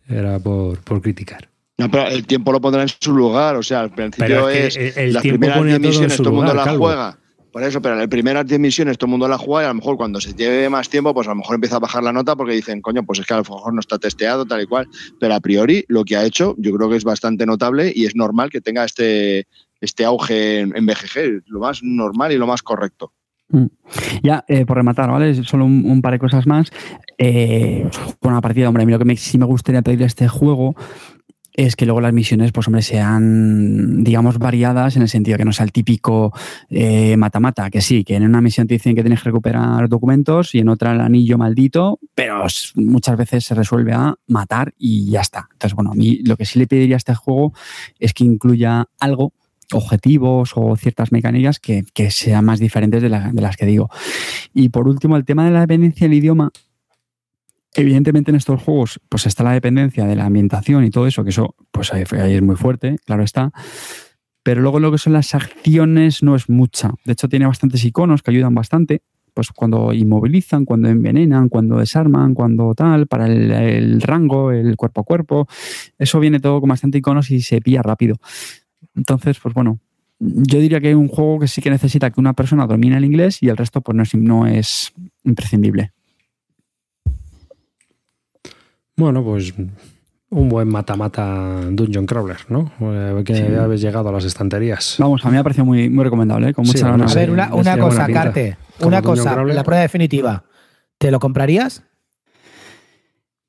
Era 0.08 0.40
por, 0.40 0.80
por 0.80 1.02
criticar. 1.02 1.50
No, 1.78 1.90
pero 1.90 2.08
el 2.08 2.28
tiempo 2.28 2.52
lo 2.52 2.62
pondrá 2.62 2.84
en 2.84 2.90
su 2.90 3.14
lugar. 3.14 3.56
O 3.56 3.64
sea, 3.64 3.82
al 3.82 3.92
principio 3.92 4.50
es, 4.50 4.76
el 4.76 5.14
las 5.14 5.24
tiempo 5.24 5.40
primeras 5.40 5.66
10 5.66 5.80
misiones 5.80 6.18
todo 6.18 6.30
el 6.30 6.36
mundo 6.36 6.54
la 6.54 6.76
juega. 6.76 7.18
Por 7.52 7.64
eso, 7.64 7.82
pero 7.82 7.96
en 7.96 8.00
las 8.00 8.08
primeras 8.08 8.46
10 8.46 8.60
misiones 8.62 8.98
todo 8.98 9.08
el 9.08 9.12
mundo 9.12 9.28
la 9.28 9.38
juega 9.38 9.64
y 9.64 9.66
a 9.66 9.70
lo 9.70 9.76
mejor 9.76 9.98
cuando 9.98 10.22
se 10.22 10.34
lleve 10.34 10.70
más 10.70 10.90
tiempo, 10.90 11.14
pues 11.14 11.28
a 11.28 11.32
lo 11.32 11.38
mejor 11.38 11.56
empieza 11.56 11.76
a 11.78 11.80
bajar 11.80 12.02
la 12.02 12.14
nota 12.14 12.36
porque 12.36 12.54
dicen, 12.54 12.82
coño, 12.82 13.04
pues 13.04 13.20
es 13.20 13.26
que 13.26 13.34
a 13.34 13.38
lo 13.38 13.44
mejor 13.44 13.74
no 13.74 13.82
está 13.82 13.98
testeado, 14.00 14.46
tal 14.46 14.62
y 14.62 14.68
cual. 14.68 14.88
Pero 15.20 15.34
a 15.34 15.40
priori 15.42 15.84
lo 15.90 16.06
que 16.06 16.16
ha 16.16 16.24
hecho 16.24 16.56
yo 16.58 16.72
creo 16.72 16.90
que 16.90 16.96
es 16.96 17.04
bastante 17.04 17.46
notable 17.46 17.92
y 17.94 18.06
es 18.06 18.16
normal 18.16 18.50
que 18.50 18.62
tenga 18.62 18.86
este, 18.86 19.48
este 19.82 20.06
auge 20.06 20.60
en, 20.60 20.86
BGG, 20.86 21.44
lo 21.48 21.60
más 21.60 21.82
normal 21.84 22.32
y 22.32 22.38
lo 22.38 22.48
más 22.48 22.62
correcto. 22.62 23.14
Ya, 24.24 24.46
eh, 24.48 24.66
por 24.66 24.78
rematar, 24.78 25.12
¿vale? 25.12 25.44
Solo 25.44 25.66
un, 25.66 26.02
par 26.02 26.14
de 26.14 26.20
cosas 26.20 26.48
más. 26.48 26.72
Eh, 27.18 27.90
con 28.20 28.32
una 28.32 28.42
partida, 28.42 28.70
hombre, 28.70 28.84
a 28.84 28.86
mí 28.86 28.92
lo 28.92 29.00
que 29.00 29.06
me, 29.06 29.18
sí 29.18 29.38
me 29.38 29.46
gustaría 29.46 29.82
pedirle 29.82 30.06
a 30.06 30.08
este 30.08 30.30
juego 30.30 30.76
es 31.54 31.76
que 31.76 31.86
luego 31.86 32.00
las 32.00 32.14
misiones, 32.14 32.52
pues 32.54 32.68
hombre, 32.68 32.82
sean, 32.82 34.04
digamos, 34.04 34.38
variadas 34.40 34.96
en 34.96 35.02
el 35.02 35.10
sentido 35.10 35.38
que 35.38 35.44
no 35.44 35.52
sea 35.52 35.66
el 35.66 35.74
típico 35.74 36.32
mata-mata, 37.18 37.68
eh, 37.68 37.72
que 37.72 37.82
sí, 37.82 38.04
que 38.06 38.16
en 38.16 38.24
una 38.24 38.42
misión 38.42 38.68
te 38.68 38.76
dicen 38.76 38.96
que 38.96 39.02
tienes 39.02 39.22
que 39.22 39.30
recuperar 39.30 39.90
documentos 39.90 40.56
y 40.56 40.60
en 40.60 40.70
otra 40.70 40.94
el 40.94 41.02
anillo 41.02 41.38
maldito, 41.38 42.00
pero 42.16 42.46
muchas 42.76 43.18
veces 43.18 43.44
se 43.44 43.54
resuelve 43.54 43.92
a 43.94 44.16
matar 44.28 44.74
y 44.78 45.10
ya 45.10 45.22
está. 45.22 45.50
Entonces, 45.52 45.76
bueno, 45.76 45.92
a 45.92 45.96
mí 45.96 46.20
lo 46.24 46.38
que 46.38 46.46
sí 46.46 46.58
le 46.58 46.68
pediría 46.68 46.96
a 46.96 46.98
este 46.98 47.16
juego 47.16 47.54
es 48.00 48.14
que 48.14 48.24
incluya 48.24 48.88
algo 49.00 49.34
objetivos 49.74 50.54
o 50.56 50.76
ciertas 50.76 51.12
mecánicas 51.12 51.60
que, 51.60 51.84
que 51.94 52.12
sean 52.12 52.46
más 52.46 52.60
diferentes 52.60 53.02
de, 53.02 53.10
de, 53.10 53.42
las 53.42 53.58
que 53.58 53.66
digo. 53.66 53.90
Y 54.54 54.70
por 54.70 54.88
último, 54.88 55.18
el 55.18 55.26
tema 55.26 55.46
de 55.46 55.52
la 55.52 55.62
dependencia 55.62 56.08
del 56.08 56.18
idioma. 56.18 56.52
Evidentemente 57.74 58.32
en 58.32 58.36
estos 58.36 58.62
juegos 58.62 59.00
pues 59.08 59.26
está 59.26 59.46
la 59.46 59.54
dependencia 59.54 60.06
de 60.06 60.18
la 60.18 60.26
ambientación 60.26 60.84
y 60.84 60.90
todo 60.90 61.08
eso, 61.08 61.24
que 61.24 61.30
eso 61.30 61.56
pues 61.72 61.94
ahí, 61.94 62.04
ahí 62.20 62.34
es 62.34 62.42
muy 62.42 62.58
fuerte, 62.58 62.98
claro 63.06 63.24
está. 63.24 63.54
Pero 64.44 64.62
luego 64.62 64.80
lo 64.80 64.92
que 64.92 64.98
son 64.98 65.14
las 65.14 65.36
acciones 65.36 66.24
no 66.24 66.36
es 66.36 66.50
mucha. 66.50 66.92
De 67.06 67.14
hecho 67.14 67.30
tiene 67.30 67.46
bastantes 67.46 67.84
iconos 67.86 68.24
que 68.24 68.32
ayudan 68.32 68.56
bastante. 68.56 69.04
Pues 69.34 69.50
cuando 69.52 69.94
inmovilizan, 69.94 70.66
cuando 70.66 70.90
envenenan, 70.90 71.48
cuando 71.48 71.78
desarman, 71.78 72.34
cuando 72.34 72.74
tal, 72.76 73.08
para 73.08 73.28
el, 73.28 73.52
el 73.52 74.02
rango, 74.02 74.52
el 74.52 74.76
cuerpo 74.76 75.02
a 75.02 75.04
cuerpo. 75.06 75.48
Eso 75.98 76.20
viene 76.20 76.42
todo 76.42 76.60
con 76.60 76.70
bastante 76.70 76.98
iconos 76.98 77.32
y 77.32 77.42
se 77.42 77.62
pilla 77.62 77.82
rápido. 77.82 78.18
Entonces, 78.96 79.40
pues 79.40 79.54
bueno, 79.54 79.80
yo 80.20 80.60
diría 80.60 80.80
que 80.80 80.90
hay 80.90 80.94
un 80.94 81.08
juego 81.08 81.40
que 81.40 81.48
sí 81.48 81.62
que 81.62 81.72
necesita 81.72 82.12
que 82.12 82.20
una 82.20 82.34
persona 82.34 82.68
domine 82.68 82.98
el 82.98 83.06
inglés 83.06 83.42
y 83.42 83.50
el 83.50 83.58
resto 83.58 83.82
pues 83.82 83.96
no 83.96 84.04
es, 84.04 84.14
no 84.16 84.48
es 84.48 84.94
imprescindible. 85.24 85.92
Bueno, 88.96 89.24
pues 89.24 89.54
un 90.32 90.48
buen 90.48 90.68
mata-mata 90.68 91.62
Dungeon 91.72 92.06
Crawler, 92.06 92.38
¿no? 92.50 92.72
Que 93.26 93.36
sí. 93.36 93.44
ya 93.52 93.64
habéis 93.64 93.82
llegado 93.82 94.10
a 94.10 94.12
las 94.12 94.24
estanterías. 94.24 94.96
Vamos, 95.00 95.26
a 95.26 95.28
mí 95.28 95.34
me 95.34 95.40
ha 95.40 95.44
parecido 95.44 95.66
muy, 95.66 95.90
muy 95.90 96.04
recomendable, 96.04 96.50
¿eh? 96.50 96.54
con 96.54 96.66
mucha 96.66 96.78
sí, 96.78 96.84
ganas. 96.84 97.12
A 97.12 97.20
ver, 97.20 97.32
una, 97.32 97.54
una 97.54 97.78
cosa, 97.78 98.08
Carte, 98.08 98.58
una 98.82 99.02
cosa, 99.02 99.34
Crawler. 99.34 99.56
la 99.56 99.64
prueba 99.64 99.82
definitiva. 99.82 100.44
¿Te 100.98 101.12
lo 101.12 101.20
comprarías? 101.20 101.84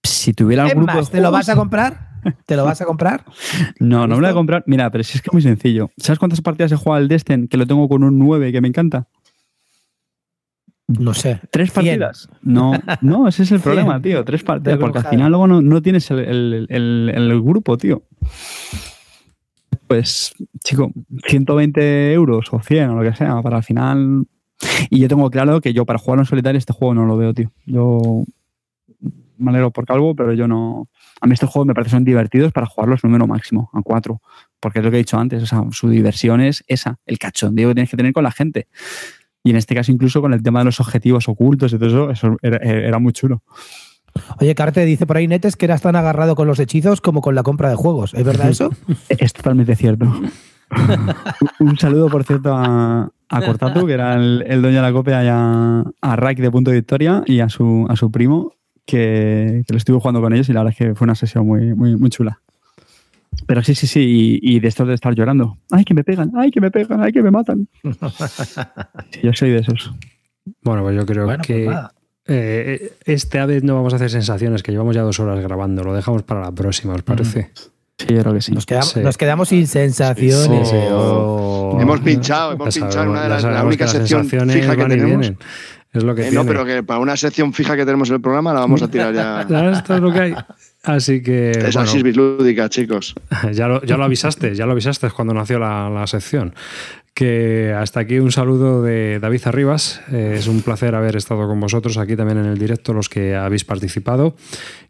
Si 0.03 0.33
tuviera 0.33 0.65
algún 0.65 0.85
grupo 0.85 0.99
más, 0.99 1.11
¿Te 1.11 1.21
lo 1.21 1.31
vas 1.31 1.49
a 1.49 1.55
comprar? 1.55 2.12
¿Te 2.47 2.57
lo 2.57 2.65
vas 2.65 2.81
a 2.81 2.85
comprar? 2.85 3.25
No, 3.81 4.07
no 4.07 4.17
me 4.17 4.23
lo 4.23 4.29
voy 4.29 4.31
a 4.31 4.35
comprar. 4.35 4.65
Mira, 4.67 4.91
pero 4.91 5.05
si 5.05 5.17
es 5.17 5.23
que 5.23 5.29
es 5.29 5.33
muy 5.33 5.43
sencillo. 5.43 5.91
¿Sabes 5.97 6.19
cuántas 6.19 6.41
partidas 6.41 6.73
he 6.73 6.77
jugado 6.77 7.03
al 7.03 7.09
Destin 7.09 7.49
que 7.49 7.57
lo 7.57 7.67
tengo 7.67 7.89
con 7.89 8.05
un 8.05 8.19
9 8.19 8.53
que 8.53 8.61
me 8.61 8.69
encanta? 8.69 9.09
No 10.87 11.15
sé. 11.15 11.41
¿Tres 11.51 11.71
partidas? 11.71 12.29
No, 12.43 12.73
no, 13.01 13.29
ese 13.29 13.45
es 13.45 13.53
el 13.53 13.61
problema, 13.63 14.01
tío. 14.01 14.25
Tres 14.25 14.43
partidas. 14.43 14.79
Porque 14.79 14.99
al 14.99 15.07
final 15.07 15.31
luego 15.31 15.47
no, 15.47 15.63
no 15.63 15.83
tienes 15.83 16.11
el, 16.11 16.19
el, 16.21 16.67
el, 16.69 17.13
el, 17.15 17.43
grupo, 17.43 17.77
tío. 17.77 18.03
Pues, 19.87 20.35
chico, 20.65 20.93
120 21.27 22.13
euros 22.13 22.47
o 22.53 22.61
100 22.61 22.91
o 22.91 23.03
lo 23.03 23.11
que 23.11 23.17
sea, 23.17 23.41
para 23.43 23.59
al 23.59 23.63
final. 23.63 24.27
Y 24.91 25.01
yo 25.01 25.09
tengo 25.09 25.31
claro 25.31 25.61
que 25.61 25.73
yo 25.73 25.85
para 25.85 25.99
jugarlo 25.99 26.23
en 26.23 26.27
solitario 26.27 26.59
este 26.59 26.73
juego 26.73 26.95
no 26.95 27.07
lo 27.07 27.17
veo, 27.17 27.35
tío. 27.35 27.51
Yo 27.67 28.25
me 29.43 29.51
alegro 29.51 29.71
por 29.71 29.87
Calvo, 29.87 30.15
pero 30.15 30.33
yo 30.33 30.49
no. 30.49 30.89
A 31.21 31.27
mí 31.27 31.35
estos 31.35 31.51
juegos 31.51 31.67
me 31.67 31.75
parecen 31.75 32.05
divertidos 32.05 32.53
para 32.53 32.67
jugarlos 32.67 33.05
número 33.05 33.27
máximo, 33.27 33.71
a 33.73 33.83
cuatro. 33.83 34.21
Porque 34.61 34.79
es 34.79 34.85
lo 34.85 34.91
que 34.91 34.97
he 34.97 34.99
dicho 34.99 35.19
antes, 35.19 35.43
o 35.43 35.47
sea, 35.47 35.63
su 35.71 35.89
diversión 35.89 36.41
es 36.41 36.65
esa, 36.67 36.99
el 37.07 37.19
cachondeo 37.19 37.69
que 37.69 37.75
tienes 37.75 37.91
que 37.91 37.97
tener 37.97 38.13
con 38.13 38.25
la 38.25 38.33
gente. 38.33 38.69
Y 39.45 39.51
en 39.51 39.57
este 39.57 39.75
caso, 39.75 39.91
incluso 39.91 40.21
con 40.21 40.33
el 40.33 40.43
tema 40.43 40.61
de 40.61 40.67
los 40.67 40.81
objetivos 40.81 41.29
ocultos 41.29 41.73
y 41.73 41.79
todo 41.79 41.89
eso, 41.89 42.11
eso 42.11 42.37
era, 42.43 42.59
era 42.59 42.99
muy 42.99 43.13
chulo. 43.13 43.43
Oye, 44.41 44.55
Carte 44.55 44.85
dice 44.85 45.07
por 45.07 45.17
ahí 45.17 45.27
Netes 45.27 45.57
que 45.57 45.65
eras 45.65 45.83
tan 45.83 45.97
agarrado 45.97 46.35
con 46.35 46.47
los 46.47 46.59
hechizos 46.59 47.01
como 47.01 47.23
con 47.23 47.35
la 47.35 47.43
compra 47.43 47.71
de 47.71 47.77
juegos. 47.77 48.15
¿Es 48.15 48.25
verdad 48.25 48.51
eso? 48.51 48.71
es 49.09 49.33
totalmente 49.33 49.75
cierto. 49.75 50.07
Un 51.59 51.79
saludo, 51.79 52.09
por 52.09 52.25
cierto, 52.25 52.55
a, 52.55 53.11
a 53.29 53.43
Cortatu, 53.43 53.87
que 53.87 53.93
era 53.93 54.15
el, 54.15 54.45
el 54.47 54.63
dueño 54.63 54.77
de 54.77 54.83
la 54.83 54.93
copia, 54.93 55.25
y 55.25 55.29
a, 55.29 55.85
a 56.01 56.17
Raik 56.17 56.39
de 56.39 56.51
Punto 56.51 56.71
de 56.71 56.77
Victoria 56.77 57.23
y 57.27 57.41
a 57.41 57.49
su, 57.49 57.87
a 57.89 57.97
su 57.97 58.11
primo, 58.11 58.55
que, 58.87 59.63
que, 59.67 59.73
lo 59.73 59.77
estuve 59.77 59.99
jugando 59.99 60.21
con 60.21 60.33
ellos 60.33 60.49
y 60.49 60.53
la 60.53 60.61
verdad 60.61 60.77
es 60.79 60.87
que 60.87 60.95
fue 60.95 61.05
una 61.05 61.15
sesión 61.15 61.47
muy, 61.47 61.75
muy, 61.75 61.97
muy 61.97 62.11
chula. 62.11 62.41
Pero 63.47 63.63
sí, 63.63 63.75
sí, 63.75 63.87
sí, 63.87 64.01
y, 64.43 64.57
y, 64.57 64.61
de 64.61 64.69
estos 64.69 64.87
de 64.87 64.95
estar 64.95 65.15
llorando. 65.15 65.59
¡Ay, 65.71 65.85
que 65.85 65.95
me 65.95 66.05
pegan! 66.05 66.33
¡Ay, 66.37 66.51
que 66.51 66.61
me 66.61 66.71
pegan! 66.71 67.03
¡Ay, 67.03 67.13
que 67.13 67.23
me 67.23 67.31
matan! 67.31 67.69
Sí, 69.11 69.21
yo 69.23 69.33
soy 69.33 69.51
de 69.51 69.59
esos. 69.59 69.93
Bueno, 70.63 70.83
pues 70.83 70.97
yo 70.97 71.07
creo 71.07 71.25
bueno, 71.25 71.43
que 71.43 71.65
pues 71.65 71.79
eh, 72.27 72.93
esta 73.05 73.47
vez 73.47 73.65
no 73.65 73.75
vamos 73.75 73.93
a 73.93 73.97
hacer 73.97 74.11
sensaciones, 74.11 74.63
que 74.63 74.73
llevamos 74.73 74.95
ya 74.95 75.03
dos 75.03 75.19
horas 75.21 75.41
grabando. 75.41 75.83
Lo 75.83 75.95
dejamos 75.95 76.23
para 76.23 76.41
la 76.41 76.53
próxima, 76.53 76.95
¿os 76.95 77.03
parece? 77.03 77.51
Sí, 77.99 78.15
yo 78.15 78.21
creo 78.21 78.35
que 78.35 78.41
sí. 78.41 78.53
Nos 78.53 78.67
quedamos, 78.67 78.91
sí. 78.91 79.01
nos 79.01 79.19
quedamos 79.19 79.49
sin 79.49 79.67
sensaciones. 79.67 80.69
Sí, 80.69 80.77
oh, 80.91 81.79
hemos 81.81 82.01
pinchado, 82.01 82.53
hemos 82.53 82.75
pinchado 82.75 83.05
en 83.05 83.09
una 83.11 83.23
de 83.25 83.29
las 83.29 83.45
la 83.45 83.65
única 83.65 83.87
sección 83.87 84.27
fija 84.27 84.77
que 84.77 84.85
tenemos. 84.85 85.33
Es 85.93 86.03
lo 86.03 86.15
que 86.15 86.23
eh, 86.23 86.31
tiene. 86.31 86.43
no, 86.43 86.47
pero 86.47 86.65
que 86.65 86.83
para 86.83 87.01
una 87.01 87.17
sección 87.17 87.53
fija 87.53 87.77
que 87.77 87.85
tenemos 87.85 88.09
en 88.09 88.17
el 88.17 88.21
programa 88.23 88.55
la 88.55 88.61
vamos 88.61 88.83
a 88.83 88.91
tirar 88.91 89.15
ya. 89.15 89.43
Esto 89.73 89.95
es 89.95 90.01
lo 90.01 90.13
que 90.13 90.21
hay. 90.21 90.35
Así 90.83 91.23
que. 91.23 91.51
Es 91.51 91.75
bueno, 91.75 91.81
así 91.81 92.03
lúdica, 92.13 92.69
chicos. 92.69 93.15
Ya 93.53 93.69
lo, 93.69 93.83
ya 93.83 93.97
lo 93.97 94.05
avisaste, 94.05 94.55
ya 94.55 94.65
lo 94.65 94.73
avisaste 94.73 95.11
cuando 95.11 95.35
nació 95.35 95.59
la, 95.59 95.91
la 95.91 96.07
sección. 96.07 96.55
Que 97.13 97.75
hasta 97.77 98.01
aquí 98.01 98.19
un 98.19 98.33
saludo 98.33 98.83
de 98.83 99.19
David 99.21 99.43
Arribas. 99.45 100.01
Eh, 100.11 100.37
es 100.39 100.47
un 100.47 100.63
placer 100.63 100.95
haber 100.95 101.17
estado 101.17 101.47
con 101.47 101.61
vosotros 101.61 101.99
aquí 101.99 102.17
también 102.17 102.39
en 102.39 102.47
el 102.47 102.57
directo, 102.57 102.95
los 102.95 103.11
que 103.11 103.37
habéis 103.37 103.65
participado. 103.65 104.35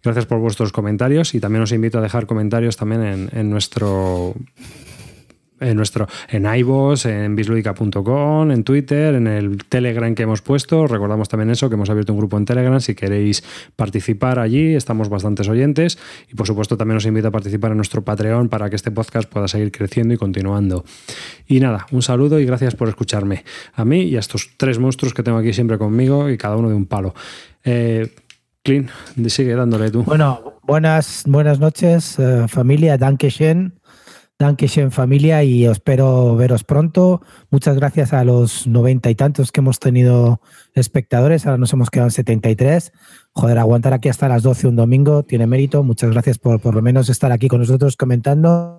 Gracias 0.04 0.26
por 0.26 0.38
vuestros 0.38 0.70
comentarios 0.70 1.34
y 1.34 1.40
también 1.40 1.62
os 1.62 1.72
invito 1.72 1.98
a 1.98 2.00
dejar 2.00 2.26
comentarios 2.26 2.76
también 2.76 3.02
en, 3.02 3.28
en 3.32 3.50
nuestro 3.50 4.36
en 5.62 5.76
nuestro 5.76 6.08
en 6.28 6.46
iVoox, 6.46 7.06
en 7.06 7.36
bisludica.com, 7.36 8.50
en 8.50 8.64
Twitter, 8.64 9.14
en 9.14 9.26
el 9.26 9.58
Telegram 9.64 10.14
que 10.14 10.24
hemos 10.24 10.42
puesto. 10.42 10.86
Recordamos 10.86 11.28
también 11.28 11.50
eso, 11.50 11.68
que 11.68 11.74
hemos 11.74 11.90
abierto 11.90 12.12
un 12.12 12.18
grupo 12.18 12.36
en 12.36 12.44
Telegram. 12.44 12.80
Si 12.80 12.94
queréis 12.94 13.42
participar 13.76 14.38
allí, 14.38 14.74
estamos 14.74 15.08
bastantes 15.08 15.48
oyentes. 15.48 15.98
Y 16.30 16.34
por 16.34 16.46
supuesto 16.46 16.76
también 16.76 16.96
os 16.96 17.06
invito 17.06 17.28
a 17.28 17.30
participar 17.30 17.70
en 17.70 17.78
nuestro 17.78 18.02
Patreon 18.02 18.48
para 18.48 18.68
que 18.68 18.76
este 18.76 18.90
podcast 18.90 19.28
pueda 19.28 19.48
seguir 19.48 19.72
creciendo 19.72 20.14
y 20.14 20.16
continuando. 20.16 20.84
Y 21.46 21.60
nada, 21.60 21.86
un 21.92 22.02
saludo 22.02 22.40
y 22.40 22.44
gracias 22.44 22.74
por 22.74 22.88
escucharme. 22.88 23.44
A 23.74 23.84
mí 23.84 24.02
y 24.02 24.16
a 24.16 24.20
estos 24.20 24.50
tres 24.56 24.78
monstruos 24.78 25.14
que 25.14 25.22
tengo 25.22 25.38
aquí 25.38 25.52
siempre 25.52 25.78
conmigo 25.78 26.30
y 26.30 26.38
cada 26.38 26.56
uno 26.56 26.68
de 26.68 26.74
un 26.74 26.86
palo. 26.86 27.14
Eh, 27.64 28.10
Clint, 28.62 28.90
sigue 29.26 29.54
dándole 29.56 29.90
tú. 29.90 30.04
Bueno, 30.04 30.54
buenas, 30.62 31.24
buenas 31.26 31.58
noches, 31.58 32.16
uh, 32.18 32.46
familia. 32.46 32.96
Danke 32.96 33.28
schön. 33.28 33.74
Dankeschön 34.42 34.90
familia 34.90 35.44
y 35.44 35.66
espero 35.66 36.34
veros 36.34 36.64
pronto. 36.64 37.22
Muchas 37.50 37.76
gracias 37.76 38.12
a 38.12 38.24
los 38.24 38.66
noventa 38.66 39.08
y 39.08 39.14
tantos 39.14 39.52
que 39.52 39.60
hemos 39.60 39.78
tenido 39.78 40.40
espectadores. 40.74 41.46
Ahora 41.46 41.58
nos 41.58 41.72
hemos 41.72 41.90
quedado 41.90 42.08
en 42.08 42.10
73. 42.10 42.92
Joder, 43.34 43.58
aguantar 43.58 43.92
aquí 43.92 44.08
hasta 44.08 44.28
las 44.28 44.42
12 44.42 44.66
un 44.66 44.74
domingo 44.74 45.22
tiene 45.22 45.46
mérito. 45.46 45.84
Muchas 45.84 46.10
gracias 46.10 46.38
por 46.38 46.60
por 46.60 46.74
lo 46.74 46.82
menos 46.82 47.08
estar 47.08 47.30
aquí 47.30 47.46
con 47.46 47.60
nosotros 47.60 47.96
comentando. 47.96 48.76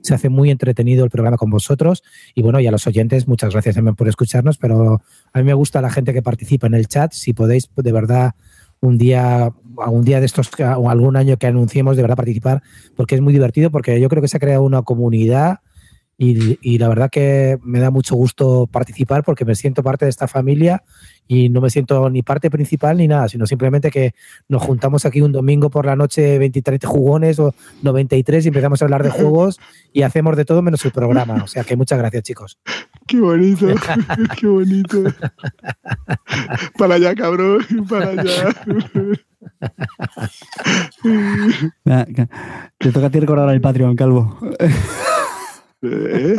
Se 0.00 0.14
hace 0.14 0.30
muy 0.30 0.50
entretenido 0.50 1.04
el 1.04 1.10
programa 1.10 1.36
con 1.36 1.50
vosotros. 1.50 2.02
Y 2.34 2.40
bueno, 2.40 2.58
y 2.60 2.66
a 2.66 2.70
los 2.70 2.86
oyentes, 2.86 3.28
muchas 3.28 3.52
gracias 3.52 3.74
también 3.74 3.96
por 3.96 4.08
escucharnos. 4.08 4.56
Pero 4.56 5.02
a 5.34 5.38
mí 5.38 5.44
me 5.44 5.52
gusta 5.52 5.82
la 5.82 5.90
gente 5.90 6.14
que 6.14 6.22
participa 6.22 6.68
en 6.68 6.74
el 6.74 6.88
chat. 6.88 7.12
Si 7.12 7.34
podéis, 7.34 7.68
de 7.76 7.92
verdad, 7.92 8.34
un 8.80 8.96
día, 8.96 9.52
algún 9.78 10.04
día 10.04 10.20
de 10.20 10.26
estos 10.26 10.50
o 10.76 10.90
algún 10.90 11.16
año 11.16 11.36
que 11.36 11.46
anunciemos 11.46 11.96
de 11.96 12.02
verdad 12.02 12.16
participar, 12.16 12.62
porque 12.96 13.14
es 13.14 13.20
muy 13.20 13.32
divertido, 13.32 13.70
porque 13.70 14.00
yo 14.00 14.08
creo 14.08 14.22
que 14.22 14.28
se 14.28 14.36
ha 14.36 14.40
creado 14.40 14.62
una 14.62 14.82
comunidad 14.82 15.60
y, 16.24 16.78
la 16.78 16.88
verdad 16.88 17.10
que 17.10 17.58
me 17.64 17.80
da 17.80 17.90
mucho 17.90 18.14
gusto 18.14 18.68
participar 18.70 19.24
porque 19.24 19.44
me 19.44 19.56
siento 19.56 19.82
parte 19.82 20.04
de 20.04 20.10
esta 20.10 20.28
familia 20.28 20.84
y 21.26 21.48
no 21.48 21.60
me 21.60 21.68
siento 21.68 22.08
ni 22.10 22.22
parte 22.22 22.48
principal 22.48 22.98
ni 22.98 23.08
nada, 23.08 23.28
sino 23.28 23.44
simplemente 23.44 23.90
que 23.90 24.14
nos 24.48 24.62
juntamos 24.62 25.04
aquí 25.04 25.20
un 25.20 25.32
domingo 25.32 25.68
por 25.68 25.84
la 25.84 25.96
noche 25.96 26.38
23 26.38 26.84
jugones 26.84 27.40
o 27.40 27.54
93 27.82 28.44
y 28.44 28.48
empezamos 28.48 28.80
a 28.80 28.84
hablar 28.84 29.02
de 29.02 29.10
juegos 29.10 29.58
y 29.92 30.02
hacemos 30.02 30.36
de 30.36 30.44
todo 30.44 30.62
menos 30.62 30.84
el 30.84 30.92
programa. 30.92 31.42
O 31.42 31.48
sea 31.48 31.64
que 31.64 31.76
muchas 31.76 31.98
gracias 31.98 32.22
chicos. 32.22 32.58
Qué 33.08 33.18
bonito, 33.18 33.66
qué 34.38 34.46
bonito. 34.46 35.02
Para 36.78 36.94
allá, 36.96 37.16
cabrón, 37.16 37.64
para 37.88 38.10
allá. 38.10 38.54
Te 42.78 42.92
toca 42.92 43.06
a 43.06 43.10
ti 43.10 43.20
recordar 43.20 43.48
el 43.54 43.60
Patreon, 43.60 43.96
Calvo. 43.96 44.38
¿Eh? 45.82 46.36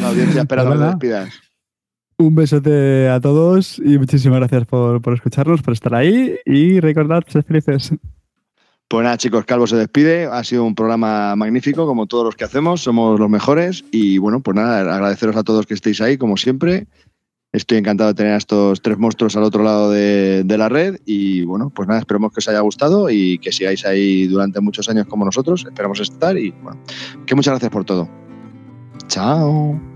la 0.00 0.08
audiencia 0.08 0.42
esperando 0.42 0.78
que 0.78 0.84
despidas. 0.84 1.34
Un 2.18 2.34
besote 2.34 3.08
a 3.08 3.20
todos 3.20 3.78
y 3.78 3.98
muchísimas 3.98 4.38
gracias 4.40 4.66
por, 4.66 5.00
por 5.00 5.14
escucharnos, 5.14 5.62
por 5.62 5.72
estar 5.72 5.94
ahí 5.94 6.36
y 6.44 6.78
recordad, 6.80 7.22
ser 7.26 7.44
felices. 7.44 7.92
Pues 8.90 9.04
nada, 9.04 9.16
chicos, 9.16 9.44
Calvo 9.44 9.68
se 9.68 9.76
despide. 9.76 10.26
Ha 10.26 10.42
sido 10.42 10.64
un 10.64 10.74
programa 10.74 11.36
magnífico, 11.36 11.86
como 11.86 12.06
todos 12.06 12.24
los 12.24 12.34
que 12.34 12.42
hacemos. 12.42 12.80
Somos 12.80 13.20
los 13.20 13.30
mejores. 13.30 13.84
Y 13.92 14.18
bueno, 14.18 14.40
pues 14.40 14.56
nada, 14.56 14.80
agradeceros 14.80 15.36
a 15.36 15.44
todos 15.44 15.64
que 15.64 15.74
estéis 15.74 16.00
ahí, 16.00 16.18
como 16.18 16.36
siempre. 16.36 16.88
Estoy 17.52 17.78
encantado 17.78 18.08
de 18.08 18.14
tener 18.14 18.34
a 18.34 18.36
estos 18.36 18.80
tres 18.80 18.96
monstruos 18.96 19.36
al 19.36 19.42
otro 19.42 19.64
lado 19.64 19.90
de, 19.90 20.44
la 20.46 20.68
red 20.68 21.00
y 21.04 21.42
bueno, 21.44 21.70
pues 21.74 21.88
nada, 21.88 21.98
esperemos 21.98 22.32
que 22.32 22.38
os 22.38 22.48
haya 22.48 22.60
gustado 22.60 23.10
y 23.10 23.38
que 23.38 23.50
sigáis 23.50 23.84
ahí 23.84 24.28
durante 24.28 24.60
muchos 24.60 24.88
años 24.88 25.06
como 25.08 25.24
nosotros. 25.24 25.64
Esperamos 25.66 25.98
estar 25.98 26.38
y 26.38 26.52
bueno, 26.62 26.80
que 27.26 27.34
muchas 27.34 27.52
gracias 27.52 27.72
por 27.72 27.84
todo. 27.84 28.08
Chao. 29.08 29.89